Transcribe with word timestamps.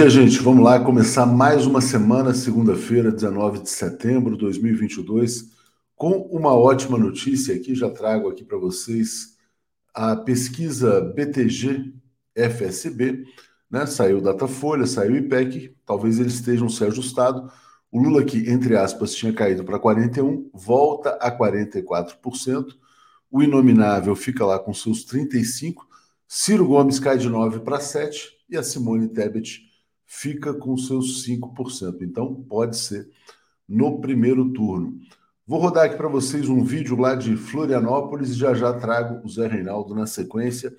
dia, 0.00 0.08
gente. 0.08 0.40
Vamos 0.40 0.64
lá 0.64 0.80
começar 0.80 1.26
mais 1.26 1.66
uma 1.66 1.82
semana, 1.82 2.32
segunda-feira, 2.32 3.12
19 3.12 3.58
de 3.58 3.68
setembro 3.68 4.32
de 4.32 4.38
2022, 4.38 5.50
com 5.94 6.12
uma 6.32 6.54
ótima 6.54 6.96
notícia 6.96 7.54
aqui. 7.54 7.74
Já 7.74 7.90
trago 7.90 8.30
aqui 8.30 8.42
para 8.42 8.56
vocês 8.56 9.36
a 9.92 10.16
pesquisa 10.16 11.02
BTG 11.02 11.92
FSB, 12.34 13.26
né? 13.70 13.84
Saiu 13.84 14.22
Datafolha, 14.22 14.86
saiu 14.86 15.16
IPEC, 15.16 15.76
talvez 15.84 16.18
eles 16.18 16.32
estejam 16.32 16.70
se 16.70 16.82
ajustado. 16.82 17.52
O 17.92 18.00
Lula, 18.02 18.24
que, 18.24 18.48
entre 18.48 18.76
aspas, 18.78 19.14
tinha 19.14 19.34
caído 19.34 19.64
para 19.64 19.78
41%, 19.78 20.46
volta 20.54 21.10
a 21.20 21.30
44%. 21.30 22.68
O 23.30 23.42
inominável 23.42 24.16
fica 24.16 24.46
lá 24.46 24.58
com 24.58 24.72
seus 24.72 25.04
35%. 25.04 25.74
Ciro 26.26 26.66
Gomes 26.66 26.98
cai 26.98 27.18
de 27.18 27.28
9 27.28 27.60
para 27.60 27.78
7% 27.78 28.12
e 28.48 28.56
a 28.56 28.62
Simone 28.62 29.06
Tebet 29.06 29.69
fica 30.12 30.52
com 30.52 30.76
seus 30.76 31.24
5%. 31.24 32.02
Então, 32.02 32.34
pode 32.34 32.76
ser 32.76 33.08
no 33.68 34.00
primeiro 34.00 34.52
turno. 34.52 34.98
Vou 35.46 35.60
rodar 35.60 35.84
aqui 35.84 35.96
para 35.96 36.08
vocês 36.08 36.48
um 36.48 36.64
vídeo 36.64 36.96
lá 36.96 37.14
de 37.14 37.36
Florianópolis 37.36 38.30
e 38.30 38.34
já 38.34 38.52
já 38.52 38.72
trago 38.72 39.24
o 39.24 39.28
Zé 39.28 39.46
Reinaldo 39.46 39.94
na 39.94 40.08
sequência. 40.08 40.74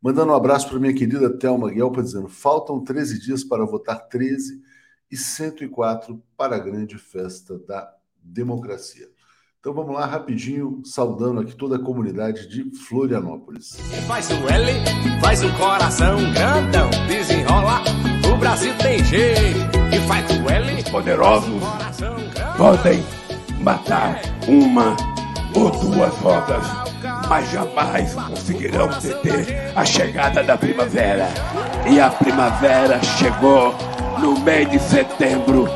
Mandando 0.00 0.32
um 0.32 0.34
abraço 0.34 0.70
para 0.70 0.80
minha 0.80 0.94
querida 0.94 1.36
Thelma 1.38 1.70
Guelpa, 1.70 2.02
dizendo: 2.02 2.28
faltam 2.28 2.82
13 2.82 3.20
dias 3.20 3.44
para 3.44 3.64
votar 3.66 4.08
13 4.08 4.62
e 5.10 5.16
104 5.18 6.22
para 6.34 6.56
a 6.56 6.58
grande 6.58 6.96
festa 6.96 7.58
da 7.58 7.94
democracia. 8.22 9.06
Então 9.62 9.72
vamos 9.72 9.94
lá 9.94 10.06
rapidinho, 10.06 10.82
saudando 10.84 11.40
aqui 11.40 11.54
toda 11.54 11.76
a 11.76 11.78
comunidade 11.78 12.48
de 12.48 12.68
Florianópolis. 12.76 13.76
Faz 14.08 14.28
o 14.28 14.48
L, 14.48 14.72
faz 15.20 15.44
o 15.44 15.56
coração 15.56 16.16
grandão, 16.32 16.90
Brasil 18.52 18.74
tem 18.74 19.02
jeito 19.02 19.78
e 19.90 19.98
faz 20.00 20.26
o 20.30 20.50
L. 20.50 20.82
Poderosos 20.90 21.62
podem 22.58 23.02
matar 23.60 24.20
uma 24.46 24.94
ou 25.54 25.70
duas 25.70 26.14
rodas, 26.18 26.62
mas 27.30 27.50
jamais 27.50 28.12
conseguirão 28.12 28.88
deter 29.00 29.72
a 29.74 29.86
chegada 29.86 30.42
da 30.42 30.58
primavera. 30.58 31.28
E 31.90 31.98
a 31.98 32.10
primavera 32.10 33.02
chegou 33.02 33.74
no 34.18 34.38
mês 34.40 34.70
de 34.70 34.78
setembro 34.80 35.66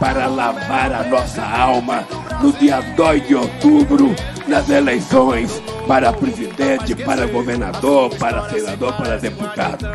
para 0.00 0.26
lavar 0.26 0.92
a 0.92 1.04
nossa 1.04 1.40
alma 1.40 2.02
no 2.42 2.52
dia 2.54 2.80
2 2.96 3.28
de 3.28 3.36
outubro 3.36 4.12
nas 4.48 4.68
eleições 4.68 5.62
para 5.86 6.12
presidente, 6.12 6.96
para 6.96 7.28
governador, 7.28 8.12
para 8.16 8.48
senador, 8.50 8.92
para 8.94 9.18
deputado. 9.18 9.86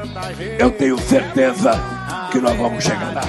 Eu 0.58 0.72
tenho 0.72 0.98
certeza 0.98 1.99
que 2.31 2.40
nós 2.40 2.56
vamos 2.58 2.84
chegar 2.84 3.14
lá. 3.14 3.24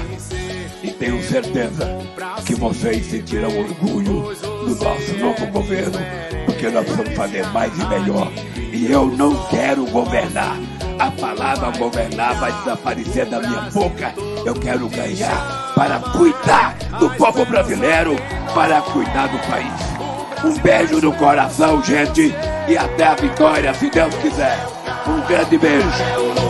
E 0.83 0.91
tenho 0.93 1.23
certeza 1.23 1.99
que 2.45 2.55
vocês 2.55 3.07
sentirão 3.07 3.51
orgulho 3.59 4.35
do 4.35 4.85
nosso 4.85 5.17
novo 5.19 5.47
governo, 5.47 5.99
porque 6.47 6.69
nós 6.69 6.87
vamos 6.89 7.15
fazer 7.15 7.47
mais 7.49 7.73
e 7.79 7.85
melhor. 7.87 8.31
E 8.73 8.91
eu 8.91 9.07
não 9.07 9.35
quero 9.49 9.85
governar. 9.87 10.57
A 10.99 11.11
palavra 11.11 11.71
governar 11.79 12.39
vai 12.39 12.53
desaparecer 12.53 13.27
da 13.27 13.41
minha 13.41 13.63
boca. 13.73 14.15
Eu 14.45 14.55
quero 14.55 14.89
ganhar 14.89 15.73
para 15.75 15.99
cuidar 15.99 16.77
do 16.99 17.09
povo 17.11 17.45
brasileiro, 17.47 18.17
para 18.55 18.83
cuidar 18.83 19.29
do 19.29 19.39
país. 19.49 20.01
Um 20.45 20.59
beijo 20.61 21.01
no 21.01 21.13
coração, 21.15 21.83
gente, 21.83 22.35
e 22.69 22.77
até 22.77 23.05
a 23.05 23.15
vitória, 23.15 23.75
se 23.75 23.91
Deus 23.91 24.15
quiser. 24.17 24.80
Um 25.07 25.27
grande 25.27 25.57
beijo. 25.57 25.87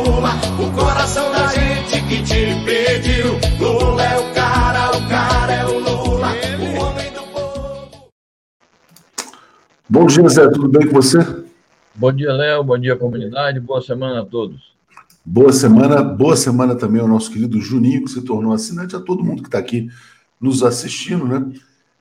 Lula, 0.04 0.30
o 0.58 0.72
coração 0.72 1.30
da 1.30 1.46
gente 1.46 2.02
que 2.08 2.22
te 2.22 2.64
pediu. 2.64 3.34
Lula 3.60 4.02
é 4.02 4.18
o 4.18 4.34
cara, 4.34 4.90
o 4.96 5.08
cara 5.08 5.52
é 5.52 5.66
o 5.66 5.78
Lula, 5.78 6.28
o 6.58 6.80
homem 6.80 7.12
do 7.12 7.22
povo. 7.32 8.10
Bom 9.88 10.06
dia, 10.06 10.28
Zé, 10.28 10.48
tudo 10.48 10.68
bem 10.68 10.88
com 10.88 10.94
você? 10.94 11.18
Bom 11.94 12.12
dia, 12.12 12.32
Léo, 12.32 12.64
bom 12.64 12.78
dia, 12.78 12.96
comunidade, 12.96 13.60
boa 13.60 13.80
semana 13.80 14.22
a 14.22 14.24
todos. 14.24 14.72
Boa 15.24 15.52
semana, 15.52 16.02
boa 16.02 16.36
semana 16.36 16.74
também 16.74 17.00
ao 17.00 17.08
nosso 17.08 17.30
querido 17.30 17.60
Juninho, 17.60 18.04
que 18.04 18.10
se 18.10 18.22
tornou 18.22 18.52
assinante, 18.52 18.96
a 18.96 19.00
todo 19.00 19.22
mundo 19.22 19.42
que 19.42 19.48
está 19.48 19.58
aqui 19.58 19.88
nos 20.40 20.62
assistindo, 20.62 21.24
né? 21.26 21.46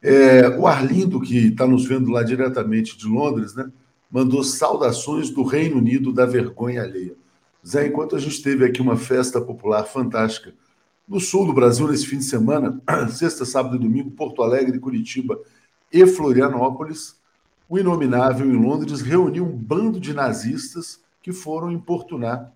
É, 0.02 0.48
o 0.58 0.66
Arlindo, 0.66 1.20
que 1.22 1.48
está 1.48 1.68
nos 1.68 1.86
vendo 1.86 2.10
lá 2.10 2.24
diretamente 2.24 2.98
de 2.98 3.06
Londres, 3.06 3.54
né, 3.54 3.70
mandou 4.10 4.44
saudações 4.44 5.30
do 5.30 5.44
Reino 5.44 5.78
Unido 5.78 6.12
da 6.12 6.26
vergonha 6.26 6.82
alheia. 6.82 7.16
Zé, 7.66 7.88
enquanto 7.88 8.16
a 8.16 8.20
gente 8.20 8.42
teve 8.42 8.66
aqui 8.66 8.82
uma 8.82 8.98
festa 8.98 9.40
popular 9.42 9.84
fantástica 9.84 10.54
no 11.08 11.20
sul 11.20 11.46
do 11.46 11.54
Brasil 11.54 11.88
nesse 11.88 12.06
fim 12.06 12.18
de 12.18 12.24
semana, 12.24 12.82
sexta, 13.12 13.46
sábado 13.46 13.76
e 13.76 13.80
domingo, 13.80 14.12
Porto 14.12 14.42
Alegre, 14.42 14.80
Curitiba 14.80 15.40
e 15.92 16.06
Florianópolis, 16.06 17.18
o 17.68 17.78
Inominável 17.78 18.46
em 18.46 18.58
Londres 18.58 19.02
reuniu 19.02 19.46
um 19.46 19.56
bando 19.56 20.00
de 20.00 20.14
nazistas 20.14 21.00
que 21.22 21.32
foram 21.32 21.72
importunar 21.72 22.52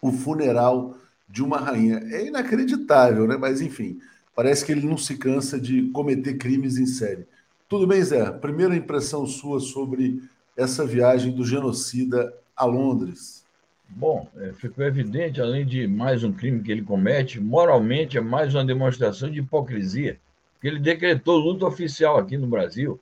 o 0.00 0.10
funeral 0.10 0.96
de 1.28 1.42
uma 1.42 1.58
rainha. 1.58 1.98
É 2.10 2.26
inacreditável, 2.26 3.26
né? 3.26 3.36
Mas 3.36 3.60
enfim, 3.60 4.00
Parece 4.36 4.66
que 4.66 4.72
ele 4.72 4.86
não 4.86 4.98
se 4.98 5.16
cansa 5.16 5.58
de 5.58 5.88
cometer 5.92 6.36
crimes 6.36 6.76
em 6.76 6.84
série. 6.84 7.26
Tudo 7.66 7.86
bem, 7.86 8.02
Zé? 8.02 8.30
Primeira 8.32 8.76
impressão 8.76 9.26
sua 9.26 9.60
sobre 9.60 10.22
essa 10.56 10.86
viagem 10.86 11.32
do 11.32 11.44
genocida 11.44 12.34
a 12.56 12.64
Londres. 12.64 13.44
Bom, 13.88 14.28
é, 14.36 14.52
ficou 14.52 14.84
evidente, 14.84 15.40
além 15.40 15.64
de 15.64 15.86
mais 15.86 16.24
um 16.24 16.32
crime 16.32 16.62
que 16.62 16.72
ele 16.72 16.82
comete, 16.82 17.38
moralmente 17.38 18.18
é 18.18 18.20
mais 18.20 18.54
uma 18.54 18.64
demonstração 18.64 19.30
de 19.30 19.40
hipocrisia, 19.40 20.18
porque 20.54 20.66
ele 20.66 20.80
decretou 20.80 21.38
luta 21.38 21.66
oficial 21.66 22.16
aqui 22.18 22.36
no 22.36 22.46
Brasil, 22.46 22.98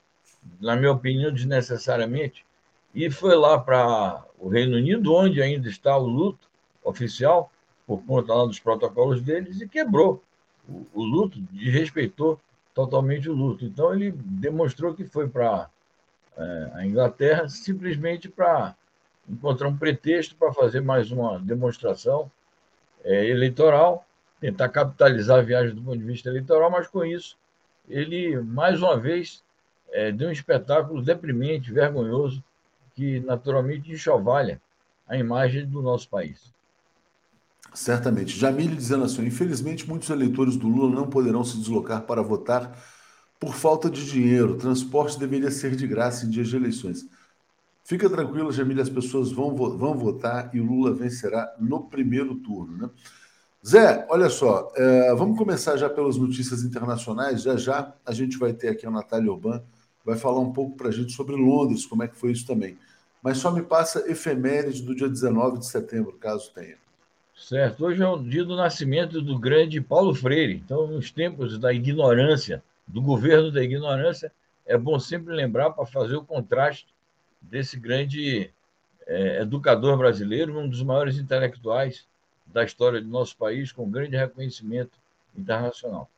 na 0.59 0.75
minha 0.75 0.91
opinião, 0.91 1.33
desnecessariamente, 1.33 2.45
e 2.93 3.09
foi 3.09 3.35
lá 3.35 3.57
para 3.57 4.23
o 4.37 4.47
Reino 4.47 4.77
Unido, 4.77 5.13
onde 5.13 5.41
ainda 5.41 5.67
está 5.67 5.97
o 5.97 6.05
luto 6.05 6.47
oficial, 6.83 7.51
por 7.87 8.03
conta 8.03 8.33
lá 8.33 8.45
dos 8.45 8.59
protocolos 8.59 9.21
deles, 9.21 9.59
e 9.59 9.67
quebrou 9.67 10.23
o, 10.67 10.85
o 10.93 11.03
luto, 11.03 11.39
desrespeitou 11.51 12.39
totalmente 12.73 13.29
o 13.29 13.33
luto. 13.33 13.65
Então, 13.65 13.93
ele 13.93 14.11
demonstrou 14.11 14.93
que 14.93 15.03
foi 15.03 15.27
para 15.27 15.69
é, 16.37 16.71
a 16.73 16.85
Inglaterra 16.85 17.47
simplesmente 17.47 18.29
para 18.29 18.75
encontrar 19.27 19.67
um 19.67 19.77
pretexto 19.77 20.35
para 20.35 20.53
fazer 20.53 20.81
mais 20.81 21.11
uma 21.11 21.39
demonstração 21.39 22.31
é, 23.03 23.27
eleitoral, 23.27 24.05
tentar 24.39 24.69
capitalizar 24.69 25.39
a 25.39 25.43
viagem 25.43 25.73
do 25.73 25.81
ponto 25.81 25.97
de 25.97 26.03
vista 26.03 26.29
eleitoral, 26.29 26.69
mas 26.69 26.87
com 26.87 27.03
isso 27.03 27.37
ele, 27.87 28.39
mais 28.41 28.81
uma 28.81 28.99
vez, 28.99 29.43
é, 29.91 30.11
deu 30.11 30.29
um 30.29 30.31
espetáculo 30.31 31.01
deprimente, 31.01 31.71
vergonhoso, 31.71 32.43
que 32.95 33.19
naturalmente 33.19 33.91
enxovalha 33.91 34.61
a 35.07 35.17
imagem 35.17 35.65
do 35.65 35.81
nosso 35.81 36.09
país. 36.09 36.53
Certamente. 37.73 38.37
Jamile 38.37 38.75
dizendo 38.75 39.03
assim: 39.03 39.25
infelizmente, 39.25 39.87
muitos 39.87 40.09
eleitores 40.09 40.55
do 40.55 40.67
Lula 40.67 40.95
não 40.95 41.09
poderão 41.09 41.43
se 41.43 41.57
deslocar 41.57 42.01
para 42.03 42.21
votar 42.21 42.71
por 43.39 43.53
falta 43.53 43.89
de 43.89 44.05
dinheiro. 44.05 44.57
Transporte 44.57 45.19
deveria 45.19 45.51
ser 45.51 45.75
de 45.75 45.87
graça 45.87 46.25
em 46.25 46.29
dias 46.29 46.47
de 46.47 46.55
eleições. 46.55 47.07
Fica 47.83 48.09
tranquila, 48.09 48.51
Jamile, 48.51 48.81
as 48.81 48.89
pessoas 48.89 49.31
vão, 49.31 49.55
vão 49.55 49.97
votar 49.97 50.49
e 50.53 50.59
o 50.59 50.65
Lula 50.65 50.91
vencerá 50.91 51.53
no 51.59 51.83
primeiro 51.83 52.35
turno. 52.35 52.77
Né? 52.77 52.89
Zé, 53.65 54.07
olha 54.09 54.29
só, 54.29 54.71
é, 54.75 55.13
vamos 55.13 55.37
começar 55.37 55.77
já 55.77 55.89
pelas 55.89 56.17
notícias 56.17 56.63
internacionais. 56.63 57.43
Já 57.43 57.57
já 57.57 57.93
a 58.05 58.11
gente 58.11 58.37
vai 58.37 58.53
ter 58.53 58.69
aqui 58.69 58.87
a 58.87 58.91
Natália 58.91 59.31
Urban, 59.31 59.61
vai 60.03 60.17
falar 60.17 60.39
um 60.39 60.51
pouco 60.51 60.75
para 60.75 60.89
a 60.89 60.91
gente 60.91 61.13
sobre 61.13 61.35
Londres, 61.35 61.85
como 61.85 62.03
é 62.03 62.07
que 62.07 62.15
foi 62.15 62.31
isso 62.31 62.47
também. 62.47 62.77
Mas 63.21 63.37
só 63.37 63.51
me 63.51 63.61
passa 63.61 64.09
efeméride 64.09 64.83
do 64.83 64.95
dia 64.95 65.09
19 65.09 65.59
de 65.59 65.67
setembro, 65.67 66.13
caso 66.13 66.51
tenha. 66.53 66.77
Certo. 67.35 67.85
Hoje 67.85 68.01
é 68.01 68.07
o 68.07 68.17
dia 68.17 68.45
do 68.45 68.55
nascimento 68.55 69.21
do 69.21 69.37
grande 69.37 69.81
Paulo 69.81 70.15
Freire. 70.15 70.61
Então, 70.63 70.87
nos 70.87 71.11
tempos 71.11 71.59
da 71.59 71.73
ignorância, 71.73 72.63
do 72.87 73.01
governo 73.01 73.51
da 73.51 73.63
ignorância, 73.63 74.31
é 74.65 74.77
bom 74.77 74.99
sempre 74.99 75.33
lembrar 75.33 75.71
para 75.71 75.85
fazer 75.85 76.15
o 76.15 76.23
contraste 76.23 76.87
desse 77.41 77.79
grande 77.79 78.51
é, 79.07 79.41
educador 79.41 79.97
brasileiro, 79.97 80.57
um 80.57 80.67
dos 80.67 80.81
maiores 80.81 81.17
intelectuais 81.17 82.05
da 82.45 82.63
história 82.63 83.01
do 83.01 83.07
nosso 83.07 83.37
país, 83.37 83.71
com 83.71 83.89
grande 83.89 84.15
reconhecimento 84.15 84.97
internacional. 85.35 86.09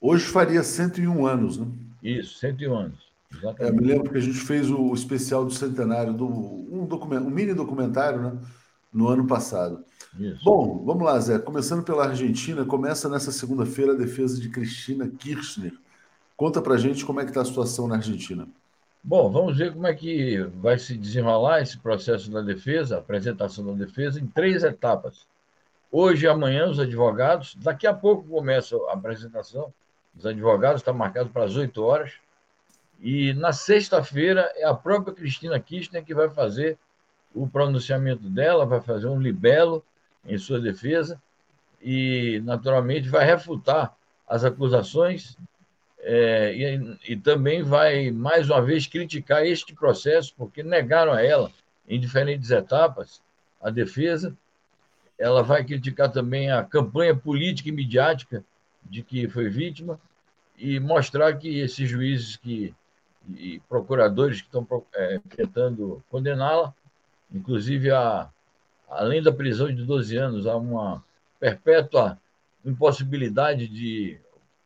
Hoje 0.00 0.24
faria 0.26 0.62
101 0.62 1.26
anos, 1.26 1.58
né? 1.58 1.66
Isso, 2.02 2.38
101 2.38 2.74
anos. 2.76 3.14
Exatamente. 3.32 3.62
É, 3.62 3.80
me 3.80 3.86
lembro 3.86 4.10
que 4.10 4.18
a 4.18 4.20
gente 4.20 4.38
fez 4.38 4.70
o 4.70 4.92
especial 4.92 5.44
do 5.44 5.52
centenário, 5.52 6.12
do, 6.12 6.26
um, 6.26 6.86
um 6.90 7.30
mini 7.30 7.54
documentário, 7.54 8.20
né? 8.20 8.38
No 8.92 9.08
ano 9.08 9.26
passado. 9.26 9.84
Isso. 10.18 10.44
Bom, 10.44 10.84
vamos 10.84 11.04
lá, 11.04 11.18
Zé. 11.18 11.38
Começando 11.38 11.82
pela 11.82 12.06
Argentina, 12.06 12.64
começa 12.64 13.08
nessa 13.08 13.32
segunda-feira 13.32 13.92
a 13.92 13.96
defesa 13.96 14.40
de 14.40 14.48
Cristina 14.48 15.08
Kirchner. 15.08 15.72
Conta 16.36 16.60
pra 16.60 16.76
gente 16.76 17.04
como 17.04 17.20
é 17.20 17.24
que 17.24 17.30
está 17.30 17.42
a 17.42 17.44
situação 17.44 17.86
na 17.86 17.96
Argentina. 17.96 18.48
Bom, 19.02 19.30
vamos 19.30 19.58
ver 19.58 19.72
como 19.72 19.86
é 19.86 19.94
que 19.94 20.38
vai 20.56 20.78
se 20.78 20.96
desenrolar 20.96 21.60
esse 21.60 21.78
processo 21.78 22.30
da 22.30 22.40
defesa, 22.40 22.96
a 22.96 22.98
apresentação 22.98 23.64
da 23.66 23.72
defesa, 23.72 24.18
em 24.18 24.26
três 24.26 24.64
etapas. 24.64 25.26
Hoje 25.92 26.24
e 26.24 26.28
amanhã, 26.28 26.68
os 26.68 26.80
advogados, 26.80 27.54
daqui 27.56 27.86
a 27.86 27.94
pouco 27.94 28.26
começa 28.26 28.76
a 28.88 28.94
apresentação 28.94 29.72
dos 30.12 30.26
advogados, 30.26 30.80
está 30.80 30.92
marcado 30.92 31.30
para 31.30 31.44
as 31.44 31.54
8 31.54 31.82
horas. 31.82 32.14
E 33.00 33.32
na 33.34 33.52
sexta-feira 33.52 34.50
é 34.56 34.64
a 34.64 34.74
própria 34.74 35.14
Cristina 35.14 35.60
Kirchner 35.60 36.04
que 36.04 36.14
vai 36.14 36.28
fazer 36.30 36.78
o 37.34 37.46
pronunciamento 37.46 38.28
dela, 38.28 38.66
vai 38.66 38.80
fazer 38.80 39.06
um 39.06 39.20
libelo 39.20 39.84
em 40.24 40.38
sua 40.38 40.58
defesa 40.58 41.20
e, 41.80 42.40
naturalmente, 42.44 43.08
vai 43.08 43.24
refutar 43.24 43.94
as 44.26 44.44
acusações 44.44 45.36
é, 46.06 46.54
e, 46.54 46.98
e, 47.12 47.16
também 47.16 47.62
vai, 47.62 48.10
mais 48.10 48.50
uma 48.50 48.60
vez, 48.60 48.86
criticar 48.86 49.46
este 49.46 49.74
processo, 49.74 50.34
porque 50.36 50.62
negaram 50.62 51.12
a 51.12 51.22
ela, 51.22 51.50
em 51.88 51.98
diferentes 51.98 52.50
etapas, 52.50 53.22
a 53.60 53.70
defesa. 53.70 54.36
Ela 55.18 55.42
vai 55.42 55.64
criticar 55.64 56.12
também 56.12 56.50
a 56.50 56.62
campanha 56.62 57.16
política 57.16 57.70
e 57.70 57.72
midiática 57.72 58.44
de 58.82 59.02
que 59.02 59.26
foi 59.28 59.48
vítima 59.48 59.98
e 60.58 60.78
mostrar 60.78 61.38
que 61.38 61.58
esses 61.58 61.88
juízes 61.88 62.36
que, 62.36 62.74
e 63.34 63.60
procuradores 63.66 64.42
que 64.42 64.46
estão 64.46 64.66
é, 64.94 65.18
tentando 65.34 66.04
condená-la, 66.10 66.74
inclusive, 67.32 67.90
a, 67.90 68.28
além 68.90 69.22
da 69.22 69.32
prisão 69.32 69.74
de 69.74 69.82
12 69.82 70.16
anos, 70.18 70.46
há 70.46 70.54
uma 70.54 71.02
perpétua 71.40 72.18
impossibilidade 72.62 73.68
de 73.68 74.18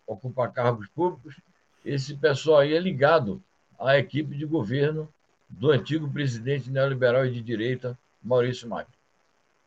ocupar 0.09 0.51
cargos 0.53 0.89
públicos, 0.89 1.37
esse 1.85 2.17
pessoal 2.17 2.61
aí 2.61 2.75
é 2.75 2.81
ligado 2.81 3.41
à 3.79 3.97
equipe 3.99 4.35
de 4.35 4.45
governo 4.45 5.09
do 5.49 5.71
antigo 5.71 6.11
presidente 6.11 6.71
neoliberal 6.71 7.27
e 7.27 7.33
de 7.33 7.43
direita, 7.43 7.97
Maurício 8.23 8.69
Macri. 8.69 8.93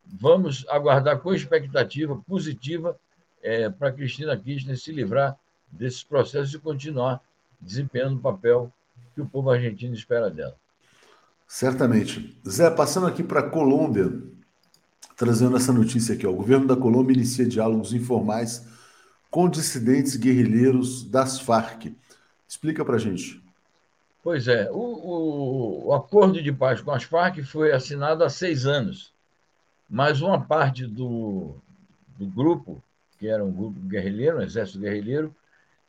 Vamos 0.04 0.66
aguardar 0.68 1.20
com 1.20 1.32
expectativa 1.32 2.20
positiva 2.26 2.98
é, 3.42 3.70
para 3.70 3.92
Cristina 3.92 4.36
Kirchner 4.36 4.76
se 4.76 4.92
livrar 4.92 5.36
desses 5.70 6.02
processos 6.02 6.52
e 6.52 6.58
continuar 6.58 7.20
desempenhando 7.60 8.16
o 8.16 8.20
papel 8.20 8.70
que 9.14 9.20
o 9.20 9.26
povo 9.26 9.50
argentino 9.50 9.94
espera 9.94 10.28
dela. 10.28 10.56
Certamente. 11.46 12.40
Zé, 12.48 12.70
passando 12.70 13.06
aqui 13.06 13.22
para 13.22 13.40
a 13.40 13.50
Colômbia, 13.50 14.12
trazendo 15.16 15.56
essa 15.56 15.72
notícia 15.72 16.14
aqui. 16.14 16.26
Ó. 16.26 16.30
O 16.30 16.36
governo 16.36 16.66
da 16.66 16.76
Colômbia 16.76 17.14
inicia 17.14 17.46
diálogos 17.46 17.92
informais 17.92 18.66
com 19.32 19.48
dissidentes 19.48 20.14
guerrilheiros 20.14 21.02
das 21.02 21.40
Farc. 21.40 21.86
Explica 22.46 22.84
para 22.84 22.96
a 22.96 22.98
gente. 22.98 23.42
Pois 24.22 24.46
é, 24.46 24.70
o, 24.70 24.74
o, 24.74 25.86
o, 25.86 25.94
acordo 25.94 26.40
de 26.40 26.52
paz 26.52 26.82
com 26.82 26.90
as 26.92 27.02
Farc 27.02 27.42
foi 27.42 27.72
assinado 27.72 28.22
há 28.22 28.28
seis 28.28 28.66
anos, 28.66 29.10
mas 29.88 30.20
uma 30.20 30.38
parte 30.38 30.86
do, 30.86 31.54
do 32.18 32.26
grupo, 32.26 32.80
que 33.18 33.26
era 33.26 33.42
um 33.42 33.50
grupo 33.50 33.80
guerrilheiro, 33.80 34.36
um 34.36 34.42
exército 34.42 34.80
guerrilheiro, 34.80 35.34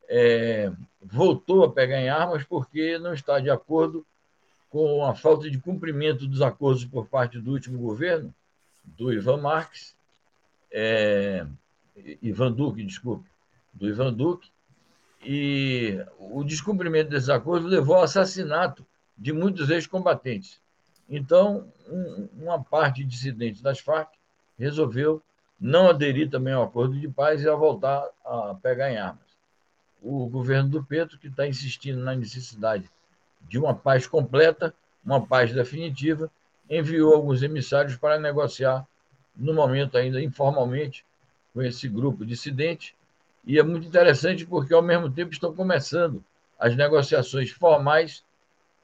é, 0.08 0.72
voltou 1.02 1.64
a 1.64 1.70
pegar 1.70 2.00
em 2.00 2.08
armas 2.08 2.44
porque 2.44 2.98
não 2.98 3.12
está 3.12 3.40
de 3.40 3.50
acordo 3.50 4.06
com 4.70 5.04
a 5.04 5.14
falta 5.14 5.50
de 5.50 5.58
cumprimento 5.58 6.26
dos 6.26 6.40
acordos 6.40 6.86
por 6.86 7.06
parte 7.06 7.38
do 7.38 7.52
último 7.52 7.78
governo, 7.78 8.34
do 8.82 9.12
Ivan 9.12 9.36
Marques, 9.36 9.94
é, 10.72 11.46
Ivan 12.22 12.50
Duque, 12.50 12.82
desculpe, 12.82 13.33
do 13.74 13.88
Ivan 13.88 14.12
Duque, 14.12 14.50
e 15.22 16.04
o 16.18 16.44
descumprimento 16.44 17.10
desses 17.10 17.28
acordos 17.28 17.70
levou 17.70 17.96
ao 17.96 18.02
assassinato 18.02 18.86
de 19.16 19.32
muitos 19.32 19.70
ex-combatentes. 19.70 20.60
Então, 21.08 21.72
um, 21.88 22.28
uma 22.42 22.62
parte 22.62 23.04
dissidente 23.04 23.62
das 23.62 23.78
Farc 23.78 24.10
resolveu 24.58 25.22
não 25.60 25.88
aderir 25.88 26.28
também 26.28 26.52
ao 26.52 26.64
acordo 26.64 26.98
de 26.98 27.08
paz 27.08 27.42
e 27.42 27.48
a 27.48 27.54
voltar 27.54 28.06
a 28.24 28.54
pegar 28.62 28.90
em 28.90 28.98
armas. 28.98 29.24
O 30.02 30.26
governo 30.26 30.68
do 30.68 30.84
Petro, 30.84 31.18
que 31.18 31.28
está 31.28 31.46
insistindo 31.46 32.00
na 32.00 32.14
necessidade 32.14 32.90
de 33.48 33.58
uma 33.58 33.74
paz 33.74 34.06
completa, 34.06 34.74
uma 35.04 35.26
paz 35.26 35.52
definitiva, 35.52 36.30
enviou 36.68 37.14
alguns 37.14 37.42
emissários 37.42 37.96
para 37.96 38.18
negociar, 38.18 38.86
no 39.36 39.54
momento 39.54 39.96
ainda 39.96 40.22
informalmente, 40.22 41.04
com 41.52 41.62
esse 41.62 41.88
grupo 41.88 42.24
dissidente. 42.24 42.94
E 43.46 43.58
é 43.58 43.62
muito 43.62 43.86
interessante 43.86 44.46
porque, 44.46 44.72
ao 44.72 44.82
mesmo 44.82 45.10
tempo, 45.10 45.32
estão 45.32 45.54
começando 45.54 46.24
as 46.58 46.74
negociações 46.76 47.50
formais 47.50 48.24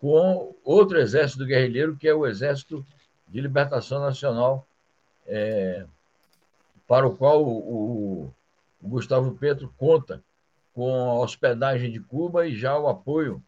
com 0.00 0.54
outro 0.64 0.98
exército 0.98 1.44
guerrilheiro, 1.44 1.96
que 1.96 2.08
é 2.08 2.14
o 2.14 2.26
Exército 2.26 2.84
de 3.28 3.40
Libertação 3.40 4.00
Nacional, 4.00 4.66
é, 5.26 5.86
para 6.88 7.06
o 7.06 7.16
qual 7.16 7.44
o, 7.44 8.32
o, 8.82 8.88
Gustavo 8.88 9.32
Petro 9.36 9.72
conta 9.76 10.22
com 10.74 11.10
a 11.10 11.20
hospedagem 11.20 11.92
de 11.92 12.00
Cuba 12.00 12.46
e 12.46 12.56
já 12.56 12.76
o 12.78 12.88
apoio 12.88 13.42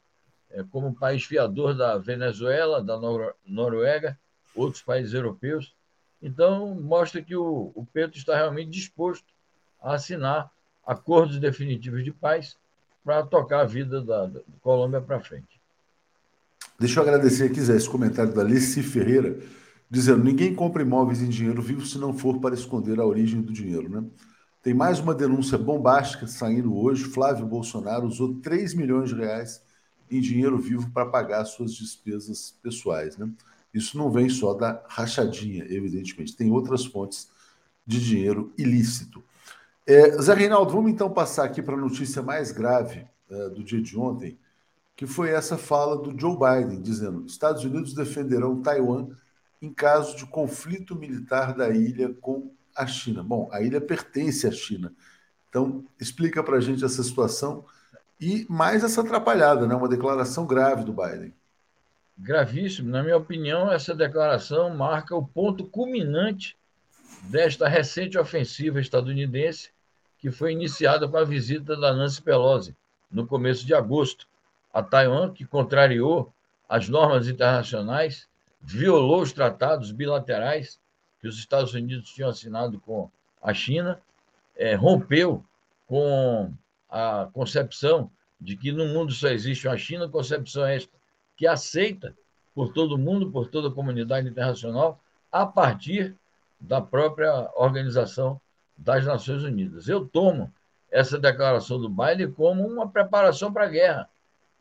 é, 0.51 0.63
como 0.71 0.95
país 0.95 1.25
fiador 1.25 1.75
da 1.75 1.97
Venezuela, 1.97 2.83
da 2.83 2.99
Nor 2.99 3.35
Noruega 3.47 4.19
outros 4.55 4.83
países 4.83 5.15
europeus. 5.15 5.75
Então, 6.23 6.75
mostra 6.75 7.23
que 7.23 7.35
o, 7.35 7.73
o 7.75 7.87
Petro 7.87 8.19
está 8.19 8.37
realmente 8.37 8.71
disposto 8.71 9.27
a 9.81 9.95
assinar 9.95 10.52
acordos 10.87 11.39
definitivos 11.39 12.05
de 12.05 12.13
paz 12.13 12.57
para 13.05 13.23
tocar 13.25 13.61
a 13.61 13.65
vida 13.65 14.01
da, 14.01 14.27
da 14.27 14.41
Colômbia 14.61 15.01
para 15.01 15.21
frente. 15.21 15.61
Deixa 16.79 16.99
eu 16.99 17.03
agradecer 17.03 17.45
aqui, 17.45 17.61
Zé, 17.61 17.77
esse 17.77 17.89
comentário 17.89 18.33
da 18.33 18.43
Alice 18.43 18.83
Ferreira, 18.83 19.39
dizendo: 19.91 20.25
ninguém 20.25 20.55
compra 20.55 20.83
imóveis 20.83 21.21
em 21.21 21.29
dinheiro 21.29 21.63
vivo 21.63 21.87
se 21.87 21.99
não 21.99 22.17
for 22.17 22.41
para 22.41 22.55
esconder 22.55 22.99
a 22.99 23.07
origem 23.07 23.41
do 23.41 23.53
dinheiro, 23.53 23.89
né? 23.89 24.05
Tem 24.63 24.73
mais 24.73 25.01
uma 25.01 25.15
denúncia 25.15 25.59
bombástica 25.59 26.27
saindo 26.27 26.77
hoje. 26.77 27.05
Flávio 27.05 27.45
Bolsonaro 27.45 28.07
usou 28.07 28.35
3 28.35 28.75
milhões 28.75 29.11
de 29.11 29.17
reais 29.17 29.61
em 30.09 30.21
dinheiro 30.21 30.57
vivo 30.59 30.89
para 30.91 31.07
pagar 31.07 31.45
suas 31.45 31.75
despesas 31.75 32.55
pessoais, 32.63 33.17
né? 33.17 33.29
Isso 33.75 33.97
não 33.97 34.11
vem 34.11 34.29
só 34.29 34.55
da 34.55 34.85
rachadinha, 34.87 35.65
evidentemente, 35.69 36.37
tem 36.37 36.51
outras 36.51 36.85
fontes 36.85 37.31
de 37.87 38.01
dinheiro 38.01 38.53
ilícito. 38.57 39.23
É, 39.87 40.11
Zé 40.21 40.35
Reinaldo, 40.35 40.73
vamos 40.73 40.91
então 40.91 41.11
passar 41.11 41.45
aqui 41.45 41.61
para 41.63 41.75
a 41.75 41.81
notícia 41.81 42.23
mais 42.23 42.53
grave 42.53 43.07
é, 43.29 43.49
do 43.51 43.65
dia 43.65 43.81
de 43.81 43.99
ontem, 43.99 44.39
que 44.95 45.07
foi 45.07 45.31
essa 45.31 45.59
fala 45.59 45.97
do 45.97 46.19
Joe 46.19 46.37
Biden, 46.37 46.81
dizendo: 46.81 47.27
Estados 47.27 47.65
Unidos 47.65 47.95
defenderão 47.95 48.63
Taiwan 48.63 49.09
em 49.61 49.73
caso 49.73 50.17
de 50.17 50.27
conflito 50.27 50.95
militar 50.95 51.55
da 51.55 51.71
ilha 51.71 52.13
com 52.21 52.53
a 52.75 52.87
China. 52.87 53.23
Bom, 53.23 53.49
a 53.53 53.61
ilha 53.61 53.81
pertence 53.81 54.47
à 54.47 54.51
China. 54.51 54.93
Então, 55.49 55.85
explica 56.01 56.43
para 56.43 56.57
a 56.57 56.61
gente 56.61 56.85
essa 56.85 57.03
situação 57.03 57.65
e 58.21 58.47
mais 58.49 58.83
essa 58.83 59.03
atrapalhada, 59.03 59.67
né? 59.67 59.75
uma 59.75 59.89
declaração 59.89 60.47
grave 60.47 60.85
do 60.85 60.93
Biden 60.93 61.33
gravíssimo. 62.23 62.91
Na 62.91 63.03
minha 63.03 63.17
opinião, 63.17 63.71
essa 63.71 63.95
declaração 63.95 64.75
marca 64.75 65.15
o 65.15 65.27
ponto 65.27 65.65
culminante 65.65 66.57
desta 67.25 67.69
recente 67.69 68.19
ofensiva 68.19 68.81
estadunidense 68.81 69.71
que 70.23 70.31
foi 70.31 70.53
iniciada 70.53 71.09
com 71.09 71.17
a 71.17 71.25
visita 71.25 71.77
da 71.77 71.93
Nancy 71.93 72.23
Pelosi 72.23 72.77
no 73.11 73.27
começo 73.27 73.67
de 73.67 73.75
agosto. 73.75 74.29
A 74.73 74.81
Taiwan, 74.81 75.33
que 75.33 75.45
contrariou 75.45 76.33
as 76.69 76.89
normas 76.89 77.27
internacionais, 77.27 78.29
violou 78.61 79.21
os 79.21 79.33
tratados 79.33 79.91
bilaterais 79.91 80.79
que 81.21 81.27
os 81.27 81.37
Estados 81.39 81.75
Unidos 81.75 82.09
tinham 82.11 82.31
assinado 82.31 82.79
com 82.79 83.11
a 83.43 83.53
China, 83.53 84.01
é, 84.55 84.77
rompeu 84.77 85.45
com 85.89 86.53
a 86.89 87.29
concepção 87.33 88.09
de 88.41 88.57
que 88.57 88.71
no 88.71 88.87
mundo 88.87 89.13
só 89.13 89.27
existe 89.27 89.67
uma 89.67 89.77
China, 89.77 90.09
concepção 90.09 90.65
esta 90.65 90.93
que 91.37 91.49
aceita 91.49 92.15
por 92.55 92.73
todo 92.73 92.97
mundo, 92.97 93.29
por 93.29 93.49
toda 93.49 93.69
a 93.69 93.73
comunidade 93.73 94.29
internacional, 94.29 95.01
a 95.33 95.45
partir 95.45 96.15
da 96.61 96.81
própria 96.81 97.51
Organização 97.57 98.41
das 98.77 99.05
Nações 99.05 99.43
Unidas. 99.43 99.89
Eu 99.89 100.07
tomo 100.07 100.53
essa 100.91 101.19
declaração 101.19 101.81
do 101.81 101.89
Biden 101.89 102.31
como 102.33 102.67
uma 102.67 102.89
preparação 102.89 103.53
para 103.53 103.65
a 103.65 103.69
guerra. 103.69 104.09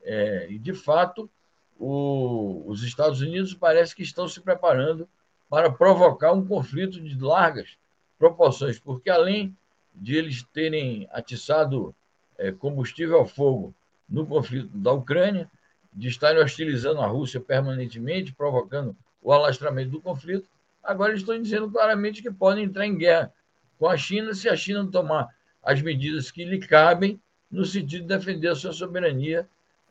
É, 0.03 0.47
e, 0.49 0.57
de 0.57 0.73
fato, 0.73 1.29
o, 1.77 2.63
os 2.67 2.83
Estados 2.83 3.21
Unidos 3.21 3.53
parece 3.53 3.95
que 3.95 4.03
estão 4.03 4.27
se 4.27 4.39
preparando 4.39 5.07
para 5.49 5.69
provocar 5.69 6.31
um 6.31 6.47
conflito 6.47 7.01
de 7.01 7.19
largas 7.19 7.77
proporções, 8.17 8.79
porque 8.79 9.09
além 9.09 9.55
de 9.93 10.15
eles 10.15 10.43
terem 10.53 11.07
atiçado 11.11 11.93
é, 12.37 12.51
combustível 12.51 13.17
ao 13.17 13.25
fogo 13.25 13.73
no 14.07 14.25
conflito 14.25 14.69
da 14.77 14.93
Ucrânia, 14.93 15.49
de 15.93 16.07
estarem 16.07 16.41
hostilizando 16.41 17.01
a 17.01 17.07
Rússia 17.07 17.39
permanentemente, 17.39 18.33
provocando 18.33 18.95
o 19.21 19.31
alastramento 19.33 19.91
do 19.91 20.01
conflito, 20.01 20.47
agora 20.81 21.11
eles 21.11 21.21
estão 21.21 21.39
dizendo 21.41 21.69
claramente 21.69 22.21
que 22.21 22.31
podem 22.31 22.63
entrar 22.63 22.85
em 22.85 22.97
guerra 22.97 23.33
com 23.81 23.89
a 23.89 23.97
China 23.97 24.31
se 24.35 24.47
a 24.47 24.55
China 24.55 24.83
não 24.83 24.91
tomar 24.91 25.29
as 25.63 25.81
medidas 25.81 26.29
que 26.29 26.45
lhe 26.45 26.59
cabem 26.59 27.19
no 27.51 27.65
sentido 27.65 28.03
de 28.03 28.15
defender 28.15 28.49
a 28.49 28.55
sua 28.55 28.71
soberania 28.71 29.49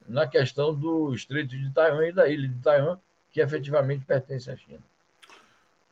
na 0.08 0.28
questão 0.28 0.72
do 0.72 1.12
Estreito 1.12 1.58
de 1.58 1.68
Taiwan 1.72 2.06
e 2.06 2.12
da 2.12 2.28
ilha 2.28 2.46
de 2.46 2.54
Taiwan, 2.60 2.96
que 3.32 3.40
efetivamente 3.40 4.04
pertence 4.04 4.48
à 4.48 4.56
China. 4.56 4.78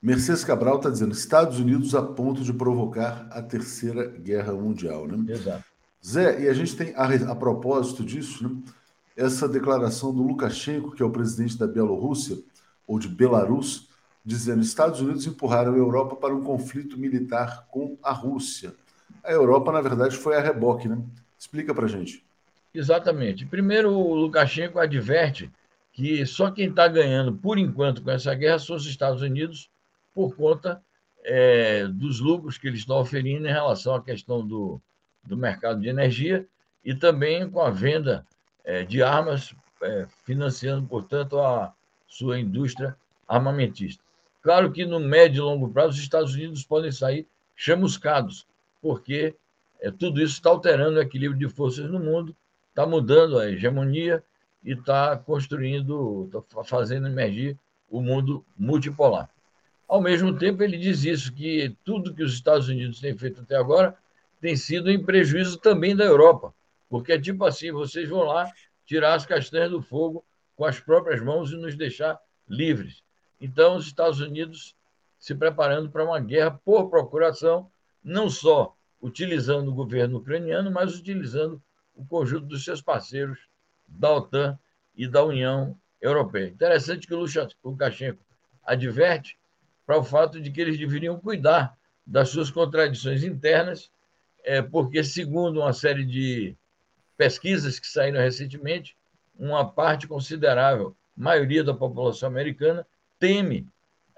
Mercedes 0.00 0.44
Cabral 0.44 0.76
está 0.76 0.90
dizendo 0.90 1.12
Estados 1.12 1.58
Unidos 1.58 1.92
a 1.92 2.00
ponto 2.00 2.42
de 2.42 2.52
provocar 2.52 3.26
a 3.32 3.42
terceira 3.42 4.06
guerra 4.06 4.52
mundial, 4.52 5.08
né? 5.08 5.32
Exato. 5.32 5.64
Zé, 6.06 6.42
e 6.42 6.48
a 6.48 6.54
gente 6.54 6.76
tem, 6.76 6.94
a, 6.94 7.32
a 7.32 7.34
propósito 7.34 8.04
disso, 8.04 8.48
né, 8.48 8.62
essa 9.16 9.48
declaração 9.48 10.14
do 10.14 10.22
Lukashenko, 10.22 10.92
que 10.92 11.02
é 11.02 11.04
o 11.04 11.10
presidente 11.10 11.58
da 11.58 11.66
Bielorrússia, 11.66 12.38
ou 12.86 12.96
de 12.96 13.08
Belarus, 13.08 13.87
dizendo 14.24 14.62
Estados 14.62 15.00
Unidos 15.00 15.26
empurraram 15.26 15.74
a 15.74 15.78
Europa 15.78 16.16
para 16.16 16.34
um 16.34 16.42
conflito 16.42 16.98
militar 16.98 17.66
com 17.70 17.96
a 18.02 18.12
Rússia. 18.12 18.74
A 19.24 19.32
Europa, 19.32 19.72
na 19.72 19.80
verdade, 19.80 20.16
foi 20.16 20.36
a 20.36 20.40
reboque, 20.40 20.88
né? 20.88 21.02
Explica 21.38 21.74
para 21.74 21.86
gente. 21.86 22.24
Exatamente. 22.74 23.46
Primeiro, 23.46 23.90
o 23.92 24.14
Lukashenko 24.14 24.78
adverte 24.78 25.50
que 25.92 26.24
só 26.26 26.50
quem 26.50 26.68
está 26.68 26.86
ganhando, 26.86 27.32
por 27.32 27.58
enquanto, 27.58 28.02
com 28.02 28.10
essa 28.10 28.34
guerra 28.34 28.58
são 28.58 28.76
os 28.76 28.86
Estados 28.86 29.22
Unidos, 29.22 29.70
por 30.14 30.36
conta 30.36 30.80
é, 31.24 31.86
dos 31.88 32.20
lucros 32.20 32.56
que 32.56 32.68
eles 32.68 32.80
estão 32.80 32.98
oferindo 32.98 33.46
em 33.46 33.52
relação 33.52 33.94
à 33.94 34.02
questão 34.02 34.46
do, 34.46 34.80
do 35.24 35.36
mercado 35.36 35.80
de 35.80 35.88
energia 35.88 36.46
e 36.84 36.94
também 36.94 37.48
com 37.50 37.60
a 37.60 37.70
venda 37.70 38.24
é, 38.64 38.84
de 38.84 39.02
armas, 39.02 39.54
é, 39.82 40.06
financiando, 40.24 40.86
portanto, 40.86 41.38
a 41.40 41.72
sua 42.06 42.38
indústria 42.38 42.96
armamentista. 43.26 44.02
Claro 44.48 44.72
que 44.72 44.86
no 44.86 44.98
médio 44.98 45.40
e 45.40 45.44
longo 45.44 45.68
prazo 45.68 45.90
os 45.90 45.98
Estados 45.98 46.32
Unidos 46.32 46.64
podem 46.64 46.90
sair 46.90 47.26
chamuscados, 47.54 48.46
porque 48.80 49.34
é, 49.78 49.90
tudo 49.90 50.22
isso 50.22 50.36
está 50.36 50.48
alterando 50.48 50.96
o 50.96 51.02
equilíbrio 51.02 51.38
de 51.38 51.54
forças 51.54 51.90
no 51.90 52.00
mundo, 52.00 52.34
está 52.70 52.86
mudando 52.86 53.38
a 53.38 53.50
hegemonia 53.50 54.24
e 54.64 54.72
está 54.72 55.18
construindo, 55.18 56.30
está 56.32 56.64
fazendo 56.64 57.08
emergir 57.08 57.58
o 57.90 58.00
mundo 58.00 58.42
multipolar. 58.56 59.28
Ao 59.86 60.00
mesmo 60.00 60.32
tempo, 60.38 60.62
ele 60.62 60.78
diz 60.78 61.04
isso, 61.04 61.30
que 61.30 61.76
tudo 61.84 62.14
que 62.14 62.22
os 62.22 62.32
Estados 62.32 62.68
Unidos 62.68 63.02
têm 63.02 63.18
feito 63.18 63.42
até 63.42 63.54
agora 63.54 63.98
tem 64.40 64.56
sido 64.56 64.90
em 64.90 65.04
prejuízo 65.04 65.58
também 65.58 65.94
da 65.94 66.04
Europa, 66.04 66.54
porque 66.88 67.12
é 67.12 67.20
tipo 67.20 67.44
assim, 67.44 67.70
vocês 67.70 68.08
vão 68.08 68.22
lá 68.22 68.50
tirar 68.86 69.12
as 69.12 69.26
castanhas 69.26 69.70
do 69.70 69.82
fogo 69.82 70.24
com 70.56 70.64
as 70.64 70.80
próprias 70.80 71.22
mãos 71.22 71.52
e 71.52 71.54
nos 71.54 71.76
deixar 71.76 72.18
livres. 72.48 73.06
Então, 73.40 73.76
os 73.76 73.86
Estados 73.86 74.20
Unidos 74.20 74.76
se 75.18 75.34
preparando 75.34 75.90
para 75.90 76.04
uma 76.04 76.20
guerra 76.20 76.60
por 76.64 76.88
procuração, 76.88 77.70
não 78.02 78.28
só 78.30 78.74
utilizando 79.00 79.68
o 79.68 79.74
governo 79.74 80.18
ucraniano, 80.18 80.70
mas 80.70 80.96
utilizando 80.96 81.60
o 81.94 82.04
conjunto 82.04 82.46
dos 82.46 82.64
seus 82.64 82.80
parceiros 82.80 83.38
da 83.86 84.12
OTAN 84.14 84.58
e 84.94 85.08
da 85.08 85.24
União 85.24 85.76
Europeia. 86.00 86.48
Interessante 86.48 87.06
que 87.06 87.14
o 87.14 87.24
Lukashenko 87.64 88.22
adverte 88.62 89.38
para 89.84 89.98
o 89.98 90.04
fato 90.04 90.40
de 90.40 90.50
que 90.50 90.60
eles 90.60 90.78
deveriam 90.78 91.18
cuidar 91.18 91.76
das 92.06 92.28
suas 92.28 92.50
contradições 92.50 93.24
internas, 93.24 93.90
é, 94.44 94.62
porque, 94.62 95.02
segundo 95.02 95.60
uma 95.60 95.72
série 95.72 96.04
de 96.04 96.56
pesquisas 97.16 97.78
que 97.78 97.86
saíram 97.86 98.20
recentemente, 98.20 98.96
uma 99.38 99.68
parte 99.68 100.06
considerável, 100.06 100.96
maioria 101.16 101.64
da 101.64 101.74
população 101.74 102.28
americana, 102.28 102.86
teme 103.18 103.66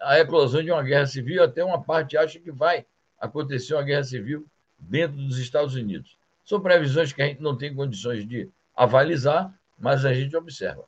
a 0.01 0.19
eclosão 0.19 0.63
de 0.63 0.71
uma 0.71 0.83
guerra 0.83 1.07
civil, 1.07 1.43
até 1.43 1.65
uma 1.65 1.83
parte 1.83 2.17
acha 2.17 2.39
que 2.39 2.51
vai 2.51 2.87
acontecer 3.19 3.75
uma 3.75 3.83
guerra 3.83 4.05
civil 4.05 4.47
dentro 4.79 5.17
dos 5.19 5.39
Estados 5.39 5.75
Unidos. 5.75 6.17
São 6.45 6.61
previsões 6.61 7.13
que 7.13 7.23
a 7.23 7.27
gente 7.27 7.43
não 7.43 7.57
tem 7.57 7.75
condições 7.75 8.27
de 8.27 8.49
avalizar, 8.75 9.55
mas 9.79 10.05
a 10.05 10.13
gente 10.13 10.37
observa. 10.37 10.85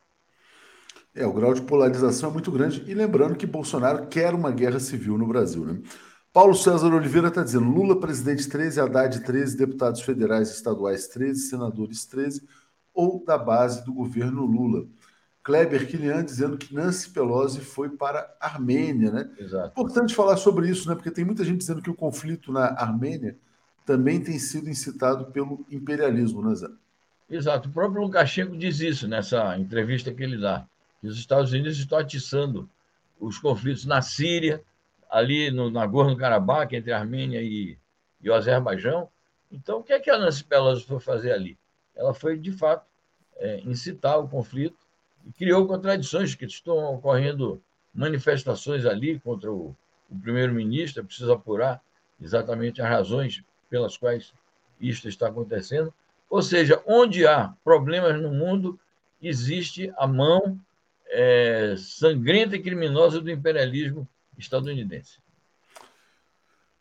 É, 1.15 1.27
o 1.27 1.33
grau 1.33 1.53
de 1.53 1.61
polarização 1.63 2.31
é 2.31 2.33
muito 2.33 2.51
grande. 2.51 2.83
E 2.87 2.95
lembrando 2.95 3.37
que 3.37 3.47
Bolsonaro 3.47 4.07
quer 4.07 4.35
uma 4.35 4.51
guerra 4.51 4.81
civil 4.81 5.19
no 5.19 5.27
Brasil, 5.27 5.65
né? 5.65 5.81
Paulo 6.33 6.55
César 6.55 6.93
Oliveira 6.95 7.29
está 7.29 7.43
dizendo: 7.43 7.71
Lula, 7.71 8.01
presidente 8.01 8.49
13, 8.49 8.81
Haddad 8.81 9.21
13, 9.21 9.57
deputados 9.57 10.01
federais 10.01 10.49
e 10.49 10.55
estaduais 10.55 11.07
13, 11.09 11.49
senadores 11.49 12.07
13, 12.07 12.43
ou 12.95 13.23
da 13.23 13.37
base 13.37 13.85
do 13.85 13.93
governo 13.93 14.47
Lula. 14.47 14.87
Kleber 15.43 15.89
Kilian 15.89 16.25
dizendo 16.25 16.57
que 16.57 16.75
Nancy 16.75 17.11
Pelosi 17.11 17.61
foi 17.61 17.89
para 17.89 18.33
a 18.41 18.47
Armênia, 18.47 19.11
né? 19.11 19.31
Exato. 19.39 19.73
Importante 19.79 20.15
falar 20.15 20.37
sobre 20.37 20.69
isso, 20.69 20.89
né? 20.89 20.95
Porque 20.95 21.11
tem 21.11 21.25
muita 21.25 21.45
gente 21.45 21.59
dizendo 21.59 21.83
que 21.83 21.91
o 21.91 21.95
conflito 21.95 22.53
na 22.53 22.67
Armênia 22.67 23.37
também 23.85 24.23
tem 24.23 24.39
sido 24.39 24.71
incitado 24.71 25.27
pelo 25.33 25.67
imperialismo, 25.71 26.43
né, 26.49 26.55
Zé? 26.55 26.69
Exato. 27.29 27.69
O 27.69 27.73
próprio 27.73 28.03
Lukashenko 28.03 28.57
diz 28.57 28.79
isso 28.81 29.09
nessa 29.09 29.59
entrevista 29.59 30.13
que 30.13 30.23
ele 30.23 30.39
dá 30.39 30.67
que 31.03 31.09
os 31.09 31.19
Estados 31.19 31.51
Unidos 31.53 31.77
estão 31.77 31.99
atiçando 31.99 32.71
os 33.19 33.37
conflitos 33.37 33.85
na 33.85 34.01
Síria, 34.01 34.63
ali 35.11 35.51
no 35.51 35.69
Nagorno-Karabakh, 35.69 36.73
entre 36.73 36.93
a 36.93 37.01
Armênia 37.01 37.43
e, 37.43 37.77
e 38.21 38.31
o 38.31 38.35
Azerbaijão. 38.35 39.09
Então, 39.51 39.81
o 39.81 39.83
que 39.83 39.93
é 39.93 39.99
que 39.99 40.09
a 40.09 40.17
Nancy 40.17 40.45
Pelosi 40.45 40.85
foi 40.85 41.01
fazer 41.01 41.33
ali? 41.33 41.59
Ela 41.95 42.15
foi, 42.15 42.39
de 42.39 42.53
fato, 42.53 42.87
é, 43.37 43.61
incitar 43.61 44.19
o 44.21 44.29
conflito 44.29 44.82
criou 45.39 45.67
contradições, 45.67 46.35
que 46.35 46.45
estão 46.45 46.95
ocorrendo 46.95 47.63
manifestações 47.95 48.87
ali 48.87 49.19
contra 49.21 49.53
o, 49.53 49.75
o 50.11 50.19
primeiro-ministro, 50.21 51.05
preciso 51.05 51.33
apurar 51.33 51.81
exatamente 52.21 52.81
as 52.81 52.89
razões 52.89 53.43
pelas 53.69 53.97
quais 53.97 54.33
isto 54.81 55.09
está 55.09 55.29
acontecendo. 55.29 55.93
Ou 56.29 56.43
seja, 56.43 56.83
onde 56.87 57.27
há 57.27 57.53
problemas 57.63 58.21
no 58.21 58.31
mundo, 58.31 58.79
existe 59.21 59.93
a 59.97 60.07
mão 60.07 60.59
é, 61.09 61.75
sangrenta 61.77 62.57
e 62.57 62.63
criminosa 62.63 63.21
do 63.21 63.31
imperialismo 63.31 64.09
estadunidense. 64.39 65.19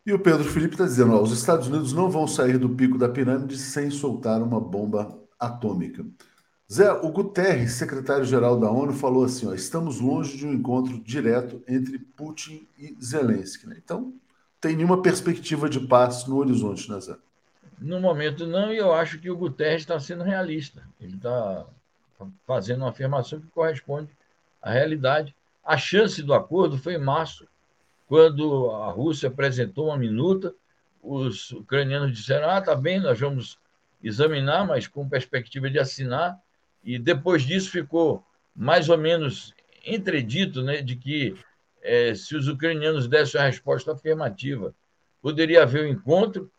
E 0.04 0.12
o 0.12 0.18
Pedro 0.18 0.44
Felipe 0.44 0.74
está 0.74 0.84
dizendo: 0.84 1.12
ó, 1.12 1.22
os 1.22 1.32
Estados 1.32 1.68
Unidos 1.68 1.92
não 1.92 2.10
vão 2.10 2.26
sair 2.26 2.58
do 2.58 2.70
pico 2.70 2.98
da 2.98 3.08
pirâmide 3.08 3.56
sem 3.56 3.90
soltar 3.90 4.42
uma 4.42 4.60
bomba 4.60 5.16
atômica. 5.38 6.04
Zé, 6.70 6.90
o 6.90 7.10
Guterres, 7.10 7.72
secretário-geral 7.72 8.58
da 8.58 8.70
ONU, 8.70 8.92
falou 8.92 9.24
assim: 9.24 9.46
ó, 9.46 9.54
estamos 9.54 10.00
longe 10.00 10.36
de 10.36 10.46
um 10.46 10.52
encontro 10.52 10.98
direto 11.00 11.62
entre 11.68 11.98
Putin 11.98 12.66
e 12.78 12.96
Zelensky. 13.02 13.66
Né? 13.66 13.76
Então, 13.82 14.14
tem 14.60 14.76
nenhuma 14.76 15.02
perspectiva 15.02 15.68
de 15.68 15.80
paz 15.80 16.26
no 16.26 16.36
horizonte, 16.36 16.90
né, 16.90 17.00
Zé? 17.00 17.16
No 17.78 18.00
momento, 18.00 18.46
não, 18.46 18.72
e 18.72 18.76
eu 18.78 18.92
acho 18.92 19.18
que 19.18 19.30
o 19.30 19.36
Guterres 19.36 19.82
está 19.82 19.98
sendo 19.98 20.22
realista. 20.22 20.82
Ele 21.00 21.16
está 21.16 21.66
fazendo 22.46 22.82
uma 22.82 22.90
afirmação 22.90 23.40
que 23.40 23.48
corresponde 23.48 24.10
a 24.60 24.70
realidade. 24.70 25.34
A 25.64 25.76
chance 25.76 26.22
do 26.22 26.32
acordo 26.32 26.78
foi 26.78 26.94
em 26.94 26.98
março, 26.98 27.46
quando 28.06 28.70
a 28.70 28.90
Rússia 28.90 29.28
apresentou 29.28 29.86
uma 29.86 29.98
minuta, 29.98 30.54
os 31.02 31.50
ucranianos 31.50 32.16
disseram: 32.16 32.48
ah, 32.48 32.60
tá 32.60 32.74
bem, 32.74 33.00
nós 33.00 33.18
vamos 33.18 33.58
examinar, 34.02 34.66
mas 34.66 34.86
com 34.86 35.08
perspectiva 35.08 35.68
de 35.68 35.78
assinar. 35.78 36.38
E 36.82 36.98
depois 36.98 37.42
disso 37.42 37.70
ficou 37.70 38.24
mais 38.54 38.88
ou 38.88 38.98
menos 38.98 39.54
entredito 39.84 40.62
né, 40.62 40.82
de 40.82 40.96
que 40.96 41.36
é, 41.82 42.14
se 42.14 42.36
os 42.36 42.48
ucranianos 42.48 43.08
dessem 43.08 43.40
a 43.40 43.46
resposta 43.46 43.92
afirmativa, 43.92 44.74
poderia 45.20 45.62
haver 45.62 45.84
o 45.84 45.88
um 45.88 45.90
encontro 45.90 46.50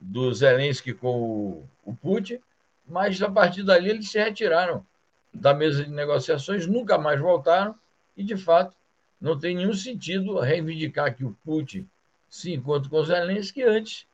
do 0.00 0.32
Zelensky 0.32 0.92
com 0.92 1.22
o, 1.22 1.68
o 1.84 1.94
Putin, 1.94 2.38
mas 2.86 3.20
a 3.22 3.30
partir 3.30 3.62
dali 3.62 3.90
eles 3.90 4.10
se 4.10 4.18
retiraram 4.18 4.84
da 5.32 5.54
mesa 5.54 5.84
de 5.84 5.90
negociações, 5.90 6.66
nunca 6.66 6.98
mais 6.98 7.20
voltaram 7.20 7.74
e, 8.16 8.22
de 8.22 8.36
fato, 8.36 8.76
não 9.20 9.38
tem 9.38 9.56
nenhum 9.56 9.72
sentido 9.72 10.38
reivindicar 10.40 11.14
que 11.14 11.24
o 11.24 11.36
Putin 11.44 11.88
se 12.28 12.52
encontre 12.52 12.88
com 12.88 13.04
Zelensky 13.04 13.62
antes 13.62 14.06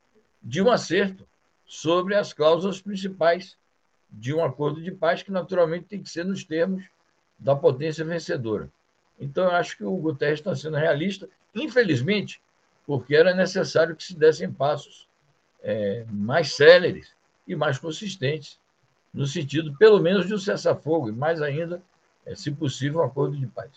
de 0.42 0.62
um 0.62 0.70
acerto 0.70 1.26
sobre 1.64 2.14
as 2.14 2.32
cláusulas 2.32 2.80
principais 2.80 3.56
de 4.10 4.34
um 4.34 4.44
acordo 4.44 4.82
de 4.82 4.90
paz, 4.90 5.22
que 5.22 5.30
naturalmente 5.30 5.86
tem 5.86 6.02
que 6.02 6.10
ser 6.10 6.24
nos 6.24 6.44
termos 6.44 6.84
da 7.38 7.54
potência 7.54 8.04
vencedora. 8.04 8.68
Então, 9.20 9.44
eu 9.44 9.52
acho 9.52 9.76
que 9.76 9.84
o 9.84 9.96
Guterres 9.96 10.40
está 10.40 10.54
sendo 10.54 10.76
realista, 10.76 11.28
infelizmente, 11.54 12.40
porque 12.86 13.14
era 13.14 13.34
necessário 13.34 13.94
que 13.94 14.02
se 14.02 14.16
dessem 14.16 14.50
passos 14.50 15.06
é, 15.62 16.04
mais 16.10 16.54
céleres 16.54 17.12
e 17.46 17.54
mais 17.54 17.78
consistentes 17.78 18.58
no 19.12 19.26
sentido, 19.26 19.74
pelo 19.76 20.00
menos, 20.00 20.26
de 20.26 20.34
um 20.34 20.38
cessar-fogo, 20.38 21.08
e 21.08 21.12
mais 21.12 21.40
ainda, 21.42 21.82
é, 22.24 22.34
se 22.34 22.50
possível, 22.50 23.00
um 23.00 23.04
acordo 23.04 23.36
de 23.36 23.46
paz. 23.46 23.70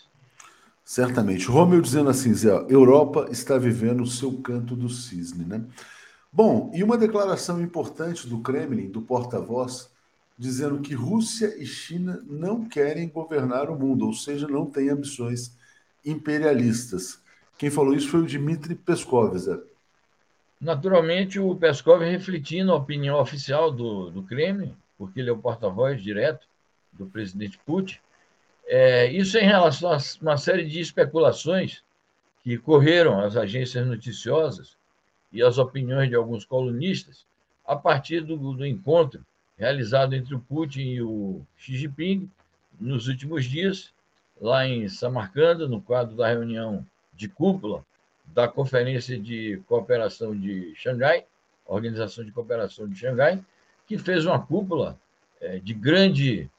Certamente. 0.84 1.48
Romeu 1.48 1.82
dizendo 1.82 2.10
assim, 2.10 2.34
Zé, 2.34 2.50
Europa 2.70 3.28
está 3.32 3.58
vivendo 3.58 4.02
o 4.02 4.08
seu 4.08 4.34
canto 4.41 4.76
do 4.76 4.89
cisne, 4.89 5.46
né? 5.46 5.63
Bom, 6.32 6.72
e 6.74 6.84
uma 6.84 6.98
declaração 6.98 7.62
importante 7.62 8.28
do 8.28 8.39
Kremlin, 8.39 8.89
do 8.89 9.02
porta-voz, 9.02 9.90
dizendo 10.41 10.82
que 10.82 10.95
Rússia 10.95 11.56
e 11.62 11.67
China 11.67 12.19
não 12.25 12.67
querem 12.67 13.08
governar 13.08 13.69
o 13.69 13.77
mundo, 13.77 14.08
ou 14.08 14.13
seja, 14.13 14.47
não 14.47 14.65
têm 14.65 14.89
ambições 14.89 15.56
imperialistas. 16.04 17.21
Quem 17.60 17.69
falou 17.69 17.93
isso 17.93 18.10
foi 18.10 18.21
o 18.21 18.25
Dmitry 18.25 18.73
Peskov, 18.73 19.38
Zé. 19.38 19.60
Naturalmente, 20.60 21.39
o 21.39 21.56
Peskov 21.56 22.01
refletindo 22.01 22.71
a 22.71 22.77
opinião 22.77 23.19
oficial 23.19 23.69
do, 23.69 24.10
do 24.10 24.23
Kremlin, 24.23 24.75
porque 24.97 25.19
ele 25.19 25.30
é 25.30 25.32
o 25.32 25.38
porta-voz 25.38 26.01
direto 26.01 26.47
do 26.91 27.06
presidente 27.06 27.60
Putin. 27.63 27.99
É, 28.65 29.12
isso 29.12 29.38
em 29.38 29.45
relação 29.45 29.91
a 29.91 29.99
uma 30.23 30.38
série 30.38 30.65
de 30.65 30.80
especulações 30.80 31.84
que 32.43 32.58
correram 32.58 33.19
as 33.19 33.38
agências 33.38 33.86
noticiosas 33.86 34.75
e 35.32 35.43
as 35.43 35.60
opiniões 35.60 36.10
de 36.10 36.15
alguns 36.15 36.45
colunistas 36.45 37.27
a 37.63 37.75
partir 37.75 38.21
do, 38.21 38.36
do 38.54 38.65
encontro 38.65 39.23
realizado 39.62 40.15
entre 40.15 40.34
o 40.34 40.39
Putin 40.39 40.82
e 40.82 41.02
o 41.04 41.45
Xi 41.56 41.78
Jinping 41.78 42.28
nos 42.80 43.08
últimos 43.08 43.45
dias, 43.45 43.93
lá 44.41 44.65
em 44.65 44.89
Samarcanda, 44.89 45.67
no 45.67 45.80
quadro 45.80 46.15
da 46.15 46.28
reunião 46.28 46.84
de 47.13 47.30
cúpula 47.30 47.86
da 48.26 48.47
Conferência 48.47 49.19
de 49.19 49.62
Cooperação 49.67 50.36
de 50.36 50.74
Xangai, 50.76 51.26
Organização 51.63 52.26
de 52.26 52.32
Cooperação 52.32 52.89
de 52.89 52.95
Xangai, 52.95 53.39
que 53.86 54.00
fez 54.00 54.26
uma 54.26 54.39
cúpula 54.43 54.97
é, 55.39 55.60
de 55.60 55.76
grande 55.76 56.50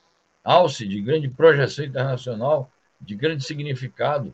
alce, 0.44 0.86
de 0.86 1.00
grande 1.00 1.28
projeção 1.28 1.84
internacional, 1.84 2.70
de 3.00 3.16
grande 3.16 3.42
significado, 3.42 4.32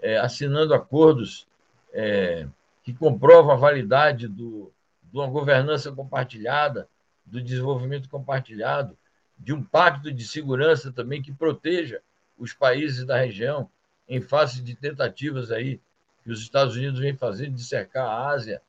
é, 0.00 0.16
assinando 0.16 0.72
acordos 0.72 1.46
é, 1.92 2.46
que 2.82 2.94
comprovam 2.94 3.52
a 3.52 3.56
validade 3.56 4.26
do, 4.26 4.72
de 5.02 5.18
uma 5.18 5.26
governança 5.26 5.92
compartilhada, 5.92 6.88
do 7.26 7.42
desenvolvimento 7.42 8.08
compartilhado, 8.08 8.96
de 9.38 9.52
um 9.52 9.62
pacto 9.62 10.12
de 10.12 10.26
segurança 10.26 10.92
também 10.92 11.20
que 11.20 11.32
proteja 11.32 12.00
os 12.38 12.52
países 12.52 13.04
da 13.04 13.18
região 13.18 13.68
em 14.08 14.20
face 14.20 14.62
de 14.62 14.74
tentativas 14.74 15.50
aí 15.50 15.80
que 16.22 16.30
os 16.30 16.40
Estados 16.40 16.76
Unidos 16.76 16.98
vêm 16.98 17.14
fazendo 17.14 17.54
de 17.54 17.64
cercar 17.64 18.06
a 18.06 18.28
Ásia, 18.28 18.62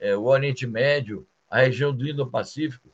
é, 0.00 0.16
o 0.16 0.24
Oriente 0.24 0.66
Médio, 0.66 1.26
a 1.50 1.60
região 1.60 1.94
do 1.94 2.08
Indo-Pacífico. 2.08 2.88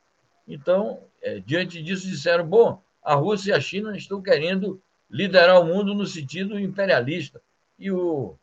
Então, 0.46 1.00
é, 1.22 1.40
diante 1.40 1.82
disso, 1.82 2.06
disseram: 2.06 2.46
bom, 2.46 2.82
a 3.02 3.14
Rússia 3.14 3.52
e 3.52 3.54
a 3.54 3.60
China 3.60 3.96
estão 3.96 4.20
querendo 4.20 4.80
liderar 5.10 5.60
o 5.60 5.64
mundo 5.64 5.94
no 5.94 6.06
sentido 6.06 6.58
imperialista. 6.58 7.40
E 7.78 7.90
o, 7.90 8.36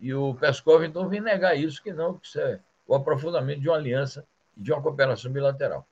e 0.00 0.12
o 0.12 0.34
Peskov, 0.34 0.84
então, 0.84 1.08
vem 1.08 1.20
negar 1.20 1.56
isso, 1.56 1.82
que 1.82 1.92
não, 1.92 2.14
que 2.18 2.26
isso 2.26 2.40
é 2.40 2.58
o 2.86 2.94
aprofundamento 2.94 3.60
de 3.60 3.68
uma 3.68 3.76
aliança 3.76 4.26
e 4.56 4.62
de 4.62 4.72
uma 4.72 4.82
cooperação 4.82 5.30
bilateral. 5.30 5.86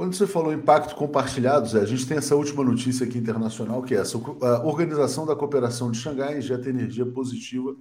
Quando 0.00 0.14
você 0.14 0.26
falou 0.26 0.50
impacto 0.50 0.94
compartilhado, 0.94 1.68
Zé, 1.68 1.82
a 1.82 1.84
gente 1.84 2.06
tem 2.06 2.16
essa 2.16 2.34
última 2.34 2.64
notícia 2.64 3.04
aqui 3.04 3.18
internacional, 3.18 3.82
que 3.82 3.94
é 3.94 3.98
essa. 3.98 4.16
A 4.16 4.64
Organização 4.64 5.26
da 5.26 5.36
Cooperação 5.36 5.90
de 5.90 5.98
Xangai 5.98 6.38
injeta 6.38 6.70
energia 6.70 7.04
positiva 7.04 7.76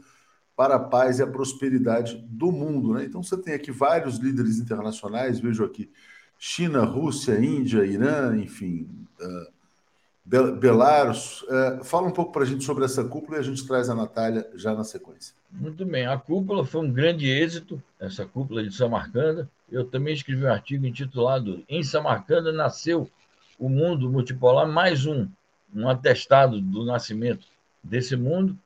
para 0.54 0.76
a 0.76 0.80
paz 0.80 1.20
e 1.20 1.24
a 1.24 1.28
prosperidade 1.28 2.18
do 2.30 2.52
mundo. 2.52 2.94
Né? 2.94 3.06
Então 3.06 3.24
você 3.24 3.38
tem 3.38 3.54
aqui 3.54 3.72
vários 3.72 4.18
líderes 4.18 4.60
internacionais, 4.60 5.40
vejo 5.40 5.64
aqui 5.64 5.90
China, 6.38 6.84
Rússia, 6.84 7.40
Índia, 7.40 7.86
Irã, 7.86 8.36
enfim, 8.36 8.90
uh, 9.22 10.52
Belarus. 10.58 11.44
Uh, 11.44 11.86
fala 11.86 12.06
um 12.06 12.12
pouco 12.12 12.34
para 12.34 12.44
a 12.44 12.46
gente 12.46 12.66
sobre 12.66 12.84
essa 12.84 13.02
cúpula 13.02 13.38
e 13.38 13.40
a 13.40 13.44
gente 13.44 13.66
traz 13.66 13.90
a 13.90 13.96
Natália 13.96 14.46
já 14.56 14.76
na 14.76 14.84
sequência. 14.84 15.39
Muito 15.52 15.86
bem, 15.86 16.06
a 16.06 16.18
cúpula 16.18 16.64
foi 16.64 16.82
um 16.82 16.92
grande 16.92 17.28
êxito, 17.28 17.82
essa 18.00 18.26
cúpula 18.26 18.64
de 18.64 18.74
Samarcanda. 18.74 19.50
Eu 19.70 19.84
também 19.86 20.14
escrevi 20.14 20.46
um 20.46 20.52
artigo 20.52 20.86
intitulado 20.86 21.64
Em 21.68 21.84
Samarcanda 21.84 22.52
nasceu 22.52 23.10
o 23.58 23.68
mundo 23.68 24.10
multipolar, 24.10 24.68
mais 24.68 25.06
um, 25.06 25.28
um 25.74 25.90
atestado 25.90 26.62
do 26.62 26.86
nascimento 26.86 27.48
desse 27.84 28.16
mundo 28.16 28.58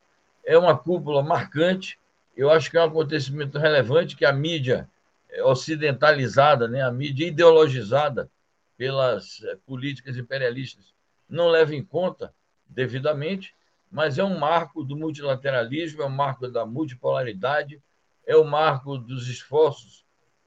é 0.43 0.57
uma 0.57 0.77
cúpula 0.77 1.23
marcante. 1.23 1.97
Eu 2.35 2.49
acho 2.49 2.69
que 2.69 2.77
é 2.77 2.81
um 2.81 2.87
acontecimento 2.87 3.57
relevante 3.57 4.15
que 4.15 4.25
a 4.25 4.33
mídia 4.33 4.89
ocidentalizada, 5.45 6.67
né, 6.67 6.81
a 6.81 6.91
mídia 6.91 7.27
ideologizada 7.27 8.29
pelas 8.77 9.41
eh, 9.43 9.57
políticas 9.65 10.17
imperialistas, 10.17 10.93
não 11.27 11.47
leva 11.47 11.73
em 11.73 11.83
conta 11.83 12.33
devidamente, 12.67 13.55
mas 13.93 14.17
é 14.17 14.23
um 14.23 14.37
marco 14.37 14.83
do 14.83 14.97
multilateralismo, 14.97 16.01
é 16.01 16.05
um 16.05 16.09
marco 16.09 16.49
da 16.49 16.65
multipolaridade, 16.65 17.81
é 18.27 18.35
o 18.35 18.41
um 18.41 18.49
marco 18.49 18.97
dos 18.97 19.29
esforços 19.29 20.03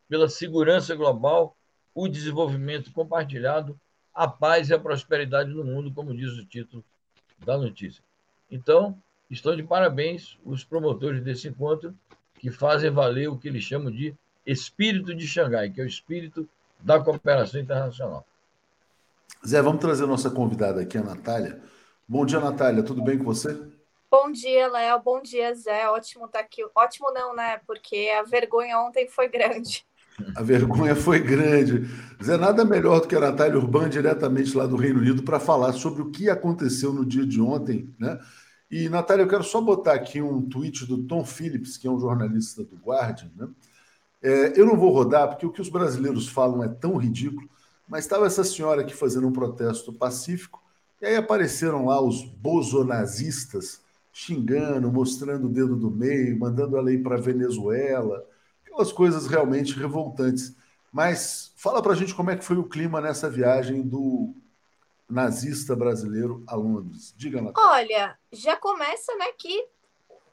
pela 0.08 0.28
segurança 0.28 0.94
global, 0.94 1.56
o 1.94 2.08
desenvolvimento 2.08 2.92
compartilhado, 2.92 3.78
a 4.14 4.28
paz 4.28 4.68
e 4.68 4.74
a 4.74 4.78
prosperidade 4.78 5.50
no 5.50 5.64
mundo, 5.64 5.90
como 5.92 6.14
diz 6.14 6.32
o 6.32 6.44
título 6.44 6.84
da 7.38 7.56
notícia. 7.56 8.02
Então, 8.50 9.00
Estão 9.30 9.56
de 9.56 9.62
parabéns 9.62 10.38
os 10.44 10.62
promotores 10.64 11.22
desse 11.22 11.48
encontro, 11.48 11.94
que 12.38 12.50
fazem 12.50 12.90
valer 12.90 13.28
o 13.28 13.36
que 13.36 13.48
eles 13.48 13.64
chamam 13.64 13.90
de 13.90 14.14
espírito 14.44 15.14
de 15.14 15.26
Xangai, 15.26 15.70
que 15.70 15.80
é 15.80 15.84
o 15.84 15.86
espírito 15.86 16.48
da 16.78 17.00
cooperação 17.00 17.60
internacional. 17.60 18.24
Zé, 19.44 19.60
vamos 19.60 19.80
trazer 19.80 20.06
nossa 20.06 20.30
convidada 20.30 20.80
aqui, 20.82 20.96
a 20.98 21.02
Natália. 21.02 21.60
Bom 22.08 22.24
dia, 22.24 22.38
Natália, 22.38 22.84
tudo 22.84 23.02
bem 23.02 23.18
com 23.18 23.24
você? 23.24 23.60
Bom 24.08 24.30
dia, 24.30 24.68
Léo. 24.68 25.02
Bom 25.02 25.20
dia, 25.20 25.52
Zé. 25.54 25.88
Ótimo 25.88 26.26
estar 26.26 26.38
tá 26.38 26.44
aqui. 26.44 26.62
Ótimo 26.72 27.12
não, 27.12 27.34
né? 27.34 27.58
Porque 27.66 28.08
a 28.16 28.22
vergonha 28.22 28.78
ontem 28.78 29.08
foi 29.08 29.28
grande. 29.28 29.84
A 30.36 30.40
vergonha 30.40 30.94
foi 30.94 31.18
grande. 31.18 31.84
Zé, 32.22 32.36
nada 32.36 32.64
melhor 32.64 33.00
do 33.00 33.08
que 33.08 33.16
a 33.16 33.20
Natália 33.20 33.58
Urban, 33.58 33.88
diretamente 33.88 34.56
lá 34.56 34.68
do 34.68 34.76
Reino 34.76 35.00
Unido, 35.00 35.24
para 35.24 35.40
falar 35.40 35.72
sobre 35.72 36.00
o 36.00 36.10
que 36.12 36.30
aconteceu 36.30 36.92
no 36.92 37.04
dia 37.04 37.26
de 37.26 37.40
ontem, 37.40 37.92
né? 37.98 38.20
E, 38.70 38.88
Natália, 38.88 39.24
eu 39.24 39.28
quero 39.28 39.42
só 39.42 39.60
botar 39.60 39.94
aqui 39.94 40.22
um 40.22 40.48
tweet 40.48 40.86
do 40.86 41.04
Tom 41.06 41.24
Phillips, 41.24 41.76
que 41.76 41.88
é 41.88 41.90
um 41.90 41.98
jornalista 41.98 42.62
do 42.64 42.76
Guardian. 42.76 43.30
Né? 43.34 43.48
É, 44.22 44.60
eu 44.60 44.64
não 44.64 44.76
vou 44.76 44.92
rodar, 44.92 45.28
porque 45.28 45.46
o 45.46 45.52
que 45.52 45.60
os 45.60 45.68
brasileiros 45.68 46.28
falam 46.28 46.62
é 46.62 46.68
tão 46.68 46.96
ridículo, 46.96 47.48
mas 47.88 48.04
estava 48.04 48.26
essa 48.26 48.44
senhora 48.44 48.82
aqui 48.82 48.94
fazendo 48.94 49.26
um 49.26 49.32
protesto 49.32 49.92
pacífico, 49.92 50.62
e 51.00 51.06
aí 51.06 51.16
apareceram 51.16 51.86
lá 51.86 52.00
os 52.00 52.22
bozonazistas 52.24 53.80
xingando, 54.12 54.90
mostrando 54.90 55.46
o 55.46 55.50
dedo 55.50 55.76
do 55.76 55.90
meio, 55.90 56.38
mandando 56.38 56.78
ela 56.78 56.90
ir 56.90 57.02
para 57.02 57.16
Venezuela, 57.18 58.26
aquelas 58.64 58.90
coisas 58.90 59.26
realmente 59.26 59.78
revoltantes. 59.78 60.56
Mas 60.90 61.52
fala 61.56 61.82
para 61.82 61.92
a 61.92 61.96
gente 61.96 62.14
como 62.14 62.30
é 62.30 62.36
que 62.36 62.44
foi 62.44 62.56
o 62.56 62.64
clima 62.64 63.00
nessa 63.00 63.28
viagem 63.28 63.82
do 63.82 64.34
nazista 65.08 65.76
brasileiro 65.76 66.42
a 66.46 66.56
Londres? 66.56 67.12
Diga, 67.14 67.42
Natália. 67.42 67.70
Olha, 67.70 68.18
já 68.32 68.56
começa 68.56 69.14
né, 69.16 69.26
que 69.38 69.68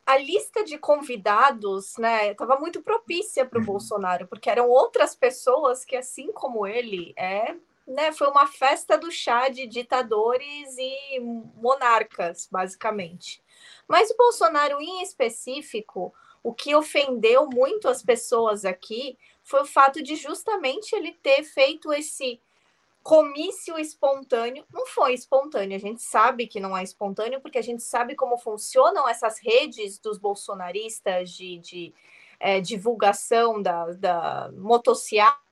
a 0.05 0.17
lista 0.17 0.63
de 0.63 0.77
convidados 0.77 1.97
né, 1.97 2.31
estava 2.31 2.57
muito 2.57 2.81
propícia 2.81 3.45
para 3.45 3.57
o 3.57 3.61
uhum. 3.61 3.65
Bolsonaro, 3.65 4.27
porque 4.27 4.49
eram 4.49 4.69
outras 4.69 5.15
pessoas 5.15 5.83
que, 5.85 5.95
assim 5.95 6.31
como 6.31 6.65
ele, 6.65 7.13
é, 7.17 7.55
né, 7.87 8.11
foi 8.11 8.27
uma 8.27 8.47
festa 8.47 8.97
do 8.97 9.11
chá 9.11 9.49
de 9.49 9.67
ditadores 9.67 10.75
e 10.77 11.19
monarcas, 11.55 12.47
basicamente. 12.51 13.43
Mas 13.87 14.09
o 14.09 14.17
Bolsonaro, 14.17 14.81
em 14.81 15.01
específico, 15.01 16.13
o 16.41 16.53
que 16.53 16.75
ofendeu 16.75 17.47
muito 17.47 17.87
as 17.87 18.01
pessoas 18.01 18.65
aqui 18.65 19.17
foi 19.43 19.61
o 19.61 19.65
fato 19.65 20.01
de 20.01 20.15
justamente 20.15 20.95
ele 20.95 21.11
ter 21.13 21.43
feito 21.43 21.91
esse 21.91 22.41
comício 23.03 23.77
espontâneo 23.77 24.65
não 24.71 24.85
foi 24.85 25.13
espontâneo. 25.13 25.75
A 25.75 25.79
gente 25.79 26.01
sabe 26.01 26.47
que 26.47 26.59
não 26.59 26.75
é 26.75 26.83
espontâneo, 26.83 27.41
porque 27.41 27.57
a 27.57 27.63
gente 27.63 27.83
sabe 27.83 28.15
como 28.15 28.37
funcionam 28.37 29.07
essas 29.07 29.39
redes 29.39 29.99
dos 29.99 30.17
bolsonaristas 30.17 31.29
de, 31.31 31.59
de 31.59 31.93
é, 32.39 32.61
divulgação 32.61 33.61
da, 33.61 33.91
da 33.91 34.51
motociata. 34.53 35.42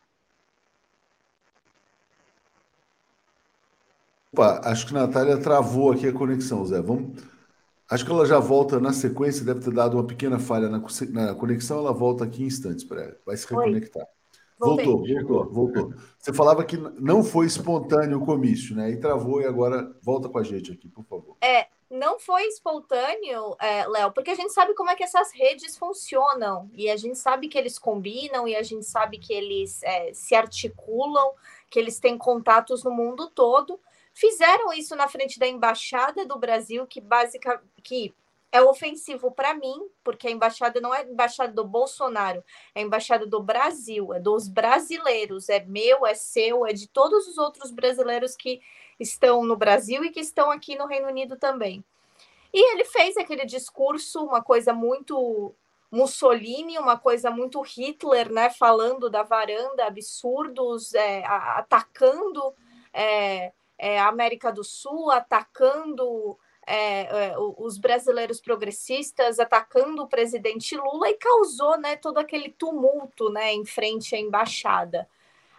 Opa, 4.34 4.62
acho 4.64 4.88
que 4.88 4.96
a 4.96 5.00
Natália 5.00 5.38
travou 5.38 5.92
aqui 5.92 6.08
a 6.08 6.14
conexão, 6.14 6.66
Zé. 6.66 6.82
Vamos. 6.82 7.22
Acho 7.90 8.06
que 8.06 8.12
ela 8.12 8.26
já 8.26 8.40
volta 8.40 8.80
na 8.80 8.94
sequência, 8.94 9.44
deve 9.44 9.60
ter 9.60 9.74
dado 9.74 9.98
uma 9.98 10.08
pequena 10.08 10.40
falha 10.40 10.70
na, 10.70 10.82
na 11.10 11.36
conexão, 11.36 11.80
ela 11.80 11.92
volta 11.92 12.24
aqui 12.24 12.44
em 12.44 12.48
instantes, 12.48 12.88
vai 13.26 13.36
se 13.36 13.46
reconectar. 13.46 14.08
Voltou, 14.58 15.04
voltou, 15.04 15.50
voltou. 15.52 15.94
Você 16.20 16.32
falava 16.32 16.64
que 16.64 16.78
não 16.78 17.24
foi 17.24 17.48
espontâneo 17.48 18.20
o 18.20 18.26
comício, 18.26 18.76
né? 18.76 18.92
E 18.92 18.98
travou 18.98 19.42
e 19.42 19.46
agora 19.46 19.92
volta 20.04 20.30
com 20.30 20.38
a 20.38 20.44
gente 20.44 20.72
aqui, 20.72 20.88
por 20.88 21.04
favor. 21.04 21.36
É, 21.42 21.68
não 21.90 22.20
foi 22.20 22.44
espontâneo, 22.44 23.56
é, 23.60 23.88
Léo, 23.88 24.14
porque 24.14 24.30
a 24.30 24.36
gente 24.36 24.54
sabe 24.54 24.76
como 24.76 24.92
é 24.92 24.96
que 24.96 25.04
essas 25.04 25.34
redes 25.34 25.76
funcionam 25.76 26.70
e 26.74 26.90
a 26.90 26.96
gente 26.96 27.18
sabe 27.18 27.48
que 27.50 27.58
eles 27.58 27.80
combinam 27.80 28.48
e 28.48 28.56
a 28.56 28.62
gente 28.62 28.86
sabe 28.86 29.18
que 29.18 29.34
eles 29.34 29.82
é, 29.84 30.14
se 30.14 30.36
articulam, 30.36 31.32
que 31.70 31.80
eles 31.80 32.00
têm 32.00 32.18
contatos 32.18 32.84
no 32.84 32.92
mundo 32.92 33.30
todo. 33.32 33.80
Fizeram 34.14 34.74
isso 34.74 34.96
na 34.96 35.08
frente 35.08 35.40
da 35.40 35.48
embaixada 35.48 36.26
do 36.26 36.38
Brasil, 36.38 36.86
que 36.86 37.00
basicamente 37.00 37.64
que 37.82 38.14
é 38.52 38.62
ofensivo 38.62 39.32
para 39.32 39.54
mim, 39.54 39.88
porque 40.04 40.28
a 40.28 40.32
embaixada 40.32 40.82
não 40.82 40.94
é 40.94 41.04
embaixada 41.04 41.54
do 41.54 41.64
Bolsonaro, 41.64 42.44
é 42.76 42.82
a 42.82 42.84
embaixada 42.84 43.26
do 43.26 43.42
Brasil, 43.42 44.14
é 44.14 44.20
dos 44.20 44.50
brasileiros, 44.50 45.48
é 45.48 45.64
meu, 45.64 46.06
é 46.06 46.14
seu, 46.14 46.66
é 46.66 46.74
de 46.74 46.88
todos 46.88 47.28
os 47.28 47.38
outros 47.38 47.72
brasileiros 47.72 48.36
que 48.36 48.62
estão 49.00 49.46
no 49.46 49.56
Brasil 49.56 50.04
e 50.04 50.12
que 50.12 50.20
estão 50.20 50.52
aqui 50.52 50.76
no 50.76 50.86
Reino 50.86 51.08
Unido 51.08 51.38
também. 51.38 51.84
E 52.54 52.74
ele 52.74 52.84
fez 52.84 53.16
aquele 53.16 53.46
discurso, 53.46 54.26
uma 54.26 54.44
coisa 54.44 54.74
muito 54.74 55.56
Mussolini, 55.90 56.78
uma 56.78 56.98
coisa 56.98 57.32
muito 57.32 57.62
Hitler, 57.62 58.30
né? 58.32 58.50
Falando 58.50 59.10
da 59.10 59.24
varanda, 59.24 59.86
absurdos, 59.86 60.94
é, 60.94 61.24
atacando 61.26 62.54
é, 62.94 63.54
é, 63.82 64.00
a 64.00 64.08
América 64.08 64.52
do 64.52 64.64
Sul, 64.64 65.10
atacando 65.10 66.38
é, 66.68 67.30
é, 67.30 67.36
os 67.58 67.80
brasileiros 67.80 68.40
progressistas 68.40 69.40
atacando 69.40 70.04
o 70.04 70.08
presidente 70.08 70.78
Lula 70.78 71.10
e 71.10 71.16
causou 71.16 71.80
né, 71.80 71.96
todo 71.96 72.20
aquele 72.20 72.50
tumulto 72.50 73.32
né, 73.32 73.52
em 73.52 73.66
frente 73.66 74.16
à 74.16 74.20
embaixada. 74.20 75.10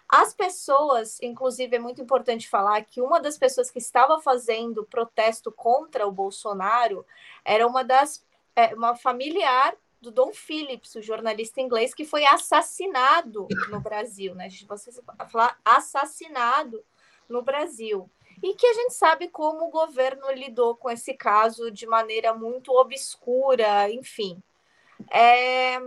As 0.09 0.33
pessoas, 0.33 1.21
inclusive, 1.21 1.75
é 1.75 1.81
muito 1.81 2.01
importante 2.01 2.49
falar 2.49 2.85
que 2.85 3.01
uma 3.01 3.19
das 3.19 3.37
pessoas 3.37 3.73
que 3.73 3.79
estava 3.79 4.21
fazendo 4.21 4.85
protesto 4.85 5.51
contra 5.51 6.07
o 6.07 6.13
Bolsonaro 6.13 7.05
era 7.45 7.67
uma 7.67 7.83
das 7.83 8.25
é, 8.55 8.73
uma 8.75 8.95
familiar 8.95 9.75
do 10.01 10.13
Dom 10.13 10.33
Phillips, 10.33 10.95
o 10.95 11.03
jornalista 11.03 11.61
inglês 11.61 11.95
que 11.95 12.05
foi 12.05 12.25
assassinado 12.25 13.49
no 13.71 13.81
Brasil, 13.81 14.35
né? 14.35 14.49
Vocês 14.69 15.01
falar 15.29 15.59
assassinado 15.65 16.85
no 17.29 17.43
Brasil 17.43 18.09
e 18.43 18.55
que 18.55 18.67
a 18.67 18.73
gente 18.75 18.95
sabe 18.95 19.29
como 19.29 19.67
o 19.67 19.71
governo 19.71 20.31
lidou 20.33 20.75
com 20.75 20.91
esse 20.91 21.15
caso 21.15 21.71
de 21.71 21.87
maneira 21.87 22.35
muito 22.35 22.73
obscura, 22.73 23.89
enfim. 23.91 24.43
É... 25.11 25.79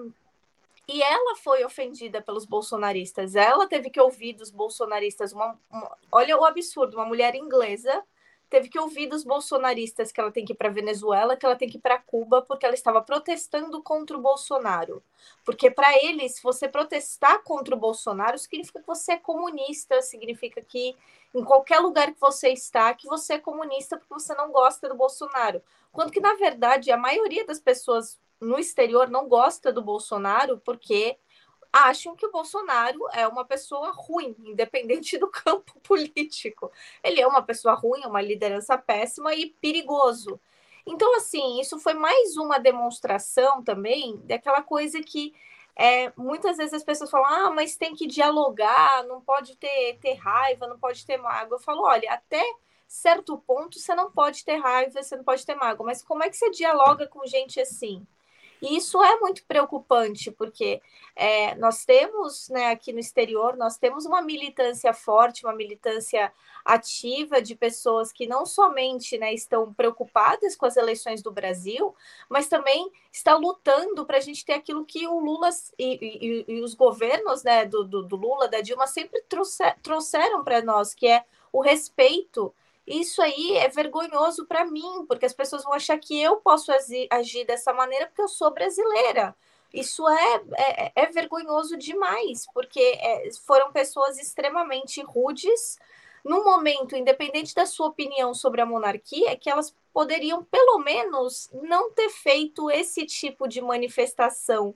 E 0.88 1.02
ela 1.02 1.36
foi 1.38 1.65
ofendida 1.65 2.21
pelos 2.21 2.45
bolsonaristas. 2.45 3.36
Ela 3.36 3.67
teve 3.67 3.89
que 3.89 4.00
ouvir 4.00 4.34
dos 4.34 4.52
bolsonaristas 4.52 5.34
uma, 5.34 5.60
uma... 5.69 5.98
olha 6.12 6.38
o 6.38 6.45
absurdo, 6.45 6.98
uma 6.98 7.06
mulher 7.06 7.36
inglesa 7.36 8.04
teve 8.50 8.69
que 8.69 8.80
ouvir 8.80 9.08
dos 9.08 9.24
bolsonaristas 9.24 10.12
que 10.12 10.19
ela 10.19 10.32
tem 10.32 10.45
que 10.45 10.54
ir 10.54 10.56
para 10.56 10.69
Venezuela, 10.69 11.36
que 11.36 11.45
ela 11.45 11.56
tem 11.56 11.67
que 11.67 11.78
ir 11.78 11.82
para 11.82 12.00
Cuba, 12.00 12.41
porque 12.41 12.65
ela 12.65 12.76
estava 12.76 13.02
protestando 13.02 13.82
contra 13.82 14.17
o 14.17 14.21
Bolsonaro. 14.21 15.04
Porque 15.43 15.69
para 15.71 15.93
eles, 16.04 16.39
você 16.41 16.67
protestar 16.67 17.43
contra 17.43 17.76
o 17.76 17.80
Bolsonaro 17.80 18.38
significa 18.38 18.80
que 18.80 18.88
você 18.88 19.13
é 19.13 19.17
comunista, 19.17 20.02
significa 20.02 20.62
que 20.62 20.95
em 21.36 21.43
qualquer 21.43 21.80
lugar 21.80 22.13
que 22.13 22.19
você 22.19 22.50
está, 22.50 22.93
que 22.93 23.08
você 23.08 23.34
é 23.34 23.39
comunista 23.39 23.98
porque 23.98 24.13
você 24.13 24.34
não 24.36 24.52
gosta 24.52 24.88
do 24.88 24.95
Bolsonaro. 24.95 25.62
Quando 25.91 26.10
que, 26.10 26.21
na 26.21 26.34
verdade, 26.36 26.91
a 26.91 26.98
maioria 26.98 27.45
das 27.45 27.60
pessoas 27.60 28.17
no 28.39 28.58
exterior 28.58 29.10
não 29.10 29.28
gosta 29.28 29.71
do 29.71 29.82
Bolsonaro 29.82 30.62
porque 30.63 31.17
acham 31.74 32.15
que 32.15 32.26
o 32.26 32.32
Bolsonaro 32.32 33.00
é 33.12 33.28
uma 33.28 33.43
pessoa 33.43 33.91
ruim, 33.91 34.34
independente 34.39 35.17
do 35.17 35.28
campo 35.30 35.78
político. 35.82 36.71
Ele 37.04 37.19
é 37.19 37.28
uma 37.28 37.41
pessoa 37.43 37.74
ruim, 37.74 38.02
é 38.02 38.08
uma 38.08 38.21
liderança 38.21 38.78
péssima 38.78 39.36
e 39.36 39.48
perigoso. 39.48 40.39
Então, 40.88 41.17
assim, 41.17 41.60
isso 41.60 41.78
foi 41.80 41.95
mais 41.95 42.38
uma 42.38 42.60
demonstração 42.60 43.62
também 43.62 44.15
daquela 44.24 44.62
coisa 44.62 45.02
que 45.02 45.34
é, 45.77 46.11
muitas 46.15 46.57
vezes 46.57 46.73
as 46.73 46.83
pessoas 46.83 47.09
falam, 47.09 47.47
ah, 47.47 47.51
mas 47.51 47.75
tem 47.75 47.93
que 47.95 48.07
dialogar, 48.07 49.03
não 49.05 49.21
pode 49.21 49.57
ter, 49.57 49.97
ter 49.99 50.13
raiva, 50.13 50.67
não 50.67 50.79
pode 50.79 51.05
ter 51.05 51.17
mágoa. 51.17 51.57
Eu 51.57 51.61
falo, 51.61 51.83
olha, 51.83 52.11
até 52.11 52.41
certo 52.88 53.38
ponto 53.39 53.77
você 53.79 53.93
não 53.93 54.11
pode 54.11 54.45
ter 54.45 54.55
raiva, 54.57 55.01
você 55.01 55.15
não 55.15 55.23
pode 55.23 55.45
ter 55.45 55.55
mágoa, 55.55 55.85
mas 55.85 56.01
como 56.03 56.23
é 56.23 56.29
que 56.29 56.38
você 56.38 56.49
dialoga 56.49 57.07
com 57.07 57.25
gente 57.25 57.59
assim? 57.59 58.05
E 58.62 58.78
isso 58.78 59.04
é 59.04 59.20
muito 59.20 59.46
preocupante, 59.46 60.32
porque 60.32 60.82
é, 61.15 61.56
nós 61.56 61.86
temos, 61.86 62.50
né, 62.50 62.68
aqui 62.72 62.91
no 62.94 63.00
exterior, 63.00 63.56
nós 63.56 63.78
temos 63.78 64.06
uma 64.06 64.22
militância 64.22 64.94
forte, 64.94 65.46
uma 65.46 65.54
militância 65.54 66.32
ativa 66.63 67.41
de 67.41 67.56
pessoas 67.56 68.12
que 68.12 68.28
não 68.28 68.46
somente 68.46 69.18
né, 69.18 69.34
estão 69.34 69.74
preocupadas 69.74 70.56
com 70.56 70.65
as 70.65 70.78
eleições 70.78 71.22
do 71.22 71.32
Brasil, 71.32 71.96
mas 72.30 72.48
também 72.48 72.91
está 73.12 73.36
lutando 73.36 74.06
para 74.06 74.18
a 74.18 74.22
gente 74.22 74.44
ter 74.44 74.54
aquilo 74.54 74.86
que 74.86 75.08
o 75.08 75.20
Lula 75.20 75.50
e, 75.78 76.46
e, 76.48 76.56
e 76.56 76.62
os 76.62 76.74
governos 76.74 77.44
né, 77.44 77.65
do, 77.65 77.84
do, 77.84 78.04
do, 78.04 78.15
Lula, 78.15 78.48
da 78.48 78.62
Dilma, 78.62 78.88
sempre 78.88 79.22
trouxer, 79.24 79.78
trouxeram 79.82 80.44
para 80.44 80.62
nós, 80.62 80.94
que 80.94 81.08
é 81.08 81.24
o 81.52 81.62
respeito 81.62 82.54
isso 82.88 83.21
aí 83.21 83.58
é 83.58 83.67
vergonhoso 83.67 84.45
para 84.45 84.65
mim, 84.65 85.06
porque 85.08 85.26
as 85.26 85.34
pessoas 85.34 85.63
vão 85.63 85.74
achar 85.74 85.98
que 85.98 86.19
eu 86.21 86.38
posso 86.38 86.71
agir 87.10 87.45
dessa 87.45 87.74
maneira 87.74 88.08
porque 88.08 88.21
eu 88.21 88.28
sou 88.28 88.52
brasileira. 88.52 89.36
Isso 89.74 90.08
é, 90.08 90.41
é, 90.56 90.91
é 90.95 91.06
vergonhoso 91.08 91.76
demais, 91.78 92.45
porque 92.54 92.80
é, 92.80 93.30
foram 93.45 93.71
pessoas 93.71 94.17
extremamente 94.17 95.02
rudes. 95.02 95.78
No 96.24 96.43
momento, 96.43 96.95
independente 96.95 97.54
da 97.54 97.65
sua 97.65 97.88
opinião 97.88 98.34
sobre 98.34 98.62
a 98.62 98.65
monarquia, 98.65 99.36
que 99.36 99.50
elas 99.50 99.76
poderiam, 99.93 100.43
pelo 100.43 100.80
menos, 100.80 101.50
não 101.54 101.91
ter 101.91 102.10
feito 102.10 102.71
esse 102.71 103.06
tipo 103.06 103.48
de 103.48 103.62
manifestação 103.62 104.74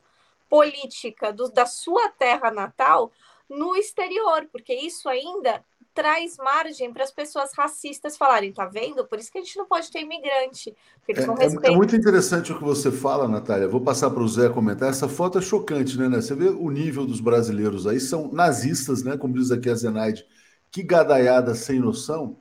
política 0.50 1.32
do, 1.32 1.50
da 1.50 1.66
sua 1.66 2.10
terra 2.10 2.52
natal 2.52 3.12
no 3.48 3.76
exterior, 3.76 4.48
porque 4.52 4.74
isso 4.74 5.08
ainda 5.08 5.64
traz 5.94 6.38
margem 6.38 6.94
para 6.94 7.04
as 7.04 7.12
pessoas 7.12 7.52
racistas 7.54 8.16
falarem, 8.16 8.54
tá 8.54 8.66
vendo? 8.66 9.06
Por 9.06 9.20
isso 9.20 9.32
que 9.32 9.38
a 9.38 9.42
gente 9.42 9.58
não 9.58 9.66
pode 9.66 9.92
ter 9.92 10.02
imigrante. 10.02 10.76
Eles 11.08 11.26
não 11.26 11.36
é, 11.36 11.44
respeitam. 11.44 11.74
é 11.74 11.76
muito 11.76 11.96
interessante 11.96 12.52
o 12.52 12.58
que 12.58 12.64
você 12.64 12.92
fala, 12.92 13.28
Natália. 13.28 13.68
Vou 13.68 13.82
passar 13.82 14.10
para 14.10 14.24
o 14.24 14.28
Zé 14.28 14.50
comentar. 14.50 14.90
Essa 14.90 15.08
foto 15.08 15.40
é 15.40 15.42
chocante, 15.42 15.98
né, 15.98 16.08
né? 16.08 16.22
Você 16.22 16.36
vê 16.36 16.50
o 16.50 16.70
nível 16.70 17.06
dos 17.06 17.20
brasileiros 17.20 17.88
aí, 17.88 18.00
são 18.00 18.32
nazistas, 18.32 19.04
né? 19.04 19.18
Como 19.18 19.34
diz 19.34 19.52
aqui 19.52 19.70
a 19.70 19.76
Zenaide. 19.76 20.26
Que 20.72 20.84
gadaiada 20.84 21.56
sem 21.56 21.80
noção. 21.80 22.38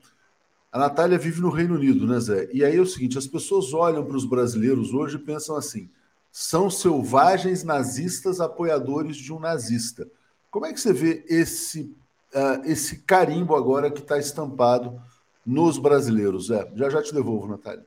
A 0.70 0.78
Natália 0.78 1.18
vive 1.18 1.40
no 1.40 1.50
Reino 1.50 1.76
Unido, 1.76 2.06
né, 2.06 2.20
Zé? 2.20 2.48
E 2.52 2.64
aí 2.64 2.76
é 2.76 2.80
o 2.80 2.86
seguinte: 2.86 3.16
as 3.16 3.26
pessoas 3.26 3.72
olham 3.72 4.04
para 4.04 4.16
os 4.16 4.24
brasileiros 4.24 4.92
hoje 4.92 5.16
e 5.16 5.24
pensam 5.24 5.56
assim: 5.56 5.90
são 6.30 6.70
selvagens 6.70 7.64
nazistas 7.64 8.40
apoiadores 8.40 9.16
de 9.16 9.32
um 9.32 9.40
nazista. 9.40 10.08
Como 10.50 10.66
é 10.66 10.72
que 10.72 10.80
você 10.80 10.92
vê 10.92 11.24
esse 11.28 11.96
uh, 12.34 12.64
esse 12.64 13.00
carimbo 13.02 13.54
agora 13.54 13.90
que 13.90 14.00
está 14.00 14.18
estampado 14.18 15.00
nos 15.44 15.78
brasileiros. 15.78 16.50
É, 16.50 16.70
já 16.74 16.90
já 16.90 17.02
te 17.02 17.14
devolvo, 17.14 17.48
Natália. 17.48 17.84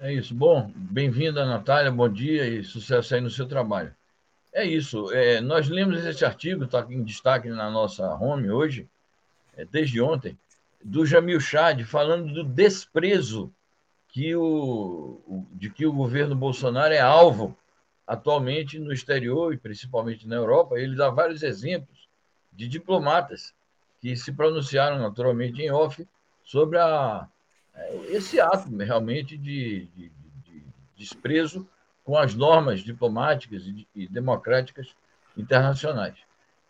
É 0.00 0.12
isso. 0.12 0.34
Bom, 0.34 0.72
bem-vinda, 0.74 1.44
Natália. 1.46 1.90
Bom 1.90 2.08
dia 2.08 2.46
e 2.46 2.64
sucesso 2.64 3.14
aí 3.14 3.20
no 3.20 3.30
seu 3.30 3.46
trabalho. 3.46 3.94
É 4.52 4.64
isso. 4.64 5.12
É, 5.12 5.40
nós 5.40 5.68
lemos 5.68 6.04
esse 6.04 6.24
artigo, 6.24 6.64
está 6.64 6.86
em 6.90 7.02
destaque 7.02 7.48
na 7.48 7.70
nossa 7.70 8.06
home 8.16 8.50
hoje, 8.50 8.88
é, 9.56 9.64
desde 9.64 10.00
ontem, 10.00 10.36
do 10.82 11.06
Jamil 11.06 11.40
Chad, 11.40 11.84
falando 11.84 12.32
do 12.32 12.44
desprezo 12.44 13.52
que 14.08 14.34
o, 14.34 15.46
de 15.52 15.70
que 15.70 15.86
o 15.86 15.92
governo 15.92 16.34
Bolsonaro 16.34 16.92
é 16.92 17.00
alvo 17.00 17.56
atualmente 18.06 18.78
no 18.78 18.92
exterior 18.92 19.54
e 19.54 19.56
principalmente 19.56 20.26
na 20.26 20.36
Europa. 20.36 20.78
Ele 20.78 20.96
dá 20.96 21.08
vários 21.08 21.42
exemplos 21.42 22.08
de 22.52 22.68
diplomatas 22.68 23.54
que 24.02 24.16
se 24.16 24.32
pronunciaram 24.32 24.98
naturalmente 24.98 25.62
em 25.62 25.70
off 25.70 26.06
sobre 26.42 26.76
a, 26.76 27.28
é, 27.72 27.96
esse 28.08 28.40
ato 28.40 28.76
realmente 28.76 29.38
de, 29.38 29.86
de, 29.94 30.12
de 30.44 30.64
desprezo 30.96 31.66
com 32.04 32.18
as 32.18 32.34
normas 32.34 32.80
diplomáticas 32.80 33.62
e, 33.62 33.86
e 33.94 34.08
democráticas 34.08 34.88
internacionais. 35.36 36.16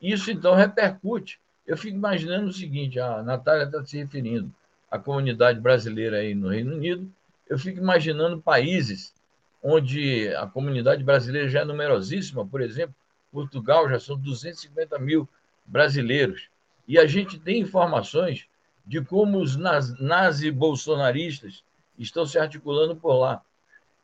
Isso, 0.01 0.31
então, 0.31 0.55
repercute. 0.55 1.40
Eu 1.66 1.77
fico 1.77 1.97
imaginando 1.97 2.49
o 2.49 2.53
seguinte: 2.53 3.01
a 3.01 3.23
Natália 3.23 3.64
está 3.64 3.83
se 3.83 3.97
referindo 3.97 4.53
à 4.90 4.99
comunidade 4.99 5.59
brasileira 5.59 6.18
aí 6.18 6.35
no 6.35 6.49
Reino 6.49 6.75
Unido. 6.75 7.11
Eu 7.49 7.59
fico 7.59 7.79
imaginando 7.79 8.42
países 8.42 9.14
onde 9.62 10.29
a 10.35 10.47
comunidade 10.47 11.03
brasileira 11.03 11.49
já 11.49 11.61
é 11.61 11.64
numerosíssima, 11.64 12.45
por 12.45 12.61
exemplo, 12.61 12.95
Portugal 13.31 13.88
já 13.88 13.99
são 13.99 14.18
250 14.18 14.99
mil 14.99 15.27
brasileiros. 15.64 16.49
E 16.92 16.98
a 16.98 17.07
gente 17.07 17.38
tem 17.38 17.59
informações 17.59 18.46
de 18.85 19.02
como 19.02 19.38
os 19.38 19.57
nazi-bolsonaristas 19.57 21.64
estão 21.98 22.26
se 22.26 22.38
articulando 22.38 22.94
por 22.94 23.14
lá. 23.14 23.42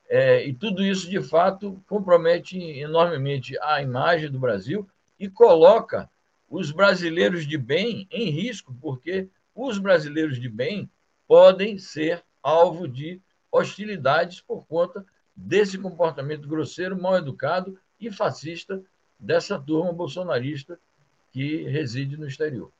É, 0.08 0.46
e 0.46 0.54
tudo 0.54 0.82
isso, 0.82 1.10
de 1.10 1.20
fato, 1.20 1.78
compromete 1.86 2.58
enormemente 2.58 3.58
a 3.60 3.82
imagem 3.82 4.30
do 4.30 4.38
Brasil 4.38 4.88
e 5.20 5.28
coloca 5.28 6.08
os 6.48 6.70
brasileiros 6.70 7.46
de 7.46 7.58
bem 7.58 8.08
em 8.10 8.30
risco, 8.30 8.74
porque 8.80 9.28
os 9.54 9.76
brasileiros 9.76 10.40
de 10.40 10.48
bem 10.48 10.90
podem 11.26 11.76
ser 11.76 12.24
alvo 12.42 12.88
de 12.88 13.20
hostilidades 13.52 14.40
por 14.40 14.66
conta 14.66 15.04
desse 15.36 15.76
comportamento 15.76 16.48
grosseiro, 16.48 16.98
mal 16.98 17.18
educado 17.18 17.78
e 18.00 18.10
fascista 18.10 18.82
dessa 19.20 19.58
turma 19.58 19.92
bolsonarista 19.92 20.80
que 21.30 21.64
reside 21.64 22.16
no 22.16 22.26
exterior. 22.26 22.72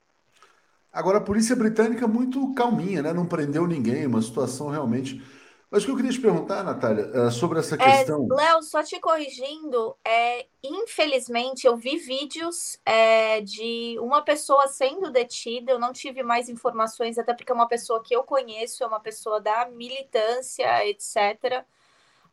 Agora, 0.93 1.19
a 1.19 1.23
polícia 1.23 1.55
britânica 1.55 2.07
muito 2.07 2.53
calminha, 2.55 3.03
né? 3.03 3.13
Não 3.13 3.27
prendeu 3.27 3.67
ninguém, 3.67 4.07
uma 4.07 4.23
situação 4.23 4.69
realmente. 4.69 5.23
Mas 5.71 5.83
o 5.83 5.87
que 5.87 5.93
eu 5.93 5.97
queria 5.97 6.11
te 6.11 6.21
perguntar, 6.21 6.65
Natália, 6.65 7.11
é, 7.13 7.31
sobre 7.31 7.59
essa 7.59 7.75
é, 7.75 7.79
questão. 7.79 8.27
É, 8.33 8.35
Léo, 8.35 8.63
só 8.63 8.83
te 8.83 8.99
corrigindo, 8.99 9.95
é, 10.03 10.47
infelizmente 10.65 11.67
eu 11.67 11.77
vi 11.77 11.99
vídeos 11.99 12.79
é, 12.87 13.43
de 13.43 13.99
uma 14.01 14.23
pessoa 14.23 14.67
sendo 14.67 15.11
detida, 15.11 15.73
eu 15.73 15.79
não 15.79 15.93
tive 15.93 16.23
mais 16.23 16.49
informações, 16.49 17.19
até 17.19 17.35
porque 17.35 17.53
é 17.53 17.55
uma 17.55 17.69
pessoa 17.69 18.03
que 18.03 18.17
eu 18.17 18.23
conheço, 18.25 18.83
é 18.83 18.87
uma 18.87 19.01
pessoa 19.01 19.43
da 19.43 19.69
militância, 19.69 20.87
etc. 20.87 21.63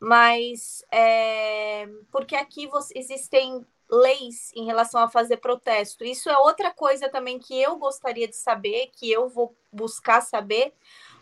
Mas 0.00 0.82
é, 0.90 1.86
porque 2.10 2.36
aqui 2.36 2.70
existem 2.94 3.66
leis 3.88 4.52
em 4.54 4.64
relação 4.64 5.00
a 5.00 5.08
fazer 5.08 5.36
protesto. 5.38 6.04
Isso 6.04 6.28
é 6.28 6.38
outra 6.38 6.72
coisa 6.72 7.08
também 7.08 7.38
que 7.38 7.60
eu 7.60 7.76
gostaria 7.76 8.26
de 8.26 8.36
saber, 8.36 8.90
que 8.92 9.10
eu 9.10 9.28
vou 9.28 9.54
buscar 9.72 10.20
saber, 10.20 10.72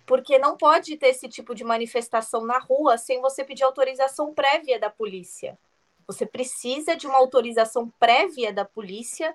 porque 0.07 0.38
não 0.38 0.57
pode 0.57 0.96
ter 0.96 1.09
esse 1.09 1.29
tipo 1.29 1.55
de 1.55 1.64
manifestação 1.64 2.44
na 2.44 2.59
rua 2.59 2.96
sem 2.96 3.20
você 3.20 3.44
pedir 3.44 3.64
autorização 3.64 4.35
prévia 4.35 4.79
da 4.79 4.90
polícia. 4.90 5.59
Você 6.07 6.27
precisa 6.27 6.96
de 6.96 7.07
uma 7.07 7.18
autorização 7.18 7.90
prévia 7.98 8.53
da 8.53 8.64
polícia 8.64 9.35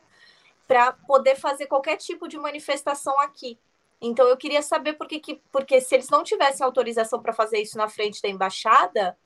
para 0.68 0.94
poder 0.94 1.36
fazer 1.36 1.66
qualquer 1.66 1.98
tipo 1.98 2.28
de 2.28 2.38
manifestação 2.38 3.20
aqui. 3.22 3.58
Então 4.02 4.28
eu 4.28 4.38
queria 4.38 4.62
saber 4.62 4.94
por 4.94 5.08
que, 5.08 5.20
que 5.20 5.42
porque 5.52 5.82
se 5.82 5.96
eles 5.96 6.10
não 6.10 6.24
tivessem 6.24 6.64
autorização 6.64 7.22
para 7.22 7.34
fazer 7.34 7.60
isso 7.60 7.78
na 7.78 7.90
frente 7.90 8.22
da 8.22 8.30
embaixada, 8.30 9.18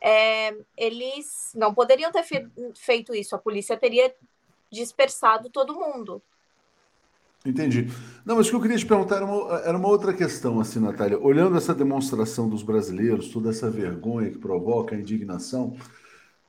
é, 0.00 0.54
eles 0.76 1.52
não 1.54 1.72
poderiam 1.72 2.12
ter 2.12 2.22
fe 2.22 2.46
feito 2.74 3.14
isso. 3.14 3.34
A 3.34 3.38
polícia 3.38 3.76
teria 3.76 4.14
dispersado 4.70 5.48
todo 5.48 5.74
mundo. 5.74 6.20
Entendi. 7.44 7.88
Não, 8.24 8.36
mas 8.36 8.46
o 8.46 8.50
que 8.50 8.56
eu 8.56 8.60
queria 8.60 8.78
te 8.78 8.86
perguntar 8.86 9.16
era 9.16 9.26
uma, 9.26 9.58
era 9.58 9.76
uma, 9.76 9.88
outra 9.88 10.14
questão, 10.14 10.60
assim, 10.60 10.80
Natália. 10.80 11.18
Olhando 11.18 11.58
essa 11.58 11.74
demonstração 11.74 12.48
dos 12.48 12.62
brasileiros, 12.62 13.28
toda 13.28 13.50
essa 13.50 13.70
vergonha 13.70 14.30
que 14.30 14.38
provoca 14.38 14.94
a 14.94 14.98
indignação, 14.98 15.76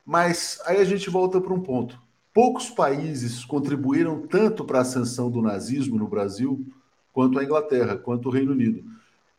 mas 0.06 0.62
aí 0.66 0.78
a 0.78 0.86
gente 0.86 1.10
volta 1.10 1.42
para 1.42 1.54
um 1.54 1.60
ponto. 1.60 2.02
Poucos 2.34 2.70
países 2.70 3.44
contribuíram 3.44 4.26
tanto 4.26 4.64
para 4.64 4.80
a 4.80 4.82
ascensão 4.82 5.30
do 5.30 5.42
nazismo 5.42 5.98
no 5.98 6.08
Brasil 6.08 6.66
quanto 7.12 7.40
a 7.40 7.44
Inglaterra, 7.44 7.98
quanto 7.98 8.30
o 8.30 8.32
Reino 8.32 8.54
Unido. 8.54 8.84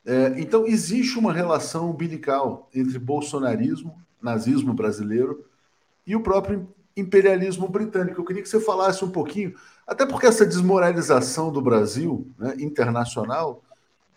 É, 0.07 0.39
então, 0.39 0.65
existe 0.65 1.19
uma 1.19 1.33
relação 1.33 1.91
umbilical 1.91 2.71
entre 2.73 2.97
bolsonarismo, 2.97 4.01
nazismo 4.23 4.73
brasileiro 4.73 5.45
e 6.07 6.15
o 6.15 6.23
próprio 6.23 6.69
imperialismo 6.97 7.69
britânico. 7.69 8.21
Eu 8.21 8.25
queria 8.25 8.41
que 8.41 8.49
você 8.49 8.61
falasse 8.61 9.05
um 9.05 9.11
pouquinho, 9.11 9.55
até 9.85 10.07
porque 10.07 10.27
essa 10.27 10.47
desmoralização 10.47 11.51
do 11.51 11.61
Brasil, 11.61 12.31
né, 12.39 12.55
internacional, 12.61 13.65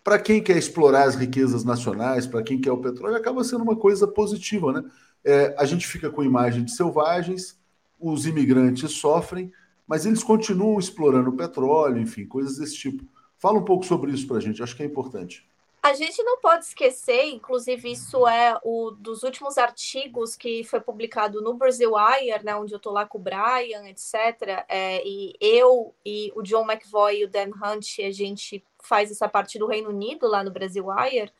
para 0.04 0.16
quem 0.18 0.40
quer 0.40 0.56
explorar 0.56 1.04
as 1.04 1.16
riquezas 1.16 1.64
nacionais, 1.64 2.24
para 2.24 2.42
quem 2.42 2.60
quer 2.60 2.70
o 2.70 2.78
petróleo, 2.78 3.16
acaba 3.16 3.42
sendo 3.42 3.64
uma 3.64 3.76
coisa 3.76 4.06
positiva. 4.06 4.72
Né? 4.72 4.84
É, 5.24 5.54
a 5.58 5.64
gente 5.64 5.88
fica 5.88 6.08
com 6.08 6.22
imagem 6.22 6.64
de 6.64 6.70
selvagens, 6.70 7.58
os 7.98 8.26
imigrantes 8.26 8.92
sofrem, 8.92 9.52
mas 9.86 10.06
eles 10.06 10.22
continuam 10.22 10.78
explorando 10.78 11.30
o 11.30 11.36
petróleo, 11.36 12.00
enfim, 12.00 12.24
coisas 12.24 12.58
desse 12.58 12.76
tipo. 12.76 13.04
Fala 13.36 13.58
um 13.58 13.64
pouco 13.64 13.84
sobre 13.84 14.12
isso 14.12 14.26
para 14.28 14.36
a 14.36 14.40
gente, 14.40 14.62
acho 14.62 14.76
que 14.76 14.84
é 14.84 14.86
importante. 14.86 15.49
A 15.82 15.94
gente 15.94 16.22
não 16.22 16.38
pode 16.38 16.66
esquecer, 16.66 17.24
inclusive 17.30 17.90
isso 17.90 18.26
é 18.28 18.58
o 18.62 18.90
dos 18.90 19.22
últimos 19.22 19.56
artigos 19.56 20.36
que 20.36 20.62
foi 20.62 20.78
publicado 20.78 21.40
no 21.40 21.54
Brazil 21.54 21.92
Wire, 21.94 22.44
né, 22.44 22.54
onde 22.54 22.74
eu 22.74 22.76
estou 22.76 22.92
lá 22.92 23.06
com 23.06 23.16
o 23.16 23.20
Brian, 23.20 23.88
etc. 23.88 24.64
É, 24.68 25.02
e 25.06 25.34
eu 25.40 25.94
e 26.04 26.30
o 26.36 26.42
John 26.42 26.70
McVoy 26.70 27.20
e 27.20 27.24
o 27.24 27.30
Dan 27.30 27.50
Hunt, 27.64 27.98
a 28.00 28.10
gente 28.10 28.62
faz 28.78 29.10
essa 29.10 29.26
parte 29.26 29.58
do 29.58 29.66
Reino 29.66 29.88
Unido 29.88 30.26
lá 30.26 30.44
no 30.44 30.50
Brazil 30.50 30.88
Wire, 30.88 31.32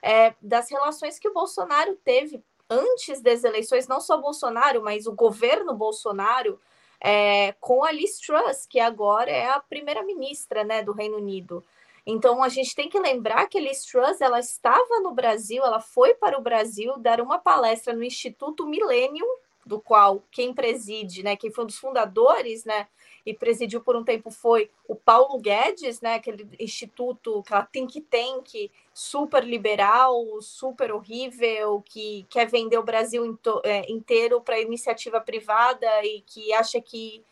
é, 0.00 0.32
das 0.40 0.70
relações 0.70 1.18
que 1.18 1.28
o 1.28 1.34
Bolsonaro 1.34 1.96
teve 2.04 2.40
antes 2.70 3.20
das 3.20 3.42
eleições, 3.42 3.88
não 3.88 4.00
só 4.00 4.16
Bolsonaro, 4.16 4.80
mas 4.80 5.06
o 5.06 5.12
governo 5.12 5.74
Bolsonaro 5.74 6.60
é, 7.00 7.52
com 7.60 7.84
a 7.84 7.90
Liz 7.90 8.18
Truss, 8.18 8.66
que 8.66 8.78
agora 8.78 9.30
é 9.30 9.48
a 9.48 9.60
primeira-ministra 9.60 10.64
né, 10.64 10.82
do 10.82 10.92
Reino 10.92 11.16
Unido. 11.16 11.64
Então 12.10 12.42
a 12.42 12.48
gente 12.48 12.74
tem 12.74 12.88
que 12.88 12.98
lembrar 12.98 13.46
que 13.48 13.60
Liz 13.60 13.84
Truss 13.84 14.22
ela 14.22 14.40
estava 14.40 14.98
no 15.02 15.12
Brasil, 15.12 15.62
ela 15.62 15.78
foi 15.78 16.14
para 16.14 16.38
o 16.38 16.42
Brasil 16.42 16.96
dar 16.96 17.20
uma 17.20 17.38
palestra 17.38 17.92
no 17.92 18.02
Instituto 18.02 18.66
Millennium, 18.66 19.26
do 19.66 19.78
qual 19.78 20.22
quem 20.30 20.54
preside, 20.54 21.22
né, 21.22 21.36
quem 21.36 21.50
foi 21.50 21.64
um 21.64 21.66
dos 21.66 21.76
fundadores, 21.76 22.64
né, 22.64 22.88
e 23.26 23.34
presidiu 23.34 23.82
por 23.82 23.94
um 23.94 24.02
tempo 24.02 24.30
foi 24.30 24.70
o 24.88 24.94
Paulo 24.94 25.38
Guedes, 25.38 26.00
né, 26.00 26.14
aquele 26.14 26.48
instituto, 26.58 27.40
aquela 27.40 27.66
think 27.66 28.00
tank 28.00 28.70
super 28.94 29.44
liberal, 29.44 30.40
super 30.40 30.90
horrível, 30.90 31.82
que 31.84 32.26
quer 32.30 32.46
vender 32.46 32.78
o 32.78 32.82
Brasil 32.82 33.38
é, 33.64 33.92
inteiro 33.92 34.40
para 34.40 34.58
iniciativa 34.58 35.20
privada 35.20 35.86
e 36.02 36.22
que 36.22 36.54
acha 36.54 36.80
que 36.80 37.22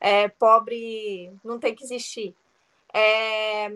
é, 0.00 0.26
pobre 0.26 1.30
não 1.44 1.58
tem 1.58 1.74
que 1.74 1.84
existir. 1.84 2.34
É, 2.94 3.70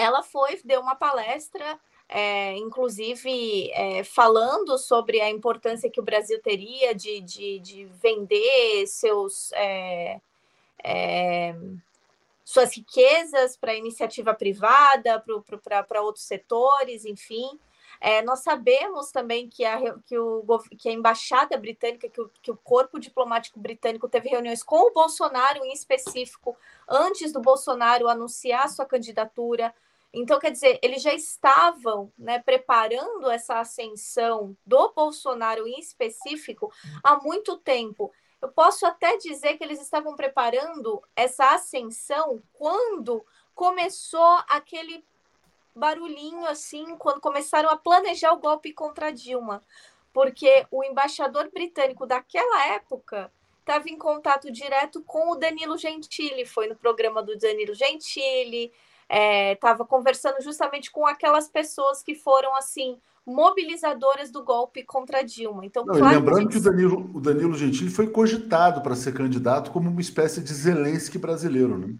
ela 0.00 0.22
foi, 0.22 0.60
deu 0.64 0.80
uma 0.80 0.94
palestra, 0.94 1.78
é, 2.08 2.56
inclusive 2.56 3.70
é, 3.72 4.02
falando 4.04 4.76
sobre 4.78 5.20
a 5.20 5.30
importância 5.30 5.90
que 5.90 6.00
o 6.00 6.04
Brasil 6.04 6.40
teria 6.42 6.94
de, 6.94 7.20
de, 7.20 7.58
de 7.60 7.84
vender 7.84 8.86
seus. 8.86 9.52
É, 9.52 10.20
é 10.82 11.54
suas 12.50 12.74
riquezas 12.74 13.56
para 13.56 13.76
iniciativa 13.76 14.34
privada, 14.34 15.24
para 15.88 16.02
outros 16.02 16.24
setores, 16.24 17.04
enfim. 17.04 17.60
É, 18.00 18.22
nós 18.22 18.40
sabemos 18.40 19.12
também 19.12 19.48
que 19.48 19.64
a, 19.64 19.78
que, 20.00 20.18
o, 20.18 20.44
que 20.76 20.88
a 20.88 20.92
embaixada 20.92 21.56
britânica, 21.56 22.08
que 22.08 22.20
o, 22.20 22.28
que 22.42 22.50
o 22.50 22.56
corpo 22.56 22.98
diplomático 22.98 23.60
britânico 23.60 24.08
teve 24.08 24.28
reuniões 24.28 24.64
com 24.64 24.88
o 24.88 24.92
Bolsonaro 24.92 25.64
em 25.64 25.72
específico, 25.72 26.56
antes 26.88 27.32
do 27.32 27.40
Bolsonaro 27.40 28.08
anunciar 28.08 28.68
sua 28.68 28.84
candidatura 28.84 29.72
então, 30.12 30.40
quer 30.40 30.50
dizer, 30.50 30.78
eles 30.82 31.02
já 31.02 31.14
estavam 31.14 32.12
né, 32.18 32.40
preparando 32.40 33.30
essa 33.30 33.60
ascensão 33.60 34.56
do 34.66 34.92
Bolsonaro 34.92 35.66
em 35.68 35.78
específico 35.78 36.72
há 37.02 37.16
muito 37.16 37.56
tempo. 37.58 38.12
Eu 38.42 38.48
posso 38.48 38.84
até 38.86 39.16
dizer 39.18 39.56
que 39.56 39.62
eles 39.62 39.80
estavam 39.80 40.16
preparando 40.16 41.00
essa 41.14 41.54
ascensão 41.54 42.42
quando 42.52 43.24
começou 43.54 44.38
aquele 44.48 45.04
barulhinho 45.74 46.44
assim, 46.46 46.96
quando 46.96 47.20
começaram 47.20 47.70
a 47.70 47.76
planejar 47.76 48.32
o 48.32 48.40
golpe 48.40 48.72
contra 48.72 49.12
Dilma, 49.12 49.62
porque 50.12 50.66
o 50.70 50.82
embaixador 50.82 51.50
britânico 51.52 52.06
daquela 52.06 52.66
época 52.68 53.32
estava 53.60 53.88
em 53.88 53.96
contato 53.96 54.50
direto 54.50 55.02
com 55.04 55.30
o 55.30 55.36
Danilo 55.36 55.78
Gentili, 55.78 56.44
foi 56.44 56.66
no 56.66 56.74
programa 56.74 57.22
do 57.22 57.38
Danilo 57.38 57.74
Gentili, 57.74 58.72
estava 59.10 59.82
é, 59.82 59.86
conversando 59.86 60.40
justamente 60.40 60.90
com 60.90 61.06
aquelas 61.06 61.48
pessoas 61.48 62.02
que 62.02 62.14
foram 62.14 62.54
assim 62.56 62.96
mobilizadoras 63.26 64.30
do 64.30 64.42
golpe 64.42 64.82
contra 64.82 65.22
Dilma. 65.22 65.64
Então, 65.64 65.84
Não, 65.84 65.96
claro 65.96 66.18
lembrando 66.18 66.48
que, 66.48 66.54
gente... 66.54 66.62
que, 66.62 66.68
o 66.68 66.72
Danilo, 66.72 67.10
o 67.14 67.20
Danilo 67.20 67.56
Gentili 67.56 67.90
foi 67.90 68.08
cogitado 68.08 68.80
para 68.80 68.96
ser 68.96 69.12
candidato 69.12 69.70
como 69.70 69.90
uma 69.90 70.00
espécie 70.00 70.40
de 70.40 70.52
Zelensky 70.52 71.18
brasileiro, 71.18 71.76
né? 71.76 71.94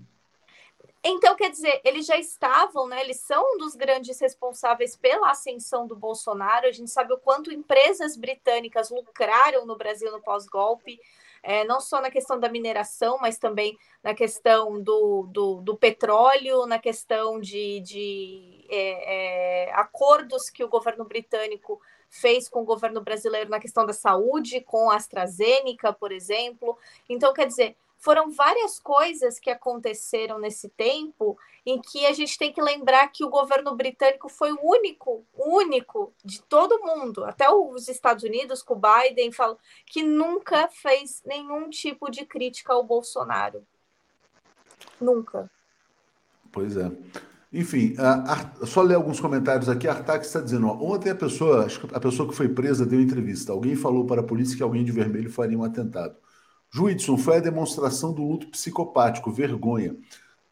Então, 1.02 1.34
quer 1.34 1.50
dizer, 1.50 1.80
eles 1.82 2.04
já 2.04 2.18
estavam, 2.18 2.86
né? 2.86 3.00
Eles 3.00 3.20
são 3.20 3.54
um 3.54 3.58
dos 3.58 3.74
grandes 3.74 4.20
responsáveis 4.20 4.94
pela 4.96 5.30
ascensão 5.30 5.86
do 5.86 5.96
Bolsonaro. 5.96 6.66
A 6.66 6.72
gente 6.72 6.90
sabe 6.90 7.14
o 7.14 7.18
quanto 7.18 7.52
empresas 7.52 8.18
britânicas 8.18 8.90
lucraram 8.90 9.64
no 9.64 9.76
Brasil 9.76 10.12
no 10.12 10.20
pós-golpe 10.20 11.00
é, 11.42 11.64
não 11.64 11.80
só 11.80 12.00
na 12.00 12.10
questão 12.10 12.38
da 12.38 12.48
mineração, 12.48 13.18
mas 13.20 13.38
também 13.38 13.76
na 14.02 14.14
questão 14.14 14.80
do, 14.82 15.26
do, 15.30 15.60
do 15.60 15.76
petróleo, 15.76 16.66
na 16.66 16.78
questão 16.78 17.40
de, 17.40 17.80
de 17.80 18.66
é, 18.68 19.68
é, 19.68 19.72
acordos 19.74 20.50
que 20.50 20.64
o 20.64 20.68
governo 20.68 21.04
britânico 21.04 21.80
fez 22.08 22.48
com 22.48 22.62
o 22.62 22.64
governo 22.64 23.00
brasileiro 23.00 23.48
na 23.48 23.60
questão 23.60 23.86
da 23.86 23.92
saúde, 23.92 24.60
com 24.60 24.90
a 24.90 24.96
AstraZeneca, 24.96 25.92
por 25.92 26.12
exemplo. 26.12 26.76
Então, 27.08 27.32
quer 27.32 27.46
dizer, 27.46 27.76
foram 28.00 28.30
várias 28.30 28.80
coisas 28.80 29.38
que 29.38 29.50
aconteceram 29.50 30.38
nesse 30.38 30.70
tempo 30.70 31.38
em 31.64 31.80
que 31.80 32.06
a 32.06 32.12
gente 32.12 32.38
tem 32.38 32.50
que 32.50 32.60
lembrar 32.60 33.06
que 33.08 33.22
o 33.22 33.28
governo 33.28 33.76
britânico 33.76 34.28
foi 34.28 34.50
o 34.52 34.58
único, 34.62 35.22
único 35.36 36.12
de 36.24 36.42
todo 36.42 36.80
mundo, 36.82 37.22
até 37.24 37.48
os 37.50 37.88
Estados 37.88 38.24
Unidos, 38.24 38.62
com 38.62 38.74
o 38.74 38.80
Biden, 38.80 39.30
falam 39.30 39.58
que 39.86 40.02
nunca 40.02 40.66
fez 40.68 41.22
nenhum 41.26 41.68
tipo 41.68 42.10
de 42.10 42.24
crítica 42.24 42.72
ao 42.72 42.82
Bolsonaro. 42.82 43.62
Nunca. 44.98 45.50
Pois 46.50 46.78
é. 46.78 46.90
Enfim, 47.52 47.94
a, 47.98 48.32
a, 48.62 48.66
só 48.66 48.80
ler 48.80 48.94
alguns 48.94 49.20
comentários 49.20 49.68
aqui. 49.68 49.86
A 49.86 49.92
Artax 49.92 50.26
está 50.26 50.40
dizendo: 50.40 50.68
ó, 50.68 50.72
ontem 50.72 51.10
a 51.10 51.14
pessoa, 51.14 51.66
a 51.92 52.00
pessoa 52.00 52.28
que 52.28 52.34
foi 52.34 52.48
presa 52.48 52.86
deu 52.86 53.00
entrevista. 53.00 53.52
Alguém 53.52 53.76
falou 53.76 54.06
para 54.06 54.22
a 54.22 54.24
polícia 54.24 54.56
que 54.56 54.62
alguém 54.62 54.84
de 54.84 54.92
vermelho 54.92 55.30
faria 55.30 55.58
um 55.58 55.64
atentado. 55.64 56.16
Juidson, 56.72 57.18
foi 57.18 57.38
a 57.38 57.40
demonstração 57.40 58.12
do 58.12 58.22
luto 58.22 58.46
psicopático, 58.48 59.30
vergonha. 59.30 59.96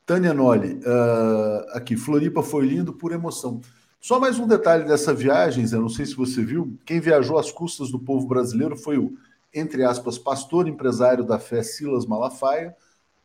Tânia 0.05 0.35
Nolli, 0.35 0.75
uh, 0.75 1.77
aqui, 1.77 1.97
Floripa 1.97 2.43
foi 2.43 2.67
lindo 2.67 2.93
por 2.93 3.13
emoção. 3.13 3.61
Só 4.01 4.19
mais 4.19 4.39
um 4.39 4.47
detalhe 4.47 4.85
dessa 4.85 5.13
viagem, 5.13 5.67
Zé, 5.67 5.77
não 5.77 5.89
sei 5.89 6.07
se 6.07 6.15
você 6.15 6.43
viu, 6.43 6.79
quem 6.85 7.01
viajou 7.01 7.39
às 7.39 7.53
custas 7.53 7.91
do 7.91 7.99
povo 7.99 8.27
brasileiro 8.27 8.77
foi 8.77 8.97
o, 8.97 9.17
entre 9.53 9.85
aspas, 9.85 10.19
pastor 10.19 10.67
empresário 10.67 11.25
da 11.25 11.39
fé 11.39 11.63
Silas 11.63 12.07
Malafaia. 12.07 12.75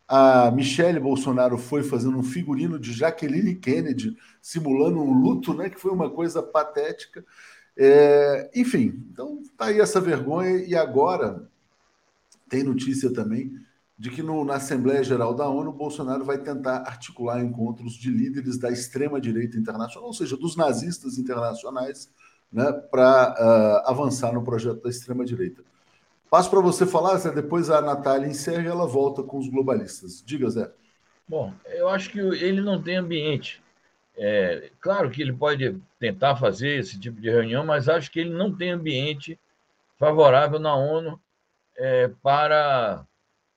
A 0.07 0.51
Michelle 0.51 0.99
Bolsonaro 0.99 1.57
foi 1.57 1.81
fazendo 1.83 2.17
um 2.17 2.23
figurino 2.23 2.77
de 2.77 2.91
Jaqueline 2.91 3.55
Kennedy, 3.55 4.17
simulando 4.41 4.99
um 4.99 5.13
luto, 5.13 5.53
né, 5.53 5.69
que 5.69 5.79
foi 5.79 5.91
uma 5.91 6.09
coisa 6.09 6.43
patética. 6.43 7.23
É, 7.77 8.51
enfim, 8.53 9.03
então 9.11 9.41
tá 9.57 9.65
aí 9.65 9.79
essa 9.79 10.01
vergonha, 10.01 10.57
e 10.57 10.75
agora 10.75 11.49
tem 12.53 12.61
notícia 12.63 13.11
também 13.11 13.51
de 13.97 14.11
que 14.11 14.21
no, 14.21 14.45
na 14.45 14.55
Assembleia 14.55 15.03
Geral 15.03 15.33
da 15.33 15.49
ONU, 15.49 15.71
Bolsonaro 15.71 16.23
vai 16.23 16.37
tentar 16.37 16.83
articular 16.85 17.41
encontros 17.41 17.93
de 17.93 18.11
líderes 18.11 18.59
da 18.59 18.69
extrema-direita 18.69 19.57
internacional, 19.57 20.07
ou 20.07 20.13
seja, 20.13 20.37
dos 20.37 20.55
nazistas 20.55 21.17
internacionais, 21.17 22.11
né, 22.51 22.71
para 22.91 23.31
uh, 23.31 23.35
ah, 23.39 23.83
avançar 23.87 24.31
no 24.33 24.43
projeto 24.43 24.83
da 24.83 24.89
extrema-direita. 24.89 25.63
Passo 26.29 26.49
para 26.49 26.59
você 26.59 26.85
falar, 26.85 27.17
Zé, 27.17 27.31
depois 27.31 27.71
a 27.71 27.81
Natália 27.81 28.27
encerra 28.27 28.63
e 28.63 28.67
ela 28.67 28.85
volta 28.85 29.23
com 29.23 29.39
os 29.39 29.49
globalistas. 29.49 30.23
Diga, 30.23 30.47
Zé. 30.49 30.71
Bom, 31.27 31.53
eu 31.65 31.89
acho 31.89 32.11
que 32.11 32.19
ele 32.19 32.61
não 32.61 32.81
tem 32.81 32.97
ambiente. 32.97 33.63
É, 34.15 34.69
claro 34.79 35.09
que 35.09 35.23
ele 35.23 35.33
pode 35.33 35.79
tentar 35.99 36.35
fazer 36.35 36.79
esse 36.79 36.99
tipo 36.99 37.19
de 37.19 37.31
reunião, 37.31 37.65
mas 37.65 37.89
acho 37.89 38.11
que 38.11 38.19
ele 38.19 38.31
não 38.31 38.55
tem 38.55 38.71
ambiente 38.71 39.39
favorável 39.97 40.59
na 40.59 40.75
ONU 40.75 41.19
é, 41.77 42.07
para 42.21 43.05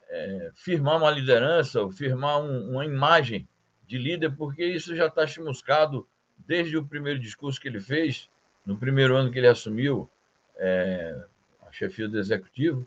é, 0.09 0.51
firmar 0.55 0.99
uma 0.99 1.11
liderança 1.11 1.83
ou 1.83 1.91
firmar 1.91 2.41
um, 2.41 2.71
uma 2.71 2.85
imagem 2.85 3.47
de 3.87 3.99
líder, 3.99 4.31
porque 4.31 4.65
isso 4.65 4.95
já 4.97 5.07
está 5.07 5.27
chamuscado 5.27 6.07
desde 6.47 6.77
o 6.77 6.85
primeiro 6.85 7.19
discurso 7.19 7.61
que 7.61 7.69
ele 7.69 7.81
fez, 7.81 8.29
no 8.65 8.77
primeiro 8.77 9.17
ano 9.17 9.31
que 9.31 9.39
ele 9.39 9.47
assumiu 9.47 10.11
é, 10.57 11.17
a 11.67 11.73
chefia 11.73 12.09
do 12.09 12.19
executivo. 12.19 12.87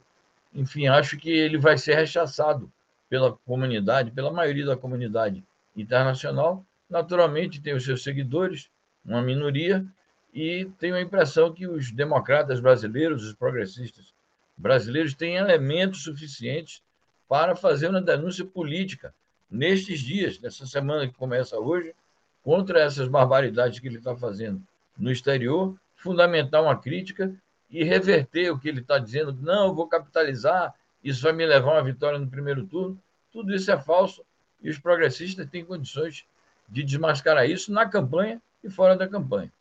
Enfim, 0.53 0.87
acho 0.87 1.17
que 1.17 1.29
ele 1.29 1.57
vai 1.57 1.77
ser 1.77 1.95
rechaçado 1.95 2.71
pela 3.09 3.33
comunidade, 3.45 4.11
pela 4.11 4.31
maioria 4.31 4.65
da 4.65 4.77
comunidade 4.77 5.43
internacional. 5.75 6.65
Naturalmente, 6.89 7.61
tem 7.61 7.73
os 7.73 7.83
seus 7.83 8.03
seguidores, 8.03 8.69
uma 9.05 9.21
minoria, 9.21 9.85
e 10.33 10.65
tenho 10.77 10.95
a 10.95 11.01
impressão 11.01 11.53
que 11.53 11.67
os 11.67 11.91
democratas 11.91 12.59
brasileiros, 12.59 13.23
os 13.25 13.33
progressistas 13.33 14.13
brasileiros, 14.59 15.13
têm 15.13 15.35
elementos 15.35 16.03
suficientes 16.03 16.83
para 17.27 17.55
fazer 17.55 17.87
uma 17.87 18.01
denúncia 18.01 18.43
política 18.43 19.13
nestes 19.49 20.01
dias, 20.01 20.39
nessa 20.39 20.65
semana 20.67 21.07
que 21.07 21.13
começa 21.13 21.57
hoje, 21.57 21.95
contra 22.43 22.81
essas 22.81 23.07
barbaridades 23.07 23.79
que 23.79 23.87
ele 23.87 23.97
está 23.97 24.15
fazendo 24.15 24.61
no 24.97 25.11
exterior, 25.11 25.75
fundamentar 25.95 26.61
uma 26.61 26.75
crítica 26.75 27.33
e 27.69 27.83
reverter 27.83 28.51
o 28.51 28.59
que 28.59 28.67
ele 28.67 28.81
está 28.81 28.99
dizendo. 28.99 29.33
Não, 29.33 29.73
vou 29.73 29.87
capitalizar, 29.87 30.73
isso 31.03 31.21
vai 31.21 31.31
me 31.31 31.45
levar 31.45 31.71
a 31.71 31.73
uma 31.75 31.83
vitória 31.83 32.19
no 32.19 32.27
primeiro 32.27 32.65
turno. 32.65 32.99
Tudo 33.31 33.53
isso 33.55 33.71
é 33.71 33.79
falso 33.79 34.23
e 34.61 34.69
os 34.69 34.77
progressistas 34.77 35.49
têm 35.49 35.63
condições 35.63 36.25
de 36.67 36.83
desmascarar 36.83 37.49
isso 37.49 37.71
na 37.71 37.87
campanha 37.87 38.41
e 38.63 38.69
fora 38.69 38.95
da 38.95 39.07
campanha. 39.07 39.51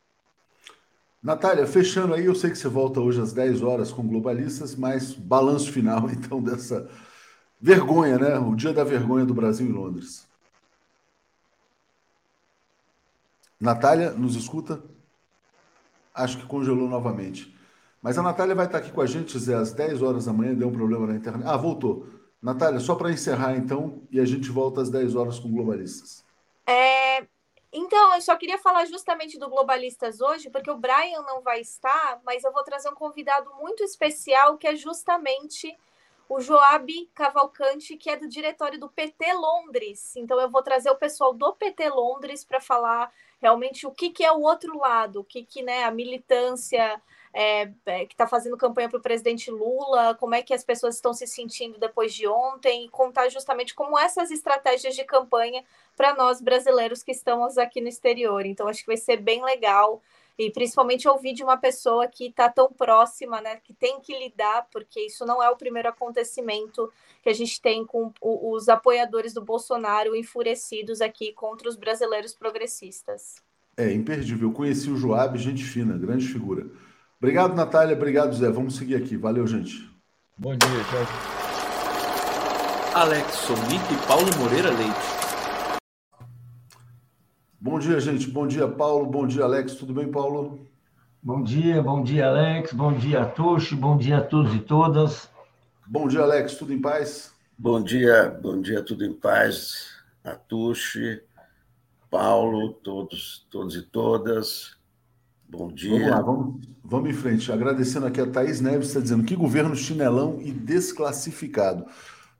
Natália, 1.22 1.66
fechando 1.66 2.14
aí, 2.14 2.26
eu 2.26 2.34
sei 2.34 2.50
que 2.50 2.58
você 2.58 2.68
volta 2.68 3.00
hoje 3.00 3.20
às 3.20 3.32
10 3.32 3.62
horas 3.62 3.92
com 3.92 4.06
globalistas, 4.06 4.74
mas 4.76 5.12
balanço 5.12 5.72
final 5.72 6.08
então 6.12 6.42
dessa 6.42 6.88
Vergonha, 7.60 8.18
né? 8.18 8.38
O 8.38 8.54
dia 8.54 8.72
da 8.72 8.84
vergonha 8.84 9.24
do 9.24 9.34
Brasil 9.34 9.66
em 9.66 9.72
Londres. 9.72 10.28
Natália, 13.60 14.12
nos 14.12 14.36
escuta? 14.36 14.80
Acho 16.14 16.38
que 16.38 16.46
congelou 16.46 16.88
novamente. 16.88 17.54
Mas 18.00 18.16
a 18.16 18.22
Natália 18.22 18.54
vai 18.54 18.66
estar 18.66 18.78
aqui 18.78 18.92
com 18.92 19.00
a 19.00 19.06
gente, 19.06 19.36
Zé, 19.38 19.56
às 19.56 19.72
10 19.72 20.02
horas 20.02 20.26
da 20.26 20.32
manhã, 20.32 20.54
deu 20.54 20.68
um 20.68 20.72
problema 20.72 21.08
na 21.08 21.16
internet. 21.16 21.44
Ah, 21.44 21.56
voltou. 21.56 22.06
Natália, 22.40 22.78
só 22.78 22.94
para 22.94 23.10
encerrar 23.10 23.56
então, 23.56 24.02
e 24.12 24.20
a 24.20 24.24
gente 24.24 24.48
volta 24.50 24.80
às 24.80 24.88
10 24.88 25.16
horas 25.16 25.40
com 25.40 25.50
Globalistas. 25.50 26.24
É, 26.64 27.26
então, 27.78 28.14
eu 28.14 28.20
só 28.20 28.34
queria 28.34 28.58
falar 28.58 28.84
justamente 28.86 29.38
do 29.38 29.48
Globalistas 29.48 30.20
hoje, 30.20 30.50
porque 30.50 30.70
o 30.70 30.76
Brian 30.76 31.22
não 31.22 31.40
vai 31.40 31.60
estar, 31.60 32.20
mas 32.24 32.42
eu 32.42 32.52
vou 32.52 32.64
trazer 32.64 32.88
um 32.88 32.94
convidado 32.94 33.54
muito 33.54 33.84
especial, 33.84 34.58
que 34.58 34.66
é 34.66 34.74
justamente 34.74 35.78
o 36.28 36.40
Joab 36.40 36.92
Cavalcante, 37.14 37.96
que 37.96 38.10
é 38.10 38.16
do 38.16 38.28
diretório 38.28 38.80
do 38.80 38.88
PT 38.88 39.32
Londres. 39.32 40.16
Então, 40.16 40.40
eu 40.40 40.50
vou 40.50 40.60
trazer 40.60 40.90
o 40.90 40.96
pessoal 40.96 41.32
do 41.32 41.52
PT 41.52 41.88
Londres 41.90 42.44
para 42.44 42.60
falar 42.60 43.12
realmente 43.40 43.86
o 43.86 43.92
que, 43.92 44.10
que 44.10 44.24
é 44.24 44.32
o 44.32 44.40
outro 44.40 44.76
lado, 44.76 45.20
o 45.20 45.24
que, 45.24 45.44
que 45.44 45.62
né, 45.62 45.84
a 45.84 45.90
militância 45.92 47.00
é, 47.32 47.70
é, 47.86 48.06
que 48.06 48.14
está 48.14 48.26
fazendo 48.26 48.56
campanha 48.56 48.88
para 48.88 48.98
o 48.98 49.02
presidente 49.02 49.50
Lula, 49.50 50.14
como 50.14 50.34
é 50.34 50.42
que 50.42 50.54
as 50.54 50.64
pessoas 50.64 50.94
estão 50.96 51.12
se 51.12 51.26
sentindo 51.26 51.78
depois 51.78 52.14
de 52.14 52.26
ontem, 52.26 52.86
e 52.86 52.88
contar 52.88 53.28
justamente 53.28 53.74
como 53.74 53.98
essas 53.98 54.30
estratégias 54.30 54.94
de 54.94 55.04
campanha 55.04 55.64
para 55.96 56.14
nós 56.14 56.40
brasileiros 56.40 57.02
que 57.02 57.12
estamos 57.12 57.58
aqui 57.58 57.80
no 57.80 57.88
exterior. 57.88 58.46
Então, 58.46 58.68
acho 58.68 58.80
que 58.80 58.86
vai 58.86 58.96
ser 58.96 59.18
bem 59.18 59.44
legal 59.44 60.02
e 60.38 60.50
principalmente 60.52 61.08
ouvir 61.08 61.32
de 61.32 61.42
uma 61.42 61.56
pessoa 61.56 62.06
que 62.06 62.26
está 62.26 62.48
tão 62.48 62.72
próxima, 62.72 63.40
né, 63.40 63.56
que 63.56 63.74
tem 63.74 64.00
que 64.00 64.16
lidar, 64.16 64.68
porque 64.70 65.00
isso 65.00 65.26
não 65.26 65.42
é 65.42 65.50
o 65.50 65.56
primeiro 65.56 65.88
acontecimento 65.88 66.90
que 67.20 67.28
a 67.28 67.32
gente 67.32 67.60
tem 67.60 67.84
com 67.84 68.12
os 68.22 68.68
apoiadores 68.68 69.34
do 69.34 69.44
Bolsonaro 69.44 70.14
enfurecidos 70.14 71.00
aqui 71.00 71.32
contra 71.32 71.68
os 71.68 71.74
brasileiros 71.74 72.34
progressistas. 72.34 73.42
É 73.76 73.92
imperdível. 73.92 74.48
Eu 74.48 74.54
conheci 74.54 74.88
o 74.90 74.96
Joab, 74.96 75.36
gente 75.38 75.64
fina, 75.64 75.98
grande 75.98 76.26
figura. 76.26 76.66
Obrigado, 77.20 77.54
Natália. 77.54 77.96
Obrigado, 77.96 78.34
Zé. 78.34 78.50
Vamos 78.50 78.76
seguir 78.76 78.94
aqui. 78.94 79.16
Valeu, 79.16 79.46
gente. 79.46 79.90
Bom 80.36 80.56
dia, 80.56 80.84
tchau. 80.84 81.06
Alex 82.94 83.32
Sonic 83.34 83.92
e 83.92 84.06
Paulo 84.06 84.26
Moreira 84.38 84.70
Leite. 84.70 85.18
Bom 87.60 87.78
dia, 87.78 87.98
gente. 88.00 88.30
Bom 88.30 88.46
dia, 88.46 88.68
Paulo. 88.68 89.06
Bom 89.06 89.26
dia, 89.26 89.44
Alex. 89.44 89.74
Tudo 89.74 89.92
bem, 89.92 90.10
Paulo? 90.10 90.60
Bom 91.20 91.42
dia, 91.42 91.82
bom 91.82 92.02
dia, 92.02 92.28
Alex. 92.28 92.72
Bom 92.72 92.92
dia, 92.92 93.26
Tuxo. 93.26 93.76
Bom 93.76 93.96
dia 93.96 94.18
a 94.18 94.20
todos 94.22 94.54
e 94.54 94.60
todas. 94.60 95.28
Bom 95.86 96.06
dia, 96.06 96.20
Alex. 96.20 96.54
Tudo 96.54 96.72
em 96.72 96.80
paz? 96.80 97.32
Bom 97.60 97.82
dia, 97.82 98.30
bom 98.40 98.62
dia, 98.62 98.84
tudo 98.84 99.04
em 99.04 99.12
paz. 99.12 99.88
Atushi, 100.22 101.20
Paulo, 102.08 102.72
todos, 102.72 103.44
todos 103.50 103.74
e 103.74 103.82
todas. 103.82 104.77
Bom 105.48 105.68
dia. 105.68 105.90
Vamos 105.90 106.10
lá, 106.10 106.20
vamos, 106.20 106.68
vamos 106.84 107.10
em 107.10 107.14
frente. 107.14 107.50
Agradecendo 107.50 108.06
aqui 108.06 108.20
a 108.20 108.26
Thaís 108.26 108.60
Neves, 108.60 108.88
está 108.88 109.00
dizendo 109.00 109.24
que 109.24 109.34
governo 109.34 109.74
chinelão 109.74 110.38
e 110.40 110.52
desclassificado. 110.52 111.86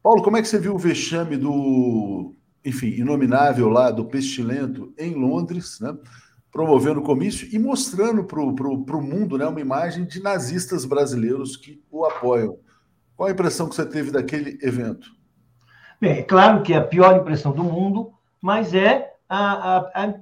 Paulo, 0.02 0.22
como 0.22 0.36
é 0.36 0.42
que 0.42 0.48
você 0.48 0.58
viu 0.58 0.74
o 0.74 0.78
vexame 0.78 1.36
do 1.36 2.34
enfim, 2.64 2.88
inominável 2.88 3.68
lá 3.68 3.90
do 3.90 4.04
Pestilento 4.04 4.92
em 4.98 5.14
Londres, 5.14 5.80
né, 5.80 5.96
promovendo 6.50 7.00
o 7.00 7.02
comício 7.02 7.48
e 7.52 7.58
mostrando 7.58 8.24
para 8.24 8.40
o 8.40 9.02
mundo 9.02 9.38
né, 9.38 9.46
uma 9.46 9.60
imagem 9.60 10.04
de 10.04 10.22
nazistas 10.22 10.84
brasileiros 10.84 11.56
que 11.56 11.82
o 11.90 12.04
apoiam. 12.04 12.58
Qual 13.16 13.28
a 13.28 13.32
impressão 13.32 13.68
que 13.68 13.74
você 13.74 13.86
teve 13.86 14.10
daquele 14.10 14.58
evento? 14.62 15.10
Bem, 16.00 16.18
é 16.18 16.22
claro 16.22 16.62
que 16.62 16.72
é 16.72 16.76
a 16.76 16.84
pior 16.84 17.16
impressão 17.16 17.52
do 17.52 17.64
mundo, 17.64 18.12
mas 18.40 18.72
é, 18.74 19.14
a, 19.28 19.78
a, 19.78 20.04
a 20.04 20.14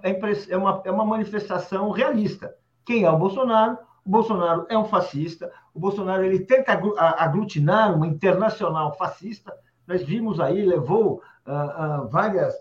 é, 0.48 0.56
uma, 0.56 0.82
é 0.84 0.90
uma 0.90 1.04
manifestação 1.04 1.90
realista. 1.90 2.54
Quem 2.86 3.02
é 3.02 3.10
o 3.10 3.18
Bolsonaro? 3.18 3.76
O 4.04 4.10
Bolsonaro 4.10 4.66
é 4.70 4.78
um 4.78 4.84
fascista. 4.84 5.52
O 5.74 5.80
Bolsonaro 5.80 6.24
ele 6.24 6.38
tenta 6.38 6.72
aglutinar 7.18 7.94
uma 7.94 8.06
internacional 8.06 8.96
fascista. 8.96 9.52
Nós 9.86 10.02
vimos 10.02 10.38
aí, 10.38 10.64
levou 10.64 11.20
uh, 11.46 12.04
uh, 12.04 12.08
várias 12.08 12.54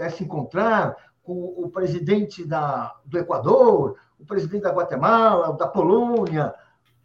a 0.00 0.10
se 0.10 0.24
encontrar 0.24 0.96
com 1.22 1.54
o 1.56 1.68
presidente 1.68 2.44
da, 2.46 2.94
do 3.04 3.18
Equador, 3.18 3.96
o 4.18 4.24
presidente 4.24 4.62
da 4.62 4.72
Guatemala, 4.72 5.52
da 5.54 5.66
Polônia, 5.66 6.54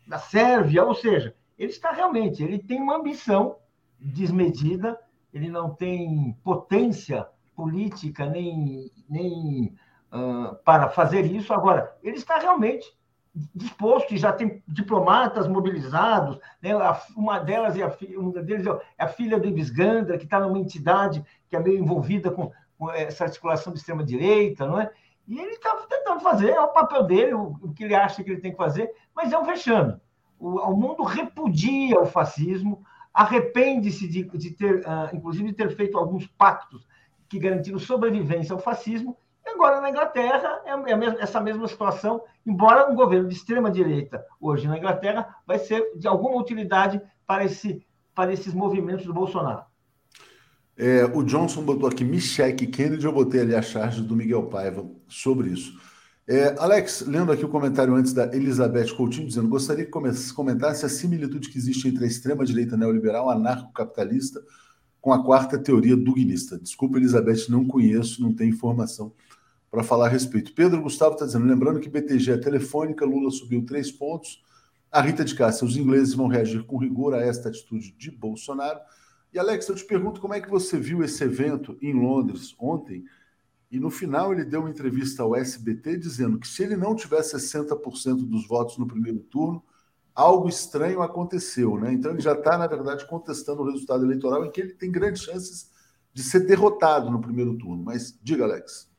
da 0.08 0.18
Sérvia, 0.18 0.86
ou 0.86 0.94
seja, 0.94 1.36
ele 1.58 1.72
está 1.72 1.92
realmente, 1.92 2.44
ele 2.44 2.60
tem 2.60 2.80
uma 2.80 2.98
ambição 2.98 3.58
desmedida, 4.00 5.00
ele 5.34 5.50
não 5.50 5.72
tem 5.72 6.38
potência 6.44 7.28
política 7.56 8.26
nem, 8.26 8.92
nem 9.10 9.76
uh, 10.12 10.56
para 10.64 10.90
fazer 10.90 11.26
isso. 11.26 11.54
Agora, 11.54 11.96
ele 12.04 12.18
está 12.18 12.38
realmente 12.38 12.86
disposto 13.56 14.14
e 14.14 14.18
já 14.18 14.34
tem 14.34 14.62
diplomatas 14.68 15.48
mobilizados. 15.48 16.38
Né? 16.62 16.72
Uma 17.16 17.40
delas 17.40 17.78
é 17.78 17.84
a, 17.84 17.98
uma 18.18 18.42
deles 18.42 18.66
é 18.98 19.04
a 19.04 19.08
filha 19.08 19.40
do 19.40 19.48
Ives 19.48 19.70
Gandra, 19.70 20.18
que 20.18 20.26
está 20.26 20.40
numa 20.40 20.60
entidade 20.60 21.24
que 21.50 21.56
é 21.56 21.60
meio 21.60 21.80
envolvida 21.80 22.30
com, 22.30 22.52
com 22.78 22.92
essa 22.92 23.24
articulação 23.24 23.72
de 23.72 23.80
extrema-direita, 23.80 24.66
não 24.68 24.80
é? 24.80 24.92
E 25.28 25.40
ele 25.40 25.52
está 25.52 25.76
tentando 25.88 26.20
fazer, 26.20 26.50
é 26.50 26.60
o 26.60 26.70
papel 26.70 27.04
dele, 27.04 27.34
o, 27.34 27.56
o, 27.62 27.74
que 27.74 27.84
ele 27.84 27.96
acha 27.96 28.24
que 28.24 28.30
ele 28.30 28.42
tem 28.42 28.52
que 28.52 28.58
fazer, 28.58 28.92
mas 29.16 29.32
é 29.32 29.38
um 29.38 29.46
vexame. 29.46 29.96
O, 30.38 30.60
o 30.60 30.76
mundo 30.76 31.04
repudia 31.04 32.00
o 32.02 32.06
fascismo, 32.06 32.84
arrepende-se 33.14 34.08
de, 34.08 34.24
de 34.24 34.52
ter, 34.52 34.80
uh, 34.80 35.16
inclusive, 35.16 35.50
de 35.50 35.54
ter 35.54 35.74
feito 35.76 35.98
alguns 35.98 36.28
pactos 36.28 36.86
que 37.30 37.40
garantiram 37.40 37.80
sobrevivência 37.80 38.54
ao 38.54 38.60
fascismo, 38.60 39.16
Agora, 39.54 39.82
na 39.82 39.90
Inglaterra, 39.90 40.62
é, 40.66 40.72
é 40.72 41.22
essa 41.22 41.40
mesma 41.40 41.68
situação, 41.68 42.22
embora 42.46 42.90
um 42.90 42.96
governo 42.96 43.28
de 43.28 43.36
extrema-direita 43.36 44.26
hoje 44.40 44.68
na 44.68 44.78
Inglaterra 44.78 45.36
vai 45.46 45.60
ser 45.60 45.98
de 45.98 46.08
alguma 46.08 46.40
utilidade 46.40 47.02
para, 47.28 47.44
esse, 47.44 47.86
para 48.16 48.34
esses 48.34 48.54
movimentos 48.54 49.06
do 49.06 49.14
Bolsonaro. 49.14 49.64
É, 50.78 51.06
o 51.06 51.22
Johnson 51.22 51.62
botou 51.64 51.88
aqui 51.88 52.04
Michelle 52.04 52.56
Kennedy, 52.56 53.06
eu 53.06 53.12
botei 53.12 53.42
ali 53.42 53.54
a 53.54 53.62
charge 53.62 54.02
do 54.02 54.16
Miguel 54.16 54.48
Paiva 54.48 54.86
sobre 55.08 55.50
isso. 55.50 55.80
É, 56.28 56.56
Alex, 56.58 57.02
lendo 57.08 57.32
aqui 57.32 57.44
o 57.44 57.50
comentário 57.50 57.94
antes 57.94 58.14
da 58.14 58.26
Elizabeth 58.34 58.96
Coutinho, 58.96 59.28
dizendo: 59.28 59.50
gostaria 59.50 59.86
que 59.86 59.92
comentasse 59.92 60.86
a 60.86 60.90
similitude 60.90 61.50
que 61.50 61.58
existe 61.58 61.88
entre 61.88 62.06
a 62.06 62.08
extrema-direita 62.08 62.78
neoliberal, 62.78 63.30
anarcocapitalista, 63.30 64.42
com 65.02 65.12
a 65.12 65.24
quarta 65.24 65.60
teoria 65.60 65.98
duguinista. 65.98 66.58
Desculpa, 66.58 66.98
Elizabeth, 66.98 67.50
não 67.50 67.68
conheço, 67.68 68.22
não 68.22 68.34
tenho 68.34 68.54
informação 68.54 69.14
para 69.72 69.84
falar 69.84 70.08
a 70.08 70.10
respeito. 70.10 70.54
Pedro 70.54 70.82
Gustavo 70.82 71.14
está 71.14 71.26
dizendo, 71.26 71.48
lembrando 71.48 71.80
que 71.80 71.90
BTG 71.90 72.34
é 72.34 72.38
telefônica, 72.38 73.06
Lula 73.06 73.32
subiu 73.32 73.66
três 73.66 73.90
pontos. 73.90 74.44
A 74.92 75.02
Rita 75.02 75.24
de 75.24 75.34
Cássia, 75.34 75.66
os 75.66 75.78
ingleses 75.78 76.14
vão 76.14 76.28
reagir 76.28 76.66
com 76.66 76.78
rigor 76.78 77.14
a 77.14 77.22
esta 77.22 77.48
atitude 77.48 77.94
de 77.94 78.12
Bolsonaro. 78.12 78.82
E 79.34 79.40
Alex, 79.40 79.70
eu 79.70 79.76
te 79.76 79.86
pergunto 79.86 80.20
como 80.20 80.34
é 80.34 80.42
que 80.42 80.50
você 80.50 80.78
viu 80.78 81.02
esse 81.02 81.24
evento 81.24 81.78
em 81.82 81.94
Londres 81.94 82.54
ontem? 82.60 83.06
E 83.72 83.80
no 83.80 83.90
final 83.90 84.34
ele 84.34 84.44
deu 84.44 84.60
uma 84.60 84.70
entrevista 84.70 85.24
ao 85.24 85.34
SBT 85.34 85.96
dizendo 85.96 86.38
que 86.38 86.46
se 86.46 86.62
ele 86.62 86.76
não 86.76 86.94
tivesse 86.94 87.38
60% 87.38 88.28
dos 88.28 88.46
votos 88.46 88.78
no 88.78 88.86
primeiro 88.86 89.20
turno, 89.20 89.64
algo 90.14 90.50
estranho 90.50 91.02
aconteceu, 91.02 91.80
né? 91.80 91.94
Então 91.94 92.12
ele 92.12 92.20
já 92.20 92.34
está, 92.34 92.58
na 92.58 92.68
verdade, 92.68 93.08
contestando 93.08 93.62
o 93.62 93.72
resultado 93.72 94.04
eleitoral 94.04 94.46
em 94.46 94.52
que 94.52 94.60
ele 94.60 94.74
tem 94.74 94.92
grandes 94.92 95.22
chances 95.22 95.72
de 96.14 96.22
ser 96.22 96.42
derrotado 96.42 97.10
no 97.10 97.22
primeiro 97.22 97.58
turno. 97.58 97.82
Mas 97.82 98.20
diga, 98.22 98.44
Alex. 98.44 98.91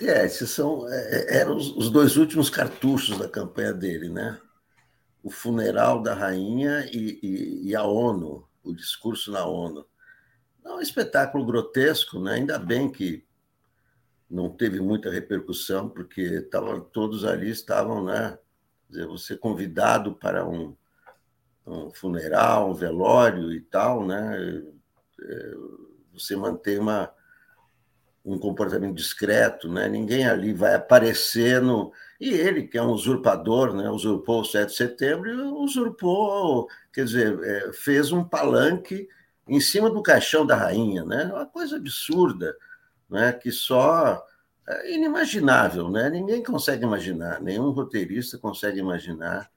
É, 0.00 0.24
esses 0.24 0.50
são 0.50 0.88
é, 0.88 1.36
é 1.36 1.36
eram 1.38 1.56
os, 1.56 1.74
os 1.76 1.90
dois 1.90 2.16
últimos 2.16 2.50
cartuchos 2.50 3.18
da 3.18 3.28
campanha 3.28 3.72
dele, 3.72 4.08
né? 4.08 4.40
O 5.22 5.30
funeral 5.30 6.02
da 6.02 6.14
rainha 6.14 6.88
e, 6.92 7.18
e, 7.22 7.68
e 7.68 7.76
a 7.76 7.84
ONU, 7.84 8.46
o 8.62 8.74
discurso 8.74 9.30
na 9.30 9.44
ONU. 9.44 9.86
É 10.64 10.70
um 10.70 10.80
espetáculo 10.80 11.44
grotesco, 11.44 12.20
né? 12.20 12.34
Ainda 12.34 12.58
bem 12.58 12.90
que 12.90 13.24
não 14.30 14.48
teve 14.48 14.80
muita 14.80 15.10
repercussão, 15.10 15.88
porque 15.88 16.40
tavam, 16.42 16.80
todos 16.80 17.24
ali 17.24 17.50
estavam, 17.50 18.04
né? 18.04 18.38
Dizer, 18.88 19.06
você 19.06 19.36
convidado 19.36 20.14
para 20.14 20.46
um, 20.46 20.76
um 21.66 21.90
funeral, 21.90 22.70
um 22.70 22.74
velório 22.74 23.52
e 23.52 23.60
tal, 23.60 24.06
né? 24.06 24.62
É, 25.20 25.54
você 26.12 26.36
mantém 26.36 26.78
uma, 26.78 27.12
um 28.24 28.38
comportamento 28.38 28.94
discreto, 28.94 29.70
né? 29.70 29.88
Ninguém 29.88 30.26
ali 30.26 30.52
vai 30.52 30.74
aparecer 30.74 31.60
no. 31.60 31.92
E 32.20 32.30
ele, 32.30 32.66
que 32.66 32.76
é 32.76 32.82
um 32.82 32.90
usurpador, 32.90 33.74
né? 33.74 33.88
usurpou 33.88 34.42
o 34.42 34.44
7 34.44 34.68
de 34.68 34.76
setembro 34.76 35.30
e 35.30 35.34
usurpou, 35.34 36.68
quer 36.92 37.04
dizer, 37.04 37.38
é, 37.42 37.72
fez 37.72 38.12
um 38.12 38.22
palanque 38.22 39.08
em 39.48 39.58
cima 39.58 39.88
do 39.88 40.02
caixão 40.02 40.44
da 40.44 40.54
rainha, 40.54 41.04
né? 41.04 41.24
Uma 41.32 41.46
coisa 41.46 41.76
absurda, 41.76 42.54
né? 43.08 43.32
Que 43.32 43.50
só 43.50 44.22
é 44.68 44.94
inimaginável, 44.94 45.90
né? 45.90 46.10
Ninguém 46.10 46.42
consegue 46.42 46.84
imaginar, 46.84 47.40
nenhum 47.40 47.70
roteirista 47.70 48.38
consegue 48.38 48.78
imaginar 48.78 49.50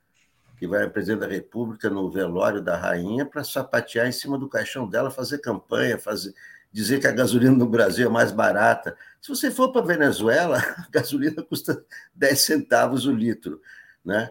que 0.57 0.67
vai 0.67 0.83
a 0.83 0.89
presidente 0.89 1.19
da 1.19 1.27
República 1.27 1.89
no 1.89 2.09
velório 2.09 2.61
da 2.61 2.77
rainha 2.77 3.25
para 3.25 3.43
sapatear 3.43 4.07
em 4.07 4.13
cima 4.13 4.37
do 4.37 4.47
caixão 4.47 4.87
dela, 4.87 5.11
fazer 5.11 5.39
campanha, 5.39 5.99
fazer 5.99 6.33
dizer 6.73 6.99
que 6.99 7.07
a 7.07 7.11
gasolina 7.11 7.55
no 7.55 7.67
Brasil 7.67 8.07
é 8.07 8.11
mais 8.11 8.31
barata. 8.31 8.97
Se 9.21 9.29
você 9.29 9.51
for 9.51 9.71
para 9.71 9.81
a 9.81 9.85
Venezuela, 9.85 10.57
a 10.77 10.87
gasolina 10.91 11.43
custa 11.43 11.85
10 12.15 12.41
centavos 12.41 13.05
o 13.05 13.11
litro, 13.11 13.61
né? 14.03 14.29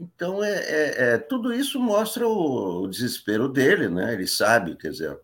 Então, 0.00 0.42
é, 0.42 0.54
é, 0.54 1.14
é 1.14 1.18
tudo 1.18 1.52
isso 1.52 1.78
mostra 1.78 2.26
o, 2.26 2.82
o, 2.82 2.88
desespero 2.88 3.48
dele, 3.48 3.88
né? 3.88 4.14
Ele 4.14 4.26
sabe, 4.26 4.74
quer 4.76 4.90
dizer, 4.90 5.16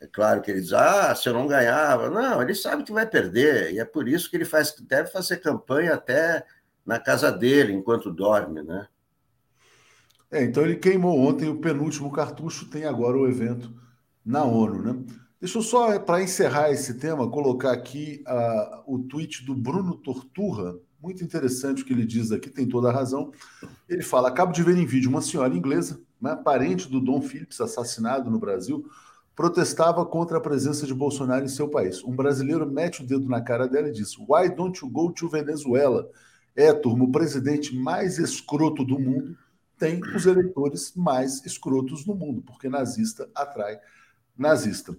é 0.00 0.06
claro 0.06 0.40
que 0.40 0.50
ele 0.50 0.60
diz, 0.60 0.72
ah, 0.72 1.14
se 1.14 1.28
eu 1.28 1.34
não 1.34 1.46
ganhava. 1.46 2.08
Não, 2.08 2.40
ele 2.40 2.54
sabe 2.54 2.84
que 2.84 2.92
vai 2.92 3.06
perder, 3.06 3.72
e 3.72 3.80
é 3.80 3.84
por 3.84 4.08
isso 4.08 4.30
que 4.30 4.36
ele 4.36 4.44
faz, 4.44 4.74
deve 4.80 5.10
fazer 5.10 5.38
campanha 5.38 5.94
até 5.94 6.46
na 6.86 6.98
casa 6.98 7.30
dele, 7.30 7.72
enquanto 7.72 8.10
dorme, 8.10 8.62
né? 8.62 8.86
É, 10.30 10.42
então 10.44 10.62
ele 10.62 10.76
queimou 10.76 11.18
ontem 11.18 11.48
o 11.48 11.60
penúltimo 11.60 12.12
cartucho, 12.12 12.70
tem 12.70 12.84
agora 12.84 13.16
o 13.16 13.28
evento 13.28 13.74
na 14.24 14.44
ONU, 14.44 14.82
né? 14.82 15.04
Deixa 15.40 15.58
eu 15.58 15.62
só, 15.62 16.00
para 16.00 16.20
encerrar 16.20 16.72
esse 16.72 16.94
tema, 16.94 17.30
colocar 17.30 17.70
aqui 17.70 18.24
uh, 18.26 18.92
o 18.92 18.98
tweet 18.98 19.44
do 19.46 19.54
Bruno 19.54 19.94
Torturra, 19.94 20.74
muito 21.00 21.22
interessante 21.22 21.82
o 21.82 21.86
que 21.86 21.92
ele 21.92 22.04
diz 22.04 22.32
aqui, 22.32 22.50
tem 22.50 22.66
toda 22.66 22.88
a 22.88 22.92
razão. 22.92 23.30
Ele 23.88 24.02
fala: 24.02 24.28
acabo 24.28 24.52
de 24.52 24.64
ver 24.64 24.76
em 24.76 24.84
vídeo 24.84 25.08
uma 25.08 25.22
senhora 25.22 25.54
inglesa, 25.54 26.00
né, 26.20 26.34
parente 26.34 26.88
do 26.88 27.00
Dom 27.00 27.22
Phillips, 27.22 27.60
assassinado 27.60 28.28
no 28.28 28.40
Brasil, 28.40 28.84
protestava 29.36 30.04
contra 30.04 30.38
a 30.38 30.40
presença 30.40 30.84
de 30.84 30.92
Bolsonaro 30.92 31.44
em 31.44 31.48
seu 31.48 31.68
país. 31.68 32.02
Um 32.02 32.16
brasileiro 32.16 32.68
mete 32.68 33.04
o 33.04 33.06
dedo 33.06 33.28
na 33.28 33.40
cara 33.40 33.68
dela 33.68 33.88
e 33.90 33.92
diz: 33.92 34.18
Why 34.18 34.52
don't 34.52 34.84
you 34.84 34.90
go 34.90 35.12
to 35.12 35.28
Venezuela? 35.28 36.10
É, 36.56 36.72
turma, 36.72 37.04
o 37.04 37.12
presidente 37.12 37.76
mais 37.76 38.18
escroto 38.18 38.84
do 38.84 38.98
mundo 38.98 39.38
tem 39.78 40.00
os 40.16 40.26
eleitores 40.26 40.92
mais 40.96 41.46
escrotos 41.46 42.04
no 42.04 42.16
mundo, 42.16 42.42
porque 42.42 42.68
nazista 42.68 43.30
atrai 43.32 43.78
nazista. 44.38 44.96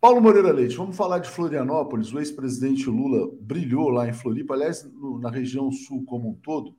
Paulo 0.00 0.20
Moreira 0.20 0.52
Leite, 0.52 0.76
vamos 0.76 0.96
falar 0.96 1.18
de 1.18 1.28
Florianópolis. 1.28 2.12
O 2.12 2.20
ex-presidente 2.20 2.88
Lula 2.88 3.28
brilhou 3.40 3.88
lá 3.88 4.08
em 4.08 4.12
Floripa, 4.12 4.54
aliás, 4.54 4.84
no, 4.84 5.18
na 5.18 5.28
região 5.28 5.72
sul 5.72 6.04
como 6.04 6.30
um 6.30 6.34
todo. 6.34 6.72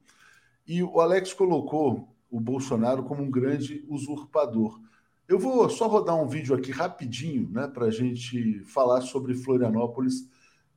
E 0.66 0.82
o 0.82 1.02
Alex 1.02 1.34
colocou 1.34 2.08
o 2.32 2.40
Bolsonaro 2.40 3.04
como 3.04 3.22
um 3.22 3.30
grande 3.30 3.84
usurpador. 3.90 4.80
Eu 5.28 5.38
vou 5.38 5.70
só 5.70 5.88
rodar 5.88 6.16
um 6.16 6.28
vídeo 6.28 6.56
aqui 6.56 6.72
rapidinho, 6.72 7.50
né, 7.52 7.68
para 7.68 7.88
a 7.88 7.92
gente 7.92 8.64
falar 8.64 9.02
sobre 9.02 9.36
Florianópolis 9.36 10.26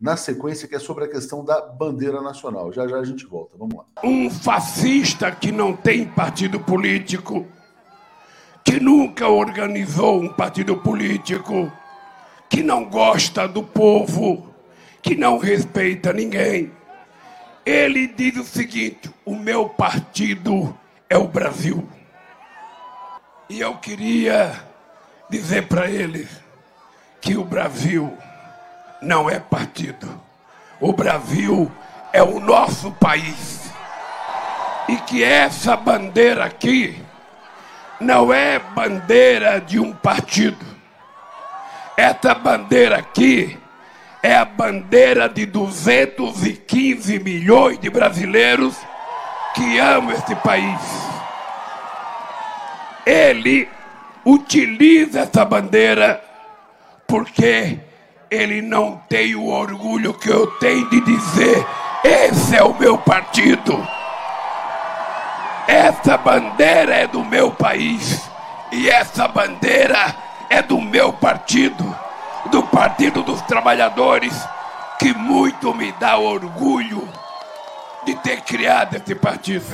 na 0.01 0.17
sequência, 0.17 0.67
que 0.67 0.75
é 0.75 0.81
sobre 0.81 1.05
a 1.05 1.09
questão 1.09 1.45
da 1.45 1.61
bandeira 1.61 2.21
nacional. 2.21 2.73
Já 2.73 2.89
já 2.89 2.97
a 2.97 3.05
gente 3.05 3.25
volta. 3.25 3.57
Vamos 3.57 3.77
lá. 3.77 3.85
Um 4.03 4.29
fascista 4.29 5.31
que 5.31 5.53
não 5.53 5.77
tem 5.77 6.09
partido 6.09 6.59
político, 6.59 7.47
que 8.65 8.81
nunca 8.81 9.29
organizou 9.29 10.21
um 10.21 10.33
partido 10.33 10.77
político 10.77 11.71
que 12.53 12.63
não 12.63 12.85
gosta 12.85 13.49
do 13.49 13.63
povo, 13.63 14.55
que 15.01 15.17
não 15.17 15.39
respeita 15.39 16.13
ninguém. 16.13 16.71
Ele 17.65 18.07
diz 18.07 18.37
o 18.37 18.45
seguinte: 18.45 19.11
o 19.25 19.35
meu 19.35 19.71
partido 19.71 20.79
é 21.09 21.17
o 21.17 21.27
Brasil. 21.27 21.89
E 23.49 23.59
eu 23.59 23.77
queria 23.79 24.53
dizer 25.31 25.67
para 25.67 25.91
ele 25.91 26.29
que 27.23 27.39
o 27.39 27.45
Brasil 27.45 28.13
não 29.01 29.31
é 29.31 29.41
partido. 29.41 30.21
O 30.79 30.93
Brasil 30.93 31.73
é 32.13 32.23
o 32.23 32.39
nosso 32.39 32.93
país. 32.93 33.73
E 34.87 34.97
que 34.97 35.25
essa 35.25 35.75
bandeira 35.75 36.45
aqui 36.45 37.03
não 37.99 38.31
é 38.31 38.59
bandeira 38.59 39.59
de 39.59 39.79
um 39.79 39.93
partido 39.95 40.72
essa 41.97 42.35
bandeira 42.35 42.99
aqui 42.99 43.59
é 44.23 44.37
a 44.37 44.45
bandeira 44.45 45.29
de 45.29 45.45
215 45.47 47.19
milhões 47.19 47.79
de 47.79 47.91
brasileiros 47.91 48.77
que 49.55 49.79
amam 49.79 50.13
este 50.13 50.35
país. 50.37 50.81
Ele 53.05 53.69
utiliza 54.25 55.21
essa 55.21 55.45
bandeira 55.45 56.23
porque 57.07 57.79
ele 58.31 58.63
não 58.63 58.97
tem 59.09 59.35
o 59.35 59.49
orgulho 59.49 60.15
que 60.15 60.31
eu 60.31 60.47
tenho 60.59 60.89
de 60.89 61.01
dizer: 61.01 61.67
esse 62.05 62.57
é 62.57 62.63
o 62.63 62.73
meu 62.79 62.97
partido. 62.97 63.87
Essa 65.67 66.17
bandeira 66.17 66.95
é 66.95 67.07
do 67.07 67.25
meu 67.25 67.51
país. 67.51 68.23
E 68.71 68.89
essa 68.89 69.29
bandeira 69.29 70.15
é 70.53 70.61
do 70.61 70.79
meu 70.79 71.15
partido, 71.15 71.83
do 72.51 72.63
Partido 72.65 73.23
dos 73.23 73.41
Trabalhadores, 73.41 74.35
que 74.99 75.15
muito 75.15 75.75
me 75.75 75.91
dá 75.93 76.19
orgulho 76.19 77.09
de 78.05 78.15
ter 78.17 78.43
criado 78.43 78.97
esse 78.97 79.15
partido. 79.15 79.65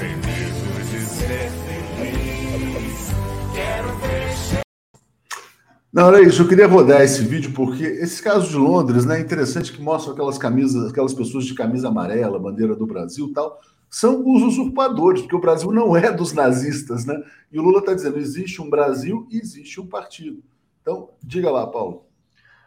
Não, 5.93 6.07
era 6.07 6.23
isso. 6.23 6.43
Eu 6.43 6.49
queria 6.49 6.69
rodar 6.69 7.03
esse 7.03 7.25
vídeo 7.25 7.51
porque 7.53 7.83
esses 7.83 8.21
casos 8.21 8.49
de 8.49 8.57
Londres, 8.57 9.05
né, 9.05 9.19
é 9.19 9.21
interessante 9.21 9.73
que 9.73 9.83
mostram 9.83 10.13
aquelas 10.13 10.39
camisas, 10.39 10.93
aquelas 10.93 11.13
pessoas 11.13 11.45
de 11.45 11.55
camisa 11.55 11.89
amarela, 11.89 12.39
bandeira 12.39 12.77
do 12.77 12.87
Brasil, 12.87 13.33
tal, 13.35 13.59
são 13.91 14.23
os 14.25 14.45
usurpadores, 14.45 15.23
porque 15.23 15.35
o 15.35 15.41
Brasil 15.41 15.73
não 15.73 15.97
é 15.97 16.13
dos 16.13 16.33
nazistas, 16.33 17.05
né? 17.05 17.21
E 17.51 17.59
o 17.59 17.63
Lula 17.63 17.81
está 17.81 17.95
dizendo: 17.95 18.17
existe 18.17 18.63
um 18.63 18.71
Brasil 18.71 19.27
e 19.29 19.39
existe 19.39 19.81
um 19.81 19.87
partido. 19.89 20.41
Então, 20.81 21.11
diga 21.23 21.51
lá, 21.51 21.67
Paulo. 21.67 22.07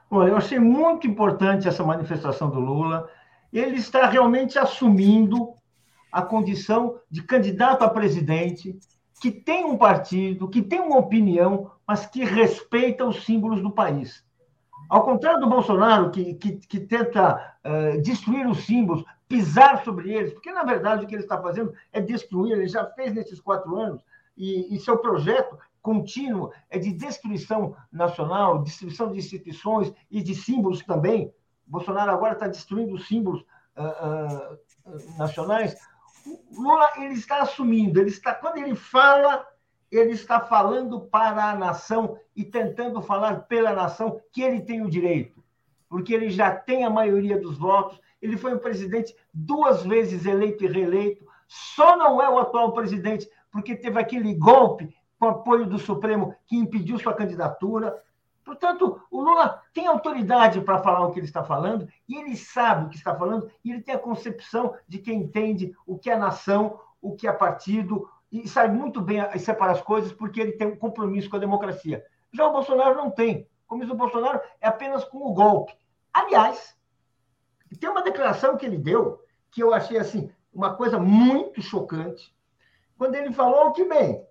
Bom, 0.10 0.28
eu 0.28 0.36
achei 0.36 0.60
muito 0.60 1.08
importante 1.08 1.68
essa 1.68 1.84
manifestação 1.84 2.50
do 2.50 2.60
Lula. 2.60 3.10
Ele 3.52 3.78
está 3.78 4.08
realmente 4.08 4.60
assumindo 4.60 5.54
a 6.12 6.22
condição 6.22 7.00
de 7.10 7.24
candidato 7.24 7.84
a 7.84 7.90
presidente, 7.90 8.78
que 9.22 9.32
tem 9.32 9.64
um 9.64 9.78
partido, 9.78 10.50
que 10.50 10.62
tem 10.62 10.82
uma 10.82 10.98
opinião, 10.98 11.72
mas 11.88 12.06
que 12.06 12.24
respeita 12.24 13.06
os 13.06 13.24
símbolos 13.24 13.62
do 13.62 13.72
país. 13.72 14.26
Ao 14.90 15.06
contrário 15.06 15.40
do 15.40 15.48
Bolsonaro, 15.48 16.12
que, 16.12 16.34
que, 16.34 16.58
que 16.58 16.80
tenta 16.82 17.56
uh, 17.66 18.02
destruir 18.02 18.46
os 18.46 18.66
símbolos, 18.66 19.06
pisar 19.30 19.84
sobre 19.86 20.12
eles, 20.12 20.34
porque 20.34 20.52
na 20.52 20.64
verdade 20.64 21.06
o 21.06 21.08
que 21.08 21.16
ele 21.16 21.24
está 21.24 21.42
fazendo 21.42 21.74
é 21.94 22.02
destruir, 22.02 22.58
ele 22.58 22.68
já 22.68 22.86
fez 22.88 23.14
nesses 23.14 23.40
quatro 23.40 23.78
anos, 23.78 24.04
e, 24.36 24.76
e 24.76 24.80
seu 24.80 24.98
projeto 24.98 25.58
contínuo, 25.82 26.52
é 26.70 26.78
de 26.78 26.94
destruição 26.94 27.76
nacional, 27.92 28.62
destruição 28.62 29.12
de 29.12 29.18
instituições 29.18 29.94
e 30.10 30.22
de 30.22 30.36
símbolos 30.36 30.84
também. 30.84 31.34
Bolsonaro 31.66 32.12
agora 32.12 32.34
está 32.34 32.48
destruindo 32.48 32.94
os 32.94 33.08
símbolos 33.08 33.42
uh, 33.78 34.56
uh, 34.56 35.18
nacionais. 35.18 35.76
Lula 36.52 36.90
ele 36.98 37.16
está 37.16 37.42
assumindo, 37.42 38.00
ele 38.00 38.10
está 38.10 38.36
quando 38.36 38.58
ele 38.58 38.76
fala, 38.76 39.46
ele 39.92 40.12
está 40.12 40.40
falando 40.40 41.02
para 41.02 41.52
a 41.52 41.56
nação 41.56 42.18
e 42.36 42.44
tentando 42.44 43.02
falar 43.02 43.42
pela 43.48 43.74
nação 43.74 44.22
que 44.32 44.42
ele 44.42 44.62
tem 44.62 44.82
o 44.84 44.90
direito, 44.90 45.44
porque 45.90 46.14
ele 46.14 46.30
já 46.30 46.56
tem 46.56 46.86
a 46.86 46.90
maioria 46.90 47.40
dos 47.40 47.58
votos. 47.58 48.00
Ele 48.22 48.38
foi 48.38 48.54
um 48.54 48.60
presidente 48.60 49.16
duas 49.34 49.84
vezes 49.84 50.26
eleito 50.26 50.64
e 50.64 50.68
reeleito. 50.68 51.26
Só 51.48 51.98
não 51.98 52.22
é 52.22 52.30
o 52.30 52.38
atual 52.38 52.72
presidente 52.72 53.28
porque 53.52 53.76
teve 53.76 54.00
aquele 54.00 54.34
golpe 54.36 54.96
com 55.22 55.28
apoio 55.28 55.68
do 55.68 55.78
Supremo 55.78 56.36
que 56.48 56.58
impediu 56.58 56.98
sua 56.98 57.14
candidatura. 57.14 58.04
Portanto, 58.44 59.00
o 59.12 59.22
Lula 59.22 59.62
tem 59.72 59.86
autoridade 59.86 60.60
para 60.62 60.80
falar 60.80 61.06
o 61.06 61.12
que 61.12 61.20
ele 61.20 61.28
está 61.28 61.44
falando, 61.44 61.88
e 62.10 62.18
ele 62.18 62.36
sabe 62.36 62.86
o 62.86 62.90
que 62.90 62.96
está 62.96 63.16
falando, 63.16 63.48
e 63.64 63.72
ele 63.72 63.84
tem 63.84 63.94
a 63.94 64.00
concepção 64.00 64.74
de 64.88 64.98
quem 64.98 65.20
entende 65.20 65.76
o 65.86 65.96
que 65.96 66.10
é 66.10 66.18
nação, 66.18 66.80
o 67.00 67.16
que 67.16 67.28
é 67.28 67.32
partido, 67.32 68.10
e 68.32 68.48
sabe 68.50 68.76
muito 68.76 69.00
bem 69.00 69.22
separar 69.38 69.74
as 69.74 69.82
coisas, 69.82 70.12
porque 70.12 70.42
ele 70.42 70.54
tem 70.54 70.70
um 70.70 70.76
compromisso 70.76 71.30
com 71.30 71.36
a 71.36 71.40
democracia. 71.40 72.04
Já 72.34 72.48
o 72.48 72.52
Bolsonaro 72.52 72.96
não 72.96 73.12
tem. 73.12 73.42
O 73.66 73.68
compromisso 73.68 73.94
do 73.94 74.00
Bolsonaro 74.00 74.42
é 74.60 74.68
apenas 74.68 75.04
com 75.04 75.20
o 75.20 75.34
golpe. 75.36 75.78
Aliás, 76.12 76.76
tem 77.80 77.92
uma 77.92 78.02
declaração 78.02 78.58
que 78.58 78.66
ele 78.66 78.80
deu 78.80 79.24
que 79.52 79.62
eu 79.62 79.72
achei 79.72 80.00
assim 80.00 80.32
uma 80.52 80.74
coisa 80.74 80.98
muito 80.98 81.62
chocante, 81.62 82.36
quando 82.98 83.14
ele 83.14 83.32
falou 83.32 83.72
que, 83.72 83.86
bem, 83.86 84.26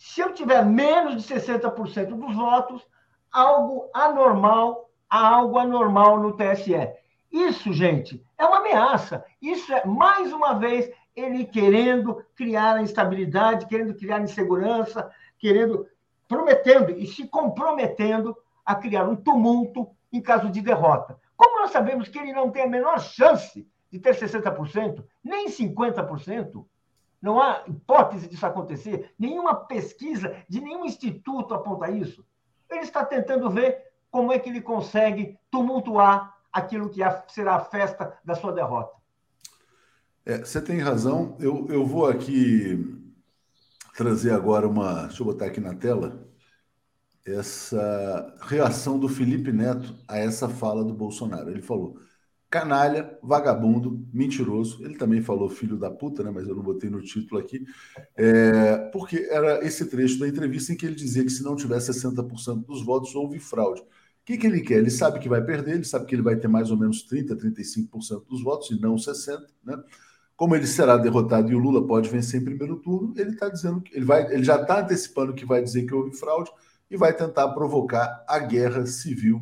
se 0.00 0.22
eu 0.22 0.32
tiver 0.32 0.64
menos 0.64 1.22
de 1.22 1.34
60% 1.34 2.06
dos 2.06 2.34
votos, 2.34 2.82
algo 3.30 3.90
anormal, 3.92 4.88
há 5.10 5.28
algo 5.28 5.58
anormal 5.58 6.18
no 6.18 6.32
TSE. 6.32 6.90
Isso, 7.30 7.70
gente, 7.70 8.24
é 8.38 8.46
uma 8.46 8.60
ameaça. 8.60 9.22
Isso 9.42 9.70
é, 9.70 9.84
mais 9.84 10.32
uma 10.32 10.54
vez, 10.54 10.90
ele 11.14 11.44
querendo 11.44 12.24
criar 12.34 12.76
a 12.76 12.82
instabilidade, 12.82 13.66
querendo 13.66 13.94
criar 13.94 14.22
insegurança, 14.22 15.10
querendo, 15.38 15.86
prometendo 16.26 16.92
e 16.92 17.06
se 17.06 17.28
comprometendo 17.28 18.34
a 18.64 18.74
criar 18.74 19.04
um 19.06 19.14
tumulto 19.14 19.86
em 20.10 20.22
caso 20.22 20.48
de 20.48 20.62
derrota. 20.62 21.20
Como 21.36 21.60
nós 21.60 21.72
sabemos 21.72 22.08
que 22.08 22.18
ele 22.18 22.32
não 22.32 22.50
tem 22.50 22.62
a 22.62 22.68
menor 22.68 22.98
chance 23.00 23.68
de 23.92 23.98
ter 23.98 24.16
60%, 24.16 25.04
nem 25.22 25.46
50%, 25.46 26.64
não 27.20 27.40
há 27.40 27.64
hipótese 27.66 28.28
disso 28.28 28.46
acontecer, 28.46 29.12
nenhuma 29.18 29.54
pesquisa 29.54 30.36
de 30.48 30.60
nenhum 30.60 30.84
instituto 30.84 31.54
aponta 31.54 31.90
isso. 31.90 32.24
Ele 32.68 32.80
está 32.80 33.04
tentando 33.04 33.50
ver 33.50 33.78
como 34.10 34.32
é 34.32 34.38
que 34.38 34.48
ele 34.48 34.60
consegue 34.60 35.38
tumultuar 35.50 36.34
aquilo 36.52 36.88
que 36.88 37.00
será 37.28 37.56
a 37.56 37.64
festa 37.64 38.18
da 38.24 38.34
sua 38.34 38.52
derrota. 38.52 38.96
É, 40.24 40.38
você 40.38 40.60
tem 40.60 40.78
razão. 40.78 41.36
Eu, 41.38 41.66
eu 41.68 41.84
vou 41.86 42.06
aqui 42.06 43.00
trazer 43.96 44.32
agora 44.32 44.68
uma. 44.68 45.06
Deixa 45.06 45.22
eu 45.22 45.26
botar 45.26 45.46
aqui 45.46 45.60
na 45.60 45.74
tela 45.74 46.26
essa 47.26 48.36
reação 48.42 48.98
do 48.98 49.08
Felipe 49.08 49.52
Neto 49.52 49.94
a 50.08 50.18
essa 50.18 50.48
fala 50.48 50.84
do 50.84 50.94
Bolsonaro. 50.94 51.50
Ele 51.50 51.62
falou: 51.62 51.98
canalha, 52.50 53.16
vagabundo, 53.22 54.04
mentiroso. 54.12 54.84
Ele 54.84 54.96
também 54.96 55.22
falou 55.22 55.48
filho 55.48 55.78
da 55.78 55.90
puta, 55.90 56.24
né? 56.24 56.30
Mas 56.34 56.48
eu 56.48 56.56
não 56.56 56.62
botei 56.62 56.90
no 56.90 57.00
título 57.00 57.40
aqui, 57.40 57.64
é, 58.16 58.76
porque 58.92 59.28
era 59.30 59.64
esse 59.64 59.86
trecho 59.86 60.18
da 60.18 60.26
entrevista 60.26 60.72
em 60.72 60.76
que 60.76 60.84
ele 60.84 60.96
dizia 60.96 61.22
que 61.22 61.30
se 61.30 61.44
não 61.44 61.54
tiver 61.54 61.78
60% 61.78 62.66
dos 62.66 62.84
votos, 62.84 63.14
houve 63.14 63.38
fraude. 63.38 63.80
O 63.80 63.86
que, 64.24 64.36
que 64.36 64.46
ele 64.46 64.60
quer? 64.60 64.78
Ele 64.78 64.90
sabe 64.90 65.20
que 65.20 65.28
vai 65.28 65.42
perder, 65.42 65.76
ele 65.76 65.84
sabe 65.84 66.06
que 66.06 66.14
ele 66.14 66.22
vai 66.22 66.36
ter 66.36 66.48
mais 66.48 66.70
ou 66.70 66.76
menos 66.76 67.08
30%, 67.08 67.36
35% 67.36 68.26
dos 68.28 68.42
votos, 68.42 68.70
e 68.70 68.80
não 68.80 68.96
60%, 68.96 69.38
né? 69.64 69.80
Como 70.36 70.56
ele 70.56 70.66
será 70.66 70.96
derrotado 70.96 71.52
e 71.52 71.54
o 71.54 71.58
Lula 71.58 71.86
pode 71.86 72.08
vencer 72.08 72.40
em 72.40 72.44
primeiro 72.44 72.76
turno, 72.76 73.12
ele 73.16 73.30
está 73.30 73.48
dizendo 73.48 73.80
que 73.80 73.94
ele 73.94 74.06
vai, 74.06 74.32
ele 74.32 74.42
já 74.42 74.60
está 74.60 74.80
antecipando 74.80 75.34
que 75.34 75.44
vai 75.44 75.62
dizer 75.62 75.84
que 75.84 75.94
houve 75.94 76.16
fraude 76.16 76.50
e 76.90 76.96
vai 76.96 77.14
tentar 77.14 77.48
provocar 77.50 78.24
a 78.26 78.38
guerra 78.38 78.86
civil 78.86 79.40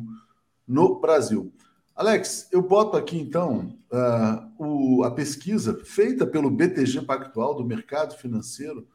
no 0.67 0.99
Brasil. 0.99 1.53
Alex, 1.99 2.47
eu 2.49 2.61
boto 2.61 2.95
aqui 2.95 3.19
então 3.19 3.77
uh, 3.91 4.47
o, 4.57 5.03
a 5.03 5.11
pesquisa 5.11 5.81
feita 5.83 6.25
pelo 6.25 6.49
BTG 6.49 7.01
Pactual 7.01 7.53
do 7.53 7.65
mercado 7.65 8.15
financeiro, 8.15 8.87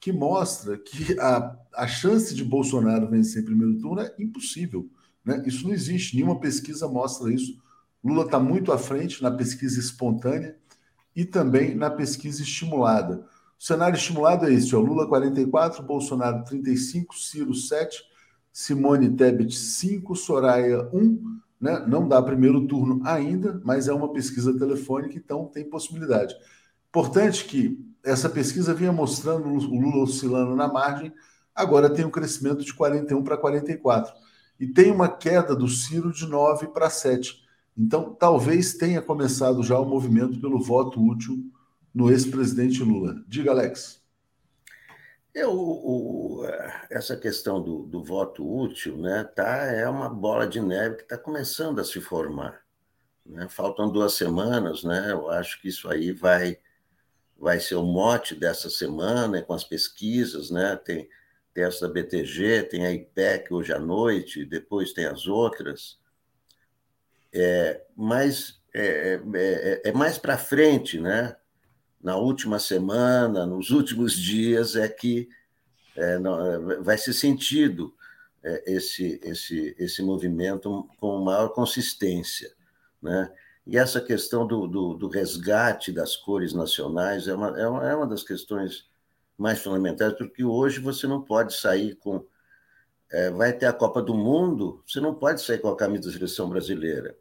que 0.00 0.10
mostra 0.10 0.78
que 0.78 1.20
a, 1.20 1.54
a 1.74 1.86
chance 1.86 2.34
de 2.34 2.42
Bolsonaro 2.42 3.10
vencer 3.10 3.42
em 3.42 3.44
primeiro 3.44 3.78
turno 3.78 4.00
é 4.00 4.14
impossível. 4.18 4.88
Né? 5.22 5.42
Isso 5.44 5.66
não 5.66 5.74
existe, 5.74 6.16
nenhuma 6.16 6.40
pesquisa 6.40 6.88
mostra 6.88 7.30
isso. 7.30 7.60
Lula 8.02 8.24
está 8.24 8.40
muito 8.40 8.72
à 8.72 8.78
frente 8.78 9.22
na 9.22 9.30
pesquisa 9.30 9.78
espontânea 9.78 10.56
e 11.14 11.26
também 11.26 11.74
na 11.74 11.90
pesquisa 11.90 12.40
estimulada. 12.40 13.26
O 13.60 13.62
cenário 13.62 13.98
estimulado 13.98 14.46
é 14.46 14.54
esse: 14.54 14.74
ó, 14.74 14.80
Lula 14.80 15.06
44, 15.06 15.82
Bolsonaro 15.82 16.42
35, 16.44 17.18
Ciro 17.18 17.52
7, 17.52 18.02
Simone 18.50 19.14
Tebet 19.14 19.54
5, 19.54 20.16
Soraya 20.16 20.88
1 20.90 21.44
né? 21.60 21.84
Não 21.86 22.06
dá 22.06 22.22
primeiro 22.22 22.66
turno 22.66 23.00
ainda, 23.04 23.60
mas 23.64 23.88
é 23.88 23.92
uma 23.92 24.12
pesquisa 24.12 24.56
telefônica, 24.56 25.16
então 25.16 25.46
tem 25.46 25.68
possibilidade. 25.68 26.34
Importante 26.88 27.44
que 27.44 27.78
essa 28.04 28.28
pesquisa 28.28 28.72
vinha 28.72 28.92
mostrando 28.92 29.48
o 29.48 29.80
Lula 29.80 30.04
oscilando 30.04 30.54
na 30.54 30.68
margem, 30.68 31.12
agora 31.54 31.90
tem 31.90 32.04
um 32.04 32.10
crescimento 32.10 32.64
de 32.64 32.72
41 32.72 33.22
para 33.22 33.36
44. 33.36 34.14
E 34.58 34.66
tem 34.66 34.90
uma 34.90 35.08
queda 35.08 35.54
do 35.54 35.68
Ciro 35.68 36.12
de 36.12 36.26
9 36.26 36.68
para 36.68 36.88
7. 36.88 37.44
Então, 37.76 38.14
talvez 38.14 38.74
tenha 38.74 39.02
começado 39.02 39.62
já 39.62 39.78
o 39.78 39.84
movimento 39.84 40.40
pelo 40.40 40.62
voto 40.62 41.04
útil 41.04 41.44
no 41.92 42.10
ex-presidente 42.10 42.82
Lula. 42.82 43.22
Diga, 43.28 43.50
Alex. 43.50 44.00
Eu, 45.36 45.52
o, 45.52 46.46
essa 46.88 47.14
questão 47.14 47.62
do, 47.62 47.82
do, 47.82 48.02
voto 48.02 48.42
útil 48.42 48.96
né, 48.96 49.22
tá, 49.22 49.66
é 49.66 49.86
uma 49.86 50.08
bola 50.08 50.46
de 50.46 50.62
neve 50.62 50.96
que 50.96 51.02
está 51.02 51.18
começando 51.18 51.78
a 51.78 51.84
se 51.84 52.00
formar. 52.00 52.64
Né? 53.22 53.46
Faltam 53.50 53.92
duas 53.92 54.14
semanas, 54.14 54.82
né? 54.82 55.08
eu 55.10 55.28
acho 55.28 55.60
que 55.60 55.68
isso 55.68 55.90
aí 55.90 56.10
vai, 56.10 56.56
vai 57.38 57.60
ser 57.60 57.74
o 57.74 57.82
mote 57.82 58.34
dessa 58.34 58.70
semana, 58.70 59.42
com 59.42 59.52
as 59.52 59.62
pesquisas, 59.62 60.50
né? 60.50 60.74
tem, 60.74 61.06
tem 61.52 61.64
essa 61.64 61.86
da 61.86 61.92
BTG, 61.92 62.62
tem 62.70 62.86
a 62.86 62.92
IPEC 62.92 63.52
hoje 63.52 63.74
à 63.74 63.78
noite, 63.78 64.42
depois 64.42 64.94
tem 64.94 65.04
as 65.04 65.26
outras. 65.26 65.98
É, 67.30 67.82
mas 67.94 68.58
é, 68.72 68.86
é, 68.86 69.20
é, 69.34 69.82
é 69.90 69.92
mais 69.92 70.16
para 70.16 70.38
frente, 70.38 70.98
né? 70.98 71.36
Na 72.06 72.14
última 72.14 72.60
semana, 72.60 73.44
nos 73.44 73.70
últimos 73.70 74.16
dias, 74.16 74.76
é 74.76 74.88
que 74.88 75.28
é, 75.96 76.16
não, 76.20 76.70
é, 76.70 76.76
vai 76.76 76.96
ser 76.96 77.12
sentido 77.12 77.92
é, 78.44 78.74
esse, 78.74 79.20
esse, 79.24 79.74
esse 79.76 80.02
movimento 80.04 80.88
com 81.00 81.18
maior 81.18 81.48
consistência. 81.48 82.54
Né? 83.02 83.28
E 83.66 83.76
essa 83.76 84.00
questão 84.00 84.46
do, 84.46 84.68
do, 84.68 84.94
do 84.94 85.08
resgate 85.08 85.90
das 85.90 86.14
cores 86.14 86.52
nacionais 86.52 87.26
é 87.26 87.34
uma, 87.34 87.60
é, 87.60 87.66
uma, 87.66 87.90
é 87.90 87.96
uma 87.96 88.06
das 88.06 88.22
questões 88.22 88.88
mais 89.36 89.58
fundamentais, 89.58 90.12
porque 90.12 90.44
hoje 90.44 90.78
você 90.78 91.08
não 91.08 91.20
pode 91.20 91.56
sair 91.56 91.96
com. 91.96 92.24
É, 93.10 93.30
vai 93.30 93.52
ter 93.52 93.66
a 93.66 93.72
Copa 93.72 94.00
do 94.00 94.14
Mundo, 94.14 94.80
você 94.86 95.00
não 95.00 95.12
pode 95.12 95.42
sair 95.42 95.58
com 95.58 95.70
a 95.70 95.76
camisa 95.76 96.04
da 96.04 96.12
seleção 96.12 96.48
brasileira 96.48 97.18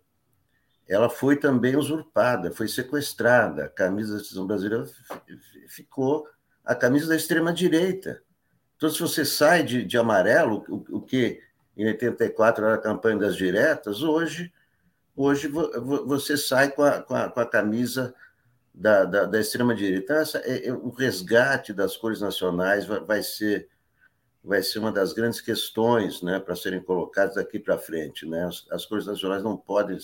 ela 0.88 1.10
foi 1.10 1.36
também 1.36 1.76
usurpada, 1.76 2.52
foi 2.52 2.68
sequestrada. 2.68 3.66
A 3.66 3.70
camisa 3.70 4.14
da 4.14 4.20
seleção 4.20 4.46
brasileira 4.46 4.86
ficou 5.68 6.28
a 6.64 6.76
camisa 6.76 7.08
da 7.08 7.16
extrema-direita. 7.16 8.22
Então, 8.76 8.90
se 8.90 9.00
você 9.00 9.26
sai 9.26 9.64
de, 9.64 9.84
de 9.84 9.98
amarelo, 9.98 10.64
o, 10.68 10.98
o, 10.98 11.02
que 11.02 11.42
em 11.76 11.88
84 11.88 12.66
era 12.66 12.76
a 12.76 12.82
campanha 12.82 13.18
das 13.18 13.36
diretas, 13.36 14.04
hoje, 14.04 14.52
hoje 15.16 15.48
você 15.48 16.38
sai 16.38 16.72
com 16.72 16.84
a, 16.84 17.02
com 17.02 17.16
a, 17.16 17.30
com 17.30 17.40
a 17.40 17.46
camisa 17.46 18.14
da, 18.74 19.06
da, 19.06 19.26
da 19.26 19.40
extrema-direita. 19.40 20.04
Então, 20.04 20.18
essa, 20.18 20.38
é, 20.40 20.68
é, 20.68 20.74
o 20.74 20.90
resgate 20.90 21.74
das 21.74 21.98
cores 21.98 22.22
nacionais 22.22 22.86
vai, 22.86 23.00
vai, 23.00 23.24
ser, 23.24 23.70
vai 24.44 24.62
ser 24.62 24.80
uma 24.80 24.92
das 24.92 25.14
grandes 25.14 25.42
questões 25.42 26.22
né, 26.22 26.40
para 26.40 26.56
serem 26.56 26.82
colocadas 26.82 27.36
daqui 27.36 27.58
para 27.58 27.78
frente. 27.78 28.26
Né? 28.28 28.46
As, 28.46 28.66
as 28.70 28.86
cores 28.86 29.06
nacionais 29.06 29.42
não 29.42 29.58
podem 29.58 29.98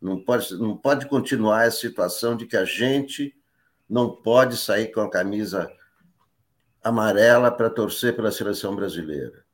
não 0.00 0.22
pode, 0.22 0.54
não 0.58 0.76
pode 0.76 1.06
continuar 1.06 1.64
a 1.64 1.70
situação 1.70 2.36
de 2.36 2.46
que 2.46 2.56
a 2.56 2.64
gente 2.64 3.34
não 3.88 4.10
pode 4.10 4.56
sair 4.56 4.92
com 4.92 5.00
a 5.00 5.10
camisa 5.10 5.70
amarela 6.82 7.50
para 7.50 7.70
torcer 7.70 8.14
pela 8.14 8.30
seleção 8.30 8.76
brasileira. 8.76 9.44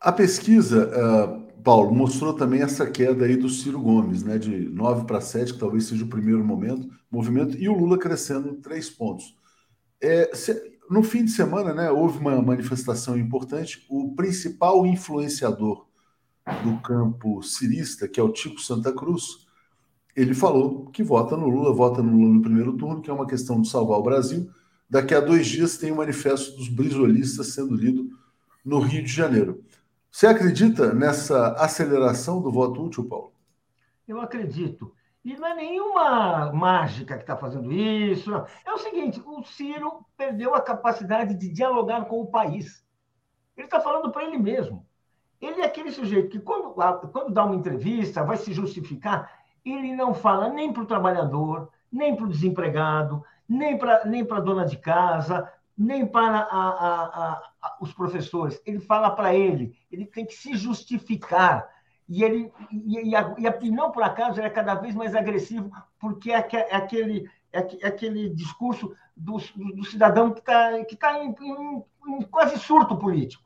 A 0.00 0.12
pesquisa, 0.12 0.88
uh, 0.88 1.62
Paulo, 1.62 1.94
mostrou 1.94 2.32
também 2.34 2.62
essa 2.62 2.88
queda 2.88 3.24
aí 3.24 3.36
do 3.36 3.48
Ciro 3.48 3.80
Gomes, 3.80 4.22
né, 4.22 4.38
de 4.38 4.68
9 4.68 5.06
para 5.06 5.20
7, 5.20 5.54
que 5.54 5.58
talvez 5.58 5.84
seja 5.84 6.04
o 6.04 6.08
primeiro 6.08 6.44
momento, 6.44 6.88
movimento, 7.10 7.56
e 7.58 7.68
o 7.68 7.74
Lula 7.74 7.98
crescendo 7.98 8.54
três 8.56 8.88
pontos. 8.88 9.34
É, 10.00 10.30
se, 10.34 10.78
no 10.88 11.02
fim 11.02 11.24
de 11.24 11.30
semana, 11.30 11.74
né, 11.74 11.90
houve 11.90 12.18
uma 12.18 12.40
manifestação 12.40 13.18
importante. 13.18 13.84
O 13.90 14.14
principal 14.14 14.86
influenciador 14.86 15.85
do 16.62 16.80
campo 16.80 17.42
cirista, 17.42 18.06
que 18.06 18.20
é 18.20 18.22
o 18.22 18.32
Tico 18.32 18.60
Santa 18.60 18.92
Cruz, 18.92 19.46
ele 20.14 20.34
falou 20.34 20.86
que 20.86 21.02
vota 21.02 21.36
no 21.36 21.48
Lula, 21.48 21.74
vota 21.74 22.02
no 22.02 22.16
Lula 22.16 22.34
no 22.34 22.42
primeiro 22.42 22.72
turno, 22.76 23.02
que 23.02 23.10
é 23.10 23.12
uma 23.12 23.26
questão 23.26 23.60
de 23.60 23.68
salvar 23.68 23.98
o 23.98 24.02
Brasil. 24.02 24.48
Daqui 24.88 25.14
a 25.14 25.20
dois 25.20 25.46
dias 25.46 25.76
tem 25.76 25.92
o 25.92 25.96
manifesto 25.96 26.56
dos 26.56 26.68
brisolistas 26.68 27.52
sendo 27.52 27.74
lido 27.74 28.08
no 28.64 28.78
Rio 28.78 29.02
de 29.02 29.12
Janeiro. 29.12 29.62
Você 30.10 30.26
acredita 30.26 30.94
nessa 30.94 31.52
aceleração 31.54 32.40
do 32.40 32.50
voto 32.50 32.82
útil, 32.82 33.04
Paulo? 33.06 33.32
Eu 34.08 34.20
acredito. 34.20 34.94
E 35.24 35.36
não 35.36 35.48
é 35.48 35.54
nenhuma 35.56 36.52
mágica 36.52 37.16
que 37.16 37.24
está 37.24 37.36
fazendo 37.36 37.72
isso. 37.72 38.32
É 38.64 38.72
o 38.72 38.78
seguinte: 38.78 39.20
o 39.26 39.42
Ciro 39.42 40.06
perdeu 40.16 40.54
a 40.54 40.62
capacidade 40.62 41.34
de 41.34 41.48
dialogar 41.48 42.04
com 42.04 42.20
o 42.20 42.30
país. 42.30 42.86
Ele 43.56 43.66
está 43.66 43.80
falando 43.80 44.12
para 44.12 44.24
ele 44.24 44.38
mesmo. 44.38 44.85
Ele 45.40 45.60
é 45.60 45.64
aquele 45.64 45.90
sujeito 45.90 46.30
que, 46.30 46.38
quando, 46.38 46.74
quando 47.10 47.32
dá 47.32 47.44
uma 47.44 47.56
entrevista, 47.56 48.24
vai 48.24 48.36
se 48.36 48.52
justificar, 48.52 49.30
ele 49.64 49.94
não 49.94 50.14
fala 50.14 50.48
nem 50.48 50.72
para 50.72 50.82
o 50.82 50.86
trabalhador, 50.86 51.70
nem 51.92 52.14
para 52.14 52.24
o 52.24 52.28
desempregado, 52.28 53.22
nem 53.48 53.76
para 53.76 54.04
nem 54.04 54.26
a 54.28 54.40
dona 54.40 54.64
de 54.64 54.76
casa, 54.76 55.50
nem 55.76 56.06
para 56.06 56.38
a, 56.38 56.68
a, 56.68 57.42
a, 57.62 57.76
os 57.80 57.92
professores. 57.92 58.60
Ele 58.64 58.80
fala 58.80 59.10
para 59.10 59.34
ele, 59.34 59.76
ele 59.90 60.06
tem 60.06 60.24
que 60.24 60.34
se 60.34 60.54
justificar. 60.56 61.68
E 62.08 62.22
ele 62.22 62.52
e, 62.70 63.14
e, 63.14 63.66
e, 63.66 63.70
não 63.70 63.90
por 63.90 64.02
acaso 64.02 64.38
ele 64.38 64.46
é 64.46 64.50
cada 64.50 64.74
vez 64.74 64.94
mais 64.94 65.14
agressivo, 65.14 65.70
porque 65.98 66.32
é, 66.32 66.48
é 66.52 66.76
aquele, 66.76 67.28
é, 67.52 67.58
é 67.84 67.88
aquele 67.88 68.30
discurso 68.30 68.94
do, 69.16 69.38
do 69.74 69.84
cidadão 69.84 70.32
que 70.32 70.40
está 70.40 70.84
que 70.84 70.96
tá 70.96 71.18
em, 71.22 71.34
em, 71.40 71.84
em 72.08 72.22
quase 72.22 72.58
surto 72.58 72.96
político, 72.96 73.42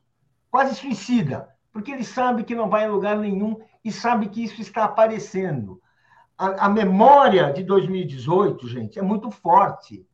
quase 0.51 0.75
suicida, 0.75 1.49
porque 1.71 1.91
ele 1.91 2.03
sabe 2.03 2.43
que 2.43 2.55
não 2.55 2.69
vai 2.69 2.85
a 2.85 2.89
lugar 2.91 3.17
nenhum 3.17 3.59
e 3.83 3.91
sabe 3.91 4.27
que 4.27 4.43
isso 4.43 4.61
está 4.61 4.83
aparecendo. 4.83 5.81
A, 6.37 6.65
a 6.65 6.69
memória 6.69 7.51
de 7.51 7.63
2018, 7.63 8.67
gente, 8.67 8.99
é 8.99 9.01
muito 9.01 9.31
forte. 9.31 10.05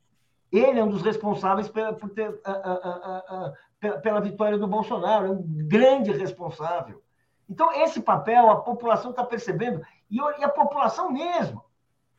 Ele 0.51 0.80
é 0.80 0.84
um 0.84 0.89
dos 0.89 1.01
responsáveis 1.01 1.68
pela, 1.68 1.93
por 1.93 2.10
ter, 2.10 2.39
a, 2.43 2.51
a, 2.51 3.53
pela 4.01 4.22
vitória 4.22 4.58
do 4.58 4.68
Bolsonaro, 4.68 5.28
é 5.28 5.30
um 5.32 5.43
grande 5.68 6.12
responsável. 6.12 7.01
Então, 7.49 7.72
esse 7.74 8.01
papel 8.01 8.49
a 8.49 8.62
população 8.62 9.12
está 9.12 9.24
percebendo, 9.24 9.82
e 10.10 10.20
a 10.22 10.49
população 10.49 11.12
mesmo, 11.12 11.64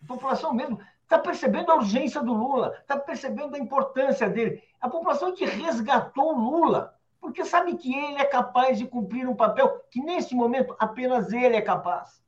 a 0.03 0.07
população 0.07 0.53
mesmo 0.55 0.78
está 1.03 1.18
percebendo 1.18 1.72
a 1.72 1.76
urgência 1.76 2.22
do 2.22 2.32
Lula, 2.32 2.76
está 2.80 2.99
percebendo 2.99 3.57
a 3.57 3.59
importância 3.59 4.28
dele. 4.28 4.62
A 4.80 4.89
população 4.89 5.34
que 5.34 5.45
resgatou 5.45 6.34
o 6.34 6.39
Lula, 6.39 6.95
porque 7.21 7.45
sabe 7.45 7.77
que 7.77 7.95
ele 7.95 8.19
é 8.19 8.25
capaz 8.25 8.79
de 8.79 8.87
cumprir 8.87 9.29
um 9.29 9.37
papel 9.37 9.81
que, 9.91 10.01
nesse 10.01 10.35
momento, 10.35 10.75
apenas 10.79 11.33
ele 11.33 11.57
é 11.57 11.62
capaz. 11.62 12.23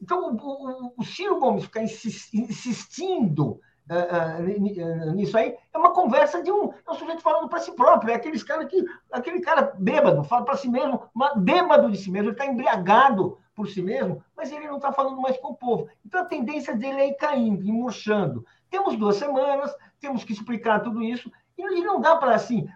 Então, 0.00 0.34
o, 0.34 0.36
o, 0.36 0.92
o 0.98 1.04
Ciro 1.04 1.40
Gomes 1.40 1.64
ficar 1.64 1.82
insistindo 1.82 3.60
uh, 3.90 5.10
uh, 5.10 5.12
nisso 5.12 5.36
aí, 5.36 5.56
é 5.72 5.78
uma 5.78 5.92
conversa 5.92 6.42
de 6.42 6.50
um, 6.50 6.72
é 6.72 6.90
um 6.90 6.94
sujeito 6.94 7.22
falando 7.22 7.48
para 7.48 7.60
si 7.60 7.72
próprio, 7.72 8.12
é 8.12 8.14
aqueles 8.14 8.42
cara 8.42 8.64
que, 8.66 8.84
aquele 9.10 9.40
cara 9.40 9.72
bêbado, 9.78 10.24
fala 10.24 10.44
para 10.44 10.56
si 10.56 10.68
mesmo, 10.68 11.02
bêbado 11.36 11.90
de 11.90 11.98
si 11.98 12.10
mesmo, 12.10 12.28
ele 12.28 12.34
está 12.34 12.46
embriagado 12.46 13.38
por 13.54 13.68
si 13.68 13.80
mesmo, 13.80 14.22
mas 14.36 14.50
ele 14.50 14.66
não 14.66 14.76
está 14.76 14.92
falando 14.92 15.20
mais 15.20 15.36
com 15.38 15.48
o 15.48 15.56
povo. 15.56 15.88
Então 16.04 16.20
a 16.20 16.26
tendência 16.26 16.74
dele 16.74 17.00
é 17.00 17.08
ir 17.08 17.14
caindo, 17.14 17.64
ir 17.64 17.72
murchando. 17.72 18.44
Temos 18.68 18.96
duas 18.96 19.16
semanas, 19.16 19.74
temos 20.00 20.24
que 20.24 20.32
explicar 20.32 20.80
tudo 20.80 21.02
isso, 21.02 21.30
e 21.56 21.62
não 21.82 22.00
dá 22.00 22.16
para 22.16 22.34
assim, 22.34 22.68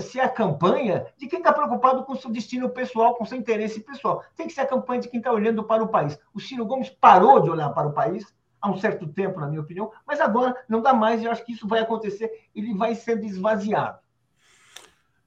ser 0.00 0.20
a 0.20 0.28
campanha 0.28 1.06
de 1.16 1.26
quem 1.26 1.38
está 1.38 1.52
preocupado 1.52 2.04
com 2.04 2.16
seu 2.16 2.30
destino 2.30 2.68
pessoal, 2.68 3.14
com 3.14 3.24
seu 3.24 3.38
interesse 3.38 3.80
pessoal. 3.80 4.24
Tem 4.36 4.46
que 4.46 4.52
ser 4.52 4.62
a 4.62 4.66
campanha 4.66 5.00
de 5.00 5.08
quem 5.08 5.18
está 5.18 5.32
olhando 5.32 5.64
para 5.64 5.82
o 5.82 5.88
país. 5.88 6.18
O 6.34 6.40
Ciro 6.40 6.66
Gomes 6.66 6.90
parou 6.90 7.40
de 7.40 7.50
olhar 7.50 7.70
para 7.70 7.88
o 7.88 7.92
país, 7.92 8.26
há 8.60 8.70
um 8.70 8.78
certo 8.78 9.06
tempo, 9.06 9.40
na 9.40 9.46
minha 9.46 9.60
opinião, 9.60 9.90
mas 10.06 10.20
agora 10.20 10.56
não 10.68 10.82
dá 10.82 10.92
mais, 10.92 11.20
e 11.20 11.24
eu 11.24 11.30
acho 11.30 11.44
que 11.44 11.52
isso 11.52 11.68
vai 11.68 11.80
acontecer, 11.80 12.30
ele 12.54 12.74
vai 12.74 12.94
sendo 12.94 13.24
esvaziado. 13.24 13.98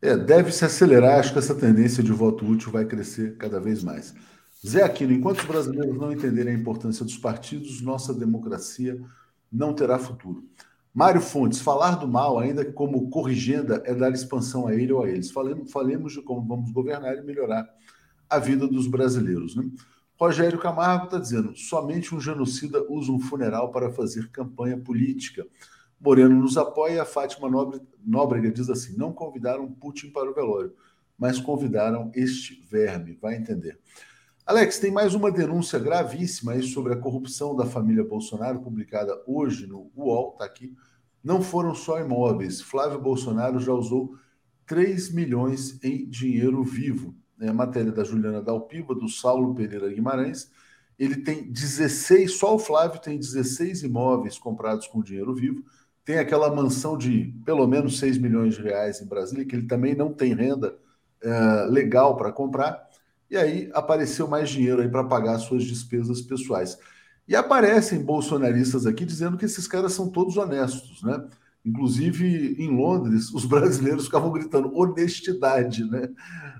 É, 0.01 0.15
deve 0.15 0.51
se 0.51 0.63
acelerar, 0.63 1.19
acho 1.19 1.33
que 1.33 1.39
essa 1.39 1.55
tendência 1.55 2.01
de 2.01 2.11
voto 2.11 2.45
útil 2.45 2.71
vai 2.71 2.85
crescer 2.85 3.37
cada 3.37 3.59
vez 3.59 3.83
mais. 3.83 4.13
Zé 4.65 4.83
Aquino, 4.83 5.13
enquanto 5.13 5.39
os 5.39 5.45
brasileiros 5.45 5.97
não 5.97 6.11
entenderem 6.11 6.53
a 6.53 6.57
importância 6.57 7.05
dos 7.05 7.17
partidos, 7.17 7.81
nossa 7.81 8.13
democracia 8.13 8.99
não 9.51 9.73
terá 9.73 9.97
futuro. 9.97 10.43
Mário 10.93 11.21
Fontes, 11.21 11.59
falar 11.59 11.95
do 11.95 12.07
mal, 12.07 12.39
ainda 12.39 12.65
como 12.71 13.09
corrigenda, 13.09 13.81
é 13.85 13.93
dar 13.93 14.11
expansão 14.11 14.67
a 14.67 14.73
ele 14.73 14.91
ou 14.91 15.03
a 15.03 15.09
eles. 15.09 15.31
Falemos, 15.31 15.71
falemos 15.71 16.13
de 16.13 16.21
como 16.21 16.41
vamos 16.47 16.71
governar 16.71 17.15
e 17.15 17.21
melhorar 17.21 17.67
a 18.29 18.39
vida 18.39 18.67
dos 18.67 18.87
brasileiros. 18.87 19.55
Né? 19.55 19.69
Rogério 20.19 20.59
Camargo 20.59 21.05
está 21.05 21.19
dizendo: 21.19 21.55
somente 21.55 22.13
um 22.13 22.19
genocida 22.19 22.83
usa 22.89 23.11
um 23.11 23.19
funeral 23.19 23.71
para 23.71 23.91
fazer 23.91 24.29
campanha 24.29 24.77
política. 24.77 25.45
Moreno 25.99 26.35
nos 26.35 26.57
apoia 26.57 27.01
a 27.01 27.05
Fátima 27.05 27.49
Nóbrega 28.05 28.51
diz 28.51 28.69
assim: 28.69 28.97
não 28.97 29.13
convidaram 29.13 29.71
Putin 29.71 30.09
para 30.09 30.29
o 30.29 30.33
velório, 30.33 30.73
mas 31.17 31.39
convidaram 31.39 32.11
este 32.15 32.65
verme. 32.69 33.17
Vai 33.21 33.35
entender. 33.35 33.79
Alex, 34.49 34.79
tem 34.79 34.89
mais 34.89 35.13
uma 35.13 35.31
denúncia 35.31 35.77
gravíssima 35.77 36.53
aí 36.53 36.63
sobre 36.63 36.91
a 36.91 36.97
corrupção 36.97 37.55
da 37.55 37.67
família 37.67 38.03
Bolsonaro, 38.03 38.59
publicada 38.59 39.15
hoje 39.27 39.67
no 39.67 39.91
UOL, 39.95 40.31
está 40.31 40.43
aqui. 40.43 40.75
Não 41.23 41.39
foram 41.39 41.75
só 41.75 41.99
imóveis. 41.99 42.59
Flávio 42.59 42.99
Bolsonaro 42.99 43.59
já 43.59 43.71
usou 43.71 44.15
3 44.65 45.13
milhões 45.13 45.77
em 45.83 46.09
dinheiro 46.09 46.63
vivo 46.63 47.13
né, 47.37 47.51
matéria 47.51 47.91
da 47.91 48.03
Juliana 48.03 48.41
Dalpiba, 48.41 48.95
do 48.95 49.07
Saulo 49.07 49.53
Pereira 49.53 49.87
Guimarães. 49.87 50.49
Ele 50.97 51.17
tem 51.17 51.43
16, 51.43 52.31
só 52.31 52.55
o 52.55 52.59
Flávio 52.59 52.99
tem 52.99 53.19
16 53.19 53.83
imóveis 53.83 54.39
comprados 54.39 54.87
com 54.87 55.03
dinheiro 55.03 55.35
vivo. 55.35 55.63
Tem 56.03 56.17
aquela 56.17 56.49
mansão 56.49 56.97
de 56.97 57.35
pelo 57.45 57.67
menos 57.67 57.99
6 57.99 58.17
milhões 58.17 58.55
de 58.55 58.63
reais 58.63 58.99
em 58.99 59.05
Brasília, 59.05 59.45
que 59.45 59.55
ele 59.55 59.67
também 59.67 59.93
não 59.93 60.11
tem 60.11 60.33
renda 60.33 60.75
é, 61.21 61.65
legal 61.69 62.17
para 62.17 62.31
comprar. 62.31 62.88
E 63.29 63.37
aí 63.37 63.69
apareceu 63.73 64.27
mais 64.27 64.49
dinheiro 64.49 64.81
aí 64.81 64.89
para 64.89 65.03
pagar 65.03 65.37
suas 65.39 65.63
despesas 65.63 66.21
pessoais. 66.21 66.77
E 67.27 67.35
aparecem 67.35 68.03
bolsonaristas 68.03 68.87
aqui 68.87 69.05
dizendo 69.05 69.37
que 69.37 69.45
esses 69.45 69.67
caras 69.67 69.93
são 69.93 70.09
todos 70.09 70.35
honestos, 70.35 71.03
né? 71.03 71.27
Inclusive, 71.63 72.55
em 72.57 72.75
Londres, 72.75 73.31
os 73.31 73.45
brasileiros 73.45 74.05
ficavam 74.05 74.31
gritando 74.31 74.75
honestidade, 74.75 75.83
né? 75.83 76.09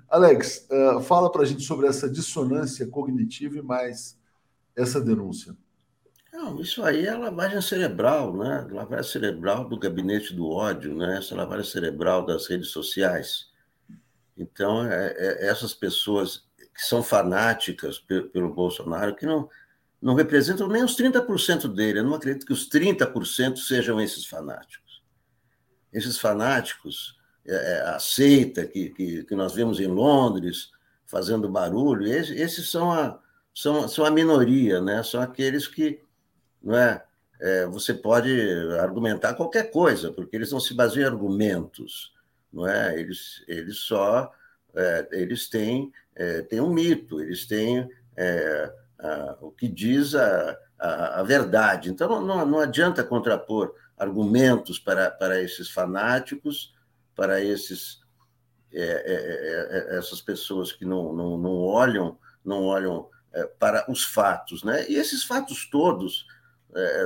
Alex, 0.08 0.68
uh, 0.70 1.02
fala 1.02 1.32
para 1.32 1.42
a 1.42 1.46
gente 1.46 1.64
sobre 1.64 1.88
essa 1.88 2.10
dissonância 2.10 2.86
cognitiva 2.88 3.58
e 3.58 3.62
mais 3.62 4.20
essa 4.76 5.02
denúncia. 5.02 5.56
Não, 6.32 6.62
isso 6.62 6.84
aí 6.84 7.06
é 7.06 7.16
lavagem 7.16 7.62
cerebral, 7.62 8.36
né? 8.38 8.68
Lavagem 8.72 9.12
cerebral 9.12 9.68
do 9.68 9.80
gabinete 9.80 10.34
do 10.34 10.48
ódio, 10.48 10.96
né? 10.96 11.18
Essa 11.18 11.36
lavagem 11.36 11.70
cerebral 11.70 12.26
das 12.26 12.48
redes 12.48 12.70
sociais. 12.70 13.48
Então, 14.38 14.86
é, 14.86 15.16
é, 15.18 15.48
essas 15.48 15.74
pessoas 15.74 16.49
que 16.74 16.82
são 16.82 17.04
fanáticas 17.04 18.00
pelo, 18.00 18.54
Bolsonaro, 18.54 19.16
que 19.16 19.26
não, 19.26 19.50
não 20.02 20.14
representam 20.14 20.68
nem 20.68 20.84
os 20.84 20.96
30% 20.96 21.68
dele. 21.74 22.00
Eu 22.00 22.04
não 22.04 22.16
acredito 22.16 22.46
que 22.46 22.54
os 22.54 22.70
30% 22.70 23.58
sejam 23.58 24.00
esses 24.00 24.26
fanáticos 24.26 24.90
esses 25.92 26.18
fanáticos, 26.18 27.18
é, 27.46 27.54
é, 27.54 27.82
a 27.82 28.00
seita 28.00 28.66
que, 28.66 28.90
que, 28.90 29.24
que, 29.24 29.36
nós 29.36 29.54
vemos 29.54 29.80
em 29.80 29.88
Londres 29.88 30.72
fazendo 31.06 31.50
barulho, 31.50 32.06
esses, 32.06 32.40
esses 32.40 32.70
são, 32.70 32.92
a, 32.92 33.20
são, 33.54 33.88
são 33.88 34.06
a 34.06 34.12
minoria, 34.12 34.80
né? 34.80 35.02
são 35.04 35.22
aqueles 35.22 35.68
que 35.68 36.02
não 36.62 36.76
é, 36.76 37.04
é, 37.42 37.66
você 37.66 37.94
pode 37.94 38.32
argumentar 38.80 39.34
qualquer 39.34 39.72
coisa, 39.72 40.12
porque 40.12 40.36
eles 40.36 40.52
não 40.52 40.60
se 40.60 40.74
baseiam 40.74 41.10
em 41.10 41.12
argumentos, 41.12 42.14
não 42.54 42.68
é? 42.68 43.00
eles, 43.00 43.44
eles 43.48 43.78
só 43.78 44.32
é, 44.76 45.08
eles 45.12 45.50
têm, 45.50 45.92
é, 46.16 46.42
têm 46.42 46.62
um 46.62 46.74
mito, 46.74 47.22
eles 47.22 47.46
têm 47.46 47.88
é, 48.16 48.74
a, 49.00 49.38
o 49.42 49.52
que 49.52 49.68
diz 49.68 50.16
a, 50.16 50.58
a, 50.78 51.20
a 51.20 51.24
verdade. 51.24 51.90
Então, 51.90 52.22
não, 52.22 52.46
não 52.46 52.60
adianta 52.60 53.04
contrapor 53.04 53.74
argumentos 53.98 54.80
para, 54.80 55.12
para 55.12 55.42
esses 55.42 55.70
fanáticos, 55.70 56.74
para 57.16 57.44
esses, 57.44 58.00
é, 58.72 58.82
é, 58.82 59.96
é, 59.96 59.98
essas 59.98 60.22
pessoas 60.22 60.72
que 60.72 60.86
não, 60.86 61.14
não, 61.14 61.38
não 61.38 61.58
olham, 61.58 62.18
não 62.44 62.64
olham 62.64 63.10
para 63.60 63.90
os 63.92 64.04
fatos. 64.04 64.64
Né? 64.64 64.90
E 64.90 64.96
esses 64.96 65.24
fatos 65.24 65.70
todos 65.70 66.26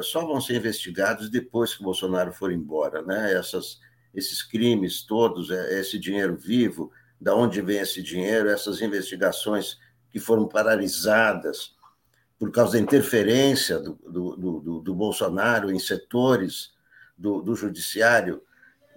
só 0.03 0.25
vão 0.25 0.41
ser 0.41 0.55
investigados 0.55 1.29
depois 1.29 1.73
que 1.73 1.81
o 1.81 1.85
Bolsonaro 1.85 2.31
for 2.31 2.51
embora. 2.51 3.01
Né? 3.01 3.33
Essas, 3.33 3.79
esses 4.13 4.41
crimes 4.41 5.01
todos, 5.03 5.49
esse 5.49 5.97
dinheiro 5.99 6.37
vivo, 6.37 6.91
da 7.23 7.33
onde 7.33 7.61
vem 7.61 7.79
esse 7.79 8.03
dinheiro, 8.03 8.49
essas 8.49 8.81
investigações 8.81 9.79
que 10.11 10.19
foram 10.19 10.45
paralisadas 10.45 11.73
por 12.37 12.51
causa 12.51 12.73
da 12.73 12.79
interferência 12.79 13.79
do, 13.79 13.93
do, 13.93 14.35
do, 14.35 14.79
do 14.81 14.93
Bolsonaro 14.93 15.71
em 15.71 15.79
setores 15.79 16.73
do, 17.17 17.41
do 17.41 17.55
judiciário 17.55 18.43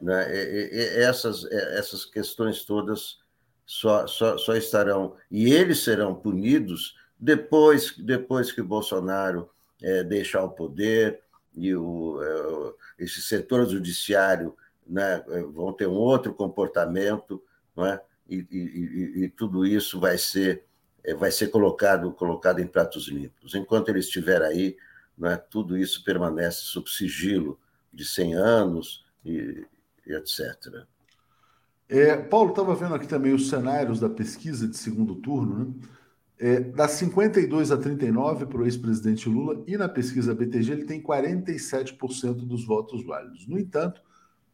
Né? 0.03 0.35
E, 0.35 0.70
e, 0.72 1.03
essas, 1.03 1.45
essas 1.53 2.05
questões 2.05 2.64
todas 2.64 3.18
só, 3.64 4.07
só, 4.07 4.37
só 4.37 4.55
estarão, 4.57 5.16
e 5.31 5.53
eles 5.53 5.83
serão 5.85 6.14
punidos 6.14 6.97
depois, 7.18 7.95
depois 7.97 8.53
que 8.53 8.61
Bolsonaro 8.61 9.49
é, 9.83 10.05
deixar 10.05 10.43
o 10.45 10.51
poder 10.51 11.22
e 11.55 11.74
o, 11.74 12.20
é, 12.22 13.05
esse 13.05 13.22
setor 13.22 13.68
judiciário 13.68 14.55
né, 14.87 15.24
vão 15.53 15.72
ter 15.72 15.87
um 15.87 15.95
outro 15.95 16.35
comportamento, 16.35 17.43
não 17.74 17.87
é? 17.87 18.01
E, 18.29 18.47
e, 18.51 19.24
e 19.24 19.29
tudo 19.29 19.64
isso 19.64 20.01
vai 20.01 20.18
ser 20.18 20.64
é, 21.05 21.14
vai 21.14 21.31
ser 21.31 21.49
colocado 21.49 22.12
colocado 22.12 22.61
em 22.61 22.66
pratos 22.66 23.09
limpos. 23.09 23.55
Enquanto 23.55 23.89
ele 23.89 24.01
estiver 24.01 24.43
aí, 24.43 24.77
né, 25.16 25.37
tudo 25.37 25.77
isso 25.77 26.05
permanece 26.05 26.62
sob 26.62 26.91
sigilo 26.91 27.59
de 27.93 28.05
100 28.05 28.35
anos 28.35 29.05
e, 29.24 29.64
e 30.07 30.12
etc. 30.12 30.85
É, 31.89 32.16
Paulo, 32.16 32.51
estava 32.51 32.74
vendo 32.74 32.95
aqui 32.95 33.07
também 33.07 33.33
os 33.33 33.49
cenários 33.49 34.01
da 34.01 34.09
pesquisa 34.09 34.66
de 34.66 34.77
segundo 34.77 35.14
turno, 35.16 35.59
né? 35.59 35.89
É, 36.39 36.61
dá 36.61 36.87
52 36.87 37.70
a 37.70 37.79
39 37.79 38.45
para 38.45 38.61
o 38.61 38.64
ex-presidente 38.64 39.27
Lula 39.27 39.64
e 39.66 39.74
na 39.79 39.89
pesquisa 39.89 40.35
BTG 40.35 40.72
ele 40.72 40.85
tem 40.85 41.03
47% 41.03 42.35
dos 42.47 42.66
votos 42.66 43.03
válidos. 43.07 43.47
No 43.47 43.59
entanto, 43.59 44.03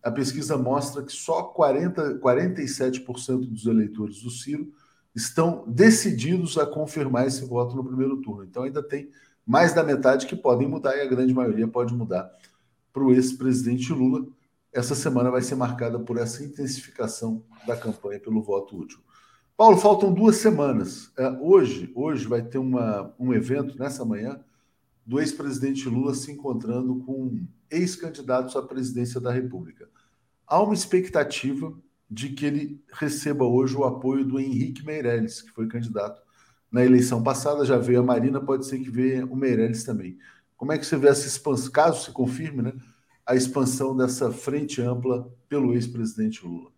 a 0.02 0.10
pesquisa 0.10 0.58
mostra 0.58 1.02
que 1.02 1.12
só 1.12 1.44
40, 1.44 2.18
47% 2.18 3.46
dos 3.46 3.66
eleitores 3.66 4.20
do 4.22 4.30
Ciro 4.30 4.72
estão 5.14 5.64
decididos 5.66 6.58
a 6.58 6.66
confirmar 6.66 7.26
esse 7.26 7.44
voto 7.44 7.76
no 7.76 7.84
primeiro 7.84 8.20
turno. 8.20 8.44
Então 8.44 8.64
ainda 8.64 8.82
tem 8.82 9.10
mais 9.46 9.72
da 9.72 9.84
metade 9.84 10.26
que 10.26 10.34
podem 10.34 10.66
mudar 10.66 10.96
e 10.96 11.00
a 11.00 11.06
grande 11.06 11.32
maioria 11.32 11.68
pode 11.68 11.94
mudar 11.94 12.30
para 12.92 13.02
o 13.02 13.12
ex-presidente 13.12 13.92
Lula. 13.92 14.26
Essa 14.72 14.94
semana 14.94 15.30
vai 15.30 15.42
ser 15.42 15.54
marcada 15.54 15.98
por 15.98 16.16
essa 16.16 16.42
intensificação 16.42 17.44
da 17.66 17.76
campanha 17.76 18.18
pelo 18.18 18.42
voto 18.42 18.76
útil. 18.76 18.98
Paulo, 19.56 19.76
faltam 19.76 20.12
duas 20.12 20.36
semanas. 20.36 21.12
É, 21.16 21.28
hoje, 21.40 21.92
hoje 21.94 22.26
vai 22.26 22.42
ter 22.42 22.58
uma, 22.58 23.14
um 23.18 23.32
evento 23.34 23.78
nessa 23.78 24.04
manhã 24.04 24.40
do 25.04 25.20
ex-presidente 25.20 25.88
Lula 25.88 26.14
se 26.14 26.32
encontrando 26.32 26.96
com 27.00 27.44
ex-candidatos 27.70 28.56
à 28.56 28.62
presidência 28.62 29.20
da 29.20 29.30
República. 29.30 29.88
Há 30.52 30.62
uma 30.62 30.74
expectativa 30.74 31.72
de 32.10 32.28
que 32.28 32.44
ele 32.44 32.84
receba 32.92 33.42
hoje 33.42 33.74
o 33.74 33.84
apoio 33.84 34.22
do 34.22 34.38
Henrique 34.38 34.84
Meirelles, 34.84 35.40
que 35.40 35.50
foi 35.50 35.66
candidato 35.66 36.20
na 36.70 36.84
eleição 36.84 37.22
passada, 37.22 37.64
já 37.64 37.78
veio 37.78 38.00
a 38.00 38.02
Marina, 38.02 38.38
pode 38.38 38.66
ser 38.66 38.78
que 38.78 38.90
venha 38.90 39.24
o 39.24 39.34
Meirelles 39.34 39.82
também. 39.82 40.18
Como 40.54 40.70
é 40.70 40.76
que 40.76 40.84
você 40.84 40.98
vê 40.98 41.08
essa 41.08 41.26
expansão, 41.26 41.72
caso 41.72 42.04
se 42.04 42.10
confirme, 42.10 42.60
né, 42.60 42.74
a 43.24 43.34
expansão 43.34 43.96
dessa 43.96 44.30
frente 44.30 44.82
ampla 44.82 45.26
pelo 45.48 45.72
ex-presidente 45.72 46.46
Lula? 46.46 46.70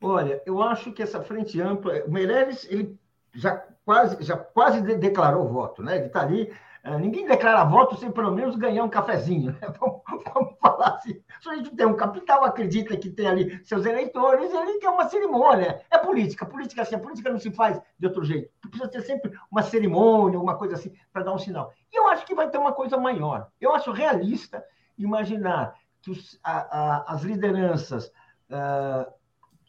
Olha, 0.00 0.40
eu 0.46 0.62
acho 0.62 0.90
que 0.90 1.02
essa 1.02 1.20
frente 1.20 1.60
ampla, 1.60 2.02
o 2.06 2.10
Meirelles, 2.10 2.66
ele 2.70 2.98
já 3.34 3.66
quase, 3.84 4.16
já 4.24 4.38
quase 4.38 4.80
declarou 4.96 5.46
voto, 5.46 5.82
né? 5.82 5.98
Ele 5.98 6.06
está 6.06 6.22
ali 6.22 6.50
ninguém 6.98 7.26
declara 7.26 7.64
voto 7.64 7.96
sem 7.96 8.10
pelo 8.10 8.30
menos 8.30 8.56
ganhar 8.56 8.84
um 8.84 8.90
cafezinho. 8.90 9.52
Né? 9.52 9.72
Vamos, 9.80 10.54
falar 10.60 10.96
assim. 10.96 11.20
Se 11.40 11.48
a 11.48 11.54
gente 11.56 11.74
tem 11.74 11.86
um 11.86 11.96
capital, 11.96 12.44
acredita 12.44 12.96
que 12.96 13.10
tem 13.10 13.26
ali 13.26 13.64
seus 13.64 13.86
eleitores, 13.86 14.52
ele 14.52 14.78
quer 14.78 14.90
uma 14.90 15.08
cerimônia. 15.08 15.82
É 15.90 15.98
política. 15.98 16.44
Política 16.44 16.82
assim, 16.82 16.94
a 16.94 16.98
política 16.98 17.30
não 17.30 17.38
se 17.38 17.50
faz 17.50 17.80
de 17.98 18.06
outro 18.06 18.24
jeito. 18.24 18.50
Precisa 18.60 18.88
ter 18.88 19.02
sempre 19.02 19.32
uma 19.50 19.62
cerimônia, 19.62 20.38
uma 20.38 20.56
coisa 20.56 20.74
assim, 20.74 20.92
para 21.12 21.22
dar 21.22 21.32
um 21.32 21.38
sinal. 21.38 21.72
E 21.92 21.98
eu 21.98 22.06
acho 22.08 22.26
que 22.26 22.34
vai 22.34 22.50
ter 22.50 22.58
uma 22.58 22.72
coisa 22.72 22.98
maior. 22.98 23.48
Eu 23.60 23.74
acho 23.74 23.90
realista 23.90 24.62
imaginar 24.98 25.74
que 26.02 26.10
os, 26.10 26.38
a, 26.44 26.58
a, 26.58 27.14
as 27.14 27.22
lideranças 27.22 28.12
uh, 28.50 29.10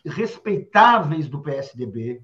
respeitáveis 0.06 1.28
do 1.28 1.42
PSDB, 1.42 2.22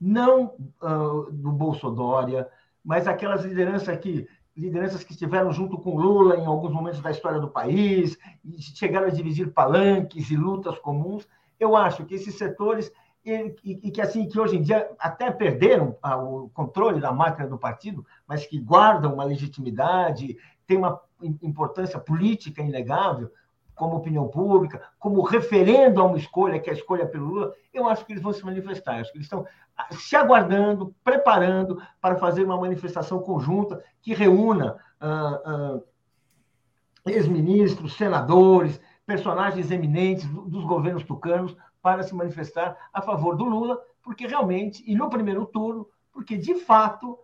não 0.00 0.56
uh, 0.82 1.30
do 1.30 1.52
Bolsonaro, 1.52 2.44
mas 2.84 3.06
aquelas 3.06 3.44
lideranças 3.44 3.96
que 3.98 4.26
lideranças 4.54 5.02
que 5.02 5.12
estiveram 5.12 5.50
junto 5.50 5.78
com 5.78 5.96
Lula 5.96 6.36
em 6.36 6.44
alguns 6.44 6.72
momentos 6.72 7.00
da 7.00 7.10
história 7.10 7.40
do 7.40 7.48
país, 7.48 8.18
e 8.44 8.60
chegaram 8.60 9.06
a 9.06 9.10
dividir 9.10 9.50
palanques 9.50 10.30
e 10.30 10.36
lutas 10.36 10.78
comuns. 10.78 11.26
Eu 11.58 11.74
acho 11.74 12.04
que 12.04 12.14
esses 12.14 12.36
setores 12.36 12.92
e, 13.24 13.54
e, 13.64 13.90
que 13.90 14.00
assim 14.00 14.28
que 14.28 14.38
hoje 14.38 14.56
em 14.56 14.62
dia 14.62 14.90
até 14.98 15.30
perderam 15.30 15.96
o 16.02 16.48
controle 16.50 17.00
da 17.00 17.12
máquina 17.12 17.48
do 17.48 17.56
partido, 17.56 18.04
mas 18.26 18.44
que 18.46 18.58
guardam 18.58 19.14
uma 19.14 19.24
legitimidade, 19.24 20.36
têm 20.66 20.76
uma 20.76 21.00
importância 21.40 22.00
política 22.00 22.62
inegável, 22.62 23.30
como 23.82 23.96
opinião 23.96 24.28
pública, 24.28 24.80
como 24.96 25.20
referendo 25.22 26.00
a 26.00 26.04
uma 26.04 26.16
escolha, 26.16 26.60
que 26.60 26.70
é 26.70 26.72
a 26.72 26.76
escolha 26.76 27.04
pelo 27.04 27.26
Lula, 27.26 27.52
eu 27.74 27.88
acho 27.88 28.06
que 28.06 28.12
eles 28.12 28.22
vão 28.22 28.32
se 28.32 28.44
manifestar. 28.44 28.94
Eu 28.94 29.00
acho 29.00 29.10
que 29.10 29.18
eles 29.18 29.26
estão 29.26 29.44
se 29.90 30.14
aguardando, 30.14 30.94
preparando 31.02 31.82
para 32.00 32.14
fazer 32.14 32.44
uma 32.44 32.56
manifestação 32.56 33.18
conjunta 33.18 33.82
que 34.00 34.14
reúna 34.14 34.76
ah, 35.00 35.42
ah, 35.44 35.80
ex-ministros, 37.06 37.96
senadores, 37.96 38.80
personagens 39.04 39.72
eminentes 39.72 40.28
dos 40.28 40.64
governos 40.64 41.02
tucanos 41.02 41.56
para 41.82 42.04
se 42.04 42.14
manifestar 42.14 42.88
a 42.92 43.02
favor 43.02 43.34
do 43.34 43.42
Lula, 43.42 43.82
porque 44.00 44.28
realmente, 44.28 44.84
e 44.86 44.94
no 44.94 45.10
primeiro 45.10 45.44
turno, 45.44 45.88
porque 46.12 46.36
de 46.36 46.54
fato 46.54 47.18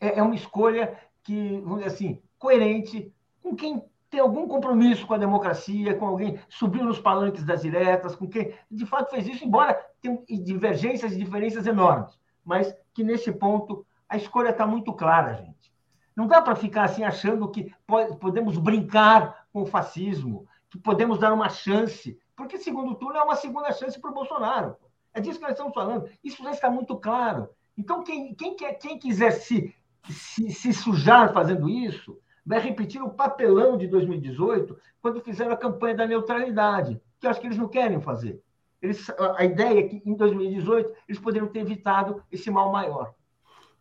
é, 0.00 0.20
é 0.20 0.22
uma 0.22 0.36
escolha 0.36 0.96
que, 1.22 1.60
vamos 1.60 1.80
dizer 1.80 1.94
assim, 1.94 2.22
coerente 2.38 3.12
com 3.42 3.54
quem 3.54 3.84
tem 4.10 4.20
algum 4.20 4.46
compromisso 4.46 5.06
com 5.06 5.14
a 5.14 5.18
democracia, 5.18 5.94
com 5.94 6.06
alguém 6.06 6.38
subiu 6.48 6.84
nos 6.84 7.00
palanques 7.00 7.44
das 7.44 7.62
diretas, 7.62 8.14
com 8.14 8.28
quem 8.28 8.54
de 8.70 8.86
fato 8.86 9.10
fez 9.10 9.26
isso, 9.26 9.44
embora 9.44 9.74
tenha 10.00 10.18
divergências 10.42 11.12
e 11.12 11.18
diferenças 11.18 11.66
enormes, 11.66 12.18
mas 12.44 12.74
que 12.94 13.02
nesse 13.02 13.32
ponto 13.32 13.84
a 14.08 14.16
escolha 14.16 14.50
está 14.50 14.66
muito 14.66 14.92
clara, 14.92 15.34
gente. 15.34 15.74
Não 16.14 16.26
dá 16.26 16.40
para 16.40 16.54
ficar 16.54 16.84
assim 16.84 17.04
achando 17.04 17.50
que 17.50 17.74
pode, 17.86 18.16
podemos 18.16 18.56
brincar 18.56 19.46
com 19.52 19.62
o 19.62 19.66
fascismo, 19.66 20.46
que 20.70 20.78
podemos 20.78 21.18
dar 21.18 21.32
uma 21.32 21.48
chance, 21.48 22.18
porque 22.34 22.58
segundo 22.58 22.94
turno 22.94 23.18
é 23.18 23.22
uma 23.22 23.36
segunda 23.36 23.72
chance 23.72 24.00
para 24.00 24.10
o 24.10 24.14
Bolsonaro. 24.14 24.76
É 25.12 25.20
disso 25.20 25.38
que 25.38 25.44
nós 25.44 25.52
estamos 25.52 25.74
falando. 25.74 26.08
Isso 26.22 26.42
já 26.42 26.50
está 26.50 26.70
muito 26.70 26.96
claro. 26.96 27.48
Então, 27.76 28.02
quem, 28.02 28.34
quem, 28.34 28.56
quer, 28.56 28.74
quem 28.74 28.98
quiser 28.98 29.32
se, 29.32 29.74
se, 30.08 30.50
se 30.50 30.72
sujar 30.72 31.32
fazendo 31.32 31.68
isso, 31.68 32.18
vai 32.46 32.60
repetir 32.60 33.02
o 33.02 33.10
papelão 33.10 33.76
de 33.76 33.88
2018, 33.88 34.78
quando 35.02 35.20
fizeram 35.20 35.52
a 35.52 35.56
campanha 35.56 35.96
da 35.96 36.06
neutralidade, 36.06 37.00
que 37.18 37.26
eu 37.26 37.30
acho 37.30 37.40
que 37.40 37.48
eles 37.48 37.58
não 37.58 37.66
querem 37.66 38.00
fazer. 38.00 38.40
Eles, 38.80 39.10
a 39.36 39.44
ideia 39.44 39.80
é 39.80 39.82
que 39.82 40.02
em 40.06 40.14
2018 40.14 40.92
eles 41.08 41.20
poderiam 41.20 41.48
ter 41.48 41.60
evitado 41.60 42.22
esse 42.30 42.48
mal 42.50 42.70
maior. 42.70 43.12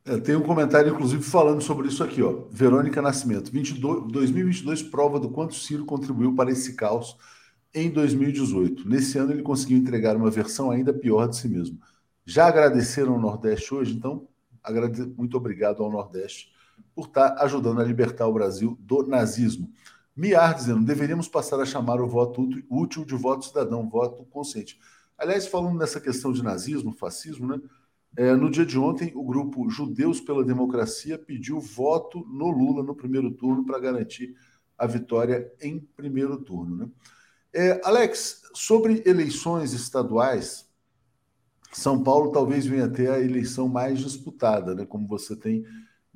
É, 0.04 0.18
tem 0.20 0.36
um 0.36 0.42
comentário, 0.42 0.92
inclusive, 0.92 1.22
falando 1.22 1.62
sobre 1.62 1.88
isso 1.88 2.04
aqui, 2.04 2.24
ó. 2.24 2.44
Verônica 2.50 3.02
Nascimento. 3.02 3.52
22, 3.52 4.12
2022 4.12 4.84
prova 4.84 5.20
do 5.20 5.30
quanto 5.30 5.56
Ciro 5.56 5.86
contribuiu 5.86 6.34
para 6.34 6.52
esse 6.52 6.76
caos 6.76 7.18
em 7.74 7.90
2018. 7.90 8.88
Nesse 8.88 9.18
ano, 9.18 9.32
ele 9.32 9.42
conseguiu 9.42 9.78
entregar 9.78 10.16
uma 10.16 10.32
versão 10.32 10.72
ainda 10.72 10.94
pior 10.94 11.28
de 11.28 11.38
si 11.38 11.50
mesmo. 11.50 11.80
Já 12.26 12.48
agradeceram 12.48 13.14
ao 13.14 13.20
Nordeste 13.20 13.74
hoje, 13.74 13.94
então, 13.94 14.28
muito 15.18 15.38
obrigado 15.38 15.84
ao 15.84 15.92
Nordeste 15.92 16.55
por 16.94 17.08
estar 17.08 17.36
ajudando 17.40 17.82
a 17.82 17.84
libertar 17.84 18.28
o 18.28 18.34
Brasil 18.34 18.78
do 18.80 19.06
nazismo. 19.08 19.72
Miar 20.16 20.56
dizendo, 20.56 20.86
deveríamos 20.86 21.28
passar 21.28 21.60
a 21.60 21.66
chamar 21.66 22.00
o 22.00 22.08
voto 22.08 22.48
útil 22.70 23.04
de 23.04 23.16
voto 23.16 23.46
cidadão, 23.46 23.90
voto 23.90 24.24
consciente. 24.26 24.80
Aliás, 25.18 25.46
falando 25.48 25.78
nessa 25.78 26.00
questão 26.00 26.32
de 26.32 26.42
nazismo, 26.42 26.94
fascismo, 26.94 27.48
né? 27.48 27.62
É, 28.18 28.34
no 28.34 28.50
dia 28.50 28.66
de 28.66 28.80
ontem, 28.80 29.12
o 29.14 29.24
grupo 29.24 29.70
Judeus 29.70 30.22
pela 30.22 30.44
Democracia 30.44 31.18
pediu 31.18 31.60
voto 31.60 32.26
no 32.28 32.50
Lula 32.50 32.82
no 32.82 32.96
primeiro 32.96 33.30
turno 33.32 33.66
para 33.66 33.78
garantir 33.78 34.34
a 34.78 34.88
vitória 34.88 35.52
em 35.62 35.80
primeiro 35.80 36.38
turno. 36.38 36.78
Né? 36.78 36.90
É, 37.54 37.82
Alex, 37.84 38.44
sobre 38.54 39.04
eleições 39.06 39.74
estaduais, 39.74 40.66
São 41.74 42.02
Paulo 42.02 42.32
talvez 42.32 42.66
venha 42.66 42.86
a 42.86 42.90
ter 42.90 43.10
a 43.10 43.20
eleição 43.20 43.68
mais 43.68 44.00
disputada, 44.00 44.74
né? 44.74 44.86
como 44.86 45.08
você 45.08 45.36
tem 45.36 45.66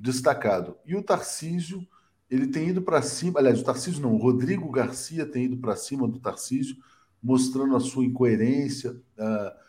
destacado. 0.00 0.76
E 0.86 0.96
o 0.96 1.02
Tarcísio, 1.02 1.86
ele 2.30 2.46
tem 2.46 2.70
ido 2.70 2.80
para 2.80 3.02
cima, 3.02 3.38
aliás, 3.38 3.60
o 3.60 3.64
Tarcísio 3.64 4.00
não, 4.00 4.14
o 4.14 4.18
Rodrigo 4.18 4.70
Garcia 4.70 5.26
tem 5.26 5.44
ido 5.44 5.58
para 5.58 5.76
cima 5.76 6.08
do 6.08 6.18
Tarcísio, 6.18 6.76
mostrando 7.22 7.76
a 7.76 7.80
sua 7.80 8.04
incoerência. 8.04 8.92
Uh, 8.92 9.60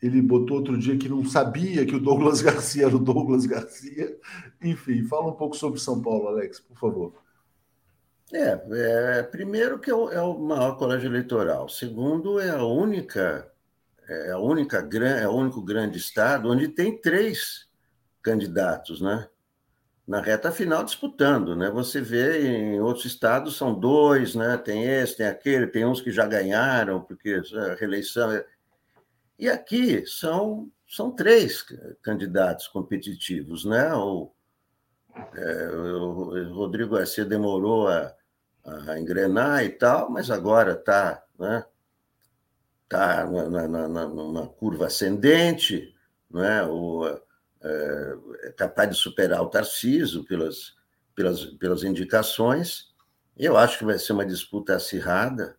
ele 0.00 0.20
botou 0.20 0.58
outro 0.58 0.76
dia 0.76 0.96
que 0.98 1.08
não 1.08 1.24
sabia 1.24 1.86
que 1.86 1.96
o 1.96 2.00
Douglas 2.00 2.42
Garcia 2.42 2.86
era 2.86 2.94
o 2.94 2.98
Douglas 2.98 3.46
Garcia. 3.46 4.16
Enfim, 4.62 5.02
fala 5.04 5.28
um 5.28 5.36
pouco 5.36 5.56
sobre 5.56 5.80
São 5.80 6.02
Paulo, 6.02 6.28
Alex, 6.28 6.60
por 6.60 6.76
favor. 6.78 7.14
É, 8.30 8.60
é 9.18 9.22
primeiro 9.22 9.78
que 9.78 9.90
é 9.90 9.94
o, 9.94 10.10
é 10.10 10.20
o, 10.20 10.38
maior 10.38 10.76
colégio 10.76 11.08
eleitoral. 11.08 11.66
Segundo, 11.70 12.38
é 12.38 12.50
a 12.50 12.62
única, 12.62 13.50
é 14.06 14.32
a 14.32 14.38
única 14.38 14.86
é 14.86 15.26
o 15.26 15.32
único 15.32 15.62
grande 15.62 15.96
estado 15.96 16.50
onde 16.50 16.68
tem 16.68 17.00
três 17.00 17.66
candidatos, 18.20 19.00
né? 19.00 19.26
Na 20.08 20.22
reta 20.22 20.50
final 20.50 20.82
disputando, 20.84 21.54
né? 21.54 21.70
Você 21.70 22.00
vê 22.00 22.40
em 22.48 22.80
outros 22.80 23.04
estados 23.04 23.56
são 23.58 23.78
dois, 23.78 24.34
né? 24.34 24.56
Tem 24.56 24.84
esse, 24.84 25.18
tem 25.18 25.26
aquele, 25.26 25.66
tem 25.66 25.84
uns 25.86 26.00
que 26.00 26.10
já 26.10 26.26
ganharam 26.26 27.02
porque 27.02 27.40
a 27.54 27.74
reeleição. 27.74 28.32
é- 28.32 28.46
E 29.38 29.48
aqui 29.50 30.06
são 30.06 30.70
são 30.88 31.10
três 31.12 31.64
candidatos 32.02 32.68
competitivos, 32.68 33.64
né? 33.66 33.94
O, 33.94 34.32
é, 35.34 35.68
o 35.70 36.52
Rodrigo 36.54 36.96
Garcia 36.96 37.24
demorou 37.24 37.88
a, 37.88 38.14
a 38.64 38.98
engrenar 38.98 39.64
e 39.64 39.70
tal, 39.70 40.10
mas 40.10 40.30
agora 40.30 40.72
está, 40.72 41.22
né? 41.38 41.64
Tá 42.88 43.26
na, 43.26 43.68
na, 43.68 43.88
na, 43.88 44.06
numa 44.08 44.46
curva 44.48 44.86
ascendente, 44.86 45.94
né? 46.30 46.64
O, 46.64 47.04
é, 47.68 48.48
é 48.48 48.52
capaz 48.52 48.90
de 48.90 48.96
superar 48.96 49.42
o 49.42 49.50
Tarciso 49.50 50.24
pelas, 50.24 50.74
pelas, 51.14 51.44
pelas 51.44 51.82
indicações. 51.82 52.94
Eu 53.36 53.56
acho 53.56 53.78
que 53.78 53.84
vai 53.84 53.98
ser 53.98 54.12
uma 54.12 54.26
disputa 54.26 54.76
acirrada, 54.76 55.56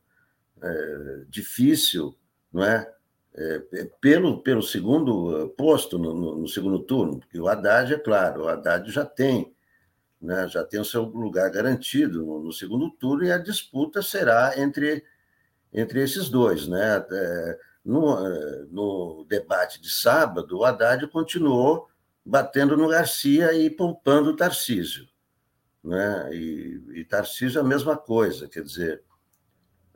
é, 0.62 1.24
difícil, 1.30 2.18
não 2.52 2.64
é? 2.64 2.92
É, 3.36 3.62
é, 3.74 3.86
pelo, 4.02 4.42
pelo 4.42 4.62
segundo 4.62 5.44
eh, 5.44 5.48
posto 5.56 6.00
no, 6.00 6.14
no, 6.14 6.36
no 6.40 6.48
segundo 6.48 6.80
turno, 6.80 7.20
porque 7.20 7.40
o 7.40 7.48
Haddad, 7.48 7.94
é 7.94 8.00
claro, 8.00 8.44
o 8.44 8.48
Haddad 8.50 8.92
já 8.92 9.06
tem, 9.06 9.56
né, 10.20 10.48
já 10.48 10.64
tem 10.64 10.80
o 10.80 10.86
seu 10.86 11.04
lugar 11.04 11.50
garantido 11.52 12.26
no, 12.26 12.44
no 12.44 12.52
segundo 12.52 12.90
turno 12.92 13.24
e 13.24 13.32
a 13.32 13.38
disputa 13.38 14.02
será 14.02 14.60
entre, 14.60 15.06
entre 15.72 16.02
esses 16.02 16.28
dois. 16.28 16.68
Né? 16.68 17.06
É, 17.12 17.60
no, 17.86 18.28
eh, 18.28 18.66
no 18.72 19.26
debate 19.30 19.80
de 19.80 19.90
sábado, 19.90 20.58
o 20.58 20.66
Haddad 20.66 21.08
continuou 21.08 21.89
batendo 22.30 22.78
no 22.78 22.88
Garcia 22.88 23.54
e 23.54 23.72
poupando 23.72 24.30
o 24.30 24.36
Tarcísio. 24.36 25.08
Né? 25.84 26.30
E, 26.32 26.84
e 27.00 27.06
Tarcísio 27.06 27.58
é 27.58 27.62
a 27.62 27.68
mesma 27.68 27.98
coisa, 27.98 28.48
quer 28.48 28.62
dizer, 28.62 29.02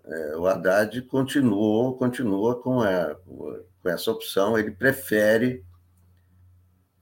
é, 0.03 0.35
o 0.35 0.47
Haddad 0.47 0.99
continuou, 1.03 1.95
continua 1.95 2.59
com, 2.59 2.81
a, 2.81 3.15
com 3.15 3.63
essa 3.85 4.11
opção, 4.11 4.57
ele 4.57 4.71
prefere. 4.71 5.63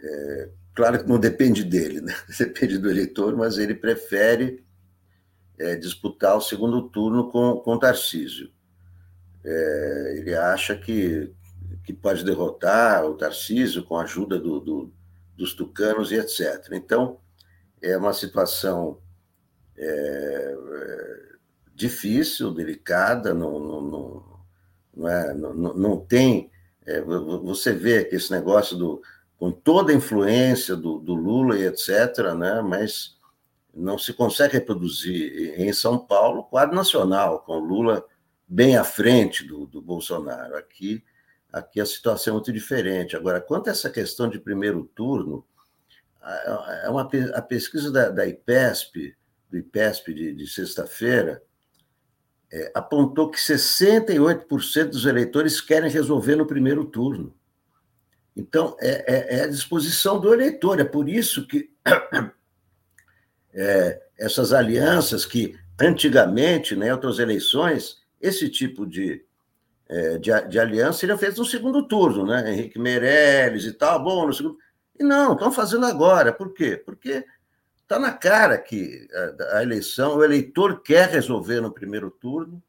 É, 0.02 0.50
claro 0.76 1.02
que 1.02 1.10
não 1.10 1.18
depende 1.18 1.64
dele, 1.64 2.02
né? 2.02 2.14
depende 2.38 2.78
do 2.78 2.90
eleitor, 2.90 3.36
mas 3.38 3.58
ele 3.58 3.74
prefere 3.74 4.66
é, 5.58 5.78
disputar 5.78 6.36
o 6.36 6.42
segundo 6.42 6.90
turno 6.90 7.32
com, 7.32 7.56
com 7.62 7.80
Tarcísio. 7.80 8.52
É, 9.46 10.16
ele 10.18 10.36
acha 10.36 10.76
que, 10.76 11.34
que 11.86 11.94
pode 11.94 12.26
derrotar 12.26 13.06
o 13.06 13.16
Tarcísio 13.16 13.84
com 13.84 13.96
a 13.96 14.04
ajuda 14.04 14.38
do, 14.38 14.60
do, 14.60 14.94
dos 15.42 15.56
tucanos 15.56 16.12
e 16.12 16.16
etc. 16.16 16.70
Então, 16.74 17.18
é 17.82 17.98
uma 17.98 18.14
situação 18.14 19.00
é, 19.76 20.56
difícil, 21.74 22.54
delicada, 22.54 23.34
não, 23.34 23.60
não, 23.60 23.82
não, 23.82 24.24
não, 24.96 25.10
é, 25.10 25.34
não, 25.34 25.54
não 25.54 25.98
tem. 25.98 26.52
É, 26.86 27.02
você 27.02 27.74
vê 27.74 28.06
que 28.06 28.16
esse 28.16 28.32
negócio 28.32 28.78
do, 28.78 29.02
com 29.40 29.52
toda 29.52 29.92
a 29.92 29.96
influência 29.96 30.76
do, 30.76 31.00
do, 31.00 31.16
Lula 31.16 31.58
e 31.58 31.66
etc., 31.66 32.36
né, 32.38 32.62
mas 32.62 33.18
não 33.74 33.98
se 33.98 34.14
consegue 34.14 34.54
reproduzir 34.54 35.60
em 35.60 35.74
São 35.74 35.98
Paulo 35.98 36.42
o 36.42 36.44
quadro 36.44 36.76
nacional, 36.76 37.40
com 37.40 37.58
Lula 37.58 38.06
bem 38.48 38.78
à 38.78 38.84
frente 38.84 39.44
do, 39.44 39.66
do 39.66 39.82
Bolsonaro. 39.82 40.56
Aqui, 40.56 41.04
aqui 41.52 41.82
a 41.82 41.86
situação 41.86 42.32
é 42.32 42.36
muito 42.36 42.54
diferente. 42.54 43.16
Agora, 43.16 43.42
quanto 43.42 43.68
a 43.68 43.72
essa 43.72 43.90
questão 43.90 44.30
de 44.30 44.40
primeiro 44.40 44.90
turno, 44.96 45.46
é 46.84 46.90
uma, 46.90 47.10
a 47.34 47.42
pesquisa 47.42 47.92
da, 47.92 48.10
da 48.10 48.28
IPESP, 48.28 49.16
do 49.50 49.58
IPESP 49.58 50.14
de, 50.14 50.34
de 50.34 50.48
sexta-feira, 50.48 51.44
é, 52.52 52.72
apontou 52.74 53.30
que 53.30 53.40
68% 53.40 54.90
dos 54.90 55.06
eleitores 55.06 55.60
querem 55.62 55.90
resolver 55.90 56.36
no 56.36 56.46
primeiro 56.46 56.86
turno. 56.86 57.34
Então, 58.36 58.78
é, 58.80 59.14
é, 59.14 59.40
é 59.40 59.44
a 59.44 59.48
disposição 59.48 60.20
do 60.20 60.34
eleitor. 60.34 60.80
É 60.80 60.84
por 60.84 61.10
isso 61.10 61.48
que 61.48 61.72
é, 63.54 64.02
essas 64.18 64.54
alianças 64.54 65.26
que, 65.26 65.58
antigamente, 65.80 66.76
né, 66.76 66.94
outras 66.94 67.20
eleições, 67.20 68.02
esse 68.22 68.48
tipo 68.50 68.86
de, 68.86 69.26
é, 69.92 70.18
de, 70.18 70.32
de, 70.48 70.60
aliança 70.60 71.00
seria 71.00 71.18
feito 71.18 71.38
no 71.38 71.46
segundo 71.46 71.88
turno, 71.88 72.26
né? 72.26 72.52
Henrique 72.52 72.80
Meirelles 72.80 73.66
e 73.66 73.74
tal, 73.74 74.04
bom, 74.04 74.26
no 74.26 74.34
segundo. 74.34 74.58
E 75.00 75.04
não, 75.04 75.34
estão 75.34 75.52
fazendo 75.52 75.86
agora. 75.86 76.34
Por 76.34 76.54
quê? 76.54 76.82
Porque 76.84 77.24
Está 77.92 78.00
na 78.00 78.14
cara 78.14 78.58
que 78.58 79.06
a, 79.52 79.58
a 79.58 79.64
eleição, 79.64 80.16
o 80.16 80.24
eleitor 80.24 80.82
quer 80.82 81.10
resolver 81.10 81.60
no 81.60 81.74
primeiro 81.74 82.10
turno 82.10 82.64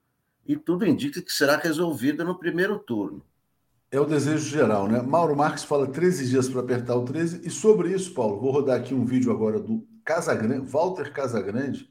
e 0.45 0.57
tudo 0.57 0.85
indica 0.85 1.23
que 1.23 1.33
será 1.33 1.57
resolvida 1.57 2.25
no 2.25 2.37
primeiro 2.37 2.77
turno. 2.81 3.23
É 3.89 4.01
o 4.01 4.05
desejo 4.05 4.45
geral, 4.45 4.89
né? 4.89 5.01
Mauro 5.01 5.37
Marques 5.37 5.63
fala 5.63 5.87
13 5.87 6.29
dias 6.29 6.49
para 6.49 6.59
apertar 6.59 6.97
o 6.97 7.05
13. 7.05 7.41
E 7.47 7.51
sobre 7.51 7.95
isso, 7.95 8.13
Paulo, 8.13 8.41
vou 8.41 8.51
rodar 8.51 8.81
aqui 8.81 8.95
um 8.95 9.05
vídeo 9.05 9.31
agora 9.31 9.61
do 9.61 9.87
Casagrande, 10.05 10.67
Walter 10.67 11.13
Casagrande, 11.13 11.89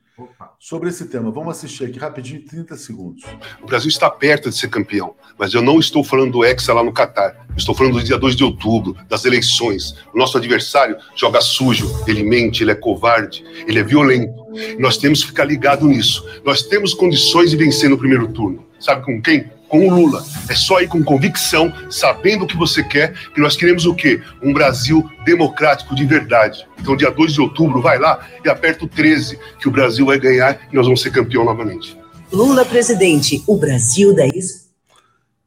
sobre 0.60 0.90
esse 0.90 1.06
tema. 1.06 1.32
Vamos 1.32 1.58
assistir 1.58 1.86
aqui 1.86 2.00
rapidinho, 2.00 2.44
30 2.46 2.76
segundos. 2.78 3.24
O 3.62 3.66
Brasil 3.66 3.90
está 3.90 4.10
perto 4.10 4.50
de 4.50 4.58
ser 4.58 4.70
campeão, 4.70 5.16
mas 5.38 5.54
eu 5.54 5.62
não 5.62 5.80
estou 5.80 6.04
falando 6.04 6.32
do 6.32 6.44
Hexa 6.44 6.74
lá 6.74 6.84
no 6.84 6.94
Catar. 6.94 7.48
Estou 7.58 7.76
falando 7.76 7.94
do 7.94 8.04
dia 8.04 8.18
2 8.18 8.36
de 8.36 8.44
outubro, 8.44 8.96
das 9.10 9.26
eleições. 9.26 9.96
O 10.14 10.18
nosso 10.18 10.38
adversário 10.38 10.98
joga 11.16 11.42
sujo, 11.42 11.90
ele 12.08 12.24
mente, 12.24 12.64
ele 12.64 12.72
é 12.72 12.76
covarde, 12.76 13.44
ele 13.68 13.80
é 13.80 13.84
violento. 13.84 14.46
Nós 14.80 14.98
temos 14.98 15.22
que 15.22 15.28
ficar 15.28 15.46
ligado 15.46 15.86
nisso. 15.86 16.26
Nós 16.46 16.64
temos 16.64 16.94
condições 16.94 17.52
de 17.52 17.58
vencer 17.58 17.90
no 17.90 17.98
primeiro 17.98 18.28
turno. 18.32 18.66
Sabe 18.80 19.06
com 19.06 19.22
quem? 19.22 19.50
Com 19.72 19.88
o 19.88 19.96
Lula. 19.96 20.24
É 20.50 20.54
só 20.54 20.82
ir 20.82 20.90
com 20.90 21.02
convicção, 21.02 21.74
sabendo 21.90 22.44
o 22.44 22.48
que 22.48 22.58
você 22.58 22.84
quer, 22.84 23.14
que 23.34 23.40
nós 23.40 23.56
queremos 23.56 23.86
o 23.86 23.96
quê? 23.96 24.22
Um 24.44 24.52
Brasil 24.52 25.10
democrático 25.24 25.96
de 25.96 26.06
verdade. 26.06 26.68
Então, 26.78 26.98
dia 26.98 27.10
2 27.10 27.34
de 27.34 27.40
outubro, 27.42 27.82
vai 27.82 27.98
lá 27.98 28.28
e 28.44 28.50
aperta 28.50 28.84
o 28.84 28.88
13, 28.88 29.40
que 29.60 29.70
o 29.70 29.72
Brasil 29.72 30.06
vai 30.06 30.20
ganhar 30.20 30.60
e 30.72 30.76
nós 30.76 30.86
vamos 30.86 31.02
ser 31.02 31.12
campeão 31.12 31.46
novamente. 31.46 31.98
Lula 32.34 32.66
presidente, 32.66 33.42
o 33.48 33.58
Brasil 33.58 34.14
da 34.14 34.28
isso. 34.28 34.70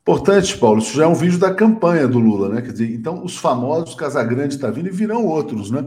Importante, 0.01 0.57
Paulo, 0.57 0.81
isso 0.81 0.97
já 0.97 1.05
é 1.05 1.07
um 1.07 1.14
vídeo 1.14 1.39
da 1.39 1.53
campanha 1.53 2.09
do 2.09 2.18
Lula, 2.18 2.49
né? 2.49 2.62
Quer 2.62 2.72
dizer, 2.72 2.95
então 2.95 3.25
os 3.25 3.37
famosos 3.37 3.95
Casagrande 3.95 4.55
está 4.55 4.70
vindo 4.70 4.89
e 4.89 4.93
virão 4.93 5.27
outros, 5.27 5.70
né? 5.70 5.85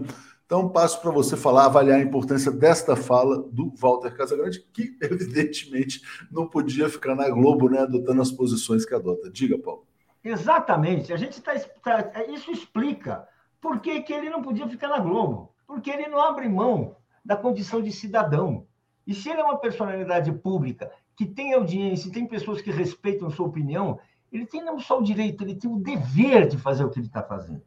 Então, 0.47 0.69
passo 0.69 1.01
para 1.01 1.11
você 1.11 1.35
falar, 1.35 1.65
avaliar 1.65 1.99
a 1.99 2.01
importância 2.01 2.49
desta 2.49 2.95
fala 2.95 3.37
do 3.51 3.69
Walter 3.75 4.15
Casagrande, 4.15 4.61
que 4.71 4.97
evidentemente 5.03 6.01
não 6.31 6.47
podia 6.47 6.87
ficar 6.87 7.15
na 7.15 7.29
Globo, 7.29 7.69
né, 7.69 7.79
adotando 7.79 8.21
as 8.21 8.31
posições 8.31 8.85
que 8.85 8.95
adota. 8.95 9.29
Diga, 9.29 9.59
Paulo. 9.59 9.85
Exatamente. 10.23 11.11
A 11.11 11.17
gente 11.17 11.33
está. 11.33 11.53
Tá, 11.59 12.23
isso 12.29 12.49
explica 12.49 13.27
por 13.59 13.81
que, 13.81 14.01
que 14.01 14.13
ele 14.13 14.29
não 14.29 14.41
podia 14.41 14.69
ficar 14.69 14.87
na 14.87 14.99
Globo. 14.99 15.53
Porque 15.67 15.89
ele 15.89 16.07
não 16.07 16.21
abre 16.21 16.47
mão 16.47 16.95
da 17.25 17.35
condição 17.35 17.81
de 17.81 17.91
cidadão. 17.91 18.65
E 19.05 19.13
se 19.13 19.29
ele 19.29 19.41
é 19.41 19.43
uma 19.43 19.57
personalidade 19.57 20.31
pública 20.31 20.89
que 21.13 21.25
tem 21.25 21.53
audiência, 21.53 22.09
tem 22.09 22.25
pessoas 22.25 22.61
que 22.61 22.71
respeitam 22.71 23.29
sua 23.29 23.47
opinião, 23.47 23.99
ele 24.31 24.45
tem 24.45 24.63
não 24.63 24.79
só 24.79 24.97
o 24.97 25.03
direito, 25.03 25.43
ele 25.43 25.55
tem 25.55 25.69
o 25.69 25.79
dever 25.79 26.47
de 26.47 26.57
fazer 26.57 26.85
o 26.85 26.89
que 26.89 26.99
ele 26.99 27.07
está 27.07 27.21
fazendo. 27.21 27.61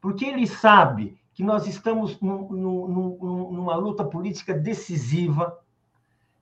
Porque 0.00 0.24
ele 0.24 0.46
sabe 0.46 1.16
que 1.36 1.44
nós 1.44 1.66
estamos 1.66 2.18
num, 2.18 2.48
num, 2.48 3.18
numa 3.52 3.76
luta 3.76 4.02
política 4.02 4.54
decisiva, 4.54 5.60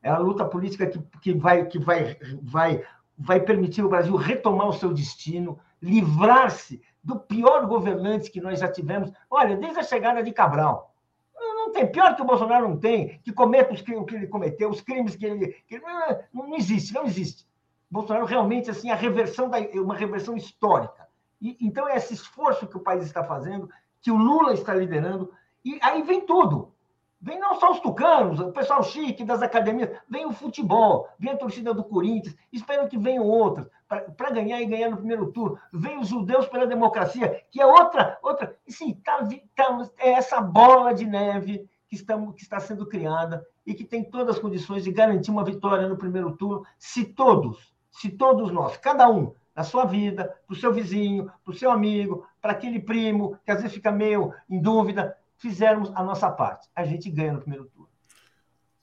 é 0.01 0.09
a 0.09 0.18
luta 0.18 0.45
política 0.45 0.86
que, 0.86 1.01
que, 1.20 1.32
vai, 1.32 1.66
que 1.66 1.80
vai, 1.80 2.16
vai, 2.40 2.84
vai 3.18 3.40
permitir 3.40 3.82
o 3.82 3.88
Brasil 3.88 4.14
retomar 4.14 4.68
o 4.68 4.72
seu 4.72 4.95
destino, 4.95 5.59
livrar-se 5.82 6.80
do 7.03 7.18
pior 7.18 7.66
governante 7.66 8.30
que 8.30 8.40
nós 8.40 8.61
já 8.61 8.70
tivemos. 8.70 9.11
Olha, 9.28 9.57
desde 9.57 9.80
a 9.80 9.82
chegada 9.82 10.22
de 10.22 10.30
Cabral. 10.30 10.95
Não 11.36 11.72
tem, 11.72 11.90
pior 11.90 12.14
que 12.14 12.22
o 12.22 12.26
Bolsonaro 12.26 12.68
não 12.68 12.78
tem, 12.78 13.18
que 13.24 13.32
cometa 13.32 13.74
os 13.74 13.82
crimes 13.82 14.07
que 14.07 14.14
ele 14.14 14.28
cometeu, 14.28 14.70
os 14.70 14.80
crimes 14.80 15.16
que 15.16 15.26
ele. 15.26 15.57
Que, 15.66 15.80
não, 15.80 16.47
não 16.47 16.55
existe, 16.55 16.95
não 16.95 17.05
existe. 17.05 17.45
Bolsonaro 17.90 18.26
realmente 18.26 18.70
assim 18.70 18.90
a 18.90 18.95
reversão 18.95 19.49
da 19.49 19.59
uma 19.59 19.97
reversão 19.97 20.36
histórica. 20.36 21.09
E, 21.42 21.57
então 21.61 21.88
esse 21.88 22.14
esforço 22.14 22.68
que 22.68 22.76
o 22.76 22.80
país 22.80 23.05
está 23.05 23.24
fazendo 23.24 23.68
que 24.05 24.11
o 24.11 24.16
Lula 24.18 24.52
está 24.52 24.74
liderando, 24.74 25.32
e 25.64 25.78
aí 25.82 26.02
vem 26.02 26.20
tudo. 26.20 26.74
Vem 27.18 27.40
não 27.40 27.59
só 27.59 27.72
os 27.72 27.80
tucanos, 27.80 28.38
o 28.38 28.52
pessoal 28.52 28.82
chique 28.82 29.24
das 29.24 29.40
academias, 29.40 29.98
vem 30.07 30.26
o 30.26 30.32
futebol, 30.32 31.09
vem 31.18 31.32
a 31.32 31.38
torcida 31.38 31.72
do 31.72 31.82
Corinthians, 31.82 32.36
espero 32.52 32.86
que 32.86 32.98
venham 32.98 33.24
outras, 33.24 33.66
para 33.88 34.30
ganhar 34.30 34.61
e 34.61 34.66
ganhar 34.66 34.90
no 34.90 34.98
primeiro 34.98 35.32
turno. 35.32 35.59
Vem 35.72 35.98
os 35.98 36.09
judeus 36.09 36.46
pela 36.48 36.66
democracia, 36.66 37.42
que 37.50 37.62
é 37.62 37.64
outra, 37.64 38.18
outra. 38.22 38.55
E 38.66 38.72
sim, 38.72 38.92
tá, 39.02 39.26
tá, 39.57 39.88
é 39.96 40.11
essa 40.11 40.38
bola 40.38 40.92
de 40.92 41.07
neve 41.07 41.66
que, 41.88 41.96
estamos, 41.96 42.34
que 42.34 42.42
está 42.42 42.61
sendo 42.61 42.84
criada 42.86 43.42
e 43.64 43.72
que 43.72 43.84
tem 43.84 44.05
todas 44.05 44.36
as 44.36 44.38
condições 44.38 44.84
de 44.84 44.92
garantir 44.92 45.30
uma 45.30 45.44
vitória 45.44 45.88
no 45.88 45.96
primeiro 45.96 46.36
turno, 46.36 46.62
se 46.78 47.07
todos, 47.07 47.74
se 47.90 48.11
todos 48.11 48.52
nós, 48.52 48.76
cada 48.76 49.09
um, 49.09 49.34
na 49.55 49.62
sua 49.62 49.84
vida, 49.84 50.34
para 50.46 50.55
o 50.55 50.59
seu 50.59 50.72
vizinho, 50.72 51.30
para 51.44 51.52
o 51.52 51.57
seu 51.57 51.70
amigo, 51.70 52.26
para 52.42 52.52
aquele 52.52 52.80
primo 52.80 53.38
que 53.44 53.50
às 53.50 53.59
vezes 53.59 53.74
fica 53.74 53.92
meio 53.92 54.34
em 54.50 54.61
dúvida, 54.61 55.16
fizermos 55.36 55.92
a 55.94 56.02
nossa 56.02 56.30
parte. 56.30 56.68
A 56.74 56.84
gente 56.84 57.11
ganha 57.11 57.32
no 57.32 57.40
primeiro 57.40 57.66
turno. 57.66 57.88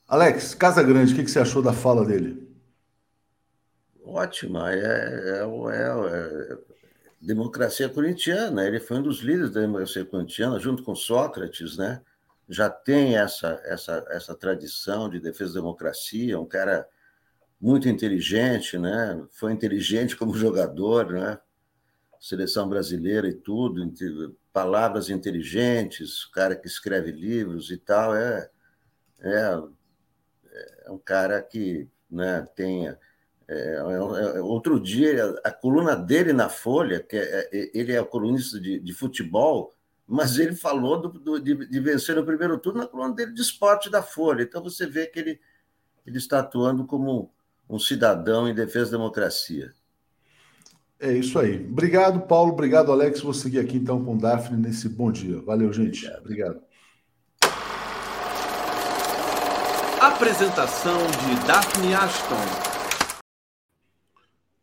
Alex, 0.08 0.54
Casa 0.54 0.82
Grande, 0.82 1.12
o 1.12 1.16
que, 1.16 1.24
que 1.24 1.30
você 1.30 1.40
achou 1.40 1.62
da 1.62 1.72
fala 1.72 2.04
dele? 2.04 2.50
Ótima, 4.04 4.72
é, 4.72 4.76
é, 4.76 5.40
é, 5.40 6.52
é, 6.52 6.58
democracia 7.20 7.88
corintiana. 7.88 8.66
Ele 8.66 8.80
foi 8.80 8.98
um 8.98 9.02
dos 9.02 9.20
líderes 9.20 9.52
da 9.52 9.60
democracia 9.60 10.04
corintiana, 10.04 10.58
junto 10.58 10.82
com 10.82 10.94
Sócrates, 10.94 11.76
né? 11.76 12.02
Já 12.48 12.68
tem 12.68 13.16
essa, 13.16 13.60
essa, 13.64 14.04
essa 14.10 14.34
tradição 14.34 15.08
de 15.08 15.20
defesa 15.20 15.54
da 15.54 15.60
democracia, 15.60 16.38
um 16.38 16.46
cara 16.46 16.86
muito 17.62 17.88
inteligente, 17.88 18.76
né? 18.76 19.24
Foi 19.30 19.52
inteligente 19.52 20.16
como 20.16 20.34
jogador, 20.36 21.12
né? 21.12 21.38
Seleção 22.20 22.68
brasileira 22.68 23.28
e 23.28 23.34
tudo, 23.34 24.36
palavras 24.52 25.08
inteligentes, 25.08 26.24
cara 26.26 26.56
que 26.56 26.66
escreve 26.66 27.12
livros 27.12 27.70
e 27.70 27.76
tal, 27.76 28.14
é, 28.14 28.50
é, 29.20 29.62
é 30.84 30.90
um 30.90 30.98
cara 30.98 31.40
que 31.40 31.88
né, 32.10 32.46
tem. 32.54 32.88
É, 32.88 32.98
é, 33.48 33.74
é, 33.74 34.40
outro 34.40 34.78
dia, 34.78 35.34
a 35.44 35.50
coluna 35.50 35.96
dele 35.96 36.32
na 36.32 36.48
Folha, 36.48 37.00
que 37.00 37.16
é, 37.16 37.48
é 37.52 37.70
ele 37.74 37.92
é 37.92 38.04
colunista 38.04 38.60
de, 38.60 38.78
de, 38.78 38.92
futebol, 38.92 39.74
mas 40.06 40.38
ele 40.38 40.54
falou 40.54 41.00
do, 41.00 41.08
do, 41.08 41.40
de, 41.40 41.66
de, 41.66 41.80
vencer 41.80 42.14
no 42.14 42.24
primeiro 42.24 42.56
turno 42.58 42.80
na 42.80 42.86
coluna 42.86 43.14
dele 43.14 43.32
de 43.32 43.40
esporte 43.40 43.90
da 43.90 44.02
Folha. 44.02 44.42
Então 44.42 44.62
você 44.62 44.86
vê 44.86 45.06
que 45.06 45.18
ele, 45.18 45.40
ele 46.06 46.18
está 46.18 46.38
atuando 46.38 46.86
como 46.86 47.32
um 47.72 47.78
cidadão 47.78 48.46
em 48.46 48.54
defesa 48.54 48.90
da 48.92 48.98
democracia. 48.98 49.72
É 51.00 51.10
isso 51.10 51.38
aí. 51.38 51.66
Obrigado, 51.66 52.20
Paulo. 52.20 52.52
Obrigado, 52.52 52.92
Alex. 52.92 53.22
Vou 53.22 53.32
seguir 53.32 53.58
aqui 53.58 53.78
então 53.78 54.04
com 54.04 54.14
o 54.14 54.18
Daphne 54.18 54.60
nesse 54.60 54.90
bom 54.90 55.10
dia. 55.10 55.40
Valeu, 55.40 55.72
gente. 55.72 56.06
Obrigado. 56.18 56.60
Apresentação 59.98 60.98
de 60.98 61.46
Daphne 61.46 61.94
Ashton. 61.94 62.34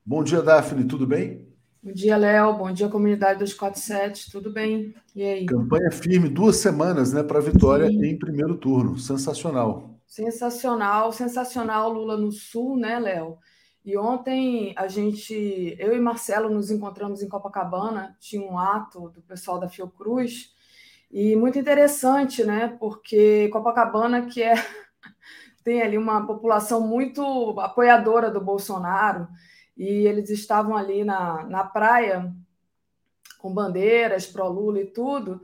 Bom 0.06 0.24
dia, 0.24 0.44
Daphne. 0.44 0.84
Tudo 0.84 1.08
bem? 1.08 1.48
Bom 1.82 1.92
dia, 1.92 2.16
Léo. 2.16 2.58
Bom 2.58 2.72
dia, 2.72 2.90
comunidade 2.90 3.40
247. 3.40 4.32
Tudo 4.32 4.54
bem? 4.54 4.94
E 5.16 5.24
aí? 5.24 5.46
Campanha 5.48 5.92
firme, 5.92 6.30
duas 6.30 6.58
semanas, 6.58 7.12
né, 7.12 7.24
para 7.24 7.40
a 7.40 7.42
vitória 7.42 7.88
Sim. 7.88 8.06
em 8.06 8.20
primeiro 8.20 8.56
turno. 8.56 9.00
Sensacional. 9.00 9.89
Sensacional, 10.10 11.14
sensacional 11.14 11.94
Lula 11.94 12.18
no 12.18 12.32
Sul, 12.32 12.76
né, 12.76 12.98
Léo? 12.98 13.38
E 13.86 13.96
ontem 13.96 14.74
a 14.76 14.88
gente, 14.88 15.76
eu 15.78 15.96
e 15.96 16.00
Marcelo 16.00 16.50
nos 16.50 16.72
encontramos 16.72 17.22
em 17.22 17.30
Copacabana, 17.30 18.18
tinha 18.20 18.42
um 18.42 18.58
ato 18.58 19.10
do 19.10 19.22
pessoal 19.22 19.60
da 19.60 19.70
Fiocruz, 19.70 20.52
e 21.12 21.36
muito 21.36 21.60
interessante, 21.60 22.44
né? 22.44 22.76
Porque 22.80 23.50
Copacabana, 23.50 24.26
que 24.26 24.42
é 24.42 24.56
tem 25.64 25.84
ali 25.84 25.96
uma 25.96 26.26
população 26.26 26.82
muito 26.82 27.60
apoiadora 27.60 28.32
do 28.32 28.42
Bolsonaro, 28.42 29.28
e 29.78 30.08
eles 30.08 30.32
estavam 30.32 30.76
ali 30.76 31.04
na, 31.04 31.44
na 31.44 31.64
praia 31.64 32.34
com 33.38 33.54
bandeiras 33.54 34.26
pró-Lula 34.26 34.82
e 34.82 34.88
tudo, 34.88 35.40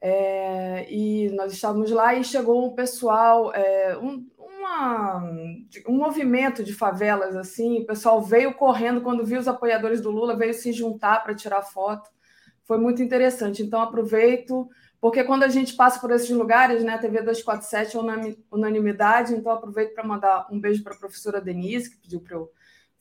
é, 0.00 0.86
e 0.92 1.30
nós 1.30 1.52
estávamos 1.52 1.90
lá 1.90 2.14
e 2.14 2.24
chegou 2.24 2.64
um 2.64 2.74
pessoal, 2.74 3.52
é, 3.52 3.96
um, 3.98 4.26
uma, 4.38 5.22
um 5.88 5.96
movimento 5.96 6.62
de 6.62 6.72
favelas 6.72 7.36
assim. 7.36 7.80
O 7.80 7.86
pessoal 7.86 8.22
veio 8.22 8.54
correndo 8.54 9.00
quando 9.00 9.24
viu 9.24 9.40
os 9.40 9.48
apoiadores 9.48 10.00
do 10.00 10.10
Lula, 10.10 10.36
veio 10.36 10.54
se 10.54 10.72
juntar 10.72 11.22
para 11.22 11.34
tirar 11.34 11.62
foto. 11.62 12.08
Foi 12.64 12.78
muito 12.78 13.02
interessante. 13.02 13.62
Então 13.62 13.80
aproveito, 13.80 14.68
porque 15.00 15.24
quando 15.24 15.42
a 15.42 15.48
gente 15.48 15.74
passa 15.74 16.00
por 16.00 16.10
esses 16.12 16.30
lugares, 16.30 16.84
né, 16.84 16.94
a 16.94 16.98
TV 16.98 17.22
247 17.22 17.96
é 17.96 18.36
unanimidade, 18.52 19.34
então 19.34 19.52
aproveito 19.52 19.94
para 19.94 20.04
mandar 20.04 20.46
um 20.50 20.60
beijo 20.60 20.84
para 20.84 20.94
a 20.94 20.98
professora 20.98 21.40
Denise, 21.40 21.90
que 21.90 21.96
pediu 21.96 22.20
para 22.20 22.36
eu 22.36 22.50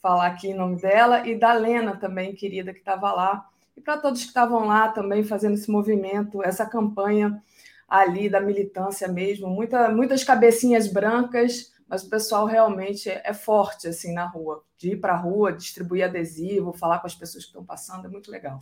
falar 0.01 0.27
aqui 0.27 0.47
em 0.47 0.53
nome 0.53 0.79
dela, 0.79 1.27
e 1.27 1.37
da 1.37 1.53
Lena 1.53 1.97
também, 1.97 2.33
querida, 2.33 2.71
que 2.71 2.79
estava 2.79 3.11
lá, 3.11 3.45
e 3.77 3.81
para 3.81 3.97
todos 3.97 4.21
que 4.21 4.27
estavam 4.27 4.65
lá 4.65 4.89
também 4.89 5.23
fazendo 5.23 5.53
esse 5.53 5.69
movimento, 5.69 6.43
essa 6.43 6.65
campanha 6.65 7.41
ali 7.87 8.27
da 8.27 8.41
militância 8.41 9.07
mesmo, 9.07 9.47
muita, 9.47 9.89
muitas 9.89 10.23
cabecinhas 10.23 10.91
brancas, 10.91 11.71
mas 11.87 12.03
o 12.03 12.09
pessoal 12.09 12.47
realmente 12.47 13.07
é 13.07 13.33
forte 13.33 13.87
assim 13.87 14.13
na 14.13 14.25
rua, 14.25 14.63
de 14.77 14.93
ir 14.93 14.97
para 14.97 15.13
a 15.13 15.17
rua, 15.17 15.53
distribuir 15.53 16.03
adesivo, 16.03 16.73
falar 16.73 16.99
com 16.99 17.07
as 17.07 17.15
pessoas 17.15 17.43
que 17.43 17.51
estão 17.51 17.63
passando, 17.63 18.07
é 18.07 18.09
muito 18.09 18.31
legal. 18.31 18.59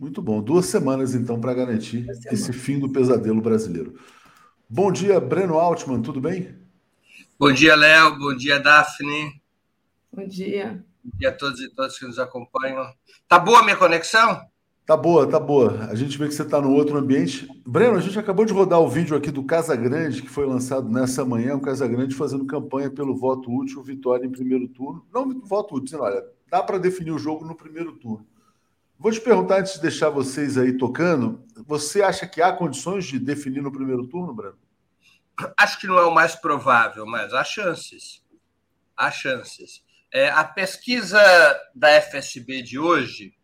Muito 0.00 0.20
bom. 0.20 0.42
Duas 0.42 0.66
semanas, 0.66 1.14
então, 1.14 1.40
para 1.40 1.54
garantir 1.54 2.06
esse 2.30 2.52
fim 2.52 2.78
do 2.78 2.90
pesadelo 2.90 3.40
brasileiro. 3.40 3.98
Bom 4.68 4.90
dia, 4.90 5.20
Breno 5.20 5.58
Altman, 5.58 6.02
tudo 6.02 6.20
bem? 6.20 6.54
Bom 7.38 7.52
dia, 7.52 7.74
Léo. 7.74 8.18
Bom 8.18 8.34
dia, 8.34 8.58
Daphne. 8.58 9.40
Bom 10.12 10.26
dia. 10.26 10.84
Bom 11.06 11.18
dia 11.18 11.28
a 11.28 11.32
todos 11.32 11.60
e 11.60 11.68
todas 11.70 11.96
que 11.96 12.04
nos 12.04 12.18
acompanham. 12.18 12.84
Tá 13.28 13.38
boa 13.38 13.60
a 13.60 13.62
minha 13.62 13.76
conexão? 13.76 14.44
Tá 14.84 14.96
boa, 14.96 15.24
tá 15.28 15.38
boa. 15.38 15.84
A 15.88 15.94
gente 15.94 16.18
vê 16.18 16.26
que 16.26 16.34
você 16.34 16.42
está 16.42 16.60
no 16.60 16.72
outro 16.72 16.98
ambiente. 16.98 17.46
Breno, 17.64 17.96
a 17.96 18.00
gente 18.00 18.18
acabou 18.18 18.44
de 18.44 18.52
rodar 18.52 18.80
o 18.80 18.88
vídeo 18.88 19.16
aqui 19.16 19.30
do 19.30 19.44
Casa 19.44 19.76
Grande, 19.76 20.20
que 20.20 20.28
foi 20.28 20.44
lançado 20.44 20.88
nessa 20.88 21.24
manhã, 21.24 21.54
o 21.54 21.60
Casa 21.60 21.86
Grande 21.86 22.12
fazendo 22.12 22.44
campanha 22.44 22.90
pelo 22.90 23.16
voto 23.16 23.56
útil, 23.56 23.84
vitória 23.84 24.26
em 24.26 24.32
primeiro 24.32 24.66
turno. 24.66 25.06
Não 25.14 25.40
voto 25.42 25.76
útil, 25.76 26.00
olha, 26.00 26.24
dá 26.50 26.60
para 26.60 26.76
definir 26.76 27.12
o 27.12 27.18
jogo 27.18 27.44
no 27.44 27.54
primeiro 27.54 27.92
turno. 27.92 28.26
Vou 28.98 29.12
te 29.12 29.20
perguntar, 29.20 29.60
antes 29.60 29.74
de 29.74 29.82
deixar 29.82 30.10
vocês 30.10 30.58
aí 30.58 30.76
tocando, 30.76 31.40
você 31.68 32.02
acha 32.02 32.26
que 32.26 32.42
há 32.42 32.52
condições 32.52 33.04
de 33.04 33.20
definir 33.20 33.62
no 33.62 33.70
primeiro 33.70 34.08
turno, 34.08 34.34
Breno? 34.34 34.58
Acho 35.56 35.78
que 35.78 35.86
não 35.86 35.98
é 35.98 36.04
o 36.04 36.14
mais 36.14 36.34
provável, 36.34 37.06
mas 37.06 37.32
há 37.32 37.44
chances. 37.44 38.24
Há 38.96 39.08
chances. 39.12 39.85
É, 40.12 40.28
a 40.30 40.44
pesquisa 40.44 41.20
da 41.74 42.00
FSB 42.00 42.62
de 42.62 42.78
hoje 42.78 43.34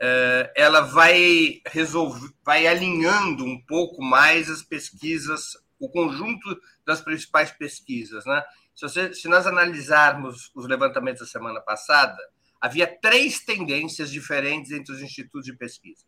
é, 0.00 0.52
ela 0.56 0.80
vai 0.80 1.60
resolver, 1.66 2.32
vai 2.44 2.66
alinhando 2.66 3.44
um 3.44 3.60
pouco 3.64 4.02
mais 4.02 4.50
as 4.50 4.62
pesquisas, 4.62 5.52
o 5.78 5.88
conjunto 5.88 6.60
das 6.84 7.00
principais 7.00 7.50
pesquisas, 7.52 8.24
né? 8.24 8.42
Se, 8.74 8.82
você, 8.82 9.14
se 9.14 9.28
nós 9.28 9.46
analisarmos 9.46 10.50
os 10.54 10.66
levantamentos 10.66 11.20
da 11.20 11.26
semana 11.26 11.60
passada, 11.60 12.18
havia 12.60 12.86
três 12.86 13.44
tendências 13.44 14.10
diferentes 14.10 14.72
entre 14.72 14.92
os 14.92 15.02
institutos 15.02 15.44
de 15.44 15.52
pesquisa. 15.52 16.04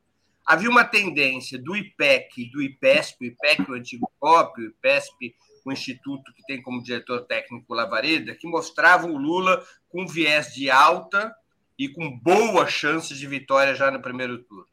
Havia 0.46 0.70
uma 0.70 0.84
tendência 0.84 1.58
do 1.58 1.76
IPEC 1.76 2.42
e 2.42 2.50
do 2.50 2.60
IPESP, 2.62 3.16
o 3.20 3.28
IPEC, 3.28 3.70
o 3.70 3.74
antigo 3.74 4.10
COP, 4.18 4.60
o 4.60 4.66
IPESP, 4.66 5.34
o 5.64 5.72
instituto 5.72 6.32
que 6.34 6.44
tem 6.44 6.60
como 6.62 6.82
diretor 6.82 7.24
técnico 7.26 7.74
Lavareda, 7.74 8.34
que 8.34 8.46
mostravam 8.46 9.12
o 9.14 9.18
Lula 9.18 9.64
com 9.88 10.06
viés 10.06 10.52
de 10.52 10.70
alta 10.70 11.34
e 11.78 11.88
com 11.88 12.18
boa 12.18 12.66
chance 12.66 13.14
de 13.14 13.26
vitória 13.26 13.74
já 13.74 13.90
no 13.90 14.02
primeiro 14.02 14.42
turno. 14.44 14.66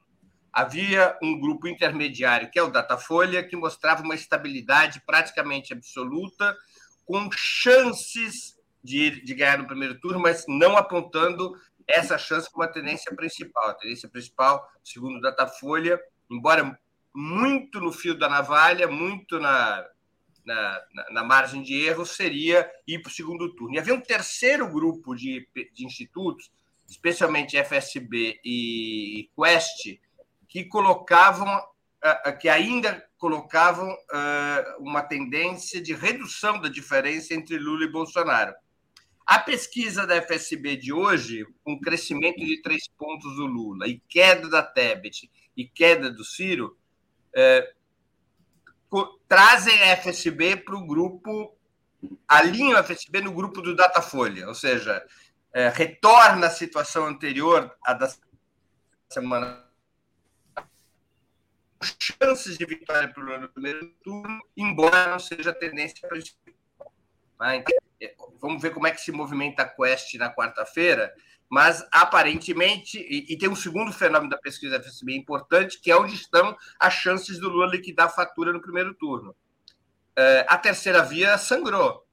Havia 0.52 1.18
um 1.24 1.40
grupo 1.40 1.68
intermediário, 1.68 2.52
que 2.52 2.60
é 2.60 2.64
o 2.64 2.70
Datafolha, 2.70 3.42
que 3.42 3.56
mostrava 3.56 4.04
uma 4.04 4.16
estabilidade 4.16 5.02
praticamente 5.06 5.72
absoluta, 5.72 6.58
com 7.06 7.30
chances 7.32 8.60
de, 8.84 9.24
de 9.24 9.34
ganhar 9.34 9.58
no 9.58 9.68
primeiro 9.68 10.00
turno, 10.00 10.20
mas 10.20 10.44
não 10.48 10.76
apontando 10.76 11.56
essa 11.88 12.18
chance 12.18 12.52
como 12.52 12.64
a 12.64 12.68
tendência 12.68 13.16
principal. 13.16 13.70
A 13.70 13.74
tendência 13.76 14.10
principal, 14.10 14.70
segundo 14.84 15.18
o 15.18 15.22
Datafolha, 15.22 16.00
embora 16.30 16.78
muito 17.14 17.80
no 17.80 17.92
fio 17.92 18.18
da 18.18 18.28
navalha, 18.28 18.88
muito 18.88 19.40
na, 19.40 19.86
na, 20.46 20.82
na, 21.12 21.24
margem 21.24 21.62
de 21.62 21.74
erro, 21.86 22.06
seria 22.06 22.70
ir 22.88 23.00
para 23.00 23.10
o 23.10 23.14
segundo 23.14 23.54
turno. 23.56 23.76
E 23.76 23.80
havia 23.80 23.94
um 23.94 24.02
terceiro 24.02 24.68
grupo 24.68 25.16
de, 25.16 25.48
de 25.74 25.86
institutos 25.86 26.52
especialmente 26.92 27.58
FSB 27.58 28.42
e 28.44 29.30
Quest, 29.34 29.98
que 30.48 30.66
colocavam, 30.66 31.48
que 32.40 32.50
ainda 32.50 33.08
colocavam 33.18 33.96
uma 34.78 35.02
tendência 35.02 35.82
de 35.82 35.94
redução 35.94 36.60
da 36.60 36.68
diferença 36.68 37.34
entre 37.34 37.58
Lula 37.58 37.86
e 37.86 37.92
Bolsonaro. 37.92 38.54
A 39.26 39.40
pesquisa 39.40 40.06
da 40.06 40.22
FSB 40.22 40.76
de 40.76 40.92
hoje, 40.92 41.46
com 41.64 41.80
crescimento 41.80 42.40
de 42.40 42.62
três 42.62 42.90
pontos 42.98 43.36
do 43.38 43.46
Lula 43.46 43.88
e 43.88 44.02
queda 44.10 44.50
da 44.50 44.62
Tebet 44.62 45.32
e 45.56 45.66
queda 45.66 46.12
do 46.12 46.26
Ciro, 46.26 46.78
é, 47.34 47.74
trazem 49.28 49.82
a 49.84 49.98
FSB 49.98 50.58
para 50.58 50.76
o 50.76 50.86
grupo, 50.86 51.58
alinham 52.28 52.78
a 52.78 52.84
FSB 52.84 53.22
no 53.22 53.34
grupo 53.34 53.62
do 53.62 53.76
Datafolha, 53.76 54.48
ou 54.48 54.54
seja, 54.54 55.06
é, 55.54 55.70
retorna 55.70 56.48
à 56.48 56.50
situação 56.50 57.06
anterior 57.06 57.74
à 57.86 57.94
da 57.94 58.12
semana. 59.10 59.66
Chances 61.82 62.58
de 62.58 62.66
vitória 62.66 63.12
para 63.12 63.46
o 63.46 63.50
primeiro 63.50 63.92
turno, 64.04 64.40
embora 64.56 65.10
não 65.10 65.20
seja 65.20 65.50
a 65.50 65.56
tendência 65.56 66.08
principal. 66.08 66.54
Então, 67.56 67.76
vamos 68.40 68.62
ver 68.62 68.72
como 68.72 68.86
é 68.88 68.92
que 68.92 69.02
se 69.02 69.12
movimenta 69.12 69.64
a 69.64 69.68
Quest 69.68 70.14
na 70.16 70.34
quarta-feira, 70.34 71.14
mas 71.52 71.86
aparentemente, 71.92 72.98
e, 72.98 73.34
e, 73.34 73.38
tem 73.38 73.50
um 73.50 73.56
segundo 73.58 73.92
fenômeno 73.92 74.30
da 74.30 74.38
pesquisa 74.38 74.78
FSB 74.82 75.18
importante, 75.18 75.82
que 75.82 75.92
é 75.92 75.98
onde 75.98 76.16
estão 76.16 76.56
as 76.80 76.94
chances 76.94 77.38
do 77.40 77.50
Lula 77.50 77.68
liquidar 77.68 78.08
a 78.08 78.10
fatura 78.10 78.54
no 78.54 78.62
primeiro 78.62 78.94
turno. 78.94 79.36
É, 80.16 80.46
a 80.48 80.58
terceira 80.58 81.04
via 81.04 81.38
sangrou. 81.38 82.08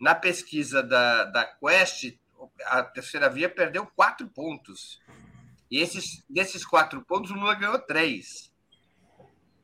Na 0.00 0.16
pesquisa 0.16 0.82
da, 0.82 1.22
da 1.26 1.44
Quest, 1.44 2.18
a 2.64 2.82
terceira 2.82 3.30
via 3.30 3.48
perdeu 3.48 3.86
quatro 3.86 4.26
pontos. 4.26 5.00
E 5.70 5.78
esses, 5.78 6.24
desses 6.28 6.66
quatro 6.66 7.04
pontos, 7.04 7.30
o 7.30 7.34
Lula 7.34 7.54
ganhou 7.54 7.78
três. 7.78 8.52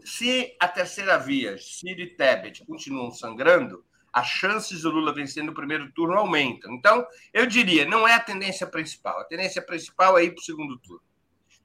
Se 0.05 0.57
a 0.61 0.69
terceira 0.69 1.19
via, 1.19 1.59
Ciro 1.59 2.03
e 2.03 2.15
Tebet, 2.15 2.65
continuam 2.65 3.11
sangrando, 3.11 3.85
as 4.19 4.27
chances 4.27 4.82
do 4.82 4.90
Lula 4.90 5.15
vencer 5.15 5.45
no 5.45 5.55
primeiro 5.55 5.90
turno 5.93 6.19
aumentam. 6.19 6.73
Então, 6.74 7.07
eu 7.32 7.47
diria, 7.47 7.85
não 7.85 8.07
é 8.07 8.15
a 8.15 8.20
tendência 8.20 8.66
principal. 8.66 9.20
A 9.20 9.24
tendência 9.24 9.62
principal 9.62 10.19
é 10.19 10.24
ir 10.24 10.32
para 10.32 10.40
o 10.40 10.45
segundo 10.45 10.77
turno. 10.78 11.03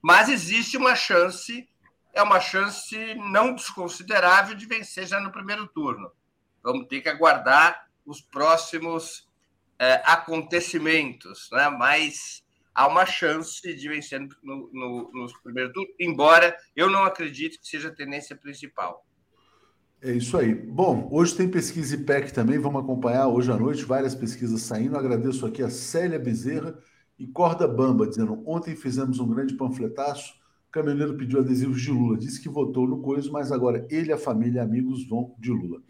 Mas 0.00 0.28
existe 0.28 0.76
uma 0.76 0.94
chance, 0.94 1.68
é 2.12 2.22
uma 2.22 2.38
chance 2.38 2.96
não 3.14 3.54
desconsiderável 3.54 4.54
de 4.54 4.66
vencer 4.66 5.06
já 5.06 5.18
no 5.18 5.32
primeiro 5.32 5.66
turno. 5.66 6.12
Vamos 6.62 6.86
ter 6.86 7.00
que 7.00 7.08
aguardar 7.08 7.88
os 8.06 8.20
próximos 8.20 9.28
é, 9.78 10.00
acontecimentos, 10.04 11.48
né? 11.50 11.68
mas 11.70 12.44
há 12.72 12.86
uma 12.86 13.04
chance 13.04 13.74
de 13.74 13.88
vencer 13.88 14.20
no, 14.42 14.70
no, 14.72 15.10
no 15.12 15.42
primeiro 15.42 15.72
turno, 15.72 15.92
embora 15.98 16.56
eu 16.76 16.88
não 16.88 17.04
acredite 17.04 17.58
que 17.58 17.66
seja 17.66 17.88
a 17.88 17.94
tendência 17.94 18.36
principal. 18.36 19.04
É 20.04 20.12
isso 20.12 20.36
aí. 20.36 20.54
Bom, 20.54 21.08
hoje 21.10 21.34
tem 21.34 21.48
pesquisa 21.48 21.94
IPEC 21.94 22.30
também, 22.30 22.58
vamos 22.58 22.82
acompanhar 22.82 23.26
hoje 23.26 23.50
à 23.50 23.56
noite, 23.56 23.86
várias 23.86 24.14
pesquisas 24.14 24.60
saindo. 24.60 24.98
Agradeço 24.98 25.46
aqui 25.46 25.62
a 25.62 25.70
Célia 25.70 26.18
Bezerra 26.18 26.78
e 27.18 27.26
Corda 27.26 27.66
Bamba, 27.66 28.06
dizendo: 28.06 28.42
ontem 28.44 28.76
fizemos 28.76 29.18
um 29.18 29.26
grande 29.26 29.54
panfletaço. 29.54 30.34
O 30.68 30.70
caminhoneiro 30.70 31.16
pediu 31.16 31.40
adesivos 31.40 31.80
de 31.80 31.90
Lula, 31.90 32.18
disse 32.18 32.38
que 32.42 32.50
votou 32.50 32.86
no 32.86 33.00
Coiso, 33.00 33.32
mas 33.32 33.50
agora 33.50 33.86
ele, 33.90 34.12
a 34.12 34.18
família 34.18 34.58
e 34.58 34.62
amigos 34.62 35.08
vão 35.08 35.34
de 35.38 35.50
Lula. 35.50 35.80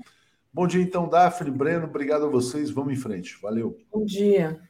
Bom 0.53 0.69
dia, 0.69 0.81
então, 0.81 1.09
Daphne, 1.09 1.51
Breno, 1.51 1.87
obrigado 1.87 2.27
a 2.27 2.29
vocês. 2.29 2.71
Vamos 2.71 2.93
em 2.93 2.97
frente. 2.97 3.37
Valeu. 3.43 3.77
Bom 3.93 4.05
dia. 4.05 4.61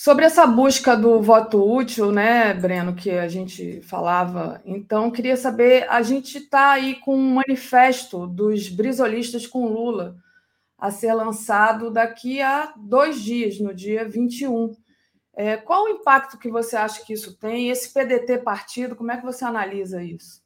Sobre 0.00 0.24
essa 0.24 0.46
busca 0.46 0.96
do 0.96 1.20
voto 1.20 1.62
útil, 1.62 2.10
né, 2.10 2.54
Breno, 2.54 2.96
que 2.96 3.10
a 3.10 3.28
gente 3.28 3.82
falava, 3.82 4.62
então 4.64 5.10
queria 5.10 5.36
saber, 5.36 5.86
a 5.90 6.00
gente 6.00 6.38
está 6.38 6.70
aí 6.70 6.94
com 7.00 7.14
um 7.14 7.34
manifesto 7.34 8.26
dos 8.26 8.70
brisolistas 8.70 9.46
com 9.46 9.68
Lula 9.68 10.16
a 10.78 10.90
ser 10.90 11.12
lançado 11.12 11.90
daqui 11.90 12.40
a 12.40 12.72
dois 12.78 13.20
dias, 13.22 13.60
no 13.60 13.74
dia 13.74 14.08
21. 14.08 14.74
É, 15.34 15.58
qual 15.58 15.84
o 15.84 15.90
impacto 15.90 16.38
que 16.38 16.48
você 16.48 16.76
acha 16.76 17.04
que 17.04 17.12
isso 17.12 17.36
tem? 17.36 17.68
Esse 17.68 17.92
PDT 17.92 18.38
partido, 18.38 18.96
como 18.96 19.12
é 19.12 19.18
que 19.18 19.26
você 19.26 19.44
analisa 19.44 20.02
isso? 20.02 20.42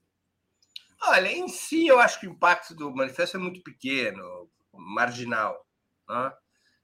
Olha, 1.00 1.30
em 1.30 1.46
si, 1.46 1.86
eu 1.86 2.00
acho 2.00 2.18
que 2.18 2.26
o 2.26 2.32
impacto 2.32 2.74
do 2.74 2.92
manifesto 2.92 3.36
é 3.36 3.40
muito 3.40 3.62
pequeno, 3.62 4.50
marginal. 4.72 5.64
Né? 6.08 6.32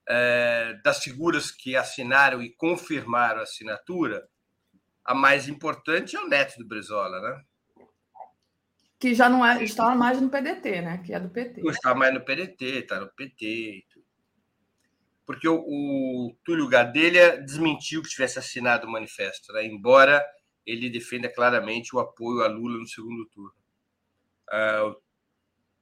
É, 0.07 0.79
das 0.83 1.03
figuras 1.03 1.51
que 1.51 1.75
assinaram 1.75 2.41
e 2.41 2.53
confirmaram 2.55 3.39
a 3.39 3.43
assinatura, 3.43 4.27
a 5.03 5.13
mais 5.13 5.47
importante 5.47 6.15
é 6.15 6.19
o 6.19 6.27
neto 6.27 6.57
do 6.57 6.67
Brizola, 6.67 7.19
né? 7.21 7.43
Que 8.99 9.15
já 9.15 9.27
não 9.27 9.45
é, 9.45 9.63
está 9.63 9.95
mais 9.95 10.21
no 10.21 10.29
PDT, 10.29 10.81
né? 10.81 10.97
Que 11.03 11.13
é 11.13 11.19
do 11.19 11.29
PT. 11.29 11.61
Não 11.61 11.71
está 11.71 11.95
mais 11.95 12.13
no 12.13 12.23
PDT, 12.23 12.65
está 12.65 12.99
no 12.99 13.11
PT. 13.13 13.83
Porque 15.25 15.47
o, 15.47 15.55
o 15.55 16.37
Túlio 16.43 16.67
Gadelha 16.67 17.37
desmentiu 17.37 18.01
que 18.01 18.09
tivesse 18.09 18.37
assinado 18.37 18.85
o 18.85 18.91
manifesto, 18.91 19.51
né? 19.53 19.65
embora 19.65 20.23
ele 20.65 20.89
defenda 20.89 21.31
claramente 21.33 21.95
o 21.95 21.99
apoio 21.99 22.43
a 22.43 22.47
Lula 22.47 22.77
no 22.77 22.87
segundo 22.87 23.25
turno. 23.29 23.53
Uh, 24.49 24.95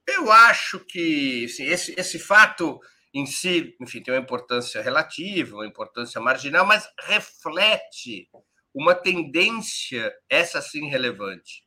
eu 0.07 0.31
acho 0.31 0.79
que 0.79 1.45
assim, 1.45 1.65
esse, 1.65 1.93
esse 1.97 2.19
fato 2.19 2.79
em 3.13 3.25
si, 3.25 3.75
enfim, 3.81 4.01
tem 4.01 4.13
uma 4.13 4.19
importância 4.19 4.81
relativa, 4.81 5.55
uma 5.55 5.67
importância 5.67 6.21
marginal, 6.21 6.65
mas 6.65 6.87
reflete 7.01 8.29
uma 8.73 8.93
tendência, 8.93 10.13
essa 10.29 10.61
sim 10.61 10.87
relevante. 10.87 11.63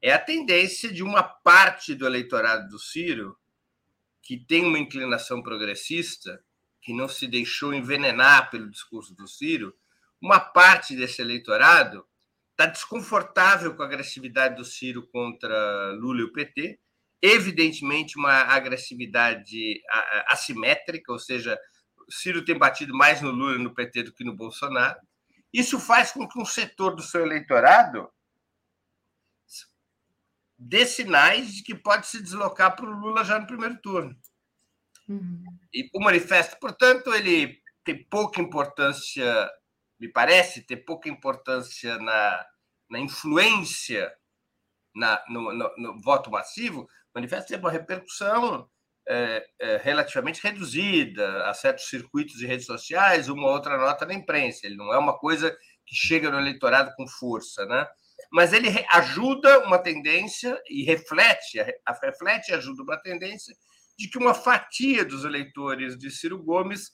É 0.00 0.12
a 0.12 0.18
tendência 0.18 0.92
de 0.92 1.02
uma 1.02 1.22
parte 1.22 1.94
do 1.94 2.06
eleitorado 2.06 2.68
do 2.68 2.78
Ciro 2.78 3.36
que 4.22 4.38
tem 4.38 4.64
uma 4.64 4.78
inclinação 4.78 5.42
progressista, 5.42 6.42
que 6.80 6.92
não 6.92 7.08
se 7.08 7.26
deixou 7.26 7.74
envenenar 7.74 8.50
pelo 8.50 8.70
discurso 8.70 9.14
do 9.14 9.26
Ciro, 9.26 9.74
uma 10.20 10.40
parte 10.40 10.96
desse 10.96 11.20
eleitorado 11.20 12.06
está 12.50 12.66
desconfortável 12.66 13.74
com 13.74 13.82
a 13.82 13.86
agressividade 13.86 14.56
do 14.56 14.64
Ciro 14.64 15.06
contra 15.08 15.92
Lula 15.92 16.20
e 16.20 16.24
o 16.24 16.32
PT, 16.32 16.78
evidentemente 17.24 18.18
uma 18.18 18.42
agressividade 18.42 19.80
assimétrica, 20.28 21.10
ou 21.10 21.18
seja, 21.18 21.58
Ciro 22.10 22.44
tem 22.44 22.58
batido 22.58 22.94
mais 22.94 23.22
no 23.22 23.30
Lula 23.30 23.54
e 23.54 23.62
no 23.62 23.74
PT 23.74 24.02
do 24.02 24.12
que 24.12 24.22
no 24.22 24.36
Bolsonaro. 24.36 25.00
Isso 25.50 25.80
faz 25.80 26.12
com 26.12 26.28
que 26.28 26.38
um 26.38 26.44
setor 26.44 26.94
do 26.94 27.00
seu 27.00 27.22
eleitorado 27.22 28.10
dê 30.58 30.84
sinais 30.84 31.54
de 31.54 31.62
que 31.62 31.74
pode 31.74 32.06
se 32.06 32.22
deslocar 32.22 32.76
para 32.76 32.84
o 32.84 33.00
Lula 33.00 33.24
já 33.24 33.38
no 33.38 33.46
primeiro 33.46 33.80
turno. 33.80 34.14
Uhum. 35.08 35.44
E 35.72 35.88
o 35.94 36.00
manifesto, 36.00 36.58
portanto, 36.60 37.14
ele 37.14 37.58
tem 37.82 38.04
pouca 38.04 38.38
importância, 38.38 39.50
me 39.98 40.08
parece, 40.12 40.66
ter 40.66 40.76
pouca 40.76 41.08
importância 41.08 41.96
na, 41.98 42.46
na 42.90 42.98
influência 42.98 44.12
na, 44.94 45.22
no, 45.28 45.52
no, 45.52 45.74
no 45.76 46.00
voto 46.00 46.30
massivo, 46.30 46.86
manifesto 47.14 47.48
teve 47.48 47.62
uma 47.62 47.70
repercussão 47.70 48.68
é, 49.06 49.46
é, 49.60 49.76
relativamente 49.78 50.42
reduzida 50.42 51.46
a 51.46 51.54
certos 51.54 51.88
circuitos 51.88 52.36
de 52.36 52.46
redes 52.46 52.66
sociais, 52.66 53.28
uma 53.28 53.48
outra 53.48 53.76
nota 53.76 54.06
na 54.06 54.14
imprensa. 54.14 54.66
Ele 54.66 54.76
não 54.76 54.92
é 54.92 54.98
uma 54.98 55.18
coisa 55.18 55.56
que 55.86 55.94
chega 55.94 56.30
no 56.30 56.38
eleitorado 56.38 56.92
com 56.96 57.06
força, 57.06 57.66
né? 57.66 57.86
Mas 58.32 58.52
ele 58.52 58.68
ajuda 58.90 59.60
uma 59.60 59.78
tendência 59.78 60.60
e 60.68 60.82
reflete, 60.82 61.58
reflete 62.02 62.50
e 62.50 62.54
ajuda 62.54 62.82
uma 62.82 62.96
tendência 62.96 63.54
de 63.96 64.08
que 64.08 64.18
uma 64.18 64.34
fatia 64.34 65.04
dos 65.04 65.24
eleitores 65.24 65.96
de 65.96 66.10
Ciro 66.10 66.42
Gomes 66.42 66.90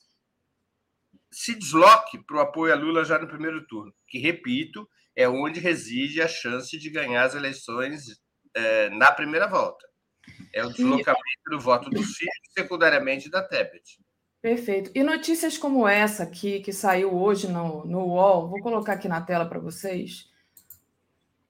se 1.31 1.55
desloque 1.55 2.23
para 2.25 2.37
o 2.37 2.41
apoio 2.41 2.73
a 2.73 2.75
Lula 2.75 3.05
já 3.05 3.17
no 3.17 3.27
primeiro 3.27 3.65
turno, 3.67 3.93
que, 4.07 4.19
repito, 4.19 4.87
é 5.15 5.27
onde 5.27 5.59
reside 5.59 6.21
a 6.21 6.27
chance 6.27 6.77
de 6.77 6.89
ganhar 6.89 7.23
as 7.23 7.33
eleições 7.33 8.21
é, 8.53 8.89
na 8.89 9.11
primeira 9.11 9.47
volta. 9.47 9.90
É 10.53 10.65
o 10.65 10.69
deslocamento 10.69 11.21
e... 11.47 11.49
do 11.49 11.59
voto 11.59 11.89
do 11.89 12.03
Ciro, 12.03 12.31
secundariamente 12.57 13.29
da 13.29 13.41
Tebet. 13.41 13.99
Perfeito. 14.41 14.91
E 14.95 15.03
notícias 15.03 15.57
como 15.57 15.87
essa 15.87 16.23
aqui, 16.23 16.59
que 16.61 16.73
saiu 16.73 17.13
hoje 17.13 17.47
no, 17.47 17.85
no 17.85 17.99
UOL, 18.07 18.49
vou 18.49 18.59
colocar 18.59 18.93
aqui 18.93 19.07
na 19.07 19.21
tela 19.21 19.45
para 19.45 19.59
vocês. 19.59 20.29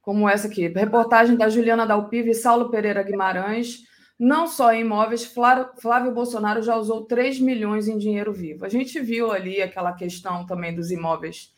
Como 0.02 0.28
essa 0.28 0.48
aqui, 0.48 0.68
reportagem 0.68 1.38
da 1.38 1.48
Juliana 1.48 1.86
Dalpiva 1.86 2.30
e 2.30 2.34
Saulo 2.34 2.70
Pereira 2.70 3.04
Guimarães. 3.04 3.84
Não 4.20 4.46
só 4.46 4.74
em 4.74 4.82
imóveis, 4.82 5.24
Flávio 5.26 6.14
Bolsonaro 6.14 6.62
já 6.62 6.76
usou 6.76 7.06
3 7.06 7.40
milhões 7.40 7.88
em 7.88 7.98
dinheiro 7.98 8.34
vivo. 8.34 8.66
A 8.66 8.70
gente 8.70 9.00
viu 9.00 9.32
ali 9.32 9.62
aquela 9.62 9.94
questão 9.94 10.46
também 10.46 10.76
dos 10.76 10.92
imóveis 10.92 11.54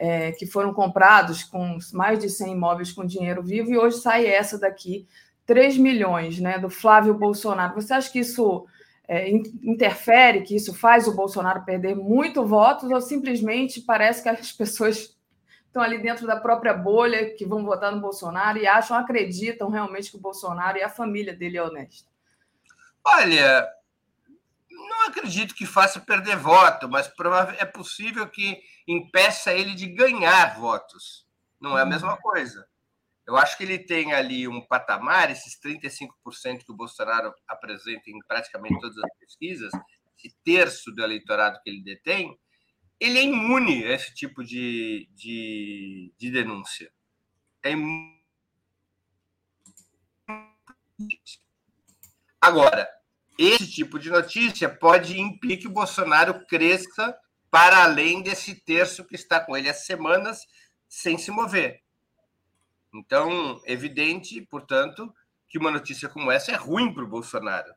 é, 0.00 0.32
que 0.32 0.46
foram 0.46 0.72
comprados 0.72 1.44
com 1.44 1.76
mais 1.92 2.18
de 2.18 2.30
100 2.30 2.54
imóveis 2.54 2.90
com 2.90 3.04
dinheiro 3.04 3.42
vivo, 3.42 3.70
e 3.70 3.76
hoje 3.76 3.98
sai 3.98 4.26
essa 4.26 4.58
daqui 4.58 5.06
3 5.50 5.78
milhões 5.78 6.38
né, 6.38 6.60
do 6.60 6.70
Flávio 6.70 7.12
Bolsonaro. 7.12 7.74
Você 7.74 7.92
acha 7.92 8.08
que 8.08 8.20
isso 8.20 8.68
é, 9.08 9.28
interfere, 9.28 10.42
que 10.42 10.54
isso 10.54 10.72
faz 10.72 11.08
o 11.08 11.16
Bolsonaro 11.16 11.64
perder 11.64 11.96
muito 11.96 12.46
votos, 12.46 12.88
ou 12.88 13.00
simplesmente 13.00 13.80
parece 13.80 14.22
que 14.22 14.28
as 14.28 14.52
pessoas 14.54 15.18
estão 15.66 15.82
ali 15.82 15.98
dentro 15.98 16.24
da 16.24 16.36
própria 16.36 16.72
bolha 16.72 17.34
que 17.34 17.44
vão 17.44 17.64
votar 17.64 17.90
no 17.90 18.00
Bolsonaro 18.00 18.58
e 18.58 18.66
acham, 18.68 18.96
acreditam 18.96 19.68
realmente 19.68 20.12
que 20.12 20.16
o 20.16 20.20
Bolsonaro 20.20 20.78
e 20.78 20.84
a 20.84 20.88
família 20.88 21.34
dele 21.34 21.56
é 21.56 21.62
honesta? 21.64 22.08
Olha, 23.04 23.68
não 24.70 25.08
acredito 25.08 25.52
que 25.52 25.66
faça 25.66 25.98
perder 25.98 26.36
voto, 26.36 26.88
mas 26.88 27.12
é 27.58 27.64
possível 27.64 28.28
que 28.28 28.56
impeça 28.86 29.52
ele 29.52 29.74
de 29.74 29.88
ganhar 29.88 30.60
votos. 30.60 31.26
Não 31.60 31.76
é 31.76 31.82
a 31.82 31.86
mesma 31.86 32.16
coisa. 32.18 32.69
Eu 33.30 33.36
acho 33.36 33.56
que 33.56 33.62
ele 33.62 33.78
tem 33.78 34.12
ali 34.12 34.48
um 34.48 34.60
patamar, 34.60 35.30
esses 35.30 35.56
35% 35.60 36.64
que 36.64 36.72
o 36.72 36.74
Bolsonaro 36.74 37.32
apresenta 37.46 38.10
em 38.10 38.18
praticamente 38.26 38.80
todas 38.80 38.98
as 38.98 39.18
pesquisas, 39.20 39.70
esse 40.18 40.34
terço 40.42 40.90
do 40.90 41.00
eleitorado 41.00 41.60
que 41.62 41.70
ele 41.70 41.80
detém, 41.80 42.36
ele 42.98 43.20
é 43.20 43.22
imune 43.22 43.84
a 43.84 43.92
esse 43.92 44.12
tipo 44.12 44.42
de, 44.42 45.08
de, 45.14 46.12
de 46.18 46.30
denúncia. 46.32 46.92
É 47.62 47.70
imune. 47.70 48.18
Agora, 52.40 52.88
esse 53.38 53.70
tipo 53.70 53.96
de 53.96 54.10
notícia 54.10 54.68
pode 54.68 55.20
impedir 55.20 55.58
que 55.58 55.68
o 55.68 55.72
Bolsonaro 55.72 56.44
cresça 56.46 57.16
para 57.48 57.84
além 57.84 58.22
desse 58.22 58.56
terço 58.56 59.04
que 59.04 59.14
está 59.14 59.38
com 59.38 59.56
ele 59.56 59.68
há 59.68 59.74
semanas 59.74 60.40
sem 60.88 61.16
se 61.16 61.30
mover. 61.30 61.80
Então, 62.92 63.60
evidente, 63.66 64.40
portanto, 64.42 65.12
que 65.48 65.58
uma 65.58 65.70
notícia 65.70 66.08
como 66.08 66.30
essa 66.30 66.52
é 66.52 66.56
ruim 66.56 66.92
para 66.92 67.04
o 67.04 67.08
Bolsonaro. 67.08 67.72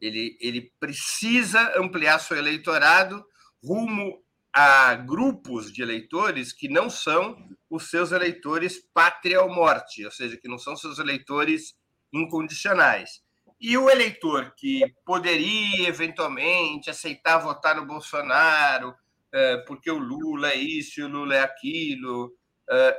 Ele, 0.00 0.36
ele 0.40 0.72
precisa 0.78 1.78
ampliar 1.78 2.18
seu 2.18 2.36
eleitorado 2.36 3.24
rumo 3.62 4.22
a 4.52 4.94
grupos 4.94 5.72
de 5.72 5.82
eleitores 5.82 6.52
que 6.52 6.68
não 6.68 6.88
são 6.88 7.36
os 7.68 7.90
seus 7.90 8.12
eleitores 8.12 8.82
pátria 8.94 9.42
ou 9.42 9.52
morte, 9.52 10.04
ou 10.04 10.10
seja, 10.10 10.36
que 10.36 10.48
não 10.48 10.58
são 10.58 10.76
seus 10.76 10.98
eleitores 10.98 11.76
incondicionais. 12.12 13.22
E 13.60 13.76
o 13.76 13.90
eleitor 13.90 14.54
que 14.56 14.82
poderia 15.04 15.88
eventualmente 15.88 16.88
aceitar 16.88 17.38
votar 17.38 17.76
no 17.76 17.86
Bolsonaro, 17.86 18.94
é, 19.32 19.58
porque 19.58 19.90
o 19.90 19.98
Lula 19.98 20.50
é 20.50 20.56
isso 20.56 21.04
o 21.04 21.08
Lula 21.08 21.34
é 21.34 21.42
aquilo, 21.42 22.32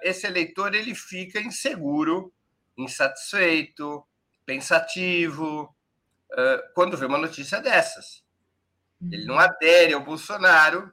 esse 0.02 0.26
eleitor 0.26 0.74
ele 0.74 0.96
fica 0.96 1.40
inseguro, 1.40 2.34
insatisfeito, 2.78 4.04
pensativo, 4.46 5.76
é, 6.32 6.58
quando 6.74 6.98
vê 6.98 7.06
uma 7.06 7.18
notícia 7.18 7.62
dessas. 7.62 8.24
Ele 9.12 9.26
não 9.26 9.40
adere 9.40 9.94
ao 9.94 10.04
Bolsonaro, 10.04 10.92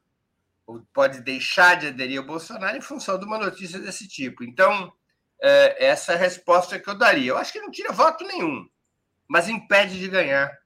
ou 0.67 0.81
pode 0.93 1.21
deixar 1.21 1.77
de 1.77 1.89
aderir 1.89 2.19
ao 2.19 2.27
Bolsonaro 2.27 2.77
em 2.77 2.81
função 2.81 3.19
de 3.19 3.25
uma 3.25 3.39
notícia 3.39 3.79
desse 3.79 4.07
tipo. 4.07 4.45
Então, 4.45 4.93
essa 5.79 6.13
é 6.13 6.15
a 6.15 6.19
resposta 6.19 6.79
que 6.79 6.89
eu 6.89 6.97
daria. 6.97 7.31
Eu 7.31 7.39
acho 7.39 7.53
que 7.53 7.61
não 7.61 7.71
tira 7.71 7.93
voto 7.93 8.25
nenhum 8.25 8.69
mas 9.29 9.49
impede 9.49 9.99
de 9.99 10.09
ganhar. 10.09 10.57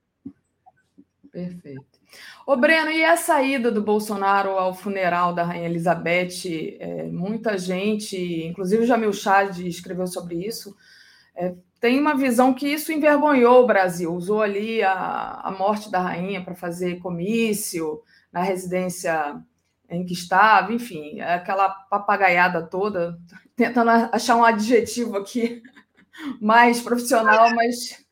Perfeito. 1.31 1.90
Ô, 2.51 2.57
Breno, 2.57 2.91
e 2.91 3.01
a 3.05 3.15
saída 3.15 3.71
do 3.71 3.81
Bolsonaro 3.81 4.49
ao 4.59 4.73
funeral 4.73 5.33
da 5.33 5.41
Rainha 5.41 5.69
Elizabeth? 5.69 6.75
É, 6.81 7.03
muita 7.03 7.57
gente, 7.57 8.17
inclusive 8.43 8.83
o 8.83 8.85
Jamil 8.85 9.13
Chad 9.13 9.57
escreveu 9.59 10.05
sobre 10.05 10.45
isso, 10.45 10.75
é, 11.33 11.55
tem 11.79 11.97
uma 11.97 12.13
visão 12.13 12.53
que 12.53 12.67
isso 12.67 12.91
envergonhou 12.91 13.63
o 13.63 13.65
Brasil. 13.65 14.13
Usou 14.13 14.41
ali 14.41 14.83
a, 14.83 15.39
a 15.45 15.51
morte 15.57 15.89
da 15.89 16.01
rainha 16.01 16.43
para 16.43 16.53
fazer 16.53 16.99
comício 16.99 18.03
na 18.33 18.41
residência 18.41 19.41
em 19.89 20.05
que 20.05 20.11
estava, 20.11 20.73
enfim, 20.73 21.21
aquela 21.21 21.69
papagaiada 21.69 22.61
toda, 22.61 23.17
tentando 23.55 23.91
achar 24.11 24.35
um 24.35 24.43
adjetivo 24.43 25.15
aqui 25.15 25.63
mais 26.41 26.81
profissional, 26.81 27.55
mas 27.55 28.05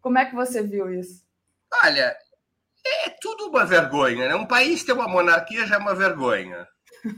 como 0.00 0.18
é 0.18 0.24
que 0.24 0.34
você 0.34 0.60
viu 0.60 0.92
isso? 0.92 1.22
Olha, 1.84 2.16
é 2.84 3.10
tudo 3.20 3.48
uma 3.48 3.64
vergonha, 3.64 4.28
né? 4.28 4.34
Um 4.34 4.46
país 4.46 4.84
ter 4.84 4.92
uma 4.92 5.08
monarquia 5.08 5.66
já 5.66 5.76
é 5.76 5.78
uma 5.78 5.94
vergonha, 5.94 6.66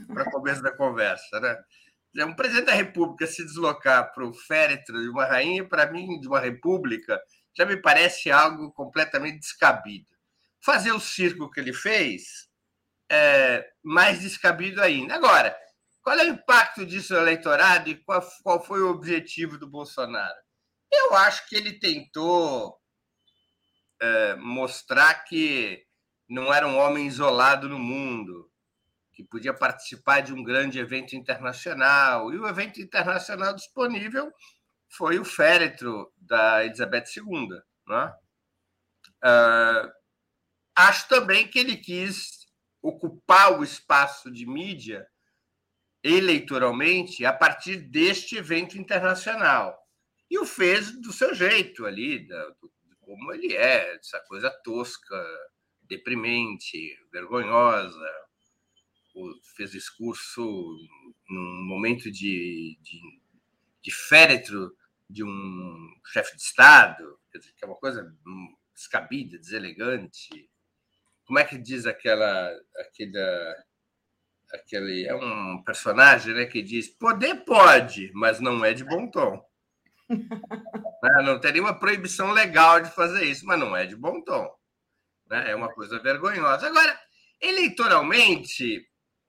para 0.07 0.29
começo 0.31 0.61
da 0.61 0.75
conversa, 0.75 1.39
né? 1.39 2.25
Um 2.25 2.35
presidente 2.35 2.65
da 2.65 2.73
República 2.73 3.25
se 3.25 3.43
deslocar 3.43 4.13
para 4.13 4.25
o 4.25 4.33
féretro 4.33 5.01
de 5.01 5.09
uma 5.09 5.25
rainha, 5.25 5.67
para 5.67 5.91
mim, 5.91 6.19
de 6.19 6.27
uma 6.27 6.39
república, 6.39 7.19
já 7.57 7.65
me 7.65 7.77
parece 7.77 8.31
algo 8.31 8.71
completamente 8.71 9.39
descabido. 9.39 10.05
Fazer 10.63 10.91
o 10.91 10.99
circo 10.99 11.49
que 11.49 11.59
ele 11.59 11.73
fez 11.73 12.47
é 13.11 13.67
mais 13.83 14.21
descabido 14.21 14.81
ainda. 14.81 15.15
Agora, 15.15 15.57
qual 16.01 16.17
é 16.17 16.23
o 16.25 16.29
impacto 16.29 16.85
disso 16.85 17.13
no 17.13 17.19
eleitorado 17.21 17.89
e 17.89 17.95
qual, 18.03 18.21
qual 18.43 18.63
foi 18.63 18.81
o 18.81 18.89
objetivo 18.89 19.57
do 19.57 19.69
Bolsonaro? 19.69 20.35
Eu 20.91 21.15
acho 21.15 21.47
que 21.47 21.55
ele 21.55 21.79
tentou 21.79 22.77
é, 24.03 24.35
mostrar 24.35 25.23
que 25.23 25.81
não 26.27 26.53
era 26.53 26.67
um 26.67 26.77
homem 26.77 27.07
isolado 27.07 27.69
no 27.69 27.79
mundo, 27.79 28.51
que 29.13 29.23
podia 29.23 29.53
participar 29.53 30.19
de 30.19 30.33
um 30.33 30.43
grande 30.43 30.77
evento 30.77 31.15
internacional. 31.15 32.33
E 32.33 32.37
o 32.37 32.45
evento 32.45 32.81
internacional 32.81 33.53
disponível 33.53 34.29
foi 34.89 35.19
o 35.19 35.25
féretro 35.25 36.11
da 36.17 36.65
Elizabeth 36.65 37.05
II. 37.15 37.47
Né? 37.87 38.13
Uh, 39.23 39.91
acho 40.75 41.07
também 41.07 41.47
que 41.47 41.59
ele 41.59 41.77
quis 41.77 42.45
ocupar 42.81 43.57
o 43.57 43.63
espaço 43.63 44.29
de 44.29 44.45
mídia 44.45 45.07
eleitoralmente 46.03 47.25
a 47.25 47.31
partir 47.31 47.77
deste 47.77 48.35
evento 48.35 48.77
internacional 48.77 49.79
e 50.29 50.37
o 50.37 50.45
fez 50.45 50.91
do 50.99 51.13
seu 51.13 51.33
jeito 51.33 51.85
ali, 51.85 52.27
do, 52.27 52.72
como 53.13 53.31
ele 53.31 53.53
é, 53.53 53.95
essa 53.95 54.19
coisa 54.21 54.49
tosca, 54.63 55.23
deprimente, 55.83 56.97
vergonhosa. 57.11 58.09
O, 59.13 59.31
fez 59.55 59.69
discurso 59.69 60.41
num 61.29 61.63
momento 61.67 62.11
de, 62.11 62.75
de, 62.81 62.99
de 63.83 63.91
féretro 63.91 64.75
de 65.07 65.23
um 65.23 65.93
chefe 66.07 66.35
de 66.35 66.41
Estado, 66.41 67.19
que 67.31 67.63
é 67.63 67.67
uma 67.67 67.75
coisa 67.75 68.11
descabida, 68.73 69.37
deselegante. 69.37 70.49
Como 71.23 71.37
é 71.37 71.43
que 71.43 71.59
diz 71.59 71.85
aquela, 71.85 72.51
aquela 72.79 73.55
aquele 74.51 75.05
é 75.05 75.15
um 75.15 75.61
personagem 75.63 76.33
né, 76.33 76.45
que 76.45 76.63
diz 76.63 76.87
poder 76.87 77.43
pode, 77.45 78.11
mas 78.15 78.39
não 78.39 78.65
é 78.65 78.73
de 78.73 78.83
bom 78.83 79.09
tom. 79.11 79.43
Né? 81.03 81.21
Não 81.23 81.39
teria 81.39 81.61
uma 81.61 81.77
proibição 81.77 82.31
legal 82.31 82.79
de 82.79 82.89
fazer 82.91 83.25
isso, 83.25 83.45
mas 83.45 83.59
não 83.59 83.75
é 83.75 83.85
de 83.85 83.95
bom 83.95 84.21
tom. 84.21 84.49
Né? 85.29 85.51
É 85.51 85.55
uma 85.55 85.67
coisa 85.73 85.99
vergonhosa. 85.99 86.67
Agora, 86.67 86.97
eleitoralmente, 87.41 88.87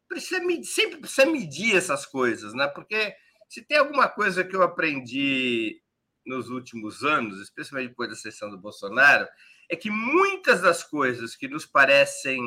precisa 0.08 0.40
medir, 0.40 0.64
sempre 0.66 0.98
precisa 0.98 1.26
medir 1.26 1.76
essas 1.76 2.06
coisas, 2.06 2.54
né? 2.54 2.68
porque 2.68 3.14
se 3.48 3.62
tem 3.62 3.78
alguma 3.78 4.08
coisa 4.08 4.44
que 4.44 4.54
eu 4.54 4.62
aprendi 4.62 5.80
nos 6.24 6.48
últimos 6.48 7.02
anos, 7.02 7.40
especialmente 7.40 7.90
depois 7.90 8.08
da 8.08 8.16
sessão 8.16 8.50
do 8.50 8.58
Bolsonaro, 8.58 9.26
é 9.68 9.76
que 9.76 9.90
muitas 9.90 10.60
das 10.60 10.82
coisas 10.82 11.34
que 11.34 11.48
nos 11.48 11.66
parecem 11.66 12.40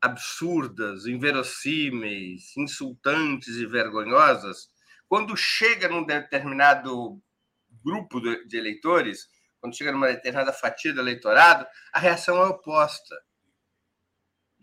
absurdas, 0.00 1.06
inverossímeis, 1.06 2.56
insultantes 2.56 3.56
e 3.56 3.66
vergonhosas, 3.66 4.68
quando 5.08 5.36
chega 5.36 5.88
num 5.88 6.04
determinado 6.04 7.20
grupo 7.84 8.20
de 8.20 8.56
eleitores, 8.56 9.28
quando 9.60 9.76
chega 9.76 9.92
numa 9.92 10.08
determinada 10.08 10.52
fatia 10.52 10.92
do 10.92 11.00
eleitorado, 11.00 11.66
a 11.92 11.98
reação 11.98 12.36
é 12.38 12.46
oposta. 12.46 13.16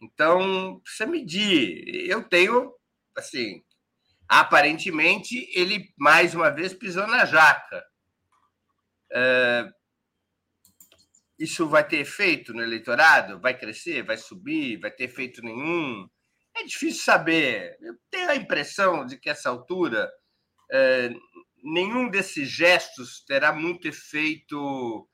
Então, 0.02 0.80
precisa 0.82 1.06
medir. 1.06 2.10
Eu 2.10 2.24
tenho, 2.24 2.74
assim, 3.16 3.64
aparentemente, 4.28 5.50
ele 5.54 5.94
mais 5.98 6.36
uma 6.36 6.50
vez 6.50 6.74
pisou 6.74 7.08
na 7.08 7.26
jaca. 7.26 7.84
É, 9.12 9.70
isso 11.40 11.68
vai 11.68 11.88
ter 11.88 11.98
efeito 11.98 12.54
no 12.54 12.62
eleitorado? 12.62 13.40
Vai 13.40 13.58
crescer? 13.58 14.04
Vai 14.04 14.18
subir? 14.18 14.80
Vai 14.80 14.92
ter 14.92 15.06
efeito 15.06 15.42
nenhum? 15.42 16.08
É 16.56 16.64
difícil 16.64 17.04
saber. 17.04 17.78
Eu 17.80 17.96
tenho 18.10 18.30
a 18.30 18.36
impressão 18.36 19.06
de 19.06 19.18
que, 19.18 19.30
essa 19.30 19.50
altura, 19.50 20.12
é, 20.72 21.12
nenhum 21.64 22.10
desses 22.10 22.50
gestos 22.50 23.22
terá 23.22 23.52
muito 23.52 23.88
efeito 23.88 25.08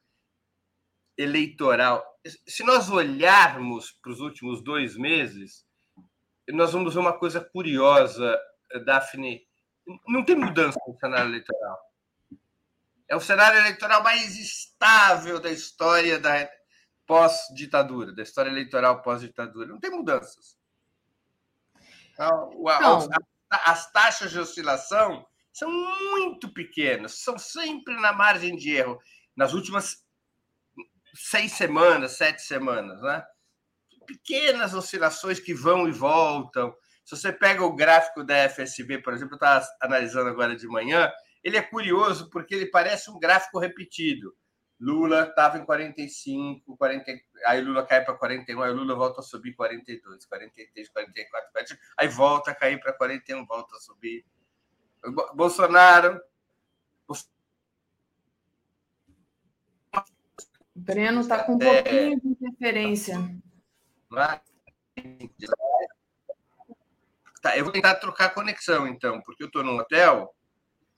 eleitoral. 1.18 2.04
Se 2.48 2.64
nós 2.64 2.90
olharmos 2.90 3.92
para 3.92 4.12
os 4.12 4.20
últimos 4.20 4.64
dois 4.64 4.96
meses, 4.96 5.66
nós 6.50 6.74
vamos 6.74 6.94
ver 6.94 7.00
uma 7.00 7.18
coisa 7.18 7.42
curiosa, 7.42 8.40
Daphne. 8.86 9.46
Não 10.08 10.24
tem 10.24 10.36
mudança 10.36 10.80
no 10.88 10.98
cenário 10.98 11.30
eleitoral. 11.30 11.80
É 13.08 13.16
o 13.16 13.22
cenário 13.22 13.60
eleitoral 13.60 14.02
mais 14.02 14.38
estável 14.38 15.40
da 15.40 15.52
história 15.52 16.18
da 16.20 16.50
pós-ditadura, 17.06 18.14
da 18.14 18.24
história 18.24 18.50
eleitoral 18.50 19.02
pós-ditadura. 19.02 19.68
Não 19.68 19.80
tem 19.80 19.92
mudanças. 19.92 20.58
Então, 22.14 22.52
as 23.50 23.92
taxas 23.92 24.32
de 24.32 24.40
oscilação 24.40 25.26
são 25.54 25.72
muito 25.72 26.52
pequenas, 26.52 27.20
são 27.20 27.38
sempre 27.38 27.94
na 28.02 28.12
margem 28.12 28.56
de 28.56 28.72
erro. 28.72 29.00
Nas 29.36 29.54
últimas 29.54 30.04
seis 31.14 31.54
semanas, 31.54 32.14
sete 32.14 32.42
semanas, 32.42 33.00
né? 33.02 33.24
Pequenas 34.08 34.74
oscilações 34.74 35.40
que 35.40 35.54
vão 35.54 35.88
e 35.88 35.92
voltam. 35.92 36.76
Se 37.06 37.16
você 37.16 37.32
pega 37.32 37.64
o 37.64 37.76
gráfico 37.76 38.24
da 38.24 38.50
FSB, 38.50 39.00
por 39.00 39.14
exemplo, 39.14 39.34
eu 39.34 39.38
estava 39.38 39.66
analisando 39.80 40.30
agora 40.30 40.56
de 40.56 40.68
manhã, 40.68 41.12
ele 41.44 41.58
é 41.58 41.62
curioso 41.62 42.30
porque 42.30 42.56
ele 42.56 42.66
parece 42.66 43.12
um 43.12 43.20
gráfico 43.20 43.60
repetido. 43.60 44.36
Lula 44.80 45.28
estava 45.30 45.58
em 45.58 45.66
45, 45.66 46.76
40, 46.76 47.06
aí 47.46 47.62
Lula 47.62 47.86
cai 47.86 48.04
para 48.04 48.16
41, 48.16 48.62
aí 48.62 48.74
Lula 48.74 48.96
volta 48.96 49.22
a 49.22 49.24
subir 49.24 49.54
42, 49.54 50.26
43, 50.26 50.90
44, 50.90 51.52
45, 51.52 51.82
aí 51.98 52.08
volta 52.08 52.52
a 52.52 52.56
cair 52.56 52.80
para 52.80 52.92
41, 52.92 53.46
volta 53.46 53.78
a 53.78 53.80
subir. 53.80 54.26
Bolsonaro. 55.34 56.22
Breno 60.76 61.22
está 61.22 61.44
com 61.44 61.56
um 61.56 61.62
é... 61.62 61.82
pouquinho 61.82 62.20
de 62.20 62.28
interferência. 62.28 63.18
Tá, 67.42 67.58
eu 67.58 67.64
vou 67.64 67.74
tentar 67.74 67.96
trocar 67.96 68.26
a 68.26 68.30
conexão, 68.30 68.88
então, 68.88 69.22
porque 69.22 69.44
eu 69.44 69.48
estou 69.48 69.64
num 69.64 69.78
hotel 69.78 70.34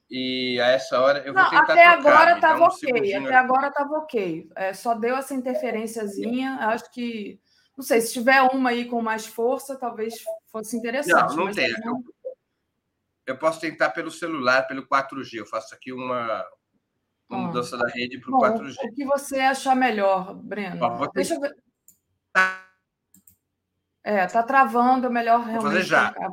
e 0.10 0.60
a 0.62 0.68
essa 0.68 1.00
hora 1.00 1.20
eu 1.20 1.34
vou 1.34 1.42
Não, 1.42 1.50
tentar 1.50 1.64
até 1.64 1.94
trocar. 1.94 1.98
agora 1.98 2.36
estava 2.36 2.60
um 2.60 2.64
ok, 2.66 2.78
segundinho. 2.78 3.26
até 3.26 3.36
agora 3.36 3.68
estava 3.68 3.98
ok. 3.98 4.50
É, 4.56 4.74
só 4.74 4.94
deu 4.94 5.16
essa 5.16 5.34
interferênciazinha. 5.34 6.58
Acho 6.62 6.92
que, 6.92 7.40
não 7.76 7.84
sei, 7.84 8.00
se 8.02 8.14
tiver 8.14 8.42
uma 8.44 8.70
aí 8.70 8.86
com 8.86 9.02
mais 9.02 9.26
força, 9.26 9.76
talvez 9.76 10.24
fosse 10.52 10.78
interessante. 10.78 11.36
Não, 11.36 11.46
não 11.46 11.52
tem. 11.52 11.74
não- 11.80 12.04
Eu 13.26 13.38
posso 13.38 13.60
tentar 13.60 13.90
pelo 13.92 14.12
celular, 14.12 14.64
pelo 14.68 14.86
4G. 14.88 15.40
Eu 15.40 15.46
faço 15.46 15.74
aqui 15.74 15.92
uma, 15.92 16.46
uma 17.30 17.40
Ah. 17.40 17.48
mudança 17.48 17.78
da 17.78 17.88
rede 17.88 18.20
para 18.20 18.30
o 18.30 18.34
Bom, 18.34 18.40
4G. 18.40 18.76
o 18.84 18.94
que 18.94 19.06
você 19.06 19.40
achar 19.40 19.76
melhor, 19.76 20.34
Breno? 20.36 20.84
Ó, 20.84 20.98
vou 20.98 21.12
Deixa 21.12 21.34
eu 21.36 21.42
ver. 21.42 21.56
É, 24.04 24.28
tá 24.28 24.44
travando, 24.44 25.08
é 25.08 25.10
melhor 25.10 25.40
fazer 25.44 25.52
realmente. 25.60 25.84
já. 25.84 26.12
trocar. 26.12 26.32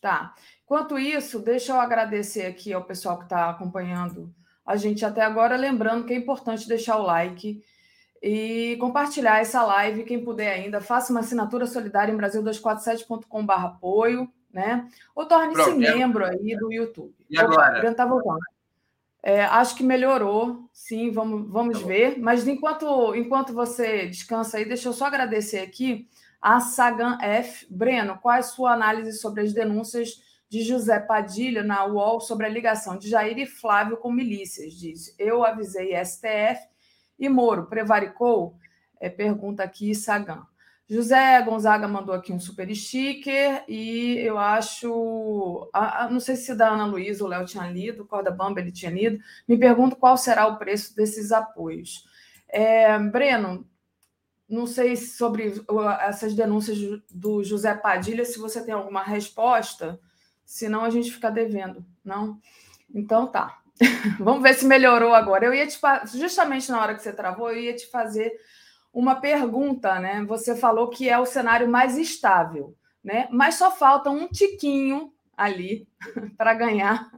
Tá. 0.00 0.34
Enquanto 0.64 0.98
isso, 0.98 1.38
deixa 1.40 1.72
eu 1.72 1.80
agradecer 1.80 2.46
aqui 2.46 2.72
ao 2.72 2.84
pessoal 2.84 3.16
que 3.18 3.24
está 3.24 3.48
acompanhando 3.50 4.34
a 4.64 4.76
gente 4.76 5.04
até 5.04 5.22
agora, 5.22 5.56
lembrando 5.56 6.04
que 6.04 6.12
é 6.12 6.16
importante 6.16 6.68
deixar 6.68 6.96
o 6.96 7.02
like 7.02 7.62
e 8.22 8.76
compartilhar 8.78 9.40
essa 9.40 9.62
live, 9.62 10.04
quem 10.04 10.22
puder 10.22 10.52
ainda, 10.52 10.80
faça 10.80 11.10
uma 11.10 11.20
assinatura 11.20 11.66
solidária 11.66 12.12
em 12.12 12.16
Brasil247.com.br 12.16 13.52
apoio, 13.52 14.30
né? 14.52 14.88
Ou 15.14 15.26
torne-se 15.26 15.70
e 15.70 15.74
membro 15.74 16.24
aí 16.24 16.56
do 16.56 16.72
YouTube. 16.72 17.14
E 17.28 17.38
agora? 17.38 17.78
O 17.78 17.80
Breno 17.80 17.96
tá 17.96 18.06
voltando. 18.06 18.40
É, 19.22 19.44
acho 19.44 19.76
que 19.76 19.82
melhorou, 19.82 20.68
sim, 20.72 21.10
vamos, 21.10 21.50
vamos 21.50 21.82
ver. 21.82 22.18
Mas 22.18 22.48
enquanto, 22.48 23.14
enquanto 23.14 23.52
você 23.52 24.06
descansa 24.06 24.56
aí, 24.56 24.64
deixa 24.64 24.88
eu 24.88 24.92
só 24.92 25.06
agradecer 25.06 25.58
aqui 25.58 26.08
a 26.40 26.58
Sagan 26.60 27.18
F. 27.20 27.66
Breno, 27.70 28.18
qual 28.18 28.34
é 28.34 28.38
a 28.38 28.42
sua 28.42 28.72
análise 28.72 29.18
sobre 29.18 29.42
as 29.42 29.52
denúncias 29.52 30.22
de 30.48 30.62
José 30.62 30.98
Padilha 30.98 31.62
na 31.62 31.84
UOL 31.84 32.20
sobre 32.20 32.46
a 32.46 32.48
ligação 32.48 32.96
de 32.96 33.10
Jair 33.10 33.38
e 33.38 33.46
Flávio 33.46 33.98
com 33.98 34.10
milícias? 34.10 34.72
Diz, 34.72 35.14
eu 35.18 35.44
avisei 35.44 35.92
STF 36.02 36.66
e 37.18 37.28
Moro 37.28 37.66
prevaricou? 37.66 38.56
É, 38.98 39.10
pergunta 39.10 39.62
aqui 39.62 39.94
Sagan. 39.94 40.46
José 40.90 41.40
Gonzaga 41.42 41.86
mandou 41.86 42.12
aqui 42.12 42.32
um 42.32 42.40
super 42.40 42.68
sticker 42.74 43.62
e 43.68 44.18
eu 44.18 44.36
acho. 44.36 45.70
a- 45.72 46.04
a- 46.06 46.10
não 46.10 46.18
sei 46.18 46.34
se 46.34 46.52
da 46.52 46.68
Ana 46.70 46.84
Luísa 46.84 47.24
o 47.24 47.28
Léo 47.28 47.46
tinha 47.46 47.70
lido, 47.70 48.04
Corda 48.04 48.30
Bamba 48.32 48.58
ele 48.60 48.72
tinha 48.72 48.90
lido. 48.90 49.22
Me 49.46 49.56
pergunto 49.56 49.94
qual 49.94 50.16
será 50.16 50.46
o 50.48 50.56
preço 50.58 50.96
desses 50.96 51.30
apoios. 51.30 52.04
É, 52.48 52.98
Breno, 52.98 53.64
não 54.48 54.66
sei 54.66 54.96
sobre 54.96 55.62
o- 55.68 55.88
essas 55.90 56.34
denúncias 56.34 56.76
do- 57.08 57.44
José 57.44 57.72
Padilha, 57.72 58.24
se 58.24 58.40
você 58.40 58.60
tem 58.64 58.74
alguma 58.74 59.04
resposta, 59.04 60.00
senão 60.44 60.84
a 60.84 60.90
gente 60.90 61.12
fica 61.12 61.30
devendo, 61.30 61.84
não? 62.04 62.36
Então 62.92 63.28
tá. 63.28 63.60
Vamos 64.18 64.42
ver 64.42 64.54
se 64.54 64.66
melhorou 64.66 65.14
agora. 65.14 65.44
Eu 65.46 65.54
ia 65.54 65.68
te 65.68 65.78
justamente 66.18 66.68
na 66.68 66.82
hora 66.82 66.94
que 66.96 67.02
você 67.02 67.12
travou, 67.12 67.48
eu 67.50 67.60
ia 67.60 67.76
te 67.76 67.86
fazer 67.88 68.32
uma 68.92 69.16
pergunta, 69.20 69.98
né? 70.00 70.24
Você 70.24 70.56
falou 70.56 70.88
que 70.88 71.08
é 71.08 71.18
o 71.18 71.26
cenário 71.26 71.68
mais 71.68 71.96
estável, 71.96 72.76
né? 73.02 73.28
Mas 73.30 73.54
só 73.56 73.70
falta 73.70 74.10
um 74.10 74.28
tiquinho 74.28 75.12
ali 75.36 75.88
para 76.36 76.54
ganhar 76.54 77.10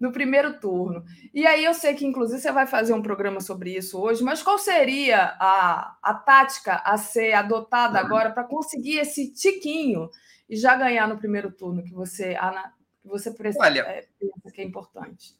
no 0.00 0.10
primeiro 0.12 0.58
turno. 0.58 1.04
E 1.34 1.46
aí 1.46 1.64
eu 1.64 1.74
sei 1.74 1.94
que, 1.94 2.06
inclusive, 2.06 2.40
você 2.40 2.50
vai 2.52 2.66
fazer 2.66 2.94
um 2.94 3.02
programa 3.02 3.40
sobre 3.40 3.76
isso 3.76 4.00
hoje, 4.00 4.22
mas 4.24 4.42
qual 4.42 4.58
seria 4.58 5.36
a, 5.38 5.96
a 6.02 6.14
tática 6.14 6.76
a 6.76 6.96
ser 6.96 7.32
adotada 7.34 7.98
agora 7.98 8.30
para 8.30 8.44
conseguir 8.44 8.98
esse 8.98 9.32
tiquinho 9.32 10.08
e 10.48 10.56
já 10.56 10.76
ganhar 10.76 11.06
no 11.08 11.18
primeiro 11.18 11.50
turno 11.50 11.82
que 11.84 11.92
você, 11.92 12.36
Ana, 12.40 12.72
que 13.02 13.08
você 13.08 13.30
precisa, 13.32 13.64
Olha- 13.64 13.82
é, 13.82 14.06
pensa 14.18 14.50
que 14.54 14.60
é 14.60 14.64
importante? 14.64 15.34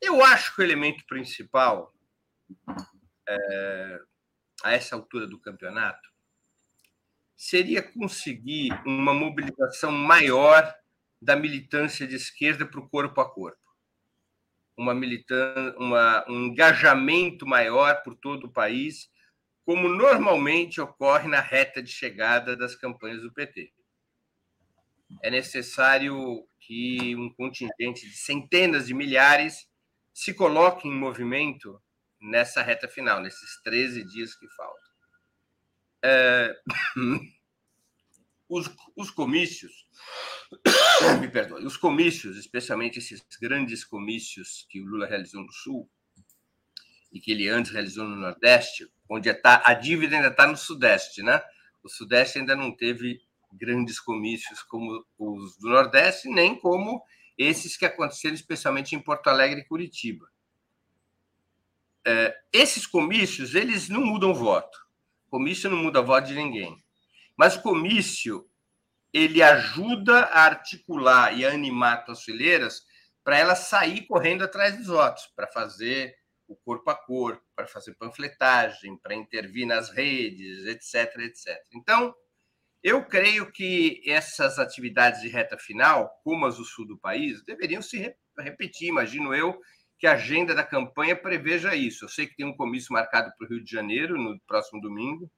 Eu 0.00 0.22
acho 0.24 0.54
que 0.54 0.60
o 0.60 0.64
elemento 0.64 1.04
principal 1.06 1.92
é, 3.28 3.98
a 4.62 4.72
essa 4.72 4.96
altura 4.96 5.26
do 5.26 5.38
campeonato 5.38 6.08
seria 7.36 7.82
conseguir 7.82 8.72
uma 8.86 9.12
mobilização 9.12 9.92
maior 9.92 10.74
da 11.20 11.36
militância 11.36 12.06
de 12.06 12.16
esquerda 12.16 12.64
para 12.64 12.80
o 12.80 12.88
corpo 12.88 13.20
a 13.20 13.30
corpo. 13.30 13.58
Uma 14.76 14.94
militan 14.94 15.74
uma, 15.78 16.24
um 16.28 16.46
engajamento 16.46 17.46
maior 17.46 18.02
por 18.02 18.14
todo 18.14 18.44
o 18.44 18.52
país, 18.52 19.10
como 19.64 19.88
normalmente 19.88 20.80
ocorre 20.80 21.28
na 21.28 21.40
reta 21.40 21.82
de 21.82 21.90
chegada 21.90 22.56
das 22.56 22.74
campanhas 22.74 23.20
do 23.20 23.32
PT. 23.32 23.72
É 25.22 25.30
necessário 25.30 26.46
que 26.58 27.14
um 27.16 27.32
contingente 27.32 28.08
de 28.08 28.16
centenas 28.16 28.86
de 28.86 28.94
milhares 28.94 29.68
se 30.12 30.34
coloque 30.34 30.88
em 30.88 30.94
movimento 30.94 31.80
nessa 32.20 32.62
reta 32.62 32.88
final, 32.88 33.20
nesses 33.20 33.60
13 33.62 34.04
dias 34.04 34.34
que 34.34 34.48
faltam. 34.48 34.90
É, 36.02 36.56
os, 38.48 38.70
os 38.94 39.10
comícios, 39.10 39.86
me 41.20 41.28
perdoe, 41.28 41.64
os 41.64 41.76
comícios, 41.76 42.36
especialmente 42.36 42.98
esses 42.98 43.24
grandes 43.40 43.84
comícios 43.84 44.66
que 44.68 44.80
o 44.80 44.84
Lula 44.84 45.06
realizou 45.06 45.42
no 45.42 45.52
Sul 45.52 45.90
e 47.12 47.20
que 47.20 47.32
ele 47.32 47.48
antes 47.48 47.72
realizou 47.72 48.06
no 48.06 48.16
Nordeste, 48.16 48.90
onde 49.08 49.32
tá, 49.34 49.62
a 49.64 49.74
dívida 49.74 50.16
ainda 50.16 50.28
está 50.28 50.46
no 50.46 50.56
Sudeste, 50.56 51.22
né? 51.22 51.42
O 51.82 51.88
Sudeste 51.88 52.38
ainda 52.38 52.54
não 52.54 52.74
teve 52.76 53.20
grandes 53.52 53.98
comícios 54.00 54.62
como 54.62 55.04
os 55.18 55.56
do 55.56 55.68
Nordeste, 55.68 56.28
nem 56.28 56.58
como 56.58 57.02
esses 57.38 57.76
que 57.76 57.86
aconteceram 57.86 58.34
especialmente 58.34 58.94
em 58.94 59.00
Porto 59.00 59.28
Alegre 59.28 59.60
e 59.60 59.64
Curitiba. 59.64 60.28
É, 62.06 62.34
esses 62.52 62.86
comícios, 62.86 63.54
eles 63.54 63.88
não 63.88 64.00
mudam 64.04 64.32
voto. 64.32 64.78
Comício 65.28 65.68
não 65.68 65.78
muda 65.78 66.00
voto 66.00 66.28
de 66.28 66.34
ninguém. 66.34 66.76
Mas 67.36 67.56
comício, 67.56 68.48
ele 69.12 69.42
ajuda 69.42 70.20
a 70.26 70.42
articular 70.44 71.36
e 71.36 71.44
a 71.44 71.50
animar 71.50 72.04
as 72.08 72.22
fileiras 72.22 72.82
para 73.24 73.38
elas 73.38 73.60
sair 73.60 74.06
correndo 74.06 74.44
atrás 74.44 74.76
dos 74.76 74.86
votos, 74.86 75.26
para 75.34 75.48
fazer 75.48 76.14
o 76.46 76.54
corpo 76.54 76.88
a 76.90 76.94
corpo, 76.94 77.42
para 77.56 77.66
fazer 77.66 77.94
panfletagem, 77.94 78.96
para 78.98 79.14
intervir 79.14 79.66
nas 79.66 79.90
redes, 79.90 80.64
etc, 80.66 81.16
etc. 81.22 81.58
Então, 81.74 82.14
eu 82.82 83.04
creio 83.04 83.50
que 83.50 84.00
essas 84.06 84.60
atividades 84.60 85.20
de 85.22 85.28
reta 85.28 85.58
final, 85.58 86.08
como 86.22 86.46
as 86.46 86.56
do 86.56 86.64
sul 86.64 86.86
do 86.86 86.98
país, 86.98 87.44
deveriam 87.44 87.82
se 87.82 87.98
re- 87.98 88.16
repetir. 88.38 88.88
Imagino 88.88 89.34
eu 89.34 89.58
que 89.98 90.06
a 90.06 90.12
agenda 90.12 90.54
da 90.54 90.62
campanha 90.62 91.16
preveja 91.16 91.74
isso. 91.74 92.04
Eu 92.04 92.08
sei 92.08 92.26
que 92.26 92.36
tem 92.36 92.46
um 92.46 92.56
comício 92.56 92.92
marcado 92.92 93.32
para 93.36 93.46
o 93.46 93.48
Rio 93.48 93.64
de 93.64 93.70
Janeiro 93.70 94.16
no 94.20 94.38
próximo 94.40 94.80
domingo, 94.80 95.30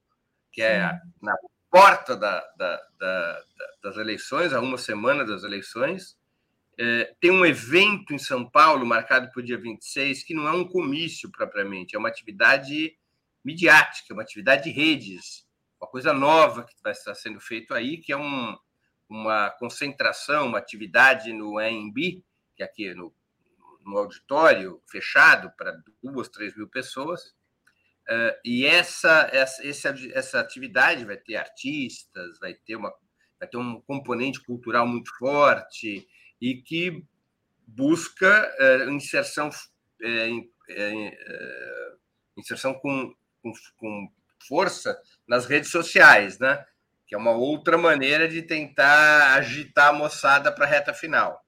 que 0.51 0.61
é 0.61 0.99
na 1.21 1.35
porta 1.71 2.15
da- 2.15 2.45
da- 2.57 2.81
da- 2.99 3.43
da- 3.57 3.73
das 3.83 3.97
eleições, 3.97 4.51
a 4.53 4.59
uma 4.59 4.77
semana 4.77 5.23
das 5.23 5.43
eleições. 5.43 6.17
É, 6.77 7.13
tem 7.19 7.29
um 7.29 7.45
evento 7.45 8.13
em 8.13 8.17
São 8.17 8.49
Paulo 8.49 8.85
marcado 8.85 9.29
para 9.31 9.39
o 9.39 9.43
dia 9.43 9.57
26, 9.57 10.23
que 10.23 10.33
não 10.33 10.47
é 10.47 10.51
um 10.51 10.67
comício 10.67 11.29
propriamente, 11.31 11.95
é 11.95 11.99
uma 11.99 12.07
atividade 12.09 12.97
midiática, 13.43 14.13
uma 14.13 14.23
atividade 14.23 14.63
de 14.63 14.71
redes, 14.71 15.45
uma 15.79 15.89
coisa 15.89 16.13
nova 16.13 16.63
que 16.63 16.73
vai 16.83 16.91
estar 16.93 17.13
sendo 17.15 17.39
feito 17.39 17.73
aí, 17.73 17.97
que 17.97 18.11
é 18.11 18.17
um, 18.17 18.57
uma 19.07 19.49
concentração, 19.51 20.47
uma 20.47 20.57
atividade 20.57 21.31
no 21.33 21.57
AMB, 21.57 22.23
que 22.55 22.63
é 22.63 22.65
aqui 22.65 22.93
no, 22.93 23.13
no 23.85 23.97
auditório 23.97 24.81
fechado 24.87 25.51
para 25.57 25.77
duas, 26.01 26.29
três 26.29 26.55
mil 26.55 26.67
pessoas. 26.67 27.33
E 28.43 28.65
essa, 28.65 29.29
essa, 29.31 29.93
essa, 30.13 30.39
atividade 30.39 31.05
vai 31.05 31.15
ter 31.15 31.35
artistas, 31.35 32.39
vai 32.39 32.55
ter, 32.55 32.75
uma, 32.75 32.91
vai 33.39 33.47
ter 33.47 33.57
um 33.57 33.79
componente 33.81 34.39
cultural 34.41 34.87
muito 34.87 35.15
forte 35.17 36.07
e 36.41 36.55
que 36.55 37.05
busca 37.67 38.51
inserção, 38.89 39.51
inserção 42.35 42.73
com, 42.73 43.13
com, 43.43 43.53
com 43.77 44.11
força 44.47 44.99
nas 45.27 45.45
redes 45.45 45.69
sociais, 45.69 46.39
né? 46.39 46.65
que 47.09 47.15
é 47.15 47.17
uma 47.17 47.31
outra 47.31 47.75
maneira 47.75 48.27
de 48.27 48.43
tentar 48.43 49.33
agitar 49.33 49.89
a 49.89 49.93
moçada 49.93 50.51
para 50.51 50.65
a 50.65 50.67
reta 50.67 50.93
final. 50.93 51.43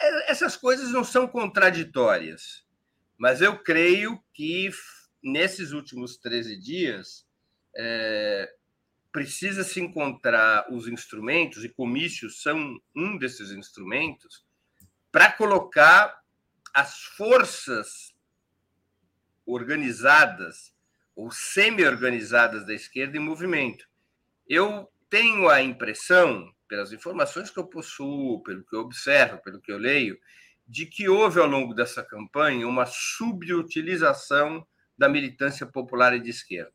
É, 0.00 0.30
Essas 0.30 0.56
coisas 0.56 0.90
não 0.90 1.04
são 1.04 1.26
contraditórias, 1.26 2.64
mas 3.18 3.40
eu 3.40 3.58
creio 3.58 4.22
que 4.32 4.70
nesses 5.22 5.72
últimos 5.72 6.16
13 6.18 6.58
dias 6.58 7.26
é, 7.76 8.52
precisa 9.12 9.62
se 9.62 9.80
encontrar 9.80 10.66
os 10.72 10.88
instrumentos, 10.88 11.64
e 11.64 11.68
comícios 11.68 12.42
são 12.42 12.78
um 12.94 13.16
desses 13.16 13.50
instrumentos, 13.52 14.44
para 15.12 15.30
colocar 15.30 16.20
as 16.74 17.04
forças 17.04 18.12
organizadas 19.46 20.74
ou 21.14 21.30
semi-organizadas 21.30 22.66
da 22.66 22.74
esquerda 22.74 23.16
em 23.16 23.20
movimento. 23.20 23.88
Eu 24.48 24.90
tenho 25.08 25.48
a 25.48 25.62
impressão, 25.62 26.52
pelas 26.74 26.92
informações 26.92 27.50
que 27.50 27.58
eu 27.58 27.64
possuo, 27.64 28.42
pelo 28.42 28.64
que 28.64 28.74
eu 28.74 28.80
observo, 28.80 29.38
pelo 29.38 29.60
que 29.60 29.70
eu 29.70 29.78
leio, 29.78 30.18
de 30.66 30.86
que 30.86 31.08
houve 31.08 31.38
ao 31.38 31.46
longo 31.46 31.72
dessa 31.72 32.02
campanha 32.02 32.66
uma 32.66 32.84
subutilização 32.84 34.66
da 34.98 35.08
militância 35.08 35.64
popular 35.64 36.16
e 36.16 36.20
de 36.20 36.30
esquerda. 36.30 36.72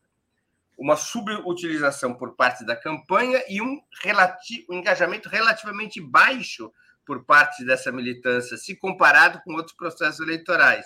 Uma 0.78 0.96
subutilização 0.96 2.14
por 2.14 2.34
parte 2.38 2.66
da 2.66 2.78
campanha 2.78 3.44
e 3.50 3.62
um, 3.62 3.82
relativo, 4.02 4.68
um 4.70 4.76
engajamento 4.76 5.28
relativamente 5.28 6.00
baixo 6.00 6.72
por 7.06 7.26
parte 7.26 7.66
dessa 7.66 7.92
militância, 7.92 8.56
se 8.56 8.78
comparado 8.78 9.42
com 9.44 9.54
outros 9.54 9.76
processos 9.76 10.22
eleitorais. 10.22 10.86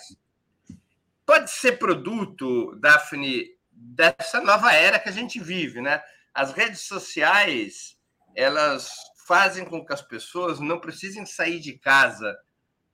Pode 1.24 1.52
ser 1.52 1.78
produto, 1.78 2.74
Daphne, 2.80 3.46
dessa 3.70 4.40
nova 4.40 4.72
era 4.72 4.98
que 4.98 5.08
a 5.08 5.12
gente 5.12 5.38
vive, 5.38 5.80
né? 5.80 6.02
As 6.34 6.52
redes 6.52 6.80
sociais, 6.80 7.96
elas 8.34 8.90
fazem 9.26 9.64
com 9.64 9.84
que 9.84 9.92
as 9.92 10.02
pessoas 10.02 10.60
não 10.60 10.78
precisem 10.78 11.24
sair 11.24 11.60
de 11.60 11.78
casa 11.78 12.36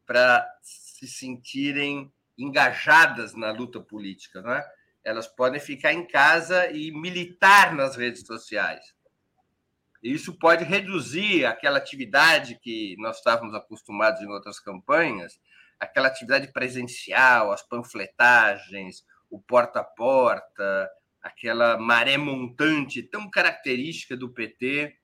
para 0.07 0.47
se 0.63 1.09
sentirem 1.09 2.13
engajadas 2.37 3.35
na 3.35 3.51
luta 3.51 3.81
política, 3.81 4.41
né? 4.43 4.65
Elas 5.05 5.27
podem 5.27 5.61
ficar 5.61 5.93
em 5.93 6.07
casa 6.07 6.71
e 6.71 6.91
militar 6.93 7.75
nas 7.75 7.97
redes 7.97 8.27
sociais. 8.27 8.95
Isso 10.03 10.39
pode 10.39 10.65
reduzir 10.65 11.45
aquela 11.45 11.79
atividade 11.79 12.59
que 12.63 12.97
nós 12.99 13.19
estávamos 13.19 13.55
acostumados 13.55 14.21
em 14.23 14.29
outras 14.29 14.59
campanhas, 14.59 15.39
aquela 15.79 16.09
atividade 16.09 16.53
presencial, 16.53 17.53
as 17.53 17.63
panfletagens, 17.63 19.05
o 19.31 19.41
porta 19.41 19.81
a 19.81 19.85
porta, 19.85 20.91
aquela 21.23 21.79
maré 21.79 22.17
montante 22.17 23.03
tão 23.03 23.29
característica 23.31 24.17
do 24.17 24.33
PT 24.33 24.97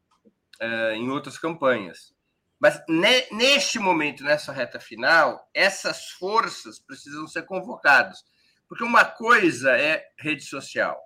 uh, 0.62 0.92
em 0.92 1.08
outras 1.10 1.38
campanhas. 1.38 2.14
Mas 2.58 2.82
ne, 2.88 3.26
neste 3.32 3.78
momento, 3.78 4.24
nessa 4.24 4.52
reta 4.52 4.80
final, 4.80 5.48
essas 5.52 6.10
forças 6.10 6.78
precisam 6.78 7.26
ser 7.26 7.44
convocadas. 7.44 8.24
Porque 8.68 8.82
uma 8.82 9.04
coisa 9.04 9.76
é 9.78 10.04
rede 10.18 10.42
social, 10.44 10.98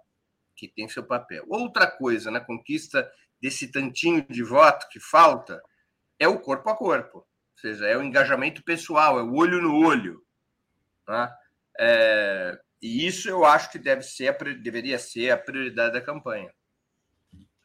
que 0.56 0.68
tem 0.68 0.88
seu 0.88 1.04
papel. 1.04 1.44
Outra 1.48 1.90
coisa 1.90 2.30
na 2.30 2.40
conquista 2.40 3.10
desse 3.40 3.70
tantinho 3.70 4.24
de 4.28 4.42
voto 4.42 4.86
que 4.90 5.00
falta 5.00 5.60
é 6.18 6.28
o 6.28 6.38
corpo 6.38 6.68
a 6.70 6.76
corpo, 6.76 7.18
ou 7.18 7.26
seja, 7.56 7.86
é 7.86 7.96
o 7.96 8.02
engajamento 8.02 8.62
pessoal, 8.62 9.18
é 9.18 9.22
o 9.22 9.34
olho 9.34 9.60
no 9.60 9.84
olho. 9.84 10.22
Tá? 11.06 11.34
É, 11.78 12.58
e 12.80 13.06
isso 13.06 13.28
eu 13.28 13.44
acho 13.44 13.70
que 13.70 13.78
deve 13.78 14.02
ser, 14.02 14.36
deveria 14.60 14.98
ser 14.98 15.30
a 15.30 15.38
prioridade 15.38 15.94
da 15.94 16.00
campanha. 16.00 16.52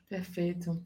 Perfeito. 0.07 0.83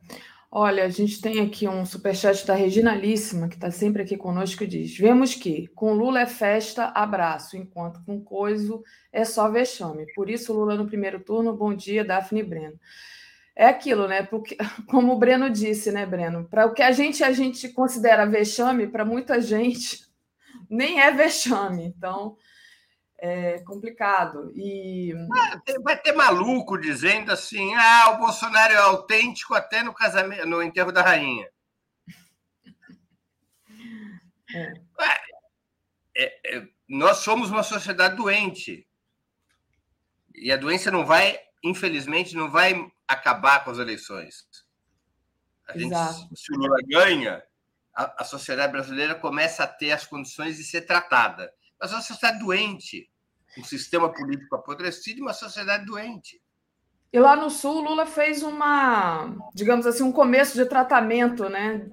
Olha, 0.51 0.83
a 0.83 0.89
gente 0.89 1.21
tem 1.21 1.39
aqui 1.41 1.67
um 1.67 1.85
superchat 1.85 2.45
da 2.45 2.55
Regina 2.55 2.95
Líssima, 2.95 3.47
que 3.47 3.55
está 3.55 3.69
sempre 3.69 4.01
aqui 4.01 4.17
conosco, 4.17 4.63
e 4.63 4.67
diz: 4.67 4.97
Vemos 4.97 5.35
que 5.35 5.67
com 5.69 5.93
Lula 5.93 6.21
é 6.21 6.25
festa, 6.25 6.85
abraço, 6.95 7.55
enquanto 7.55 8.03
com 8.03 8.19
Coiso 8.19 8.83
é 9.11 9.23
só 9.23 9.49
vexame. 9.49 10.05
Por 10.15 10.29
isso, 10.29 10.51
Lula 10.53 10.75
no 10.75 10.87
primeiro 10.87 11.19
turno, 11.19 11.55
bom 11.55 11.73
dia, 11.73 12.03
Daphne 12.03 12.41
Breno 12.41 12.79
é 13.59 13.65
aquilo, 13.65 14.07
né? 14.07 14.23
Porque, 14.23 14.55
como 14.87 15.13
o 15.13 15.19
Breno 15.19 15.49
disse, 15.49 15.91
né, 15.91 16.05
Breno? 16.05 16.45
Para 16.45 16.65
o 16.65 16.73
que 16.73 16.81
a 16.81 16.93
gente 16.93 17.21
a 17.25 17.33
gente 17.33 17.67
considera 17.67 18.25
vexame, 18.25 18.87
para 18.87 19.03
muita 19.03 19.41
gente 19.41 19.99
nem 20.71 21.01
é 21.01 21.11
vexame. 21.11 21.83
Então 21.85 22.37
é 23.21 23.59
complicado. 23.59 24.51
E 24.55 25.13
vai 25.83 25.97
ter 25.97 26.13
maluco 26.13 26.77
dizendo 26.77 27.31
assim: 27.31 27.73
ah, 27.75 28.11
o 28.11 28.17
Bolsonaro 28.17 28.73
é 28.73 28.77
autêntico 28.77 29.53
até 29.53 29.83
no 29.83 29.93
casamento, 29.93 30.45
no 30.45 30.63
enterro 30.63 30.91
da 30.91 31.01
rainha. 31.01 31.47
É. 34.51 34.73
É, 36.17 36.57
é, 36.57 36.67
nós 36.87 37.17
somos 37.17 37.51
uma 37.51 37.61
sociedade 37.61 38.15
doente. 38.15 38.87
E 40.33 40.51
a 40.51 40.57
doença 40.57 40.89
não 40.89 41.05
vai, 41.05 41.39
infelizmente, 41.63 42.35
não 42.35 42.49
vai 42.49 42.91
acabar 43.07 43.63
com 43.63 43.69
as 43.69 43.77
eleições. 43.77 44.47
A 45.67 45.77
gente, 45.77 45.95
se 46.35 46.51
o 46.51 46.57
Lula 46.57 46.79
ganha, 46.87 47.43
a, 47.95 48.23
a, 48.23 48.23
sociedade 48.25 48.71
brasileira 48.71 49.13
começa 49.13 49.63
a 49.63 49.67
ter 49.67 49.91
as 49.91 50.05
condições 50.05 50.57
de 50.57 50.63
ser 50.63 50.81
tratada. 50.81 51.53
É 51.81 51.85
uma 51.85 52.01
sociedade 52.01 52.39
doente, 52.39 53.09
um 53.57 53.63
sistema 53.63 54.11
político 54.11 54.55
apodrecido 54.55 55.19
e 55.19 55.21
uma 55.21 55.33
sociedade 55.33 55.85
doente. 55.85 56.41
E 57.11 57.19
lá 57.19 57.35
no 57.35 57.49
Sul, 57.49 57.81
Lula 57.81 58.05
fez 58.05 58.43
uma, 58.43 59.35
digamos 59.53 59.87
assim, 59.87 60.03
um 60.03 60.11
começo 60.11 60.55
de 60.55 60.65
tratamento, 60.65 61.49
né? 61.49 61.89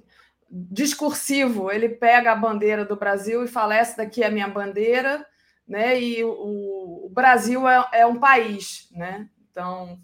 Discursivo. 0.51 1.71
Ele 1.71 1.89
pega 1.89 2.33
a 2.33 2.37
bandeira 2.37 2.85
do 2.85 2.97
Brasil 2.97 3.43
e 3.43 3.49
fala: 3.49 3.75
essa 3.75 3.97
daqui 3.97 4.23
é 4.23 4.27
a 4.27 4.31
minha 4.31 4.49
bandeira, 4.49 5.27
né? 5.67 5.99
E 5.99 6.23
o, 6.23 7.07
o 7.07 7.11
Brasil 7.11 7.67
é, 7.67 7.89
é 7.93 8.07
um 8.07 8.21
país, 8.21 8.89
né? 8.93 9.29
Então, 9.51 9.99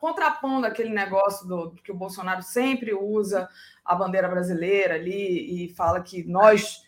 contrapondo 0.00 0.66
aquele 0.66 0.90
negócio 0.90 1.46
do 1.46 1.74
que 1.84 1.92
o 1.92 1.96
Bolsonaro 1.96 2.42
sempre 2.42 2.92
usa 2.94 3.48
a 3.84 3.94
bandeira 3.94 4.28
brasileira 4.28 4.94
ali 4.94 5.66
e 5.66 5.74
fala 5.74 6.02
que 6.02 6.24
nós 6.24 6.82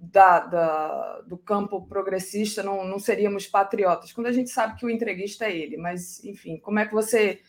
da, 0.00 0.40
da, 0.40 1.20
do 1.22 1.36
campo 1.36 1.86
progressista 1.86 2.62
não, 2.62 2.84
não 2.84 2.98
seríamos 2.98 3.46
patriotas, 3.46 4.12
quando 4.12 4.28
a 4.28 4.32
gente 4.32 4.50
sabe 4.50 4.76
que 4.76 4.86
o 4.86 4.90
entreguista 4.90 5.46
é 5.46 5.56
ele. 5.56 5.76
Mas, 5.76 6.24
enfim, 6.24 6.58
como 6.58 6.78
é 6.78 6.86
que 6.86 6.94
você 6.94 7.42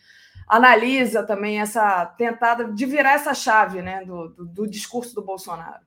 analisa 0.46 1.22
também 1.22 1.60
essa 1.60 2.04
tentada 2.06 2.72
de 2.72 2.86
virar 2.86 3.12
essa 3.12 3.32
chave 3.34 3.80
né, 3.80 4.04
do, 4.04 4.28
do, 4.28 4.44
do 4.44 4.66
discurso 4.66 5.14
do 5.14 5.22
Bolsonaro? 5.22 5.84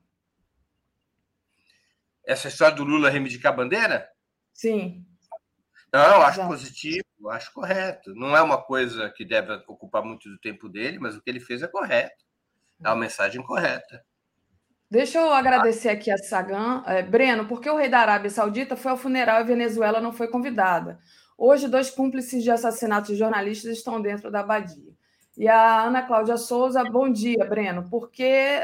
Essa 2.26 2.48
história 2.48 2.76
do 2.76 2.86
Lula 2.86 3.10
reivindicar 3.10 3.52
a 3.52 3.56
bandeira? 3.58 4.10
Sim. 4.54 5.06
Não, 5.92 6.22
acho 6.22 6.48
positivo, 6.48 7.30
acho 7.30 7.54
correto. 7.54 8.16
Não 8.16 8.36
é 8.36 8.42
uma 8.42 8.62
coisa 8.62 9.12
que 9.12 9.26
deve 9.26 9.54
ocupar 9.68 10.04
muito 10.04 10.30
do 10.30 10.40
tempo 10.40 10.70
dele, 10.70 10.98
mas 10.98 11.16
o 11.16 11.22
que 11.22 11.30
ele 11.30 11.40
fez 11.40 11.62
é 11.62 11.68
correto. 11.68 12.24
É 12.84 12.88
uma 12.88 12.96
mensagem 12.96 13.44
correta. 13.44 14.04
Deixa 14.94 15.18
eu 15.18 15.34
agradecer 15.34 15.90
aqui 15.90 16.12
a 16.12 16.18
Sagan. 16.20 16.84
É, 16.86 17.02
Breno, 17.02 17.48
por 17.48 17.60
que 17.60 17.68
o 17.68 17.76
rei 17.76 17.90
da 17.90 17.98
Arábia 17.98 18.30
Saudita 18.30 18.76
foi 18.76 18.92
ao 18.92 18.98
funeral 18.98 19.42
e 19.42 19.44
Venezuela 19.44 20.00
não 20.00 20.14
foi 20.14 20.28
convidada? 20.28 21.00
Hoje, 21.36 21.68
dois 21.68 21.90
cúmplices 21.90 22.44
de 22.44 22.52
assassinato 22.52 23.12
de 23.12 23.18
jornalistas 23.18 23.76
estão 23.76 24.00
dentro 24.00 24.30
da 24.30 24.42
abadia. 24.42 24.94
E 25.36 25.48
a 25.48 25.82
Ana 25.82 26.04
Cláudia 26.04 26.38
Souza, 26.38 26.84
bom 26.84 27.12
dia, 27.12 27.44
Breno. 27.44 27.90
Por 27.90 28.12
que 28.12 28.62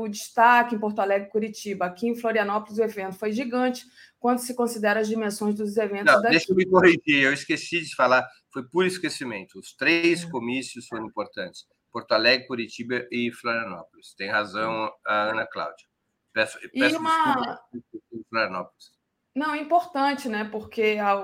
o 0.00 0.08
destaque 0.08 0.74
em 0.74 0.80
Porto 0.80 0.98
Alegre 0.98 1.30
Curitiba? 1.30 1.86
Aqui 1.86 2.08
em 2.08 2.16
Florianópolis 2.16 2.78
o 2.78 2.82
evento 2.82 3.14
foi 3.14 3.30
gigante, 3.30 3.86
quando 4.18 4.40
se 4.40 4.56
considera 4.56 4.98
as 4.98 5.06
dimensões 5.06 5.54
dos 5.54 5.76
eventos. 5.76 6.12
Não, 6.12 6.22
deixa 6.22 6.50
eu 6.50 6.56
me 6.56 6.66
corrigir, 6.66 7.22
eu 7.22 7.32
esqueci 7.32 7.82
de 7.82 7.94
falar, 7.94 8.28
foi 8.52 8.64
por 8.64 8.84
esquecimento. 8.84 9.60
Os 9.60 9.72
três 9.76 10.24
comícios 10.24 10.88
foram 10.88 11.06
importantes: 11.06 11.66
Porto 11.92 12.12
Alegre, 12.12 12.46
Curitiba 12.46 13.06
e 13.10 13.30
Florianópolis. 13.32 14.14
Tem 14.14 14.30
razão 14.30 14.90
a 15.06 15.30
Ana 15.30 15.46
Cláudia. 15.46 15.86
Peço, 16.32 16.58
peço 16.72 16.98
uma... 16.98 17.60
desculpas 17.72 18.28
Florianópolis. 18.28 18.92
Não, 19.34 19.54
é 19.54 19.58
importante, 19.58 20.28
né? 20.28 20.44
Porque 20.44 20.98
a, 21.00 21.22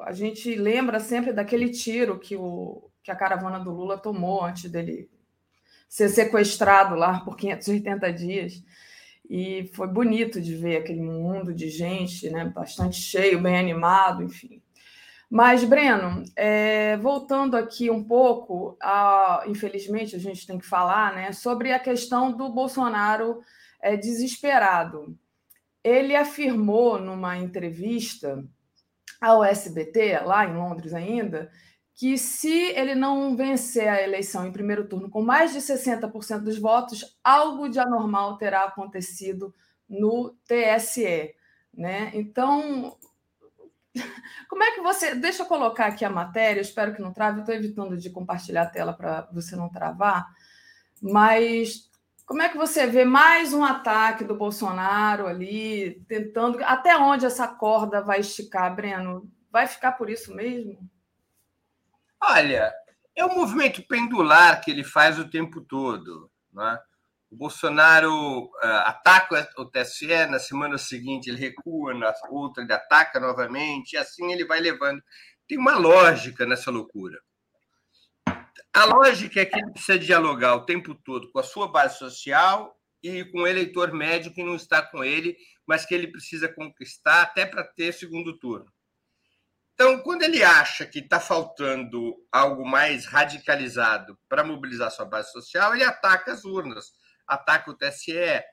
a 0.00 0.12
gente 0.12 0.54
lembra 0.54 1.00
sempre 1.00 1.32
daquele 1.32 1.70
tiro 1.70 2.18
que, 2.18 2.36
o, 2.36 2.90
que 3.02 3.10
a 3.10 3.16
caravana 3.16 3.58
do 3.58 3.70
Lula 3.70 3.98
tomou 3.98 4.44
antes 4.44 4.70
dele 4.70 5.10
ser 5.88 6.08
sequestrado 6.08 6.94
lá 6.94 7.20
por 7.20 7.36
580 7.36 8.12
dias. 8.12 8.62
E 9.28 9.70
foi 9.74 9.88
bonito 9.88 10.40
de 10.40 10.54
ver 10.54 10.76
aquele 10.76 11.00
mundo 11.00 11.54
de 11.54 11.68
gente, 11.68 12.28
né, 12.30 12.44
bastante 12.44 13.00
cheio, 13.00 13.40
bem 13.40 13.56
animado, 13.56 14.22
enfim. 14.22 14.62
Mas, 15.28 15.64
Breno, 15.64 16.22
é, 16.36 16.96
voltando 16.98 17.56
aqui 17.56 17.90
um 17.90 18.02
pouco, 18.02 18.76
a, 18.80 19.44
infelizmente 19.46 20.14
a 20.14 20.18
gente 20.20 20.46
tem 20.46 20.58
que 20.58 20.66
falar 20.66 21.14
né, 21.14 21.32
sobre 21.32 21.72
a 21.72 21.80
questão 21.80 22.30
do 22.30 22.48
Bolsonaro 22.48 23.40
é, 23.82 23.96
desesperado. 23.96 25.18
Ele 25.82 26.14
afirmou 26.14 27.00
numa 27.00 27.36
entrevista 27.36 28.44
ao 29.20 29.42
SBT, 29.42 30.20
lá 30.24 30.46
em 30.46 30.56
Londres 30.56 30.94
ainda, 30.94 31.50
que 31.94 32.18
se 32.18 32.70
ele 32.72 32.94
não 32.94 33.34
vencer 33.36 33.88
a 33.88 34.02
eleição 34.02 34.46
em 34.46 34.52
primeiro 34.52 34.86
turno 34.86 35.08
com 35.08 35.22
mais 35.22 35.52
de 35.52 35.60
60% 35.60 36.40
dos 36.40 36.58
votos, 36.58 37.18
algo 37.24 37.68
de 37.68 37.78
anormal 37.78 38.36
terá 38.36 38.64
acontecido 38.64 39.54
no 39.88 40.36
TSE. 40.46 41.34
Né? 41.72 42.10
Então, 42.14 42.96
como 44.48 44.62
é 44.62 44.72
que 44.72 44.80
você. 44.80 45.14
Deixa 45.14 45.42
eu 45.42 45.46
colocar 45.46 45.86
aqui 45.86 46.04
a 46.04 46.10
matéria, 46.10 46.60
espero 46.60 46.94
que 46.94 47.02
não 47.02 47.12
trave, 47.12 47.40
estou 47.40 47.54
evitando 47.54 47.96
de 47.96 48.10
compartilhar 48.10 48.62
a 48.62 48.70
tela 48.70 48.92
para 48.92 49.28
você 49.32 49.56
não 49.56 49.68
travar, 49.68 50.26
mas 51.00 51.90
como 52.26 52.42
é 52.42 52.48
que 52.48 52.56
você 52.56 52.86
vê 52.88 53.04
mais 53.04 53.52
um 53.52 53.64
ataque 53.64 54.24
do 54.24 54.34
Bolsonaro 54.34 55.28
ali, 55.28 56.04
tentando. 56.08 56.62
Até 56.64 56.96
onde 56.96 57.24
essa 57.24 57.46
corda 57.46 58.02
vai 58.02 58.20
esticar, 58.20 58.74
Breno? 58.74 59.30
Vai 59.50 59.68
ficar 59.68 59.92
por 59.92 60.10
isso 60.10 60.34
mesmo? 60.34 60.78
Olha, 62.20 62.74
é 63.14 63.24
um 63.24 63.34
movimento 63.34 63.80
pendular 63.86 64.60
que 64.60 64.72
ele 64.72 64.82
faz 64.82 65.18
o 65.18 65.30
tempo 65.30 65.60
todo. 65.60 66.28
Né? 66.52 66.78
Bolsonaro 67.36 68.44
uh, 68.44 68.50
ataca 68.84 69.48
o 69.58 69.66
TSE, 69.66 70.26
na 70.26 70.38
semana 70.38 70.78
seguinte 70.78 71.28
ele 71.28 71.38
recua, 71.38 71.92
na 71.92 72.12
outra 72.30 72.62
ele 72.62 72.72
ataca 72.72 73.20
novamente, 73.20 73.92
e 73.92 73.96
assim 73.98 74.32
ele 74.32 74.46
vai 74.46 74.58
levando. 74.58 75.02
Tem 75.46 75.58
uma 75.58 75.76
lógica 75.76 76.46
nessa 76.46 76.70
loucura. 76.70 77.20
A 78.72 78.84
lógica 78.84 79.40
é 79.40 79.44
que 79.44 79.58
ele 79.58 79.70
precisa 79.70 79.98
dialogar 79.98 80.54
o 80.54 80.64
tempo 80.64 80.94
todo 80.94 81.30
com 81.30 81.38
a 81.38 81.42
sua 81.42 81.68
base 81.68 81.98
social 81.98 82.74
e 83.02 83.24
com 83.26 83.42
o 83.42 83.46
eleitor 83.46 83.92
médio 83.92 84.32
que 84.32 84.42
não 84.42 84.56
está 84.56 84.82
com 84.82 85.04
ele, 85.04 85.36
mas 85.66 85.84
que 85.84 85.94
ele 85.94 86.08
precisa 86.08 86.48
conquistar 86.48 87.22
até 87.22 87.44
para 87.44 87.64
ter 87.64 87.92
segundo 87.92 88.38
turno. 88.38 88.66
Então, 89.74 89.98
quando 90.00 90.22
ele 90.22 90.42
acha 90.42 90.86
que 90.86 91.00
está 91.00 91.20
faltando 91.20 92.16
algo 92.32 92.66
mais 92.66 93.04
radicalizado 93.04 94.18
para 94.26 94.42
mobilizar 94.42 94.90
sua 94.90 95.04
base 95.04 95.30
social, 95.32 95.74
ele 95.74 95.84
ataca 95.84 96.32
as 96.32 96.46
urnas, 96.46 96.92
ataca 97.26 97.70
o 97.70 97.76
TSE, 97.76 98.12
eh, 98.12 98.44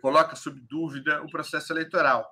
coloca 0.00 0.36
sob 0.36 0.60
dúvida 0.60 1.22
o 1.22 1.30
processo 1.30 1.72
eleitoral. 1.72 2.26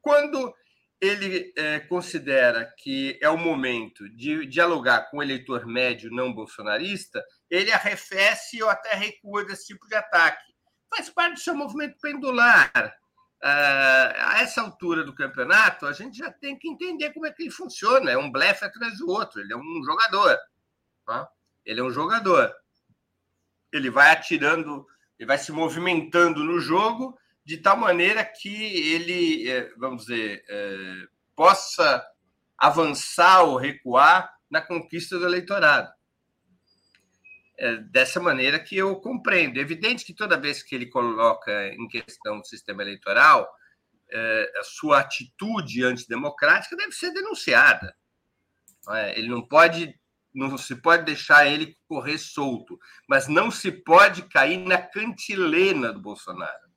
Quando 0.00 0.54
ele 1.02 1.52
é, 1.56 1.80
considera 1.80 2.72
que 2.78 3.18
é 3.20 3.28
o 3.28 3.36
momento 3.36 4.08
de 4.10 4.46
dialogar 4.46 5.10
com 5.10 5.16
o 5.16 5.22
eleitor 5.22 5.66
médio 5.66 6.12
não 6.12 6.32
bolsonarista, 6.32 7.20
ele 7.50 7.72
arrefece 7.72 8.62
ou 8.62 8.70
até 8.70 8.94
recua 8.94 9.44
desse 9.44 9.66
tipo 9.66 9.84
de 9.88 9.96
ataque. 9.96 10.52
Faz 10.88 11.10
parte 11.10 11.34
do 11.34 11.40
seu 11.40 11.56
movimento 11.56 11.98
pendular. 12.00 12.70
Uh, 13.42 14.14
a 14.16 14.42
essa 14.42 14.60
altura 14.60 15.02
do 15.02 15.12
campeonato, 15.12 15.86
a 15.86 15.92
gente 15.92 16.16
já 16.16 16.30
tem 16.30 16.56
que 16.56 16.68
entender 16.68 17.12
como 17.12 17.26
é 17.26 17.32
que 17.32 17.42
ele 17.42 17.50
funciona. 17.50 18.08
É 18.08 18.16
um 18.16 18.30
blefe 18.30 18.64
atrás 18.64 18.98
do 18.98 19.08
outro. 19.08 19.40
Ele 19.40 19.52
é 19.52 19.56
um 19.56 19.82
jogador. 19.84 20.38
Tá? 21.04 21.28
Ele 21.66 21.80
é 21.80 21.82
um 21.82 21.90
jogador. 21.90 22.54
Ele 23.72 23.90
vai 23.90 24.10
atirando, 24.10 24.86
ele 25.18 25.26
vai 25.26 25.38
se 25.38 25.50
movimentando 25.50 26.44
no 26.44 26.60
jogo 26.60 27.18
de 27.44 27.58
tal 27.58 27.76
maneira 27.76 28.24
que 28.24 28.92
ele, 28.92 29.48
é, 29.48 29.72
vamos 29.76 30.02
dizer, 30.06 30.44
é, 30.48 31.06
possa 31.34 32.06
avançar 32.56 33.42
ou 33.42 33.56
recuar 33.56 34.32
na 34.48 34.60
conquista 34.60 35.18
do 35.18 35.26
eleitorado. 35.26 35.92
É 37.58 37.76
dessa 37.76 38.20
maneira 38.20 38.58
que 38.58 38.76
eu 38.76 38.96
compreendo. 38.96 39.58
É 39.58 39.62
evidente 39.62 40.04
que 40.04 40.14
toda 40.14 40.40
vez 40.40 40.62
que 40.62 40.74
ele 40.74 40.86
coloca 40.86 41.68
em 41.68 41.88
questão 41.88 42.38
o 42.38 42.44
sistema 42.44 42.82
eleitoral, 42.82 43.48
é, 44.10 44.52
a 44.58 44.62
sua 44.62 45.00
atitude 45.00 45.84
antidemocrática 45.84 46.76
deve 46.76 46.92
ser 46.92 47.12
denunciada. 47.12 47.96
É? 48.90 49.18
Ele 49.18 49.28
não 49.28 49.42
pode, 49.42 49.98
não 50.34 50.56
se 50.56 50.76
pode 50.76 51.04
deixar 51.04 51.46
ele 51.46 51.76
correr 51.86 52.18
solto, 52.18 52.78
mas 53.08 53.28
não 53.28 53.50
se 53.50 53.70
pode 53.70 54.22
cair 54.22 54.58
na 54.58 54.78
cantilena 54.80 55.92
do 55.92 56.00
Bolsonaro. 56.00 56.70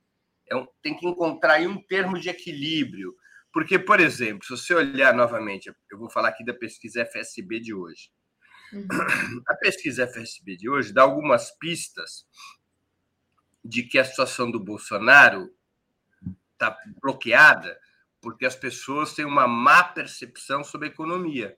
É 0.48 0.54
um, 0.54 0.66
tem 0.82 0.96
que 0.96 1.06
encontrar 1.06 1.54
aí 1.54 1.66
um 1.66 1.80
termo 1.82 2.18
de 2.18 2.28
equilíbrio. 2.28 3.14
Porque, 3.52 3.78
por 3.78 4.00
exemplo, 4.00 4.44
se 4.44 4.50
você 4.50 4.74
olhar 4.74 5.14
novamente, 5.14 5.72
eu 5.90 5.98
vou 5.98 6.10
falar 6.10 6.28
aqui 6.28 6.44
da 6.44 6.52
pesquisa 6.52 7.06
FSB 7.06 7.60
de 7.60 7.72
hoje. 7.72 8.10
Uhum. 8.72 8.86
A 9.48 9.54
pesquisa 9.54 10.06
FSB 10.06 10.56
de 10.56 10.68
hoje 10.68 10.92
dá 10.92 11.02
algumas 11.02 11.50
pistas 11.58 12.26
de 13.64 13.82
que 13.82 13.98
a 13.98 14.04
situação 14.04 14.50
do 14.50 14.60
Bolsonaro 14.62 15.50
está 16.52 16.76
bloqueada 17.02 17.78
porque 18.20 18.44
as 18.44 18.56
pessoas 18.56 19.14
têm 19.14 19.24
uma 19.24 19.46
má 19.46 19.84
percepção 19.84 20.64
sobre 20.64 20.88
a 20.88 20.90
economia. 20.90 21.56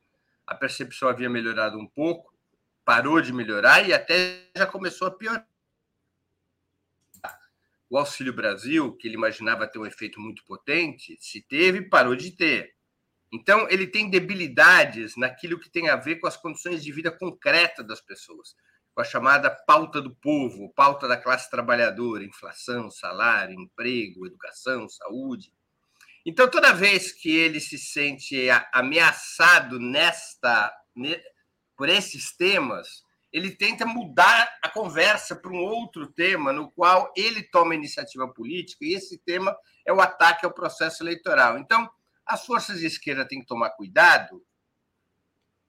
A 0.49 0.55
percepção 0.55 1.11
havia 1.11 1.29
melhorado 1.29 1.79
um 1.79 1.87
pouco, 1.87 2.35
parou 2.83 3.21
de 3.21 3.35
melhorar 3.35 3.87
e 3.87 3.93
até 3.93 4.49
já 4.57 4.67
começou 4.67 5.07
a 5.07 5.11
piorar. 5.11 5.47
O 7.91 7.99
Auxílio 7.99 8.33
Brasil, 8.33 8.97
que 8.97 9.07
ele 9.07 9.15
imaginava 9.15 9.67
ter 9.67 9.79
um 9.79 9.85
efeito 9.85 10.19
muito 10.19 10.43
potente, 10.47 11.19
se 11.21 11.43
teve, 11.43 11.83
parou 11.83 12.17
de 12.17 12.31
ter. 12.31 12.75
Então, 13.31 13.69
ele 13.69 13.87
tem 13.87 14.09
debilidades 14.09 15.17
naquilo 15.17 15.61
que 15.61 15.69
tem 15.69 15.91
a 15.91 15.97
ver 15.97 16.17
com 16.17 16.27
as 16.27 16.37
condições 16.39 16.83
de 16.83 16.91
vida 16.93 17.13
concreta 17.13 17.85
das 17.85 18.01
pessoas, 18.01 18.57
com 18.95 19.03
a 19.03 19.05
chamada 19.05 19.51
pauta 19.51 20.01
do 20.01 20.17
povo, 20.17 20.73
pauta 20.73 21.07
da 21.07 21.19
classe 21.19 21.51
trabalhadora, 21.51 22.25
inflação, 22.25 22.91
salário, 22.91 23.61
emprego, 23.61 24.27
educação, 24.27 24.89
saúde. 24.89 25.53
Então, 26.29 26.47
toda 26.47 26.75
vez 26.75 27.11
que 27.11 27.35
ele 27.35 27.59
se 27.59 27.79
sente 27.79 28.49
ameaçado 28.71 29.81
nesta 29.81 30.71
por 31.75 31.89
esses 31.89 32.37
temas, 32.37 33.03
ele 33.33 33.51
tenta 33.51 33.87
mudar 33.87 34.47
a 34.63 34.69
conversa 34.69 35.35
para 35.35 35.51
um 35.51 35.57
outro 35.57 36.07
tema 36.07 36.53
no 36.53 36.71
qual 36.71 37.11
ele 37.17 37.43
toma 37.43 37.75
iniciativa 37.75 38.29
política, 38.29 38.85
e 38.85 38.93
esse 38.93 39.17
tema 39.17 39.57
é 39.87 39.91
o 39.91 40.03
ataque 40.03 40.45
ao 40.45 40.53
processo 40.53 41.03
eleitoral. 41.03 41.57
Então, 41.57 41.91
as 42.27 42.45
forças 42.45 42.81
de 42.81 42.85
esquerda 42.85 43.27
têm 43.27 43.41
que 43.41 43.47
tomar 43.47 43.71
cuidado. 43.71 44.45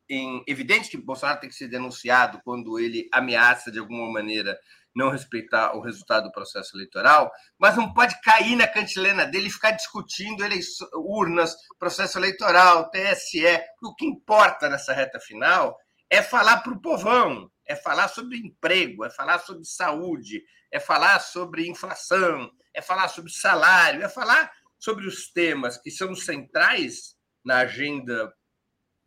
Em, 0.10 0.44
evidente 0.46 0.90
que 0.90 0.98
Bolsonaro 0.98 1.40
tem 1.40 1.50
que 1.50 1.56
ser 1.56 1.70
denunciado 1.70 2.42
quando 2.44 2.78
ele 2.78 3.08
ameaça, 3.14 3.72
de 3.72 3.80
alguma 3.80 4.12
maneira, 4.12 4.60
não 4.96 5.10
respeitar 5.10 5.76
o 5.76 5.82
resultado 5.82 6.26
do 6.26 6.32
processo 6.32 6.76
eleitoral, 6.76 7.32
mas 7.58 7.76
não 7.76 7.94
pode 7.94 8.20
cair 8.22 8.56
na 8.56 8.68
cantilena 8.68 9.26
dele 9.26 9.48
e 9.48 9.52
ficar 9.52 9.72
discutindo 9.72 10.44
eleições, 10.44 10.90
urnas, 10.94 11.56
processo 11.78 12.18
eleitoral, 12.18 12.90
TSE. 12.90 13.46
O 13.82 13.96
que 13.96 14.06
importa 14.06 14.70
nessa 14.70 14.94
reta 14.94 15.20
final 15.20 15.78
é 16.10 16.22
falar 16.22 16.58
para 16.58 16.74
o 16.74 16.82
povão, 16.82 17.50
é 17.66 17.76
falar 17.76 18.08
sobre 18.08 18.38
emprego, 18.38 19.06
é 19.06 19.10
falar 19.10 19.40
sobre 19.40 19.64
saúde, 19.66 20.44
é 20.72 20.80
falar 20.80 21.20
sobre 21.20 21.68
inflação, 21.68 22.50
é 22.74 22.82
falar 22.82 23.08
sobre 23.10 23.32
salário, 23.32 24.04
é 24.04 24.10
falar 24.10 24.52
sobre 24.78 25.06
os 25.06 25.32
temas 25.32 25.78
que 25.78 25.92
são 25.92 26.16
centrais 26.16 27.16
na 27.44 27.58
agenda 27.60 28.34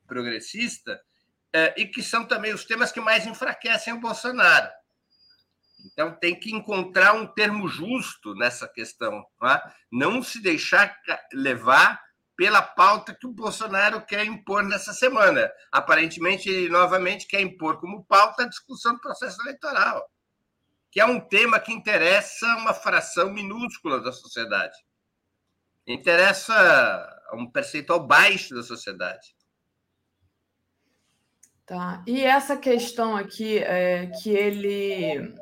progressista 0.07 1.01
é, 1.53 1.75
e 1.77 1.87
que 1.87 2.03
são 2.03 2.27
também 2.27 2.53
os 2.53 2.65
temas 2.65 2.93
que 2.93 3.01
mais 3.01 3.27
enfraquecem 3.27 3.93
o 3.95 4.01
Bolsonaro. 4.01 4.71
Então, 5.85 6.13
tem 6.13 6.39
que 6.39 6.55
encontrar 6.55 7.15
um 7.15 7.27
termo 7.27 7.69
justo 7.69 8.35
nessa 8.35 8.69
questão. 8.69 9.25
Não, 9.41 9.49
é? 9.49 9.75
não 9.91 10.23
se 10.23 10.41
deixar 10.41 10.97
levar 11.33 12.01
pela 12.37 12.63
pauta 12.63 13.15
que 13.15 13.27
o 13.27 13.33
Bolsonaro 13.33 14.05
quer 14.05 14.25
impor 14.25 14.63
nessa 14.65 14.93
semana. 14.93 15.51
Aparentemente, 15.71 16.49
ele 16.49 16.69
novamente 16.69 17.27
quer 17.27 17.41
impor 17.41 17.79
como 17.79 18.05
pauta 18.05 18.45
a 18.45 18.49
discussão 18.49 18.95
do 18.95 19.01
processo 19.01 19.41
eleitoral, 19.43 20.09
que 20.91 21.01
é 21.01 21.05
um 21.05 21.21
tema 21.21 21.61
que 21.61 21.73
interessa 21.73 22.47
uma 22.57 22.75
fração 22.75 23.33
minúscula 23.33 24.01
da 24.01 24.13
sociedade 24.13 24.77
interessa 25.87 27.21
um 27.35 27.51
percentual 27.51 28.07
baixo 28.07 28.55
da 28.55 28.63
sociedade. 28.63 29.35
Tá. 31.67 32.03
E 32.07 32.23
essa 32.23 32.57
questão 32.57 33.17
aqui 33.17 33.59
é 33.59 34.07
que 34.21 34.31
ele 34.31 35.35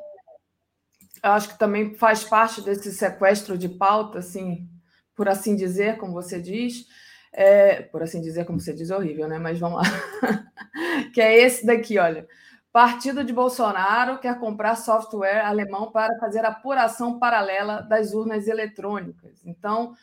acho 1.21 1.49
que 1.49 1.59
também 1.59 1.95
faz 1.95 2.23
parte 2.23 2.61
desse 2.61 2.91
sequestro 2.91 3.57
de 3.57 3.69
pauta, 3.69 4.19
assim, 4.19 4.67
por 5.15 5.29
assim 5.29 5.55
dizer, 5.55 5.97
como 5.97 6.13
você 6.13 6.41
diz, 6.41 6.87
é, 7.31 7.81
por 7.81 8.01
assim 8.01 8.21
dizer, 8.21 8.45
como 8.45 8.59
você 8.59 8.73
diz, 8.73 8.89
é 8.89 8.95
horrível, 8.95 9.27
né? 9.27 9.37
Mas 9.37 9.59
vamos 9.59 9.81
lá. 9.81 9.83
que 11.13 11.21
é 11.21 11.41
esse 11.41 11.65
daqui, 11.65 11.97
olha. 11.97 12.27
Partido 12.71 13.23
de 13.23 13.33
Bolsonaro 13.33 14.17
quer 14.19 14.39
comprar 14.39 14.75
software 14.75 15.41
alemão 15.41 15.91
para 15.91 16.17
fazer 16.19 16.45
apuração 16.45 17.19
paralela 17.19 17.81
das 17.81 18.13
urnas 18.13 18.47
eletrônicas. 18.47 19.45
Então, 19.45 19.93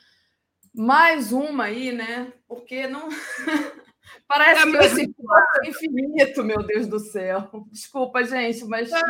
mais 0.74 1.32
uma 1.32 1.64
aí, 1.64 1.92
né? 1.92 2.32
Porque 2.46 2.86
não. 2.86 3.08
Parece 4.26 4.68
é, 4.68 4.70
que 4.70 4.76
esse 4.84 5.02
é 5.02 5.68
infinito, 5.68 6.44
meu 6.44 6.62
Deus 6.62 6.86
do 6.86 6.98
céu. 6.98 7.50
Desculpa, 7.70 8.24
gente, 8.24 8.64
mas. 8.66 8.90
É, 8.92 9.00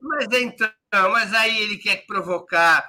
mas 0.00 0.40
então, 0.40 0.70
mas 0.92 1.32
aí 1.34 1.56
ele 1.62 1.78
quer 1.78 2.06
provocar 2.06 2.88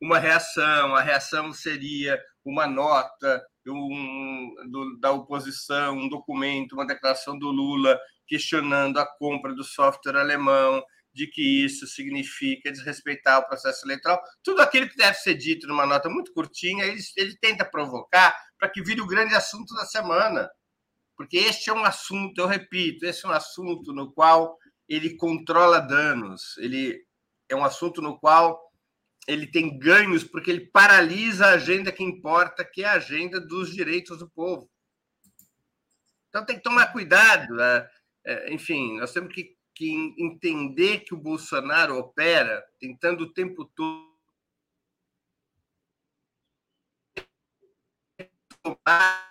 uma 0.00 0.18
reação. 0.18 0.94
A 0.94 1.00
reação 1.00 1.52
seria 1.52 2.20
uma 2.44 2.66
nota 2.66 3.44
um, 3.68 4.54
do, 4.70 4.98
da 4.98 5.12
oposição, 5.12 5.96
um 5.96 6.08
documento, 6.08 6.72
uma 6.72 6.86
declaração 6.86 7.38
do 7.38 7.50
Lula 7.50 7.98
questionando 8.26 8.98
a 8.98 9.06
compra 9.06 9.54
do 9.54 9.62
software 9.62 10.16
alemão 10.16 10.82
de 11.14 11.26
que 11.26 11.64
isso 11.64 11.86
significa 11.86 12.72
desrespeitar 12.72 13.38
o 13.38 13.46
processo 13.46 13.86
eleitoral. 13.86 14.20
Tudo 14.42 14.62
aquilo 14.62 14.88
que 14.88 14.96
deve 14.96 15.14
ser 15.18 15.34
dito 15.34 15.66
numa 15.66 15.86
nota 15.86 16.08
muito 16.08 16.32
curtinha, 16.32 16.84
ele, 16.84 17.00
ele 17.16 17.36
tenta 17.38 17.64
provocar 17.64 18.34
para 18.58 18.70
que 18.70 18.82
vire 18.82 19.00
o 19.00 19.06
grande 19.06 19.34
assunto 19.34 19.74
da 19.74 19.84
semana. 19.84 20.48
Porque 21.22 21.36
este 21.36 21.70
é 21.70 21.72
um 21.72 21.84
assunto, 21.84 22.40
eu 22.40 22.48
repito, 22.48 23.06
esse 23.06 23.24
é 23.24 23.28
um 23.28 23.32
assunto 23.32 23.92
no 23.92 24.12
qual 24.12 24.58
ele 24.88 25.16
controla 25.16 25.78
danos, 25.78 26.58
ele 26.58 27.00
é 27.48 27.54
um 27.54 27.64
assunto 27.64 28.02
no 28.02 28.18
qual 28.18 28.60
ele 29.28 29.46
tem 29.46 29.78
ganhos 29.78 30.24
porque 30.24 30.50
ele 30.50 30.66
paralisa 30.66 31.46
a 31.46 31.52
agenda 31.52 31.92
que 31.92 32.02
importa, 32.02 32.64
que 32.64 32.82
é 32.82 32.88
a 32.88 32.94
agenda 32.94 33.40
dos 33.40 33.72
direitos 33.72 34.18
do 34.18 34.28
povo. 34.28 34.68
Então 36.28 36.44
tem 36.44 36.56
que 36.56 36.62
tomar 36.64 36.92
cuidado. 36.92 37.54
Né? 37.54 37.88
É, 38.24 38.52
enfim, 38.52 38.98
nós 38.98 39.12
temos 39.12 39.32
que, 39.32 39.56
que 39.76 39.94
entender 40.18 41.04
que 41.04 41.14
o 41.14 41.22
Bolsonaro 41.22 41.96
opera 41.96 42.64
tentando 42.80 43.22
o 43.22 43.32
tempo 43.32 43.64
todo 43.76 44.10
tomar 48.60 49.30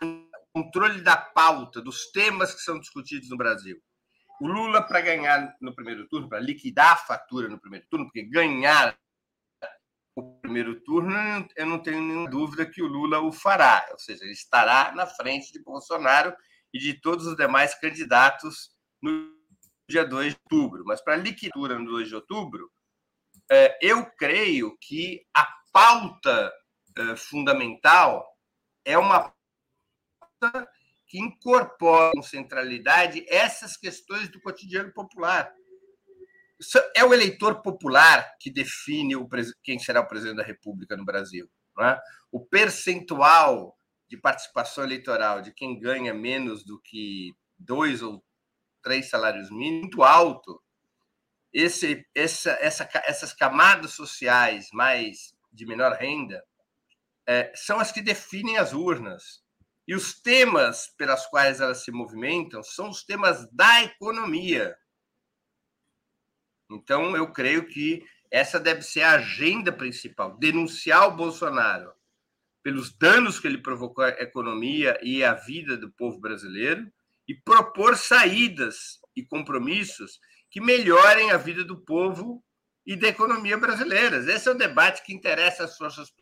controle 0.54 1.02
da 1.02 1.18
pauta, 1.18 1.82
dos 1.82 2.12
temas 2.12 2.54
que 2.54 2.62
são 2.62 2.80
discutidos 2.80 3.30
no 3.30 3.38
Brasil. 3.38 3.82
O 4.40 4.48
Lula, 4.48 4.82
para 4.82 5.02
ganhar 5.02 5.56
no 5.62 5.74
primeiro 5.74 6.08
turno, 6.08 6.28
para 6.28 6.40
liquidar 6.40 6.94
a 6.94 6.98
fatura 6.98 7.48
no 7.48 7.60
primeiro 7.60 7.86
turno, 7.90 8.06
porque 8.06 8.24
ganhar 8.24 8.98
o 10.16 10.40
primeiro 10.40 10.82
turno, 10.82 11.14
eu 11.56 11.66
não 11.66 11.80
tenho 11.80 12.02
nenhuma 12.02 12.30
dúvida 12.30 12.66
que 12.66 12.82
o 12.82 12.88
Lula 12.88 13.20
o 13.20 13.32
fará, 13.32 13.88
ou 13.92 14.00
seja, 14.00 14.24
ele 14.24 14.34
estará 14.34 14.92
na 14.94 15.08
frente 15.08 15.54
de 15.54 15.64
Bolsonaro 15.64 16.36
e 16.74 16.80
de 16.80 16.94
todos 16.96 17.26
os 17.26 17.36
demais 17.36 17.74
candidatos 17.80 18.72
no 19.02 19.32
dia 19.90 20.06
2 20.06 20.34
de 20.34 20.40
outubro. 20.44 20.84
Mas 20.86 21.02
para 21.02 21.14
a 21.14 21.18
liquidura 21.18 21.78
no 21.78 21.86
2 21.86 22.10
de 22.10 22.16
outubro, 22.16 22.72
é, 23.50 23.78
eu 23.82 24.06
creio 24.18 24.78
que 24.80 25.22
a 25.36 25.48
pauta 25.72 26.52
é, 26.98 27.16
fundamental 27.16 28.26
é 28.86 28.98
uma 28.98 29.34
que 31.08 31.20
incorpora 31.20 32.12
com 32.14 32.22
centralidade 32.22 33.26
essas 33.28 33.76
questões 33.76 34.30
do 34.30 34.42
cotidiano 34.42 34.92
popular. 34.94 35.54
É 36.96 37.04
o 37.04 37.14
eleitor 37.14 37.62
popular 37.62 38.38
que 38.40 38.50
define 38.50 39.16
o, 39.16 39.28
quem 39.64 39.80
será 39.80 40.02
o 40.02 40.08
presidente 40.08 40.38
da 40.38 40.44
República 40.44 40.96
no 40.96 41.04
Brasil. 41.04 41.50
É? 41.80 42.00
O 42.32 42.40
percentual 42.40 43.76
de 44.08 44.18
participação 44.18 44.84
eleitoral 44.84 45.42
de 45.42 45.54
quem 45.54 45.80
ganha 45.80 46.14
menos 46.14 46.66
do 46.66 46.80
que 46.82 47.34
dois 47.58 48.02
ou 48.02 48.24
três 48.84 49.10
salários 49.10 49.50
mínimos 49.50 49.82
muito 49.82 50.04
alto. 50.04 50.62
Esse, 51.54 52.06
essa, 52.16 52.52
essa, 52.62 52.90
essas 53.06 53.34
camadas 53.34 53.92
sociais 53.92 54.70
mais 54.72 55.34
de 55.52 55.66
menor 55.66 55.94
renda 55.94 56.44
é, 57.28 57.52
são 57.56 57.80
as 57.80 57.92
que 57.92 58.02
definem 58.02 58.58
as 58.58 58.74
urnas. 58.74 59.41
E 59.92 59.94
os 59.94 60.14
temas 60.14 60.88
pelas 60.98 61.28
quais 61.28 61.60
elas 61.60 61.84
se 61.84 61.92
movimentam 61.92 62.64
são 62.64 62.90
os 62.90 63.04
temas 63.04 63.46
da 63.52 63.84
economia. 63.84 64.74
Então, 66.72 67.14
eu 67.14 67.30
creio 67.34 67.68
que 67.68 68.02
essa 68.32 68.58
deve 68.58 68.84
ser 68.84 69.02
a 69.02 69.16
agenda 69.16 69.70
principal: 69.70 70.38
denunciar 70.38 71.10
o 71.10 71.18
Bolsonaro 71.18 71.92
pelos 72.64 72.98
danos 72.98 73.38
que 73.38 73.48
ele 73.48 73.58
provocou 73.58 74.06
à 74.06 74.12
economia 74.12 74.98
e 75.04 75.26
à 75.26 75.34
vida 75.34 75.76
do 75.76 75.92
povo 75.92 76.22
brasileiro 76.22 76.90
e 77.28 77.36
propor 77.36 77.98
saídas 77.98 78.98
e 79.14 79.26
compromissos 79.26 80.22
que 80.50 80.62
melhorem 80.62 81.32
a 81.32 81.38
vida 81.38 81.66
do 81.66 81.78
povo 81.78 82.42
e 82.86 82.96
da 82.96 83.10
economia 83.10 83.58
brasileiras. 83.58 84.26
Esse 84.26 84.48
é 84.48 84.54
o 84.54 84.58
debate 84.58 85.04
que 85.04 85.14
interessa 85.14 85.66
às 85.66 85.76
forças 85.76 86.14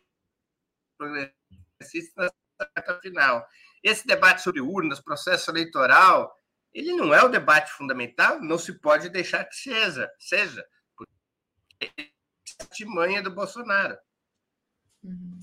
progressistas 0.98 2.32
reta 2.76 2.98
final. 3.00 3.46
Esse 3.82 4.06
debate 4.06 4.42
sobre 4.42 4.60
urnas, 4.60 5.00
processo 5.00 5.50
eleitoral, 5.50 6.34
ele 6.72 6.92
não 6.92 7.14
é 7.14 7.22
o 7.22 7.28
debate 7.28 7.72
fundamental, 7.72 8.40
não 8.40 8.58
se 8.58 8.78
pode 8.78 9.08
deixar 9.08 9.44
que 9.44 9.56
seja, 9.56 10.08
seja 10.18 10.64
porque 12.70 12.84
é 13.16 13.22
do 13.22 13.34
Bolsonaro. 13.34 13.96
Uhum. 15.02 15.40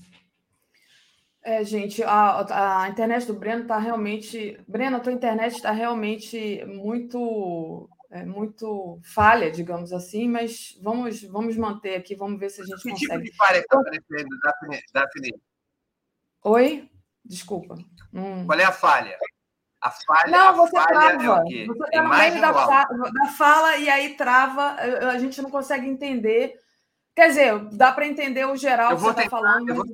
É, 1.42 1.64
gente, 1.64 2.02
a, 2.02 2.82
a 2.82 2.88
internet 2.88 3.26
do 3.26 3.34
Breno 3.34 3.62
está 3.62 3.78
realmente. 3.78 4.60
Breno, 4.68 4.98
a 4.98 5.00
tua 5.00 5.12
internet 5.12 5.54
está 5.54 5.70
realmente 5.70 6.64
muito 6.66 7.88
é, 8.10 8.24
muito 8.24 9.00
falha, 9.02 9.50
digamos 9.50 9.92
assim, 9.92 10.28
mas 10.28 10.78
vamos, 10.82 11.22
vamos 11.24 11.56
manter 11.56 11.96
aqui, 11.96 12.14
vamos 12.14 12.38
ver 12.38 12.50
se 12.50 12.60
a 12.60 12.64
gente 12.64 12.82
que 12.82 12.90
consegue. 12.90 13.08
Que 13.08 13.14
tipo 13.14 13.24
de 13.24 13.36
falha 13.36 13.58
está 13.58 13.78
aparecendo, 13.78 14.38
Daphne? 14.92 15.34
Oi? 16.44 16.90
Desculpa. 17.28 17.76
Hum. 18.12 18.46
Qual 18.46 18.58
é 18.58 18.64
a 18.64 18.72
falha? 18.72 19.18
A 19.80 19.90
falha, 19.90 20.30
não, 20.30 20.56
você 20.56 20.76
a 20.76 20.82
falha 20.82 21.18
trava. 21.18 21.44
É 21.52 21.66
você 21.66 21.84
está 21.84 22.02
no 22.02 22.08
meio 22.08 22.40
da, 22.40 22.50
da, 22.50 23.26
fala 23.36 23.76
e 23.76 23.88
aí 23.88 24.16
trava, 24.16 24.72
a 24.72 25.18
gente 25.18 25.40
não 25.40 25.50
consegue 25.50 25.86
entender. 25.86 26.58
Quer 27.14 27.28
dizer, 27.28 27.58
dá 27.70 27.92
para 27.92 28.06
entender 28.06 28.44
o 28.44 28.56
geral 28.56 28.96
que 28.96 29.02
você 29.02 29.20
está 29.20 29.30
falando. 29.30 29.68
Eu 29.68 29.74
vou, 29.76 29.84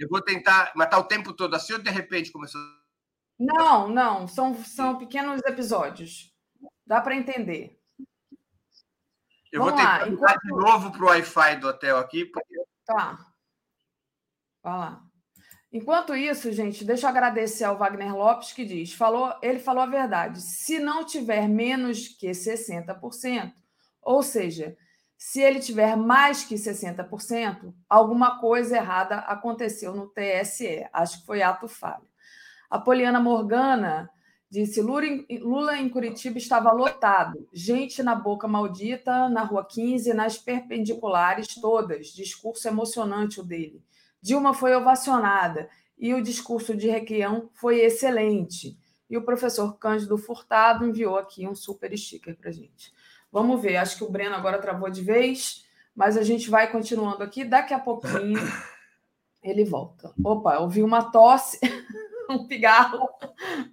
eu 0.00 0.08
vou 0.08 0.20
tentar 0.20 0.72
matar 0.74 0.98
o 0.98 1.04
tempo 1.04 1.32
todo 1.32 1.54
assim 1.54 1.74
ou 1.74 1.78
de 1.78 1.90
repente 1.90 2.32
começou. 2.32 2.60
Não, 3.38 3.88
não, 3.88 4.26
são, 4.26 4.54
são 4.64 4.98
pequenos 4.98 5.40
episódios. 5.44 6.34
Dá 6.84 7.00
para 7.00 7.14
entender. 7.14 7.78
Eu 9.52 9.60
Vamos 9.60 9.74
vou 9.74 9.80
tentar 9.80 10.00
lá, 10.00 10.08
enquanto... 10.08 10.40
de 10.42 10.50
novo 10.50 10.90
para 10.92 11.02
o 11.02 11.06
Wi-Fi 11.08 11.56
do 11.56 11.68
hotel 11.68 11.98
aqui. 11.98 12.24
Porque... 12.24 12.54
Tá. 12.84 13.18
Vai 14.62 14.78
lá. 14.78 15.09
Enquanto 15.72 16.16
isso, 16.16 16.50
gente, 16.50 16.84
deixa 16.84 17.06
eu 17.06 17.10
agradecer 17.10 17.62
ao 17.62 17.78
Wagner 17.78 18.14
Lopes 18.16 18.52
que 18.52 18.64
diz, 18.64 18.92
falou, 18.92 19.32
ele 19.40 19.60
falou 19.60 19.84
a 19.84 19.86
verdade. 19.86 20.40
Se 20.40 20.80
não 20.80 21.04
tiver 21.04 21.48
menos 21.48 22.08
que 22.08 22.28
60%, 22.30 23.52
ou 24.02 24.22
seja, 24.22 24.76
se 25.16 25.40
ele 25.40 25.60
tiver 25.60 25.96
mais 25.96 26.42
que 26.42 26.56
60%, 26.56 27.74
alguma 27.88 28.40
coisa 28.40 28.78
errada 28.78 29.16
aconteceu 29.18 29.94
no 29.94 30.08
TSE. 30.08 30.88
Acho 30.92 31.20
que 31.20 31.26
foi 31.26 31.42
ato 31.42 31.68
falho. 31.68 32.08
A 32.68 32.78
Poliana 32.78 33.20
Morgana 33.20 34.10
disse: 34.50 34.80
Lula 34.80 35.76
em 35.76 35.88
Curitiba 35.88 36.38
estava 36.38 36.72
lotado, 36.72 37.46
gente 37.52 38.02
na 38.02 38.14
boca 38.14 38.48
maldita, 38.48 39.28
na 39.28 39.44
rua 39.44 39.64
15, 39.64 40.14
nas 40.14 40.38
perpendiculares 40.38 41.54
todas. 41.54 42.08
Discurso 42.08 42.66
emocionante 42.66 43.40
o 43.40 43.44
dele. 43.44 43.84
Dilma 44.22 44.52
foi 44.52 44.74
ovacionada 44.74 45.68
e 45.98 46.14
o 46.14 46.22
discurso 46.22 46.76
de 46.76 46.88
Requião 46.88 47.50
foi 47.54 47.80
excelente. 47.80 48.78
E 49.08 49.16
o 49.16 49.22
professor 49.24 49.76
Cândido 49.76 50.16
Furtado 50.16 50.86
enviou 50.86 51.16
aqui 51.16 51.46
um 51.46 51.54
super 51.54 51.96
sticker 51.96 52.36
para 52.36 52.50
gente. 52.50 52.92
Vamos 53.32 53.60
ver, 53.60 53.76
acho 53.76 53.96
que 53.96 54.04
o 54.04 54.10
Breno 54.10 54.34
agora 54.34 54.60
travou 54.60 54.88
de 54.90 55.02
vez, 55.02 55.66
mas 55.94 56.16
a 56.16 56.22
gente 56.22 56.48
vai 56.48 56.70
continuando 56.70 57.22
aqui. 57.22 57.44
Daqui 57.44 57.74
a 57.74 57.78
pouquinho 57.78 58.38
ele 59.42 59.64
volta. 59.64 60.12
Opa, 60.24 60.58
ouvi 60.58 60.82
uma 60.82 61.10
tosse, 61.10 61.58
um 62.30 62.46
pigarro. 62.46 63.08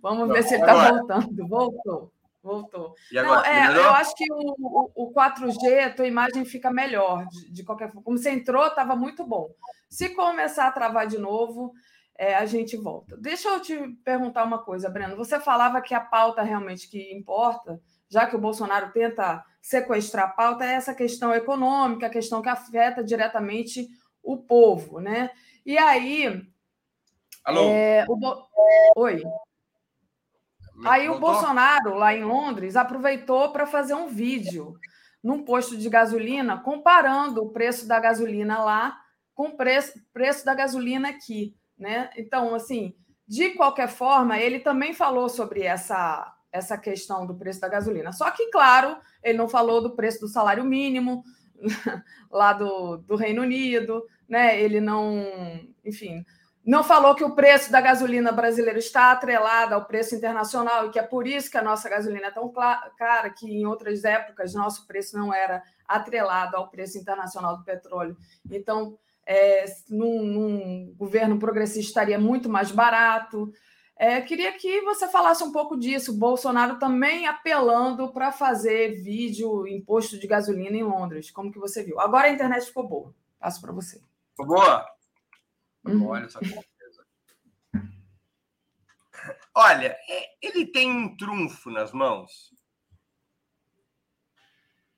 Vamos 0.02 0.28
ver 0.30 0.44
se 0.44 0.56
ele 0.56 0.64
está 0.64 0.92
voltando. 0.92 1.48
Voltou. 1.48 2.12
Voltou. 2.48 2.96
Não, 3.12 3.44
é, 3.44 3.78
eu 3.78 3.90
acho 3.90 4.16
que 4.16 4.24
o, 4.32 4.56
o, 4.58 4.92
o 4.96 5.14
4G, 5.14 5.86
a 5.86 5.94
tua 5.94 6.08
imagem 6.08 6.46
fica 6.46 6.72
melhor, 6.72 7.28
de, 7.28 7.52
de 7.52 7.64
qualquer 7.64 7.88
forma. 7.88 8.02
Como 8.02 8.18
você 8.18 8.30
entrou, 8.30 8.66
estava 8.66 8.96
muito 8.96 9.26
bom. 9.28 9.50
Se 9.90 10.16
começar 10.16 10.66
a 10.68 10.72
travar 10.72 11.08
de 11.08 11.18
novo, 11.18 11.74
é, 12.18 12.36
a 12.36 12.46
gente 12.46 12.78
volta. 12.78 13.18
Deixa 13.18 13.50
eu 13.50 13.60
te 13.60 13.78
perguntar 14.06 14.46
uma 14.46 14.60
coisa, 14.60 14.90
Breno. 14.90 15.18
Você 15.18 15.42
falava 15.42 15.82
que 15.82 15.94
a 15.94 16.00
pauta 16.00 16.42
realmente 16.42 16.90
que 16.90 17.14
importa, 17.14 17.82
já 18.10 18.26
que 18.26 18.36
o 18.36 18.40
Bolsonaro 18.40 18.94
tenta 18.94 19.44
sequestrar 19.62 20.26
a 20.26 20.32
pauta, 20.32 20.64
é 20.64 20.76
essa 20.76 20.96
questão 20.96 21.34
econômica, 21.34 22.08
a 22.08 22.10
questão 22.10 22.42
que 22.42 22.48
afeta 22.48 23.04
diretamente 23.04 23.90
o 24.24 24.38
povo, 24.38 25.02
né? 25.02 25.32
E 25.66 25.78
aí. 25.78 26.42
Alô? 27.44 27.70
É, 27.72 28.06
o 28.08 28.16
Bo... 28.16 28.48
Oi. 28.96 29.22
Aí 30.86 31.10
o 31.10 31.20
Bolsonaro, 31.20 31.96
lá 31.96 32.14
em 32.14 32.24
Londres, 32.24 32.76
aproveitou 32.76 33.52
para 33.52 33.66
fazer 33.66 33.94
um 33.94 34.08
vídeo 34.08 34.76
num 35.24 35.44
posto 35.44 35.76
de 35.76 35.90
gasolina, 35.90 36.58
comparando 36.58 37.44
o 37.44 37.50
preço 37.50 37.88
da 37.88 38.00
gasolina 38.00 38.64
lá 38.64 38.98
com 39.34 39.48
o 39.50 39.58
preço, 39.58 39.94
preço 40.14 40.46
da 40.46 40.54
gasolina 40.54 41.10
aqui. 41.10 41.56
Né? 41.78 42.10
Então, 42.18 42.56
assim, 42.56 42.96
de 43.28 43.52
qualquer 43.52 43.88
forma, 43.88 44.40
ele 44.40 44.60
também 44.60 44.94
falou 44.94 45.30
sobre 45.30 45.64
essa, 45.64 46.34
essa 46.52 46.78
questão 46.78 47.26
do 47.26 47.36
preço 47.36 47.60
da 47.60 47.68
gasolina. 47.68 48.12
Só 48.12 48.32
que, 48.32 48.50
claro, 48.50 48.98
ele 49.24 49.38
não 49.38 49.50
falou 49.50 49.82
do 49.82 49.96
preço 49.96 50.22
do 50.22 50.28
salário 50.28 50.64
mínimo 50.64 51.24
lá 52.32 52.54
do, 52.54 52.98
do 52.98 53.16
Reino 53.16 53.42
Unido, 53.42 54.04
né? 54.28 54.60
Ele 54.62 54.80
não, 54.80 55.24
enfim, 55.84 56.24
não 56.68 56.84
falou 56.84 57.16
que 57.16 57.24
o 57.24 57.34
preço 57.34 57.72
da 57.72 57.80
gasolina 57.80 58.30
brasileira 58.30 58.78
está 58.78 59.14
atrelado 59.14 59.74
ao 59.74 59.86
preço 59.86 60.14
internacional 60.14 60.86
e 60.86 60.90
que 60.90 61.00
é 61.00 61.04
por 61.04 61.26
isso 61.26 61.50
que 61.50 61.58
a 61.58 61.64
nossa 61.64 61.88
gasolina 61.88 62.28
é 62.28 62.32
tão 62.32 62.52
cara, 62.98 63.30
que 63.30 63.50
em 63.50 63.66
outras 63.66 64.04
épocas 64.04 64.54
nosso 64.54 64.86
preço 64.86 65.18
não 65.18 65.34
era 65.34 65.64
atrelado 65.88 66.58
ao 66.58 66.68
preço 66.68 66.98
internacional 66.98 67.56
do 67.56 67.64
petróleo. 67.64 68.18
Então, 68.52 69.00
é, 69.26 69.64
num, 69.90 70.26
num 70.26 70.94
governo 70.98 71.40
progressista 71.40 71.88
estaria 71.88 72.20
muito 72.20 72.50
mais 72.50 72.70
barato. 72.70 73.50
É, 73.96 74.20
queria 74.20 74.52
que 74.52 74.82
você 74.82 75.08
falasse 75.08 75.46
um 75.46 75.54
pouco 75.54 75.78
disso. 75.78 76.20
Bolsonaro 76.20 76.78
também 76.80 77.28
apelando 77.28 78.12
para 78.12 78.30
fazer 78.30 79.02
vídeo 79.02 79.66
imposto 79.66 80.20
de 80.20 80.28
gasolina 80.28 80.76
em 80.76 80.84
Londres. 80.84 81.32
Como 81.32 81.50
que 81.50 81.60
você 81.60 81.82
viu? 81.82 81.98
Agora 81.98 82.28
a 82.28 82.32
internet 82.32 82.66
ficou 82.66 82.86
boa. 82.86 83.16
Passo 83.40 83.62
para 83.62 83.72
você. 83.72 84.02
Ficou 84.32 84.48
boa? 84.48 84.97
Uhum. 85.88 86.08
Olha 86.08 86.30
só 86.30 86.40
Olha, 89.54 89.98
é, 90.08 90.38
ele 90.42 90.68
tem 90.68 90.92
um 90.92 91.18
trunfo 91.18 91.72
nas 91.72 91.92
mãos, 91.92 92.54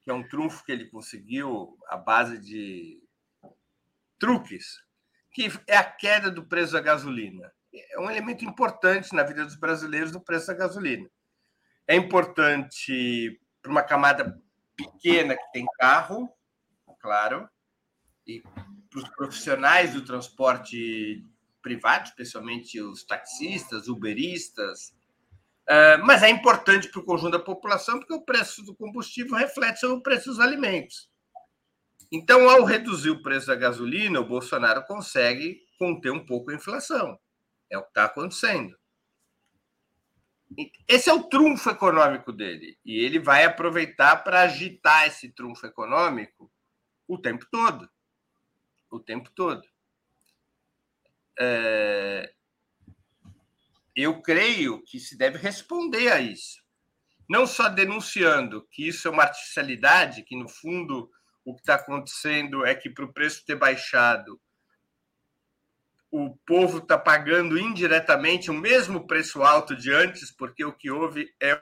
que 0.01 0.11
é 0.11 0.13
um 0.13 0.27
trunfo 0.27 0.65
que 0.65 0.71
ele 0.71 0.89
conseguiu 0.89 1.77
à 1.87 1.95
base 1.95 2.37
de 2.37 3.01
truques, 4.19 4.83
que 5.31 5.47
é 5.65 5.77
a 5.77 5.83
queda 5.83 6.29
do 6.29 6.45
preço 6.45 6.73
da 6.73 6.81
gasolina. 6.81 7.51
É 7.73 7.99
um 7.99 8.11
elemento 8.11 8.43
importante 8.43 9.15
na 9.15 9.23
vida 9.23 9.45
dos 9.45 9.55
brasileiros 9.55 10.13
o 10.13 10.21
preço 10.21 10.47
da 10.47 10.53
gasolina. 10.53 11.09
É 11.87 11.95
importante 11.95 13.39
para 13.61 13.71
uma 13.71 13.83
camada 13.83 14.37
pequena 14.75 15.35
que 15.35 15.51
tem 15.53 15.65
carro, 15.77 16.29
claro, 16.99 17.49
e 18.27 18.43
para 18.89 18.99
os 18.99 19.09
profissionais 19.09 19.93
do 19.93 20.03
transporte 20.03 21.23
privado, 21.61 22.05
especialmente 22.05 22.81
os 22.81 23.03
taxistas, 23.03 23.87
uberistas, 23.87 24.93
uh, 25.67 26.03
mas 26.05 26.23
é 26.23 26.29
importante 26.29 26.87
para 26.89 26.99
o 26.99 27.05
conjunto 27.05 27.31
da 27.31 27.39
população 27.39 27.99
porque 27.99 28.13
o 28.13 28.21
preço 28.21 28.63
do 28.63 28.75
combustível 28.75 29.35
reflete 29.35 29.79
sobre 29.79 29.97
o 29.97 30.01
preço 30.03 30.29
dos 30.29 30.39
alimentos. 30.39 31.09
Então, 32.11 32.49
ao 32.49 32.63
reduzir 32.63 33.11
o 33.11 33.21
preço 33.21 33.47
da 33.47 33.55
gasolina, 33.55 34.19
o 34.19 34.27
Bolsonaro 34.27 34.83
consegue 34.85 35.61
conter 35.77 36.11
um 36.11 36.25
pouco 36.25 36.49
a 36.49 36.55
inflação. 36.55 37.19
É 37.69 37.77
o 37.77 37.83
que 37.83 37.89
está 37.89 38.05
acontecendo. 38.05 38.75
Esse 40.87 41.09
é 41.09 41.13
o 41.13 41.23
trunfo 41.23 41.69
econômico 41.69 42.33
dele. 42.33 42.79
E 42.83 42.97
ele 43.05 43.19
vai 43.19 43.45
aproveitar 43.45 44.23
para 44.23 44.41
agitar 44.41 45.05
esse 45.05 45.29
trunfo 45.29 45.67
econômico 45.67 46.51
o 47.07 47.19
tempo 47.19 47.45
todo. 47.51 47.87
O 48.89 48.99
tempo 48.99 49.29
todo. 49.31 49.67
É... 51.39 52.33
Eu 53.95 54.21
creio 54.21 54.81
que 54.83 54.99
se 54.99 55.17
deve 55.17 55.37
responder 55.37 56.11
a 56.11 56.19
isso. 56.19 56.63
Não 57.27 57.45
só 57.45 57.69
denunciando 57.69 58.67
que 58.71 58.87
isso 58.87 59.07
é 59.07 59.11
uma 59.11 59.23
artificialidade, 59.23 60.23
que 60.23 60.35
no 60.35 60.47
fundo 60.47 61.11
o 61.45 61.53
que 61.53 61.61
está 61.61 61.75
acontecendo 61.75 62.65
é 62.65 62.73
que 62.73 62.89
para 62.89 63.05
o 63.05 63.13
preço 63.13 63.45
ter 63.45 63.55
baixado, 63.55 64.39
o 66.11 66.35
povo 66.45 66.79
está 66.79 66.97
pagando 66.97 67.57
indiretamente 67.57 68.49
o 68.49 68.53
mesmo 68.53 69.05
preço 69.05 69.43
alto 69.43 69.75
de 69.75 69.93
antes, 69.93 70.31
porque 70.31 70.65
o 70.65 70.73
que 70.73 70.89
houve 70.89 71.33
é 71.41 71.61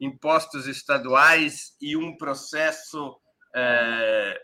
impostos 0.00 0.68
estaduais 0.68 1.76
e 1.80 1.96
um 1.96 2.16
processo 2.16 3.20
é, 3.54 4.40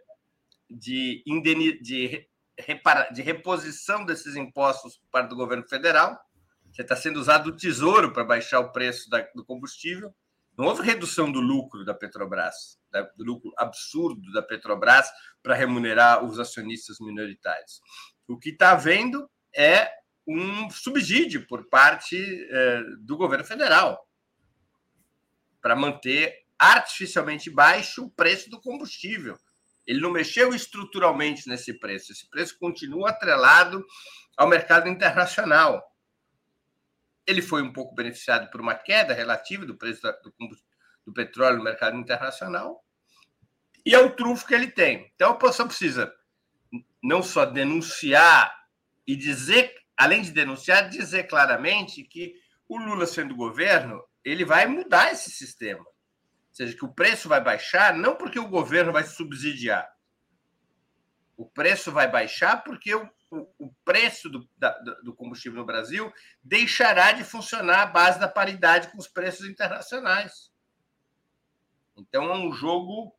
de, 0.70 1.22
indeni... 1.26 1.81
de, 1.81 2.28
repara... 2.59 3.10
de 3.10 3.22
reposição 3.22 4.05
desses 4.05 4.36
impostos 4.36 5.01
para 5.10 5.32
o 5.32 5.36
governo 5.36 5.66
federal. 5.68 6.18
Você 6.72 6.82
está 6.82 6.97
sendo 6.97 7.20
usado 7.20 7.48
o 7.48 7.56
tesouro 7.56 8.12
para 8.12 8.24
baixar 8.24 8.60
o 8.60 8.72
preço 8.72 9.09
da... 9.09 9.20
do 9.35 9.44
combustível. 9.44 10.14
Não 10.56 10.66
houve 10.66 10.82
redução 10.82 11.32
do 11.32 11.40
lucro 11.40 11.85
da 11.85 11.93
Petrobras, 11.93 12.78
do 13.16 13.24
lucro 13.24 13.52
absurdo 13.59 14.32
da 14.32 14.40
Petrobras 14.40 15.09
para 15.43 15.55
remunerar 15.55 16.24
os 16.24 16.39
acionistas 16.39 16.98
minoritários. 17.01 17.81
O 18.28 18.39
que 18.39 18.51
está 18.51 18.70
havendo 18.70 19.28
é 19.56 19.90
um 20.26 20.70
subsídio 20.70 21.47
por 21.47 21.68
parte 21.68 22.16
é, 22.51 22.82
do 23.01 23.16
governo 23.16 23.44
federal 23.44 24.09
para 25.60 25.74
manter 25.74 26.44
artificialmente 26.73 27.51
baixo 27.51 28.05
o 28.05 28.11
preço 28.11 28.51
do 28.51 28.61
combustível. 28.61 29.39
Ele 29.86 30.01
não 30.01 30.11
mexeu 30.11 30.55
estruturalmente 30.55 31.49
nesse 31.49 31.78
preço. 31.78 32.12
Esse 32.12 32.28
preço 32.31 32.59
continua 32.59 33.11
atrelado 33.11 33.85
ao 34.36 34.49
mercado 34.49 34.89
internacional 34.89 35.82
ele 37.27 37.43
foi 37.43 37.62
um 37.62 37.73
pouco 37.73 37.95
beneficiado 37.95 38.51
por 38.51 38.61
uma 38.61 38.74
queda 38.74 39.15
relativa 39.15 39.65
do 39.65 39.77
preço 39.77 40.03
do, 40.03 40.32
do 41.07 41.12
petróleo 41.12 41.59
no 41.59 41.65
mercado 41.65 41.97
internacional, 41.97 42.82
e 43.85 43.95
é 43.95 43.99
o 43.99 44.15
trunfo 44.15 44.47
que 44.47 44.55
ele 44.55 44.70
tem. 44.70 45.11
Então, 45.15 45.31
a 45.31 45.32
oposição 45.35 45.66
precisa 45.66 46.12
não 47.03 47.23
só 47.23 47.45
denunciar 47.45 48.55
e 49.07 49.15
dizer, 49.15 49.74
além 49.97 50.23
de 50.23 50.32
denunciar, 50.32 50.89
dizer 50.89 51.24
claramente 51.24 52.03
que 52.03 52.35
o 52.66 52.78
Lula 52.78 53.07
sendo 53.07 53.36
governo, 53.36 54.03
ele 54.24 54.45
vai 54.45 54.66
mudar 54.66 55.12
esse 55.12 55.31
sistema. 55.31 55.85
Ou 56.55 56.56
seja, 56.56 56.76
que 56.76 56.85
o 56.85 56.93
preço 56.93 57.28
vai 57.28 57.40
baixar 57.40 57.94
não 57.94 58.14
porque 58.14 58.39
o 58.39 58.48
governo 58.48 58.93
vai 58.93 59.02
subsidiar. 59.02 59.93
O 61.36 61.44
preço 61.44 61.90
vai 61.90 62.09
baixar 62.09 62.62
porque 62.62 62.94
o 62.94 63.10
o, 63.59 63.72
preço 63.85 64.28
do, 64.28 64.48
da, 64.56 64.70
do 65.02 65.14
combustível 65.14 65.59
no 65.59 65.66
Brasil 65.66 66.12
deixará 66.43 67.12
de 67.12 67.24
funcionar 67.24 67.82
à 67.82 67.86
base 67.86 68.18
da 68.18 68.28
paridade 68.28 68.89
com 68.89 68.98
os 68.98 69.09
preços 69.09 69.47
internacionais. 69.47 70.52
Então, 71.97 72.24
é 72.31 72.36
um 72.36 72.52
jogo 72.52 73.14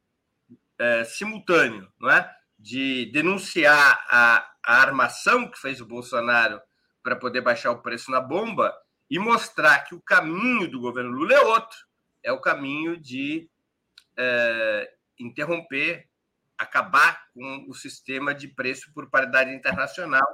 é, 0.78 1.04
simultâneo, 1.04 1.92
não 2.00 2.10
é? 2.10 2.36
De 2.58 3.12
denunciar 3.12 4.06
a, 4.10 4.50
a 4.64 4.82
armação 4.82 5.50
que 5.50 5.60
fez 5.60 5.82
o 5.82 5.86
Bolsonaro 5.86 6.62
para 7.04 7.16
poder 7.16 7.42
baixar 7.42 7.72
o 7.72 7.82
preço 7.82 8.12
na 8.12 8.20
bomba 8.20 8.76
e 9.10 9.20
mostrar 9.20 9.80
que 9.82 9.94
o 9.94 10.02
caminho 10.02 10.70
do 10.70 10.80
governo 10.80 11.12
Lula 11.12 11.34
é 11.34 11.42
outro. 11.42 11.78
É 12.26 12.32
o 12.32 12.42
caminho 12.42 12.98
de 12.98 13.48
é, 14.18 14.92
interromper 15.20 16.10
acabar 16.58 17.28
com 17.34 17.66
o 17.70 17.74
sistema 17.76 18.34
de 18.34 18.48
preço 18.48 18.92
por 18.94 19.10
paridade 19.10 19.54
internacional, 19.54 20.26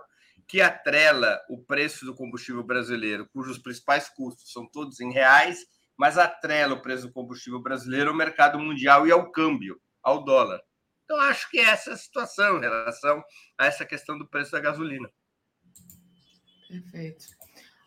que 0.47 0.61
atrela 0.61 1.41
o 1.49 1.61
preço 1.61 2.05
do 2.05 2.15
combustível 2.15 2.63
brasileiro, 2.63 3.27
cujos 3.33 3.57
principais 3.57 4.07
custos 4.07 4.53
são 4.53 4.65
todos 4.65 5.01
em 5.01 5.11
reais, 5.11 5.59
mas 5.97 6.17
atrela 6.17 6.75
o 6.75 6.81
preço 6.81 7.07
do 7.07 7.13
combustível 7.13 7.61
brasileiro 7.61 8.11
ao 8.11 8.15
mercado 8.15 8.57
mundial 8.57 9.05
e 9.05 9.11
ao 9.11 9.29
câmbio, 9.29 9.77
ao 10.01 10.23
dólar. 10.23 10.61
Então, 11.03 11.19
acho 11.19 11.49
que 11.49 11.59
essa 11.59 11.89
é 11.89 11.93
a 11.93 11.97
situação 11.97 12.57
em 12.57 12.61
relação 12.61 13.21
a 13.57 13.65
essa 13.65 13.85
questão 13.85 14.17
do 14.17 14.27
preço 14.27 14.51
da 14.51 14.61
gasolina. 14.61 15.11
Perfeito. 16.69 17.25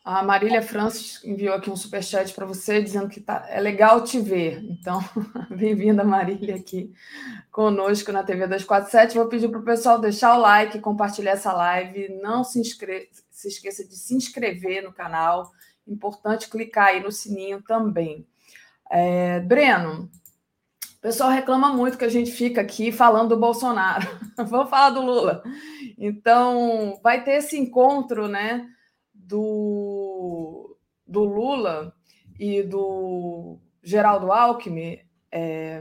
A 0.05 0.23
Marília 0.23 0.61
Francis 0.61 1.25
enviou 1.25 1.55
aqui 1.55 1.71
um 1.71 1.77
superchat 1.77 2.35
para 2.35 2.45
você, 2.45 2.83
dizendo 2.83 3.09
que 3.09 3.23
tá, 3.23 3.47
é 3.49 3.59
legal 3.59 4.05
te 4.05 4.21
ver. 4.21 4.63
Então, 4.63 5.03
bem-vinda, 5.49 6.05
Marília, 6.05 6.57
aqui 6.57 6.93
conosco 7.51 8.13
na 8.13 8.23
TV 8.23 8.41
247. 8.47 9.17
Vou 9.17 9.29
pedir 9.29 9.49
para 9.49 9.61
o 9.61 9.65
pessoal 9.65 9.99
deixar 9.99 10.37
o 10.37 10.41
like, 10.43 10.79
compartilhar 10.81 11.31
essa 11.31 11.55
live. 11.55 12.21
Não 12.21 12.45
se, 12.45 12.61
inscre... 12.61 13.09
se 13.31 13.49
esqueça 13.49 13.83
de 13.83 13.97
se 13.97 14.15
inscrever 14.15 14.83
no 14.83 14.93
canal. 14.93 15.51
Importante 15.89 16.51
clicar 16.51 16.89
aí 16.89 17.03
no 17.03 17.11
sininho 17.11 17.63
também. 17.63 18.27
É, 18.91 19.41
Breno, 19.41 20.11
o 20.99 21.01
pessoal 21.01 21.31
reclama 21.31 21.73
muito 21.73 21.97
que 21.97 22.05
a 22.05 22.11
gente 22.11 22.31
fica 22.31 22.61
aqui 22.61 22.93
falando 22.93 23.31
do 23.31 23.41
Bolsonaro. 23.41 24.07
Vamos 24.37 24.69
falar 24.69 24.91
do 24.91 25.01
Lula. 25.01 25.43
Então, 25.97 27.01
vai 27.03 27.25
ter 27.25 27.37
esse 27.37 27.59
encontro, 27.59 28.29
né? 28.29 28.69
Do, 29.27 30.77
do 31.07 31.25
Lula 31.25 31.95
e 32.39 32.63
do 32.63 33.59
Geraldo 33.83 34.33
Alckmin 34.33 34.99
é, 35.31 35.81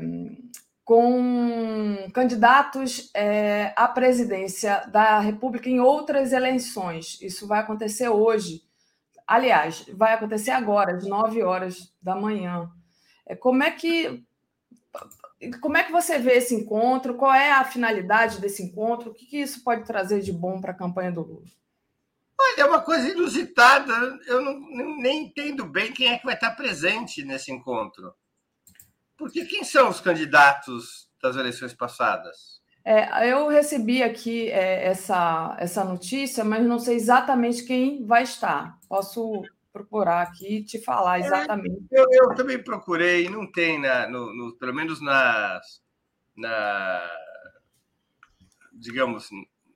com 0.84 2.10
candidatos 2.14 3.10
é, 3.14 3.74
à 3.76 3.88
presidência 3.88 4.86
da 4.88 5.20
República 5.20 5.70
em 5.70 5.80
outras 5.80 6.34
eleições. 6.34 7.22
Isso 7.22 7.48
vai 7.48 7.60
acontecer 7.60 8.10
hoje. 8.10 8.61
Aliás, 9.26 9.86
vai 9.94 10.14
acontecer 10.14 10.52
agora, 10.52 10.95
às 10.95 11.07
9 11.07 11.44
horas 11.44 11.94
da 12.02 12.15
manhã. 12.15 12.70
É, 13.26 13.36
como 13.36 13.64
é 13.64 13.72
que 13.72 14.24
como 15.60 15.76
é 15.76 15.84
que 15.84 15.91
você 15.91 16.20
vê 16.20 16.34
esse 16.34 16.56
encontro? 16.56 17.15
Qual 17.15 17.34
é 17.34 17.52
a 17.52 17.65
finalidade 17.65 18.40
desse 18.40 18.64
encontro? 18.64 19.11
O 19.11 19.14
que, 19.14 19.26
que 19.26 19.41
isso 19.41 19.64
pode 19.64 19.84
trazer 19.86 20.22
de 20.22 20.32
bom 20.32 20.61
para 20.61 20.72
a 20.72 20.76
campanha 20.76 21.11
do 21.11 21.22
Lula? 21.22 21.48
Olha, 22.44 22.61
é 22.61 22.65
uma 22.65 22.82
coisa 22.82 23.07
inusitada. 23.10 24.20
Eu 24.28 24.41
não, 24.41 24.60
nem 24.98 25.26
entendo 25.26 25.65
bem 25.65 25.94
quem 25.94 26.11
é 26.11 26.18
que 26.18 26.26
vai 26.26 26.36
estar 26.36 26.52
presente 26.52 27.24
nesse 27.24 27.52
encontro. 27.52 28.14
Porque 29.18 29.45
quem 29.45 29.64
são 29.64 29.90
os 29.90 30.02
candidatos 30.02 31.10
das 31.22 31.36
eleições 31.36 31.74
passadas? 31.74 32.61
É, 32.86 33.32
eu 33.32 33.48
recebi 33.48 34.03
aqui 34.03 34.49
é, 34.49 34.88
essa, 34.88 35.56
essa 35.57 35.86
notícia, 35.86 36.44
mas 36.44 36.65
não 36.65 36.78
sei 36.78 36.98
exatamente 36.98 37.64
quem 37.64 38.06
vai 38.06 38.24
estar. 38.24 38.78
Posso 38.90 39.41
procurar 39.72 40.22
aqui 40.24 40.57
e 40.57 40.64
te 40.64 40.84
falar 40.84 41.20
é, 41.20 41.26
exatamente. 41.26 41.88
É, 41.91 41.99
eu, 41.99 42.07
eu, 42.11 42.36
também 42.36 42.61
procurei, 42.61 43.30
não 43.30 43.49
tem, 43.49 43.80
na, 43.80 44.10
no, 44.10 44.36
no, 44.36 44.57
pelo 44.57 44.74
menos 44.74 45.02
nas, 45.02 45.82
na, 46.36 47.10
digamos, 48.74 49.30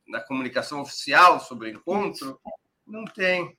na 0.08 0.22
comunicação 0.22 0.82
oficial 0.82 1.40
sobre 1.40 1.70
o 1.70 1.72
encontro, 1.72 2.40
não 2.86 3.06
tem. 3.06 3.58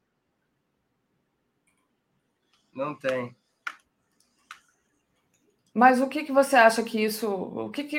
Não 2.72 2.94
tem. 2.94 3.36
Mas 5.74 6.00
o 6.00 6.08
que, 6.08 6.24
que 6.24 6.32
você 6.32 6.56
acha 6.56 6.82
que 6.82 7.02
isso. 7.02 7.28
O 7.30 7.70
que 7.70 7.84
que, 7.84 7.98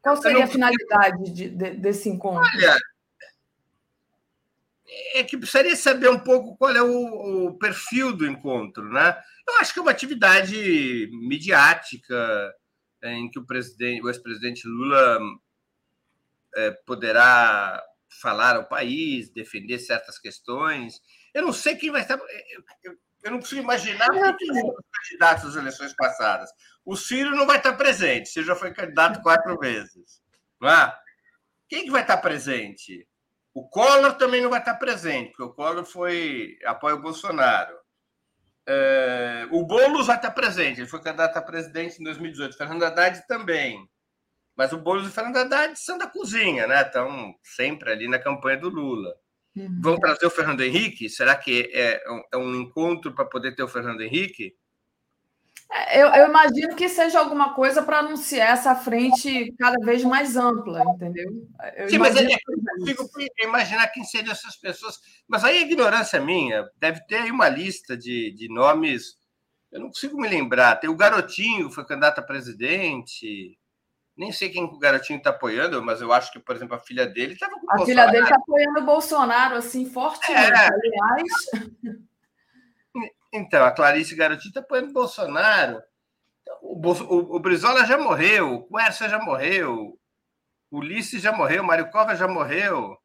qual 0.00 0.16
seria 0.16 0.44
a 0.44 0.48
finalidade 0.48 1.30
de, 1.30 1.48
de, 1.50 1.70
desse 1.72 2.08
encontro? 2.08 2.50
Olha, 2.54 2.78
é 5.14 5.22
que 5.22 5.36
precisaria 5.36 5.76
saber 5.76 6.08
um 6.08 6.18
pouco 6.18 6.56
qual 6.56 6.74
é 6.74 6.82
o, 6.82 7.48
o 7.48 7.58
perfil 7.58 8.12
do 8.12 8.26
encontro, 8.26 8.84
né? 8.90 9.18
Eu 9.46 9.58
acho 9.60 9.72
que 9.72 9.78
é 9.78 9.82
uma 9.82 9.90
atividade 9.90 11.10
midiática 11.12 12.54
em 13.02 13.30
que 13.30 13.38
o 13.38 13.46
presidente, 13.46 14.02
o 14.02 14.08
ex-presidente 14.08 14.66
Lula 14.66 15.18
é, 16.56 16.70
poderá 16.70 17.82
falar 18.20 18.56
ao 18.56 18.68
país, 18.68 19.30
defender 19.30 19.78
certas 19.78 20.18
questões. 20.18 21.00
Eu 21.34 21.42
não 21.42 21.52
sei 21.52 21.76
quem 21.76 21.90
vai 21.90 22.02
estar. 22.02 22.18
Eu, 22.82 22.96
eu 23.24 23.30
não 23.30 23.40
consigo 23.40 23.62
imaginar 23.62 24.08
os 24.10 24.18
candidatos 24.18 25.44
às 25.44 25.56
eleições 25.56 25.94
passadas. 25.94 26.50
O 26.84 26.96
Ciro 26.96 27.36
não 27.36 27.46
vai 27.46 27.58
estar 27.58 27.74
presente, 27.74 28.28
Ciro 28.28 28.46
já 28.46 28.56
foi 28.56 28.72
candidato 28.72 29.22
quatro 29.22 29.58
vezes. 29.58 30.22
Não 30.60 30.70
é? 30.70 30.96
Quem 31.68 31.84
que 31.84 31.90
vai 31.90 32.02
estar 32.02 32.16
presente? 32.18 33.06
O 33.52 33.68
Collor 33.68 34.14
também 34.14 34.40
não 34.40 34.50
vai 34.50 34.60
estar 34.60 34.74
presente, 34.76 35.30
porque 35.30 35.42
o 35.42 35.52
Collor 35.52 35.84
foi 35.84 36.56
apoia 36.64 36.94
o 36.94 37.02
Bolsonaro. 37.02 37.76
É, 38.66 39.48
o 39.50 39.64
Boulos 39.64 40.06
vai 40.06 40.16
estar 40.16 40.30
presente, 40.30 40.80
ele 40.80 40.88
foi 40.88 41.02
candidato 41.02 41.36
a 41.36 41.42
presidente 41.42 42.00
em 42.00 42.04
2018. 42.04 42.56
Fernando 42.56 42.84
Haddad 42.84 43.26
também. 43.26 43.88
Mas 44.58 44.72
o 44.72 44.78
Boulos 44.78 45.06
e 45.06 45.12
Fernando 45.12 45.36
Haddad 45.36 45.78
são 45.78 45.96
da 45.96 46.08
cozinha, 46.08 46.66
né? 46.66 46.82
Estão 46.82 47.32
sempre 47.44 47.92
ali 47.92 48.08
na 48.08 48.18
campanha 48.18 48.56
do 48.58 48.68
Lula. 48.68 49.14
Uhum. 49.54 49.80
Vão 49.80 49.96
trazer 49.96 50.26
o 50.26 50.30
Fernando 50.30 50.62
Henrique? 50.62 51.08
Será 51.08 51.36
que 51.36 51.70
é, 51.72 52.02
é 52.32 52.36
um 52.36 52.56
encontro 52.56 53.14
para 53.14 53.24
poder 53.24 53.54
ter 53.54 53.62
o 53.62 53.68
Fernando 53.68 54.00
Henrique? 54.00 54.56
É, 55.70 56.02
eu, 56.02 56.08
eu, 56.08 56.28
imagino 56.28 56.74
que 56.74 56.88
seja 56.88 57.20
alguma 57.20 57.54
coisa 57.54 57.84
para 57.84 58.00
anunciar 58.00 58.50
essa 58.50 58.74
frente 58.74 59.54
cada 59.56 59.78
vez 59.84 60.02
mais 60.02 60.36
ampla, 60.36 60.82
entendeu? 60.94 61.30
Eu 61.76 61.88
Sim, 61.88 61.98
mas 61.98 62.16
é, 62.16 62.24
eu 62.24 62.96
consigo 62.96 63.32
imaginar 63.40 63.86
quem 63.88 64.02
seriam 64.02 64.32
essas 64.32 64.56
pessoas. 64.56 64.98
Mas 65.28 65.44
aí 65.44 65.58
a 65.58 65.62
ignorância 65.62 66.20
minha 66.20 66.68
deve 66.80 67.00
ter 67.06 67.18
aí 67.18 67.30
uma 67.30 67.48
lista 67.48 67.96
de, 67.96 68.32
de 68.32 68.48
nomes. 68.52 69.16
Eu 69.70 69.78
não 69.78 69.86
consigo 69.86 70.20
me 70.20 70.26
lembrar. 70.26 70.74
Tem 70.76 70.90
o 70.90 70.96
Garotinho, 70.96 71.68
que 71.68 71.74
foi 71.76 71.84
candidato 71.84 72.18
a 72.18 72.22
presidente. 72.22 73.56
Nem 74.18 74.32
sei 74.32 74.50
quem 74.50 74.64
o 74.64 74.78
Garotinho 74.78 75.18
está 75.18 75.30
apoiando, 75.30 75.80
mas 75.80 76.00
eu 76.00 76.12
acho 76.12 76.32
que, 76.32 76.40
por 76.40 76.56
exemplo, 76.56 76.74
a 76.74 76.80
filha 76.80 77.06
dele 77.06 77.34
estava 77.34 77.52
com 77.52 77.64
o 77.64 77.70
A 77.70 77.76
Bolsonaro. 77.76 77.86
filha 77.86 78.06
dele 78.10 78.24
está 78.24 78.34
apoiando 78.36 78.80
o 78.80 78.84
Bolsonaro, 78.84 79.54
assim, 79.54 79.88
fortemente. 79.88 80.52
É. 80.52 80.66
Aliás. 80.66 81.32
Então, 83.30 83.62
a 83.62 83.70
Clarice 83.70 84.16
Garotinho 84.16 84.48
está 84.48 84.60
apoiando 84.60 84.88
o 84.88 84.94
Bolsonaro. 84.94 85.82
O, 86.62 86.74
o, 86.74 87.36
o 87.36 87.38
Brizola 87.38 87.84
já 87.84 87.98
morreu, 87.98 88.54
o 88.54 88.74
Quercia 88.74 89.06
já 89.06 89.18
morreu, 89.18 89.98
o 90.70 90.78
Ulisses 90.78 91.20
já 91.20 91.30
morreu, 91.30 91.62
o 91.62 91.66
Mário 91.66 91.90
Cova 91.90 92.16
já 92.16 92.26
morreu. 92.26 92.96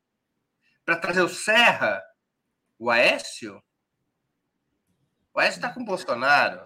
Para 0.86 0.96
trazer 0.96 1.22
o 1.22 1.28
Serra, 1.28 2.02
o 2.80 2.90
Aécio? 2.90 3.62
O 5.34 5.40
Aécio 5.42 5.58
está 5.58 5.74
com 5.74 5.82
o 5.82 5.86
Bolsonaro. 5.86 6.66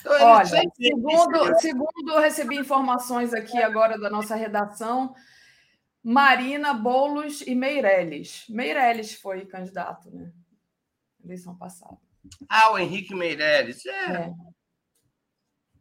Então, 0.00 0.12
Olha, 0.12 0.46
segundo, 0.46 1.60
segundo 1.60 2.12
eu 2.12 2.20
recebi 2.20 2.56
informações 2.56 3.34
aqui 3.34 3.58
agora 3.58 3.98
da 3.98 4.08
nossa 4.08 4.34
redação, 4.34 5.14
Marina, 6.02 6.72
Boulos 6.72 7.42
e 7.42 7.54
Meirelles. 7.54 8.44
Meirelles 8.48 9.14
foi 9.14 9.44
candidato, 9.44 10.10
né? 10.10 10.32
eleição 11.22 11.56
passada. 11.56 11.98
Ah, 12.48 12.72
o 12.72 12.78
Henrique 12.78 13.14
Meirelles. 13.14 13.84
É. 13.86 14.12
é. 14.12 14.32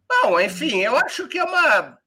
Bom, 0.08 0.40
enfim, 0.40 0.80
eu 0.80 0.98
acho 0.98 1.28
que 1.28 1.38
é 1.38 1.44
uma. 1.44 1.98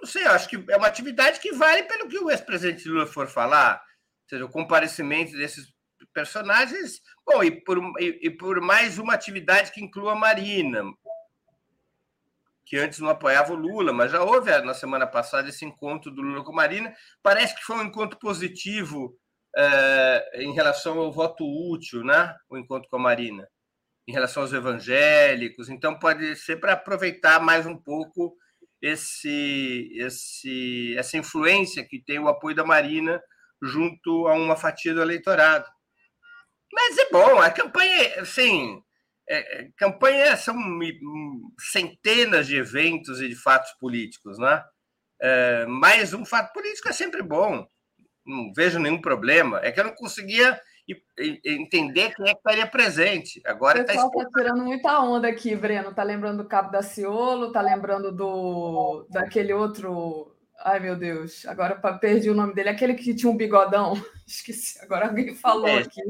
Não 0.00 0.06
sei, 0.06 0.24
eu 0.24 0.30
acho 0.30 0.48
que 0.48 0.56
é 0.70 0.76
uma 0.76 0.86
atividade 0.86 1.40
que 1.40 1.52
vale 1.52 1.82
pelo 1.84 2.08
que 2.08 2.18
o 2.18 2.30
ex-presidente 2.30 2.88
Lula 2.88 3.06
for 3.06 3.28
falar. 3.28 3.74
Ou 3.76 4.28
seja, 4.28 4.44
o 4.44 4.50
comparecimento 4.50 5.32
desses 5.32 5.72
personagens. 6.18 7.00
Bom, 7.24 7.44
e 7.44 7.52
por, 7.52 7.78
e, 8.00 8.26
e 8.26 8.30
por 8.30 8.60
mais 8.60 8.98
uma 8.98 9.14
atividade 9.14 9.70
que 9.70 9.80
inclua 9.80 10.12
a 10.12 10.16
Marina, 10.16 10.82
que 12.66 12.76
antes 12.76 12.98
não 12.98 13.08
apoiava 13.08 13.52
o 13.52 13.56
Lula, 13.56 13.92
mas 13.92 14.10
já 14.10 14.20
houve 14.20 14.50
na 14.62 14.74
semana 14.74 15.06
passada 15.06 15.48
esse 15.48 15.64
encontro 15.64 16.10
do 16.10 16.20
Lula 16.20 16.42
com 16.42 16.52
Marina. 16.52 16.92
Parece 17.22 17.54
que 17.54 17.62
foi 17.62 17.76
um 17.76 17.84
encontro 17.84 18.18
positivo 18.18 19.16
é, 19.56 20.42
em 20.42 20.52
relação 20.52 20.98
ao 20.98 21.12
voto 21.12 21.44
útil, 21.72 22.02
né? 22.02 22.34
O 22.50 22.58
encontro 22.58 22.88
com 22.90 22.96
a 22.96 23.00
Marina, 23.00 23.48
em 24.08 24.12
relação 24.12 24.42
aos 24.42 24.52
evangélicos. 24.52 25.68
Então, 25.68 25.96
pode 26.00 26.34
ser 26.34 26.56
para 26.56 26.72
aproveitar 26.72 27.40
mais 27.40 27.64
um 27.64 27.76
pouco 27.76 28.36
esse, 28.82 29.88
esse, 29.94 30.96
essa 30.98 31.16
influência 31.16 31.84
que 31.84 32.02
tem 32.02 32.18
o 32.18 32.28
apoio 32.28 32.56
da 32.56 32.64
Marina 32.64 33.22
junto 33.62 34.26
a 34.26 34.34
uma 34.34 34.56
fatia 34.56 34.92
do 34.92 35.00
eleitorado. 35.00 35.77
Mas 36.72 36.98
é 36.98 37.10
bom, 37.10 37.38
a 37.40 37.50
campanha, 37.50 38.20
assim, 38.20 38.82
é, 39.28 39.68
campanha 39.76 40.36
são 40.36 40.54
centenas 41.58 42.46
de 42.46 42.56
eventos 42.56 43.20
e 43.20 43.28
de 43.28 43.34
fatos 43.34 43.72
políticos, 43.80 44.38
né? 44.38 44.62
É, 45.20 45.66
mas 45.66 46.14
um 46.14 46.24
fato 46.24 46.52
político 46.52 46.88
é 46.88 46.92
sempre 46.92 47.22
bom 47.22 47.66
não 48.28 48.52
vejo 48.52 48.78
nenhum 48.78 49.00
problema. 49.00 49.58
É 49.62 49.72
que 49.72 49.80
eu 49.80 49.84
não 49.84 49.94
conseguia 49.94 50.60
entender 51.44 52.14
quem 52.14 52.28
é 52.28 52.32
que 52.32 52.38
estaria 52.38 52.66
presente. 52.66 53.40
Agora 53.44 53.80
o 53.80 53.84
tá 53.84 53.92
pessoal 53.92 54.08
está 54.08 54.24
tá 54.24 54.30
tirando 54.36 54.64
muita 54.64 55.00
onda 55.00 55.28
aqui, 55.28 55.56
Breno. 55.56 55.94
Tá 55.94 56.02
lembrando 56.02 56.42
do 56.42 56.48
Cabo 56.48 56.70
da 56.70 56.82
Ciolo, 56.82 57.50
tá 57.50 57.60
lembrando 57.60 58.12
do 58.12 59.06
daquele 59.10 59.52
outro. 59.52 60.34
Ai, 60.60 60.80
meu 60.80 60.96
Deus, 60.96 61.46
agora 61.46 61.76
perdi 61.98 62.28
o 62.30 62.34
nome 62.34 62.52
dele, 62.52 62.68
aquele 62.68 62.94
que 62.94 63.14
tinha 63.14 63.30
um 63.30 63.36
bigodão. 63.36 63.92
Esqueci, 64.26 64.78
agora 64.82 65.06
alguém 65.06 65.34
falou 65.34 65.68
é. 65.68 65.78
aqui. 65.78 66.02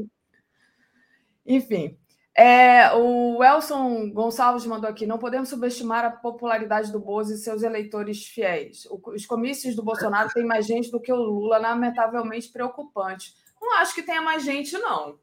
Enfim, 1.49 1.97
é, 2.37 2.93
o 2.93 3.43
Elson 3.43 4.11
Gonçalves 4.11 4.65
mandou 4.67 4.87
aqui: 4.87 5.07
não 5.07 5.17
podemos 5.17 5.49
subestimar 5.49 6.05
a 6.05 6.11
popularidade 6.11 6.91
do 6.91 6.99
Bozo 6.99 7.33
e 7.33 7.37
seus 7.37 7.63
eleitores 7.63 8.27
fiéis. 8.27 8.87
Os 8.89 9.25
comícios 9.25 9.75
do 9.75 9.83
Bolsonaro 9.83 10.29
têm 10.29 10.45
mais 10.45 10.67
gente 10.67 10.91
do 10.91 11.01
que 11.01 11.11
o 11.11 11.15
Lula, 11.15 11.57
lamentavelmente 11.57 12.49
preocupante. 12.49 13.33
Não 13.59 13.77
acho 13.79 13.95
que 13.95 14.03
tenha 14.03 14.21
mais 14.21 14.43
gente, 14.43 14.77
não. 14.77 15.19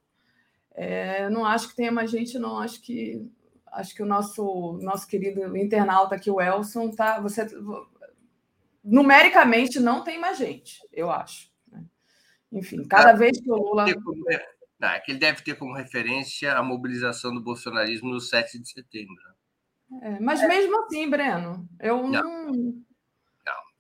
É, 0.74 1.30
não 1.30 1.46
acho 1.46 1.68
que 1.68 1.76
tenha 1.76 1.92
mais 1.92 2.10
gente, 2.10 2.38
não. 2.40 2.58
Acho 2.58 2.82
que 2.82 3.24
acho 3.72 3.94
que 3.94 4.02
o 4.02 4.06
nosso 4.06 4.78
nosso 4.82 5.06
querido 5.06 5.56
internauta 5.56 6.16
aqui, 6.16 6.30
o 6.30 6.40
Elson, 6.40 6.90
tá. 6.90 7.20
Você 7.20 7.46
numericamente 8.84 9.78
não 9.78 10.02
tem 10.02 10.18
mais 10.18 10.38
gente, 10.38 10.80
eu 10.92 11.08
acho. 11.08 11.50
Né? 11.70 11.84
Enfim, 12.52 12.84
cada 12.84 13.12
vez 13.12 13.40
que 13.40 13.50
o 13.50 13.56
Lula 13.56 13.86
não, 14.78 14.88
é 14.88 15.00
que 15.00 15.12
ele 15.12 15.18
deve 15.18 15.42
ter 15.42 15.56
como 15.56 15.74
referência 15.74 16.54
a 16.54 16.62
mobilização 16.62 17.34
do 17.34 17.42
bolsonarismo 17.42 18.10
no 18.10 18.20
7 18.20 18.58
de 18.58 18.70
setembro. 18.70 19.14
É, 20.02 20.20
mas 20.20 20.42
é. 20.42 20.48
mesmo 20.48 20.84
assim, 20.84 21.08
Breno, 21.08 21.66
eu 21.80 22.06
não. 22.06 22.76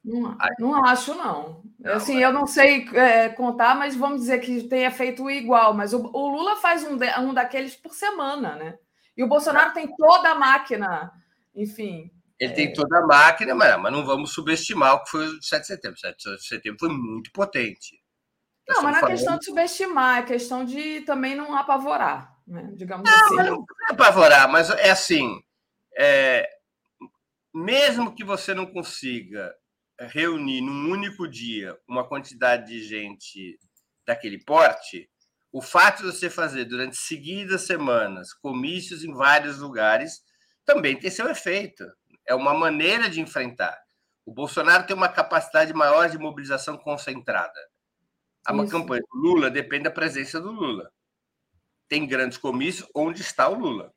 Não, 0.04 0.36
não, 0.36 0.36
não 0.60 0.84
acho, 0.84 1.14
não. 1.14 1.64
não 1.80 1.92
assim, 1.94 2.14
mas... 2.14 2.22
eu 2.22 2.32
não 2.32 2.46
sei 2.46 2.88
é, 2.94 3.28
contar, 3.28 3.74
mas 3.74 3.96
vamos 3.96 4.20
dizer 4.20 4.38
que 4.38 4.62
tenha 4.68 4.90
feito 4.90 5.28
igual. 5.28 5.74
Mas 5.74 5.92
o, 5.92 5.98
o 5.98 6.28
Lula 6.28 6.56
faz 6.56 6.84
um, 6.84 6.96
de, 6.96 7.08
um 7.18 7.34
daqueles 7.34 7.74
por 7.74 7.92
semana, 7.92 8.54
né? 8.54 8.78
E 9.16 9.24
o 9.24 9.28
Bolsonaro 9.28 9.72
tem 9.72 9.92
toda 9.96 10.30
a 10.30 10.34
máquina, 10.36 11.10
enfim. 11.54 12.10
Ele 12.38 12.52
é... 12.52 12.54
tem 12.54 12.72
toda 12.72 12.98
a 12.98 13.06
máquina, 13.06 13.54
mas, 13.54 13.80
mas 13.80 13.92
não 13.92 14.06
vamos 14.06 14.32
subestimar 14.32 14.94
o 14.94 15.02
que 15.02 15.10
foi 15.10 15.26
o 15.26 15.42
7 15.42 15.60
de 15.60 15.66
setembro. 15.66 15.96
O 15.96 16.00
7 16.00 16.36
de 16.36 16.46
setembro 16.46 16.78
foi 16.78 16.88
muito 16.90 17.32
potente. 17.32 17.95
Não, 18.68 18.82
mas 18.82 19.00
não 19.00 19.08
é 19.08 19.10
questão 19.12 19.38
de 19.38 19.44
subestimar, 19.44 20.18
é 20.18 20.22
questão 20.22 20.64
de 20.64 21.00
também 21.02 21.36
não 21.36 21.56
apavorar, 21.56 22.36
né? 22.46 22.70
digamos 22.74 23.08
não, 23.08 23.24
assim. 23.24 23.50
Não, 23.50 23.66
é 23.88 23.92
apavorar, 23.92 24.50
mas 24.50 24.70
é 24.70 24.90
assim: 24.90 25.40
é, 25.96 26.48
mesmo 27.54 28.14
que 28.14 28.24
você 28.24 28.52
não 28.54 28.66
consiga 28.66 29.54
reunir 29.98 30.60
num 30.60 30.90
único 30.90 31.28
dia 31.28 31.76
uma 31.88 32.06
quantidade 32.06 32.66
de 32.66 32.82
gente 32.82 33.58
daquele 34.06 34.42
porte, 34.44 35.08
o 35.52 35.62
fato 35.62 36.02
de 36.02 36.12
você 36.12 36.28
fazer 36.28 36.64
durante 36.64 36.96
seguidas 36.96 37.62
semanas 37.62 38.34
comícios 38.34 39.04
em 39.04 39.12
vários 39.14 39.58
lugares 39.58 40.20
também 40.64 40.98
tem 40.98 41.10
seu 41.10 41.30
efeito. 41.30 41.84
É 42.26 42.34
uma 42.34 42.52
maneira 42.52 43.08
de 43.08 43.20
enfrentar. 43.20 43.78
O 44.26 44.32
Bolsonaro 44.32 44.86
tem 44.86 44.94
uma 44.94 45.08
capacidade 45.08 45.72
maior 45.72 46.10
de 46.10 46.18
mobilização 46.18 46.76
concentrada. 46.76 47.58
A 48.46 48.54
Isso. 48.54 48.70
campanha 48.70 49.02
do 49.12 49.18
Lula 49.18 49.50
depende 49.50 49.84
da 49.84 49.90
presença 49.90 50.40
do 50.40 50.52
Lula. 50.52 50.88
Tem 51.88 52.06
grandes 52.06 52.38
comícios 52.38 52.88
onde 52.94 53.20
está 53.20 53.48
o 53.48 53.58
Lula. 53.58 53.92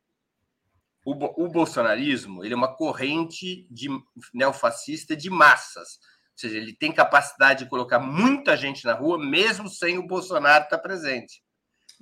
O, 1.05 1.43
o 1.45 1.47
bolsonarismo 1.47 2.43
ele 2.43 2.55
é 2.55 2.57
uma 2.57 2.76
corrente 2.76 3.67
de 3.69 3.89
neofascista 4.34 5.15
de 5.15 5.30
massas. 5.30 5.99
Ou 6.31 6.38
seja, 6.38 6.57
ele 6.57 6.73
tem 6.73 6.91
capacidade 6.91 7.63
de 7.63 7.69
colocar 7.69 7.99
muita 7.99 8.57
gente 8.57 8.85
na 8.85 8.93
rua, 8.93 9.19
mesmo 9.19 9.69
sem 9.69 9.99
o 9.99 10.07
Bolsonaro 10.07 10.63
estar 10.63 10.80
presente. 10.80 11.43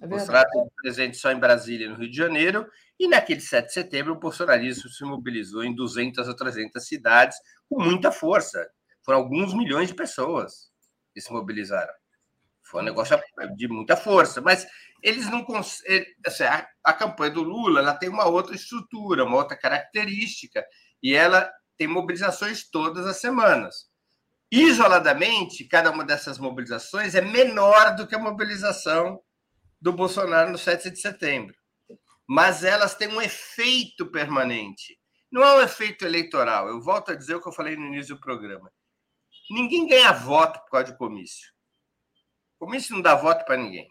É 0.02 0.06
o 0.06 0.10
Bolsonaro 0.10 0.48
está 0.48 0.66
presente 0.82 1.18
só 1.18 1.32
em 1.32 1.40
Brasília 1.40 1.88
e 1.88 1.90
no 1.90 1.96
Rio 1.96 2.10
de 2.10 2.16
Janeiro, 2.16 2.66
e 2.98 3.10
naquele 3.10 3.42
7 3.42 3.68
de 3.68 3.74
setembro 3.74 4.14
o 4.14 4.20
bolsonarismo 4.20 4.90
se 4.90 5.04
mobilizou 5.04 5.66
em 5.66 5.76
200 5.76 6.28
ou 6.28 6.36
300 6.36 6.88
cidades 6.88 7.38
com 7.70 7.84
muita 7.84 8.10
força. 8.10 8.66
Foram 9.04 9.20
alguns 9.20 9.54
milhões 9.54 9.90
de 9.90 9.96
pessoas 9.96 10.72
que 11.14 11.20
se 11.20 11.32
mobilizaram 11.32 11.94
Foi 12.70 12.82
um 12.82 12.86
negócio 12.86 13.20
de 13.56 13.68
muita 13.68 13.96
força, 13.96 14.42
mas 14.42 14.68
eles 15.02 15.30
não 15.30 15.44
conseguem. 15.44 16.06
Assim, 16.26 16.44
a, 16.44 16.68
a, 16.84 16.94
campanha 16.94 17.32
do 17.32 17.44
Lula 17.44 17.80
ela 17.80 17.94
tem 17.94 18.10
uma 18.10 18.26
outra 18.26 18.56
estrutura, 18.56 19.24
uma 19.24 19.38
outra 19.38 19.58
característica, 19.58 20.66
e 21.02 21.14
ela 21.14 21.50
tem 21.78 21.88
mobilizações 21.88 22.70
todas 22.70 23.06
as 23.06 23.18
semanas. 23.18 23.88
Isoladamente, 24.52 25.66
cada 25.66 25.92
uma 25.92 26.04
dessas 26.04 26.38
mobilizações 26.38 27.16
é 27.16 27.22
menor 27.22 27.96
do 27.96 28.08
que 28.08 28.16
a 28.16 28.20
mobilização 28.20 29.22
do 29.80 29.94
Bolsonaro 29.94 30.52
no 30.52 30.58
7 30.58 30.90
de 30.90 31.00
setembro. 31.00 31.56
Mas 32.28 32.64
elas 32.64 32.96
têm 32.96 33.10
um 33.10 33.22
efeito 33.22 34.06
permanente. 34.08 34.98
Não 35.32 35.44
é 35.44 35.56
um 35.56 35.62
efeito 35.62 36.06
eleitoral. 36.06 36.68
Eu 36.68 36.82
volto 36.82 37.12
a 37.12 37.16
dizer 37.16 37.36
o 37.36 37.42
que 37.42 37.48
eu 37.48 37.54
falei 37.54 37.76
no 37.76 37.88
início 37.88 38.16
do 38.16 38.22
programa. 38.22 38.72
Ninguém 39.50 39.88
ganha 39.88 40.12
voto 40.12 40.60
por 40.62 40.72
causa 40.72 40.92
de 40.92 40.98
comício. 40.98 41.57
Comício 42.58 42.96
não 42.96 43.02
dá 43.02 43.16
voto 43.16 43.46
para 43.46 43.58
ninguém. 43.58 43.88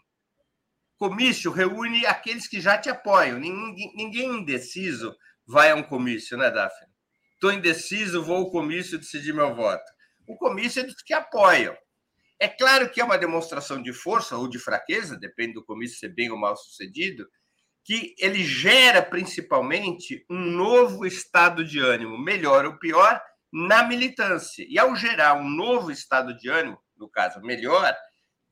Comício 0.97 1.51
reúne 1.51 2.05
aqueles 2.05 2.47
que 2.47 2.59
já 2.59 2.77
te 2.77 2.89
apoiam. 2.89 3.39
Ninguém, 3.39 3.93
ninguém 3.95 4.39
indeciso 4.39 5.15
vai 5.45 5.71
a 5.71 5.75
um 5.75 5.83
comício, 5.83 6.37
né, 6.37 6.49
Daphne? 6.51 6.91
Estou 7.33 7.51
indeciso, 7.51 8.23
vou 8.23 8.37
ao 8.37 8.51
comício 8.51 8.97
decidir 8.97 9.33
meu 9.33 9.55
voto. 9.55 9.85
O 10.27 10.35
comício 10.35 10.81
é 10.81 10.83
dos 10.83 11.01
que 11.03 11.13
apoiam. 11.13 11.77
É 12.39 12.47
claro 12.47 12.89
que 12.89 12.99
é 12.99 13.03
uma 13.03 13.17
demonstração 13.17 13.81
de 13.81 13.93
força 13.93 14.35
ou 14.35 14.47
de 14.47 14.59
fraqueza, 14.59 15.17
depende 15.17 15.53
do 15.53 15.63
comício 15.63 15.97
ser 15.97 16.09
bem 16.09 16.29
ou 16.29 16.37
mal 16.37 16.55
sucedido, 16.57 17.27
que 17.83 18.13
ele 18.19 18.43
gera 18.43 19.01
principalmente 19.01 20.25
um 20.29 20.39
novo 20.39 21.05
estado 21.05 21.63
de 21.63 21.79
ânimo, 21.79 22.17
melhor 22.17 22.65
ou 22.65 22.77
pior, 22.77 23.19
na 23.51 23.83
militância. 23.83 24.65
E 24.67 24.77
ao 24.77 24.95
gerar 24.95 25.35
um 25.35 25.49
novo 25.49 25.89
estado 25.89 26.35
de 26.35 26.49
ânimo, 26.49 26.77
no 26.97 27.09
caso 27.09 27.39
melhor, 27.41 27.95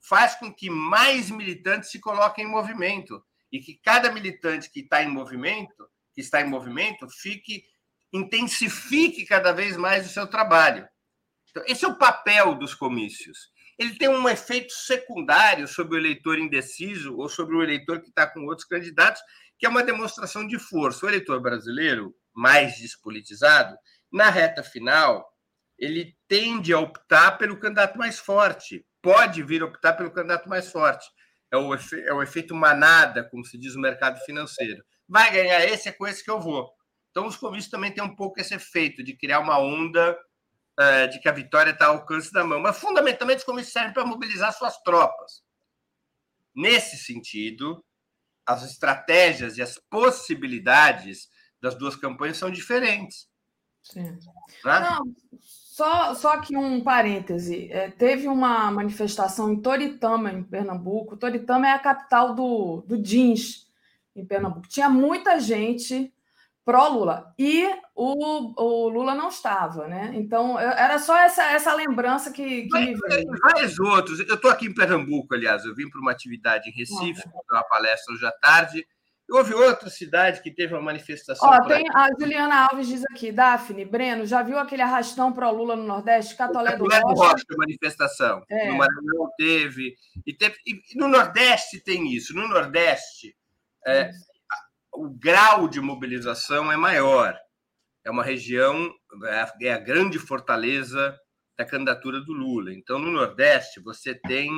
faz 0.07 0.35
com 0.35 0.53
que 0.53 0.69
mais 0.69 1.29
militantes 1.29 1.91
se 1.91 1.99
coloquem 1.99 2.45
em 2.45 2.49
movimento 2.49 3.23
e 3.51 3.59
que 3.59 3.79
cada 3.83 4.11
militante 4.11 4.69
que 4.71 4.81
está 4.81 5.03
em 5.03 5.09
movimento, 5.09 5.89
que 6.13 6.21
está 6.21 6.41
em 6.41 6.49
movimento, 6.49 7.07
fique 7.09 7.63
intensifique 8.13 9.25
cada 9.25 9.51
vez 9.51 9.75
mais 9.75 10.05
o 10.05 10.09
seu 10.09 10.27
trabalho. 10.27 10.87
Então, 11.49 11.63
esse 11.67 11.83
é 11.83 11.87
o 11.87 11.97
papel 11.97 12.55
dos 12.55 12.73
comícios. 12.73 13.49
Ele 13.77 13.97
tem 13.97 14.07
um 14.07 14.27
efeito 14.29 14.71
secundário 14.71 15.67
sobre 15.67 15.95
o 15.95 15.99
eleitor 15.99 16.39
indeciso 16.39 17.17
ou 17.17 17.27
sobre 17.27 17.55
o 17.55 17.63
eleitor 17.63 18.01
que 18.01 18.09
está 18.09 18.25
com 18.25 18.45
outros 18.45 18.67
candidatos, 18.67 19.21
que 19.57 19.65
é 19.65 19.69
uma 19.69 19.83
demonstração 19.83 20.47
de 20.47 20.57
força. 20.57 21.05
O 21.05 21.09
eleitor 21.09 21.41
brasileiro, 21.41 22.15
mais 22.33 22.77
despolitizado, 22.77 23.75
na 24.11 24.29
reta 24.29 24.63
final, 24.63 25.25
ele 25.77 26.15
tende 26.27 26.73
a 26.73 26.79
optar 26.79 27.37
pelo 27.37 27.59
candidato 27.59 27.97
mais 27.97 28.19
forte, 28.19 28.85
pode 29.01 29.43
vir 29.43 29.61
a 29.61 29.65
optar 29.65 29.93
pelo 29.93 30.11
candidato 30.11 30.47
mais 30.49 30.71
forte. 30.71 31.05
É 31.51 31.57
o, 31.57 31.73
efe, 31.73 32.01
é 32.01 32.13
o 32.13 32.23
efeito 32.23 32.55
manada, 32.55 33.27
como 33.29 33.45
se 33.45 33.57
diz 33.57 33.75
no 33.75 33.81
mercado 33.81 34.19
financeiro. 34.25 34.83
Vai 35.07 35.31
ganhar 35.31 35.63
esse, 35.63 35.87
é 35.87 35.91
com 35.91 36.07
esse 36.07 36.23
que 36.23 36.31
eu 36.31 36.39
vou. 36.39 36.69
Então, 37.11 37.27
os 37.27 37.37
comícios 37.37 37.71
também 37.71 37.93
têm 37.93 38.03
um 38.03 38.15
pouco 38.15 38.39
esse 38.39 38.55
efeito 38.55 39.03
de 39.03 39.15
criar 39.15 39.39
uma 39.39 39.59
onda 39.59 40.17
uh, 40.79 41.09
de 41.09 41.19
que 41.19 41.29
a 41.29 41.31
vitória 41.31 41.71
está 41.71 41.87
ao 41.87 41.97
alcance 41.97 42.31
da 42.31 42.43
mão. 42.43 42.59
Mas, 42.59 42.77
fundamentalmente, 42.77 43.39
os 43.39 43.45
comícios 43.45 43.71
servem 43.71 43.93
para 43.93 44.05
mobilizar 44.05 44.51
suas 44.53 44.77
tropas. 44.81 45.43
Nesse 46.53 46.97
sentido, 46.97 47.85
as 48.45 48.63
estratégias 48.63 49.57
e 49.57 49.61
as 49.61 49.77
possibilidades 49.89 51.27
das 51.61 51.75
duas 51.75 51.95
campanhas 51.95 52.37
são 52.37 52.51
diferentes. 52.51 53.27
Sim. 53.83 54.17
Né? 54.63 54.79
Não, 54.79 55.03
só, 55.75 56.15
só 56.15 56.37
que 56.39 56.55
um 56.55 56.79
parêntese. 56.79 57.69
É, 57.69 57.89
teve 57.89 58.29
uma 58.29 58.71
manifestação 58.71 59.51
em 59.51 59.61
Toritama, 59.61 60.31
em 60.31 60.41
Pernambuco. 60.41 61.17
Toritama 61.17 61.67
é 61.67 61.71
a 61.71 61.79
capital 61.79 62.33
do, 62.33 62.81
do 62.87 62.97
jeans, 62.97 63.67
em 64.15 64.25
Pernambuco. 64.25 64.69
Tinha 64.69 64.89
muita 64.89 65.37
gente 65.37 66.13
pró-Lula. 66.63 67.33
E 67.37 67.67
o, 67.93 68.53
o 68.57 68.87
Lula 68.87 69.13
não 69.15 69.27
estava, 69.27 69.85
né? 69.85 70.13
Então, 70.15 70.57
eu, 70.57 70.69
era 70.69 70.97
só 70.97 71.17
essa, 71.17 71.43
essa 71.51 71.75
lembrança 71.75 72.31
que, 72.31 72.69
que 72.69 72.79
me 72.79 72.95
veio. 72.95 73.27
Vários 73.43 73.77
outros. 73.77 74.21
Eu 74.21 74.35
estou 74.35 74.51
aqui 74.51 74.67
em 74.67 74.73
Pernambuco, 74.73 75.35
aliás. 75.35 75.65
Eu 75.65 75.75
vim 75.75 75.89
para 75.89 75.99
uma 75.99 76.11
atividade 76.11 76.69
em 76.69 76.73
Recife, 76.73 77.21
para 77.47 77.57
uma 77.59 77.67
palestra 77.67 78.13
hoje 78.13 78.25
à 78.25 78.31
tarde. 78.31 78.87
Houve 79.29 79.55
outra 79.55 79.89
cidade 79.89 80.41
que 80.41 80.51
teve 80.51 80.73
uma 80.73 80.81
manifestação. 80.81 81.49
Ó, 81.49 81.67
tem 81.67 81.83
a 81.93 82.09
Juliana 82.19 82.67
Alves 82.67 82.87
diz 82.87 83.03
aqui, 83.05 83.31
Daphne, 83.31 83.83
Breno, 83.83 84.25
já 84.25 84.43
viu 84.43 84.59
aquele 84.59 84.83
arrastão 84.83 85.33
para 85.33 85.49
o 85.49 85.55
Lula 85.55 85.75
no 85.75 85.83
Nordeste? 85.83 86.35
Catolé 86.35 86.77
do 86.77 86.83
Rocha. 86.83 87.01
Rocha 87.03 87.45
manifestação. 87.57 88.43
É. 88.49 88.67
No 88.69 88.77
Maranhão 88.77 89.31
teve 89.35 89.95
e, 90.25 90.33
teve. 90.33 90.55
e 90.65 90.79
no 90.95 91.07
Nordeste 91.07 91.83
tem 91.83 92.13
isso. 92.13 92.35
No 92.35 92.47
Nordeste, 92.47 93.35
é, 93.87 94.11
o 94.93 95.09
grau 95.09 95.67
de 95.67 95.81
mobilização 95.81 96.71
é 96.71 96.77
maior. 96.77 97.35
É 98.03 98.11
uma 98.11 98.23
região, 98.23 98.93
é 99.59 99.73
a 99.73 99.79
grande 99.79 100.19
fortaleza 100.19 101.17
da 101.57 101.65
candidatura 101.65 102.21
do 102.21 102.31
Lula. 102.31 102.71
Então, 102.71 102.99
no 102.99 103.11
Nordeste, 103.11 103.79
você 103.79 104.13
tem 104.13 104.55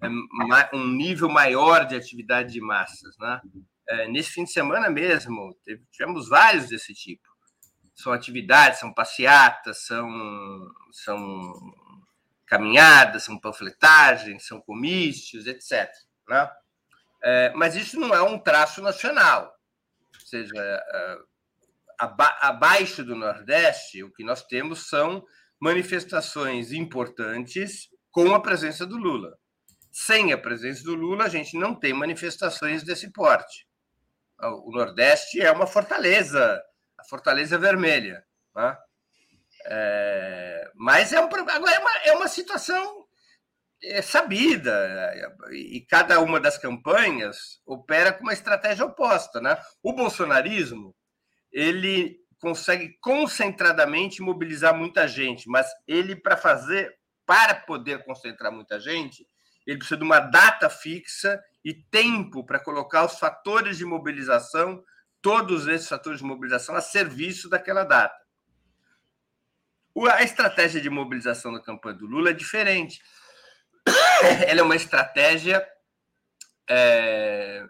é, 0.00 0.76
um 0.76 0.86
nível 0.86 1.28
maior 1.28 1.84
de 1.84 1.96
atividade 1.96 2.52
de 2.52 2.60
massas, 2.60 3.16
né? 3.18 3.40
É, 3.86 4.08
nesse 4.08 4.30
fim 4.30 4.44
de 4.44 4.52
semana 4.52 4.88
mesmo, 4.88 5.56
tivemos 5.90 6.28
vários 6.28 6.68
desse 6.68 6.94
tipo. 6.94 7.28
São 7.94 8.12
atividades, 8.12 8.80
são 8.80 8.92
passeatas, 8.92 9.84
são, 9.84 10.08
são 10.90 11.52
caminhadas, 12.46 13.24
são 13.24 13.38
panfletagens, 13.38 14.46
são 14.46 14.60
comícios, 14.60 15.46
etc. 15.46 15.90
Né? 16.28 16.50
É, 17.22 17.52
mas 17.54 17.76
isso 17.76 18.00
não 18.00 18.14
é 18.14 18.22
um 18.22 18.38
traço 18.38 18.80
nacional. 18.82 19.54
Ou 20.14 20.26
seja, 20.26 20.52
é, 20.56 21.18
abaixo 21.98 23.04
do 23.04 23.14
Nordeste, 23.14 24.02
o 24.02 24.12
que 24.12 24.24
nós 24.24 24.42
temos 24.44 24.88
são 24.88 25.24
manifestações 25.60 26.72
importantes 26.72 27.88
com 28.10 28.34
a 28.34 28.40
presença 28.40 28.86
do 28.86 28.96
Lula. 28.96 29.36
Sem 29.92 30.32
a 30.32 30.38
presença 30.38 30.82
do 30.82 30.94
Lula, 30.94 31.24
a 31.24 31.28
gente 31.28 31.56
não 31.56 31.74
tem 31.74 31.92
manifestações 31.92 32.82
desse 32.82 33.12
porte 33.12 33.66
o 34.48 34.70
Nordeste 34.70 35.40
é 35.40 35.50
uma 35.50 35.66
fortaleza, 35.66 36.62
a 36.98 37.04
Fortaleza 37.04 37.58
Vermelha. 37.58 38.24
Né? 38.54 38.76
É, 39.66 40.70
mas 40.74 41.12
é 41.12 41.20
um, 41.20 41.24
agora 41.24 41.74
é 41.74 41.78
uma, 41.78 41.96
é 42.04 42.12
uma 42.12 42.28
situação 42.28 43.04
é, 43.82 44.02
sabida, 44.02 45.12
e 45.52 45.80
cada 45.88 46.20
uma 46.20 46.40
das 46.40 46.58
campanhas 46.58 47.60
opera 47.66 48.12
com 48.12 48.22
uma 48.22 48.32
estratégia 48.32 48.84
oposta. 48.84 49.40
Né? 49.40 49.56
O 49.82 49.92
bolsonarismo 49.92 50.94
ele 51.52 52.18
consegue 52.40 52.98
concentradamente 53.00 54.20
mobilizar 54.20 54.76
muita 54.76 55.08
gente, 55.08 55.48
mas 55.48 55.66
ele, 55.86 56.14
para 56.14 56.36
fazer, 56.36 56.94
para 57.24 57.54
poder 57.54 58.04
concentrar 58.04 58.52
muita 58.52 58.78
gente, 58.78 59.26
ele 59.66 59.78
precisa 59.78 59.96
de 59.96 60.04
uma 60.04 60.20
data 60.20 60.68
fixa 60.68 61.40
e 61.64 61.72
tempo 61.72 62.44
para 62.44 62.60
colocar 62.60 63.04
os 63.04 63.18
fatores 63.18 63.78
de 63.78 63.84
mobilização, 63.84 64.84
todos 65.22 65.66
esses 65.66 65.88
fatores 65.88 66.18
de 66.18 66.24
mobilização, 66.24 66.76
a 66.76 66.80
serviço 66.80 67.48
daquela 67.48 67.84
data. 67.84 68.22
A 70.10 70.22
estratégia 70.22 70.80
de 70.80 70.90
mobilização 70.90 71.52
da 71.52 71.62
campanha 71.62 71.96
do 71.96 72.06
Lula 72.06 72.30
é 72.30 72.34
diferente. 72.34 73.00
Ela 74.46 74.60
é 74.60 74.62
uma 74.62 74.76
estratégia 74.76 75.66
é, 76.68 77.66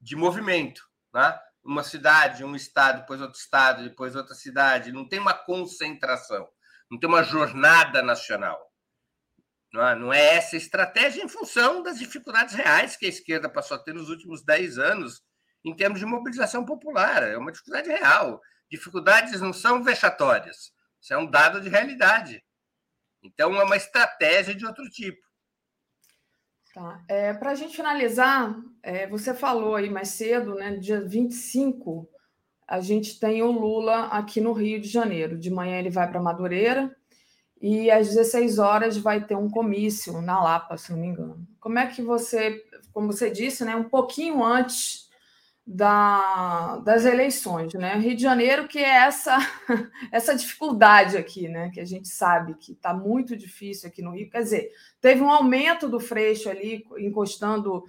de 0.00 0.14
movimento. 0.16 0.88
Né? 1.12 1.38
Uma 1.64 1.82
cidade, 1.82 2.44
um 2.44 2.54
estado, 2.54 3.00
depois 3.00 3.20
outro 3.20 3.38
estado, 3.38 3.82
depois 3.82 4.14
outra 4.14 4.34
cidade. 4.34 4.92
Não 4.92 5.06
tem 5.08 5.18
uma 5.18 5.34
concentração, 5.34 6.48
não 6.90 6.98
tem 6.98 7.08
uma 7.08 7.24
jornada 7.24 8.00
nacional. 8.00 8.65
Não 9.76 9.86
é, 9.86 9.94
não 9.94 10.12
é 10.12 10.36
essa 10.36 10.56
estratégia 10.56 11.22
em 11.22 11.28
função 11.28 11.82
das 11.82 11.98
dificuldades 11.98 12.54
reais 12.54 12.96
que 12.96 13.04
a 13.04 13.10
esquerda 13.10 13.46
passou 13.46 13.76
a 13.76 13.80
ter 13.80 13.92
nos 13.92 14.08
últimos 14.08 14.42
10 14.42 14.78
anos 14.78 15.22
em 15.62 15.76
termos 15.76 16.00
de 16.00 16.06
mobilização 16.06 16.64
popular. 16.64 17.22
É 17.22 17.36
uma 17.36 17.52
dificuldade 17.52 17.90
real. 17.90 18.40
Dificuldades 18.70 19.38
não 19.38 19.52
são 19.52 19.84
vexatórias. 19.84 20.72
Isso 20.98 21.12
é 21.12 21.18
um 21.18 21.30
dado 21.30 21.60
de 21.60 21.68
realidade. 21.68 22.42
Então, 23.22 23.54
é 23.54 23.64
uma 23.64 23.76
estratégia 23.76 24.54
de 24.54 24.64
outro 24.64 24.88
tipo. 24.88 25.20
Tá. 26.72 27.04
É, 27.06 27.34
Para 27.34 27.50
a 27.50 27.54
gente 27.54 27.76
finalizar, 27.76 28.56
é, 28.82 29.06
você 29.06 29.34
falou 29.34 29.74
aí 29.74 29.90
mais 29.90 30.08
cedo, 30.08 30.54
né, 30.54 30.76
dia 30.76 31.02
25, 31.02 32.08
a 32.66 32.80
gente 32.80 33.20
tem 33.20 33.42
o 33.42 33.50
Lula 33.50 34.06
aqui 34.06 34.40
no 34.40 34.54
Rio 34.54 34.80
de 34.80 34.88
Janeiro. 34.88 35.38
De 35.38 35.50
manhã 35.50 35.78
ele 35.78 35.90
vai 35.90 36.08
para 36.08 36.22
Madureira, 36.22 36.95
e 37.60 37.90
às 37.90 38.08
16 38.08 38.58
horas 38.58 38.96
vai 38.96 39.24
ter 39.24 39.36
um 39.36 39.48
comício 39.48 40.20
na 40.20 40.42
Lapa, 40.42 40.76
se 40.76 40.92
não 40.92 40.98
me 40.98 41.06
engano. 41.06 41.46
Como 41.60 41.78
é 41.78 41.86
que 41.86 42.02
você, 42.02 42.62
como 42.92 43.12
você 43.12 43.30
disse, 43.30 43.64
né, 43.64 43.74
um 43.74 43.88
pouquinho 43.88 44.44
antes 44.44 45.06
da, 45.66 46.76
das 46.84 47.04
eleições, 47.04 47.74
né? 47.74 47.96
Rio 47.96 48.14
de 48.14 48.22
Janeiro, 48.22 48.68
que 48.68 48.78
é 48.78 48.98
essa, 48.98 49.36
essa 50.12 50.36
dificuldade 50.36 51.16
aqui, 51.16 51.48
né? 51.48 51.70
Que 51.74 51.80
a 51.80 51.84
gente 51.84 52.06
sabe 52.06 52.54
que 52.54 52.72
está 52.72 52.94
muito 52.94 53.36
difícil 53.36 53.88
aqui 53.88 54.00
no 54.00 54.12
Rio. 54.12 54.30
Quer 54.30 54.42
dizer, 54.42 54.70
teve 55.00 55.22
um 55.22 55.30
aumento 55.30 55.88
do 55.88 55.98
Freixo 55.98 56.48
ali, 56.48 56.84
encostando 56.98 57.82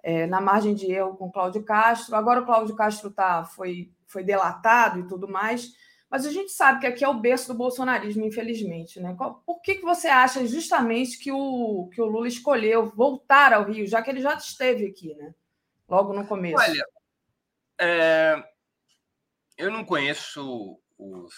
é, 0.00 0.28
na 0.28 0.40
margem 0.40 0.74
de 0.74 0.92
erro 0.92 1.16
com 1.16 1.32
Cláudio 1.32 1.64
Castro. 1.64 2.14
Agora 2.14 2.42
o 2.42 2.46
Cláudio 2.46 2.76
Castro 2.76 3.10
tá, 3.10 3.44
foi, 3.44 3.90
foi 4.06 4.22
delatado 4.22 5.00
e 5.00 5.08
tudo 5.08 5.26
mais. 5.26 5.72
Mas 6.14 6.24
a 6.24 6.30
gente 6.30 6.52
sabe 6.52 6.78
que 6.78 6.86
aqui 6.86 7.04
é 7.04 7.08
o 7.08 7.18
berço 7.18 7.48
do 7.48 7.58
bolsonarismo, 7.58 8.24
infelizmente. 8.24 9.00
Né? 9.00 9.16
Por 9.44 9.60
que, 9.60 9.74
que 9.74 9.82
você 9.82 10.06
acha 10.06 10.46
justamente 10.46 11.18
que 11.18 11.32
o, 11.32 11.90
que 11.92 12.00
o 12.00 12.04
Lula 12.04 12.28
escolheu 12.28 12.88
voltar 12.94 13.52
ao 13.52 13.64
Rio, 13.64 13.84
já 13.84 14.00
que 14.00 14.10
ele 14.10 14.20
já 14.20 14.32
esteve 14.34 14.86
aqui, 14.86 15.12
né? 15.16 15.34
logo 15.88 16.12
no 16.12 16.24
começo? 16.24 16.62
Olha, 16.62 16.86
é, 17.80 18.44
eu 19.58 19.72
não 19.72 19.84
conheço 19.84 20.80
os, 20.96 21.34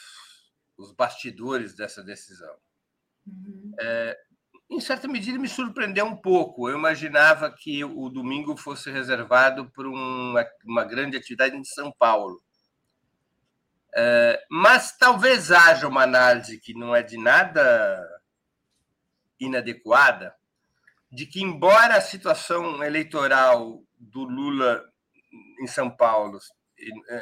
os 0.77 0.93
bastidores 0.93 1.74
dessa 1.74 2.03
decisão. 2.03 2.55
Uhum. 3.27 3.73
É, 3.81 4.19
em 4.69 4.78
certa 4.78 5.09
medida, 5.09 5.39
me 5.39 5.48
surpreendeu 5.48 6.05
um 6.05 6.16
pouco. 6.19 6.69
Eu 6.69 6.77
imaginava 6.77 7.51
que 7.51 7.82
o 7.82 8.11
domingo 8.11 8.55
fosse 8.59 8.90
reservado 8.90 9.70
para 9.70 9.89
uma, 9.89 10.47
uma 10.66 10.85
grande 10.85 11.16
atividade 11.16 11.57
em 11.57 11.65
São 11.65 11.90
Paulo. 11.98 12.43
É, 13.98 14.44
mas 14.51 14.94
talvez 14.98 15.51
haja 15.51 15.89
uma 15.89 16.02
análise 16.02 16.60
que 16.60 16.74
não 16.74 16.94
é 16.94 17.02
de 17.02 17.16
nada 17.16 18.20
inadequada, 19.40 20.36
de 21.10 21.24
que, 21.24 21.43
embora 21.43 21.97
a 21.97 22.01
situação 22.02 22.85
eleitoral 22.85 23.82
do 23.98 24.24
Lula 24.24 24.85
em 25.62 25.66
São 25.66 25.90
Paulo, 25.90 26.39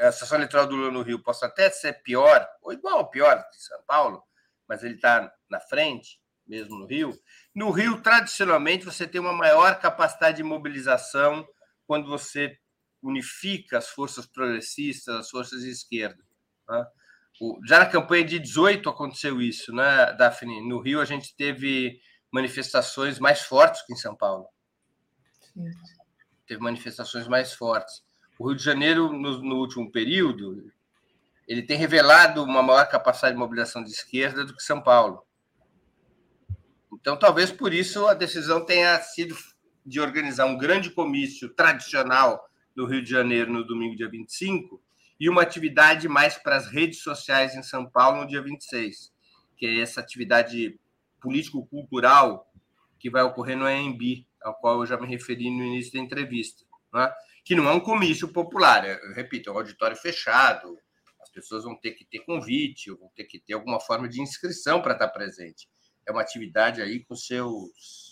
a 0.01 0.11
situação 0.11 0.37
eleitoral 0.37 0.67
do 0.67 0.75
Lula 0.75 0.91
no 0.91 1.03
Rio 1.03 1.23
possa 1.23 1.47
até 1.47 1.71
ser 1.71 2.03
pior, 2.03 2.45
ou 2.61 2.73
igual 2.73 2.99
ou 2.99 3.07
pior 3.07 3.49
que 3.51 3.63
São 3.63 3.81
Paulo, 3.87 4.25
mas 4.67 4.83
ele 4.83 4.95
está 4.95 5.33
na 5.49 5.61
frente, 5.61 6.21
mesmo 6.45 6.77
no 6.77 6.87
Rio. 6.87 7.17
No 7.55 7.71
Rio, 7.71 8.03
tradicionalmente, 8.03 8.85
você 8.85 9.07
tem 9.07 9.21
uma 9.21 9.33
maior 9.33 9.79
capacidade 9.79 10.39
de 10.39 10.43
mobilização 10.43 11.47
quando 11.87 12.09
você 12.09 12.59
unifica 13.01 13.79
as 13.79 13.89
forças 13.91 14.27
progressistas, 14.27 15.15
as 15.15 15.31
forças 15.31 15.63
de 15.63 15.71
esquerda. 15.71 16.21
Né? 16.69 16.87
Já 17.67 17.81
na 17.81 17.87
campanha 17.87 18.25
de 18.25 18.39
18 18.39 18.89
aconteceu 18.89 19.41
isso, 19.41 19.73
né, 19.73 20.13
Daphne? 20.13 20.67
No 20.67 20.81
Rio, 20.81 21.01
a 21.01 21.05
gente 21.05 21.35
teve 21.37 22.01
manifestações 22.31 23.19
mais 23.19 23.43
fortes 23.43 23.83
que 23.83 23.93
em 23.93 23.97
São 23.97 24.15
Paulo. 24.15 24.47
Sim. 25.53 25.71
Teve 26.47 26.61
manifestações 26.61 27.27
mais 27.27 27.53
fortes. 27.53 28.03
O 28.39 28.49
Rio 28.49 28.57
de 28.57 28.63
Janeiro, 28.63 29.13
no, 29.13 29.39
no, 29.43 29.57
último 29.57 29.91
período, 29.91 30.73
ele 31.47 31.63
tem 31.63 31.79
revelado 31.79 32.43
uma 32.43 32.63
maior 32.63 32.89
capacidade 32.89 33.35
de 33.35 33.39
mobilização 33.39 33.83
de 33.83 33.91
esquerda 33.91 34.45
do 34.45 34.55
que 34.55 34.63
São 34.63 34.83
Paulo. 34.83 35.25
Então, 36.93 37.17
talvez 37.17 37.51
por 37.51 37.73
isso 37.73 38.07
a 38.07 38.15
decisão 38.15 38.65
tenha 38.65 38.99
sido 39.01 39.37
de 39.85 40.01
organizar 40.01 40.47
um 40.47 40.57
grande 40.57 40.91
comício 40.91 41.49
tradicional 41.55 42.43
no 42.75 42.87
Rio 42.87 43.03
de 43.03 43.11
Janeiro 43.11 43.53
no 43.53 43.65
domingo, 43.65 43.97
dia 43.97 44.09
25, 44.09 44.83
e 45.25 45.29
uma 45.31 45.41
atividade 45.41 46.07
mais 46.07 46.37
para 46.37 46.55
as 46.55 46.67
redes 46.67 47.01
sociais 47.01 47.55
em 47.55 47.63
São 47.63 47.89
Paulo 47.89 48.21
no 48.21 48.29
dia 48.29 48.43
26, 48.43 49.11
que 49.57 49.65
é 49.65 49.81
essa 49.81 50.03
atividade 50.03 50.79
político-cultural 51.19 52.53
que 52.99 53.09
vai 53.09 53.23
ocorrer 53.23 53.57
no 53.57 53.65
AMB, 53.65 54.27
ao 54.43 54.55
qual 54.57 54.81
eu 54.81 54.87
já 54.87 55.01
me 55.01 55.07
referi 55.07 55.51
no 55.51 55.65
início 55.65 55.95
da 55.95 55.99
entrevista. 55.99 56.63
Né? 56.93 57.11
que 57.43 57.55
não 57.55 57.67
é 57.67 57.73
um 57.73 57.81
comício 57.81 58.29
popular. 58.29 58.87
Eu 58.87 59.15
repito, 59.15 59.49
é 59.49 59.53
um 59.55 59.57
auditório 59.57 59.97
fechado, 59.97 60.79
as 61.19 61.31
pessoas 61.31 61.65
vão 61.65 61.75
ter 61.75 61.93
que 61.93 62.05
ter 62.05 62.21
convite, 62.21 62.91
vão 62.91 63.11
ter 63.17 63.25
que 63.25 63.39
ter 63.39 63.55
alguma 63.55 63.81
forma 63.81 64.07
de 64.07 64.21
inscrição 64.21 64.83
para 64.83 64.93
estar 64.93 65.09
presente. 65.09 65.67
É 66.07 66.13
uma 66.13 66.21
atividade 66.21 66.83
aí 66.83 67.03
com 67.03 67.17
seus 67.17 68.04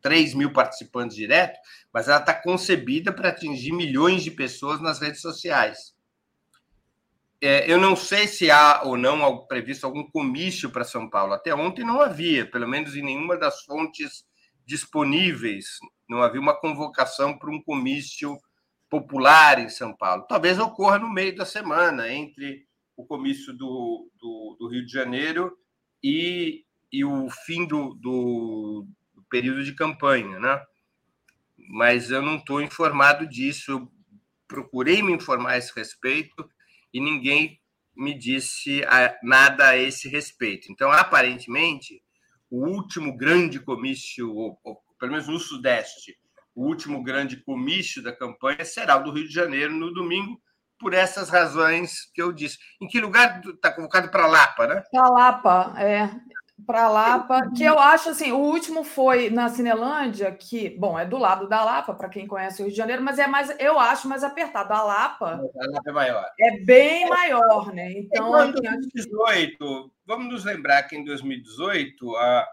3 0.00 0.34
mil 0.34 0.52
participantes 0.52 1.16
direto, 1.16 1.58
mas 1.92 2.08
ela 2.08 2.20
está 2.20 2.34
concebida 2.34 3.12
para 3.12 3.30
atingir 3.30 3.72
milhões 3.72 4.22
de 4.22 4.30
pessoas 4.30 4.80
nas 4.80 5.00
redes 5.00 5.20
sociais. 5.20 5.94
É, 7.40 7.70
eu 7.70 7.78
não 7.78 7.94
sei 7.94 8.26
se 8.26 8.50
há 8.50 8.82
ou 8.84 8.96
não 8.96 9.46
previsto 9.46 9.86
algum 9.86 10.08
comício 10.10 10.70
para 10.70 10.84
São 10.84 11.08
Paulo. 11.08 11.34
Até 11.34 11.54
ontem 11.54 11.84
não 11.84 12.00
havia, 12.00 12.50
pelo 12.50 12.68
menos 12.68 12.96
em 12.96 13.02
nenhuma 13.02 13.36
das 13.36 13.62
fontes 13.62 14.26
disponíveis 14.66 15.78
não 16.08 16.22
havia 16.22 16.40
uma 16.40 16.58
convocação 16.58 17.38
para 17.38 17.50
um 17.50 17.62
comício 17.62 18.38
popular 18.88 19.58
em 19.58 19.68
São 19.68 19.94
Paulo. 19.94 20.26
Talvez 20.28 20.58
ocorra 20.58 20.98
no 20.98 21.12
meio 21.12 21.36
da 21.36 21.44
semana, 21.44 22.10
entre 22.10 22.66
o 22.96 23.04
comício 23.04 23.52
do, 23.52 24.10
do, 24.18 24.56
do 24.58 24.68
Rio 24.68 24.84
de 24.84 24.92
Janeiro 24.92 25.56
e, 26.02 26.64
e 26.90 27.04
o 27.04 27.28
fim 27.44 27.66
do, 27.66 27.94
do, 27.94 28.86
período 29.28 29.64
de 29.64 29.74
campanha, 29.74 30.38
né? 30.38 30.60
Mas 31.70 32.10
eu 32.10 32.22
não 32.22 32.36
estou 32.36 32.60
informado 32.60 33.26
disso. 33.26 33.72
Eu 33.72 33.92
procurei 34.46 35.02
me 35.02 35.12
informar 35.12 35.52
a 35.52 35.58
esse 35.58 35.72
respeito 35.74 36.48
e 36.92 37.00
ninguém 37.00 37.60
me 37.96 38.16
disse 38.16 38.82
nada 39.22 39.68
a 39.68 39.76
esse 39.76 40.08
respeito. 40.08 40.70
Então, 40.70 40.90
aparentemente, 40.90 42.02
o 42.50 42.66
último 42.66 43.16
grande 43.16 43.60
comício, 43.60 44.32
ou, 44.32 44.58
ou 44.62 44.80
pelo 44.98 45.12
menos 45.12 45.28
no 45.28 45.38
Sudeste, 45.38 46.16
o 46.54 46.66
último 46.66 47.02
grande 47.02 47.36
comício 47.36 48.02
da 48.02 48.14
campanha 48.14 48.64
será 48.64 48.96
o 48.96 49.02
do 49.02 49.12
Rio 49.12 49.28
de 49.28 49.34
Janeiro 49.34 49.74
no 49.74 49.92
domingo, 49.92 50.40
por 50.78 50.94
essas 50.94 51.28
razões 51.28 52.10
que 52.14 52.22
eu 52.22 52.32
disse. 52.32 52.58
Em 52.80 52.86
que 52.86 53.00
lugar 53.00 53.40
está 53.44 53.72
convocado 53.72 54.10
para 54.10 54.26
Lapa, 54.26 54.66
né? 54.66 54.82
Para 54.92 55.10
Lapa, 55.10 55.74
é. 55.76 56.08
Para 56.66 56.88
Lapa, 56.88 57.50
que 57.56 57.64
eu 57.64 57.78
acho 57.78 58.10
assim, 58.10 58.32
o 58.32 58.38
último 58.38 58.84
foi 58.84 59.30
na 59.30 59.48
Cinelândia, 59.48 60.30
que, 60.32 60.70
bom, 60.70 60.98
é 60.98 61.06
do 61.06 61.16
lado 61.16 61.48
da 61.48 61.64
Lapa, 61.64 61.94
para 61.94 62.08
quem 62.08 62.26
conhece 62.26 62.60
o 62.60 62.64
Rio 62.64 62.72
de 62.72 62.76
Janeiro, 62.76 63.02
mas 63.02 63.18
é 63.18 63.26
mais, 63.26 63.54
eu 63.58 63.78
acho 63.78 64.08
mais 64.08 64.22
apertado. 64.22 64.72
A 64.72 64.82
Lapa, 64.82 65.26
a 65.34 65.66
Lapa 65.70 65.88
é 65.88 65.92
maior. 65.92 66.28
É 66.38 66.64
bem 66.64 67.08
maior, 67.08 67.72
né? 67.72 67.92
Então, 67.92 68.44
em 68.44 68.52
2018, 68.52 69.92
vamos 70.04 70.32
nos 70.32 70.44
lembrar 70.44 70.82
que 70.82 70.96
em 70.96 71.04
2018 71.04 72.16
a, 72.16 72.46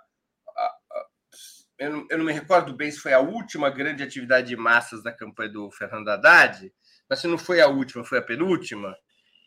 eu 1.78 1.92
não, 1.92 2.08
eu 2.10 2.18
não, 2.18 2.26
me 2.26 2.32
recordo 2.32 2.74
bem 2.74 2.90
se 2.90 3.00
foi 3.00 3.14
a 3.14 3.20
última 3.20 3.70
grande 3.70 4.02
atividade 4.02 4.48
de 4.48 4.56
massas 4.56 5.04
da 5.04 5.12
campanha 5.12 5.50
do 5.50 5.70
Fernando 5.72 6.08
Haddad, 6.08 6.72
mas 7.10 7.20
se 7.20 7.28
não 7.28 7.38
foi 7.38 7.60
a 7.60 7.68
última, 7.68 8.04
foi 8.04 8.18
a 8.18 8.22
penúltima, 8.22 8.96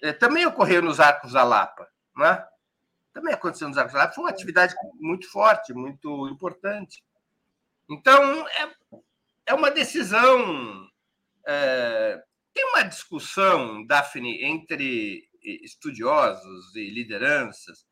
é, 0.03 0.13
também 0.13 0.47
ocorreu 0.47 0.83
nos 0.83 1.01
Arcos 1.01 1.33
da 1.33 1.43
Lapa, 1.43 1.89
né? 2.17 2.45
Também 3.19 3.35
aconteceu 3.35 3.67
nos 3.67 3.77
Arcos 3.77 3.95
Lapa, 3.95 4.15
foi 4.15 4.23
uma 4.23 4.31
atividade 4.31 4.77
muito 4.95 5.29
forte, 5.29 5.75
muito 5.75 6.29
importante. 6.29 7.03
Então, 7.91 8.47
é, 8.47 8.77
é 9.47 9.55
uma 9.55 9.73
decisão. 9.73 10.89
É, 11.45 12.23
tem 12.55 12.65
uma 12.67 12.85
discussão, 12.85 13.85
Daphne, 13.85 14.45
entre 14.45 15.29
estudiosos 15.43 16.77
e 16.77 16.91
lideranças, 16.91 17.85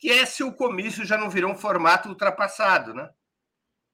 que 0.00 0.10
é 0.10 0.26
se 0.26 0.42
o 0.42 0.52
comício 0.52 1.04
já 1.04 1.16
não 1.16 1.30
virou 1.30 1.52
um 1.52 1.56
formato 1.56 2.08
ultrapassado, 2.08 2.92
né? 2.92 3.08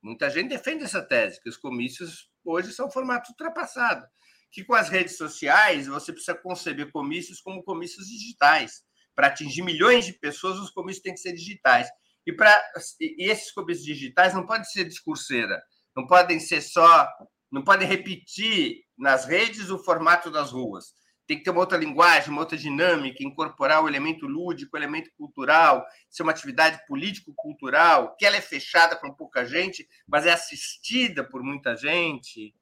Muita 0.01 0.31
gente 0.31 0.49
defende 0.49 0.85
essa 0.85 1.03
tese, 1.03 1.43
que 1.43 1.51
os 1.51 1.59
comícios 1.59 2.31
hoje 2.43 2.73
são 2.73 2.91
formato 2.91 3.33
ultrapassado, 3.33 4.09
que 4.51 4.65
com 4.65 4.75
as 4.75 4.89
redes 4.89 5.19
sociais 5.19 5.89
você 5.89 6.11
precisa 6.11 6.35
conceber 6.35 6.91
comícios 6.91 7.39
como 7.39 7.63
comícios 7.63 8.07
digitais. 8.07 8.83
Para 9.15 9.29
atingir 9.29 9.63
milhões 9.63 10.07
de 10.07 10.13
pessoas, 10.13 10.59
os 10.59 10.71
comícios 10.71 11.03
têm 11.03 11.15
que 11.15 11.21
ser 11.21 11.33
digitais. 11.33 11.89
E, 12.27 12.33
pra, 12.33 12.63
e 13.01 13.31
esses 13.31 13.51
comícios 13.53 13.85
digitais 13.85 14.35
não 14.35 14.47
podem 14.47 14.65
ser 14.65 14.85
discurseira, 14.85 15.61
não 15.97 16.07
podem 16.07 16.39
ser 16.39 16.61
só, 16.61 17.09
não 17.51 17.65
podem 17.65 17.89
repetir 17.89 18.85
nas 18.97 19.25
redes 19.25 19.71
o 19.71 19.79
formato 19.79 20.31
das 20.31 20.53
ruas 20.53 20.95
tem 21.31 21.39
que 21.39 21.45
ter 21.45 21.51
uma 21.51 21.61
outra 21.61 21.79
linguagem, 21.79 22.31
uma 22.31 22.41
outra 22.41 22.59
dinâmica, 22.59 23.23
incorporar 23.23 23.85
o 23.85 23.89
elemento 23.89 24.27
lúdico, 24.27 24.75
o 24.75 24.77
elemento 24.77 25.13
cultural, 25.17 25.87
ser 26.09 26.25
uma 26.25 26.33
atividade 26.33 26.85
político-cultural, 26.89 28.17
que 28.17 28.27
ela 28.27 28.37
é 28.37 28.41
fechada 28.41 28.97
para 28.97 29.13
pouca 29.13 29.47
gente, 29.47 29.89
mas 30.09 30.27
é 30.27 30.33
assistida 30.33 31.23
por 31.23 31.41
muita 31.45 31.77
gente. 31.77 32.53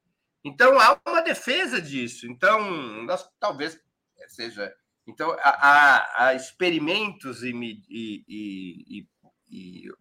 Então, 0.43 0.79
há 0.79 1.01
uma 1.03 1.21
defesa 1.23 1.81
disso. 1.81 2.27
Então, 2.27 2.61
nós, 3.05 3.27
talvez 3.39 3.81
seja. 4.27 4.71
Então, 5.09 5.35
há, 5.41 6.25
há 6.25 6.33
experimentos 6.33 7.43
e, 7.43 7.51
e, 7.89 8.25
e, 8.27 9.07
e 9.49 9.91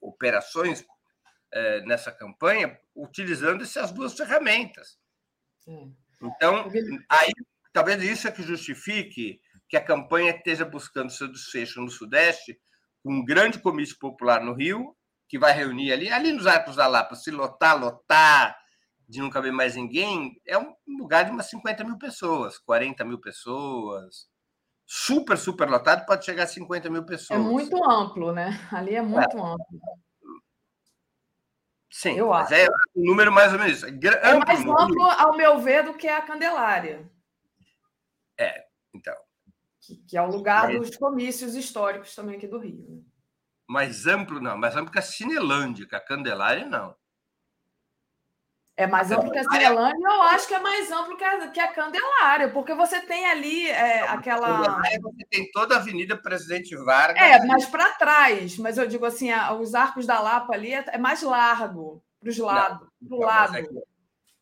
operações 0.00 0.84
é, 1.52 1.80
nessa 1.82 2.12
campanha 2.12 2.78
utilizando 2.94 3.62
essas 3.62 3.90
duas 3.92 4.14
ferramentas. 4.14 4.98
Então, 6.20 6.68
aí 7.08 7.32
Talvez 7.72 8.02
isso 8.02 8.26
é 8.26 8.32
que 8.32 8.42
justifique 8.42 9.40
que 9.68 9.76
a 9.76 9.84
campanha 9.84 10.32
esteja 10.32 10.64
buscando 10.64 11.12
seu 11.12 11.30
desfecho 11.30 11.80
no 11.80 11.88
Sudeste, 11.88 12.58
com 13.02 13.12
um 13.12 13.24
grande 13.24 13.60
comício 13.60 13.96
popular 13.98 14.42
no 14.42 14.52
Rio, 14.52 14.96
que 15.28 15.38
vai 15.38 15.52
reunir 15.52 15.92
ali, 15.92 16.10
ali 16.10 16.32
nos 16.32 16.46
Arcos 16.46 16.74
da 16.74 16.88
Lapa, 16.88 17.14
se 17.14 17.30
lotar, 17.30 17.78
lotar, 17.78 18.58
de 19.08 19.20
não 19.20 19.30
caber 19.30 19.52
mais 19.52 19.76
ninguém, 19.76 20.40
é 20.44 20.58
um 20.58 20.74
lugar 20.98 21.24
de 21.24 21.30
umas 21.30 21.48
50 21.50 21.84
mil 21.84 21.98
pessoas, 21.98 22.58
40 22.58 23.04
mil 23.04 23.20
pessoas. 23.20 24.28
Super, 24.90 25.36
super 25.36 25.68
lotado, 25.68 26.06
pode 26.06 26.24
chegar 26.24 26.44
a 26.44 26.46
50 26.46 26.88
mil 26.88 27.04
pessoas. 27.04 27.38
É 27.38 27.42
muito 27.42 27.76
amplo, 27.84 28.32
né? 28.32 28.58
Ali 28.72 28.94
é 28.94 29.02
muito 29.02 29.36
é. 29.36 29.40
amplo. 29.40 29.80
Sim, 31.90 32.16
eu 32.16 32.32
acho. 32.32 32.54
é 32.54 32.66
um 32.96 33.04
número 33.04 33.30
mais 33.30 33.52
ou 33.52 33.58
menos. 33.58 33.82
É, 33.82 33.88
é 34.30 34.38
mais 34.38 34.60
amplo, 34.60 35.02
ao 35.02 35.36
meu 35.36 35.58
ver, 35.58 35.84
do 35.84 35.92
que 35.92 36.08
a 36.08 36.22
Candelária. 36.22 37.06
É, 38.38 38.64
então. 38.94 39.14
Que, 39.82 39.96
que 39.96 40.16
é 40.16 40.22
o 40.22 40.30
lugar 40.30 40.68
mas... 40.68 40.78
dos 40.78 40.96
comícios 40.96 41.54
históricos 41.54 42.14
também 42.14 42.36
aqui 42.36 42.46
do 42.46 42.58
Rio. 42.58 42.86
Né? 42.88 43.02
Mais 43.68 44.06
amplo, 44.06 44.40
não. 44.40 44.56
Mais 44.56 44.74
amplo 44.74 44.90
que 44.90 44.98
a 44.98 45.02
Cinelândia, 45.02 45.86
que 45.86 45.94
a 45.94 46.00
Candelária, 46.00 46.64
não. 46.64 46.96
É 48.78 48.86
mais 48.86 49.10
amplo 49.10 49.32
que 49.32 49.38
a 49.38 49.42
Cinelândia, 49.42 50.06
eu 50.06 50.22
acho 50.22 50.46
que 50.46 50.54
é 50.54 50.60
mais 50.60 50.88
amplo 50.92 51.16
que 51.16 51.24
a, 51.24 51.48
que 51.48 51.58
a 51.58 51.66
Candelária, 51.72 52.48
porque 52.50 52.72
você 52.74 53.00
tem 53.00 53.26
ali 53.26 53.68
é, 53.68 54.02
aquela. 54.02 54.80
Você 55.02 55.26
tem 55.28 55.50
toda 55.50 55.74
a 55.74 55.78
Avenida 55.78 56.16
Presidente 56.16 56.76
Vargas. 56.76 57.20
É, 57.20 57.44
mas 57.44 57.66
para 57.66 57.90
trás. 57.94 58.56
Mas 58.56 58.78
eu 58.78 58.86
digo 58.86 59.04
assim, 59.04 59.32
a, 59.32 59.52
os 59.52 59.74
arcos 59.74 60.06
da 60.06 60.20
Lapa 60.20 60.54
ali 60.54 60.72
é, 60.72 60.84
é 60.92 60.96
mais 60.96 61.22
largo, 61.22 62.00
para 62.20 62.30
os 62.30 62.38
lados. 62.38 62.88
Pro 63.04 63.18
lado. 63.18 63.56
É 63.56 63.64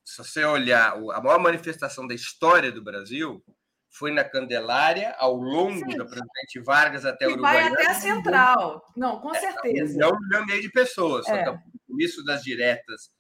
se 0.05 0.19
você 0.19 0.45
olhar 0.45 0.93
a 0.93 1.21
maior 1.23 1.41
manifestação 1.41 2.07
da 2.07 2.15
história 2.15 2.71
do 2.71 2.85
Brasil 2.85 3.43
foi 3.89 4.13
na 4.13 4.23
Candelária, 4.23 5.15
ao 5.19 5.35
longo 5.35 5.91
Sim. 5.91 5.97
da 5.97 6.05
Presidente 6.05 6.61
Vargas 6.63 7.07
até 7.07 7.27
o 7.27 7.31
Uruguai. 7.33 7.55
Vai 7.55 7.73
até 7.73 7.87
a 7.87 7.95
Central. 7.95 8.93
Não, 8.95 9.19
com 9.19 9.35
é, 9.35 9.41
certeza. 9.41 10.05
É 10.05 10.07
um 10.07 10.21
milhão 10.21 10.43
e 10.43 10.47
meio 10.47 10.61
de 10.61 10.71
pessoas. 10.71 11.27
É. 11.27 11.43
Só 11.43 11.53
que 11.53 11.59
o 11.59 11.81
comício 11.89 12.23
das 12.23 12.43
diretas 12.43 13.11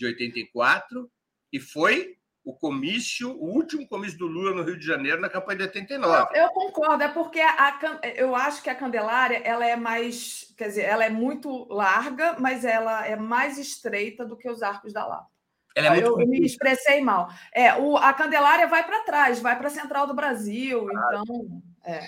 de 0.00 0.06
84 0.06 1.10
e 1.52 1.60
foi 1.60 2.16
o 2.42 2.54
comício, 2.54 3.30
o 3.32 3.54
último 3.54 3.86
comício 3.86 4.18
do 4.18 4.26
Lula 4.26 4.54
no 4.54 4.62
Rio 4.62 4.78
de 4.78 4.86
Janeiro 4.86 5.20
na 5.20 5.28
campanha 5.28 5.58
de 5.58 5.64
89. 5.64 6.34
Eu, 6.34 6.44
eu 6.44 6.48
concordo, 6.48 7.02
é 7.04 7.08
porque 7.08 7.38
a, 7.38 7.78
eu 8.16 8.34
acho 8.34 8.62
que 8.62 8.70
a 8.70 8.74
Candelária 8.74 9.36
ela 9.44 9.66
é 9.66 9.76
mais, 9.76 10.52
quer 10.56 10.68
dizer, 10.68 10.82
ela 10.82 11.04
é 11.04 11.10
muito 11.10 11.66
larga, 11.70 12.36
mas 12.38 12.64
ela 12.64 13.06
é 13.06 13.14
mais 13.14 13.58
estreita 13.58 14.24
do 14.24 14.36
que 14.36 14.48
os 14.48 14.62
arcos 14.62 14.92
da 14.92 15.06
Lapa. 15.06 15.28
Ela 15.76 15.96
é 15.96 16.02
eu, 16.02 16.16
me 16.16 16.44
expressei 16.44 17.00
mal. 17.00 17.28
É, 17.54 17.74
o, 17.76 17.96
a 17.96 18.12
Candelária 18.12 18.66
vai 18.66 18.84
para 18.84 19.04
trás, 19.04 19.38
vai 19.38 19.56
para 19.56 19.68
a 19.68 19.70
Central 19.70 20.06
do 20.06 20.14
Brasil, 20.14 20.88
ah. 20.88 21.22
então. 21.22 21.62
É. 21.84 22.00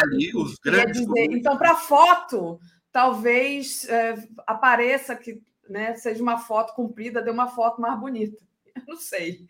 Ali, 0.00 0.34
os 0.34 0.54
grandes. 0.58 1.00
Dizer, 1.00 1.32
então, 1.32 1.56
para 1.58 1.76
foto, 1.76 2.58
talvez 2.90 3.88
é, 3.88 4.14
apareça 4.46 5.14
que 5.16 5.40
né, 5.68 5.94
seja 5.94 6.22
uma 6.22 6.38
foto 6.38 6.74
comprida, 6.74 7.22
dê 7.22 7.30
uma 7.30 7.48
foto 7.48 7.80
mais 7.80 7.98
bonita. 7.98 8.42
Eu 8.74 8.82
não 8.86 8.96
sei. 8.96 9.46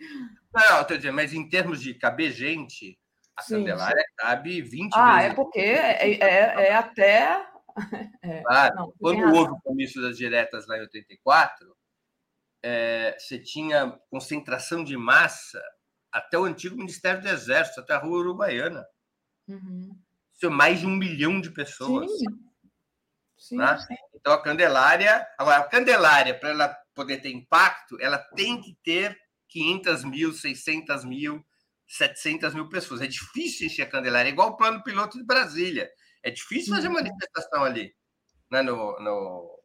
Não, 0.52 0.82
estou 0.82 0.96
dizendo, 0.96 1.14
mas 1.14 1.32
em 1.32 1.48
termos 1.48 1.80
de 1.80 1.94
caber 1.94 2.30
gente, 2.30 2.98
a 3.36 3.42
sim, 3.42 3.56
Candelária 3.56 4.04
cabe 4.16 4.62
20 4.62 4.92
ah, 4.94 5.16
vezes. 5.16 5.20
Ah, 5.20 5.22
é 5.22 5.34
porque 5.34 5.58
é, 5.58 6.14
é, 6.14 6.68
é 6.68 6.74
até. 6.74 7.46
É, 8.22 8.40
claro, 8.42 8.76
não, 8.76 8.94
quando 9.00 9.34
houve 9.34 9.52
o 9.52 9.60
comício 9.60 10.00
das 10.00 10.16
diretas 10.16 10.64
lá 10.68 10.78
em 10.78 10.82
84, 10.82 11.76
é, 12.62 13.16
você 13.18 13.36
tinha 13.36 13.98
concentração 14.08 14.84
de 14.84 14.96
massa 14.96 15.60
até 16.12 16.38
o 16.38 16.44
antigo 16.44 16.76
Ministério 16.76 17.20
do 17.20 17.28
Exército, 17.28 17.80
até 17.80 17.92
a 17.92 17.98
Rua 17.98 18.20
Uruguaiana. 18.20 18.86
Uhum. 19.48 19.98
Isso 20.32 20.46
é 20.46 20.48
mais 20.48 20.78
de 20.78 20.86
um 20.86 20.96
milhão 20.96 21.40
de 21.40 21.50
pessoas. 21.50 22.10
Sim. 22.12 22.24
Sim, 23.36 23.56
né? 23.56 23.76
sim. 23.76 23.96
Então 24.24 24.32
a 24.32 24.42
Candelária, 24.42 25.26
agora 25.36 25.58
a 25.58 25.68
Candelária 25.68 26.32
para 26.32 26.48
ela 26.48 26.74
poder 26.94 27.18
ter 27.18 27.30
impacto, 27.30 28.00
ela 28.00 28.16
tem 28.16 28.58
que 28.58 28.74
ter 28.82 29.14
500 29.50 30.04
mil, 30.04 30.32
600 30.32 31.04
mil, 31.04 31.44
700 31.86 32.54
mil 32.54 32.66
pessoas. 32.70 33.02
É 33.02 33.06
difícil 33.06 33.66
encher 33.66 33.82
a 33.82 33.90
Candelária, 33.90 34.30
é 34.30 34.32
igual 34.32 34.48
o 34.48 34.56
plano 34.56 34.82
piloto 34.82 35.18
de 35.18 35.26
Brasília. 35.26 35.90
É 36.22 36.30
difícil 36.30 36.74
fazer 36.74 36.88
uhum. 36.88 36.94
manifestação 36.94 37.64
ali, 37.64 37.94
né, 38.50 38.62
no, 38.62 38.98
no 38.98 39.60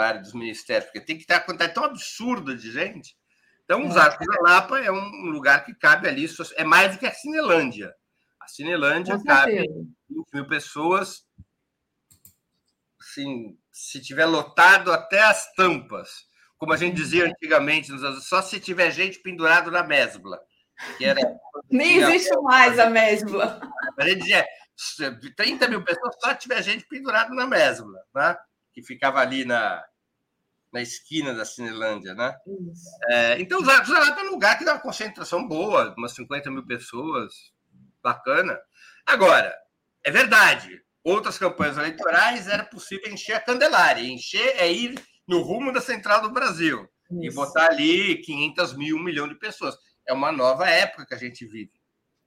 área 0.00 0.22
dos 0.22 0.32
ministérios, 0.32 0.86
porque 0.86 1.04
tem 1.04 1.18
que 1.18 1.26
ter 1.26 1.34
a 1.34 1.40
quantidade 1.40 1.74
tão 1.74 1.84
absurda 1.84 2.56
de 2.56 2.72
gente. 2.72 3.14
Então, 3.64 3.86
os 3.86 3.96
é. 3.96 4.00
Arcos 4.00 4.26
da 4.26 4.40
Lapa 4.40 4.80
é 4.80 4.90
um 4.90 5.26
lugar 5.26 5.62
que 5.66 5.74
cabe 5.74 6.08
ali, 6.08 6.26
é 6.54 6.64
mais 6.64 6.92
do 6.92 6.98
que 6.98 7.06
a 7.06 7.12
Cinelândia. 7.12 7.94
A 8.40 8.48
Cinelândia 8.48 9.22
cabe 9.22 9.68
20 10.08 10.26
mil 10.32 10.48
pessoas, 10.48 11.26
assim, 12.98 13.59
se 13.72 14.00
tiver 14.00 14.26
lotado 14.26 14.92
até 14.92 15.20
as 15.20 15.52
tampas, 15.54 16.28
como 16.58 16.72
a 16.72 16.76
gente 16.76 16.96
dizia 16.96 17.26
antigamente, 17.26 17.90
só 18.22 18.42
se 18.42 18.60
tiver 18.60 18.90
gente 18.90 19.20
pendurado 19.20 19.70
na 19.70 19.82
mesbla. 19.82 20.38
Que 20.98 21.04
era, 21.04 21.20
Nem 21.70 21.98
existe 21.98 22.34
mais 22.42 22.78
a 22.78 22.90
mesbla. 22.90 23.60
A 23.98 24.08
gente 24.08 24.20
dizia 24.20 24.46
30 25.36 25.68
mil 25.68 25.84
pessoas 25.84 26.14
só 26.20 26.34
tiver 26.34 26.62
gente 26.62 26.86
pendurado 26.86 27.34
na 27.34 27.46
mesbla, 27.46 28.00
né? 28.14 28.36
que 28.72 28.82
ficava 28.82 29.20
ali 29.20 29.44
na, 29.44 29.82
na 30.72 30.80
esquina 30.80 31.34
da 31.34 31.44
Cinelândia. 31.44 32.14
Né? 32.14 32.34
É, 33.08 33.40
então, 33.40 33.64
Zarape 33.64 34.20
é 34.20 34.24
um 34.24 34.30
lugar 34.30 34.58
que 34.58 34.64
dá 34.64 34.74
uma 34.74 34.80
concentração 34.80 35.46
boa, 35.46 35.94
umas 35.96 36.12
50 36.12 36.50
mil 36.50 36.66
pessoas, 36.66 37.52
bacana. 38.02 38.58
Agora, 39.06 39.54
é 40.04 40.10
verdade, 40.10 40.82
outras 41.04 41.38
campanhas 41.38 41.76
eleitorais 41.76 42.46
era 42.48 42.64
possível 42.64 43.12
encher 43.12 43.34
a 43.34 43.40
Candelária. 43.40 44.02
Encher 44.02 44.56
é 44.56 44.70
ir 44.70 44.94
no 45.26 45.42
rumo 45.42 45.72
da 45.72 45.80
Central 45.80 46.22
do 46.22 46.32
Brasil 46.32 46.88
Isso. 47.10 47.22
e 47.22 47.34
botar 47.34 47.66
ali 47.66 48.20
500 48.22 48.76
mil, 48.76 48.96
um 48.96 49.02
milhão 49.02 49.28
de 49.28 49.34
pessoas. 49.34 49.76
É 50.06 50.12
uma 50.12 50.32
nova 50.32 50.68
época 50.68 51.06
que 51.06 51.14
a 51.14 51.18
gente 51.18 51.46
vive. 51.46 51.72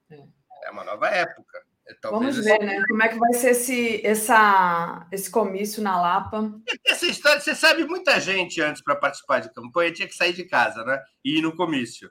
É, 0.09 0.17
é 0.65 0.71
uma 0.71 0.83
nova 0.83 1.07
época. 1.07 1.61
É, 1.87 1.93
talvez 2.01 2.37
Vamos 2.37 2.45
ver, 2.45 2.59
né? 2.59 2.81
Como 2.87 3.03
é 3.03 3.09
que 3.09 3.19
vai 3.19 3.33
ser 3.33 3.49
esse, 3.49 4.05
essa, 4.05 5.05
esse 5.11 5.29
comício 5.29 5.83
na 5.83 5.99
Lapa? 5.99 6.53
Essa 6.87 7.05
história, 7.05 7.41
você 7.41 7.53
sabe, 7.53 7.83
muita 7.85 8.19
gente 8.21 8.61
antes 8.61 8.81
para 8.81 8.95
participar 8.95 9.41
de 9.41 9.53
campanha 9.53 9.91
tinha 9.91 10.07
que 10.07 10.15
sair 10.15 10.33
de 10.33 10.45
casa, 10.45 10.83
né? 10.85 11.01
E 11.25 11.39
ir 11.39 11.41
no 11.41 11.55
comício. 11.55 12.09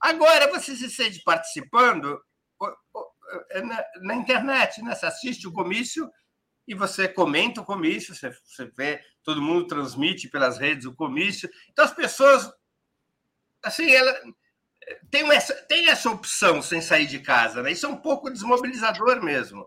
Agora 0.00 0.50
você 0.50 0.74
se 0.74 0.90
sente 0.90 1.22
participando, 1.22 2.20
é 3.50 3.62
na, 3.62 3.84
na, 4.02 4.14
internet, 4.14 4.82
né? 4.82 4.94
Você 4.94 5.06
assiste 5.06 5.46
o 5.46 5.52
comício 5.52 6.10
e 6.66 6.74
você 6.74 7.08
comenta 7.08 7.60
o 7.60 7.64
comício, 7.64 8.14
você, 8.14 8.30
você 8.44 8.70
vê, 8.76 9.00
todo 9.24 9.42
mundo 9.42 9.66
transmite 9.66 10.28
pelas 10.28 10.58
redes 10.58 10.86
o 10.86 10.94
comício. 10.94 11.50
Então 11.70 11.84
as 11.84 11.94
pessoas, 11.94 12.50
assim, 13.62 13.90
ela 13.90 14.14
tem 15.10 15.30
essa, 15.32 15.54
tem 15.66 15.88
essa 15.88 16.10
opção 16.10 16.62
sem 16.62 16.80
sair 16.80 17.06
de 17.06 17.20
casa, 17.20 17.62
né? 17.62 17.72
Isso 17.72 17.86
é 17.86 17.88
um 17.88 17.96
pouco 17.96 18.30
desmobilizador 18.30 19.22
mesmo. 19.22 19.66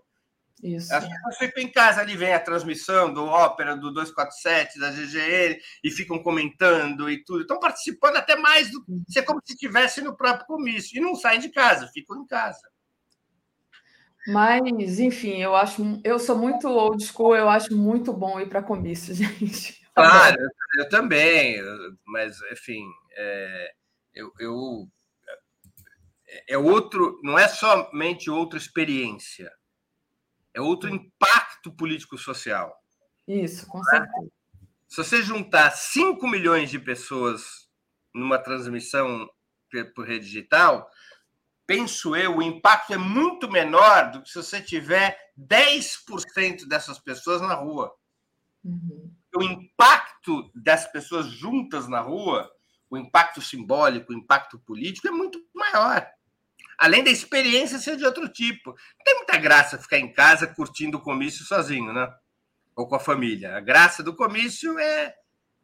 Isso. 0.63 0.93
As 0.93 1.05
pessoas 1.05 1.37
ficam 1.37 1.63
em 1.63 1.71
casa, 1.71 2.01
ali 2.01 2.15
vem 2.15 2.33
a 2.33 2.39
transmissão 2.39 3.13
do 3.13 3.25
Ópera, 3.25 3.75
do 3.75 3.93
247, 3.93 4.79
da 4.79 4.89
GGN, 4.89 5.59
e 5.83 5.91
ficam 5.91 6.21
comentando 6.23 7.09
e 7.09 7.23
tudo. 7.23 7.41
Estão 7.41 7.59
participando 7.59 8.17
até 8.17 8.35
mais 8.35 8.71
do. 8.71 8.83
Isso 9.07 9.19
é 9.19 9.21
como 9.21 9.41
se 9.45 9.53
estivesse 9.53 10.01
no 10.01 10.15
próprio 10.15 10.47
comício. 10.47 10.97
E 10.97 11.01
não 11.01 11.15
saem 11.15 11.39
de 11.39 11.49
casa, 11.49 11.89
ficam 11.93 12.21
em 12.21 12.25
casa. 12.25 12.61
Mas, 14.27 14.99
enfim, 14.99 15.41
eu 15.41 15.55
acho, 15.55 16.01
eu 16.03 16.17
sou 16.17 16.37
muito 16.37 16.67
old 16.67 17.03
school, 17.03 17.35
eu 17.35 17.47
acho 17.47 17.75
muito 17.75 18.11
bom 18.11 18.39
ir 18.39 18.49
para 18.49 18.63
comício, 18.63 19.13
gente. 19.15 19.85
Claro, 19.93 20.41
eu, 20.41 20.49
eu, 20.83 20.89
também, 20.89 21.61
mas, 22.05 22.37
enfim, 22.51 22.83
é, 23.15 23.73
eu, 24.13 24.31
eu, 24.39 24.87
é, 26.27 26.53
é 26.53 26.57
outro, 26.57 27.19
não 27.23 27.37
é 27.37 27.47
somente 27.47 28.29
outra 28.29 28.57
experiência, 28.57 29.51
é 30.53 30.59
outro 30.59 30.89
impacto 30.89 31.71
político-social. 31.71 32.75
Isso, 33.27 33.67
com 33.67 33.81
certeza. 33.83 34.31
Se 34.87 34.97
você 34.97 35.21
juntar 35.21 35.71
5 35.71 36.27
milhões 36.27 36.69
de 36.69 36.79
pessoas 36.79 37.67
numa 38.13 38.37
transmissão 38.37 39.29
por 39.93 40.07
rede 40.07 40.25
digital, 40.25 40.89
penso 41.67 42.15
eu, 42.15 42.37
o 42.37 42.41
impacto 42.41 42.93
é 42.93 42.97
muito 42.97 43.49
menor 43.49 44.11
do 44.11 44.21
que 44.21 44.29
se 44.29 44.35
você 44.35 44.61
tiver 44.61 45.17
10% 45.37 46.67
dessas 46.67 46.99
pessoas 46.99 47.41
na 47.41 47.53
rua. 47.53 47.93
Uhum. 48.63 49.11
O 49.35 49.43
impacto 49.43 50.51
das 50.55 50.89
pessoas 50.91 51.27
juntas 51.27 51.87
na 51.87 51.99
rua, 51.99 52.49
o 52.89 52.97
impacto 52.97 53.41
simbólico, 53.41 54.13
o 54.13 54.15
impacto 54.15 54.59
político 54.59 55.07
é 55.07 55.11
muito 55.11 55.39
maior. 55.53 56.07
Além 56.77 57.03
da 57.03 57.11
experiência 57.11 57.79
ser 57.79 57.95
de 57.95 58.05
outro 58.05 58.27
tipo. 58.27 58.71
Não 58.71 59.03
tem 59.03 59.15
muita 59.15 59.37
graça 59.37 59.77
ficar 59.77 59.97
em 59.97 60.11
casa 60.11 60.47
curtindo 60.47 60.97
o 60.97 61.01
comício 61.01 61.45
sozinho, 61.45 61.93
né? 61.93 62.13
Ou 62.75 62.87
com 62.87 62.95
a 62.95 62.99
família. 62.99 63.55
A 63.55 63.61
graça 63.61 64.03
do 64.03 64.15
comício 64.15 64.77
é 64.77 65.13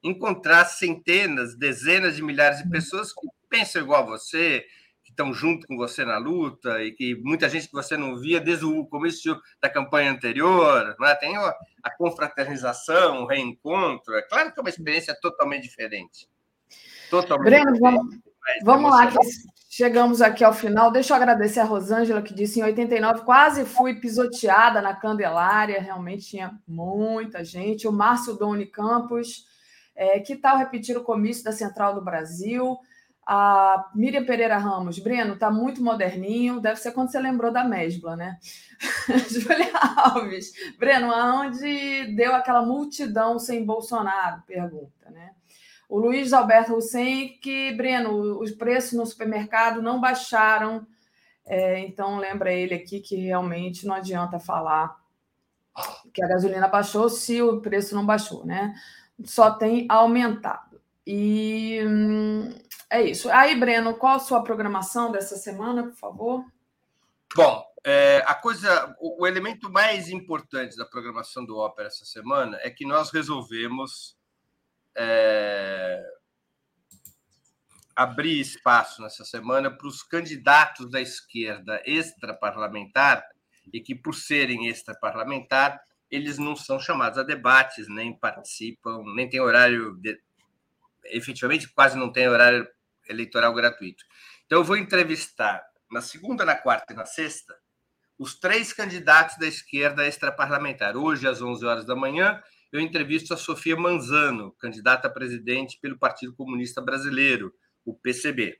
encontrar 0.03 0.65
centenas, 0.65 1.55
dezenas 1.57 2.15
de 2.15 2.23
milhares 2.23 2.63
de 2.63 2.69
pessoas 2.69 3.13
que 3.13 3.27
pensam 3.49 3.81
igual 3.81 4.03
a 4.03 4.17
você, 4.17 4.65
que 5.11 5.21
estão 5.21 5.33
junto 5.33 5.67
com 5.67 5.75
você 5.75 6.05
na 6.05 6.17
luta 6.17 6.81
e 6.81 6.91
que 6.91 7.15
muita 7.15 7.49
gente 7.49 7.67
que 7.67 7.73
você 7.73 7.97
não 7.97 8.17
via 8.17 8.39
desde 8.39 8.65
o 8.65 8.85
começo 8.85 9.39
da 9.61 9.69
campanha 9.69 10.11
anterior, 10.11 10.95
né? 10.99 11.15
tem 11.15 11.35
a 11.37 11.91
confraternização, 11.97 13.23
o 13.23 13.27
reencontro. 13.27 14.15
É 14.15 14.21
claro 14.21 14.53
que 14.53 14.59
é 14.59 14.61
uma 14.61 14.69
experiência 14.69 15.15
totalmente 15.21 15.63
diferente. 15.63 16.27
totalmente. 17.09 17.45
Breno, 17.45 17.77
vamos, 17.79 18.17
vamos 18.63 18.91
lá, 18.91 19.07
que 19.07 19.17
chegamos 19.69 20.21
aqui 20.21 20.43
ao 20.43 20.53
final. 20.53 20.91
Deixa 20.91 21.13
eu 21.13 21.17
agradecer 21.17 21.59
a 21.59 21.65
Rosângela, 21.65 22.21
que 22.21 22.33
disse 22.33 22.59
em 22.59 22.63
89, 22.63 23.21
quase 23.21 23.65
fui 23.65 23.95
pisoteada 23.95 24.81
na 24.81 24.95
Candelária, 24.95 25.81
realmente 25.81 26.25
tinha 26.25 26.57
muita 26.67 27.43
gente. 27.43 27.87
O 27.87 27.91
Márcio 27.91 28.35
Doni 28.35 28.65
Campos, 28.65 29.45
é, 29.95 30.19
que 30.19 30.35
tal 30.35 30.57
repetir 30.57 30.97
o 30.97 31.03
comício 31.03 31.43
da 31.43 31.51
Central 31.51 31.93
do 31.93 32.03
Brasil? 32.03 32.77
A 33.33 33.89
Miriam 33.95 34.25
Pereira 34.25 34.57
Ramos, 34.57 34.99
Breno, 34.99 35.37
tá 35.37 35.49
muito 35.49 35.81
moderninho, 35.81 36.59
deve 36.59 36.81
ser 36.81 36.91
quando 36.91 37.09
você 37.09 37.17
lembrou 37.17 37.49
da 37.49 37.63
Mesbla, 37.63 38.13
né? 38.17 38.37
Julia 39.31 39.71
Alves, 39.95 40.51
Breno, 40.77 41.09
aonde 41.13 42.13
deu 42.13 42.35
aquela 42.35 42.61
multidão 42.61 43.39
sem 43.39 43.63
Bolsonaro? 43.63 44.43
Pergunta, 44.45 45.09
né? 45.09 45.31
O 45.87 45.97
Luiz 45.97 46.33
Alberto 46.33 46.75
Hussein, 46.75 47.39
que, 47.41 47.71
Breno, 47.71 48.37
os 48.37 48.51
preços 48.51 48.99
no 48.99 49.05
supermercado 49.05 49.81
não 49.81 50.01
baixaram, 50.01 50.85
é, 51.45 51.79
então 51.79 52.17
lembra 52.17 52.51
ele 52.51 52.73
aqui 52.73 52.99
que 52.99 53.15
realmente 53.15 53.87
não 53.87 53.95
adianta 53.95 54.39
falar 54.39 54.99
que 56.13 56.21
a 56.21 56.27
gasolina 56.27 56.67
baixou 56.67 57.09
se 57.09 57.41
o 57.41 57.61
preço 57.61 57.95
não 57.95 58.05
baixou, 58.05 58.45
né? 58.45 58.75
Só 59.23 59.51
tem 59.51 59.85
aumentado. 59.87 60.81
E 61.07 61.79
hum, 61.87 62.53
é 62.91 63.01
isso. 63.01 63.29
Aí, 63.31 63.57
Breno, 63.57 63.95
qual 63.95 64.17
a 64.17 64.19
sua 64.19 64.43
programação 64.43 65.11
dessa 65.11 65.37
semana, 65.37 65.83
por 65.83 65.95
favor? 65.95 66.45
Bom, 67.33 67.65
é, 67.83 68.21
a 68.27 68.35
coisa, 68.35 68.93
o, 68.99 69.23
o, 69.23 69.27
elemento 69.27 69.71
mais 69.71 70.09
importante 70.09 70.75
da 70.75 70.85
programação 70.85 71.45
do 71.45 71.57
Ópera 71.57 71.87
essa 71.87 72.03
semana 72.03 72.59
é 72.61 72.69
que 72.69 72.85
nós 72.85 73.09
resolvemos 73.09 74.17
é, 74.93 76.03
abrir 77.95 78.41
espaço 78.41 79.01
nessa 79.01 79.23
semana 79.23 79.71
para 79.71 79.87
os 79.87 80.03
candidatos 80.03 80.91
da 80.91 80.99
esquerda 80.99 81.81
extraparlamentar 81.85 83.25
e 83.71 83.79
que, 83.79 83.95
por 83.95 84.13
serem 84.13 84.67
extraparlamentar, 84.67 85.81
eles 86.09 86.37
não 86.37 86.57
são 86.57 86.77
chamados 86.77 87.17
a 87.17 87.23
debates, 87.23 87.87
nem 87.87 88.13
participam, 88.13 89.01
nem 89.15 89.29
tem 89.29 89.39
horário, 89.39 89.95
de, 89.95 90.19
efetivamente 91.05 91.69
quase 91.69 91.97
não 91.97 92.11
tem 92.11 92.27
horário 92.27 92.67
eleitoral 93.11 93.53
gratuito. 93.53 94.03
Então, 94.45 94.59
eu 94.59 94.63
vou 94.63 94.77
entrevistar 94.77 95.63
na 95.91 96.01
segunda, 96.01 96.45
na 96.45 96.55
quarta 96.55 96.93
e 96.93 96.95
na 96.95 97.05
sexta 97.05 97.53
os 98.17 98.39
três 98.39 98.71
candidatos 98.71 99.35
da 99.37 99.47
esquerda 99.47 100.07
extraparlamentar. 100.07 100.95
Hoje, 100.95 101.27
às 101.27 101.41
11 101.41 101.65
horas 101.65 101.85
da 101.85 101.95
manhã, 101.95 102.39
eu 102.71 102.79
entrevisto 102.79 103.33
a 103.33 103.37
Sofia 103.37 103.75
Manzano, 103.75 104.55
candidata 104.59 105.07
a 105.07 105.11
presidente 105.11 105.79
pelo 105.81 105.97
Partido 105.97 106.33
Comunista 106.35 106.81
Brasileiro, 106.81 107.51
o 107.83 107.95
PCB. 107.95 108.57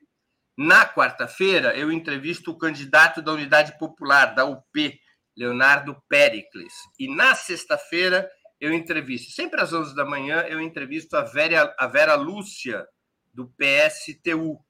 Na 0.58 0.86
quarta-feira, 0.86 1.78
eu 1.78 1.92
entrevisto 1.92 2.52
o 2.52 2.58
candidato 2.58 3.22
da 3.22 3.32
Unidade 3.32 3.78
Popular, 3.78 4.34
da 4.34 4.46
UP, 4.46 5.00
Leonardo 5.38 5.96
Pericles. 6.10 6.74
E 7.00 7.08
na 7.08 7.36
sexta-feira, 7.36 8.30
eu 8.60 8.74
entrevisto, 8.74 9.32
sempre 9.32 9.62
às 9.62 9.72
11 9.72 9.96
da 9.96 10.06
manhã, 10.06 10.42
eu 10.42 10.60
entrevisto 10.60 11.16
a 11.16 11.22
Vera, 11.22 11.74
a 11.80 11.88
Vera 11.88 12.16
Lúcia, 12.16 12.86
do 13.34 13.48
PSTU. 13.50 14.64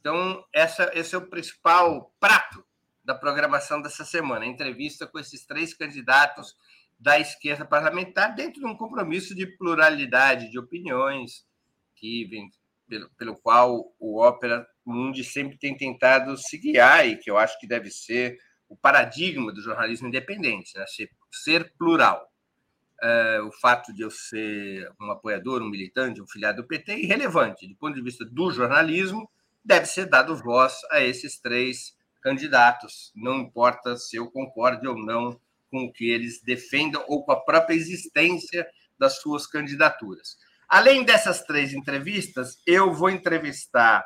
Então, 0.00 0.44
essa, 0.52 0.90
esse 0.94 1.14
é 1.14 1.18
o 1.18 1.28
principal 1.28 2.14
prato 2.20 2.64
da 3.04 3.14
programação 3.14 3.82
dessa 3.82 4.04
semana, 4.04 4.46
entrevista 4.46 5.06
com 5.06 5.18
esses 5.18 5.46
três 5.46 5.74
candidatos 5.74 6.54
da 6.98 7.18
esquerda 7.18 7.64
parlamentar, 7.64 8.34
dentro 8.34 8.60
de 8.60 8.66
um 8.66 8.76
compromisso 8.76 9.34
de 9.34 9.46
pluralidade 9.58 10.50
de 10.50 10.58
opiniões, 10.58 11.44
que 11.96 12.24
vem, 12.26 12.50
pelo, 12.88 13.10
pelo 13.16 13.36
qual 13.36 13.94
o 13.98 14.20
Ópera 14.20 14.66
Mundi 14.84 15.24
sempre 15.24 15.58
tem 15.58 15.76
tentado 15.76 16.36
se 16.36 16.58
guiar, 16.58 17.06
e 17.06 17.16
que 17.16 17.30
eu 17.30 17.36
acho 17.36 17.58
que 17.58 17.66
deve 17.66 17.90
ser 17.90 18.38
o 18.68 18.76
paradigma 18.76 19.52
do 19.52 19.60
jornalismo 19.60 20.08
independente, 20.08 20.76
né? 20.76 20.86
ser, 20.86 21.10
ser 21.30 21.74
plural 21.76 22.26
o 23.46 23.52
fato 23.52 23.92
de 23.92 24.02
eu 24.02 24.10
ser 24.10 24.90
um 25.00 25.10
apoiador, 25.10 25.62
um 25.62 25.68
militante, 25.68 26.22
um 26.22 26.26
filiado 26.26 26.62
do 26.62 26.68
PT, 26.68 26.92
é 26.92 27.00
irrelevante. 27.00 27.66
Do 27.66 27.76
ponto 27.76 27.94
de 27.94 28.02
vista 28.02 28.24
do 28.24 28.50
jornalismo, 28.50 29.28
deve 29.64 29.86
ser 29.86 30.06
dado 30.06 30.36
voz 30.36 30.74
a 30.90 31.00
esses 31.02 31.38
três 31.38 31.94
candidatos. 32.22 33.12
Não 33.14 33.40
importa 33.40 33.96
se 33.96 34.16
eu 34.16 34.30
concorde 34.30 34.86
ou 34.86 34.96
não 34.96 35.38
com 35.70 35.84
o 35.84 35.92
que 35.92 36.10
eles 36.10 36.40
defendam 36.42 37.04
ou 37.08 37.24
com 37.24 37.32
a 37.32 37.40
própria 37.44 37.74
existência 37.74 38.66
das 38.98 39.20
suas 39.20 39.46
candidaturas. 39.46 40.36
Além 40.68 41.04
dessas 41.04 41.42
três 41.42 41.72
entrevistas, 41.72 42.58
eu 42.66 42.92
vou 42.92 43.10
entrevistar 43.10 44.04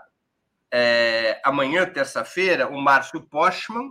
é, 0.72 1.40
amanhã, 1.44 1.86
terça-feira, 1.86 2.68
o 2.68 2.80
Márcio 2.80 3.20
Postman, 3.22 3.90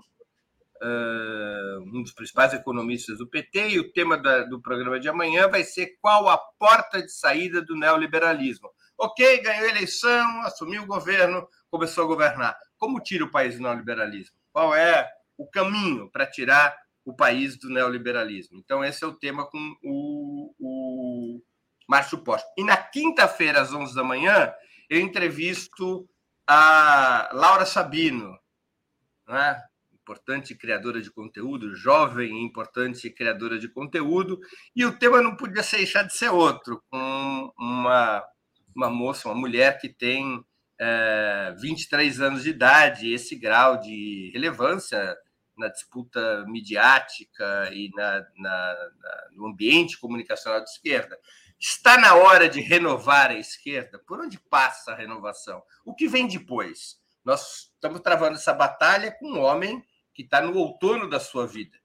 uh, 0.82 1.82
um 1.82 2.04
dos 2.04 2.14
principais 2.14 2.54
economistas 2.54 3.18
do 3.18 3.28
PT, 3.28 3.70
e 3.70 3.80
o 3.80 3.92
tema 3.92 4.18
da, 4.18 4.44
do 4.44 4.62
programa 4.62 5.00
de 5.00 5.10
amanhã 5.10 5.48
vai 5.48 5.64
ser 5.64 5.98
qual 6.02 6.28
a 6.30 6.38
porta 6.38 7.02
de 7.02 7.12
saída 7.12 7.62
do 7.62 7.76
neoliberalismo. 7.76 8.70
Ok, 8.98 9.42
ganhou 9.42 9.66
a 9.66 9.70
eleição, 9.70 10.42
assumiu 10.42 10.84
o 10.84 10.88
governo, 10.88 11.48
começou 11.70 12.04
a 12.04 12.08
governar. 12.08 12.58
Como 12.78 13.00
tira 13.00 13.24
o 13.24 13.32
país 13.32 13.56
do 13.56 13.62
neoliberalismo? 13.62 14.36
Qual 14.52 14.76
é 14.76 15.08
o 15.38 15.48
caminho 15.48 16.10
para 16.10 16.26
tirar 16.26 16.76
o 17.06 17.16
país 17.16 17.58
do 17.58 17.70
neoliberalismo? 17.70 18.58
Então, 18.58 18.84
esse 18.84 19.04
é 19.04 19.08
o 19.08 19.14
tema 19.14 19.46
com 19.46 19.76
o, 19.84 20.54
o 20.60 21.42
Márcio 21.88 22.18
Posto. 22.20 22.48
E 22.58 22.64
na 22.64 22.76
quinta-feira, 22.76 23.62
às 23.62 23.72
11 23.72 23.94
da 23.94 24.04
manhã, 24.04 24.52
eu 24.90 25.00
entrevisto 25.00 26.10
a 26.48 27.30
Laura 27.34 27.66
Sabino, 27.66 28.38
né? 29.28 29.62
Importante 30.08 30.56
criadora 30.56 31.02
de 31.02 31.12
conteúdo, 31.12 31.76
jovem 31.76 32.46
importante 32.46 33.10
criadora 33.10 33.60
de 33.60 33.68
conteúdo, 33.68 34.40
e 34.74 34.86
o 34.86 34.98
tema 34.98 35.22
não 35.22 35.36
podia 35.36 35.62
deixar 35.62 36.04
de 36.04 36.14
ser 36.14 36.30
outro, 36.30 36.82
com 36.90 37.52
uma, 37.60 38.24
uma 38.74 38.90
moça, 38.90 39.28
uma 39.28 39.36
mulher 39.36 39.78
que 39.80 39.90
tem 39.90 40.42
é, 40.80 41.54
23 41.60 42.22
anos 42.22 42.44
de 42.44 42.52
idade, 42.52 43.14
esse 43.14 43.36
grau 43.36 43.82
de 43.82 44.32
relevância 44.34 45.14
na 45.58 45.68
disputa 45.68 46.46
midiática 46.48 47.70
e 47.74 47.90
na, 47.94 48.20
na, 48.38 48.92
na, 49.00 49.28
no 49.32 49.48
ambiente 49.48 50.00
comunicacional 50.00 50.64
de 50.64 50.70
esquerda. 50.70 51.20
Está 51.60 51.98
na 51.98 52.16
hora 52.16 52.48
de 52.48 52.62
renovar 52.62 53.32
a 53.32 53.40
esquerda? 53.40 54.00
Por 54.08 54.22
onde 54.22 54.40
passa 54.40 54.92
a 54.92 54.96
renovação? 54.96 55.62
O 55.84 55.96
que 55.96 56.08
vem 56.08 56.28
depois? 56.28 56.98
Nós 57.26 57.72
estamos 57.74 58.00
travando 58.00 58.36
essa 58.36 58.54
batalha 58.54 59.12
com 59.12 59.34
um 59.34 59.42
homem 59.42 59.84
que 60.18 60.24
está 60.24 60.42
no 60.42 60.58
outono 60.58 61.08
da 61.08 61.20
sua 61.20 61.46
vida. 61.46 61.78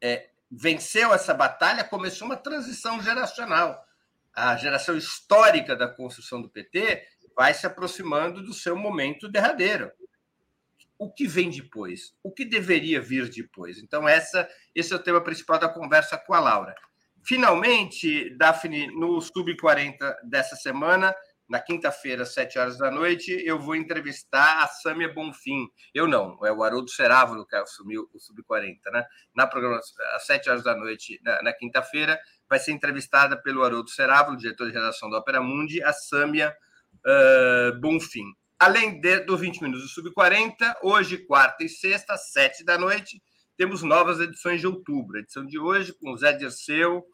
É, 0.00 0.30
venceu 0.50 1.12
essa 1.12 1.34
batalha, 1.34 1.84
começou 1.84 2.26
uma 2.26 2.36
transição 2.36 3.02
geracional. 3.02 3.84
A 4.32 4.56
geração 4.56 4.96
histórica 4.96 5.76
da 5.76 5.86
construção 5.86 6.40
do 6.40 6.48
PT 6.48 7.06
vai 7.36 7.52
se 7.52 7.66
aproximando 7.66 8.42
do 8.42 8.54
seu 8.54 8.74
momento 8.74 9.28
derradeiro. 9.28 9.92
O 10.98 11.12
que 11.12 11.26
vem 11.28 11.50
depois? 11.50 12.14
O 12.22 12.32
que 12.32 12.46
deveria 12.46 13.02
vir 13.02 13.28
depois? 13.28 13.76
Então, 13.76 14.08
essa, 14.08 14.48
esse 14.74 14.94
é 14.94 14.96
o 14.96 15.02
tema 15.02 15.22
principal 15.22 15.58
da 15.58 15.68
conversa 15.68 16.16
com 16.16 16.32
a 16.32 16.40
Laura. 16.40 16.74
Finalmente, 17.22 18.34
Daphne, 18.38 18.86
no 18.98 19.20
Sub-40 19.20 19.98
dessa 20.24 20.56
semana, 20.56 21.14
na 21.50 21.58
quinta-feira, 21.58 22.22
às 22.22 22.32
sete 22.32 22.60
horas 22.60 22.78
da 22.78 22.92
noite, 22.92 23.32
eu 23.44 23.58
vou 23.58 23.74
entrevistar 23.74 24.62
a 24.62 24.68
Sâmia 24.68 25.12
Bonfim. 25.12 25.66
Eu 25.92 26.06
não, 26.06 26.38
é 26.46 26.52
o 26.52 26.62
Haroldo 26.62 26.88
Cerávulo 26.88 27.44
que 27.44 27.56
assumiu 27.56 28.08
o 28.14 28.20
Sub-40, 28.20 28.76
né? 28.92 29.04
Na 29.34 29.48
programação, 29.48 29.92
às 30.14 30.24
sete 30.26 30.48
horas 30.48 30.62
da 30.62 30.76
noite, 30.76 31.20
na, 31.24 31.42
na 31.42 31.52
quinta-feira, 31.52 32.20
vai 32.48 32.60
ser 32.60 32.70
entrevistada 32.70 33.36
pelo 33.36 33.64
Haroldo 33.64 33.90
Cerávulo, 33.90 34.36
diretor 34.36 34.68
de 34.68 34.74
redação 34.74 35.10
do 35.10 35.16
Opera 35.16 35.42
Mundi, 35.42 35.82
a 35.82 35.92
Sâmia 35.92 36.56
uh, 37.04 37.80
Bonfim. 37.80 38.32
Além 38.56 39.00
de, 39.00 39.18
do 39.24 39.36
20 39.36 39.60
minutos 39.60 39.82
do 39.82 39.88
Sub-40, 39.88 40.76
hoje, 40.84 41.18
quarta 41.18 41.64
e 41.64 41.68
sexta, 41.68 42.14
às 42.14 42.30
sete 42.30 42.64
da 42.64 42.78
noite, 42.78 43.20
temos 43.56 43.82
novas 43.82 44.20
edições 44.20 44.60
de 44.60 44.68
outubro. 44.68 45.16
A 45.16 45.20
edição 45.20 45.44
de 45.44 45.58
hoje 45.58 45.92
com 45.94 46.12
o 46.12 46.16
Zé 46.16 46.32
Dirceu, 46.32 47.04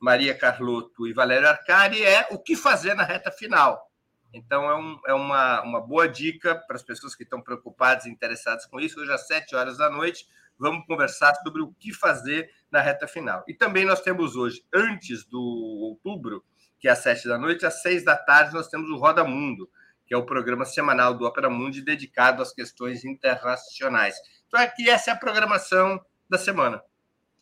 Maria 0.00 0.36
Carlotto 0.36 1.06
e 1.06 1.12
Valério 1.12 1.48
Arcari 1.48 2.02
é 2.04 2.26
o 2.30 2.38
que 2.38 2.54
fazer 2.54 2.94
na 2.94 3.04
reta 3.04 3.30
final. 3.30 3.88
Então, 4.32 4.70
é, 4.70 4.76
um, 4.76 5.00
é 5.06 5.14
uma, 5.14 5.62
uma 5.62 5.80
boa 5.80 6.08
dica 6.08 6.54
para 6.54 6.76
as 6.76 6.82
pessoas 6.82 7.14
que 7.14 7.22
estão 7.22 7.40
preocupadas 7.40 8.04
e 8.06 8.10
interessadas 8.10 8.66
com 8.66 8.78
isso. 8.78 9.00
Hoje, 9.00 9.12
às 9.12 9.26
sete 9.26 9.56
horas 9.56 9.78
da 9.78 9.88
noite, 9.88 10.26
vamos 10.58 10.86
conversar 10.86 11.34
sobre 11.36 11.62
o 11.62 11.72
que 11.78 11.92
fazer 11.92 12.50
na 12.70 12.80
reta 12.80 13.08
final. 13.08 13.42
E 13.48 13.54
também 13.54 13.84
nós 13.84 14.00
temos 14.00 14.36
hoje, 14.36 14.62
antes 14.72 15.24
do 15.24 15.40
outubro, 15.40 16.44
que 16.78 16.88
é 16.88 16.90
às 16.90 16.98
sete 16.98 17.26
da 17.26 17.38
noite, 17.38 17.64
às 17.64 17.80
seis 17.80 18.04
da 18.04 18.16
tarde, 18.16 18.54
nós 18.54 18.68
temos 18.68 18.90
o 18.90 18.96
Roda 18.96 19.24
Mundo, 19.24 19.68
que 20.06 20.14
é 20.14 20.16
o 20.16 20.26
programa 20.26 20.64
semanal 20.64 21.14
do 21.14 21.24
Opera 21.24 21.50
Mundi 21.50 21.82
dedicado 21.82 22.42
às 22.42 22.52
questões 22.52 23.04
internacionais. 23.04 24.16
Então, 24.46 24.60
aqui 24.60 24.88
essa 24.88 25.10
é 25.10 25.14
a 25.14 25.16
programação 25.16 26.00
da 26.28 26.38
semana. 26.38 26.82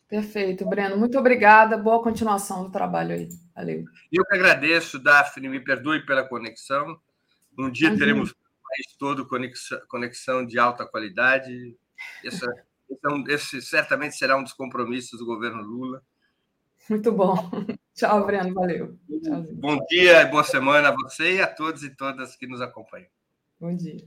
Perfeito, 0.07 0.65
Breno. 0.65 0.95
Muito 0.95 1.19
obrigada. 1.19 1.77
Boa 1.77 2.01
continuação 2.01 2.63
do 2.63 2.71
trabalho 2.71 3.13
aí. 3.13 3.29
Valeu. 3.53 3.83
Eu 4.11 4.25
que 4.25 4.35
agradeço, 4.35 4.97
Daphne. 4.99 5.49
Me 5.49 5.59
perdoe 5.59 6.05
pela 6.05 6.23
conexão. 6.23 6.97
Um 7.59 7.69
dia 7.69 7.87
Imagina. 7.87 8.05
teremos 8.05 8.31
o 8.31 8.35
país 8.35 8.95
todo 8.97 9.27
conexão, 9.27 9.79
conexão 9.89 10.45
de 10.45 10.57
alta 10.57 10.85
qualidade. 10.85 11.75
É 12.23 13.09
um, 13.09 13.27
esse 13.27 13.61
certamente 13.61 14.15
será 14.15 14.37
um 14.37 14.43
dos 14.43 14.53
compromissos 14.53 15.19
do 15.19 15.25
governo 15.25 15.61
Lula. 15.61 16.01
Muito 16.89 17.11
bom. 17.11 17.35
Tchau, 17.93 18.25
Breno. 18.25 18.53
Valeu. 18.53 18.97
Tchauzinho. 19.21 19.57
Bom 19.57 19.77
dia 19.89 20.21
e 20.21 20.25
boa 20.27 20.43
semana 20.43 20.89
a 20.89 20.95
você 20.95 21.35
e 21.35 21.41
a 21.41 21.47
todos 21.47 21.83
e 21.83 21.89
todas 21.89 22.37
que 22.37 22.47
nos 22.47 22.61
acompanham. 22.61 23.09
Bom 23.59 23.75
dia. 23.75 23.97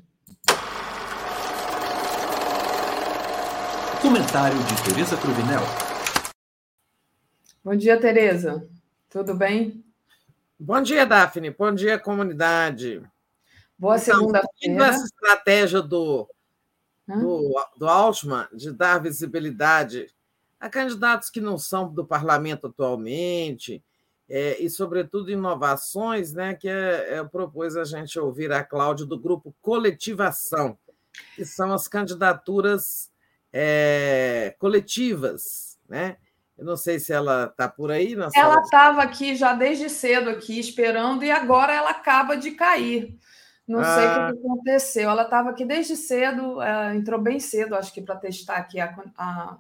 Comentário 4.00 4.58
de 4.58 4.82
Tereza 4.82 5.14
Cruvinel. 5.18 5.89
Bom 7.62 7.76
dia, 7.76 8.00
Tereza. 8.00 8.66
Tudo 9.10 9.34
bem? 9.34 9.84
Bom 10.58 10.80
dia, 10.80 11.04
Daphne. 11.04 11.50
Bom 11.50 11.74
dia, 11.74 11.98
comunidade. 11.98 13.02
Boa 13.78 13.98
então, 13.98 14.18
segunda-feira. 14.18 14.86
Essa 14.86 15.04
estratégia 15.04 15.82
do, 15.82 16.26
do, 17.06 17.66
do 17.76 17.86
Altman 17.86 18.48
de 18.54 18.72
dar 18.72 19.02
visibilidade 19.02 20.06
a 20.58 20.70
candidatos 20.70 21.28
que 21.28 21.40
não 21.40 21.58
são 21.58 21.92
do 21.92 22.04
parlamento 22.04 22.66
atualmente, 22.66 23.82
é, 24.26 24.62
e, 24.62 24.70
sobretudo, 24.70 25.30
inovações, 25.30 26.32
né, 26.32 26.54
que 26.54 26.68
é, 26.68 27.16
é, 27.16 27.24
propôs 27.24 27.76
a 27.76 27.84
gente 27.84 28.18
ouvir 28.18 28.52
a 28.52 28.64
Cláudia 28.64 29.04
do 29.04 29.18
grupo 29.18 29.54
Coletivação, 29.60 30.78
que 31.34 31.44
são 31.44 31.72
as 31.74 31.88
candidaturas 31.88 33.10
é, 33.52 34.54
coletivas, 34.58 35.78
né? 35.88 36.16
Eu 36.60 36.66
não 36.66 36.76
sei 36.76 37.00
se 37.00 37.10
ela 37.10 37.46
está 37.46 37.66
por 37.66 37.90
aí. 37.90 38.14
Na 38.14 38.28
ela 38.34 38.60
estava 38.60 39.02
aqui 39.02 39.34
já 39.34 39.54
desde 39.54 39.88
cedo 39.88 40.28
aqui 40.28 40.60
esperando 40.60 41.24
e 41.24 41.30
agora 41.30 41.72
ela 41.72 41.88
acaba 41.88 42.36
de 42.36 42.50
cair. 42.50 43.18
Não 43.66 43.80
ah. 43.80 43.84
sei 43.84 44.04
o 44.04 44.10
que 44.10 44.18
ah. 44.18 44.28
aconteceu. 44.28 45.08
Ela 45.08 45.22
estava 45.22 45.48
aqui 45.48 45.64
desde 45.64 45.96
cedo, 45.96 46.60
é, 46.60 46.94
entrou 46.94 47.18
bem 47.18 47.40
cedo, 47.40 47.74
acho 47.74 47.90
que 47.94 48.02
para 48.02 48.16
testar 48.16 48.56
aqui 48.56 48.78
a, 48.78 48.94
a 49.16 49.56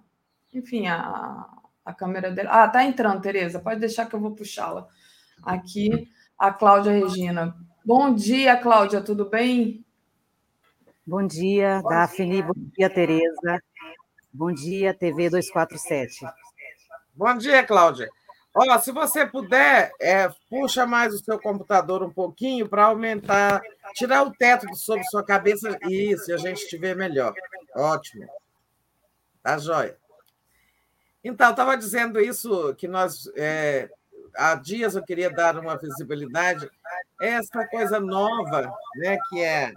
enfim, 0.52 0.88
a, 0.88 1.48
a 1.86 1.94
câmera 1.94 2.30
dela. 2.30 2.50
Ah, 2.52 2.68
tá 2.68 2.84
entrando, 2.84 3.22
Tereza. 3.22 3.60
Pode 3.60 3.80
deixar 3.80 4.04
que 4.04 4.14
eu 4.14 4.20
vou 4.20 4.34
puxá-la. 4.34 4.86
Aqui, 5.42 6.06
a 6.38 6.52
Cláudia 6.52 6.92
Regina. 6.92 7.56
Bom 7.82 8.14
dia, 8.14 8.58
Cláudia, 8.58 9.00
tudo 9.00 9.24
bem? 9.24 9.82
Bom 11.06 11.26
dia, 11.26 11.80
Bom 11.82 11.88
Daphne. 11.88 12.30
Dia. 12.30 12.42
Bom 12.42 12.52
dia, 12.76 12.90
Tereza. 12.90 13.62
Bom 14.30 14.52
dia, 14.52 14.92
TV 14.92 15.30
247. 15.30 16.26
Bom 17.20 17.36
dia, 17.36 17.62
Cláudia. 17.62 18.08
Olha, 18.54 18.78
se 18.78 18.90
você 18.90 19.26
puder, 19.26 19.92
é, 20.00 20.26
puxa 20.48 20.86
mais 20.86 21.12
o 21.12 21.22
seu 21.22 21.38
computador 21.38 22.02
um 22.02 22.10
pouquinho 22.10 22.66
para 22.66 22.84
aumentar, 22.84 23.60
tirar 23.92 24.22
o 24.22 24.32
teto 24.32 24.74
sobre 24.74 25.04
sua 25.04 25.22
cabeça. 25.22 25.78
Isso, 25.82 26.32
a 26.32 26.38
gente 26.38 26.66
te 26.66 26.78
vê 26.78 26.94
melhor. 26.94 27.34
Ótimo. 27.76 28.26
Tá 29.42 29.58
joia. 29.58 29.98
Então, 31.22 31.50
estava 31.50 31.76
dizendo 31.76 32.18
isso, 32.18 32.74
que 32.76 32.88
nós, 32.88 33.30
é, 33.36 33.90
há 34.34 34.54
dias 34.54 34.96
eu 34.96 35.04
queria 35.04 35.28
dar 35.28 35.58
uma 35.58 35.76
visibilidade, 35.76 36.70
essa 37.20 37.66
coisa 37.66 38.00
nova, 38.00 38.72
né, 38.96 39.18
que, 39.28 39.42
é, 39.42 39.74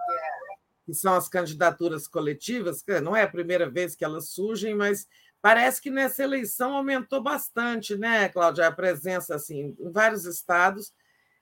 que 0.86 0.94
são 0.94 1.14
as 1.14 1.28
candidaturas 1.28 2.08
coletivas, 2.08 2.86
não 3.04 3.14
é 3.14 3.24
a 3.24 3.28
primeira 3.28 3.70
vez 3.70 3.98
que 3.98 4.06
elas 4.06 4.30
surgem, 4.30 4.74
mas 4.74 5.10
Parece 5.44 5.82
que 5.82 5.90
nessa 5.90 6.24
eleição 6.24 6.74
aumentou 6.74 7.22
bastante, 7.22 7.98
né, 7.98 8.30
Cláudia, 8.30 8.66
a 8.66 8.72
presença 8.72 9.36
assim, 9.36 9.76
em 9.78 9.92
vários 9.92 10.24
estados. 10.24 10.94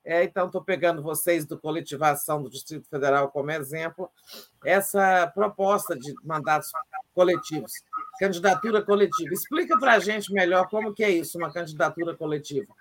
É, 0.04 0.24
então, 0.24 0.48
estou 0.48 0.64
pegando 0.64 1.04
vocês 1.04 1.46
do 1.46 1.56
Coletivação 1.56 2.42
do 2.42 2.50
Distrito 2.50 2.90
Federal 2.90 3.30
como 3.30 3.52
exemplo, 3.52 4.10
essa 4.66 5.28
proposta 5.28 5.96
de 5.96 6.16
mandatos 6.24 6.72
coletivos, 7.14 7.74
candidatura 8.20 8.82
coletiva. 8.82 9.36
Explica 9.36 9.78
para 9.78 9.94
a 9.94 10.00
gente 10.00 10.34
melhor 10.34 10.68
como 10.68 10.96
que 10.96 11.04
é 11.04 11.12
isso, 11.12 11.38
uma 11.38 11.54
candidatura 11.54 12.18
coletiva. 12.18 12.74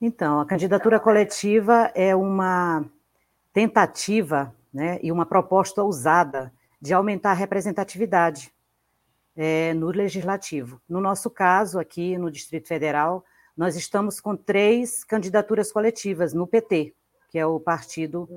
Então, 0.00 0.40
a 0.40 0.44
candidatura 0.44 0.98
coletiva 0.98 1.92
é 1.94 2.12
uma 2.12 2.84
tentativa 3.52 4.52
né, 4.74 4.98
e 5.00 5.12
uma 5.12 5.24
proposta 5.24 5.80
ousada 5.80 6.52
de 6.80 6.92
aumentar 6.92 7.30
a 7.30 7.34
representatividade 7.34 8.52
é, 9.36 9.74
no 9.74 9.88
legislativo. 9.88 10.80
No 10.88 11.00
nosso 11.00 11.30
caso, 11.30 11.78
aqui 11.78 12.16
no 12.18 12.30
Distrito 12.30 12.68
Federal, 12.68 13.24
nós 13.56 13.76
estamos 13.76 14.20
com 14.20 14.36
três 14.36 15.04
candidaturas 15.04 15.70
coletivas 15.72 16.32
no 16.32 16.46
PT, 16.46 16.94
que 17.30 17.38
é 17.38 17.46
o 17.46 17.60
partido 17.60 18.28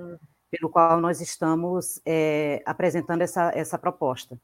pelo 0.52 0.70
qual 0.70 1.00
nós 1.02 1.22
estamos 1.22 2.02
é, 2.06 2.62
apresentando 2.66 3.22
essa, 3.22 3.52
essa 3.54 3.78
proposta. 3.78 4.40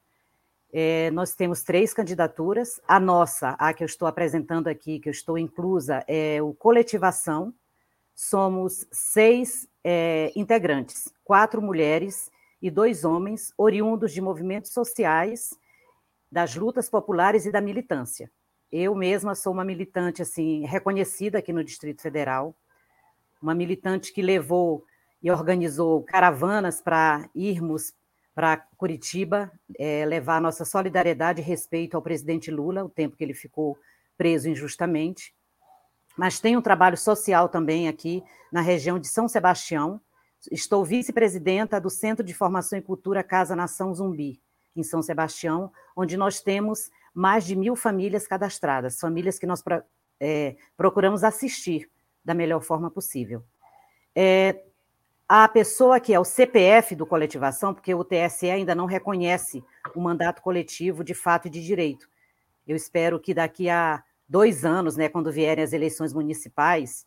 É, 0.73 1.11
nós 1.11 1.35
temos 1.35 1.63
três 1.63 1.93
candidaturas. 1.93 2.79
A 2.87 2.99
nossa, 2.99 3.49
a 3.51 3.73
que 3.73 3.83
eu 3.83 3.85
estou 3.85 4.07
apresentando 4.07 4.67
aqui, 4.67 4.99
que 4.99 5.09
eu 5.09 5.11
estou 5.11 5.37
inclusa, 5.37 6.03
é 6.07 6.41
o 6.41 6.53
Coletivação. 6.53 7.53
Somos 8.15 8.85
seis 8.91 9.67
é, 9.83 10.31
integrantes, 10.35 11.11
quatro 11.23 11.61
mulheres 11.61 12.29
e 12.61 12.69
dois 12.69 13.03
homens, 13.03 13.53
oriundos 13.57 14.13
de 14.13 14.21
movimentos 14.21 14.71
sociais 14.71 15.57
das 16.31 16.55
lutas 16.55 16.89
populares 16.89 17.45
e 17.45 17.51
da 17.51 17.59
militância. 17.59 18.31
Eu 18.71 18.95
mesma 18.95 19.35
sou 19.35 19.51
uma 19.51 19.65
militante 19.65 20.21
assim 20.21 20.65
reconhecida 20.65 21.39
aqui 21.39 21.51
no 21.51 21.63
Distrito 21.63 22.01
Federal, 22.01 22.55
uma 23.41 23.53
militante 23.53 24.13
que 24.13 24.21
levou 24.21 24.85
e 25.21 25.29
organizou 25.29 26.01
caravanas 26.03 26.81
para 26.81 27.29
irmos 27.35 27.93
para 28.33 28.57
Curitiba, 28.77 29.51
é, 29.77 30.05
levar 30.05 30.39
nossa 30.39 30.63
solidariedade 30.63 31.41
e 31.41 31.43
respeito 31.43 31.95
ao 31.95 32.01
presidente 32.01 32.49
Lula, 32.49 32.83
o 32.83 32.89
tempo 32.89 33.17
que 33.17 33.23
ele 33.23 33.33
ficou 33.33 33.77
preso 34.17 34.49
injustamente. 34.49 35.35
Mas 36.17 36.39
tem 36.39 36.55
um 36.55 36.61
trabalho 36.61 36.97
social 36.97 37.49
também 37.49 37.89
aqui 37.89 38.23
na 38.51 38.61
região 38.61 38.97
de 38.97 39.07
São 39.07 39.27
Sebastião. 39.27 39.99
Estou 40.49 40.85
vice-presidenta 40.85 41.79
do 41.79 41.89
Centro 41.89 42.23
de 42.23 42.33
Formação 42.33 42.79
e 42.79 42.81
Cultura 42.81 43.21
Casa 43.21 43.55
Nação 43.55 43.93
Zumbi, 43.93 44.41
em 44.75 44.83
São 44.83 45.01
Sebastião, 45.01 45.71
onde 45.95 46.15
nós 46.17 46.41
temos 46.41 46.89
mais 47.13 47.45
de 47.45 47.55
mil 47.55 47.75
famílias 47.75 48.27
cadastradas, 48.27 48.99
famílias 48.99 49.37
que 49.37 49.45
nós 49.45 49.63
é, 50.19 50.55
procuramos 50.77 51.23
assistir 51.23 51.89
da 52.23 52.33
melhor 52.33 52.61
forma 52.61 52.89
possível. 52.89 53.43
É, 54.15 54.63
a 55.27 55.47
pessoa 55.47 55.99
que 55.99 56.13
é 56.13 56.19
o 56.19 56.25
CPF 56.25 56.95
do 56.95 57.05
coletivação, 57.05 57.73
porque 57.73 57.93
o 57.95 58.03
TSE 58.03 58.49
ainda 58.49 58.75
não 58.75 58.85
reconhece 58.85 59.63
o 59.95 60.01
mandato 60.01 60.41
coletivo 60.41 61.03
de 61.03 61.13
fato 61.13 61.47
e 61.47 61.49
de 61.49 61.63
direito. 61.63 62.09
Eu 62.67 62.75
espero 62.75 63.19
que 63.19 63.33
daqui 63.33 63.69
a 63.69 64.03
dois 64.27 64.63
anos, 64.65 64.95
né, 64.95 65.09
quando 65.09 65.31
vierem 65.31 65.63
as 65.63 65.73
eleições 65.73 66.13
municipais, 66.13 67.05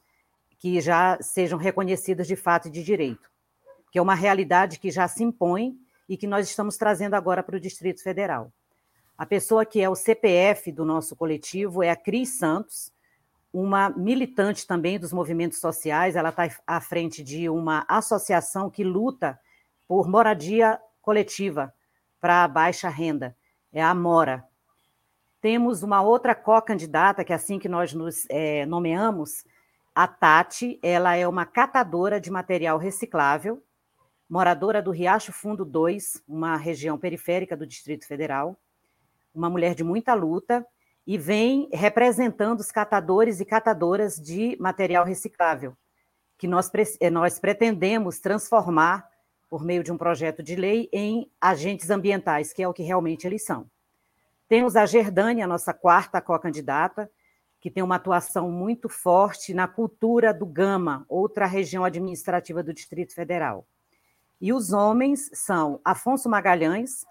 que 0.58 0.80
já 0.80 1.18
sejam 1.20 1.58
reconhecidas 1.58 2.26
de 2.26 2.36
fato 2.36 2.68
e 2.68 2.70
de 2.70 2.82
direito, 2.82 3.30
que 3.90 3.98
é 3.98 4.02
uma 4.02 4.14
realidade 4.14 4.78
que 4.78 4.90
já 4.90 5.06
se 5.06 5.22
impõe 5.22 5.78
e 6.08 6.16
que 6.16 6.26
nós 6.26 6.48
estamos 6.48 6.76
trazendo 6.76 7.14
agora 7.14 7.42
para 7.42 7.56
o 7.56 7.60
Distrito 7.60 8.02
Federal. 8.02 8.52
A 9.16 9.24
pessoa 9.24 9.64
que 9.64 9.80
é 9.80 9.88
o 9.88 9.94
CPF 9.94 10.72
do 10.72 10.84
nosso 10.84 11.14
coletivo 11.14 11.82
é 11.82 11.90
a 11.90 11.96
Cris 11.96 12.38
Santos, 12.38 12.92
uma 13.52 13.88
militante 13.90 14.66
também 14.66 14.98
dos 14.98 15.12
movimentos 15.12 15.60
sociais. 15.60 16.16
Ela 16.16 16.30
está 16.30 16.48
à 16.66 16.80
frente 16.80 17.22
de 17.22 17.48
uma 17.48 17.84
associação 17.88 18.68
que 18.68 18.82
luta 18.82 19.38
por 19.86 20.08
moradia 20.08 20.80
coletiva 21.00 21.72
para 22.20 22.48
baixa 22.48 22.88
renda, 22.88 23.36
é 23.72 23.82
a 23.82 23.94
Mora. 23.94 24.44
Temos 25.40 25.82
uma 25.82 26.00
outra 26.00 26.34
co-candidata, 26.34 27.22
que 27.22 27.34
assim 27.34 27.58
que 27.58 27.68
nós 27.68 27.92
nos 27.92 28.26
é, 28.30 28.64
nomeamos, 28.64 29.44
a 29.94 30.08
Tati, 30.08 30.80
ela 30.82 31.14
é 31.14 31.28
uma 31.28 31.44
catadora 31.44 32.18
de 32.18 32.30
material 32.30 32.78
reciclável, 32.78 33.62
moradora 34.28 34.80
do 34.80 34.90
Riacho 34.90 35.32
Fundo 35.32 35.64
2, 35.64 36.22
uma 36.26 36.56
região 36.56 36.98
periférica 36.98 37.56
do 37.56 37.66
Distrito 37.66 38.06
Federal, 38.06 38.56
uma 39.34 39.50
mulher 39.50 39.74
de 39.74 39.84
muita 39.84 40.14
luta, 40.14 40.66
e 41.06 41.18
vem 41.18 41.68
representando 41.72 42.60
os 42.60 42.72
catadores 42.72 43.40
e 43.40 43.44
catadoras 43.44 44.16
de 44.16 44.56
material 44.58 45.04
reciclável, 45.04 45.76
que 46.38 46.48
nós, 46.48 46.70
eh, 47.00 47.10
nós 47.10 47.38
pretendemos 47.38 48.20
transformar, 48.20 49.08
por 49.50 49.62
meio 49.62 49.84
de 49.84 49.92
um 49.92 49.98
projeto 49.98 50.42
de 50.42 50.56
lei, 50.56 50.88
em 50.92 51.30
agentes 51.40 51.90
ambientais, 51.90 52.52
que 52.52 52.62
é 52.62 52.68
o 52.68 52.72
que 52.72 52.82
realmente 52.82 53.26
eles 53.26 53.44
são. 53.44 53.70
Temos 54.48 54.76
a 54.76 54.86
Gerdane, 54.86 55.42
a 55.42 55.46
nossa 55.46 55.72
quarta 55.72 56.20
co-candidata, 56.20 57.10
que 57.60 57.70
tem 57.70 57.82
uma 57.82 57.96
atuação 57.96 58.50
muito 58.50 58.88
forte 58.88 59.54
na 59.54 59.66
cultura 59.68 60.34
do 60.34 60.44
Gama, 60.44 61.04
outra 61.08 61.46
região 61.46 61.84
administrativa 61.84 62.62
do 62.62 62.74
Distrito 62.74 63.14
Federal. 63.14 63.66
E 64.44 64.52
os 64.52 64.74
homens 64.74 65.30
são 65.32 65.80
Afonso 65.82 66.28
Magalhães, 66.28 67.06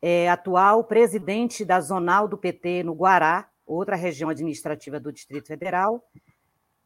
é, 0.00 0.30
atual 0.30 0.82
presidente 0.82 1.66
da 1.66 1.78
Zonal 1.78 2.26
do 2.26 2.38
PT 2.38 2.82
no 2.82 2.94
Guará, 2.94 3.46
outra 3.66 3.94
região 3.94 4.30
administrativa 4.30 4.98
do 4.98 5.12
Distrito 5.12 5.48
Federal, 5.48 6.02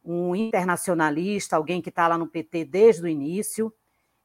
um 0.03 0.35
internacionalista, 0.35 1.55
alguém 1.55 1.81
que 1.81 1.87
está 1.87 2.05
lá 2.05 2.17
no 2.17 2.27
PT 2.27 2.65
desde 2.65 3.03
o 3.03 3.07
início, 3.07 3.73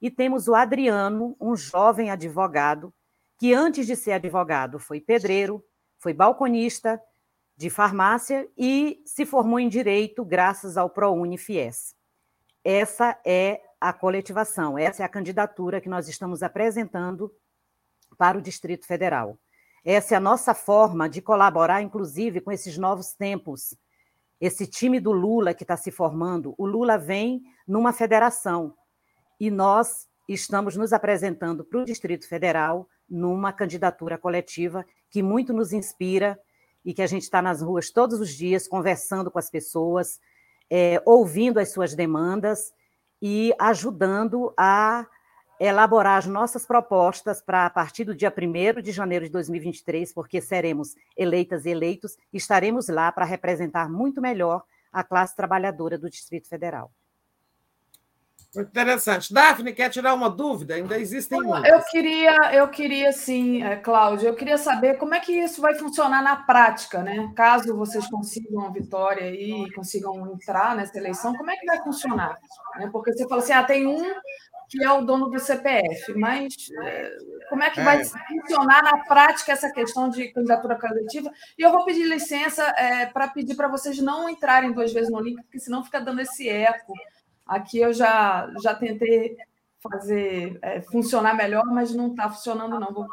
e 0.01 0.11
temos 0.11 0.49
o 0.49 0.55
Adriano, 0.57 1.37
um 1.41 1.55
jovem 1.55 2.11
advogado, 2.11 2.93
que 3.39 3.55
antes 3.55 3.87
de 3.87 3.95
ser 3.95 4.15
advogado 4.15 4.81
foi 4.81 5.01
pedreiro, 5.01 5.65
foi 5.97 6.13
balconista 6.13 7.01
de 7.57 7.71
farmácia 7.71 8.49
e 8.59 9.01
se 9.07 9.25
formou 9.25 9.61
em 9.61 9.69
direito 9.69 10.25
graças 10.25 10.77
ao 10.77 10.91
ProUni 10.91 11.39
Fies. 11.39 11.95
Essa 12.65 13.17
é 13.25 13.61
a 13.83 13.93
coletivação, 13.93 14.79
essa 14.79 15.03
é 15.03 15.05
a 15.05 15.09
candidatura 15.09 15.81
que 15.81 15.89
nós 15.89 16.07
estamos 16.07 16.41
apresentando 16.41 17.35
para 18.17 18.39
o 18.39 18.41
Distrito 18.41 18.87
Federal. 18.87 19.37
Essa 19.85 20.15
é 20.15 20.17
a 20.17 20.21
nossa 20.21 20.55
forma 20.55 21.09
de 21.09 21.21
colaborar, 21.21 21.83
inclusive, 21.83 22.41
com 22.41 22.53
esses 22.53 22.79
novos 22.79 23.13
tempos. 23.13 23.77
Esse 24.41 24.69
time 24.69 25.01
do 25.01 25.11
Lula 25.11 25.53
que 25.53 25.65
está 25.65 25.77
se 25.77 25.91
formando, 25.91 26.55
o 26.57 26.65
Lula 26.65 26.97
vem 26.97 27.43
numa 27.67 27.93
federação 27.93 28.73
e 29.41 29.51
nós 29.51 30.07
estamos 30.29 30.77
nos 30.77 30.93
apresentando 30.93 31.65
para 31.65 31.81
o 31.81 31.85
Distrito 31.85 32.29
Federal 32.29 32.89
numa 33.11 33.53
candidatura 33.53 34.17
coletiva 34.17 34.87
que 35.11 35.25
muito 35.25 35.53
nos 35.53 35.73
inspira 35.73 36.39
e 36.85 36.95
que 36.95 37.03
a 37.03 37.07
gente 37.09 37.23
está 37.23 37.43
nas 37.43 37.61
ruas 37.61 37.91
todos 37.91 38.21
os 38.21 38.33
dias 38.33 38.69
conversando 38.69 39.29
com 39.29 39.41
as 39.41 39.51
pessoas, 39.51 40.21
é, 40.71 41.03
ouvindo 41.05 41.59
as 41.59 41.73
suas 41.73 41.97
demandas 41.97 42.73
e 43.23 43.55
ajudando 43.57 44.53
a 44.59 45.07
elaborar 45.61 46.19
as 46.19 46.27
nossas 46.27 46.67
propostas 46.67 47.41
para 47.41 47.65
a 47.65 47.71
partir 47.71 48.03
do 48.03 48.17
dia 48.17 48.35
1 48.37 48.83
de 48.83 48.91
janeiro 48.91 49.25
de 49.25 49.31
2023, 49.31 50.13
porque 50.13 50.41
seremos 50.41 50.97
eleitas 51.17 51.65
e 51.65 51.71
eleitos, 51.71 52.17
estaremos 52.33 52.89
lá 52.89 53.13
para 53.13 53.25
representar 53.25 53.89
muito 53.89 54.21
melhor 54.21 54.65
a 54.93 55.05
classe 55.05 55.37
trabalhadora 55.37 55.97
do 55.97 56.11
Distrito 56.11 56.49
Federal. 56.49 56.91
Muito 58.55 58.69
interessante. 58.69 59.33
Daphne, 59.33 59.73
quer 59.73 59.89
tirar 59.89 60.13
uma 60.13 60.29
dúvida? 60.29 60.75
Ainda 60.75 60.99
existem 60.99 61.41
muitas. 61.41 61.73
Eu 61.73 61.83
queria, 61.85 62.37
eu 62.53 62.69
queria 62.69 63.11
sim, 63.11 63.63
é, 63.63 63.77
Cláudia, 63.77 64.29
eu 64.29 64.35
queria 64.35 64.59
saber 64.59 64.99
como 64.99 65.15
é 65.15 65.21
que 65.21 65.33
isso 65.33 65.63
vai 65.63 65.75
funcionar 65.75 66.23
na 66.23 66.37
prática, 66.37 67.03
né? 67.03 67.33
Caso 67.35 67.75
vocês 67.75 68.07
consigam 68.09 68.67
a 68.67 68.71
vitória 68.71 69.31
e 69.31 69.73
consigam 69.73 70.31
entrar 70.31 70.77
nessa 70.77 70.99
eleição, 70.99 71.35
como 71.35 71.51
é 71.51 71.57
que 71.57 71.65
vai 71.65 71.83
funcionar? 71.83 72.39
Né? 72.77 72.91
Porque 72.93 73.13
você 73.15 73.27
falou 73.27 73.43
assim, 73.43 73.55
ah, 73.55 73.65
tem 73.65 73.87
um 73.87 74.13
que 74.69 74.83
é 74.83 74.91
o 74.91 75.03
dono 75.03 75.31
do 75.31 75.39
CPF, 75.39 76.15
mas 76.15 76.55
é, 76.83 77.11
como 77.49 77.63
é 77.63 77.71
que 77.71 77.81
vai 77.81 78.01
é. 78.01 78.05
funcionar 78.05 78.83
na 78.83 78.99
prática 79.05 79.53
essa 79.53 79.71
questão 79.71 80.11
de 80.11 80.29
candidatura 80.29 80.79
coletiva? 80.79 81.31
E 81.59 81.63
eu 81.63 81.71
vou 81.71 81.87
pedir 81.87 82.05
licença 82.05 82.63
é, 82.77 83.07
para 83.07 83.29
pedir 83.29 83.55
para 83.55 83.69
vocês 83.69 83.99
não 83.99 84.29
entrarem 84.29 84.73
duas 84.73 84.93
vezes 84.93 85.11
no 85.11 85.21
link, 85.21 85.43
porque 85.43 85.59
senão 85.59 85.83
fica 85.83 86.01
dando 86.01 86.21
esse 86.21 86.49
eco 86.49 86.93
Aqui 87.47 87.79
eu 87.79 87.93
já, 87.93 88.53
já 88.63 88.75
tentei 88.75 89.37
fazer 89.83 90.59
é, 90.63 90.81
funcionar 90.81 91.35
melhor, 91.35 91.65
mas 91.67 91.95
não 91.95 92.09
está 92.09 92.31
funcionando, 92.31 92.79
não. 92.79 92.93
Vou, 92.93 93.07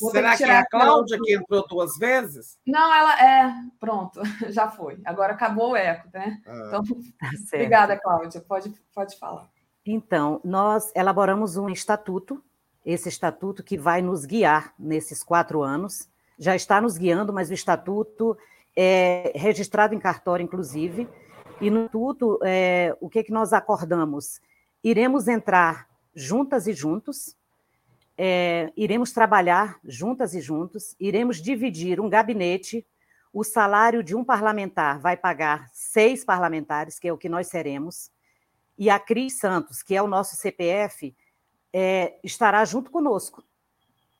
vou 0.00 0.10
Será 0.10 0.32
que, 0.32 0.44
que 0.44 0.50
é 0.50 0.58
a 0.58 0.66
Cláudia 0.66 1.18
que 1.18 1.34
entrou 1.34 1.66
duas 1.66 1.96
vezes? 1.96 2.58
Não, 2.66 2.94
ela 2.94 3.20
é. 3.20 3.54
Pronto, 3.78 4.20
já 4.50 4.70
foi. 4.70 5.00
Agora 5.04 5.32
acabou 5.32 5.70
o 5.70 5.76
eco, 5.76 6.08
né? 6.12 6.40
Ah. 6.46 6.64
Então, 6.66 6.84
tá 6.84 7.30
obrigada, 7.54 7.98
Cláudia. 7.98 8.40
Pode, 8.40 8.74
pode 8.94 9.18
falar. 9.18 9.48
Então, 9.84 10.40
nós 10.44 10.92
elaboramos 10.94 11.56
um 11.56 11.68
estatuto, 11.70 12.42
esse 12.84 13.08
estatuto 13.08 13.62
que 13.62 13.78
vai 13.78 14.02
nos 14.02 14.26
guiar 14.26 14.74
nesses 14.78 15.22
quatro 15.22 15.62
anos. 15.62 16.08
Já 16.38 16.54
está 16.54 16.80
nos 16.80 16.96
guiando, 16.96 17.32
mas 17.32 17.50
o 17.50 17.54
estatuto 17.54 18.36
é 18.76 19.32
registrado 19.34 19.94
em 19.94 19.98
cartório, 19.98 20.44
inclusive 20.44 21.08
e 21.60 21.70
no 21.70 21.88
tudo, 21.88 22.38
é, 22.42 22.96
o 23.00 23.08
que, 23.08 23.22
que 23.22 23.32
nós 23.32 23.52
acordamos? 23.52 24.40
Iremos 24.82 25.28
entrar 25.28 25.88
juntas 26.14 26.66
e 26.66 26.72
juntos, 26.72 27.36
é, 28.16 28.72
iremos 28.76 29.12
trabalhar 29.12 29.78
juntas 29.84 30.34
e 30.34 30.40
juntos, 30.40 30.94
iremos 30.98 31.40
dividir 31.40 32.00
um 32.00 32.08
gabinete. 32.08 32.86
O 33.32 33.44
salário 33.44 34.02
de 34.02 34.16
um 34.16 34.24
parlamentar 34.24 34.98
vai 34.98 35.16
pagar 35.16 35.68
seis 35.72 36.24
parlamentares, 36.24 36.98
que 36.98 37.08
é 37.08 37.12
o 37.12 37.18
que 37.18 37.28
nós 37.28 37.48
seremos, 37.48 38.10
e 38.78 38.88
a 38.88 38.98
Cris 38.98 39.38
Santos, 39.38 39.82
que 39.82 39.94
é 39.94 40.02
o 40.02 40.08
nosso 40.08 40.36
CPF, 40.36 41.14
é, 41.72 42.18
estará 42.24 42.64
junto 42.64 42.90
conosco. 42.90 43.44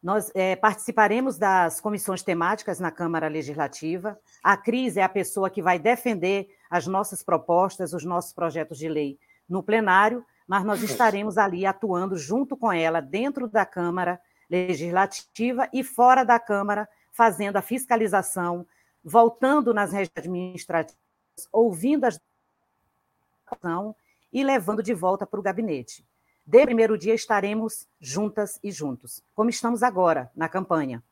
Nós 0.03 0.31
é, 0.35 0.57
participaremos 0.57 1.37
das 1.37 1.81
comissões 1.81 2.23
temáticas 2.23 2.79
na 2.79 2.91
Câmara 2.91 3.29
Legislativa. 3.29 4.19
A 4.43 4.57
Cris 4.57 4.97
é 4.97 5.03
a 5.03 5.09
pessoa 5.09 5.51
que 5.51 5.61
vai 5.61 5.79
defender 5.79 6.49
as 6.71 6.87
nossas 6.87 7.23
propostas, 7.23 7.93
os 7.93 8.05
nossos 8.05 8.33
projetos 8.33 8.79
de 8.79 8.89
lei 8.89 9.19
no 9.49 9.63
plenário, 9.63 10.25
mas 10.47 10.65
nós 10.65 10.83
estaremos 10.83 11.37
ali 11.37 11.67
atuando 11.67 12.17
junto 12.17 12.57
com 12.57 12.73
ela 12.73 13.01
dentro 13.01 13.49
da 13.49 13.67
Câmara 13.67 14.21
Legislativa 14.49 15.69
e 15.73 15.83
fora 15.83 16.25
da 16.25 16.39
Câmara, 16.39 16.89
fazendo 17.13 17.57
a 17.57 17.63
fiscalização, 17.63 18.67
voltando 19.03 19.75
nas 19.75 19.93
redes 19.93 20.13
administrativas, 20.17 20.97
ouvindo 21.53 22.05
as 22.05 22.21
e 24.33 24.45
levando 24.45 24.83
de 24.83 24.95
volta 24.95 25.27
para 25.27 25.41
o 25.41 25.43
gabinete. 25.43 26.07
De 26.47 26.65
primeiro 26.65 26.97
dia 26.97 27.15
estaremos 27.15 27.87
juntas 28.01 28.59
e 28.63 28.71
juntos, 28.71 29.23
como 29.35 29.51
estamos 29.51 29.83
agora 29.83 30.31
na 30.37 30.49
campanha. 30.49 31.03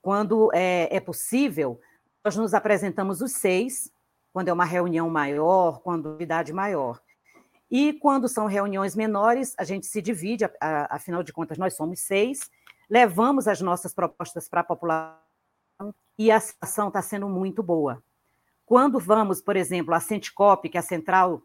Quando 0.00 0.50
é, 0.52 0.94
é 0.94 1.00
possível, 1.00 1.80
nós 2.24 2.36
nos 2.36 2.54
apresentamos 2.54 3.20
os 3.20 3.32
seis, 3.32 3.90
quando 4.34 4.48
é 4.48 4.52
uma 4.52 4.64
reunião 4.64 5.08
maior, 5.08 5.78
quando 5.78 6.10
novidade 6.10 6.52
maior. 6.52 7.00
E 7.70 7.92
quando 7.92 8.28
são 8.28 8.46
reuniões 8.46 8.96
menores, 8.96 9.54
a 9.56 9.62
gente 9.62 9.86
se 9.86 10.02
divide, 10.02 10.44
afinal 10.90 11.22
de 11.22 11.32
contas, 11.32 11.56
nós 11.56 11.76
somos 11.76 12.00
seis, 12.00 12.50
levamos 12.90 13.46
as 13.46 13.60
nossas 13.60 13.94
propostas 13.94 14.48
para 14.48 14.62
a 14.62 14.64
população 14.64 15.14
e 16.18 16.32
a 16.32 16.40
situação 16.40 16.88
está 16.88 17.00
sendo 17.00 17.28
muito 17.28 17.62
boa. 17.62 18.02
Quando 18.66 18.98
vamos, 18.98 19.40
por 19.40 19.54
exemplo, 19.54 19.94
à 19.94 20.00
Centicop, 20.00 20.68
que 20.68 20.76
é 20.76 20.80
a 20.80 20.82
Central 20.82 21.40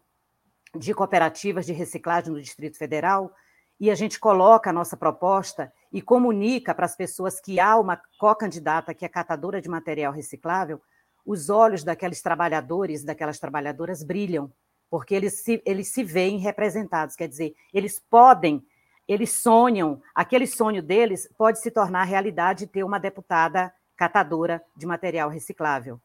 de 0.76 0.92
Cooperativas 0.92 1.68
de 1.68 1.74
Reciclagem 1.74 2.34
do 2.34 2.42
Distrito 2.42 2.80
Federal, 2.80 3.32
e 3.80 3.92
a 3.92 3.96
gente 3.96 4.20
coloca 4.20 4.72
a 4.72 4.74
nossa 4.74 4.98
proposta 4.98 5.72
e 5.94 6.02
comunica 6.02 6.74
para 6.74 6.86
as 6.86 6.96
pessoas 6.96 7.40
que 7.40 7.60
há 7.60 7.78
uma 7.78 8.02
co-candidata 8.18 8.96
que 8.96 9.06
é 9.06 9.10
catadora 9.10 9.62
de 9.62 9.70
material 9.70 10.12
reciclável, 10.12 10.82
os 11.26 11.50
olhos 11.50 11.84
daqueles 11.84 12.22
trabalhadores, 12.22 13.04
daquelas 13.04 13.40
trabalhadoras 13.40 14.04
brilham, 14.04 14.52
porque 14.90 15.14
eles 15.14 15.44
se, 15.44 15.62
eles 15.66 15.90
se 15.90 16.04
veem 16.04 16.40
representados, 16.40 17.16
quer 17.16 17.28
dizer, 17.28 17.56
eles 17.74 18.00
podem, 18.00 18.66
eles 19.08 19.34
sonham, 19.34 20.02
aquele 20.14 20.48
sonho 20.48 20.82
deles 20.82 21.30
pode 21.38 21.60
se 21.60 21.70
tornar 21.70 22.04
realidade 22.04 22.68
ter 22.68 22.84
uma 22.84 23.00
deputada 23.00 23.74
catadora 23.96 24.64
de 24.76 24.86
material 24.86 25.30
reciclável. 25.30 26.00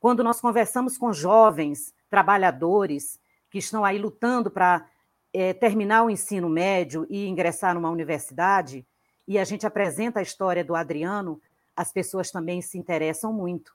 Quando 0.00 0.22
nós 0.22 0.40
conversamos 0.40 0.96
com 0.96 1.12
jovens 1.12 1.94
trabalhadores 2.08 3.18
que 3.50 3.58
estão 3.58 3.84
aí 3.84 3.98
lutando 3.98 4.50
para 4.50 4.86
é, 5.32 5.52
terminar 5.52 6.04
o 6.04 6.10
ensino 6.10 6.48
médio 6.48 7.06
e 7.10 7.26
ingressar 7.26 7.74
numa 7.74 7.90
universidade, 7.90 8.86
e 9.26 9.38
a 9.38 9.44
gente 9.44 9.66
apresenta 9.66 10.20
a 10.20 10.22
história 10.22 10.64
do 10.64 10.74
Adriano, 10.74 11.40
as 11.74 11.92
pessoas 11.92 12.30
também 12.30 12.60
se 12.62 12.78
interessam 12.78 13.32
muito. 13.32 13.74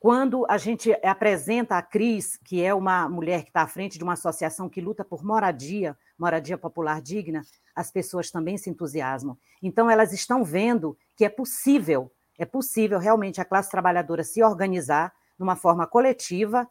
Quando 0.00 0.46
a 0.48 0.56
gente 0.58 0.92
apresenta 1.04 1.76
a 1.76 1.82
Cris, 1.82 2.36
que 2.44 2.62
é 2.62 2.72
uma 2.72 3.08
mulher 3.08 3.42
que 3.42 3.48
está 3.48 3.62
à 3.62 3.66
frente 3.66 3.98
de 3.98 4.04
uma 4.04 4.12
associação 4.12 4.68
que 4.68 4.80
luta 4.80 5.04
por 5.04 5.24
moradia, 5.24 5.98
moradia 6.16 6.56
popular 6.56 7.02
digna, 7.02 7.42
as 7.74 7.90
pessoas 7.90 8.30
também 8.30 8.56
se 8.56 8.70
entusiasmam. 8.70 9.36
Então, 9.60 9.90
elas 9.90 10.12
estão 10.12 10.44
vendo 10.44 10.96
que 11.16 11.24
é 11.24 11.28
possível, 11.28 12.12
é 12.38 12.44
possível 12.44 13.00
realmente 13.00 13.40
a 13.40 13.44
classe 13.44 13.70
trabalhadora 13.70 14.22
se 14.22 14.40
organizar 14.40 15.12
de 15.36 15.42
uma 15.42 15.56
forma 15.56 15.84
coletiva, 15.84 16.68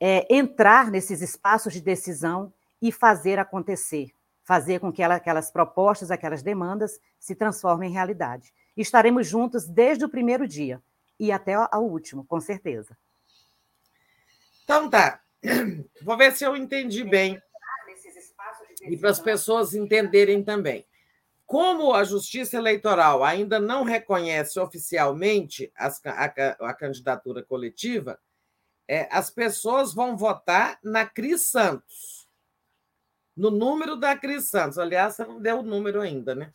é, 0.00 0.26
entrar 0.34 0.90
nesses 0.90 1.20
espaços 1.20 1.74
de 1.74 1.82
decisão 1.82 2.50
e 2.80 2.90
fazer 2.90 3.38
acontecer, 3.38 4.10
fazer 4.42 4.78
com 4.80 4.90
que 4.90 5.02
ela, 5.02 5.16
aquelas 5.16 5.50
propostas, 5.50 6.10
aquelas 6.10 6.42
demandas 6.42 6.98
se 7.20 7.34
transformem 7.34 7.90
em 7.90 7.92
realidade. 7.92 8.54
estaremos 8.74 9.26
juntos 9.26 9.68
desde 9.68 10.06
o 10.06 10.08
primeiro 10.08 10.48
dia 10.48 10.82
e 11.18 11.30
até 11.30 11.54
ao 11.54 11.84
último, 11.84 12.24
com 12.24 12.40
certeza. 12.40 12.96
Então 14.64 14.88
tá. 14.88 15.20
Vou 16.02 16.16
ver 16.16 16.32
se 16.32 16.44
eu 16.44 16.56
entendi 16.56 17.04
bem. 17.04 17.40
E 18.82 18.96
para 18.96 19.10
as 19.10 19.20
pessoas 19.20 19.74
entenderem 19.74 20.42
também. 20.42 20.86
Como 21.46 21.92
a 21.92 22.04
Justiça 22.04 22.56
Eleitoral 22.56 23.22
ainda 23.22 23.58
não 23.58 23.84
reconhece 23.84 24.58
oficialmente 24.58 25.70
as, 25.76 26.00
a, 26.06 26.24
a, 26.24 26.74
candidatura 26.74 27.42
coletiva, 27.42 28.18
é, 28.88 29.08
as 29.10 29.30
pessoas 29.30 29.94
vão 29.94 30.16
votar 30.16 30.78
na 30.82 31.06
Cris 31.06 31.42
Santos, 31.42 32.26
no 33.36 33.50
número 33.50 33.96
da 33.96 34.16
Cris 34.16 34.48
Santos. 34.48 34.78
Aliás, 34.78 35.16
você 35.16 35.24
não 35.24 35.40
deu 35.40 35.58
o 35.58 35.62
número 35.62 36.00
ainda, 36.00 36.34
né? 36.34 36.50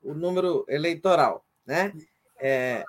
O 0.00 0.14
número 0.14 0.64
eleitoral, 0.68 1.44
né? 1.66 1.92
É, 2.40 2.84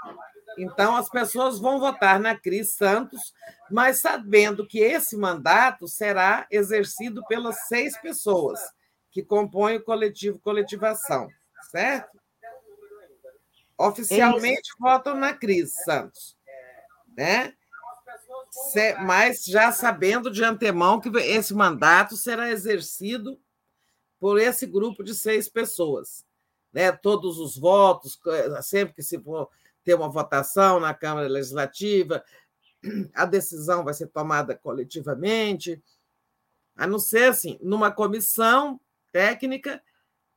Então, 0.58 0.96
as 0.96 1.10
pessoas 1.10 1.60
vão 1.60 1.80
votar 1.80 2.20
na 2.20 2.36
Cris 2.36 2.72
Santos, 2.72 3.34
mas 3.72 4.00
sabendo 4.00 4.68
que 4.68 4.80
esse 4.80 5.16
mandato 5.16 5.88
será 5.88 6.48
exercido 6.52 7.26
pelas 7.28 7.68
seis 7.68 7.98
pessoas 7.98 8.60
que 9.12 9.24
compõem 9.24 9.78
o 9.78 9.84
coletivo 9.84 10.40
coletivação, 10.40 11.28
certo? 11.72 12.20
Oficialmente 13.78 14.72
votam 14.78 15.16
na 15.16 15.34
Cris 15.34 15.74
Santos, 15.84 16.38
né? 17.16 17.54
Mas 19.06 19.46
já 19.46 19.72
sabendo 19.72 20.30
de 20.30 20.44
antemão 20.44 21.00
que 21.00 21.10
esse 21.20 21.54
mandato 21.54 22.18
será 22.18 22.50
exercido 22.50 23.40
por 24.20 24.40
esse 24.40 24.66
grupo 24.66 25.04
de 25.04 25.16
seis 25.16 25.48
pessoas. 25.48 26.26
Né? 26.74 26.92
Todos 26.92 27.40
os 27.40 27.58
votos, 27.58 28.20
sempre 28.62 28.96
que 28.96 29.04
se 29.04 29.20
for 29.20 29.50
ter 29.90 29.96
uma 29.96 30.08
votação 30.08 30.80
na 30.80 30.94
Câmara 30.94 31.28
Legislativa, 31.28 32.24
a 33.16 33.26
decisão 33.26 33.84
vai 33.84 33.96
ser 33.96 34.06
tomada 34.06 34.56
coletivamente, 34.56 35.82
a 36.76 36.86
não 36.86 37.00
ser 37.00 37.32
assim, 37.32 37.58
numa 37.60 37.92
comissão 37.92 38.80
técnica, 39.12 39.82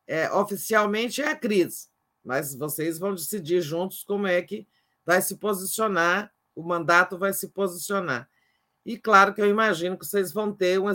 é, 0.06 0.32
oficialmente 0.32 1.20
é 1.20 1.28
a 1.28 1.36
crise, 1.36 1.88
mas 2.24 2.54
vocês 2.54 2.98
vão 2.98 3.14
decidir 3.14 3.60
juntos 3.60 4.02
como 4.02 4.26
é 4.26 4.40
que 4.40 4.66
vai 5.04 5.20
se 5.20 5.36
posicionar, 5.36 6.32
o 6.54 6.62
mandato 6.62 7.18
vai 7.18 7.34
se 7.34 7.48
posicionar. 7.48 8.26
E 8.86 8.96
claro 8.96 9.34
que 9.34 9.42
eu 9.42 9.46
imagino 9.46 9.98
que 9.98 10.06
vocês 10.06 10.32
vão 10.32 10.50
ter, 10.50 10.80
um, 10.80 10.86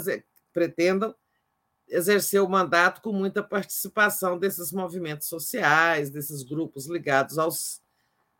pretendam 0.52 1.14
exercer 1.88 2.42
o 2.42 2.50
mandato 2.50 3.04
com 3.04 3.14
muita 3.14 3.44
participação 3.44 4.36
desses 4.40 4.72
movimentos 4.72 5.28
sociais, 5.28 6.10
desses 6.10 6.42
grupos 6.42 6.88
ligados 6.88 7.38
aos, 7.38 7.86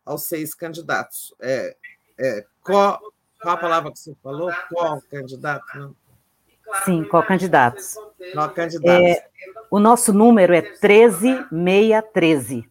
aos 0.08 0.24
seis 0.24 0.54
candidatos. 0.54 1.34
É, 1.40 1.76
é, 2.18 2.44
qual, 2.62 2.98
qual 3.40 3.54
a 3.54 3.58
palavra 3.58 3.92
que 3.92 3.98
você 3.98 4.16
falou? 4.22 4.50
Qual 4.72 5.00
candidato? 5.02 5.78
Não? 5.78 5.94
Sim, 6.84 7.04
qual 7.04 7.22
candidatos? 7.22 7.94
Qual 8.32 8.50
candidatos? 8.50 9.06
É, 9.06 9.28
o 9.70 9.78
nosso 9.78 10.12
número 10.12 10.52
é 10.54 10.62
13613. 10.62 12.68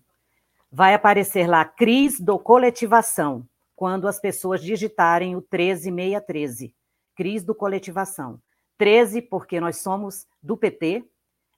Vai 0.72 0.94
aparecer 0.94 1.48
lá 1.48 1.64
Cris 1.64 2.20
do 2.20 2.38
Coletivação, 2.38 3.48
quando 3.76 4.08
as 4.08 4.20
pessoas 4.20 4.62
digitarem 4.62 5.36
o 5.36 5.42
13613. 5.42 6.76
Cris 7.16 7.44
do 7.44 7.56
Coletivação. 7.56 8.40
13, 8.78 9.24
porque 9.24 9.60
nós 9.60 9.78
somos 9.78 10.28
do 10.42 10.56
PT, 10.56 11.04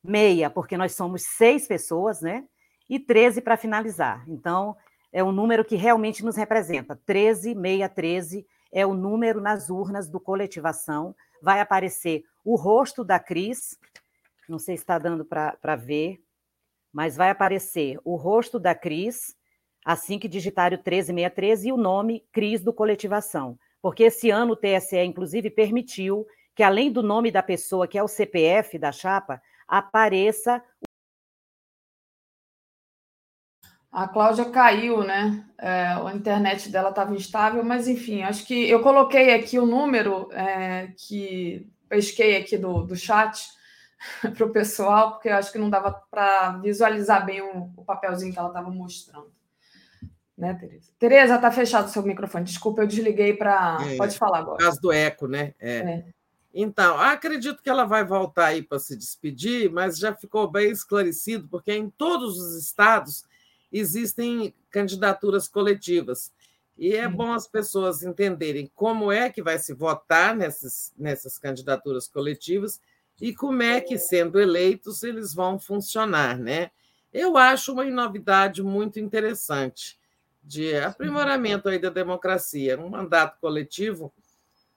meia, 0.03 0.49
porque 0.49 0.77
nós 0.77 0.95
somos 0.95 1.23
seis 1.23 1.67
pessoas, 1.67 2.21
né? 2.21 2.45
E 2.89 2.99
13 2.99 3.41
para 3.41 3.57
finalizar. 3.57 4.23
Então, 4.27 4.75
é 5.11 5.23
um 5.23 5.31
número 5.31 5.65
que 5.65 5.75
realmente 5.75 6.23
nos 6.23 6.35
representa. 6.35 6.99
13, 7.05 7.55
meia, 7.55 7.89
13 7.89 8.45
é 8.71 8.85
o 8.85 8.93
número 8.93 9.41
nas 9.41 9.69
urnas 9.69 10.09
do 10.09 10.19
coletivação. 10.19 11.15
Vai 11.41 11.59
aparecer 11.59 12.23
o 12.43 12.55
rosto 12.55 13.03
da 13.03 13.19
Cris, 13.19 13.77
não 14.47 14.59
sei 14.59 14.77
se 14.77 14.83
está 14.83 14.97
dando 14.97 15.25
para 15.25 15.75
ver, 15.75 16.21
mas 16.91 17.15
vai 17.15 17.29
aparecer 17.29 17.99
o 18.03 18.15
rosto 18.15 18.59
da 18.59 18.73
Cris, 18.73 19.35
assim 19.85 20.19
que 20.19 20.27
digitar 20.27 20.73
o 20.73 20.77
13613 20.77 21.69
e 21.69 21.71
o 21.71 21.77
nome 21.77 22.25
Cris 22.31 22.61
do 22.61 22.73
Coletivação. 22.73 23.57
Porque 23.81 24.03
esse 24.03 24.29
ano 24.29 24.53
o 24.53 24.55
TSE, 24.55 24.97
inclusive, 25.03 25.49
permitiu 25.49 26.25
que 26.55 26.63
além 26.63 26.91
do 26.91 27.01
nome 27.01 27.31
da 27.31 27.41
pessoa, 27.41 27.87
que 27.87 27.97
é 27.97 28.03
o 28.03 28.07
CPF 28.07 28.77
da 28.77 28.91
chapa, 28.91 29.41
apareça. 29.67 30.61
A 33.91 34.07
Cláudia 34.07 34.45
caiu, 34.45 35.03
né? 35.03 35.43
É, 35.57 35.87
a 35.87 36.13
internet 36.13 36.69
dela 36.69 36.89
estava 36.89 37.15
instável, 37.15 37.63
mas 37.63 37.87
enfim, 37.87 38.21
acho 38.21 38.45
que 38.45 38.69
eu 38.69 38.81
coloquei 38.81 39.33
aqui 39.33 39.57
o 39.57 39.65
número 39.65 40.29
é, 40.31 40.93
que 40.95 41.67
pesquei 41.87 42.37
aqui 42.37 42.57
do, 42.57 42.83
do 42.83 42.95
chat 42.95 43.49
para 44.35 44.45
o 44.45 44.51
pessoal, 44.51 45.13
porque 45.13 45.29
eu 45.29 45.35
acho 45.35 45.51
que 45.51 45.57
não 45.57 45.69
dava 45.69 45.91
para 46.11 46.57
visualizar 46.57 47.25
bem 47.25 47.41
o, 47.41 47.71
o 47.75 47.83
papelzinho 47.83 48.31
que 48.31 48.39
ela 48.39 48.49
estava 48.49 48.69
mostrando 48.69 49.31
né, 50.39 50.53
Tereza? 50.53 50.91
Tereza, 50.97 51.37
tá 51.37 51.51
fechado 51.51 51.87
o 51.87 51.89
seu 51.89 52.01
microfone. 52.01 52.45
Desculpa, 52.45 52.81
eu 52.81 52.87
desliguei 52.87 53.33
para. 53.33 53.77
É, 53.85 53.97
Pode 53.97 54.17
falar 54.17 54.39
agora. 54.39 54.57
Causa 54.57 54.79
do 54.79 54.91
eco, 54.91 55.27
né? 55.27 55.53
É. 55.59 55.77
é. 55.77 56.05
Então, 56.51 56.97
acredito 56.97 57.61
que 57.61 57.69
ela 57.69 57.85
vai 57.85 58.03
voltar 58.03 58.47
aí 58.47 58.63
para 58.63 58.79
se 58.79 58.95
despedir, 58.95 59.69
mas 59.71 59.99
já 59.99 60.15
ficou 60.15 60.49
bem 60.49 60.71
esclarecido, 60.71 61.47
porque 61.47 61.71
em 61.73 61.89
todos 61.89 62.39
os 62.39 62.57
estados 62.57 63.23
existem 63.71 64.53
candidaturas 64.69 65.47
coletivas. 65.47 66.31
E 66.77 66.95
é 66.95 67.07
bom 67.07 67.33
as 67.33 67.45
pessoas 67.45 68.03
entenderem 68.03 68.71
como 68.73 69.11
é 69.11 69.29
que 69.29 69.41
vai 69.41 69.59
se 69.59 69.73
votar 69.73 70.35
nessas, 70.35 70.93
nessas 70.97 71.37
candidaturas 71.37 72.07
coletivas 72.07 72.79
e 73.19 73.33
como 73.33 73.61
é 73.61 73.81
que, 73.81 73.97
sendo 73.97 74.39
eleitos, 74.39 75.03
eles 75.03 75.33
vão 75.33 75.59
funcionar. 75.59 76.39
Né? 76.39 76.71
Eu 77.11 77.35
acho 77.35 77.73
uma 77.73 77.83
novidade 77.83 78.63
muito 78.63 78.99
interessante 78.99 79.99
de 80.41 80.75
aprimoramento 80.77 81.67
aí 81.67 81.77
da 81.77 81.89
democracia. 81.89 82.79
Um 82.79 82.89
mandato 82.89 83.37
coletivo 83.41 84.13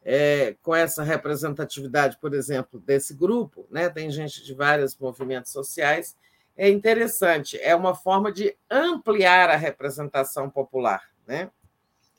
é, 0.04 0.56
com 0.60 0.74
essa 0.74 1.04
representatividade, 1.04 2.18
por 2.20 2.34
exemplo, 2.34 2.80
desse 2.80 3.14
grupo, 3.14 3.66
né? 3.70 3.88
tem 3.88 4.10
gente 4.10 4.44
de 4.44 4.52
vários 4.52 4.96
movimentos 4.96 5.52
sociais, 5.52 6.16
é 6.56 6.68
interessante, 6.68 7.58
é 7.60 7.74
uma 7.74 7.94
forma 7.94 8.30
de 8.30 8.56
ampliar 8.70 9.50
a 9.50 9.56
representação 9.56 10.50
popular. 10.50 11.02
Né? 11.26 11.50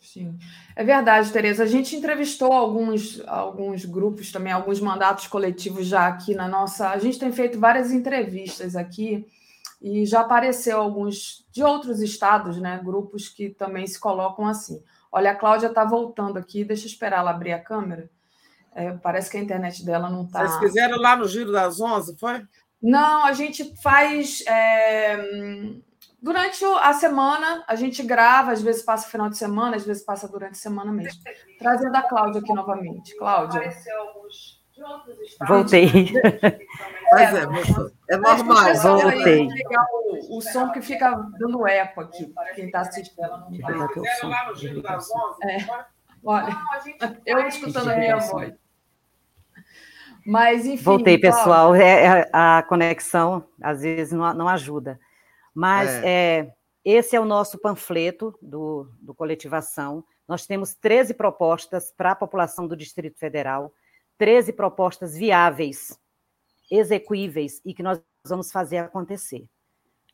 Sim, 0.01 0.37
é 0.75 0.83
verdade, 0.83 1.31
Tereza. 1.31 1.63
A 1.63 1.67
gente 1.67 1.95
entrevistou 1.95 2.51
alguns, 2.51 3.21
alguns 3.25 3.85
grupos 3.85 4.31
também, 4.31 4.51
alguns 4.51 4.79
mandatos 4.79 5.27
coletivos 5.27 5.87
já 5.87 6.07
aqui 6.07 6.35
na 6.35 6.47
nossa. 6.47 6.89
A 6.89 6.97
gente 6.97 7.17
tem 7.17 7.31
feito 7.31 7.59
várias 7.59 7.91
entrevistas 7.91 8.75
aqui 8.75 9.25
e 9.81 10.05
já 10.05 10.21
apareceu 10.21 10.79
alguns 10.79 11.45
de 11.51 11.63
outros 11.63 12.01
estados, 12.01 12.57
né? 12.57 12.79
Grupos 12.83 13.29
que 13.29 13.49
também 13.49 13.87
se 13.87 13.99
colocam 13.99 14.45
assim. 14.47 14.83
Olha, 15.11 15.31
a 15.31 15.35
Cláudia 15.35 15.67
está 15.67 15.85
voltando 15.85 16.37
aqui, 16.37 16.63
deixa 16.63 16.85
eu 16.85 16.89
esperar 16.89 17.19
ela 17.19 17.31
abrir 17.31 17.53
a 17.53 17.59
câmera. 17.59 18.09
É, 18.75 18.91
parece 18.91 19.29
que 19.29 19.37
a 19.37 19.41
internet 19.41 19.85
dela 19.85 20.09
não 20.09 20.23
está. 20.23 20.47
Vocês 20.47 20.59
fizeram 20.59 20.97
lá 20.97 21.15
no 21.15 21.27
Giro 21.27 21.51
das 21.51 21.79
Onze, 21.79 22.17
foi? 22.17 22.43
Não, 22.83 23.23
a 23.23 23.31
gente 23.31 23.73
faz. 23.81 24.43
É... 24.45 25.17
Durante 26.21 26.63
a 26.63 26.93
semana, 26.93 27.63
a 27.67 27.75
gente 27.75 28.01
grava, 28.03 28.51
às 28.51 28.61
vezes 28.61 28.81
passa 28.81 29.09
final 29.09 29.29
de 29.29 29.37
semana, 29.37 29.75
às 29.75 29.85
vezes 29.85 30.03
passa 30.03 30.27
durante 30.27 30.53
a 30.53 30.55
semana 30.55 30.91
mesmo. 30.91 31.21
Trazendo 31.59 31.95
a 31.95 32.01
Cláudia 32.01 32.41
aqui 32.41 32.53
novamente. 32.53 33.17
Cláudia. 33.17 33.61
Voltei. 35.47 36.13
Mas 37.11 37.35
é, 37.35 37.43
é 38.09 38.17
normal. 38.17 38.75
Voltei. 38.75 39.47
O, 40.29 40.37
o 40.37 40.41
som 40.41 40.71
que 40.71 40.81
fica 40.81 41.11
dando 41.39 41.67
eco 41.67 42.01
aqui, 42.01 42.33
quem 42.55 42.65
está 42.65 42.81
assistindo. 42.81 43.21
É. 45.43 45.57
Olha, 46.23 46.57
eu 47.25 47.47
escutando 47.47 47.91
a 47.91 47.95
minha 47.97 48.17
voz. 48.17 48.53
Mas, 50.25 50.65
enfim. 50.65 50.83
Voltei, 50.83 51.17
pessoal. 51.17 51.75
É, 51.75 52.21
é, 52.21 52.29
a 52.31 52.63
conexão, 52.67 53.45
às 53.61 53.81
vezes, 53.81 54.13
não, 54.13 54.33
não 54.33 54.47
ajuda. 54.47 54.99
Mas 55.53 55.89
é. 55.89 56.03
é. 56.05 56.53
esse 56.83 57.15
é 57.15 57.19
o 57.19 57.25
nosso 57.25 57.59
panfleto 57.59 58.37
do, 58.41 58.89
do 58.99 59.13
Coletivação. 59.13 60.03
Nós 60.27 60.45
temos 60.45 60.73
13 60.73 61.13
propostas 61.13 61.93
para 61.95 62.11
a 62.11 62.15
população 62.15 62.67
do 62.67 62.75
Distrito 62.75 63.19
Federal 63.19 63.71
13 64.17 64.53
propostas 64.53 65.17
viáveis, 65.17 65.97
execuíveis 66.71 67.61
e 67.65 67.73
que 67.73 67.83
nós 67.83 68.01
vamos 68.25 68.51
fazer 68.51 68.77
acontecer. 68.77 69.45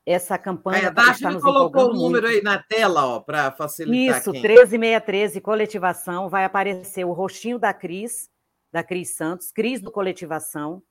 Essa 0.06 0.38
campanha. 0.38 0.88
É, 0.88 0.92
Daphne 0.92 1.14
está 1.14 1.32
nos 1.32 1.44
colocou 1.44 1.92
o 1.92 1.94
número 1.94 2.28
muito. 2.28 2.38
aí 2.38 2.42
na 2.42 2.58
tela 2.64 3.22
para 3.22 3.52
facilitar. 3.52 4.18
Isso, 4.18 4.32
quem... 4.32 4.42
13613, 4.42 5.42
coletivação, 5.42 6.30
vai 6.30 6.46
aparecer 6.46 7.06
o 7.06 7.12
rostinho 7.12 7.60
da 7.60 7.74
Cris, 7.74 8.30
da 8.72 8.84
Cris 8.84 9.16
Santos, 9.16 9.52
Cris 9.52 9.82
do 9.82 9.92
Coletivação, 9.92 10.82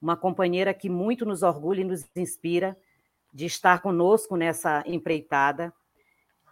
uma 0.00 0.16
companheira 0.16 0.72
que 0.74 0.88
muito 0.88 1.24
nos 1.24 1.42
orgulha 1.42 1.82
e 1.82 1.84
nos 1.84 2.04
inspira 2.16 2.76
de 3.32 3.46
estar 3.46 3.80
conosco 3.80 4.36
nessa 4.36 4.82
empreitada. 4.86 5.72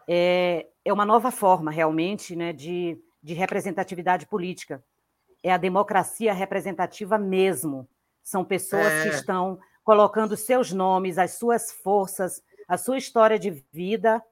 É, 0.07 0.67
é 0.85 0.93
uma 0.93 1.05
nova 1.05 1.31
forma, 1.31 1.71
realmente, 1.71 2.37
né, 2.37 2.53
de, 2.53 2.99
de 3.23 3.35
representatividade 3.35 4.27
política 4.27 4.83
é 5.43 5.53
a 5.53 5.57
democracia 5.57 6.33
representativa 6.33 7.19
mesmo. 7.19 7.89
São 8.23 8.45
pessoas 8.45 8.87
é. 8.87 9.03
que 9.03 9.09
estão 9.17 9.59
colocando 9.85 10.37
seus 10.37 10.73
nomes, 10.73 11.19
as 11.19 11.33
suas 11.33 11.73
forças, 11.73 12.43
a 12.67 12.77
sua 12.77 12.99
história 12.99 13.39
de 13.39 13.51
vida 13.73 14.23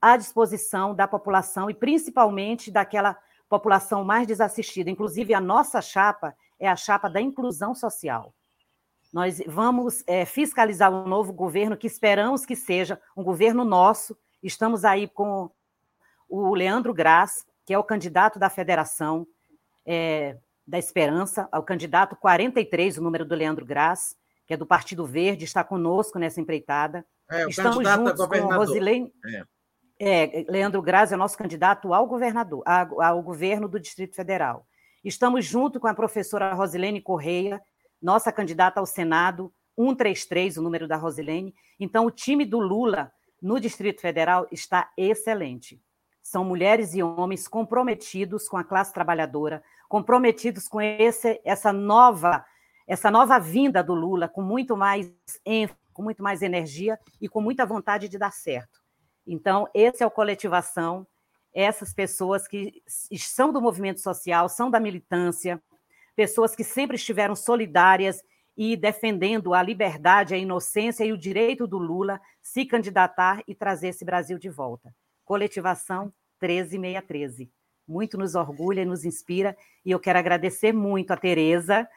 à 0.00 0.16
disposição 0.16 0.94
da 0.94 1.06
população 1.06 1.70
e 1.70 1.74
principalmente 1.74 2.70
daquela 2.70 3.16
população 3.50 4.04
mais 4.04 4.28
desassistida. 4.28 4.88
Inclusive, 4.88 5.34
a 5.34 5.40
nossa 5.40 5.82
chapa 5.82 6.34
é 6.58 6.68
a 6.68 6.76
chapa 6.76 7.10
da 7.10 7.20
inclusão 7.20 7.74
social. 7.74 8.32
Nós 9.12 9.42
vamos 9.44 10.04
é, 10.06 10.24
fiscalizar 10.24 10.90
o 10.90 11.06
novo 11.06 11.32
governo, 11.32 11.76
que 11.76 11.88
esperamos 11.88 12.46
que 12.46 12.54
seja 12.54 12.98
um 13.16 13.24
governo 13.24 13.64
nosso. 13.64 14.16
Estamos 14.40 14.84
aí 14.84 15.08
com 15.08 15.50
o 16.28 16.54
Leandro 16.54 16.94
Graz, 16.94 17.44
que 17.66 17.74
é 17.74 17.78
o 17.78 17.82
candidato 17.82 18.38
da 18.38 18.48
Federação 18.48 19.26
é, 19.84 20.36
da 20.64 20.78
Esperança, 20.78 21.48
o 21.52 21.62
candidato 21.62 22.14
43, 22.14 22.98
o 22.98 23.02
número 23.02 23.24
do 23.24 23.34
Leandro 23.34 23.66
Graz, 23.66 24.14
que 24.46 24.54
é 24.54 24.56
do 24.56 24.64
Partido 24.64 25.04
Verde, 25.04 25.44
está 25.44 25.64
conosco 25.64 26.20
nessa 26.20 26.40
empreitada. 26.40 27.04
É, 27.28 27.48
Estamos 27.48 27.88
juntos 27.88 28.26
com. 28.26 28.54
Rosilene. 28.54 29.12
É. 29.26 29.42
É, 30.02 30.46
Leandro 30.48 30.80
Graz 30.80 31.12
é 31.12 31.16
nosso 31.16 31.36
candidato 31.36 31.92
ao 31.92 32.06
governador, 32.06 32.62
ao 32.66 33.22
governo 33.22 33.68
do 33.68 33.78
Distrito 33.78 34.16
Federal. 34.16 34.66
Estamos 35.04 35.44
junto 35.44 35.78
com 35.78 35.86
a 35.86 35.92
professora 35.92 36.54
Rosilene 36.54 37.02
Correia, 37.02 37.60
nossa 38.00 38.32
candidata 38.32 38.80
ao 38.80 38.86
Senado, 38.86 39.52
133, 39.76 40.56
o 40.56 40.62
número 40.62 40.88
da 40.88 40.96
Rosilene. 40.96 41.54
Então, 41.78 42.06
o 42.06 42.10
time 42.10 42.46
do 42.46 42.58
Lula 42.58 43.12
no 43.42 43.60
Distrito 43.60 44.00
Federal 44.00 44.48
está 44.50 44.90
excelente. 44.96 45.78
São 46.22 46.44
mulheres 46.44 46.94
e 46.94 47.02
homens 47.02 47.46
comprometidos 47.46 48.48
com 48.48 48.56
a 48.56 48.64
classe 48.64 48.94
trabalhadora, 48.94 49.62
comprometidos 49.86 50.66
com 50.66 50.80
esse, 50.80 51.38
essa 51.44 51.74
nova 51.74 52.42
essa 52.88 53.08
nova 53.08 53.38
vinda 53.38 53.84
do 53.84 53.94
Lula 53.94 54.28
com 54.28 54.42
muito 54.42 54.76
mais 54.76 55.12
ênfase, 55.46 55.78
com 55.92 56.02
muito 56.02 56.24
mais 56.24 56.42
energia 56.42 56.98
e 57.20 57.28
com 57.28 57.40
muita 57.40 57.64
vontade 57.64 58.08
de 58.08 58.18
dar 58.18 58.32
certo. 58.32 58.79
Então, 59.32 59.68
esse 59.72 60.02
é 60.02 60.06
o 60.06 60.10
coletivação, 60.10 61.06
essas 61.54 61.94
pessoas 61.94 62.48
que 62.48 62.82
são 63.16 63.52
do 63.52 63.62
movimento 63.62 64.00
social, 64.00 64.48
são 64.48 64.68
da 64.68 64.80
militância, 64.80 65.62
pessoas 66.16 66.56
que 66.56 66.64
sempre 66.64 66.96
estiveram 66.96 67.36
solidárias 67.36 68.24
e 68.56 68.76
defendendo 68.76 69.54
a 69.54 69.62
liberdade, 69.62 70.34
a 70.34 70.36
inocência 70.36 71.04
e 71.04 71.12
o 71.12 71.16
direito 71.16 71.64
do 71.64 71.78
Lula 71.78 72.20
se 72.42 72.64
candidatar 72.66 73.40
e 73.46 73.54
trazer 73.54 73.90
esse 73.90 74.04
Brasil 74.04 74.36
de 74.36 74.48
volta. 74.48 74.92
Coletivação 75.24 76.12
13613. 76.40 77.48
Muito 77.86 78.18
nos 78.18 78.34
orgulha 78.34 78.82
e 78.82 78.84
nos 78.84 79.04
inspira, 79.04 79.56
e 79.84 79.92
eu 79.92 80.00
quero 80.00 80.18
agradecer 80.18 80.72
muito 80.72 81.12
a 81.12 81.16
Tereza. 81.16 81.88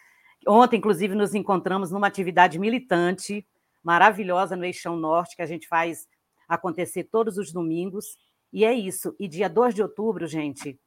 Ontem, 0.48 0.78
inclusive, 0.78 1.16
nos 1.16 1.34
encontramos 1.34 1.90
numa 1.90 2.06
atividade 2.06 2.60
militante 2.60 3.44
maravilhosa 3.84 4.56
no 4.56 4.66
Eixão 4.66 4.96
Norte, 4.96 5.36
que 5.36 5.42
a 5.42 5.48
gente 5.48 5.68
faz 5.68 6.08
acontecer 6.48 7.06
todos 7.06 7.38
os 7.38 7.52
domingos. 7.52 8.18
E 8.52 8.64
é 8.66 8.74
isso. 8.74 9.16
E 9.20 9.28
dia 9.28 9.50
2 9.50 9.74
de 9.76 9.82
outubro, 9.82 10.28
gente, 10.28 10.80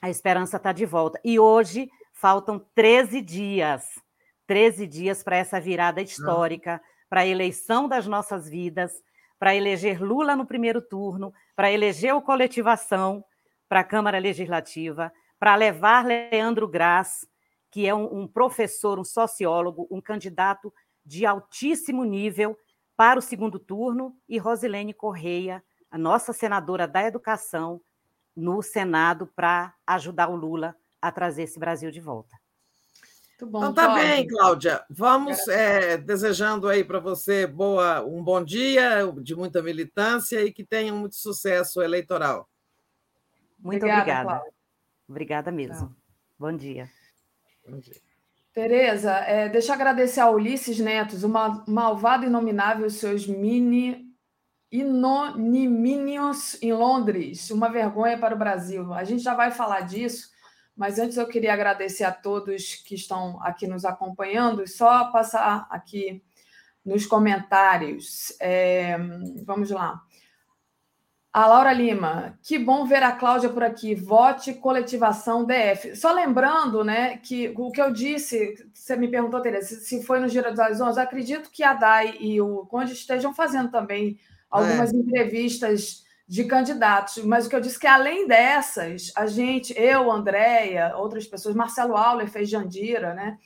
a 0.00 0.10
esperança 0.10 0.56
está 0.56 0.72
de 0.72 0.86
volta. 0.86 1.20
E 1.24 1.38
hoje 1.38 1.88
faltam 2.12 2.58
13 2.74 3.20
dias 3.20 3.84
13 4.46 4.86
dias 4.86 5.22
para 5.22 5.36
essa 5.36 5.60
virada 5.60 6.00
histórica, 6.02 6.80
para 7.08 7.20
a 7.20 7.26
eleição 7.26 7.88
das 7.88 8.06
nossas 8.06 8.48
vidas, 8.48 9.02
para 9.38 9.54
eleger 9.54 10.02
Lula 10.02 10.36
no 10.36 10.46
primeiro 10.46 10.80
turno, 10.80 11.32
para 11.56 11.70
eleger 11.70 12.14
o 12.14 12.22
coletivação 12.22 13.24
para 13.68 13.80
a 13.80 13.84
Câmara 13.84 14.18
Legislativa, 14.18 15.12
para 15.38 15.54
levar 15.56 16.04
Leandro 16.04 16.68
Graz, 16.68 17.26
que 17.70 17.86
é 17.86 17.94
um, 17.94 18.22
um 18.22 18.28
professor, 18.28 18.98
um 18.98 19.04
sociólogo, 19.04 19.88
um 19.90 20.00
candidato 20.00 20.72
de 21.04 21.26
altíssimo 21.26 22.04
nível 22.04 22.56
para 22.96 23.18
o 23.18 23.22
segundo 23.22 23.58
turno, 23.58 24.16
e 24.28 24.38
Rosilene 24.38 24.94
Correia, 24.94 25.62
a 25.90 25.98
nossa 25.98 26.32
senadora 26.32 26.86
da 26.86 27.02
Educação, 27.02 27.80
no 28.34 28.62
Senado, 28.62 29.26
para 29.34 29.74
ajudar 29.86 30.28
o 30.28 30.36
Lula 30.36 30.76
a 31.00 31.12
trazer 31.12 31.44
esse 31.44 31.58
Brasil 31.58 31.90
de 31.90 32.00
volta. 32.00 32.36
Muito 33.44 33.46
bom, 33.50 33.58
Então 33.58 33.74
tá 33.74 33.86
Cláudia. 33.86 34.04
bem, 34.04 34.26
Cláudia. 34.26 34.84
Vamos 34.88 35.48
é, 35.48 35.96
desejando 35.96 36.68
aí 36.68 36.84
para 36.84 37.00
você 37.00 37.46
boa, 37.46 38.02
um 38.04 38.22
bom 38.22 38.42
dia, 38.42 39.04
de 39.22 39.34
muita 39.34 39.62
militância 39.62 40.42
e 40.42 40.52
que 40.52 40.64
tenha 40.64 40.92
muito 40.92 41.16
sucesso 41.16 41.82
eleitoral. 41.82 42.48
Muito 43.58 43.84
Obrigada, 43.84 44.20
obrigada. 44.22 44.54
Obrigada 45.08 45.52
mesmo. 45.52 45.96
Bom 46.38 46.56
dia. 46.56 46.90
Tereza, 48.54 49.10
é, 49.26 49.48
deixa 49.48 49.72
eu 49.72 49.74
agradecer 49.74 50.20
ao 50.20 50.34
Ulisses 50.34 50.78
Netos, 50.78 51.24
o 51.24 51.28
ma- 51.28 51.64
malvado 51.66 52.24
inominável, 52.24 52.88
seus 52.88 53.26
mini 53.26 54.04
inonimínios 54.72 56.62
em 56.62 56.72
Londres. 56.72 57.50
Uma 57.50 57.68
vergonha 57.70 58.18
para 58.18 58.34
o 58.34 58.38
Brasil. 58.38 58.94
A 58.94 59.04
gente 59.04 59.22
já 59.22 59.34
vai 59.34 59.50
falar 59.50 59.82
disso, 59.82 60.30
mas 60.76 60.98
antes 60.98 61.16
eu 61.16 61.28
queria 61.28 61.52
agradecer 61.52 62.04
a 62.04 62.12
todos 62.12 62.76
que 62.76 62.94
estão 62.94 63.42
aqui 63.42 63.66
nos 63.66 63.84
acompanhando 63.84 64.62
e 64.62 64.68
só 64.68 65.06
passar 65.12 65.66
aqui 65.70 66.22
nos 66.84 67.06
comentários. 67.06 68.36
É, 68.40 68.98
vamos 69.44 69.70
lá. 69.70 70.00
A 71.34 71.48
Laura 71.48 71.72
Lima, 71.72 72.38
que 72.44 72.56
bom 72.56 72.86
ver 72.86 73.02
a 73.02 73.10
Cláudia 73.10 73.48
por 73.50 73.64
aqui. 73.64 73.92
Vote 73.92 74.54
coletivação 74.54 75.44
DF. 75.44 75.96
Só 75.96 76.12
lembrando, 76.12 76.84
né, 76.84 77.16
que 77.16 77.52
o 77.56 77.72
que 77.72 77.82
eu 77.82 77.92
disse, 77.92 78.54
você 78.72 78.94
me 78.94 79.08
perguntou, 79.08 79.40
Tereza, 79.42 79.74
se- 79.80 80.04
foi 80.04 80.20
no 80.20 80.28
Gira 80.28 80.50
dos 80.52 80.60
Horizontes, 80.60 80.96
acredito 80.96 81.50
que 81.50 81.64
a 81.64 81.74
Dai 81.74 82.16
e 82.20 82.40
o 82.40 82.64
Conde 82.66 82.92
estejam 82.92 83.34
fazendo 83.34 83.68
também 83.68 84.16
algumas 84.48 84.94
É. 84.94 84.96
entrevistas 84.96 86.04
de 86.28 86.44
candidatos, 86.44 87.24
mas 87.24 87.46
o 87.46 87.50
que 87.50 87.56
eu 87.56 87.60
disse 87.60 87.78
é 87.78 87.80
que 87.80 87.86
além 87.88 88.28
dessas, 88.28 89.12
a 89.16 89.26
gente, 89.26 89.74
eu, 89.76 90.12
Andréia, 90.12 90.96
outras 90.96 91.26
pessoas, 91.26 91.54
Marcelo 91.56 91.96
Auler 91.96 92.28
fez 92.30 92.48
Jandira, 92.48 93.12
né? 93.12 93.38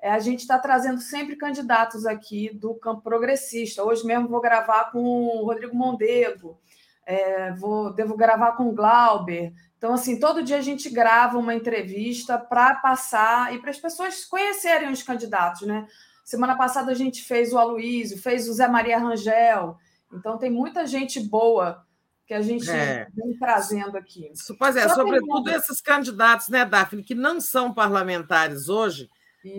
É, 0.00 0.10
a 0.12 0.18
gente 0.20 0.40
está 0.40 0.56
trazendo 0.58 1.00
sempre 1.00 1.34
candidatos 1.34 2.06
aqui 2.06 2.50
do 2.54 2.74
campo 2.74 3.02
progressista. 3.02 3.82
Hoje 3.82 4.06
mesmo 4.06 4.28
vou 4.28 4.40
gravar 4.40 4.92
com 4.92 5.02
o 5.02 5.44
Rodrigo 5.46 5.74
Mondego, 5.76 6.58
é, 7.06 7.52
vou, 7.52 7.92
devo 7.92 8.16
gravar 8.16 8.52
com 8.52 8.68
o 8.68 8.74
Glauber. 8.74 9.52
Então, 9.76 9.92
assim, 9.94 10.18
todo 10.18 10.42
dia 10.42 10.56
a 10.58 10.62
gente 10.62 10.88
grava 10.88 11.36
uma 11.38 11.54
entrevista 11.54 12.38
para 12.38 12.74
passar 12.76 13.54
e 13.54 13.58
para 13.58 13.70
as 13.70 13.78
pessoas 13.78 14.24
conhecerem 14.24 14.90
os 14.90 15.02
candidatos, 15.02 15.62
né? 15.66 15.86
Semana 16.24 16.56
passada 16.56 16.90
a 16.90 16.94
gente 16.94 17.22
fez 17.22 17.52
o 17.52 17.58
Aloysio, 17.58 18.20
fez 18.22 18.48
o 18.48 18.54
Zé 18.54 18.66
Maria 18.66 18.98
Rangel. 18.98 19.76
Então, 20.12 20.38
tem 20.38 20.50
muita 20.50 20.86
gente 20.86 21.20
boa 21.20 21.84
que 22.26 22.32
a 22.32 22.40
gente 22.40 22.70
É. 22.70 23.06
vem 23.14 23.36
trazendo 23.38 23.98
aqui. 23.98 24.32
Pois 24.58 24.74
é, 24.76 24.88
Só 24.88 24.94
sobretudo 24.94 25.44
pergunta. 25.44 25.56
esses 25.56 25.80
candidatos, 25.82 26.48
né, 26.48 26.64
Daphne, 26.64 27.02
que 27.02 27.14
não 27.14 27.38
são 27.38 27.74
parlamentares 27.74 28.70
hoje, 28.70 29.10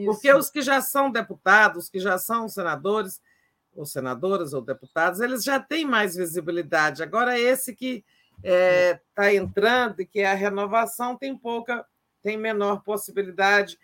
porque 0.05 0.29
Isso. 0.29 0.39
os 0.39 0.49
que 0.49 0.63
já 0.63 0.81
são 0.81 1.11
deputados, 1.11 1.83
os 1.83 1.89
que 1.91 1.99
já 1.99 2.17
são 2.17 2.49
senadores, 2.49 3.21
ou 3.75 3.85
senadoras 3.85 4.53
ou 4.53 4.61
deputados, 4.61 5.19
eles 5.19 5.43
já 5.43 5.59
têm 5.59 5.85
mais 5.85 6.15
visibilidade. 6.15 7.03
Agora, 7.03 7.39
esse 7.39 7.75
que 7.75 8.03
está 8.43 9.33
entrando 9.33 10.01
e 10.01 10.05
que 10.05 10.19
é 10.19 10.31
a 10.31 10.33
renovação 10.35 11.17
tem 11.17 11.37
pouca, 11.37 11.85
tem 12.21 12.37
menor 12.37 12.83
possibilidade. 12.83 13.77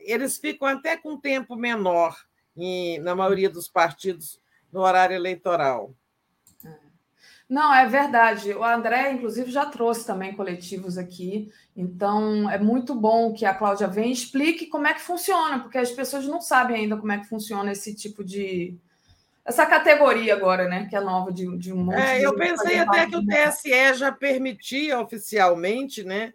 Eles 0.00 0.38
ficam 0.38 0.68
até 0.68 0.96
com 0.96 1.18
tempo 1.18 1.56
menor 1.56 2.16
em- 2.56 2.98
na 3.00 3.14
maioria 3.14 3.50
dos 3.50 3.68
partidos 3.68 4.40
no 4.72 4.80
horário 4.80 5.14
eleitoral. 5.14 5.94
Não, 7.48 7.72
é 7.74 7.86
verdade. 7.86 8.52
O 8.52 8.62
André, 8.62 9.10
inclusive, 9.10 9.50
já 9.50 9.64
trouxe 9.64 10.06
também 10.06 10.34
coletivos 10.34 10.98
aqui. 10.98 11.50
Então, 11.74 12.50
é 12.50 12.58
muito 12.58 12.94
bom 12.94 13.32
que 13.32 13.46
a 13.46 13.54
Cláudia 13.54 13.88
venha 13.88 14.08
e 14.08 14.12
explique 14.12 14.66
como 14.66 14.86
é 14.86 14.92
que 14.92 15.00
funciona, 15.00 15.58
porque 15.60 15.78
as 15.78 15.90
pessoas 15.90 16.26
não 16.26 16.42
sabem 16.42 16.76
ainda 16.76 16.96
como 16.98 17.10
é 17.10 17.18
que 17.18 17.28
funciona 17.28 17.72
esse 17.72 17.94
tipo 17.94 18.22
de. 18.22 18.76
Essa 19.48 19.64
categoria 19.64 20.34
agora, 20.34 20.68
né? 20.68 20.86
Que 20.90 20.94
é 20.94 21.00
nova 21.00 21.32
de, 21.32 21.56
de 21.56 21.72
um 21.72 21.84
monte 21.84 21.96
É, 21.96 22.18
de. 22.18 22.24
eu 22.24 22.34
pensei 22.34 22.78
até 22.78 23.06
que 23.06 23.16
o 23.16 23.24
TSE 23.24 23.94
já 23.94 24.12
permitia 24.12 25.00
oficialmente, 25.00 26.04
né? 26.04 26.34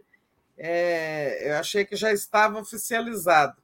É, 0.57 1.51
eu 1.51 1.57
achei 1.57 1.85
que 1.85 1.95
já 1.95 2.11
estava 2.11 2.59
oficializado. 2.59 3.61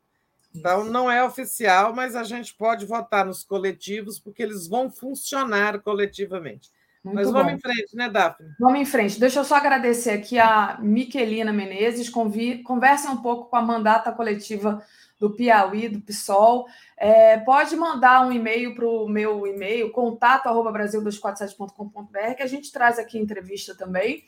Então, 0.54 0.84
não 0.84 1.10
é 1.10 1.24
oficial, 1.24 1.96
mas 1.96 2.16
a 2.16 2.24
gente 2.24 2.54
pode 2.54 2.86
votar 2.86 3.26
nos 3.26 3.44
coletivos, 3.44 4.20
porque 4.20 4.44
eles 4.44 4.68
vão 4.68 4.92
funcionar 4.92 5.80
coletivamente. 5.80 6.70
Muito 7.04 7.16
mas 7.16 7.32
vamos 7.32 7.54
bom. 7.54 7.58
em 7.58 7.60
frente, 7.60 7.96
né, 7.96 8.10
Daphne? 8.10 8.50
Vamos 8.60 8.80
em 8.80 8.86
frente. 8.86 9.20
Deixa 9.20 9.40
eu 9.40 9.46
só 9.46 9.56
agradecer 9.56 10.12
aqui 10.12 10.38
a 10.38 10.78
Miquelina 10.80 11.52
Menezes. 11.52 12.10
Convi... 12.10 12.62
Conversem 12.62 13.10
um 13.10 13.18
pouco 13.18 13.50
com 13.50 13.56
a 13.56 13.62
mandata 13.62 14.12
coletiva 14.12 14.84
do 15.20 15.30
Piauí, 15.32 15.90
do 15.90 16.00
PSOL. 16.00 16.66
É, 16.98 17.38
pode 17.38 17.76
mandar 17.76 18.26
um 18.26 18.32
e-mail 18.32 18.74
para 18.74 18.88
o 18.88 19.08
meu 19.08 19.46
e-mail, 19.46 19.92
contato.brasil247.com.br, 19.92 22.36
que 22.38 22.44
a 22.44 22.48
gente 22.48 22.72
traz 22.72 22.98
aqui 22.98 23.20
entrevista 23.20 23.76
também. 23.76 24.24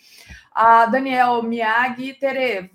A 0.52 0.86
Daniel 0.86 1.42
Miag, 1.42 2.14
Tere, 2.16 2.70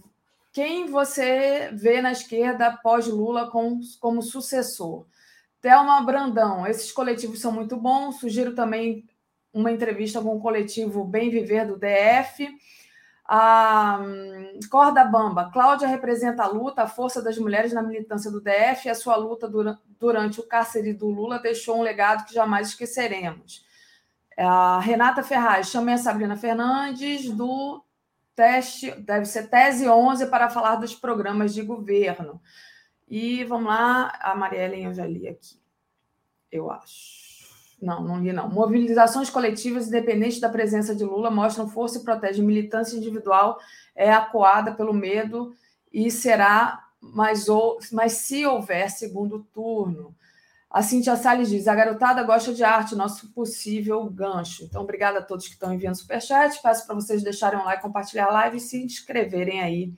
quem 0.53 0.87
você 0.87 1.71
vê 1.75 2.01
na 2.01 2.13
esquerda 2.13 2.79
pós-Lula 2.83 3.51
como, 3.51 3.81
como 4.01 4.23
sucessor? 4.23 5.05
Thelma 5.61 6.01
Brandão, 6.03 6.67
esses 6.67 6.91
coletivos 6.91 7.41
são 7.41 7.53
muito 7.53 7.77
bons. 7.77 8.21
Sugiro 8.21 8.55
também 8.55 9.05
uma 9.53 9.71
entrevista 9.71 10.21
com 10.21 10.37
o 10.37 10.41
coletivo 10.41 11.05
Bem 11.05 11.29
Viver 11.29 11.67
do 11.67 11.79
DF. 11.79 12.49
A 13.29 13.99
hum, 14.01 14.61
Corda 14.71 15.05
Bamba, 15.05 15.51
Cláudia 15.53 15.89
representa 15.89 16.45
a 16.45 16.47
luta, 16.47 16.83
a 16.83 16.89
força 16.89 17.21
das 17.21 17.37
mulheres 17.39 17.73
na 17.73 17.83
militância 17.83 18.31
do 18.31 18.41
DF 18.41 18.87
e 18.87 18.91
a 18.91 18.95
sua 18.95 19.17
luta 19.17 19.49
dura- 19.49 19.79
durante 19.99 20.39
o 20.41 20.47
cárcere 20.47 20.93
do 20.93 21.09
Lula 21.09 21.39
deixou 21.39 21.79
um 21.79 21.83
legado 21.83 22.25
que 22.25 22.35
jamais 22.35 22.69
esqueceremos. 22.69 23.65
A 24.39 24.79
Renata 24.81 25.23
Ferraz, 25.23 25.69
chamei 25.71 25.95
a 25.95 25.99
Sabrina 25.99 26.37
Fernandes 26.37 27.29
do 27.31 27.83
teste, 28.35 28.91
deve 29.01 29.25
ser 29.25 29.49
tese 29.49 29.89
11 29.89 30.27
para 30.27 30.51
falar 30.51 30.77
dos 30.77 30.95
programas 30.95 31.55
de 31.55 31.63
governo. 31.63 32.41
E 33.09 33.43
vamos 33.45 33.69
lá, 33.69 34.13
a 34.21 34.35
Marielle 34.35 34.85
eu 34.85 34.93
já 34.95 35.07
li 35.07 35.27
aqui, 35.27 35.59
eu 36.53 36.71
acho. 36.71 37.26
Não, 37.81 38.03
não 38.03 38.23
li 38.23 38.33
não. 38.33 38.49
Mobilizações 38.49 39.29
coletivas, 39.29 39.89
independente 39.89 40.41
da 40.41 40.49
presença 40.49 40.95
de 40.95 41.05
Lula, 41.05 41.31
mostram 41.31 41.69
força 41.69 41.99
e 41.99 42.03
protegem 42.03 42.45
militância 42.45 42.97
individual, 42.97 43.59
é 43.95 44.11
acuada 44.13 44.73
pelo 44.73 44.95
medo 44.95 45.55
e 45.93 46.11
será, 46.11 46.85
mas, 47.01 47.49
ou, 47.49 47.79
mas 47.93 48.13
se 48.13 48.47
houver 48.47 48.91
segundo 48.91 49.47
turno. 49.53 50.15
A 50.71 50.83
Cintia 50.83 51.17
Salles 51.17 51.49
diz: 51.49 51.69
a 51.69 51.75
garotada 51.75 52.23
gosta 52.23 52.53
de 52.53 52.65
arte, 52.65 52.95
nosso 52.95 53.33
possível 53.33 54.05
gancho. 54.11 54.65
Então, 54.65 54.83
obrigada 54.83 55.21
a 55.21 55.23
todos 55.23 55.47
que 55.47 55.55
estão 55.55 55.73
enviando 55.73 55.97
superchat. 55.97 56.61
Peço 56.63 56.87
para 56.87 56.95
vocês 56.95 57.23
deixarem 57.23 57.59
um 57.59 57.65
like, 57.65 57.83
compartilhar 57.83 58.27
a 58.27 58.33
live 58.33 58.57
e 58.57 58.61
se 58.61 58.83
inscreverem 58.83 59.61
aí 59.61 59.93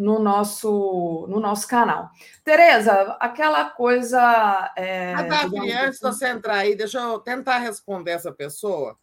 no 0.00 0.18
nosso, 0.18 1.26
no 1.28 1.38
nosso 1.38 1.68
canal. 1.68 2.08
Tereza, 2.42 3.16
aquela 3.20 3.66
coisa. 3.66 4.72
É, 4.74 5.12
a 5.12 5.22
Davi, 5.22 5.70
antes 5.72 6.00
de 6.00 6.06
você 6.06 6.28
entrar 6.28 6.54
aí, 6.54 6.74
deixa 6.74 6.98
eu 6.98 7.18
tentar 7.18 7.58
responder 7.58 8.12
essa 8.12 8.32
pessoa 8.32 8.96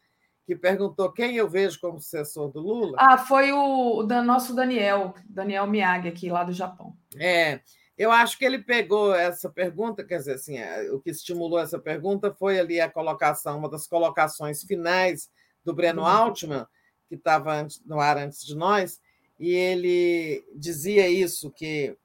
que 0.44 0.56
perguntou 0.56 1.12
quem 1.12 1.36
eu 1.36 1.48
vejo 1.48 1.80
como 1.80 2.02
sucessor 2.02 2.50
do 2.50 2.60
Lula. 2.60 2.98
Ah, 3.00 3.18
foi 3.18 3.52
o, 3.52 4.00
o 4.00 4.24
nosso 4.24 4.56
Daniel, 4.56 5.14
Daniel 5.30 5.68
Miyagi, 5.68 6.08
aqui 6.08 6.30
lá 6.32 6.44
do 6.44 6.52
Japão. 6.52 6.98
É. 7.16 7.60
Eu 7.96 8.12
acho 8.12 8.38
que 8.38 8.46
ele 8.46 8.60
pegou 8.60 9.14
essa 9.14 9.50
pergunta, 9.50 10.04
quer 10.04 10.18
dizer, 10.18 10.36
assim, 10.36 10.58
é, 10.58 10.92
o 10.92 11.00
que 11.00 11.10
estimulou 11.10 11.60
essa 11.60 11.78
pergunta 11.78 12.34
foi 12.34 12.60
ali 12.60 12.80
a 12.80 12.90
colocação, 12.90 13.58
uma 13.58 13.70
das 13.70 13.88
colocações 13.88 14.64
finais 14.64 15.30
do 15.64 15.74
Breno 15.74 16.02
uhum. 16.02 16.08
Altman, 16.08 16.66
que 17.10 17.16
estava 17.16 17.68
no 17.86 18.00
ar 18.00 18.18
antes 18.18 18.46
de 18.46 18.56
nós, 18.56 19.00
e 19.40 19.52
ele 19.52 20.44
dizia 20.56 21.08
isso, 21.08 21.52
que 21.52 21.96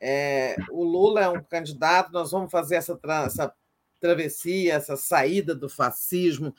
é, 0.00 0.56
o 0.70 0.82
Lula 0.82 1.20
é 1.20 1.28
um 1.28 1.42
candidato, 1.42 2.12
nós 2.12 2.30
vamos 2.30 2.50
fazer 2.50 2.76
essa, 2.76 2.96
tra 2.96 3.24
essa 3.24 3.52
travessia, 4.00 4.74
essa 4.74 4.96
saída 4.96 5.54
do 5.54 5.68
fascismo 5.68 6.54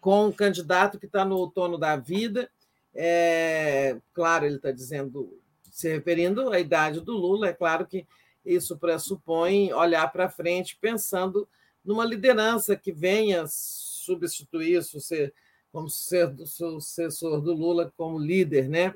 com 0.00 0.26
um 0.26 0.32
candidato 0.32 0.98
que 0.98 1.06
está 1.06 1.24
no 1.24 1.36
outono 1.36 1.78
da 1.78 1.96
vida. 1.96 2.50
É, 2.94 3.96
claro, 4.12 4.44
ele 4.44 4.56
está 4.56 4.72
dizendo, 4.72 5.40
se 5.70 5.88
referindo 5.88 6.50
à 6.50 6.58
idade 6.58 7.00
do 7.00 7.12
Lula, 7.12 7.48
é 7.48 7.52
claro 7.52 7.86
que 7.86 8.06
isso 8.44 8.76
pressupõe 8.76 9.72
olhar 9.72 10.10
para 10.10 10.28
frente 10.28 10.76
pensando 10.80 11.48
numa 11.84 12.04
liderança 12.04 12.76
que 12.76 12.92
venha 12.92 13.44
substituir 13.46 14.82
ser 14.82 15.32
como 15.72 15.88
ser 15.88 16.28
do 16.28 16.46
sucessor 16.46 17.40
do 17.40 17.54
Lula 17.54 17.92
como 17.96 18.18
líder, 18.18 18.68
né? 18.68 18.94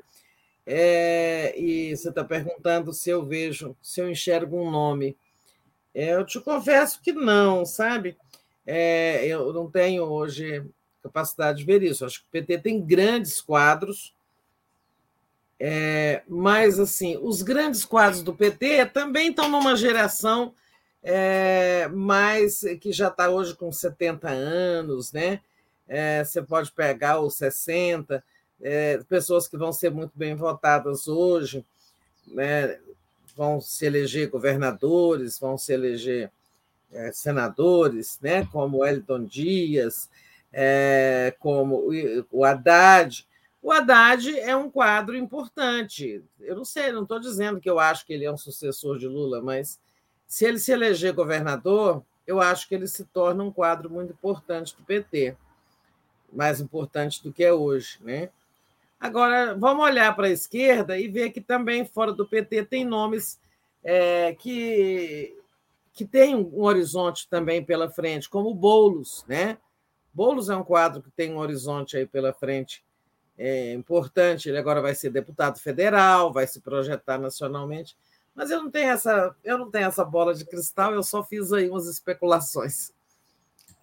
É, 0.66 1.54
e 1.58 1.96
você 1.96 2.08
está 2.08 2.24
perguntando 2.24 2.92
se 2.92 3.08
eu 3.08 3.24
vejo, 3.24 3.76
se 3.80 4.00
eu 4.00 4.10
enxergo 4.10 4.60
um 4.60 4.70
nome. 4.70 5.16
É, 5.94 6.14
eu 6.14 6.26
te 6.26 6.40
confesso 6.40 7.00
que 7.00 7.12
não, 7.12 7.64
sabe? 7.64 8.16
É, 8.66 9.24
eu 9.26 9.52
não 9.52 9.70
tenho 9.70 10.02
hoje 10.04 10.64
capacidade 11.02 11.58
de 11.58 11.64
ver 11.64 11.82
isso. 11.82 12.04
Acho 12.04 12.20
que 12.20 12.26
o 12.26 12.30
PT 12.32 12.58
tem 12.58 12.84
grandes 12.84 13.40
quadros, 13.40 14.14
é, 15.58 16.22
mas, 16.28 16.78
assim, 16.78 17.16
os 17.22 17.40
grandes 17.42 17.84
quadros 17.84 18.22
do 18.22 18.34
PT 18.34 18.86
também 18.86 19.30
estão 19.30 19.48
numa 19.48 19.74
geração 19.74 20.52
é, 21.02 21.88
mais 21.88 22.60
que 22.80 22.92
já 22.92 23.08
está 23.08 23.30
hoje 23.30 23.54
com 23.54 23.72
70 23.72 24.28
anos, 24.28 25.12
né? 25.12 25.40
É, 25.88 26.24
você 26.24 26.42
pode 26.42 26.72
pegar 26.72 27.20
os 27.20 27.36
60, 27.36 28.22
é, 28.60 28.98
pessoas 29.08 29.48
que 29.48 29.56
vão 29.56 29.72
ser 29.72 29.90
muito 29.90 30.12
bem 30.14 30.34
votadas 30.34 31.08
hoje, 31.08 31.64
né? 32.26 32.78
vão 33.36 33.60
se 33.60 33.84
eleger 33.84 34.30
governadores, 34.30 35.38
vão 35.38 35.58
se 35.58 35.72
eleger 35.72 36.30
é, 36.90 37.12
senadores, 37.12 38.18
né? 38.22 38.46
como 38.46 38.84
Elton 38.84 39.24
Dias, 39.24 40.08
é, 40.52 41.34
como 41.38 41.88
o 42.30 42.44
Haddad. 42.44 43.26
O 43.62 43.70
Haddad 43.70 44.38
é 44.38 44.56
um 44.56 44.70
quadro 44.70 45.16
importante. 45.16 46.24
Eu 46.40 46.56
não 46.56 46.64
sei, 46.64 46.92
não 46.92 47.02
estou 47.02 47.20
dizendo 47.20 47.60
que 47.60 47.68
eu 47.68 47.78
acho 47.78 48.06
que 48.06 48.12
ele 48.12 48.24
é 48.24 48.32
um 48.32 48.38
sucessor 48.38 48.98
de 48.98 49.06
Lula, 49.06 49.42
mas 49.42 49.78
se 50.26 50.44
ele 50.44 50.58
se 50.58 50.72
eleger 50.72 51.12
governador, 51.12 52.02
eu 52.26 52.40
acho 52.40 52.68
que 52.68 52.74
ele 52.74 52.86
se 52.86 53.04
torna 53.04 53.44
um 53.44 53.52
quadro 53.52 53.90
muito 53.90 54.12
importante 54.12 54.74
do 54.76 54.82
PT, 54.82 55.36
mais 56.32 56.60
importante 56.60 57.22
do 57.22 57.32
que 57.32 57.44
é 57.44 57.52
hoje. 57.52 57.98
Né? 58.00 58.30
Agora, 58.98 59.54
vamos 59.54 59.84
olhar 59.84 60.14
para 60.16 60.26
a 60.26 60.30
esquerda 60.30 60.98
e 60.98 61.08
ver 61.08 61.30
que 61.30 61.40
também 61.40 61.84
fora 61.84 62.12
do 62.12 62.26
PT 62.26 62.64
tem 62.64 62.84
nomes 62.84 63.38
é, 63.84 64.34
que, 64.34 65.36
que 65.92 66.04
têm 66.04 66.34
um 66.34 66.62
horizonte 66.62 67.28
também 67.28 67.62
pela 67.62 67.90
frente, 67.90 68.28
como 68.28 68.54
Boulos. 68.54 69.24
Né? 69.28 69.58
Boulos 70.12 70.48
é 70.48 70.56
um 70.56 70.64
quadro 70.64 71.02
que 71.02 71.10
tem 71.10 71.32
um 71.32 71.38
horizonte 71.38 71.96
aí 71.96 72.06
pela 72.06 72.32
frente 72.32 72.84
é 73.38 73.72
importante. 73.74 74.48
Ele 74.48 74.58
agora 74.58 74.80
vai 74.80 74.94
ser 74.94 75.10
deputado 75.10 75.58
federal, 75.58 76.32
vai 76.32 76.46
se 76.46 76.60
projetar 76.60 77.18
nacionalmente. 77.18 77.96
Mas 78.34 78.50
eu 78.50 78.62
não 78.62 78.70
tenho 78.70 78.90
essa, 78.90 79.34
eu 79.44 79.58
não 79.58 79.70
tenho 79.70 79.86
essa 79.86 80.04
bola 80.04 80.34
de 80.34 80.44
cristal, 80.44 80.92
eu 80.92 81.02
só 81.02 81.22
fiz 81.22 81.52
aí 81.52 81.68
umas 81.68 81.86
especulações. 81.86 82.92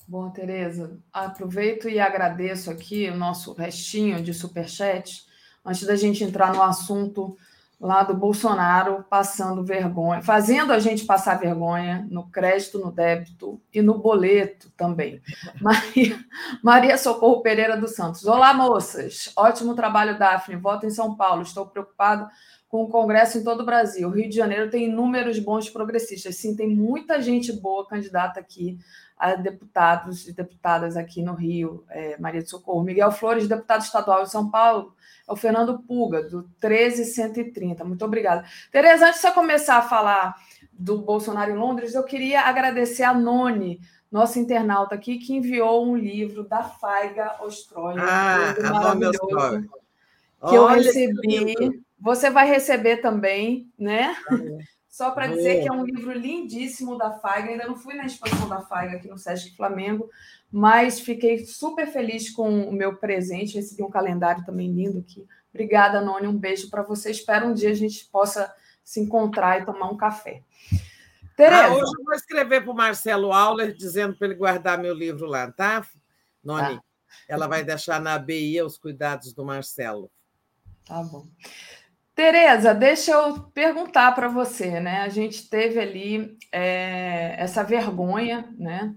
Bom, 0.05 0.29
Tereza, 0.29 0.99
aproveito 1.13 1.87
e 1.87 1.97
agradeço 1.97 2.69
aqui 2.69 3.09
o 3.09 3.15
nosso 3.15 3.53
restinho 3.53 4.21
de 4.21 4.33
superchat, 4.33 5.25
antes 5.65 5.87
da 5.87 5.95
gente 5.95 6.23
entrar 6.23 6.53
no 6.53 6.61
assunto 6.61 7.37
lá 7.79 8.03
do 8.03 8.13
Bolsonaro 8.13 9.05
passando 9.09 9.63
vergonha, 9.63 10.21
fazendo 10.21 10.73
a 10.73 10.79
gente 10.79 11.05
passar 11.05 11.39
vergonha 11.39 12.05
no 12.09 12.29
crédito, 12.29 12.79
no 12.79 12.91
débito 12.91 13.61
e 13.73 13.81
no 13.81 13.97
boleto 13.97 14.71
também. 14.75 15.21
Maria, 15.59 16.19
Maria 16.61 16.97
Socorro 16.97 17.41
Pereira 17.41 17.77
dos 17.77 17.95
Santos. 17.95 18.25
Olá, 18.25 18.53
moças. 18.53 19.31
Ótimo 19.35 19.73
trabalho, 19.73 20.17
Daphne. 20.17 20.55
Voto 20.57 20.85
em 20.85 20.89
São 20.89 21.15
Paulo. 21.15 21.43
Estou 21.43 21.65
preocupado 21.65 22.27
com 22.69 22.83
o 22.83 22.89
Congresso 22.89 23.37
em 23.37 23.43
todo 23.43 23.61
o 23.61 23.65
Brasil. 23.65 24.09
Rio 24.09 24.29
de 24.29 24.35
Janeiro 24.35 24.69
tem 24.69 24.85
inúmeros 24.85 25.37
bons 25.39 25.69
progressistas. 25.69 26.37
Sim, 26.37 26.55
tem 26.55 26.67
muita 26.67 27.21
gente 27.21 27.51
boa 27.51 27.85
candidata 27.85 28.39
aqui 28.39 28.79
a 29.23 29.35
deputados 29.35 30.27
e 30.27 30.33
deputadas 30.33 30.97
aqui 30.97 31.21
no 31.21 31.33
Rio. 31.33 31.85
É, 31.89 32.17
Maria 32.19 32.43
de 32.43 32.49
Socorro. 32.49 32.83
Miguel 32.83 33.09
Flores, 33.09 33.47
deputado 33.47 33.81
estadual 33.81 34.23
de 34.23 34.29
São 34.29 34.51
Paulo 34.51 34.93
é 35.25 35.31
o 35.31 35.35
Fernando 35.37 35.79
Puga, 35.79 36.21
do 36.23 36.43
13130. 36.59 37.85
Muito 37.85 38.03
obrigada. 38.03 38.43
Tereza, 38.69 39.07
antes 39.07 39.21
de 39.21 39.27
eu 39.27 39.31
começar 39.31 39.77
a 39.77 39.81
falar 39.81 40.35
do 40.73 40.97
Bolsonaro 40.97 41.51
em 41.51 41.55
Londres, 41.55 41.95
eu 41.95 42.03
queria 42.03 42.41
agradecer 42.41 43.03
a 43.03 43.13
Noni, 43.13 43.79
nossa 44.11 44.39
internauta 44.39 44.93
aqui, 44.93 45.17
que 45.17 45.33
enviou 45.33 45.87
um 45.87 45.95
livro 45.95 46.43
da 46.43 46.61
Faiga 46.61 47.41
Ostroia. 47.41 48.01
Ah, 48.01 48.55
um 48.59 48.73
maravilhoso, 48.73 49.69
que 50.49 50.55
eu 50.55 50.67
recebi. 50.67 51.81
Você 51.97 52.29
vai 52.29 52.45
receber 52.45 52.97
também, 52.97 53.71
né? 53.79 54.13
Ah, 54.29 54.35
Só 54.93 55.09
para 55.09 55.25
dizer 55.25 55.63
que 55.63 55.67
é 55.67 55.71
um 55.71 55.83
livro 55.83 56.13
lindíssimo 56.13 56.95
da 56.95 57.13
Faiga. 57.13 57.49
Ainda 57.49 57.65
não 57.65 57.75
fui 57.75 57.95
na 57.95 58.05
exposição 58.05 58.47
da 58.47 58.61
Faiga 58.61 58.97
aqui 58.97 59.07
no 59.07 59.17
Sesc 59.17 59.55
Flamengo, 59.55 60.07
mas 60.51 60.99
fiquei 60.99 61.47
super 61.47 61.87
feliz 61.87 62.29
com 62.29 62.69
o 62.69 62.71
meu 62.71 62.95
presente. 62.95 63.55
Recebi 63.55 63.81
um 63.81 63.89
calendário 63.89 64.45
também 64.45 64.71
lindo 64.71 64.99
aqui. 64.99 65.25
Obrigada, 65.51 65.99
Noni. 65.99 66.27
Um 66.27 66.37
beijo 66.37 66.69
para 66.69 66.83
você. 66.83 67.09
Espero 67.09 67.47
um 67.47 67.55
dia 67.55 67.71
a 67.71 67.73
gente 67.73 68.05
possa 68.05 68.53
se 68.83 68.99
encontrar 68.99 69.59
e 69.59 69.65
tomar 69.65 69.89
um 69.89 69.97
café. 69.97 70.43
Tereza. 71.35 71.63
Ah, 71.63 71.73
hoje 71.73 71.91
eu 71.97 72.05
vou 72.05 72.13
escrever 72.13 72.61
para 72.61 72.71
o 72.71 72.75
Marcelo 72.75 73.33
Auler 73.33 73.73
dizendo 73.73 74.15
para 74.15 74.27
ele 74.27 74.35
guardar 74.35 74.77
meu 74.77 74.93
livro 74.93 75.25
lá, 75.25 75.51
tá, 75.51 75.83
Noni? 76.43 76.75
Tá. 76.75 76.83
Ela 77.27 77.47
vai 77.47 77.63
deixar 77.63 77.99
na 77.99 78.13
ABI 78.13 78.61
os 78.61 78.77
cuidados 78.77 79.33
do 79.33 79.43
Marcelo. 79.43 80.11
Tá 80.85 81.01
bom. 81.01 81.25
Tereza, 82.15 82.75
deixa 82.75 83.11
eu 83.11 83.41
perguntar 83.53 84.13
para 84.13 84.27
você, 84.27 84.79
né? 84.79 85.01
A 85.01 85.09
gente 85.09 85.49
teve 85.49 85.79
ali 85.79 86.37
é, 86.51 87.35
essa 87.39 87.63
vergonha, 87.63 88.53
né? 88.57 88.95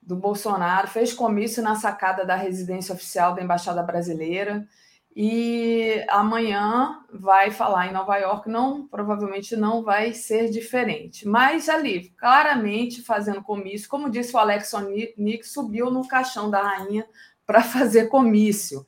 Do 0.00 0.14
Bolsonaro, 0.16 0.86
fez 0.86 1.12
comício 1.12 1.62
na 1.62 1.74
sacada 1.74 2.24
da 2.24 2.36
residência 2.36 2.94
oficial 2.94 3.34
da 3.34 3.42
Embaixada 3.42 3.82
Brasileira 3.82 4.68
e 5.16 6.04
amanhã 6.08 7.00
vai 7.12 7.50
falar 7.50 7.86
em 7.88 7.92
Nova 7.92 8.16
York, 8.18 8.48
não, 8.48 8.86
provavelmente 8.88 9.56
não 9.56 9.82
vai 9.82 10.12
ser 10.12 10.50
diferente. 10.50 11.26
Mas 11.26 11.68
ali, 11.68 12.10
claramente 12.10 13.02
fazendo 13.02 13.42
comício, 13.42 13.88
como 13.88 14.10
disse 14.10 14.34
o 14.34 14.38
Alex 14.38 14.72
Nick, 15.16 15.44
subiu 15.46 15.90
no 15.90 16.06
caixão 16.06 16.50
da 16.50 16.62
rainha 16.62 17.06
para 17.46 17.62
fazer 17.64 18.08
comício. 18.08 18.84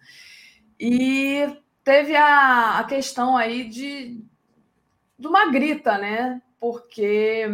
E 0.79 1.47
teve 1.87 2.17
a, 2.17 2.81
a 2.81 2.85
questão 2.85 3.37
aí 3.37 3.69
de, 3.69 4.21
de 5.17 5.27
uma 5.29 5.53
grita, 5.53 5.97
né? 5.97 6.43
Porque 6.59 7.47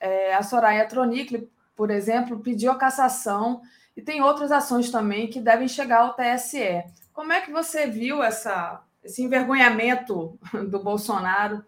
é, 0.00 0.34
a 0.34 0.42
Soraya 0.42 0.88
Tronic, 0.88 1.46
por 1.76 1.90
exemplo, 1.90 2.40
pediu 2.40 2.72
a 2.72 2.78
cassação 2.78 3.60
e 3.94 4.00
tem 4.00 4.22
outras 4.22 4.50
ações 4.50 4.90
também 4.90 5.28
que 5.28 5.42
devem 5.42 5.68
chegar 5.68 6.00
ao 6.00 6.14
TSE. 6.14 6.82
Como 7.12 7.34
é 7.34 7.42
que 7.42 7.52
você 7.52 7.86
viu 7.86 8.22
essa, 8.22 8.82
esse 9.04 9.22
envergonhamento 9.22 10.38
do 10.70 10.82
Bolsonaro 10.82 11.62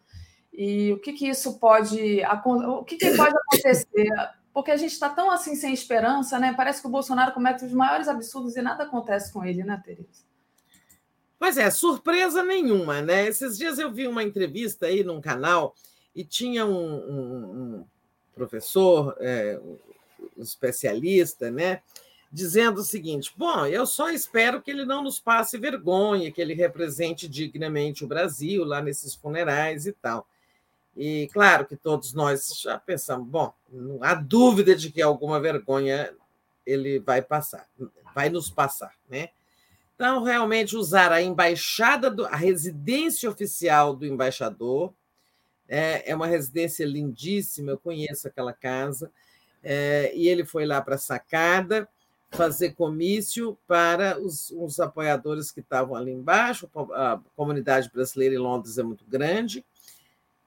e 0.50 0.94
o 0.94 0.98
que, 0.98 1.12
que 1.12 1.28
isso 1.28 1.58
pode, 1.58 2.22
o 2.66 2.84
que, 2.84 2.96
que 2.96 3.14
pode 3.14 3.36
acontecer? 3.36 4.08
Porque 4.54 4.70
a 4.70 4.78
gente 4.78 4.92
está 4.92 5.10
tão 5.10 5.30
assim 5.30 5.54
sem 5.54 5.74
esperança, 5.74 6.38
né? 6.38 6.54
Parece 6.56 6.80
que 6.80 6.88
o 6.88 6.90
Bolsonaro 6.90 7.32
comete 7.32 7.66
os 7.66 7.72
maiores 7.74 8.08
absurdos 8.08 8.56
e 8.56 8.62
nada 8.62 8.84
acontece 8.84 9.30
com 9.30 9.44
ele, 9.44 9.62
né, 9.62 9.78
Tereza? 9.84 10.31
Pois 11.42 11.56
é, 11.56 11.68
surpresa 11.72 12.44
nenhuma, 12.44 13.02
né? 13.02 13.26
Esses 13.26 13.58
dias 13.58 13.76
eu 13.76 13.90
vi 13.90 14.06
uma 14.06 14.22
entrevista 14.22 14.86
aí 14.86 15.02
num 15.02 15.20
canal 15.20 15.74
e 16.14 16.22
tinha 16.22 16.64
um, 16.64 16.94
um, 16.94 17.34
um 17.80 17.84
professor, 18.32 19.16
é, 19.18 19.58
um 19.60 19.76
especialista, 20.40 21.50
né? 21.50 21.82
Dizendo 22.30 22.78
o 22.80 22.84
seguinte: 22.84 23.32
bom, 23.36 23.66
eu 23.66 23.86
só 23.86 24.08
espero 24.10 24.62
que 24.62 24.70
ele 24.70 24.84
não 24.84 25.02
nos 25.02 25.18
passe 25.18 25.58
vergonha, 25.58 26.30
que 26.30 26.40
ele 26.40 26.54
represente 26.54 27.28
dignamente 27.28 28.04
o 28.04 28.06
Brasil 28.06 28.62
lá 28.62 28.80
nesses 28.80 29.12
funerais 29.12 29.84
e 29.84 29.92
tal. 29.94 30.28
E 30.96 31.28
claro 31.32 31.66
que 31.66 31.74
todos 31.74 32.12
nós 32.12 32.60
já 32.62 32.78
pensamos, 32.78 33.26
bom, 33.26 33.52
não 33.68 33.98
há 34.04 34.14
dúvida 34.14 34.76
de 34.76 34.92
que 34.92 35.02
alguma 35.02 35.40
vergonha 35.40 36.14
ele 36.64 37.00
vai 37.00 37.20
passar, 37.20 37.68
vai 38.14 38.30
nos 38.30 38.48
passar, 38.48 38.94
né? 39.10 39.30
Então, 40.02 40.24
realmente 40.24 40.76
usar 40.76 41.12
a 41.12 41.22
embaixada, 41.22 42.10
do, 42.10 42.26
a 42.26 42.34
residência 42.34 43.30
oficial 43.30 43.94
do 43.94 44.04
embaixador, 44.04 44.92
é, 45.68 46.10
é 46.10 46.16
uma 46.16 46.26
residência 46.26 46.84
lindíssima, 46.84 47.70
eu 47.70 47.78
conheço 47.78 48.26
aquela 48.26 48.52
casa, 48.52 49.12
é, 49.62 50.10
e 50.12 50.26
ele 50.26 50.44
foi 50.44 50.66
lá 50.66 50.82
para 50.82 50.96
a 50.96 50.98
sacada 50.98 51.88
fazer 52.32 52.72
comício 52.72 53.56
para 53.64 54.18
os, 54.18 54.50
os 54.50 54.80
apoiadores 54.80 55.52
que 55.52 55.60
estavam 55.60 55.94
ali 55.94 56.10
embaixo, 56.10 56.68
a 56.94 57.20
comunidade 57.36 57.88
brasileira 57.88 58.34
em 58.34 58.38
Londres 58.38 58.78
é 58.78 58.82
muito 58.82 59.04
grande, 59.04 59.64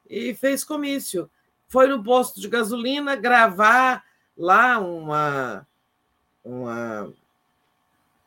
e 0.09 0.34
fez 0.34 0.66
comício. 0.66 1.32
Foi 1.69 1.88
no 1.88 2.03
posto 2.03 2.42
de 2.42 2.50
gasolina 2.50 3.16
gravar 3.16 4.03
lá 4.35 4.80
uma, 4.80 5.66
uma 6.43 7.14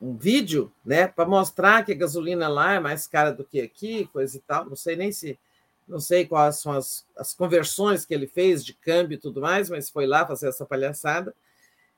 um 0.01 0.17
vídeo, 0.17 0.73
né, 0.85 1.07
para 1.09 1.28
mostrar 1.28 1.85
que 1.85 1.93
a 1.93 1.97
gasolina 1.97 2.49
lá 2.49 2.75
é 2.75 2.81
mais 2.81 3.07
cara 3.07 3.33
do 3.33 3.44
que 3.44 3.60
aqui, 3.60 4.07
coisa 4.12 4.36
e 4.36 4.41
tal. 4.41 4.65
Não 4.65 4.77
sei 4.77 4.97
nem 4.97 5.10
se 5.10 5.39
não 5.86 6.01
sei 6.01 6.27
quais 6.27 6.57
são 6.57 6.73
as, 6.73 7.07
as 7.17 7.33
conversões 7.33 8.05
que 8.05 8.12
ele 8.12 8.27
fez 8.27 8.62
de 8.62 8.75
câmbio 8.75 9.17
e 9.17 9.18
tudo 9.18 9.41
mais, 9.41 9.70
mas 9.70 9.89
foi 9.89 10.07
lá 10.07 10.27
fazer 10.27 10.49
essa 10.49 10.67
palhaçada. 10.67 11.35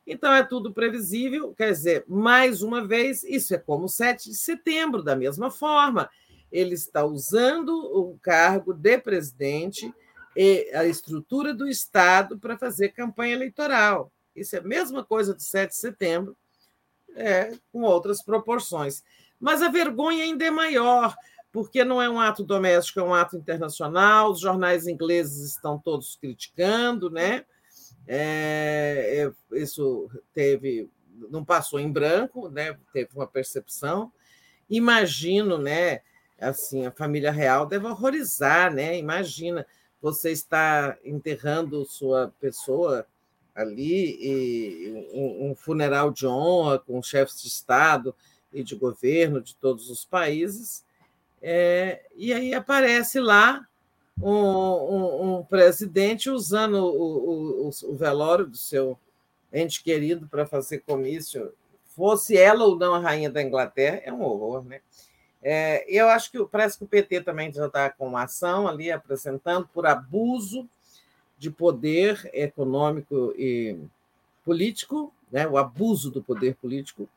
Então 0.07 0.33
é 0.33 0.45
tudo 0.45 0.73
previsível, 0.73 1.53
quer 1.53 1.73
dizer, 1.73 2.05
mais 2.07 2.63
uma 2.63 2.87
vez, 2.87 3.25
isso 3.25 3.53
é 3.53 3.59
como 3.59 3.87
o 3.87 3.89
7 3.89 4.31
de 4.31 4.37
setembro, 4.37 5.03
da 5.03 5.17
mesma 5.17 5.51
forma 5.51 6.09
ele 6.51 6.75
está 6.75 7.05
usando 7.05 7.71
o 7.71 8.19
cargo 8.21 8.73
de 8.73 8.99
presidente 8.99 9.93
e 10.37 10.71
a 10.75 10.85
estrutura 10.85 11.55
do 11.55 11.69
Estado 11.69 12.39
para 12.39 12.59
fazer 12.59 12.91
campanha 12.91 13.35
eleitoral. 13.35 14.11
Isso 14.35 14.57
é 14.57 14.59
a 14.59 14.63
mesma 14.63 15.05
coisa 15.05 15.35
do 15.35 15.43
7 15.43 15.71
de 15.71 15.77
setembro, 15.77 16.37
é, 17.17 17.53
com 17.73 17.83
outras 17.83 18.23
proporções. 18.23 19.03
Mas 19.39 19.63
a 19.63 19.69
vergonha 19.69 20.25
ainda 20.25 20.45
é 20.45 20.51
maior, 20.51 21.15
porque 21.53 21.85
não 21.85 22.01
é 22.01 22.09
um 22.09 22.21
ato 22.21 22.45
doméstico, 22.45 23.01
é 23.01 23.03
um 23.03 23.15
ato 23.15 23.37
internacional. 23.37 24.31
Os 24.31 24.41
jornais 24.41 24.87
ingleses 24.87 25.51
estão 25.51 25.79
todos 25.79 26.17
criticando, 26.17 27.11
né? 27.11 27.45
É, 28.07 29.31
é 29.53 29.59
isso 29.59 30.11
teve, 30.33 30.91
não 31.31 31.45
passou 31.45 31.81
em 31.81 31.91
branco, 31.91 32.49
né? 32.49 32.77
Teve 32.93 33.11
uma 33.15 33.27
percepção. 33.27 34.13
Imagino, 34.69 35.59
né? 35.59 36.01
assim, 36.41 36.87
a 36.87 36.91
família 36.91 37.31
real 37.31 37.67
deve 37.67 37.87
horrorizar, 37.87 38.73
né? 38.73 38.97
Imagina, 38.97 39.67
você 40.01 40.31
está 40.31 40.97
enterrando 41.05 41.85
sua 41.85 42.33
pessoa 42.41 43.07
ali 43.55 45.09
um, 45.13 45.51
um 45.51 45.55
funeral 45.55 46.11
de 46.11 46.27
honra 46.27 46.79
com 46.79 47.03
chefes 47.03 47.43
de 47.43 47.49
Estado 47.49 48.15
e 48.53 48.63
de 48.63 48.75
governo 48.75 49.41
de 49.41 49.55
todos 49.55 49.91
os 49.91 50.05
países, 50.05 50.85
é, 51.43 52.03
e 52.15 52.33
aí 52.33 52.53
aparece 52.53 53.19
lá 53.19 53.67
um, 54.21 54.35
um, 54.35 55.39
um 55.39 55.45
presidente 55.45 56.29
usando 56.29 56.75
o, 56.75 57.69
o, 57.69 57.71
o, 57.85 57.97
velório 57.97 58.47
do 58.47 58.57
seu 58.57 58.99
ente 59.53 59.83
querido 59.83 60.29
para 60.29 60.47
fazer 60.47 60.81
comício, 60.81 61.53
fosse 61.97 62.37
ela 62.37 62.65
ou 62.65 62.77
não 62.77 62.95
a 62.95 62.99
rainha 62.99 63.31
da 63.31 63.43
Inglaterra, 63.43 64.01
é 64.05 64.13
um 64.13 64.23
horror, 64.23 64.65
né? 64.65 64.81
É, 65.43 65.85
eu 65.89 66.09
acho 66.09 66.31
que 66.31 66.45
parece 66.45 66.77
que 66.77 66.85
o 66.85 66.89
PT 66.89 67.23
também 67.23 67.51
já 67.51 67.67
está 67.67 67.89
com 67.89 68.09
uma 68.09 68.25
ação 68.25 68.69
ali 68.69 68.93
apresentando 68.93 69.67
por 69.73 69.87
abuso 69.87 70.69
de 71.41 71.51
poder 71.51 72.29
econômico 72.35 73.33
e 73.35 73.75
político, 74.45 75.11
né, 75.33 75.49
o 75.49 75.57
abuso 75.57 76.11
do 76.11 76.23
poder 76.23 76.55
político. 76.57 77.09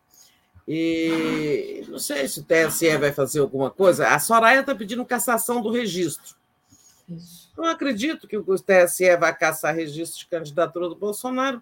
E 0.66 1.84
não 1.90 2.00
sei 2.00 2.26
se 2.30 2.40
o 2.40 2.44
TSE 2.44 2.98
vai 2.98 3.12
fazer 3.12 3.42
alguma 3.42 3.70
coisa. 3.70 4.08
A 4.08 4.18
Soraya 4.18 4.62
está 4.62 4.74
pedindo 4.74 5.04
cassação 5.04 5.62
do 5.62 5.70
registro. 5.70 6.38
Não 7.58 7.66
acredito 7.66 8.26
que 8.26 8.38
o 8.38 8.56
TSE 8.56 9.18
vai 9.18 9.36
caçar 9.38 9.76
registro 9.76 10.20
de 10.20 10.28
candidatura 10.28 10.88
do 10.88 10.96
Bolsonaro, 10.96 11.62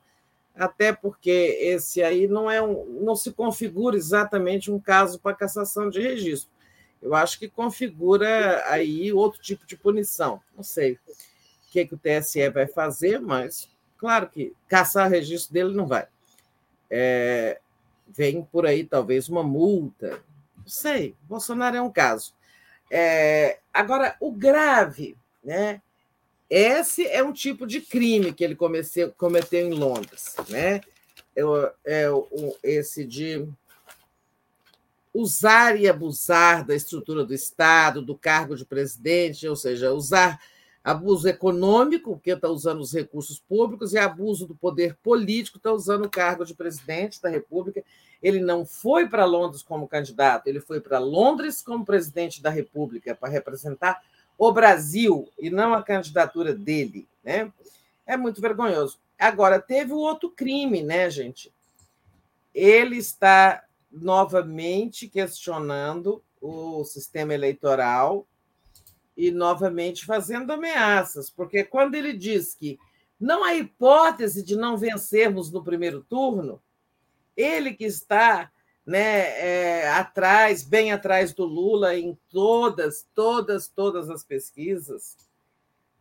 até 0.56 0.94
porque 0.94 1.58
esse 1.60 2.04
aí 2.04 2.28
não 2.28 2.50
é 2.50 2.62
um, 2.62 2.86
não 3.02 3.16
se 3.16 3.32
configura 3.32 3.98
exatamente 3.98 4.70
um 4.70 4.80
caso 4.80 5.20
para 5.20 5.36
cassação 5.36 5.90
de 5.90 6.00
registro. 6.00 6.52
Eu 7.02 7.16
acho 7.16 7.40
que 7.40 7.50
configura 7.50 8.64
aí 8.68 9.12
outro 9.12 9.42
tipo 9.42 9.66
de 9.66 9.76
punição. 9.76 10.40
Não 10.56 10.62
sei 10.64 11.00
o 11.72 11.74
que, 11.74 11.86
que 11.86 11.96
o 11.96 11.98
TSE 11.98 12.50
vai 12.50 12.68
fazer, 12.68 13.22
mas 13.22 13.70
claro 13.98 14.28
que 14.28 14.54
caçar 14.68 15.10
registro 15.10 15.54
dele 15.54 15.74
não 15.74 15.88
vai. 15.88 16.06
É, 16.90 17.62
vem 18.10 18.44
por 18.44 18.66
aí 18.66 18.84
talvez 18.84 19.30
uma 19.30 19.42
multa. 19.42 20.22
Não 20.58 20.68
sei. 20.68 21.16
Bolsonaro 21.24 21.78
é 21.78 21.82
um 21.82 21.90
caso. 21.90 22.34
É, 22.92 23.60
agora, 23.74 24.18
o 24.20 24.34
grave, 24.34 25.16
né? 25.42 25.82
Esse 26.50 27.08
é 27.08 27.24
um 27.24 27.32
tipo 27.32 27.66
de 27.66 27.80
crime 27.80 28.34
que 28.34 28.44
ele 28.44 28.56
comeceu, 28.56 29.14
cometeu 29.14 29.66
em 29.66 29.74
Londres, 29.74 30.36
né? 30.50 30.82
É, 31.34 31.42
é, 31.86 32.08
esse 32.62 33.06
de 33.06 33.48
usar 35.14 35.80
e 35.80 35.88
abusar 35.88 36.66
da 36.66 36.76
estrutura 36.76 37.24
do 37.24 37.34
Estado, 37.34 38.02
do 38.02 38.18
cargo 38.18 38.58
de 38.58 38.66
presidente, 38.66 39.48
ou 39.48 39.56
seja, 39.56 39.94
usar 39.94 40.42
abuso 40.84 41.28
econômico, 41.28 42.14
porque 42.14 42.32
está 42.32 42.50
usando 42.50 42.82
os 42.82 42.94
recursos 42.94 43.40
públicos, 43.40 43.94
e 43.94 43.98
abuso 43.98 44.48
do 44.48 44.56
poder 44.56 44.96
político, 45.04 45.58
está 45.58 45.72
usando 45.72 46.06
o 46.06 46.10
cargo 46.10 46.44
de 46.44 46.56
presidente 46.56 47.22
da 47.22 47.30
República. 47.30 47.84
Ele 48.22 48.40
não 48.40 48.66
foi 48.66 49.08
para 49.08 49.26
Londres 49.26 49.62
como 49.62 49.88
candidato, 49.88 50.48
ele 50.48 50.60
foi 50.60 50.80
para 50.80 51.00
Londres 51.00 51.62
como 51.62 51.86
presidente 51.86 52.42
da 52.42 52.50
República, 52.50 53.16
para 53.16 53.30
representar 53.30 54.02
o 54.38 54.52
Brasil 54.52 55.30
e 55.38 55.50
não 55.50 55.74
a 55.74 55.84
candidatura 55.84 56.54
dele, 56.54 57.08
né? 57.24 57.52
É 58.06 58.18
muito 58.18 58.42
vergonhoso. 58.42 59.00
Agora, 59.18 59.60
teve 59.60 59.94
o 59.94 60.00
outro 60.00 60.32
crime, 60.32 60.82
né, 60.82 61.10
gente? 61.10 61.54
Ele 62.54 62.98
está 62.98 63.64
novamente 63.92 65.08
questionando 65.08 66.24
o 66.42 66.84
sistema 66.84 67.36
eleitoral 67.36 68.26
e 69.16 69.32
novamente 69.32 70.06
fazendo 70.06 70.52
ameaças, 70.52 71.30
porque 71.30 71.64
quando 71.64 71.96
ele 71.96 72.14
diz 72.14 72.56
que 72.56 72.80
não 73.20 73.44
há 73.44 73.54
hipótese 73.54 74.44
de 74.44 74.56
não 74.56 74.78
vencermos 74.78 75.52
no 75.52 75.64
primeiro 75.64 76.02
turno, 76.02 76.62
ele 77.36 77.74
que 77.74 77.86
está 77.86 78.52
né, 78.86 79.30
é, 79.40 79.90
atrás, 79.90 80.64
bem 80.64 80.92
atrás 80.92 81.34
do 81.34 81.46
Lula 81.46 81.96
em 81.96 82.18
todas, 82.30 83.08
todas, 83.14 83.68
todas 83.68 84.10
as 84.10 84.24
pesquisas. 84.24 85.16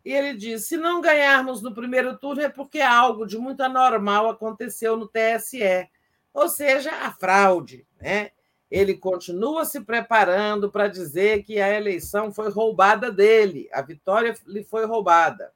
E 0.05 0.13
ele 0.13 0.35
diz: 0.35 0.67
se 0.67 0.77
não 0.77 1.01
ganharmos 1.01 1.61
no 1.61 1.75
primeiro 1.75 2.17
turno 2.17 2.43
é 2.43 2.49
porque 2.49 2.81
algo 2.81 3.27
de 3.27 3.37
muito 3.37 3.61
anormal 3.61 4.29
aconteceu 4.31 4.97
no 4.97 5.07
TSE, 5.07 5.89
ou 6.33 6.49
seja, 6.49 6.91
a 6.91 7.13
fraude. 7.13 7.87
Né? 8.01 8.31
Ele 8.71 8.95
continua 8.95 9.65
se 9.65 9.81
preparando 9.81 10.71
para 10.71 10.87
dizer 10.87 11.43
que 11.43 11.61
a 11.61 11.69
eleição 11.69 12.33
foi 12.33 12.51
roubada 12.51 13.11
dele, 13.11 13.69
a 13.73 13.83
vitória 13.83 14.35
lhe 14.47 14.63
foi 14.63 14.87
roubada. 14.87 15.53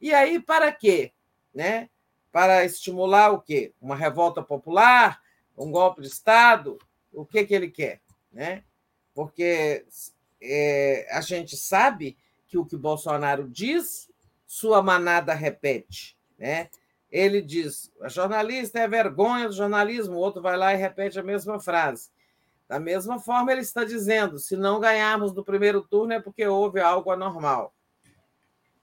E 0.00 0.14
aí, 0.14 0.40
para 0.40 0.72
quê? 0.72 1.12
Né? 1.54 1.90
Para 2.32 2.64
estimular 2.64 3.30
o 3.32 3.40
quê? 3.40 3.72
Uma 3.80 3.96
revolta 3.96 4.42
popular, 4.42 5.20
um 5.56 5.70
golpe 5.70 6.00
de 6.00 6.08
Estado, 6.08 6.78
o 7.12 7.24
que, 7.24 7.44
que 7.44 7.54
ele 7.54 7.70
quer? 7.70 8.00
Né? 8.32 8.62
Porque 9.14 9.84
é, 10.40 11.06
a 11.10 11.20
gente 11.20 11.56
sabe 11.56 12.16
que 12.46 12.58
o 12.58 12.64
que 12.64 12.76
Bolsonaro 12.76 13.48
diz, 13.48 14.10
sua 14.46 14.82
manada 14.82 15.34
repete. 15.34 16.16
Né? 16.38 16.68
Ele 17.10 17.40
diz: 17.40 17.92
jornalista 18.06 18.78
é 18.78 18.88
vergonha 18.88 19.48
do 19.48 19.54
jornalismo, 19.54 20.14
o 20.14 20.18
outro 20.18 20.42
vai 20.42 20.56
lá 20.56 20.74
e 20.74 20.76
repete 20.76 21.18
a 21.18 21.22
mesma 21.22 21.60
frase. 21.60 22.10
Da 22.68 22.80
mesma 22.80 23.18
forma, 23.20 23.52
ele 23.52 23.60
está 23.60 23.84
dizendo: 23.84 24.38
se 24.38 24.56
não 24.56 24.80
ganharmos 24.80 25.32
no 25.32 25.44
primeiro 25.44 25.82
turno 25.82 26.14
é 26.14 26.20
porque 26.20 26.46
houve 26.46 26.80
algo 26.80 27.10
anormal. 27.10 27.72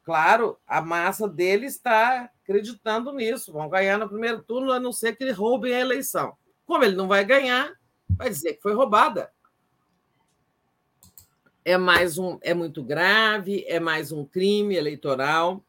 Claro, 0.03 0.57
a 0.67 0.81
massa 0.81 1.27
dele 1.27 1.65
está 1.65 2.29
acreditando 2.43 3.13
nisso. 3.13 3.53
Vão 3.53 3.69
ganhar 3.69 3.97
no 3.97 4.09
primeiro 4.09 4.41
turno, 4.43 4.71
a 4.71 4.79
não 4.79 4.91
ser 4.91 5.15
que 5.15 5.29
roubem 5.31 5.73
a 5.73 5.79
eleição. 5.79 6.35
Como 6.65 6.83
ele 6.83 6.95
não 6.95 7.07
vai 7.07 7.23
ganhar, 7.23 7.73
vai 8.09 8.29
dizer 8.29 8.53
que 8.53 8.61
foi 8.61 8.73
roubada. 8.73 9.31
É 11.65 11.77
mais 11.77 12.17
um, 12.17 12.37
é 12.41 12.53
muito 12.53 12.83
grave, 12.83 13.63
é 13.67 13.79
mais 13.79 14.11
um 14.11 14.25
crime 14.25 14.75
eleitoral. 14.75 15.63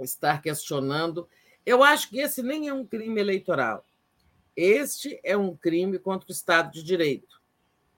Estar 0.00 0.42
questionando. 0.42 1.28
Eu 1.64 1.82
acho 1.82 2.08
que 2.08 2.20
esse 2.20 2.42
nem 2.42 2.68
é 2.68 2.72
um 2.72 2.86
crime 2.86 3.20
eleitoral. 3.20 3.84
Este 4.56 5.20
é 5.22 5.36
um 5.36 5.56
crime 5.56 5.98
contra 5.98 6.28
o 6.28 6.32
Estado 6.32 6.72
de 6.72 6.82
Direito. 6.82 7.40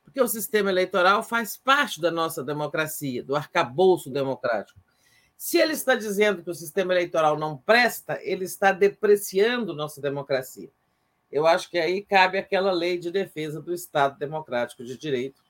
Porque 0.05 0.21
o 0.21 0.29
sistema 0.29 0.71
eleitoral 0.71 1.23
faz 1.23 1.57
parte 1.57 2.01
da 2.01 2.11
nossa 2.11 2.43
democracia, 2.43 3.23
do 3.23 3.37
arcabouço 3.37 4.11
democrático. 4.11 4.79
Se 5.37 5.57
ele 5.57 5.73
está 5.73 5.95
dizendo 5.95 6.43
que 6.43 6.51
o 6.51 6.55
sistema 6.55 6.93
eleitoral 6.93 7.39
não 7.39 7.57
presta, 7.57 8.19
ele 8.23 8.45
está 8.45 8.73
depreciando 8.73 9.75
nossa 9.75 10.01
democracia. 10.01 10.71
Eu 11.33 11.47
acho 11.47 11.71
que 11.71 11.79
aí 11.79 12.03
cabe 12.03 12.37
aquela 12.37 12.73
lei 12.73 12.99
de 12.99 13.11
defesa 13.11 13.63
do 13.63 13.73
Estado 13.73 14.19
democrático 14.19 14.85
de 14.85 14.99
direito, 14.99 15.43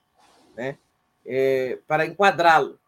né? 0.55 0.79
É, 1.27 1.79
para 1.87 2.07
enquadrá-lo. 2.07 2.79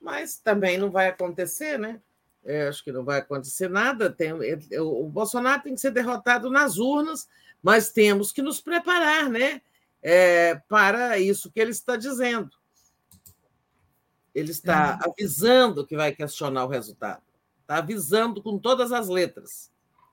Mas 0.00 0.36
também 0.36 0.76
não 0.76 0.90
vai 0.90 1.08
acontecer, 1.08 1.78
né? 1.78 2.02
É, 2.44 2.68
acho 2.68 2.84
que 2.84 2.92
não 2.92 3.04
vai 3.04 3.18
acontecer 3.18 3.68
nada. 3.68 4.10
Tem, 4.10 4.32
o 4.80 5.08
Bolsonaro 5.08 5.62
tem 5.62 5.74
que 5.74 5.80
ser 5.80 5.90
derrotado 5.90 6.50
nas 6.50 6.76
urnas, 6.76 7.28
mas 7.62 7.90
temos 7.90 8.30
que 8.30 8.42
nos 8.42 8.60
preparar, 8.60 9.30
né? 9.30 9.62
É, 10.02 10.56
para 10.68 11.18
isso 11.18 11.50
que 11.50 11.58
ele 11.58 11.70
está 11.70 11.96
dizendo. 11.96 12.50
Ele 14.34 14.50
está 14.50 14.98
é. 15.00 15.08
avisando 15.08 15.86
que 15.86 15.96
vai 15.96 16.12
questionar 16.12 16.64
o 16.64 16.68
resultado. 16.68 17.22
Está 17.62 17.78
avisando 17.78 18.42
com 18.42 18.58
todas 18.58 18.92
as 18.92 19.08
letras. 19.08 19.70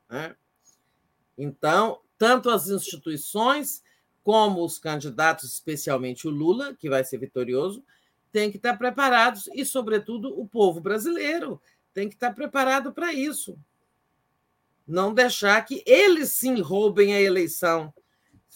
Né? 0.10 0.34
Então, 1.38 2.00
tanto 2.18 2.50
as 2.50 2.70
instituições 2.70 3.84
como 4.24 4.64
os 4.64 4.78
candidatos, 4.78 5.52
especialmente 5.52 6.28
o 6.28 6.32
Lula, 6.32 6.76
que 6.76 6.90
vai 6.90 7.04
ser 7.04 7.18
vitorioso, 7.18 7.84
têm 8.32 8.50
que 8.50 8.58
estar 8.58 8.78
preparados, 8.78 9.50
e, 9.54 9.66
sobretudo, 9.66 10.40
o 10.40 10.48
povo 10.48 10.80
brasileiro 10.80 11.62
tem 11.94 12.08
que 12.08 12.16
estar 12.16 12.34
preparado 12.34 12.92
para 12.94 13.14
isso. 13.14 13.58
Não 14.88 15.14
deixar 15.14 15.64
que 15.66 15.84
eles 15.86 16.32
sim 16.32 16.60
roubem 16.62 17.14
a 17.14 17.22
eleição, 17.22 17.94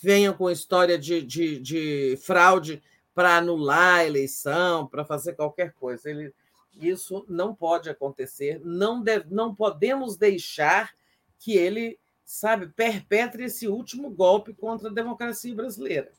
venham 0.01 0.33
com 0.33 0.49
história 0.49 0.97
de, 0.97 1.21
de, 1.21 1.59
de 1.59 2.19
fraude 2.21 2.81
para 3.13 3.37
anular 3.37 3.99
a 3.99 4.05
eleição, 4.05 4.87
para 4.87 5.05
fazer 5.05 5.33
qualquer 5.33 5.73
coisa. 5.73 6.09
Ele, 6.09 6.33
isso 6.75 7.25
não 7.29 7.55
pode 7.55 7.89
acontecer, 7.89 8.59
não, 8.63 9.01
deve, 9.01 9.33
não 9.33 9.55
podemos 9.55 10.17
deixar 10.17 10.93
que 11.39 11.53
ele, 11.53 11.97
sabe, 12.25 12.67
perpetre 12.67 13.45
esse 13.45 13.67
último 13.67 14.09
golpe 14.09 14.53
contra 14.53 14.89
a 14.89 14.93
democracia 14.93 15.55
brasileira. 15.55 16.11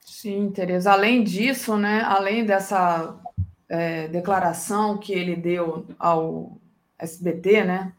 Sim, 0.00 0.50
Tereza. 0.50 0.92
Além 0.92 1.22
disso, 1.22 1.76
né, 1.76 2.02
além 2.02 2.44
dessa 2.44 3.20
é, 3.72 4.06
declaração 4.08 4.98
que 4.98 5.14
ele 5.14 5.34
deu 5.34 5.86
ao 5.98 6.58
SBT, 6.98 7.64
né, 7.64 7.92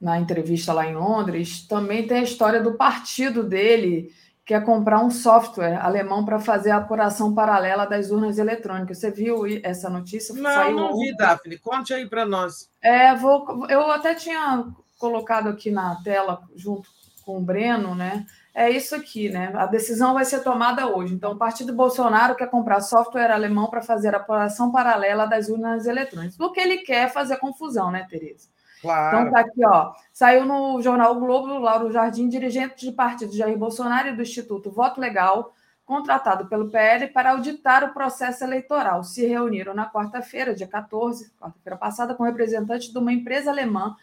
na 0.00 0.18
entrevista 0.18 0.72
lá 0.72 0.86
em 0.86 0.94
Londres, 0.94 1.66
também 1.68 2.06
tem 2.06 2.20
a 2.20 2.22
história 2.22 2.62
do 2.62 2.72
partido 2.72 3.44
dele 3.44 4.10
quer 4.44 4.64
comprar 4.64 4.98
um 5.00 5.10
software 5.10 5.76
alemão 5.76 6.24
para 6.24 6.40
fazer 6.40 6.70
a 6.70 6.78
apuração 6.78 7.32
paralela 7.32 7.86
das 7.86 8.10
urnas 8.10 8.38
eletrônicas. 8.38 8.98
Você 8.98 9.10
viu 9.10 9.44
essa 9.62 9.88
notícia? 9.88 10.34
Não, 10.34 10.50
Saiu 10.50 10.76
não 10.76 10.98
vi, 10.98 11.14
Daphne. 11.16 11.58
Conte 11.58 11.94
aí 11.94 12.08
para 12.08 12.24
nós. 12.24 12.68
É, 12.82 13.14
vou, 13.14 13.66
eu 13.68 13.90
até 13.92 14.14
tinha 14.14 14.66
colocado 14.98 15.48
aqui 15.48 15.70
na 15.70 15.94
tela, 16.02 16.42
junto 16.56 16.88
com 17.24 17.38
o 17.38 17.40
Breno, 17.40 17.94
né? 17.94 18.26
É 18.54 18.68
isso 18.68 18.94
aqui, 18.94 19.30
né? 19.30 19.50
A 19.54 19.64
decisão 19.64 20.12
vai 20.12 20.26
ser 20.26 20.42
tomada 20.42 20.86
hoje. 20.86 21.14
Então, 21.14 21.32
o 21.32 21.38
partido 21.38 21.72
Bolsonaro 21.72 22.34
quer 22.34 22.50
comprar 22.50 22.82
software 22.82 23.30
alemão 23.30 23.70
para 23.70 23.80
fazer 23.80 24.14
a 24.14 24.18
apuração 24.18 24.70
paralela 24.70 25.26
das 25.26 25.48
urnas 25.48 25.86
eletrônicas. 25.86 26.38
O 26.38 26.52
que 26.52 26.60
ele 26.60 26.78
quer 26.78 27.06
é 27.06 27.08
fazer 27.08 27.38
confusão, 27.38 27.90
né, 27.90 28.06
Tereza? 28.10 28.48
Claro. 28.82 29.16
Então 29.16 29.32
tá 29.32 29.40
aqui, 29.40 29.64
ó. 29.64 29.92
Saiu 30.12 30.44
no 30.44 30.82
jornal 30.82 31.16
o 31.16 31.20
Globo, 31.20 31.58
Lauro 31.58 31.90
Jardim, 31.90 32.28
dirigente 32.28 32.84
de 32.84 32.92
partido 32.92 33.32
Jair 33.32 33.56
Bolsonaro 33.56 34.08
e 34.08 34.16
do 34.16 34.22
Instituto 34.22 34.70
Voto 34.70 35.00
Legal, 35.00 35.54
contratado 35.86 36.46
pelo 36.46 36.68
PL 36.68 37.06
para 37.08 37.30
auditar 37.30 37.84
o 37.84 37.94
processo 37.94 38.42
eleitoral. 38.44 39.04
Se 39.04 39.24
reuniram 39.24 39.72
na 39.72 39.88
quarta-feira, 39.88 40.54
dia 40.54 40.66
14, 40.66 41.32
quarta-feira 41.40 41.76
passada, 41.76 42.14
com 42.14 42.24
representantes 42.24 42.92
de 42.92 42.98
uma 42.98 43.12
empresa 43.12 43.50
alemã 43.50 43.94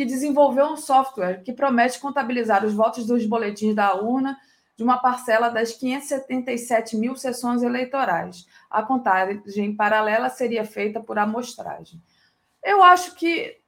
que 0.00 0.06
desenvolveu 0.06 0.64
um 0.64 0.78
software 0.78 1.42
que 1.42 1.52
promete 1.52 2.00
contabilizar 2.00 2.64
os 2.64 2.72
votos 2.72 3.06
dos 3.06 3.26
boletins 3.26 3.74
da 3.74 3.94
urna 3.94 4.34
de 4.74 4.82
uma 4.82 4.96
parcela 4.96 5.50
das 5.50 5.72
577 5.72 6.96
mil 6.96 7.14
sessões 7.14 7.62
eleitorais. 7.62 8.46
A 8.70 8.82
contagem 8.82 9.76
paralela 9.76 10.30
seria 10.30 10.64
feita 10.64 11.00
por 11.00 11.18
amostragem. 11.18 12.00
Eu 12.64 12.82
acho 12.82 13.14
que 13.14 13.58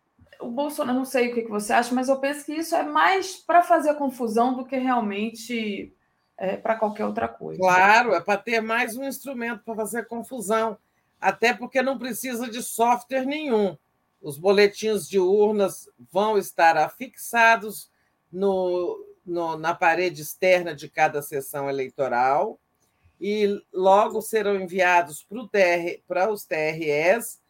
o 0.40 0.50
Bolsonaro, 0.50 0.96
não 0.96 1.04
sei 1.04 1.30
o 1.30 1.34
que 1.34 1.46
você 1.50 1.74
acha, 1.74 1.94
mas 1.94 2.08
eu 2.08 2.18
penso 2.18 2.46
que 2.46 2.54
isso 2.54 2.74
é 2.74 2.82
mais 2.82 3.36
para 3.36 3.62
fazer 3.62 3.92
confusão 3.96 4.54
do 4.54 4.64
que 4.64 4.78
realmente 4.78 5.94
é, 6.38 6.56
para 6.56 6.76
qualquer 6.76 7.04
outra 7.04 7.28
coisa. 7.28 7.60
Claro, 7.60 8.14
é 8.14 8.22
para 8.22 8.40
ter 8.40 8.62
mais 8.62 8.96
um 8.96 9.04
instrumento 9.04 9.62
para 9.66 9.74
fazer 9.74 10.06
confusão, 10.06 10.78
até 11.20 11.52
porque 11.52 11.82
não 11.82 11.98
precisa 11.98 12.48
de 12.48 12.62
software 12.62 13.26
nenhum. 13.26 13.76
Os 14.22 14.38
boletins 14.38 15.08
de 15.08 15.18
urnas 15.18 15.88
vão 16.10 16.38
estar 16.38 16.76
afixados 16.76 17.90
no, 18.32 19.04
no, 19.26 19.58
na 19.58 19.74
parede 19.74 20.22
externa 20.22 20.74
de 20.74 20.88
cada 20.88 21.20
sessão 21.20 21.68
eleitoral 21.68 22.58
e 23.20 23.60
logo 23.72 24.22
serão 24.22 24.54
enviados 24.54 25.22
para, 25.24 25.48
TR, 25.48 26.00
para 26.06 26.30
os 26.30 26.46
TREs 26.46 27.42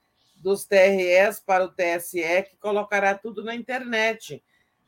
dos 0.42 0.64
TREs 0.64 1.38
para 1.38 1.64
o 1.64 1.68
TSE, 1.68 2.42
que 2.50 2.56
colocará 2.56 3.16
tudo 3.16 3.44
na 3.44 3.54
internet. 3.54 4.42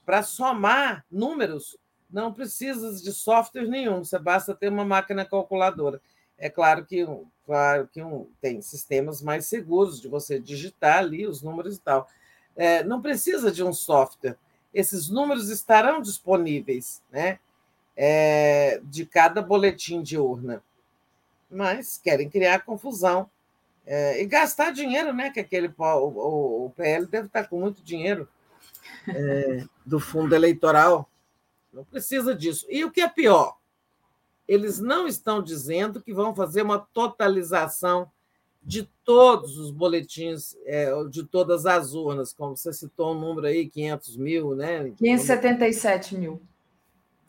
Para 0.04 0.22
somar 0.22 1.06
números, 1.08 1.78
não 2.10 2.34
precisa 2.34 2.92
de 3.00 3.12
software 3.12 3.68
nenhum, 3.68 4.04
você 4.04 4.18
basta 4.18 4.54
ter 4.54 4.68
uma 4.68 4.84
máquina 4.84 5.24
calculadora. 5.24 6.02
É 6.36 6.50
claro 6.50 6.84
que, 6.84 7.06
claro 7.46 7.88
que 7.92 8.02
um, 8.02 8.26
tem 8.40 8.60
sistemas 8.60 9.22
mais 9.22 9.46
seguros 9.46 10.00
de 10.00 10.08
você 10.08 10.38
digitar 10.38 10.98
ali 10.98 11.26
os 11.26 11.42
números 11.42 11.76
e 11.76 11.80
tal. 11.80 12.08
É, 12.56 12.82
não 12.84 13.02
precisa 13.02 13.50
de 13.50 13.62
um 13.62 13.72
software. 13.72 14.36
Esses 14.72 15.08
números 15.08 15.50
estarão 15.50 16.00
disponíveis 16.00 17.02
né, 17.10 17.38
é, 17.96 18.80
de 18.84 19.06
cada 19.06 19.40
boletim 19.40 20.02
de 20.02 20.18
urna. 20.18 20.62
Mas 21.50 21.98
querem 21.98 22.28
criar 22.28 22.64
confusão 22.64 23.30
é, 23.86 24.22
e 24.22 24.26
gastar 24.26 24.72
dinheiro, 24.72 25.12
né? 25.12 25.30
Que 25.30 25.40
aquele 25.40 25.72
o, 25.76 26.66
o, 26.66 26.70
PL 26.70 27.06
deve 27.06 27.26
estar 27.26 27.44
com 27.44 27.60
muito 27.60 27.82
dinheiro 27.82 28.28
é, 29.08 29.64
do 29.84 30.00
fundo 30.00 30.34
eleitoral. 30.34 31.08
Não 31.72 31.84
precisa 31.84 32.34
disso. 32.34 32.66
E 32.68 32.84
o 32.84 32.90
que 32.90 33.00
é 33.00 33.08
pior? 33.08 33.56
Eles 34.46 34.78
não 34.78 35.06
estão 35.06 35.42
dizendo 35.42 36.02
que 36.02 36.12
vão 36.12 36.34
fazer 36.34 36.62
uma 36.62 36.78
totalização 36.78 38.10
de 38.62 38.88
todos 39.04 39.58
os 39.58 39.70
boletins, 39.70 40.56
é, 40.64 40.90
de 41.10 41.24
todas 41.24 41.66
as 41.66 41.94
urnas, 41.94 42.32
como 42.32 42.56
você 42.56 42.72
citou 42.72 43.14
um 43.14 43.20
número 43.20 43.46
aí, 43.46 43.68
500 43.68 44.16
mil, 44.16 44.54
né? 44.54 44.90
577 44.96 46.16
mil 46.16 46.40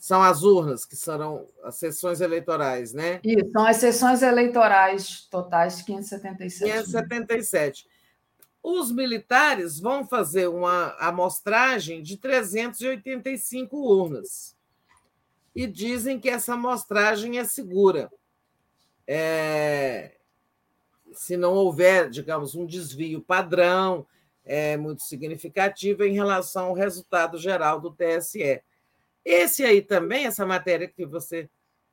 são 0.06 0.22
as 0.22 0.44
urnas, 0.44 0.85
que 0.85 0.95
serão 0.95 1.48
as 1.64 1.77
sessões 1.77 2.22
eleitorais, 2.22 2.94
né? 2.94 3.19
Isso, 3.24 3.50
são 3.52 3.66
as 3.66 3.77
sessões 3.77 4.22
eleitorais 4.22 5.27
totais 5.32 5.82
577. 5.82 6.72
577. 6.72 7.88
Os 8.61 8.92
militares 8.92 9.80
vão 9.80 10.06
fazer 10.06 10.48
uma 10.48 10.95
amostragem 11.00 12.03
de 12.03 12.18
385 12.18 13.76
urnas. 13.76 14.55
E 15.56 15.66
dizem 15.66 16.19
que 16.19 16.30
essa 16.30 16.53
amostragem 16.53 17.40
é 17.40 17.43
segura. 17.45 18.11
É... 19.08 20.17
Se 21.14 21.38
não 21.38 21.53
houver, 21.53 22.09
digamos, 22.09 22.56
um 22.56 22.66
desvio 22.66 23.22
padrão 23.22 24.06
é 24.45 24.77
muito 24.77 25.01
significativo 25.01 26.03
em 26.03 26.14
relação 26.14 26.67
ao 26.67 26.74
resultado 26.74 27.38
geral 27.38 27.82
do 27.82 27.92
TSE. 27.92 28.61
Esse 29.24 29.66
aí 29.66 29.82
também, 29.82 30.27
essa 30.27 30.45
matéria 30.45 30.88
que 30.88 31.03
você 31.03 31.50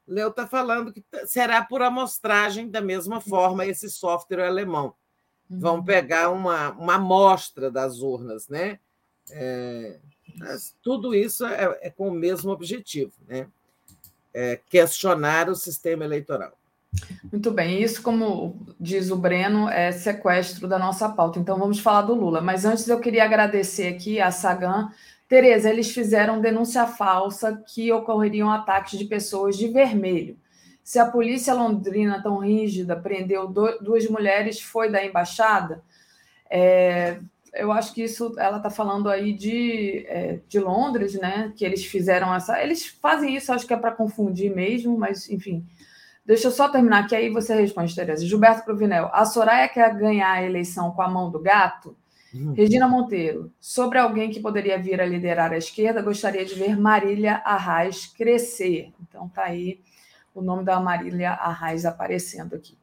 leu, 0.07 0.29
está 0.29 0.47
falando 0.47 0.93
que 0.93 1.03
será 1.27 1.65
por 1.65 1.81
amostragem 1.81 2.69
da 2.69 2.83
mesma 2.83 3.21
forma 3.23 3.65
esse 3.65 3.89
software 3.89 4.47
alemão. 4.47 4.95
Vão 5.49 5.77
uhum. 5.77 5.85
pegar 5.85 6.31
uma, 6.31 6.73
uma 6.73 6.97
amostra 6.97 7.71
das 7.71 8.01
urnas, 8.01 8.49
né? 8.49 8.79
É, 9.31 9.99
tudo 10.83 11.15
isso 11.15 11.45
é, 11.47 11.79
é, 11.83 11.91
com 11.91 12.09
o 12.09 12.13
mesmo 12.13 12.51
objetivo, 12.51 13.13
né? 13.29 13.47
é, 14.35 14.59
questionar 14.69 15.49
o 15.49 15.55
sistema 15.55 16.05
eleitoral. 16.05 16.53
Muito 17.31 17.51
bem, 17.51 17.83
isso, 17.83 18.03
como 18.03 18.67
diz 18.79 19.11
o 19.11 19.17
Breno, 19.17 19.69
é 19.69 19.93
sequestro 19.93 20.69
da 20.69 20.79
nossa 20.79 21.09
pauta. 21.09 21.39
Então 21.39 21.59
vamos 21.59 21.79
falar 21.79 22.03
do 22.03 22.15
Lula. 22.15 22.41
Mas 22.41 22.65
antes 22.65 22.87
eu 22.87 23.01
queria 23.01 23.25
agradecer 23.25 23.89
aqui 23.89 24.21
a 24.21 24.31
Sagan. 24.31 24.91
Tereza, 25.27 25.71
eles 25.71 25.91
fizeram 25.91 26.41
denúncia 26.41 26.87
falsa 26.87 27.63
que 27.67 27.91
ocorreriam 27.91 28.51
ataques 28.51 28.99
de 28.99 29.07
pessoas 29.07 29.57
de 29.57 29.69
vermelho. 29.69 30.37
Se 30.85 30.99
a 30.99 31.07
polícia 31.07 31.55
londrina 31.55 32.23
tão 32.23 32.39
rígida 32.39 32.95
prendeu 32.95 33.47
duas 33.49 34.07
mulheres, 34.09 34.61
foi 34.61 34.91
da 34.91 35.03
embaixada? 35.03 35.83
É, 36.51 37.19
eu 37.55 37.71
acho 37.71 37.93
que 37.93 38.03
isso 38.03 38.35
ela 38.39 38.57
está 38.57 38.71
falando 38.71 39.09
aí 39.09 39.33
de, 39.33 40.05
é, 40.09 40.41
de 40.49 40.59
Londres, 40.59 41.15
né? 41.15 41.53
Que 41.57 41.65
eles 41.65 41.85
fizeram 41.85 42.35
essa. 42.35 42.63
Eles 42.63 42.87
fazem 42.87 43.37
isso, 43.37 43.53
acho 43.53 43.67
que 43.67 43.75
é 43.75 43.77
para 43.77 43.93
confundir 43.93 44.55
mesmo, 44.55 44.97
mas 44.97 45.29
enfim. 45.29 45.67
Deixa 46.25 46.47
eu 46.47 46.53
só 46.53 46.69
terminar, 46.69 47.07
que 47.09 47.17
aí 47.17 47.29
você 47.31 47.55
responde, 47.55 47.95
Tereza. 47.95 48.25
Gilberto 48.25 48.65
Provinel, 48.65 49.11
a 49.13 49.25
Soraya 49.25 49.69
quer 49.69 49.95
ganhar 49.95 50.31
a 50.31 50.43
eleição 50.43 50.93
com 50.93 51.03
a 51.03 51.09
mão 51.09 51.31
do 51.31 51.41
gato? 51.41 51.97
Uhum. 52.33 52.53
Regina 52.53 52.89
Monteiro, 52.89 53.53
sobre 53.61 53.99
alguém 53.99 54.31
que 54.31 54.41
poderia 54.41 54.79
vir 54.79 55.01
a 55.01 55.05
liderar 55.05 55.53
a 55.53 55.59
esquerda, 55.59 56.01
gostaria 56.01 56.45
de 56.45 56.55
ver 56.55 56.79
Marília 56.79 57.43
Arraes 57.45 58.07
crescer. 58.07 58.93
Então 59.03 59.29
tá 59.29 59.43
aí 59.45 59.81
o 60.35 60.41
nome 60.41 60.65
da 60.65 60.81
Marília 60.81 61.33
Arraes 61.33 61.85
aparecendo 61.85 62.55
aqui. 62.55 62.79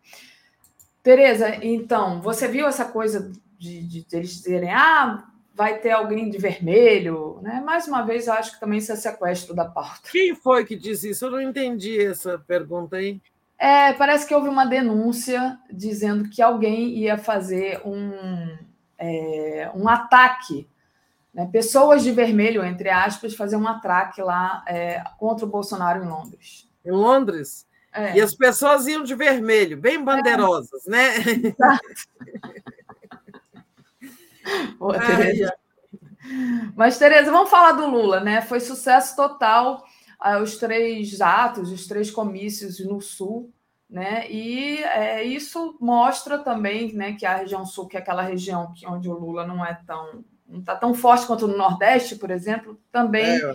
Tereza, 1.02 1.56
então, 1.64 2.22
você 2.22 2.48
viu 2.48 2.68
essa 2.68 2.86
coisa 2.86 3.32
de, 3.60 3.84
de, 3.84 4.06
de 4.06 4.16
eles 4.16 4.32
dizerem, 4.32 4.72
ah, 4.72 5.28
vai 5.54 5.78
ter 5.80 5.92
alguém 5.92 6.30
de 6.30 6.38
vermelho, 6.38 7.40
né? 7.42 7.62
Mais 7.66 7.86
uma 7.86 8.02
vez, 8.02 8.30
acho 8.30 8.54
que 8.54 8.60
também 8.62 8.80
isso 8.80 8.94
é 8.94 8.96
sequestro 8.96 9.54
da 9.54 9.66
pauta. 9.66 10.10
Quem 10.10 10.34
foi 10.34 10.66
que 10.66 10.74
disse 10.74 11.10
isso? 11.10 11.26
Eu 11.26 11.32
não 11.32 11.42
entendi 11.42 12.02
essa 12.02 12.40
pergunta 12.40 12.96
aí. 12.96 13.22
É, 13.58 13.92
parece 13.92 14.26
que 14.26 14.34
houve 14.34 14.48
uma 14.48 14.66
denúncia 14.66 15.60
dizendo 15.70 16.30
que 16.30 16.42
alguém 16.42 16.98
ia 16.98 17.18
fazer 17.18 17.82
um, 17.86 18.58
é, 18.98 19.70
um 19.76 19.90
ataque, 19.90 20.66
né? 21.34 21.50
pessoas 21.52 22.04
de 22.04 22.12
vermelho, 22.14 22.64
entre 22.64 22.90
aspas, 22.90 23.36
fazer 23.36 23.58
um 23.58 23.68
ataque 23.68 24.22
lá 24.22 24.64
é, 24.66 25.04
contra 25.18 25.46
o 25.46 25.50
Bolsonaro 25.50 26.02
em 26.02 26.08
Londres. 26.08 26.70
Em 26.86 26.92
Londres? 26.92 27.68
É. 27.92 28.16
E 28.16 28.22
as 28.22 28.34
pessoas 28.34 28.88
iam 28.88 29.04
de 29.04 29.14
vermelho, 29.14 29.76
bem 29.76 30.02
bandeirosas, 30.02 30.86
né? 30.86 31.16
Exato. 31.18 31.84
Boa, 34.78 35.00
Tereza. 35.00 35.54
Mas, 36.76 36.98
Tereza, 36.98 37.32
vamos 37.32 37.50
falar 37.50 37.74
do 37.74 37.88
Lula, 37.88 38.20
né? 38.20 38.42
Foi 38.42 38.60
sucesso 38.60 39.16
total 39.16 39.84
uh, 40.24 40.42
os 40.42 40.58
três 40.58 41.22
atos, 41.22 41.72
os 41.72 41.88
três 41.88 42.12
comícios 42.12 42.80
no 42.80 43.02
Sul, 43.02 43.52
né? 43.90 44.30
E 44.30 44.84
é, 44.84 45.24
isso 45.24 45.78
mostra 45.80 46.38
também 46.38 46.94
né, 46.94 47.14
que 47.14 47.26
a 47.26 47.38
região 47.38 47.66
Sul, 47.66 47.88
que 47.88 47.98
é 47.98 48.00
aquela 48.00 48.22
região 48.22 48.72
que, 48.74 48.86
onde 48.88 49.10
o 49.10 49.18
Lula 49.18 49.48
não 49.48 49.66
é 49.66 49.74
tão 49.86 50.24
não 50.50 50.60
está 50.60 50.76
tão 50.76 50.94
forte 50.96 51.28
quanto 51.28 51.48
no 51.48 51.56
Nordeste, 51.56 52.16
por 52.16 52.32
exemplo, 52.32 52.80
também 52.92 53.38
é. 53.38 53.54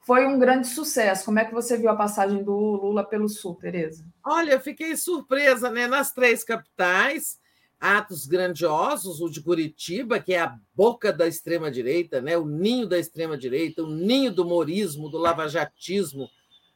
foi 0.00 0.26
um 0.26 0.38
grande 0.38 0.66
sucesso. 0.66 1.26
Como 1.26 1.38
é 1.38 1.44
que 1.44 1.52
você 1.52 1.76
viu 1.76 1.90
a 1.90 1.96
passagem 1.96 2.42
do 2.42 2.54
Lula 2.54 3.04
pelo 3.04 3.28
Sul, 3.28 3.56
Tereza? 3.56 4.04
Olha, 4.24 4.52
eu 4.52 4.60
fiquei 4.60 4.96
surpresa, 4.96 5.70
né? 5.70 5.86
Nas 5.86 6.12
três 6.12 6.42
capitais, 6.42 7.38
atos 7.80 8.26
grandiosos, 8.26 9.22
o 9.22 9.30
de 9.30 9.40
Curitiba, 9.40 10.20
que 10.20 10.34
é 10.34 10.40
a 10.40 10.58
boca 10.74 11.10
da 11.10 11.26
extrema-direita, 11.26 12.20
né? 12.20 12.36
o 12.36 12.44
ninho 12.44 12.86
da 12.86 12.98
extrema-direita, 12.98 13.82
o 13.82 13.90
ninho 13.90 14.30
do 14.30 14.44
morismo, 14.44 15.08
do 15.08 15.16
lavajatismo, 15.16 16.28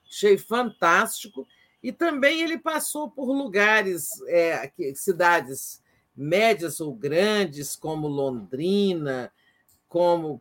achei 0.09 0.39
fantástico. 0.39 1.47
E 1.83 1.93
também 1.93 2.41
ele 2.41 2.57
passou 2.57 3.11
por 3.11 3.31
lugares, 3.31 4.09
é, 4.27 4.73
cidades 4.95 5.83
médias 6.17 6.81
ou 6.81 6.95
grandes, 6.95 7.77
como 7.77 8.09
Londrina, 8.09 9.31
como 9.87 10.41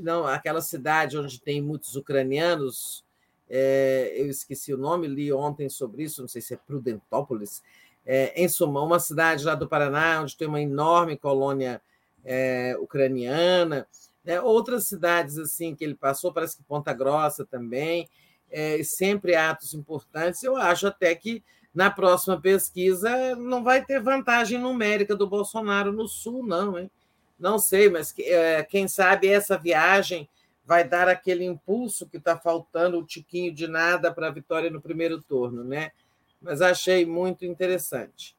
não, 0.00 0.26
aquela 0.26 0.60
cidade 0.60 1.18
onde 1.18 1.40
tem 1.40 1.60
muitos 1.60 1.96
ucranianos, 1.96 3.04
é, 3.50 4.12
eu 4.16 4.28
esqueci 4.28 4.72
o 4.72 4.78
nome, 4.78 5.06
li 5.06 5.32
ontem 5.32 5.68
sobre 5.68 6.04
isso, 6.04 6.20
não 6.20 6.28
sei 6.28 6.42
se 6.42 6.54
é 6.54 6.56
Prudentópolis, 6.56 7.62
é, 8.08 8.32
em 8.42 8.48
suma, 8.48 8.82
uma 8.82 8.98
cidade 8.98 9.44
lá 9.44 9.54
do 9.54 9.68
Paraná, 9.68 10.22
onde 10.22 10.34
tem 10.34 10.48
uma 10.48 10.62
enorme 10.62 11.14
colônia 11.14 11.82
é, 12.24 12.74
ucraniana, 12.80 13.86
né? 14.24 14.40
outras 14.40 14.86
cidades 14.86 15.36
assim 15.36 15.74
que 15.74 15.84
ele 15.84 15.94
passou, 15.94 16.32
parece 16.32 16.56
que 16.56 16.62
Ponta 16.62 16.90
Grossa 16.94 17.44
também, 17.44 18.08
é, 18.50 18.82
sempre 18.82 19.36
atos 19.36 19.74
importantes. 19.74 20.42
Eu 20.42 20.56
acho 20.56 20.86
até 20.86 21.14
que 21.14 21.44
na 21.74 21.90
próxima 21.90 22.40
pesquisa 22.40 23.36
não 23.36 23.62
vai 23.62 23.84
ter 23.84 24.00
vantagem 24.00 24.58
numérica 24.58 25.14
do 25.14 25.28
Bolsonaro 25.28 25.92
no 25.92 26.08
Sul, 26.08 26.42
não, 26.46 26.78
hein? 26.78 26.90
Não 27.38 27.58
sei, 27.58 27.90
mas 27.90 28.14
é, 28.18 28.64
quem 28.64 28.88
sabe 28.88 29.28
essa 29.28 29.58
viagem 29.58 30.26
vai 30.64 30.82
dar 30.82 31.08
aquele 31.08 31.44
impulso 31.44 32.08
que 32.08 32.16
está 32.16 32.38
faltando, 32.38 32.98
o 32.98 33.04
tiquinho 33.04 33.54
de 33.54 33.68
nada 33.68 34.10
para 34.12 34.28
a 34.28 34.32
vitória 34.32 34.70
no 34.70 34.80
primeiro 34.80 35.20
turno, 35.20 35.62
né? 35.62 35.92
Mas 36.40 36.60
achei 36.60 37.04
muito 37.04 37.44
interessante. 37.44 38.36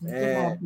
Muito 0.00 0.14
é... 0.14 0.58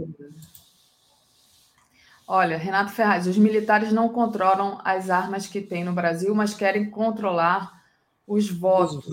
Olha, 2.29 2.57
Renato 2.57 2.91
Ferraz, 2.91 3.27
os 3.27 3.39
militares 3.39 3.93
não 3.93 4.09
controlam 4.09 4.81
as 4.85 5.11
armas 5.11 5.47
que 5.47 5.61
tem 5.61 5.85
no 5.85 5.93
Brasil, 5.93 6.35
mas 6.35 6.55
querem 6.55 6.91
controlar 6.91 7.85
os 8.27 8.51
votos. 8.51 9.05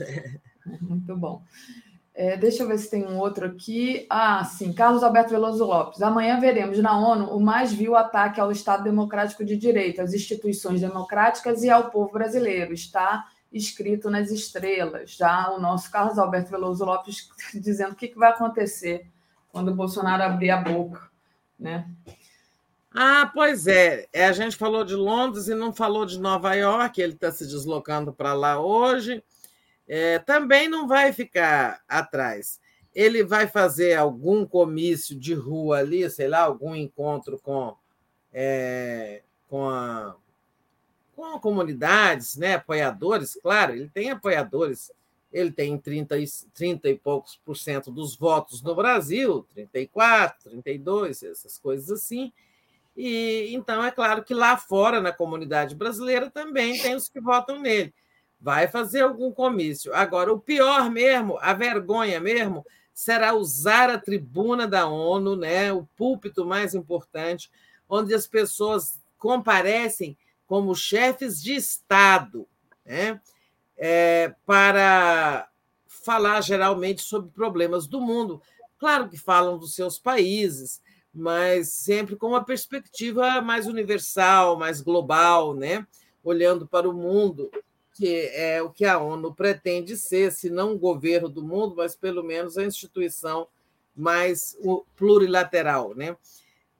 Muito 0.80 1.16
bom. 1.16 1.44
É, 2.12 2.36
deixa 2.36 2.62
eu 2.62 2.66
ver 2.66 2.78
se 2.78 2.90
tem 2.90 3.06
um 3.06 3.18
outro 3.18 3.46
aqui. 3.46 4.04
Ah, 4.10 4.42
sim, 4.42 4.72
Carlos 4.72 5.04
Alberto 5.04 5.30
Veloso 5.30 5.64
Lopes. 5.64 6.02
Amanhã 6.02 6.40
veremos 6.40 6.78
na 6.78 6.98
ONU 6.98 7.26
o 7.26 7.38
mais 7.38 7.72
vil 7.72 7.94
ataque 7.94 8.40
ao 8.40 8.50
Estado 8.50 8.82
Democrático 8.82 9.44
de 9.44 9.56
Direito, 9.56 10.00
às 10.00 10.12
instituições 10.12 10.80
democráticas 10.80 11.62
e 11.62 11.70
ao 11.70 11.90
povo 11.90 12.10
brasileiro. 12.10 12.72
Está 12.72 13.28
escrito 13.56 14.10
nas 14.10 14.30
estrelas. 14.30 15.10
Já 15.12 15.50
o 15.50 15.60
nosso 15.60 15.90
Carlos 15.90 16.18
Alberto 16.18 16.50
Veloso 16.50 16.84
Lopes 16.84 17.28
dizendo 17.54 17.92
o 17.92 17.96
que, 17.96 18.14
vai 18.14 18.30
acontecer 18.30 19.06
quando 19.48 19.68
o 19.68 19.74
Bolsonaro 19.74 20.22
abrir 20.22 20.50
a 20.50 20.60
boca, 20.60 21.10
né? 21.58 21.88
Ah, 22.94 23.30
pois 23.32 23.66
é. 23.66 24.06
é. 24.12 24.26
A 24.26 24.32
gente 24.32 24.56
falou 24.56 24.84
de 24.84 24.94
Londres 24.94 25.48
e 25.48 25.54
não 25.54 25.72
falou 25.72 26.06
de 26.06 26.18
Nova 26.18 26.54
York. 26.54 27.00
Ele 27.00 27.12
está 27.12 27.30
se 27.30 27.46
deslocando 27.46 28.12
para 28.12 28.32
lá 28.32 28.60
hoje. 28.60 29.22
É, 29.88 30.18
também 30.18 30.68
não 30.68 30.88
vai 30.88 31.12
ficar 31.12 31.82
atrás. 31.86 32.58
Ele 32.94 33.22
vai 33.22 33.46
fazer 33.46 33.94
algum 33.94 34.46
comício 34.46 35.18
de 35.18 35.34
rua 35.34 35.78
ali, 35.78 36.08
sei 36.10 36.28
lá, 36.28 36.40
algum 36.40 36.74
encontro 36.74 37.38
com, 37.38 37.76
é, 38.32 39.22
com 39.48 39.68
a 39.68 40.16
com 41.16 41.40
comunidades, 41.40 42.36
né, 42.36 42.56
apoiadores, 42.56 43.38
claro, 43.42 43.72
ele 43.72 43.88
tem 43.88 44.10
apoiadores, 44.10 44.92
ele 45.32 45.50
tem 45.50 45.78
30 45.78 46.18
e, 46.18 46.26
30 46.52 46.90
e 46.90 46.98
poucos 46.98 47.40
por 47.42 47.56
cento 47.56 47.90
dos 47.90 48.14
votos 48.14 48.62
no 48.62 48.74
Brasil, 48.74 49.46
34, 49.54 50.50
32, 50.50 51.22
essas 51.22 51.58
coisas 51.58 51.90
assim. 51.90 52.30
E 52.94 53.48
então 53.54 53.82
é 53.82 53.90
claro 53.90 54.22
que 54.22 54.34
lá 54.34 54.58
fora, 54.58 55.00
na 55.00 55.12
comunidade 55.12 55.74
brasileira, 55.74 56.30
também 56.30 56.78
tem 56.80 56.94
os 56.94 57.08
que 57.08 57.20
votam 57.20 57.58
nele. 57.58 57.94
Vai 58.38 58.68
fazer 58.68 59.00
algum 59.00 59.32
comício. 59.32 59.94
Agora, 59.94 60.32
o 60.32 60.38
pior 60.38 60.90
mesmo, 60.90 61.38
a 61.40 61.54
vergonha 61.54 62.20
mesmo, 62.20 62.64
será 62.92 63.34
usar 63.34 63.90
a 63.90 63.98
tribuna 63.98 64.66
da 64.66 64.86
ONU, 64.86 65.34
né, 65.34 65.72
o 65.72 65.86
púlpito 65.96 66.44
mais 66.44 66.74
importante, 66.74 67.50
onde 67.88 68.14
as 68.14 68.26
pessoas 68.26 69.00
comparecem 69.18 70.16
como 70.46 70.74
chefes 70.74 71.42
de 71.42 71.54
Estado, 71.54 72.46
né? 72.84 73.20
É, 73.76 74.34
para 74.46 75.48
falar 75.86 76.40
geralmente 76.40 77.02
sobre 77.02 77.30
problemas 77.30 77.86
do 77.86 78.00
mundo. 78.00 78.40
Claro 78.78 79.08
que 79.08 79.18
falam 79.18 79.58
dos 79.58 79.74
seus 79.74 79.98
países, 79.98 80.80
mas 81.12 81.70
sempre 81.72 82.16
com 82.16 82.28
uma 82.28 82.44
perspectiva 82.44 83.40
mais 83.42 83.66
universal, 83.66 84.56
mais 84.56 84.80
global, 84.80 85.54
né? 85.54 85.86
olhando 86.26 86.66
para 86.66 86.88
o 86.88 86.92
mundo, 86.92 87.50
que 87.94 88.28
é 88.34 88.60
o 88.60 88.70
que 88.70 88.84
a 88.84 88.98
ONU 88.98 89.32
pretende 89.32 89.96
ser, 89.96 90.32
se 90.32 90.50
não 90.50 90.74
o 90.74 90.78
governo 90.78 91.28
do 91.28 91.42
mundo, 91.42 91.74
mas 91.76 91.94
pelo 91.94 92.22
menos 92.22 92.58
a 92.58 92.64
instituição 92.64 93.46
mais 93.96 94.58
plurilateral. 94.96 95.94
Né? 95.94 96.16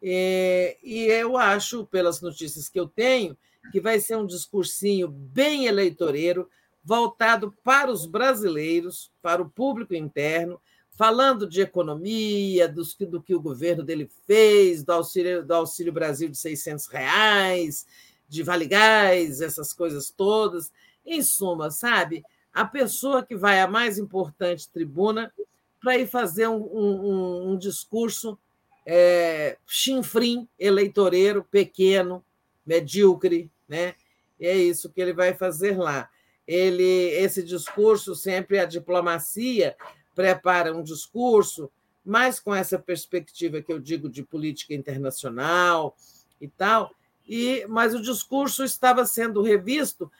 E 0.02 1.06
eu 1.08 1.36
acho, 1.36 1.86
pelas 1.86 2.20
notícias 2.20 2.68
que 2.68 2.78
eu 2.78 2.88
tenho, 2.88 3.36
que 3.70 3.80
vai 3.80 4.00
ser 4.00 4.16
um 4.16 4.26
discursinho 4.26 5.08
bem 5.08 5.66
eleitoreiro, 5.66 6.48
voltado 6.84 7.54
para 7.64 7.90
os 7.90 8.06
brasileiros, 8.06 9.10
para 9.20 9.42
o 9.42 9.50
público 9.50 9.94
interno, 9.94 10.60
falando 10.92 11.48
de 11.48 11.60
economia, 11.60 12.68
do, 12.68 12.82
que 13.22 13.34
o 13.34 13.40
governo 13.40 13.82
dele 13.82 14.08
fez, 14.26 14.82
do 14.82 14.92
auxílio, 14.92 15.44
do 15.44 15.52
auxílio 15.52 15.92
Brasil 15.92 16.28
de 16.28 16.38
600 16.38 16.86
reais, 16.86 17.86
de 18.28 18.42
Vale 18.42 18.66
Gás, 18.66 19.40
essas 19.40 19.72
coisas 19.72 20.10
todas. 20.10 20.72
Em 21.04 21.22
suma, 21.22 21.70
sabe, 21.70 22.24
a 22.52 22.64
pessoa 22.64 23.24
que 23.24 23.36
vai 23.36 23.60
à 23.60 23.68
mais 23.68 23.98
importante 23.98 24.68
tribuna 24.70 25.32
para 25.80 25.98
ir 25.98 26.06
fazer 26.06 26.48
um, 26.48 26.62
um, 26.62 27.50
um 27.52 27.58
discurso 27.58 28.38
é, 28.86 29.58
chinfrim, 29.66 30.48
eleitoreiro, 30.58 31.44
pequeno, 31.44 32.24
medíocre, 32.64 33.50
né? 33.68 33.94
E 34.38 34.46
é 34.46 34.56
isso 34.56 34.90
que 34.90 35.00
ele 35.00 35.12
vai 35.12 35.34
fazer 35.34 35.78
lá. 35.78 36.08
Ele, 36.46 37.10
esse 37.10 37.42
discurso 37.42 38.14
sempre 38.14 38.58
a 38.58 38.64
diplomacia 38.64 39.76
prepara 40.14 40.74
um 40.74 40.82
discurso, 40.82 41.70
mas 42.04 42.38
com 42.38 42.54
essa 42.54 42.78
perspectiva 42.78 43.60
que 43.60 43.72
eu 43.72 43.80
digo 43.80 44.08
de 44.08 44.22
política 44.22 44.74
internacional 44.74 45.96
e 46.40 46.46
tal. 46.48 46.92
E 47.26 47.66
mas 47.68 47.94
o 47.94 48.00
discurso 48.02 48.62
estava 48.62 49.04
sendo 49.04 49.42
revisto, 49.42 50.10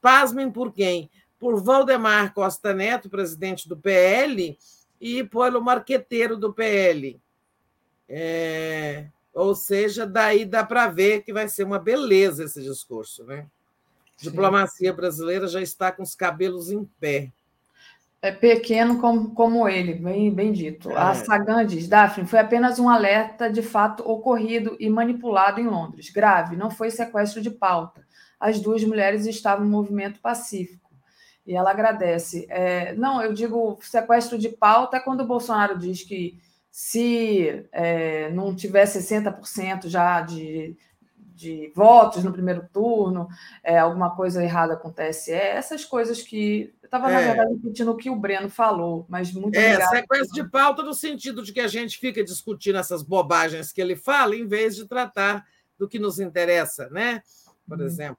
pasmem 0.00 0.50
por 0.50 0.72
quem? 0.72 1.10
Por 1.38 1.60
Valdemar 1.62 2.32
Costa 2.32 2.72
Neto, 2.72 3.10
presidente 3.10 3.68
do 3.68 3.76
PL, 3.76 4.56
e 5.00 5.24
pelo 5.24 5.60
marqueteiro 5.60 6.36
do 6.36 6.52
PL, 6.52 7.20
é, 8.08 9.08
ou 9.32 9.54
seja, 9.54 10.06
daí 10.06 10.44
dá 10.44 10.64
para 10.64 10.88
ver 10.88 11.22
que 11.22 11.32
vai 11.32 11.48
ser 11.48 11.64
uma 11.64 11.78
beleza 11.78 12.44
esse 12.44 12.62
discurso. 12.62 13.24
Né? 13.24 13.46
A 14.20 14.22
diplomacia 14.22 14.92
brasileira 14.92 15.46
já 15.46 15.60
está 15.60 15.92
com 15.92 16.02
os 16.02 16.14
cabelos 16.14 16.70
em 16.70 16.84
pé. 17.00 17.30
É 18.20 18.32
pequeno 18.32 19.00
como, 19.00 19.32
como 19.32 19.68
ele, 19.68 19.94
bem, 19.94 20.32
bem 20.34 20.52
dito. 20.52 20.90
É. 20.90 20.96
A 20.96 21.14
Sagan 21.14 21.64
diz: 21.64 21.86
Daphne, 21.86 22.26
foi 22.26 22.40
apenas 22.40 22.80
um 22.80 22.88
alerta 22.88 23.48
de 23.48 23.62
fato 23.62 24.02
ocorrido 24.08 24.76
e 24.80 24.90
manipulado 24.90 25.60
em 25.60 25.68
Londres. 25.68 26.10
Grave, 26.10 26.56
não 26.56 26.68
foi 26.68 26.90
sequestro 26.90 27.40
de 27.40 27.50
pauta. 27.50 28.04
As 28.40 28.60
duas 28.60 28.82
mulheres 28.82 29.24
estavam 29.24 29.64
em 29.64 29.70
movimento 29.70 30.20
pacífico. 30.20 30.90
E 31.46 31.54
ela 31.54 31.70
agradece. 31.70 32.44
É, 32.50 32.92
não, 32.94 33.22
eu 33.22 33.32
digo 33.32 33.78
sequestro 33.82 34.36
de 34.36 34.48
pauta 34.48 34.96
é 34.96 35.00
quando 35.00 35.20
o 35.20 35.26
Bolsonaro 35.26 35.78
diz 35.78 36.02
que 36.02 36.38
se 36.70 37.66
é, 37.72 38.30
não 38.30 38.54
tiver 38.54 38.84
60% 38.84 39.88
já 39.88 40.20
de, 40.20 40.76
de 41.16 41.72
votos 41.74 42.24
no 42.24 42.32
primeiro 42.32 42.68
turno, 42.72 43.28
é, 43.62 43.78
alguma 43.78 44.14
coisa 44.14 44.42
errada 44.42 44.74
acontece. 44.74 45.32
É 45.32 45.56
essas 45.56 45.84
coisas 45.84 46.22
que. 46.22 46.74
Eu 46.82 46.86
estava, 46.86 47.10
é. 47.10 47.14
na 47.14 47.20
verdade, 47.20 47.54
repetindo 47.54 47.90
o 47.90 47.96
que 47.96 48.10
o 48.10 48.16
Breno 48.16 48.48
falou, 48.48 49.06
mas 49.08 49.32
muito 49.32 49.56
É, 49.56 49.74
obrigado. 49.74 49.90
sequência 49.90 50.32
de 50.32 50.50
pauta 50.50 50.82
no 50.82 50.94
sentido 50.94 51.42
de 51.42 51.52
que 51.52 51.60
a 51.60 51.68
gente 51.68 51.98
fica 51.98 52.24
discutindo 52.24 52.78
essas 52.78 53.02
bobagens 53.02 53.72
que 53.72 53.80
ele 53.80 53.94
fala, 53.94 54.34
em 54.34 54.46
vez 54.46 54.74
de 54.76 54.86
tratar 54.86 55.46
do 55.78 55.88
que 55.88 55.98
nos 55.98 56.18
interessa, 56.18 56.88
né? 56.90 57.22
Por 57.66 57.80
hum. 57.80 57.84
exemplo. 57.84 58.18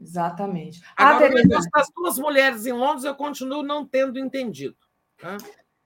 Exatamente. 0.00 0.82
Agora, 0.96 1.26
ah, 1.26 1.30
o 1.30 1.34
negócio 1.34 1.70
das 1.70 1.88
duas 1.94 2.18
mulheres 2.18 2.66
em 2.66 2.72
Londres, 2.72 3.04
eu 3.04 3.14
continuo 3.14 3.62
não 3.62 3.86
tendo 3.86 4.18
entendido. 4.18 4.76
Tá? 5.18 5.36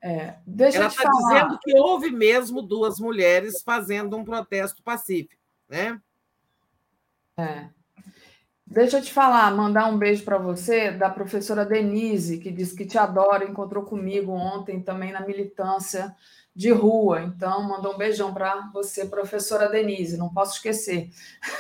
É, 0.02 0.36
deixa 0.46 0.78
Ela 0.78 0.86
está 0.88 1.10
dizendo 1.10 1.58
que 1.60 1.78
houve 1.78 2.10
mesmo 2.10 2.62
duas 2.62 2.98
mulheres 3.00 3.62
fazendo 3.62 4.16
um 4.16 4.24
protesto 4.24 4.82
pacífico, 4.82 5.40
né? 5.68 6.00
É. 7.36 7.68
Deixa 8.66 8.98
eu 8.98 9.02
te 9.02 9.12
falar, 9.12 9.54
mandar 9.54 9.86
um 9.86 9.96
beijo 9.96 10.24
para 10.24 10.38
você 10.38 10.90
da 10.90 11.08
professora 11.08 11.64
Denise, 11.64 12.38
que 12.38 12.50
disse 12.50 12.74
que 12.74 12.84
te 12.84 12.98
adora, 12.98 13.44
encontrou 13.44 13.84
comigo 13.84 14.32
ontem 14.32 14.82
também 14.82 15.12
na 15.12 15.20
militância 15.20 16.14
de 16.56 16.70
rua. 16.70 17.22
Então, 17.22 17.62
mandou 17.68 17.92
um 17.92 17.98
beijão 17.98 18.32
para 18.32 18.70
você, 18.72 19.04
professora 19.04 19.68
Denise, 19.68 20.16
não 20.16 20.32
posso 20.32 20.54
esquecer. 20.54 21.10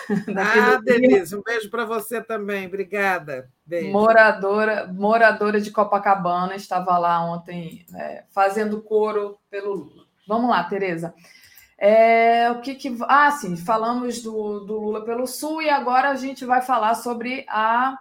Ah, 0.38 0.80
Denise, 0.82 1.36
um 1.36 1.42
beijo 1.42 1.68
para 1.70 1.84
você 1.84 2.22
também, 2.22 2.66
obrigada. 2.66 3.50
Beijo. 3.64 3.90
Moradora, 3.90 4.86
moradora 4.86 5.60
de 5.60 5.70
Copacabana, 5.70 6.54
estava 6.54 6.96
lá 6.96 7.22
ontem 7.24 7.84
é, 7.94 8.24
fazendo 8.30 8.80
coro 8.80 9.38
pelo 9.50 9.74
Lula. 9.74 10.04
Vamos 10.26 10.48
lá, 10.48 10.64
Tereza. 10.64 11.14
É, 11.78 12.50
o 12.50 12.60
que, 12.60 12.74
que 12.74 12.96
ah 13.02 13.30
sim 13.30 13.54
falamos 13.56 14.22
do, 14.22 14.60
do 14.60 14.78
Lula 14.78 15.04
pelo 15.04 15.26
Sul 15.26 15.60
e 15.60 15.68
agora 15.68 16.08
a 16.08 16.14
gente 16.14 16.44
vai 16.46 16.62
falar 16.62 16.94
sobre 16.94 17.44
a 17.48 17.98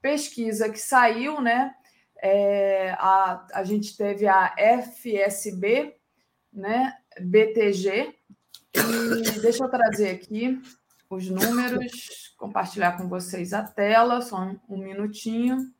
pesquisa 0.00 0.68
que 0.68 0.78
saiu 0.78 1.40
né 1.40 1.74
é, 2.22 2.92
a, 2.92 3.44
a 3.52 3.64
gente 3.64 3.96
teve 3.96 4.28
a 4.28 4.54
FSB 4.56 5.96
né 6.56 6.96
BTG 7.20 8.14
e 8.74 9.40
deixa 9.40 9.64
eu 9.64 9.68
trazer 9.68 10.10
aqui 10.10 10.60
os 11.08 11.28
números 11.28 12.34
compartilhar 12.36 12.96
com 12.96 13.08
vocês 13.08 13.52
a 13.52 13.62
tela 13.62 14.20
só 14.22 14.40
um, 14.40 14.58
um 14.68 14.78
minutinho 14.78 15.70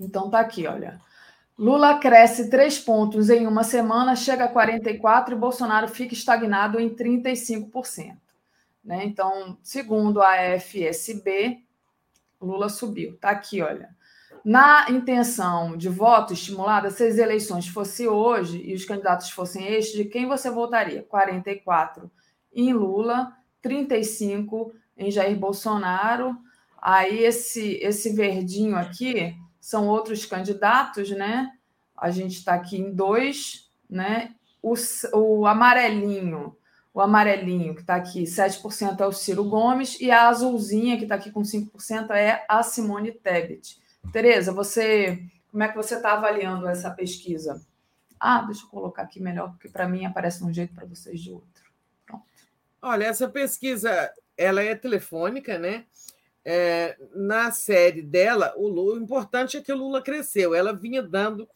então 0.00 0.30
tá 0.30 0.40
aqui 0.40 0.66
olha 0.66 1.00
Lula 1.58 1.98
cresce 1.98 2.50
três 2.50 2.78
pontos 2.78 3.30
em 3.30 3.46
uma 3.46 3.64
semana, 3.64 4.14
chega 4.14 4.44
a 4.44 4.52
44% 4.52 5.32
e 5.32 5.34
Bolsonaro 5.34 5.88
fica 5.88 6.12
estagnado 6.12 6.78
em 6.78 6.94
35%. 6.94 8.14
Né? 8.84 9.04
Então, 9.06 9.58
segundo 9.62 10.22
a 10.22 10.36
FSB, 10.60 11.64
Lula 12.40 12.68
subiu. 12.68 13.14
Está 13.14 13.30
aqui, 13.30 13.62
olha. 13.62 13.88
Na 14.44 14.90
intenção 14.90 15.76
de 15.76 15.88
voto 15.88 16.32
estimulada, 16.32 16.90
se 16.90 17.04
as 17.04 17.18
eleições 17.18 17.66
fossem 17.68 18.08
hoje 18.08 18.62
e 18.64 18.74
os 18.74 18.84
candidatos 18.84 19.30
fossem 19.30 19.66
estes, 19.66 19.96
de 19.96 20.04
quem 20.04 20.26
você 20.26 20.50
votaria? 20.50 21.02
44 21.02 22.10
em 22.52 22.72
Lula, 22.72 23.36
35 23.60 24.72
em 24.96 25.10
Jair 25.10 25.36
Bolsonaro. 25.36 26.36
Aí 26.80 27.24
esse 27.24 27.74
esse 27.82 28.14
verdinho 28.14 28.76
aqui 28.76 29.36
são 29.60 29.88
outros 29.88 30.24
candidatos, 30.24 31.10
né? 31.10 31.50
A 31.96 32.10
gente 32.10 32.36
está 32.36 32.54
aqui 32.54 32.78
em 32.78 32.92
dois, 32.92 33.70
né? 33.88 34.34
O, 34.62 34.74
o 35.14 35.46
amarelinho, 35.46 36.56
o 36.94 37.00
amarelinho 37.00 37.74
que 37.74 37.80
está 37.80 37.96
aqui, 37.96 38.22
7% 38.22 39.00
é 39.00 39.06
o 39.06 39.12
Ciro 39.12 39.44
Gomes, 39.44 40.00
e 40.00 40.10
a 40.10 40.28
azulzinha, 40.28 40.96
que 40.96 41.02
está 41.02 41.14
aqui 41.14 41.30
com 41.30 41.42
5%, 41.42 42.10
é 42.10 42.44
a 42.48 42.62
Simone 42.62 43.12
Tebet. 43.12 43.78
Tereza, 44.12 44.52
você 44.52 45.22
como 45.50 45.62
é 45.62 45.68
que 45.68 45.76
você 45.76 45.96
está 45.96 46.12
avaliando 46.12 46.68
essa 46.68 46.90
pesquisa? 46.90 47.64
Ah, 48.20 48.42
deixa 48.42 48.64
eu 48.64 48.68
colocar 48.68 49.02
aqui 49.02 49.20
melhor, 49.20 49.50
porque 49.52 49.68
para 49.68 49.88
mim 49.88 50.04
aparece 50.04 50.38
de 50.38 50.44
um 50.44 50.52
jeito 50.52 50.74
para 50.74 50.86
vocês 50.86 51.20
de 51.20 51.32
outro. 51.32 51.64
Pronto. 52.06 52.24
Olha, 52.82 53.04
essa 53.04 53.28
pesquisa 53.28 54.12
ela 54.36 54.62
é 54.62 54.74
telefônica, 54.74 55.58
né? 55.58 55.86
é, 56.48 56.96
na 57.12 57.50
série 57.50 58.00
dela, 58.00 58.54
o, 58.56 58.68
Lula, 58.68 58.94
o 58.94 59.02
importante 59.02 59.56
é 59.56 59.60
que 59.60 59.72
o 59.72 59.76
Lula 59.76 60.00
cresceu. 60.00 60.54
Ela 60.54 60.72
vinha 60.72 61.02
dando 61.02 61.48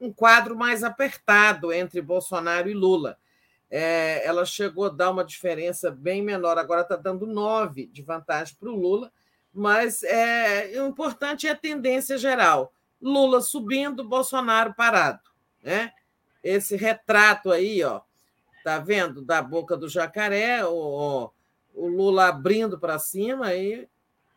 um 0.00 0.12
quadro 0.12 0.56
mais 0.56 0.84
apertado 0.84 1.72
entre 1.72 2.00
Bolsonaro 2.00 2.70
e 2.70 2.72
Lula. 2.72 3.18
É, 3.68 4.24
ela 4.24 4.46
chegou 4.46 4.84
a 4.84 4.90
dar 4.90 5.10
uma 5.10 5.24
diferença 5.24 5.90
bem 5.90 6.22
menor, 6.22 6.56
agora 6.56 6.82
está 6.82 6.94
dando 6.94 7.26
nove 7.26 7.86
de 7.88 8.00
vantagem 8.00 8.56
para 8.58 8.70
o 8.70 8.76
Lula, 8.76 9.12
mas 9.52 10.02
é, 10.02 10.80
o 10.80 10.88
importante 10.88 11.46
é 11.46 11.50
a 11.50 11.56
tendência 11.56 12.16
geral. 12.16 12.72
Lula 13.00 13.40
subindo, 13.40 14.04
Bolsonaro 14.04 14.74
parado. 14.74 15.20
Né? 15.62 15.92
Esse 16.42 16.76
retrato 16.76 17.50
aí, 17.50 17.82
ó, 17.82 18.00
tá 18.62 18.78
vendo? 18.78 19.22
Da 19.22 19.42
boca 19.42 19.76
do 19.76 19.88
jacaré, 19.88 20.64
o, 20.64 21.30
o 21.74 21.86
Lula 21.86 22.28
abrindo 22.28 22.78
para 22.78 22.98
cima 22.98 23.54
e, 23.54 23.88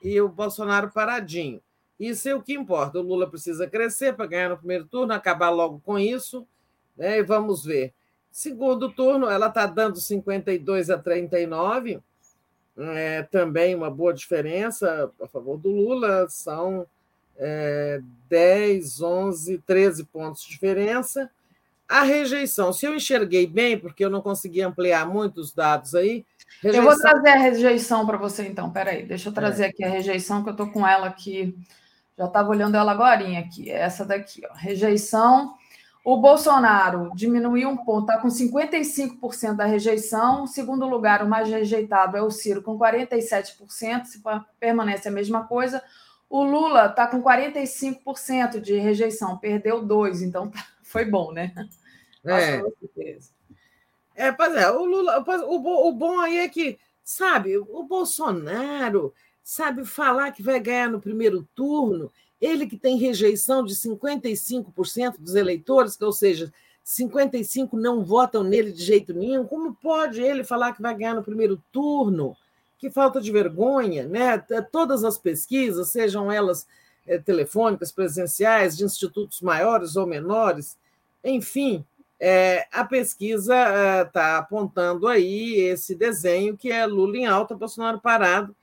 e 0.02 0.20
o 0.20 0.30
Bolsonaro 0.30 0.92
paradinho. 0.92 1.62
Isso 2.00 2.28
é 2.28 2.36
o 2.36 2.42
que 2.42 2.54
importa. 2.54 3.00
O 3.00 3.04
Lula 3.04 3.30
precisa 3.30 3.68
crescer 3.68 4.16
para 4.16 4.26
ganhar 4.26 4.50
no 4.50 4.58
primeiro 4.58 4.86
turno, 4.86 5.14
acabar 5.14 5.50
logo 5.50 5.80
com 5.86 6.00
isso, 6.00 6.48
né? 6.98 7.20
e 7.20 7.24
vamos 7.24 7.64
ver. 7.64 7.94
Segundo 8.32 8.92
turno, 8.92 9.30
ela 9.30 9.48
está 9.48 9.68
dando 9.68 9.98
52 10.00 10.90
a 10.90 10.98
39, 10.98 12.02
é, 12.78 13.24
também 13.24 13.76
uma 13.76 13.90
boa 13.90 14.14
diferença 14.14 15.12
a 15.22 15.28
favor 15.28 15.58
do 15.58 15.70
Lula, 15.70 16.28
são 16.30 16.86
é, 17.38 18.02
10, 18.30 19.02
11, 19.02 19.58
13 19.60 20.04
pontos 20.06 20.44
de 20.44 20.50
diferença. 20.50 21.30
A 21.88 22.04
rejeição, 22.04 22.74
se 22.74 22.86
eu 22.86 22.96
enxerguei 22.96 23.46
bem, 23.46 23.78
porque 23.78 24.04
eu 24.04 24.10
não 24.10 24.22
consegui 24.22 24.62
ampliar 24.62 25.08
muitos 25.08 25.54
dados 25.54 25.94
aí, 25.94 26.26
Rejeição... 26.62 26.84
Eu 26.84 26.90
vou 26.90 27.00
trazer 27.00 27.30
a 27.30 27.40
rejeição 27.40 28.06
para 28.06 28.18
você, 28.18 28.48
então. 28.48 28.70
Peraí, 28.72 29.06
deixa 29.06 29.30
eu 29.30 29.34
trazer 29.34 29.66
é. 29.66 29.68
aqui 29.68 29.84
a 29.84 29.90
rejeição, 29.90 30.44
que 30.44 30.50
eu 30.50 30.54
estou 30.54 30.70
com 30.70 30.88
ela 30.88 31.08
aqui. 31.08 31.56
Já 32.18 32.26
estava 32.26 32.50
olhando 32.50 32.78
ela 32.78 32.92
agora 32.92 33.38
aqui. 33.38 33.70
É 33.70 33.80
essa 33.80 34.06
daqui, 34.06 34.42
ó. 34.50 34.54
Rejeição. 34.54 35.56
O 36.04 36.18
Bolsonaro 36.18 37.12
diminuiu 37.16 37.70
um 37.70 37.78
ponto, 37.78 38.02
está 38.02 38.22
com 38.22 38.28
55% 38.28 39.56
da 39.56 39.66
rejeição. 39.66 40.46
segundo 40.46 40.86
lugar, 40.86 41.24
o 41.24 41.30
mais 41.30 41.48
rejeitado 41.48 42.18
é 42.18 42.22
o 42.22 42.30
Ciro, 42.30 42.62
com 42.62 42.78
47%, 42.78 44.06
se 44.06 44.22
permanece 44.60 45.08
a 45.08 45.12
mesma 45.12 45.48
coisa. 45.48 45.82
O 46.30 46.44
Lula 46.44 46.88
está 46.88 47.08
com 47.08 47.24
45% 47.24 48.60
de 48.60 48.78
rejeição, 48.78 49.38
perdeu 49.38 49.82
dois, 49.86 50.22
então 50.22 50.50
tá, 50.50 50.66
foi 50.84 51.06
bom, 51.06 51.32
né? 51.32 51.54
É. 52.26 52.62
É, 54.16 54.32
pois 54.32 54.56
é, 54.56 54.70
o 54.70 54.84
Lula, 54.84 55.24
o, 55.48 55.88
o 55.88 55.92
bom 55.94 56.20
aí 56.20 56.38
é 56.38 56.50
que, 56.50 56.78
sabe, 57.04 57.58
o 57.58 57.84
Bolsonaro, 57.84 59.14
sabe, 59.42 59.86
falar 59.86 60.32
que 60.32 60.44
vai 60.44 60.60
ganhar 60.60 60.90
no 60.90 61.00
primeiro 61.00 61.48
turno, 61.56 62.12
Ele 62.44 62.68
que 62.68 62.76
tem 62.76 62.98
rejeição 62.98 63.64
de 63.64 63.74
55% 63.74 65.16
dos 65.18 65.34
eleitores, 65.34 65.96
que, 65.96 66.04
ou 66.04 66.12
seja, 66.12 66.52
55 66.84 67.78
não 67.78 68.04
votam 68.04 68.44
nele 68.44 68.74
de 68.74 68.84
jeito 68.84 69.14
nenhum. 69.14 69.46
Como 69.46 69.74
pode 69.74 70.22
ele 70.22 70.44
falar 70.44 70.74
que 70.74 70.82
vai 70.82 70.94
ganhar 70.94 71.14
no 71.14 71.24
primeiro 71.24 71.64
turno? 71.72 72.36
Que 72.78 72.90
falta 72.90 73.22
de 73.22 73.32
vergonha, 73.32 74.06
né? 74.06 74.38
Todas 74.70 75.06
as 75.06 75.18
pesquisas, 75.18 75.88
sejam 75.88 76.30
elas 76.30 76.68
é, 77.08 77.18
telefônicas, 77.18 77.94
presenciais, 77.94 78.76
de 78.76 78.84
institutos 78.84 79.40
maiores 79.40 79.96
ou 79.96 80.06
menores, 80.06 80.78
enfim, 81.24 81.86
é, 82.20 82.68
a 82.74 82.84
pesquisa 82.84 83.56
está 84.06 84.38
apontando 84.38 85.08
aí 85.08 85.62
esse 85.62 85.96
desenho 85.96 86.58
que 86.58 86.70
é 86.70 86.86
Lula 86.86 87.16
em 87.16 87.26
alta, 87.26 87.56
Bolsonaro 87.56 88.02
parado. 88.02 88.54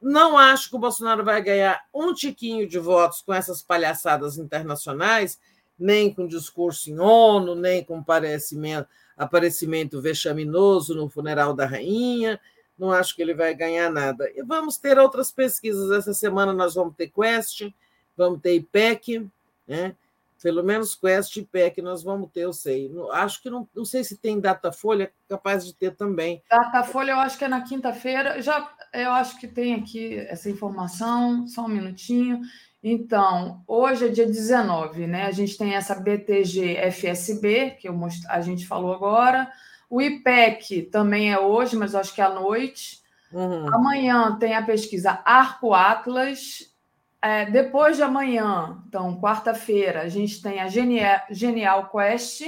Não 0.00 0.36
acho 0.36 0.68
que 0.68 0.76
o 0.76 0.78
Bolsonaro 0.78 1.24
vai 1.24 1.42
ganhar 1.42 1.82
um 1.92 2.12
tiquinho 2.12 2.68
de 2.68 2.78
votos 2.78 3.22
com 3.22 3.32
essas 3.32 3.62
palhaçadas 3.62 4.38
internacionais, 4.38 5.40
nem 5.78 6.12
com 6.12 6.26
discurso 6.26 6.90
em 6.90 6.98
ONU, 6.98 7.54
nem 7.54 7.82
com 7.82 7.98
aparecimento, 7.98 8.88
aparecimento 9.16 10.00
vexaminoso 10.00 10.94
no 10.94 11.08
funeral 11.08 11.54
da 11.54 11.66
rainha. 11.66 12.40
Não 12.78 12.92
acho 12.92 13.16
que 13.16 13.22
ele 13.22 13.34
vai 13.34 13.54
ganhar 13.54 13.90
nada. 13.90 14.30
E 14.34 14.42
vamos 14.42 14.76
ter 14.76 14.98
outras 14.98 15.32
pesquisas. 15.32 15.90
Essa 15.90 16.12
semana 16.12 16.52
nós 16.52 16.74
vamos 16.74 16.94
ter 16.94 17.08
Quest, 17.08 17.72
vamos 18.16 18.40
ter 18.40 18.54
IPEC, 18.54 19.26
né? 19.66 19.94
Pelo 20.42 20.62
menos 20.62 20.94
Quest 20.94 21.36
e 21.36 21.40
IPEC 21.40 21.80
nós 21.80 22.02
vamos 22.02 22.30
ter, 22.30 22.42
eu 22.42 22.52
sei. 22.52 22.92
Acho 23.12 23.42
que 23.42 23.50
não, 23.50 23.66
não 23.74 23.84
sei 23.84 24.04
se 24.04 24.16
tem 24.16 24.38
Datafolha, 24.38 25.10
capaz 25.28 25.64
de 25.64 25.74
ter 25.74 25.96
também. 25.96 26.42
Datafolha 26.48 27.12
eu 27.12 27.18
acho 27.18 27.38
que 27.38 27.44
é 27.44 27.48
na 27.48 27.62
quinta-feira. 27.62 28.40
Já 28.42 28.72
eu 28.96 29.12
acho 29.12 29.38
que 29.38 29.46
tem 29.46 29.74
aqui 29.74 30.16
essa 30.28 30.50
informação, 30.50 31.46
só 31.46 31.64
um 31.64 31.68
minutinho. 31.68 32.40
Então, 32.82 33.62
hoje 33.66 34.06
é 34.06 34.08
dia 34.08 34.26
19, 34.26 35.06
né? 35.06 35.26
A 35.26 35.30
gente 35.30 35.58
tem 35.58 35.74
essa 35.74 35.94
BTG 35.94 36.76
FSB, 36.90 37.70
que 37.80 37.90
most... 37.90 38.24
a 38.28 38.40
gente 38.40 38.66
falou 38.66 38.94
agora. 38.94 39.50
O 39.90 40.00
IPEC 40.00 40.82
também 40.82 41.32
é 41.32 41.38
hoje, 41.38 41.76
mas 41.76 41.94
acho 41.94 42.14
que 42.14 42.20
é 42.20 42.24
à 42.24 42.30
noite. 42.32 43.00
Uhum. 43.32 43.74
Amanhã 43.74 44.36
tem 44.38 44.54
a 44.54 44.62
pesquisa 44.62 45.20
Arco 45.24 45.74
Atlas. 45.74 46.72
É, 47.20 47.46
depois 47.46 47.96
de 47.96 48.02
amanhã, 48.02 48.80
então, 48.86 49.20
quarta-feira, 49.20 50.02
a 50.02 50.08
gente 50.08 50.40
tem 50.40 50.60
a 50.60 50.68
Genial, 50.68 51.22
Genial 51.30 51.90
Quest. 51.90 52.42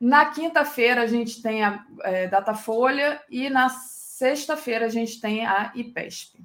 Na 0.00 0.26
quinta-feira, 0.26 1.02
a 1.02 1.06
gente 1.06 1.42
tem 1.42 1.62
a 1.62 1.84
é, 2.04 2.26
Datafolha. 2.26 3.20
E 3.30 3.50
na 3.50 3.68
sexta-feira, 4.16 4.86
a 4.86 4.88
gente 4.88 5.20
tem 5.20 5.44
a 5.44 5.72
IPESP. 5.74 6.40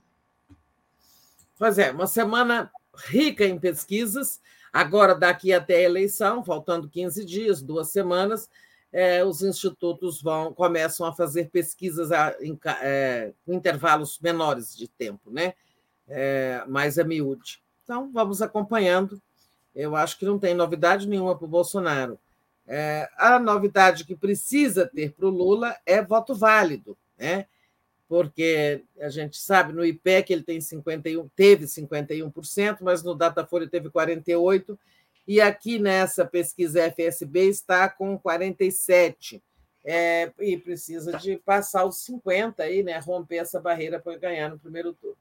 Pois 1.57 1.77
é, 1.79 1.89
uma 1.91 2.05
semana 2.05 2.69
rica 3.05 3.45
em 3.45 3.57
pesquisas. 3.57 4.41
Agora, 4.73 5.15
daqui 5.15 5.53
até 5.53 5.75
a 5.75 5.81
eleição, 5.83 6.43
faltando 6.43 6.89
15 6.89 7.23
dias, 7.23 7.61
duas 7.61 7.89
semanas, 7.89 8.49
é, 8.91 9.23
os 9.23 9.41
institutos 9.41 10.21
vão 10.21 10.53
começam 10.53 11.05
a 11.05 11.13
fazer 11.13 11.49
pesquisas 11.49 12.11
a, 12.11 12.35
em 12.41 12.59
é, 12.81 13.31
intervalos 13.47 14.19
menores 14.19 14.75
de 14.75 14.89
tempo, 14.89 15.31
né? 15.31 15.53
É, 16.09 16.65
mais 16.67 16.99
a 16.99 17.05
miúde. 17.05 17.63
Então, 17.85 18.11
vamos 18.11 18.41
acompanhando. 18.41 19.21
Eu 19.73 19.95
acho 19.95 20.19
que 20.19 20.25
não 20.25 20.37
tem 20.37 20.53
novidade 20.53 21.07
nenhuma 21.07 21.37
para 21.37 21.45
o 21.45 21.49
Bolsonaro. 21.49 22.19
A 23.17 23.39
novidade 23.39 24.05
que 24.05 24.15
precisa 24.15 24.85
ter 24.85 25.13
para 25.13 25.25
o 25.25 25.29
Lula 25.29 25.75
é 25.85 26.01
voto 26.01 26.33
válido, 26.35 26.97
né? 27.17 27.47
Porque 28.11 28.83
a 28.99 29.07
gente 29.07 29.37
sabe 29.37 29.71
no 29.71 29.85
IPEC 29.85 30.33
ele 30.33 30.43
tem 30.43 30.59
51, 30.59 31.29
teve 31.29 31.63
51%, 31.63 32.79
mas 32.81 33.01
no 33.01 33.15
Datafolha 33.15 33.69
teve 33.69 33.89
48%, 33.89 34.77
e 35.25 35.39
aqui 35.39 35.79
nessa 35.79 36.25
pesquisa 36.25 36.91
FSB 36.91 37.47
está 37.47 37.87
com 37.87 38.19
47%. 38.19 39.41
É, 39.85 40.29
e 40.39 40.57
precisa 40.57 41.17
de 41.17 41.37
passar 41.37 41.85
os 41.85 42.03
50 42.03 42.61
aí, 42.61 42.83
né? 42.83 42.99
Romper 42.99 43.37
essa 43.37 43.61
barreira 43.61 43.97
para 43.97 44.17
ganhar 44.17 44.49
no 44.49 44.59
primeiro 44.59 44.91
turno. 44.93 45.15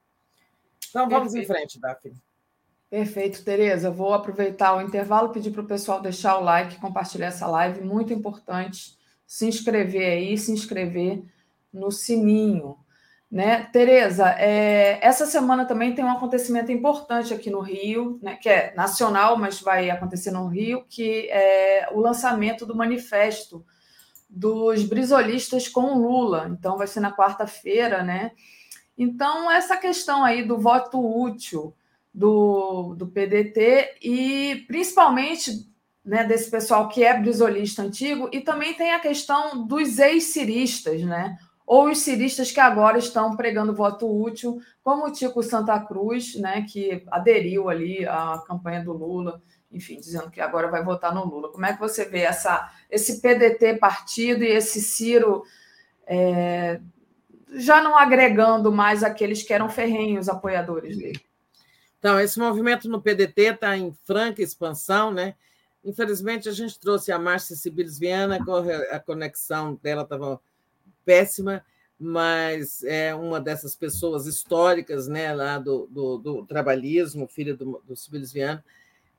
Então 0.88 1.08
vamos 1.08 1.32
Perfeito. 1.32 1.52
em 1.52 1.54
frente, 1.54 1.80
Daphne. 1.80 2.16
Perfeito, 2.90 3.44
Tereza. 3.44 3.88
Vou 3.88 4.12
aproveitar 4.12 4.76
o 4.76 4.82
intervalo, 4.82 5.30
pedir 5.30 5.52
para 5.52 5.62
o 5.62 5.66
pessoal 5.66 6.02
deixar 6.02 6.36
o 6.38 6.42
like, 6.42 6.80
compartilhar 6.80 7.28
essa 7.28 7.46
live, 7.46 7.82
muito 7.82 8.12
importante. 8.12 8.98
Se 9.24 9.46
inscrever 9.46 10.10
aí, 10.10 10.36
se 10.36 10.50
inscrever 10.50 11.22
no 11.72 11.90
sininho. 11.90 12.76
Né? 13.30 13.68
Tereza, 13.72 14.28
é, 14.38 14.98
essa 15.00 15.24
semana 15.24 15.64
também 15.64 15.94
tem 15.94 16.04
um 16.04 16.10
acontecimento 16.10 16.72
importante 16.72 17.32
aqui 17.32 17.48
no 17.48 17.60
Rio, 17.60 18.18
né, 18.20 18.34
que 18.34 18.48
é 18.48 18.74
nacional, 18.74 19.36
mas 19.36 19.60
vai 19.60 19.88
acontecer 19.88 20.32
no 20.32 20.48
Rio, 20.48 20.84
que 20.88 21.28
é 21.30 21.88
o 21.92 22.00
lançamento 22.00 22.66
do 22.66 22.74
manifesto 22.74 23.64
dos 24.28 24.82
brisolistas 24.82 25.68
com 25.68 25.94
Lula. 25.94 26.48
Então, 26.50 26.76
vai 26.76 26.88
ser 26.88 27.00
na 27.00 27.14
quarta-feira, 27.14 28.02
né? 28.02 28.32
Então, 28.98 29.50
essa 29.50 29.76
questão 29.76 30.24
aí 30.24 30.44
do 30.44 30.58
voto 30.58 30.98
útil 30.98 31.74
do, 32.12 32.94
do 32.94 33.06
PDT 33.06 33.98
e 34.02 34.64
principalmente 34.66 35.70
né, 36.04 36.24
desse 36.24 36.50
pessoal 36.50 36.88
que 36.88 37.04
é 37.04 37.18
brisolista 37.18 37.82
antigo, 37.82 38.28
e 38.32 38.40
também 38.40 38.74
tem 38.74 38.92
a 38.92 39.00
questão 39.00 39.66
dos 39.66 39.98
ex-ciristas, 39.98 41.02
né? 41.02 41.36
Ou 41.70 41.88
os 41.88 41.98
ciristas 42.00 42.50
que 42.50 42.58
agora 42.58 42.98
estão 42.98 43.36
pregando 43.36 43.72
voto 43.72 44.04
útil, 44.04 44.60
como 44.82 45.06
o 45.06 45.12
Tico 45.12 45.40
Santa 45.40 45.78
Cruz, 45.78 46.34
né, 46.34 46.66
que 46.68 47.04
aderiu 47.06 47.68
ali 47.68 48.04
à 48.04 48.42
campanha 48.44 48.82
do 48.82 48.92
Lula, 48.92 49.40
enfim, 49.70 50.00
dizendo 50.00 50.32
que 50.32 50.40
agora 50.40 50.66
vai 50.66 50.82
votar 50.82 51.14
no 51.14 51.24
Lula. 51.24 51.52
Como 51.52 51.64
é 51.64 51.72
que 51.72 51.78
você 51.78 52.06
vê 52.06 52.22
essa, 52.22 52.68
esse 52.90 53.20
PDT 53.20 53.76
partido 53.76 54.42
e 54.42 54.48
esse 54.48 54.80
Ciro 54.80 55.44
é, 56.08 56.80
já 57.52 57.80
não 57.80 57.96
agregando 57.96 58.72
mais 58.72 59.04
aqueles 59.04 59.44
que 59.44 59.52
eram 59.52 59.70
ferrenhos 59.70 60.28
apoiadores 60.28 60.98
dele? 60.98 61.24
Então, 62.00 62.18
esse 62.18 62.36
movimento 62.36 62.88
no 62.88 63.00
PDT 63.00 63.42
está 63.42 63.76
em 63.76 63.92
franca 64.02 64.42
expansão, 64.42 65.12
né? 65.12 65.36
Infelizmente, 65.84 66.48
a 66.48 66.52
gente 66.52 66.80
trouxe 66.80 67.12
a 67.12 67.18
Márcia 67.18 67.54
Sibilis 67.54 67.96
Viana, 67.96 68.40
a 68.90 68.98
conexão 68.98 69.78
dela 69.80 70.02
estava 70.02 70.40
péssima, 71.04 71.64
mas 71.98 72.82
é 72.84 73.14
uma 73.14 73.40
dessas 73.40 73.76
pessoas 73.76 74.26
históricas 74.26 75.06
né, 75.06 75.32
lá 75.34 75.58
do, 75.58 75.86
do, 75.90 76.18
do 76.18 76.46
trabalhismo, 76.46 77.28
filha 77.28 77.54
do, 77.54 77.82
do. 77.86 77.94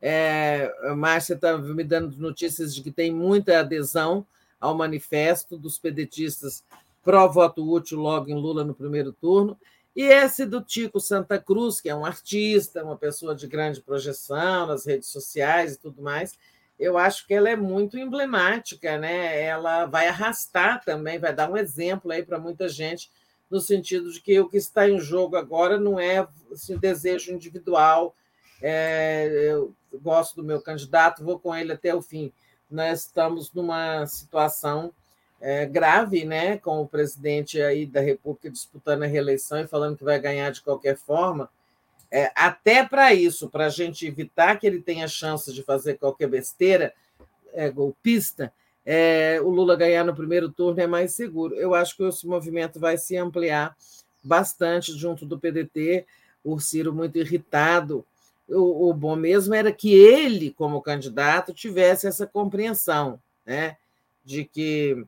É, 0.02 0.74
a 0.84 0.96
Márcia 0.96 1.36
está 1.36 1.56
me 1.58 1.84
dando 1.84 2.18
notícias 2.18 2.74
de 2.74 2.82
que 2.82 2.92
tem 2.92 3.14
muita 3.14 3.60
adesão 3.60 4.26
ao 4.60 4.76
manifesto 4.76 5.58
dos 5.58 5.78
pedetistas 5.78 6.64
pró-voto 7.04 7.68
útil 7.70 8.00
logo 8.00 8.30
em 8.30 8.36
Lula 8.36 8.64
no 8.64 8.74
primeiro 8.74 9.12
turno. 9.12 9.58
E 9.96 10.04
esse 10.04 10.46
do 10.46 10.62
Tico 10.62 11.00
Santa 11.00 11.38
Cruz, 11.38 11.82
que 11.82 11.90
é 11.90 11.96
um 11.96 12.06
artista, 12.06 12.84
uma 12.84 12.96
pessoa 12.96 13.36
de 13.36 13.46
grande 13.46 13.82
projeção 13.82 14.68
nas 14.68 14.86
redes 14.86 15.10
sociais 15.10 15.74
e 15.74 15.80
tudo 15.80 16.02
mais, 16.02 16.38
eu 16.82 16.98
acho 16.98 17.28
que 17.28 17.34
ela 17.36 17.48
é 17.48 17.56
muito 17.56 17.96
emblemática, 17.96 18.98
né? 18.98 19.40
Ela 19.40 19.86
vai 19.86 20.08
arrastar 20.08 20.84
também, 20.84 21.20
vai 21.20 21.32
dar 21.32 21.50
um 21.50 21.56
exemplo 21.56 22.12
aí 22.12 22.24
para 22.24 22.40
muita 22.40 22.68
gente, 22.68 23.12
no 23.52 23.62
sentido 23.62 24.12
de 24.12 24.20
que 24.20 24.40
o 24.40 24.50
que 24.50 24.58
está 24.58 24.90
em 24.90 25.00
jogo 25.00 25.36
agora 25.36 25.80
não 25.80 26.00
é 26.00 26.28
assim, 26.52 26.76
desejo 26.78 27.32
individual. 27.32 28.16
É, 28.60 29.30
eu 29.52 29.76
gosto 30.02 30.36
do 30.36 30.44
meu 30.44 30.60
candidato, 30.60 31.24
vou 31.24 31.40
com 31.40 31.56
ele 31.56 31.72
até 31.72 31.94
o 31.94 32.02
fim. 32.02 32.34
Nós 32.70 33.02
estamos 33.02 33.54
numa 33.54 34.08
situação 34.08 34.92
é, 35.40 35.68
grave, 35.68 36.26
né, 36.26 36.58
com 36.58 36.82
o 36.82 36.88
presidente 36.88 37.62
aí 37.62 37.86
da 37.86 38.02
República 38.02 38.50
disputando 38.50 39.04
a 39.04 39.08
reeleição 39.08 39.60
e 39.60 39.68
falando 39.68 39.98
que 39.98 40.04
vai 40.04 40.20
ganhar 40.20 40.50
de 40.52 40.62
qualquer 40.62 40.98
forma 40.98 41.48
é, 42.12 42.32
até 42.36 42.86
para 42.86 43.14
isso, 43.14 43.50
para 43.50 43.68
a 43.68 43.70
gente 43.70 44.06
evitar 44.06 44.60
que 44.60 44.68
ele 44.68 44.82
tenha 44.82 45.08
chance 45.08 45.54
de 45.54 45.64
fazer 45.64 45.98
qualquer 45.98 46.28
besteira 46.28 46.94
é, 47.54 47.70
golpista, 47.70 48.52
é, 48.86 49.40
o 49.42 49.50
Lula 49.50 49.76
ganhar 49.76 50.04
no 50.04 50.14
primeiro 50.14 50.50
turno 50.50 50.82
é 50.82 50.88
mais 50.88 51.14
seguro. 51.14 51.56
Eu 51.56 51.74
acho 51.74 51.96
que 51.96 52.04
esse 52.04 52.28
movimento 52.28 52.80
vai 52.80 52.98
se 52.98 53.16
ampliar 53.16 53.76
bastante 54.24 54.92
junto 54.94 55.26
do 55.26 55.40
PDT, 55.40 56.06
o 56.44 56.60
Ciro 56.60 56.94
muito 56.94 57.18
irritado. 57.18 58.06
O, 58.48 58.90
o 58.90 58.94
bom 58.94 59.16
mesmo 59.16 59.54
era 59.54 59.72
que 59.72 59.94
ele, 59.94 60.52
como 60.52 60.82
candidato, 60.82 61.54
tivesse 61.54 62.08
essa 62.08 62.28
compreensão 62.28 63.22
né, 63.46 63.78
de 64.26 64.44
que 64.44 65.06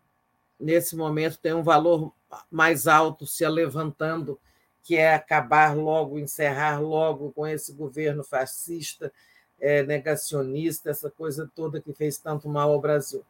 nesse 0.59 0.95
momento 0.95 1.37
tem 1.37 1.53
um 1.53 1.63
valor 1.63 2.13
mais 2.49 2.87
alto 2.87 3.27
se 3.27 3.47
levantando 3.47 4.39
que 4.83 4.97
é 4.97 5.13
acabar 5.13 5.75
logo, 5.75 6.19
encerrar 6.19 6.79
logo 6.81 7.31
com 7.31 7.47
esse 7.47 7.71
governo 7.71 8.23
fascista, 8.23 9.11
é, 9.59 9.81
negacionista, 9.81 10.89
essa 10.89 11.09
coisa 11.09 11.49
toda 11.55 11.79
que 11.79 11.93
fez 11.93 12.17
tanto 12.17 12.49
mal 12.49 12.71
ao 12.71 12.81
Brasil, 12.81 13.23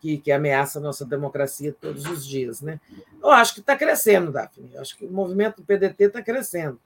que, 0.00 0.16
que 0.18 0.32
ameaça 0.32 0.78
a 0.78 0.82
nossa 0.82 1.04
democracia 1.04 1.74
todos 1.78 2.06
os 2.06 2.26
dias. 2.26 2.62
Né? 2.62 2.80
Eu 3.22 3.30
acho 3.30 3.52
que 3.54 3.60
está 3.60 3.76
crescendo, 3.76 4.32
Daphne, 4.32 4.70
eu 4.72 4.80
acho 4.80 4.96
que 4.96 5.04
o 5.04 5.12
movimento 5.12 5.56
do 5.56 5.64
PDT 5.64 6.04
está 6.04 6.22
crescendo. 6.22 6.80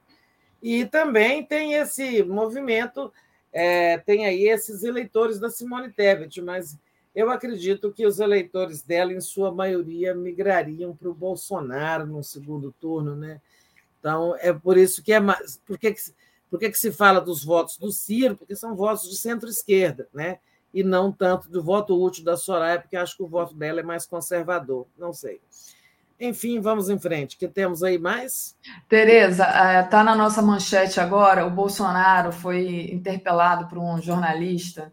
E 0.61 0.85
também 0.85 1.45
tem 1.45 1.75
esse 1.75 2.23
movimento, 2.25 3.13
é, 3.53 3.99
tem 3.99 4.27
aí 4.27 4.49
esses 4.49 4.83
eleitores 4.83 5.39
da 5.39 5.51
Simone 5.51 5.93
Tebet, 5.93 6.41
mas 6.43 6.77
eu 7.15 7.31
acredito 7.31 7.93
que 7.93 8.05
os 8.05 8.19
eleitores 8.19 8.83
dela, 8.83 9.13
em 9.13 9.21
sua 9.21 9.55
maioria, 9.55 10.15
migrariam 10.15 10.97
para 10.97 11.09
o 11.09 11.15
Bolsonaro 11.15 12.07
no 12.07 12.25
segundo 12.25 12.75
turno, 12.81 13.15
né? 13.15 13.41
Então, 14.01 14.35
é 14.41 14.53
por 14.53 14.77
isso 14.77 15.03
que 15.03 15.13
é 15.13 15.21
mais. 15.21 15.61
Por 15.65 15.79
que, 15.79 15.93
que, 15.93 16.01
por 16.51 16.59
que, 16.59 16.71
que 16.71 16.79
se 16.79 16.91
fala 16.91 17.21
dos 17.21 17.45
votos 17.45 17.79
do 17.79 17.93
Ciro? 17.93 18.37
Porque 18.37 18.57
são 18.57 18.75
votos 18.75 19.09
de 19.09 19.17
centro-esquerda, 19.17 20.09
né? 20.13 20.39
E 20.73 20.83
não 20.83 21.13
tanto 21.13 21.49
do 21.49 21.63
voto 21.63 22.03
útil 22.03 22.25
da 22.25 22.37
Soraya, 22.37 22.81
porque 22.81 22.97
acho 22.97 23.17
que 23.17 23.23
o 23.23 23.29
voto 23.29 23.55
dela 23.55 23.79
é 23.79 23.85
mais 23.85 24.05
conservador. 24.05 24.87
Não 24.99 25.13
sei. 25.13 25.41
Enfim, 26.19 26.61
vamos 26.61 26.89
em 26.91 26.99
frente. 26.99 27.37
Que 27.37 27.47
temos 27.47 27.83
aí 27.85 27.97
mais? 27.97 28.57
Tereza, 28.89 29.47
está 29.85 30.03
na 30.03 30.17
nossa 30.17 30.43
manchete 30.43 30.99
agora. 30.99 31.47
O 31.47 31.51
Bolsonaro 31.51 32.33
foi 32.33 32.91
interpelado 32.93 33.69
por 33.69 33.79
um 33.79 34.03
jornalista 34.03 34.93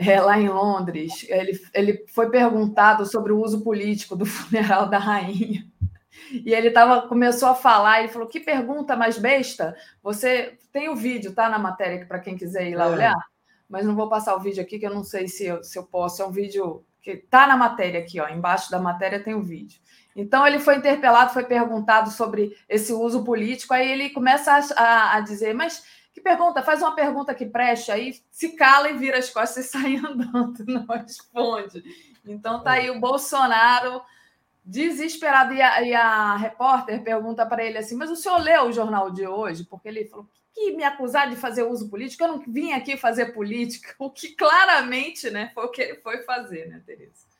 é, 0.00 0.20
lá 0.20 0.38
em 0.38 0.48
Londres. 0.48 1.26
Ele, 1.28 1.60
ele 1.74 2.04
foi 2.08 2.30
perguntado 2.30 3.04
sobre 3.04 3.32
o 3.32 3.40
uso 3.40 3.62
político 3.62 4.16
do 4.16 4.24
funeral 4.26 4.88
da 4.88 4.98
rainha. 4.98 5.66
E 6.32 6.54
ele 6.54 6.70
tava, 6.70 7.08
começou 7.08 7.48
a 7.48 7.54
falar, 7.54 8.00
ele 8.00 8.08
falou: 8.08 8.28
que 8.28 8.40
pergunta 8.40 8.96
mais 8.96 9.18
besta? 9.18 9.76
Você 10.02 10.58
tem 10.72 10.88
o 10.88 10.96
vídeo, 10.96 11.34
tá 11.34 11.48
na 11.48 11.58
matéria 11.58 12.06
para 12.06 12.20
quem 12.20 12.36
quiser 12.36 12.68
ir 12.68 12.76
lá 12.76 12.86
é. 12.86 12.88
olhar, 12.88 13.24
mas 13.68 13.84
não 13.84 13.96
vou 13.96 14.08
passar 14.08 14.34
o 14.36 14.40
vídeo 14.40 14.62
aqui, 14.62 14.78
que 14.78 14.86
eu 14.86 14.94
não 14.94 15.04
sei 15.04 15.28
se 15.28 15.46
eu, 15.46 15.62
se 15.62 15.78
eu 15.78 15.84
posso. 15.84 16.22
É 16.22 16.26
um 16.26 16.30
vídeo 16.30 16.84
que 17.02 17.16
tá 17.16 17.46
na 17.46 17.56
matéria 17.56 18.00
aqui, 18.00 18.20
ó. 18.20 18.28
Embaixo 18.28 18.70
da 18.70 18.78
matéria 18.78 19.22
tem 19.22 19.34
o 19.34 19.42
vídeo. 19.42 19.80
Então 20.14 20.46
ele 20.46 20.58
foi 20.58 20.76
interpelado, 20.76 21.32
foi 21.32 21.44
perguntado 21.44 22.10
sobre 22.10 22.56
esse 22.68 22.92
uso 22.92 23.24
político, 23.24 23.72
aí 23.72 23.90
ele 23.90 24.10
começa 24.10 24.52
a, 24.52 24.82
a, 24.82 25.16
a 25.16 25.20
dizer, 25.20 25.54
mas 25.54 25.82
que 26.12 26.20
pergunta? 26.20 26.62
Faz 26.62 26.82
uma 26.82 26.94
pergunta 26.94 27.34
que 27.34 27.46
preste, 27.46 27.92
aí 27.92 28.20
se 28.30 28.50
cala 28.50 28.90
e 28.90 28.96
vira 28.96 29.18
as 29.18 29.30
costas 29.30 29.66
e 29.66 29.68
sai 29.70 29.96
andando, 29.96 30.64
não 30.66 30.86
responde. 30.86 31.82
Então 32.26 32.62
tá 32.62 32.72
aí 32.72 32.90
o 32.90 33.00
Bolsonaro 33.00 34.02
desesperado 34.64 35.54
e 35.54 35.62
a, 35.62 35.82
e 35.82 35.94
a 35.94 36.36
repórter 36.36 37.02
pergunta 37.02 37.46
para 37.46 37.64
ele 37.64 37.78
assim: 37.78 37.96
Mas 37.96 38.10
o 38.10 38.16
senhor 38.16 38.38
leu 38.38 38.64
o 38.64 38.72
jornal 38.72 39.10
de 39.10 39.26
hoje? 39.26 39.64
Porque 39.64 39.88
ele 39.88 40.04
falou 40.04 40.28
que 40.52 40.72
me 40.72 40.82
acusar 40.82 41.30
de 41.30 41.36
fazer 41.36 41.62
uso 41.62 41.88
político, 41.88 42.24
eu 42.24 42.28
não 42.28 42.38
vim 42.40 42.72
aqui 42.72 42.96
fazer 42.96 43.26
política, 43.26 43.94
o 43.98 44.10
que 44.10 44.34
claramente 44.34 45.30
né, 45.30 45.50
foi 45.54 45.64
o 45.64 45.70
que 45.70 45.80
ele 45.80 45.96
foi 45.96 46.22
fazer, 46.22 46.68
né, 46.68 46.82
Tereza? 46.84 47.30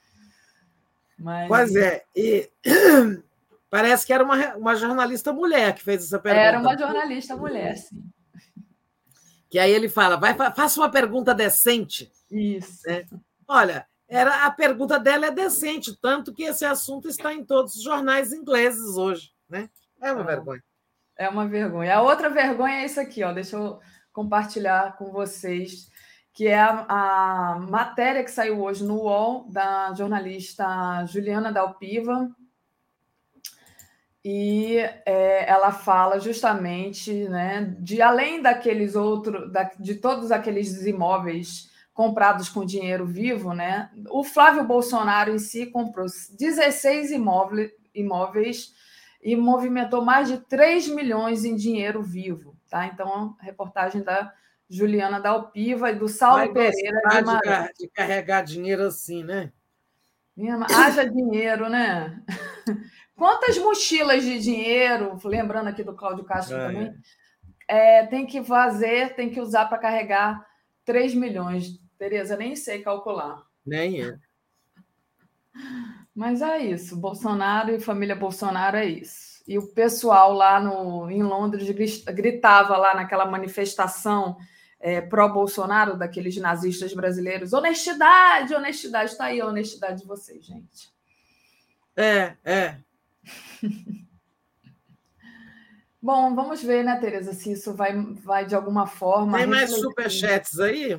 Mas... 1.18 1.48
Pois 1.48 1.76
é, 1.76 2.04
e 2.16 2.48
parece 3.68 4.06
que 4.06 4.12
era 4.12 4.24
uma, 4.24 4.54
uma 4.56 4.74
jornalista 4.74 5.32
mulher 5.32 5.74
que 5.74 5.82
fez 5.82 6.04
essa 6.04 6.18
pergunta. 6.18 6.42
Era 6.42 6.58
uma 6.60 6.78
jornalista 6.78 7.36
mulher, 7.36 7.76
sim. 7.76 8.02
Que 9.50 9.58
aí 9.58 9.70
ele 9.70 9.88
fala: 9.88 10.16
vai, 10.16 10.34
faça 10.34 10.80
uma 10.80 10.90
pergunta 10.90 11.34
decente. 11.34 12.10
Isso. 12.30 12.86
Né? 12.86 13.04
Olha, 13.46 13.86
era 14.08 14.46
a 14.46 14.50
pergunta 14.50 14.98
dela 14.98 15.26
é 15.26 15.30
decente, 15.30 15.96
tanto 16.00 16.32
que 16.32 16.44
esse 16.44 16.64
assunto 16.64 17.08
está 17.08 17.34
em 17.34 17.44
todos 17.44 17.76
os 17.76 17.82
jornais 17.82 18.32
ingleses 18.32 18.96
hoje. 18.96 19.32
Né? 19.48 19.68
É 20.00 20.12
uma 20.12 20.22
é. 20.22 20.24
vergonha. 20.24 20.62
É 21.18 21.28
uma 21.28 21.46
vergonha. 21.46 21.96
A 21.96 22.02
outra 22.02 22.30
vergonha 22.30 22.82
é 22.82 22.86
isso 22.86 23.00
aqui, 23.00 23.22
ó. 23.22 23.32
Deixa 23.32 23.56
eu 23.56 23.78
compartilhar 24.12 24.96
com 24.96 25.12
vocês 25.12 25.90
que 26.32 26.46
é 26.46 26.58
a, 26.58 26.86
a, 26.88 27.58
matéria 27.58 28.24
que 28.24 28.30
saiu 28.30 28.62
hoje 28.62 28.84
no 28.84 29.02
UOL, 29.02 29.50
da 29.50 29.92
jornalista 29.94 31.04
Juliana 31.06 31.52
Dalpiva. 31.52 32.30
E 34.24 34.76
é, 35.06 35.50
ela 35.50 35.72
fala 35.72 36.20
justamente 36.20 37.26
né, 37.28 37.74
de 37.78 38.02
além 38.02 38.42
daqueles 38.42 38.94
outros, 38.94 39.50
da, 39.50 39.70
de 39.78 39.94
todos 39.94 40.30
aqueles 40.30 40.84
imóveis 40.84 41.70
comprados 41.94 42.48
com 42.48 42.64
dinheiro 42.64 43.06
vivo, 43.06 43.52
né? 43.52 43.90
O 44.10 44.22
Flávio 44.22 44.64
Bolsonaro 44.64 45.34
em 45.34 45.38
si 45.38 45.66
comprou 45.66 46.06
16 46.06 47.10
imóveis, 47.10 47.70
imóveis 47.94 48.72
e 49.22 49.36
movimentou 49.36 50.02
mais 50.04 50.28
de 50.28 50.38
3 50.38 50.88
milhões 50.88 51.44
em 51.44 51.54
dinheiro 51.54 52.02
vivo. 52.02 52.56
Tá? 52.68 52.86
Então, 52.86 53.36
reportagem 53.40 54.02
da 54.02 54.32
Juliana 54.68 55.20
Dalpiva 55.20 55.90
e 55.90 55.96
do 55.96 56.08
Saulo 56.08 56.38
Vai 56.38 56.52
Pereira 56.52 57.00
de, 57.02 57.84
de 57.84 57.88
carregar 57.88 58.42
dinheiro 58.42 58.84
assim, 58.84 59.24
né? 59.24 59.52
Minha, 60.36 60.64
haja 60.70 61.04
dinheiro, 61.04 61.68
né? 61.68 62.22
Quantas 63.20 63.58
mochilas 63.58 64.24
de 64.24 64.38
dinheiro, 64.38 65.18
lembrando 65.22 65.68
aqui 65.68 65.84
do 65.84 65.94
Cláudio 65.94 66.24
Castro 66.24 66.56
ah, 66.56 66.68
também, 66.68 66.94
é. 67.68 67.98
É, 67.98 68.06
tem 68.06 68.24
que 68.24 68.42
fazer, 68.42 69.14
tem 69.14 69.28
que 69.28 69.38
usar 69.38 69.66
para 69.66 69.76
carregar 69.76 70.42
3 70.86 71.14
milhões. 71.14 71.78
Tereza, 71.98 72.34
nem 72.34 72.56
sei 72.56 72.80
calcular. 72.80 73.42
Nem 73.64 74.02
é. 74.02 74.16
Mas 76.14 76.40
é 76.40 76.60
isso. 76.60 76.96
Bolsonaro 76.96 77.74
e 77.74 77.78
família 77.78 78.16
Bolsonaro 78.16 78.78
é 78.78 78.86
isso. 78.86 79.44
E 79.46 79.58
o 79.58 79.70
pessoal 79.74 80.32
lá 80.32 80.58
no, 80.58 81.10
em 81.10 81.22
Londres 81.22 81.68
gritava 82.06 82.74
lá 82.78 82.94
naquela 82.94 83.26
manifestação 83.26 84.38
é, 84.80 84.98
pró-Bolsonaro, 85.02 85.94
daqueles 85.94 86.38
nazistas 86.38 86.94
brasileiros. 86.94 87.52
Honestidade, 87.52 88.54
honestidade. 88.54 89.10
Está 89.10 89.24
aí 89.26 89.42
a 89.42 89.46
honestidade 89.46 90.00
de 90.00 90.06
vocês, 90.06 90.42
gente. 90.42 90.90
É, 91.94 92.34
é. 92.42 92.80
Bom, 96.02 96.34
vamos 96.34 96.62
ver, 96.62 96.82
né, 96.82 96.98
Tereza, 96.98 97.34
se 97.34 97.52
isso 97.52 97.74
vai, 97.74 97.94
vai 97.94 98.46
de 98.46 98.54
alguma 98.54 98.86
forma. 98.86 99.36
Tem 99.36 99.46
mais 99.46 99.70
superchats 99.70 100.58
aí? 100.58 100.98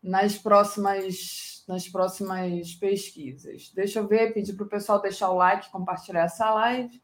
Nas 0.00 0.38
próximas, 0.38 1.64
nas 1.66 1.88
próximas 1.88 2.72
pesquisas. 2.74 3.72
Deixa 3.74 3.98
eu 3.98 4.06
ver, 4.06 4.32
pedir 4.32 4.52
para 4.52 4.64
o 4.64 4.68
pessoal 4.68 5.02
deixar 5.02 5.30
o 5.30 5.36
like, 5.36 5.72
compartilhar 5.72 6.22
essa 6.22 6.54
live. 6.54 7.02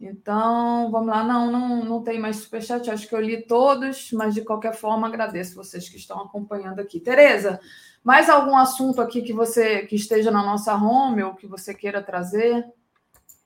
Então, 0.00 0.90
vamos 0.90 1.08
lá. 1.08 1.22
Não, 1.22 1.52
não, 1.52 1.84
não 1.84 2.02
tem 2.02 2.18
mais 2.18 2.36
superchat. 2.36 2.90
Acho 2.90 3.06
que 3.06 3.14
eu 3.14 3.20
li 3.20 3.46
todos, 3.46 4.10
mas 4.12 4.34
de 4.34 4.40
qualquer 4.42 4.74
forma 4.74 5.06
agradeço 5.06 5.54
vocês 5.54 5.88
que 5.88 5.98
estão 5.98 6.20
acompanhando 6.20 6.80
aqui. 6.80 6.98
Tereza, 6.98 7.60
mais 8.02 8.28
algum 8.28 8.56
assunto 8.56 9.00
aqui 9.00 9.22
que 9.22 9.32
você 9.32 9.86
que 9.86 9.94
esteja 9.94 10.32
na 10.32 10.42
nossa 10.42 10.74
home 10.74 11.22
ou 11.22 11.34
que 11.34 11.46
você 11.46 11.74
queira 11.74 12.02
trazer 12.02 12.66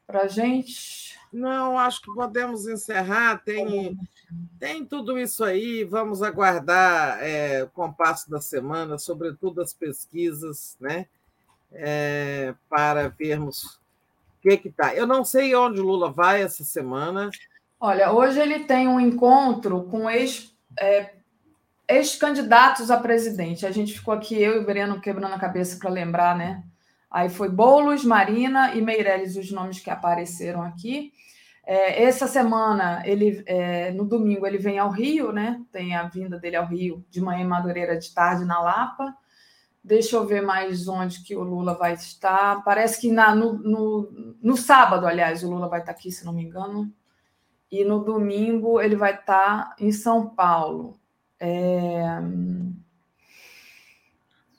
para 0.07 0.23
a 0.23 0.29
gente? 0.29 1.19
Não, 1.33 1.79
acho 1.79 2.01
que 2.01 2.15
podemos 2.15 2.67
encerrar. 2.67 3.43
Tem, 3.45 3.99
tem 4.59 4.85
tudo 4.85 5.19
isso 5.19 5.45
aí. 5.45 5.85
Vamos 5.85 6.23
aguardar 6.23 7.19
é, 7.23 7.65
o 7.65 7.69
compasso 7.69 8.31
da 8.31 8.41
semana, 8.41 8.99
sobretudo 8.99 9.61
as 9.61 9.73
pesquisas, 9.73 10.77
né? 10.81 11.07
É, 11.73 12.55
para 12.69 13.09
vermos 13.09 13.81
que 14.45 14.59
que 14.59 14.71
tá? 14.71 14.95
Eu 14.95 15.07
não 15.07 15.25
sei 15.25 15.55
onde 15.55 15.81
o 15.81 15.85
Lula 15.85 16.13
vai 16.13 16.43
essa 16.43 16.63
semana. 16.63 17.31
Olha, 17.81 18.13
hoje 18.13 18.39
ele 18.39 18.61
tem 18.61 18.87
um 18.87 19.01
encontro 19.01 19.85
com 19.85 20.09
ex, 20.09 20.55
é, 20.79 21.15
ex-candidatos 21.89 22.91
a 22.91 22.99
presidente. 22.99 23.67
A 23.67 23.71
gente 23.71 23.95
ficou 23.95 24.13
aqui, 24.13 24.41
eu 24.41 24.57
e 24.57 24.59
o 24.59 24.67
Breno, 24.67 25.01
quebrando 25.01 25.35
a 25.35 25.39
cabeça 25.39 25.79
para 25.79 25.89
lembrar, 25.89 26.37
né? 26.37 26.63
Aí 27.15 27.29
foi 27.29 27.49
Boulos, 27.49 28.05
Marina 28.05 28.75
e 28.75 28.83
Meirelles, 28.83 29.37
os 29.37 29.49
nomes 29.53 29.79
que 29.79 29.89
apareceram 29.89 30.63
aqui. 30.63 31.13
É, 31.65 32.03
essa 32.03 32.27
semana, 32.27 33.05
ele, 33.07 33.41
é, 33.47 33.93
no 33.93 34.05
domingo, 34.05 34.45
ele 34.45 34.59
vem 34.59 34.81
ao 34.81 34.91
Rio, 34.91 35.31
né? 35.31 35.63
Tem 35.71 35.95
a 35.95 36.09
vinda 36.09 36.41
dele 36.41 36.57
ao 36.57 36.67
Rio 36.67 37.07
de 37.09 37.21
manhã 37.21 37.45
em 37.45 37.47
Madureira, 37.47 37.97
de 37.97 38.13
tarde 38.13 38.45
na 38.45 38.61
Lapa. 38.61 39.17
Deixa 39.83 40.17
eu 40.17 40.27
ver 40.27 40.43
mais 40.43 40.89
onde 40.89 41.23
que 41.23 41.37
o 41.37 41.45
Lula 41.45 41.75
vai 41.75 41.93
estar. 41.95 42.65
Parece 42.65 43.01
que 43.01 43.13
na, 43.13 43.33
no, 43.33 43.53
no, 43.53 44.37
no, 44.43 44.57
sábado, 44.57 45.07
aliás, 45.07 45.45
o 45.45 45.51
Lula 45.51 45.69
vai 45.69 45.79
estar 45.79 45.93
aqui, 45.93 46.11
se 46.11 46.27
não 46.27 46.33
me 46.33 46.43
engano. 46.43 46.93
E 47.71 47.85
no 47.85 48.03
domingo 48.03 48.81
ele 48.81 48.97
vai 48.97 49.15
estar 49.15 49.73
em 49.79 49.93
São 49.93 50.31
Paulo. 50.31 50.99
É... 51.39 52.19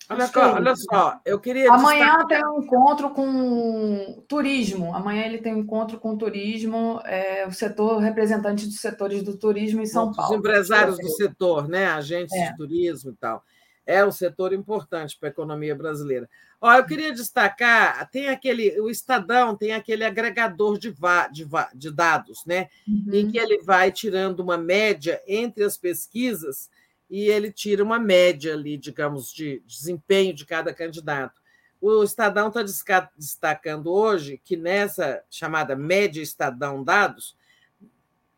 Olha 0.08 0.27
só, 0.27 0.53
olha 0.53 0.75
só, 0.75 1.19
eu 1.25 1.40
queria. 1.40 1.72
Amanhã 1.72 2.17
destacar... 2.17 2.27
tem 2.27 2.45
um 2.45 2.61
encontro 2.61 3.09
com 3.09 4.24
turismo. 4.27 4.93
Amanhã 4.93 5.25
ele 5.25 5.40
tem 5.40 5.56
um 5.56 5.59
encontro 5.59 6.00
com 6.00 6.16
turismo, 6.16 7.01
é, 7.06 7.48
o 7.48 7.51
setor 7.51 7.98
representante 7.98 8.66
dos 8.67 8.80
setores 8.80 9.24
do 9.24 9.35
turismo 9.35 9.82
em 9.82 9.85
São 9.88 10.14
Paulo. 10.14 10.32
Os 10.32 10.38
empresários 10.38 10.98
do 11.00 11.09
setor, 11.09 11.67
né? 11.67 11.88
Agentes 11.88 12.35
é. 12.35 12.51
de 12.51 12.58
turismo 12.58 13.11
e 13.11 13.16
tal 13.16 13.43
é 13.85 14.03
um 14.06 14.11
setor 14.11 14.51
importante 14.51 15.17
para 15.17 15.30
a 15.30 15.32
economia 15.32 15.75
brasileira. 15.75 16.27
Ó, 16.59 16.74
eu 16.74 16.85
queria 16.85 17.14
destacar, 17.14 18.09
tem 18.09 18.30
aquele, 18.30 18.80
o 18.80 18.90
Estadão 18.90 19.56
tem 19.56 19.74
aquele 19.74 20.03
agregador 20.03 20.80
de, 20.80 20.90
va, 20.90 21.27
de, 21.27 21.43
va, 21.43 21.69
de 21.75 21.92
dados, 21.92 22.43
né? 22.45 22.69
Uhum. 22.88 23.14
Em 23.14 23.30
que 23.30 23.38
ele 23.38 23.61
vai 23.61 23.92
tirando 23.92 24.40
uma 24.40 24.58
média 24.58 25.22
entre 25.27 25.64
as 25.64 25.77
pesquisas 25.77 26.69
e 27.09 27.30
ele 27.30 27.51
tira 27.51 27.84
uma 27.84 28.00
média 28.00 28.53
ali, 28.53 28.77
digamos, 28.77 29.32
de 29.32 29.61
desempenho 29.66 30.34
de 30.34 30.45
cada 30.45 30.74
candidato. 30.74 31.42
O 31.80 32.03
Estadão 32.03 32.48
está 32.48 33.11
destacando 33.16 33.92
hoje 33.92 34.42
que 34.43 34.58
nessa 34.58 35.24
chamada 35.30 35.75
média 35.75 36.22
Estadão 36.22 36.84
Dados, 36.84 37.38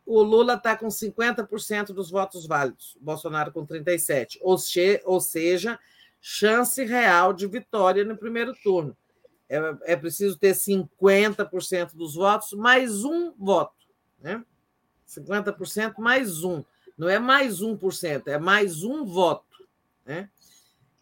o 0.06 0.22
Lula 0.22 0.56
está 0.56 0.76
com 0.76 0.88
50% 0.88 1.88
dos 1.88 2.10
votos 2.10 2.46
válidos, 2.48 2.98
Bolsonaro 3.00 3.52
com 3.52 3.66
37%, 3.66 4.38
ou, 4.42 4.58
ou 5.06 5.20
seja, 5.22 5.80
chance 6.22 6.84
real 6.84 7.34
de 7.34 7.48
vitória 7.48 8.04
no 8.04 8.18
primeiro 8.18 8.54
turno. 8.64 8.96
É, 9.50 9.60
é 9.84 9.96
preciso 9.96 10.38
ter 10.38 10.54
50% 10.54 11.96
dos 11.96 12.16
votos 12.16 12.54
mais 12.54 13.04
um 13.04 13.32
voto. 13.38 13.76
Né? 14.20 14.44
50% 15.08 15.96
mais 16.00 16.44
um. 16.44 16.64
Não 16.98 17.08
é 17.08 17.20
mais 17.20 17.62
1%, 17.62 18.28
é 18.28 18.40
mais 18.40 18.84
um 18.84 19.06
voto. 19.06 19.46
Né? 20.06 20.30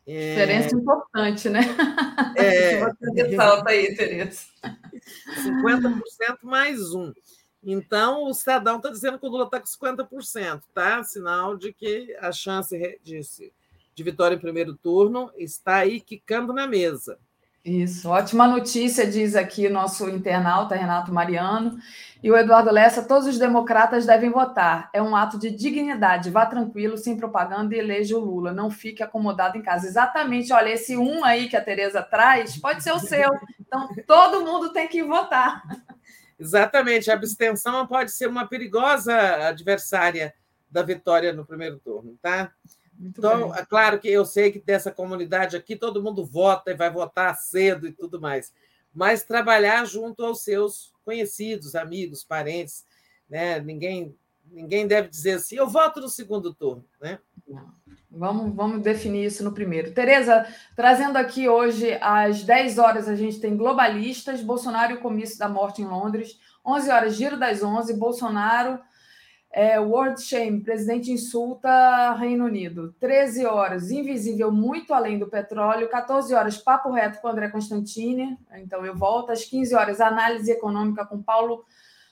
É... 0.06 0.30
Diferença 0.32 0.75
importante, 0.75 1.49
né? 1.49 1.61
É... 2.35 2.80
Você 2.99 3.24
ressalta 3.24 3.69
aí, 3.69 3.95
Tereza. 3.95 4.41
50% 5.38 6.01
mais 6.43 6.93
um. 6.93 7.14
Então, 7.64 8.25
o 8.25 8.32
Estadão 8.32 8.77
está 8.77 8.90
dizendo 8.90 9.17
que 9.17 9.25
o 9.25 9.30
Lula 9.30 9.45
está 9.45 9.59
com 9.59 9.65
50%, 9.65 10.61
tá? 10.74 11.03
Sinal 11.03 11.57
de 11.57 11.74
que 11.74 12.15
a 12.19 12.32
chance 12.32 12.77
de, 13.03 13.22
de 13.95 14.03
vitória 14.03 14.35
em 14.35 14.40
primeiro 14.40 14.75
turno 14.75 15.32
está 15.35 15.77
aí 15.77 15.99
quicando 15.99 16.53
na 16.53 16.67
mesa. 16.67 17.17
Isso, 17.66 18.10
ótima 18.10 18.48
notícia, 18.48 19.08
diz 19.08 19.35
aqui 19.35 19.68
nosso 19.68 20.08
internauta 20.08 20.76
Renato 20.76 21.11
Mariano. 21.11 21.80
E 22.22 22.30
o 22.30 22.38
Eduardo 22.38 22.72
Lessa: 22.72 23.02
todos 23.02 23.27
os 23.27 23.40
democratas 23.40 24.06
devem 24.06 24.30
votar. 24.30 24.88
É 24.94 25.02
um 25.02 25.16
ato 25.16 25.40
de 25.40 25.50
dignidade. 25.50 26.30
Vá 26.30 26.45
tranquilo, 26.45 26.95
sem 26.95 27.18
propaganda 27.18 27.74
e 27.76 27.80
eleja 27.80 28.16
o 28.16 28.19
Lula. 28.19 28.53
Não 28.53 28.69
fique 28.69 29.02
acomodado 29.02 29.58
em 29.58 29.64
casa. 29.64 29.88
Exatamente, 29.88 30.53
olha, 30.53 30.69
esse 30.69 30.95
um 30.95 31.26
aí 31.26 31.50
que 31.50 31.58
a 31.58 31.61
Tereza 31.61 32.03
traz 32.03 32.56
pode 32.56 32.84
ser 32.84 32.92
o 32.92 33.00
seu. 33.00 33.32
Então, 33.60 33.90
todo 34.06 34.45
mundo 34.45 34.72
tem 34.72 34.88
que 34.88 35.03
votar. 35.03 35.64
Exatamente, 36.40 37.10
a 37.10 37.16
abstenção 37.16 37.88
pode 37.88 38.11
ser 38.11 38.27
uma 38.27 38.48
perigosa 38.48 39.16
adversária 39.48 40.35
da 40.69 40.84
vitória 40.84 41.34
no 41.34 41.44
primeiro 41.44 41.80
turno, 41.80 42.16
tá? 42.22 42.52
Muito 42.98 43.19
então, 43.19 43.49
bem. 43.49 43.59
é 43.59 43.65
claro 43.65 43.99
que 43.99 44.09
eu 44.09 44.25
sei 44.25 44.51
que 44.51 44.59
dessa 44.59 44.91
comunidade 44.91 45.57
aqui 45.57 45.75
todo 45.75 46.01
mundo 46.01 46.25
vota 46.25 46.72
e 46.72 46.75
vai 46.75 46.90
votar 46.90 47.35
cedo 47.35 47.88
e 47.88 47.91
tudo 47.91 48.22
mais, 48.22 48.53
mas 48.93 49.24
trabalhar 49.24 49.85
junto 49.85 50.24
aos 50.24 50.43
seus 50.43 50.93
conhecidos, 51.03 51.75
amigos, 51.75 52.24
parentes, 52.24 52.85
né? 53.30 53.59
Ninguém 53.59 54.15
ninguém 54.51 54.88
deve 54.88 55.09
dizer 55.09 55.33
assim, 55.33 55.56
eu 55.56 55.67
voto 55.67 55.99
no 55.99 56.07
segundo 56.07 56.53
turno, 56.53 56.85
né? 57.01 57.19
Não. 57.48 57.74
Vamos, 58.17 58.56
vamos 58.56 58.82
definir 58.82 59.25
isso 59.25 59.43
no 59.43 59.51
primeiro. 59.51 59.91
Tereza, 59.91 60.48
trazendo 60.74 61.17
aqui 61.17 61.49
hoje 61.49 61.98
às 61.99 62.43
10 62.43 62.77
horas 62.77 63.09
a 63.09 63.15
gente 63.15 63.41
tem 63.41 63.57
globalistas, 63.57 64.41
Bolsonaro 64.41 64.93
e 64.93 64.95
o 64.95 65.01
comício 65.01 65.38
da 65.38 65.49
morte 65.49 65.82
em 65.82 65.85
Londres, 65.85 66.40
11 66.65 66.90
horas, 66.90 67.15
giro 67.15 67.38
das 67.38 67.61
11, 67.61 67.93
Bolsonaro, 67.95 68.80
é, 69.56 69.80
World 69.80 70.22
Shame, 70.22 70.59
presidente 70.59 71.09
insulta 71.09 72.14
Reino 72.16 72.43
Unido, 72.43 72.93
13 73.00 73.45
horas, 73.45 73.90
invisível 73.90 74.51
muito 74.51 74.93
além 74.93 75.17
do 75.17 75.27
petróleo, 75.27 75.88
14 75.88 76.34
horas, 76.34 76.58
papo 76.58 76.92
reto 76.92 77.22
com 77.22 77.30
André 77.30 77.48
Constantini, 77.48 78.38
então 78.56 78.85
eu 78.85 78.93
volto, 78.93 79.32
às 79.32 79.45
15 79.45 79.74
horas, 79.74 80.01
análise 80.01 80.51
econômica 80.51 81.06
com 81.06 81.24
Paulo 81.24 81.64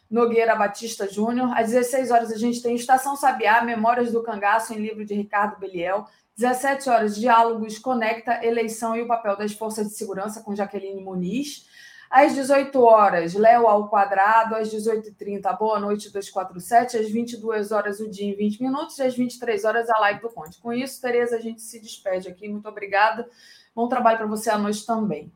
Nogueira 0.10 0.56
Batista 0.56 1.06
Júnior. 1.06 1.52
Às 1.58 1.72
16 1.72 2.12
horas 2.12 2.32
a 2.32 2.38
gente 2.38 2.62
tem 2.62 2.76
Estação 2.76 3.18
Sabiá, 3.18 3.62
Memórias 3.62 4.14
do 4.14 4.24
Cangaço, 4.24 4.74
em 4.74 4.78
livro 4.78 5.04
de 5.04 5.14
Ricardo 5.14 5.60
Beliel. 5.60 6.06
17 6.38 6.90
horas, 6.90 7.16
Diálogos, 7.16 7.78
Conecta, 7.78 8.40
Eleição 8.46 8.96
e 8.96 9.02
o 9.02 9.08
papel 9.08 9.36
das 9.36 9.52
Forças 9.52 9.88
de 9.88 9.96
Segurança 9.96 10.42
com 10.42 10.56
Jaqueline 10.56 11.02
Muniz. 11.02 11.68
Às 12.14 12.36
18 12.36 12.80
horas, 12.80 13.34
Léo 13.34 13.66
ao 13.66 13.90
quadrado. 13.90 14.54
Às 14.54 14.72
18h30, 14.72 15.58
Boa 15.58 15.80
Noite 15.80 16.12
247. 16.12 16.96
Às 16.96 17.10
22 17.10 17.72
horas, 17.72 18.00
o 18.00 18.08
dia 18.08 18.32
em 18.32 18.36
20 18.36 18.62
minutos. 18.62 19.00
E 19.00 19.02
às 19.02 19.16
23 19.16 19.66
horas, 19.66 19.90
a 19.90 20.00
live 20.00 20.22
do 20.22 20.30
Conte. 20.30 20.60
Com 20.60 20.72
isso, 20.72 21.02
Tereza, 21.02 21.38
a 21.38 21.42
gente 21.42 21.64
se 21.64 21.80
despede 21.80 22.30
aqui. 22.30 22.48
Muito 22.48 22.70
obrigada. 22.70 23.28
Bom 23.74 23.88
trabalho 23.88 24.20
para 24.20 24.28
você 24.28 24.52
à 24.52 24.60
noite 24.60 24.86
também. 24.86 25.34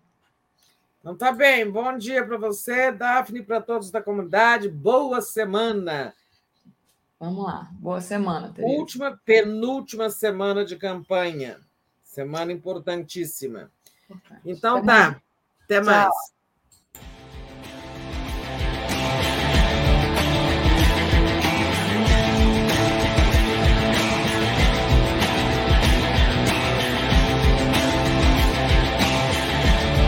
Então 0.99 1.17
tá 1.17 1.31
bem, 1.31 1.67
bom 1.67 1.97
dia 1.97 2.23
para 2.23 2.37
você, 2.37 2.91
Daphne, 2.91 3.41
para 3.41 3.59
todos 3.59 3.89
da 3.89 4.01
comunidade, 4.01 4.69
boa 4.69 5.21
semana. 5.21 6.13
Vamos 7.19 7.43
lá, 7.43 7.71
boa 7.73 8.01
semana. 8.01 8.51
Tereza. 8.53 8.77
Última, 8.77 9.19
penúltima 9.25 10.11
semana 10.11 10.63
de 10.63 10.75
campanha, 10.75 11.59
semana 12.03 12.51
importantíssima. 12.51 13.71
Então 14.45 14.83
tá, 14.85 15.19
até 15.63 15.81
mais. 15.81 16.09
Tchau. 16.09 16.36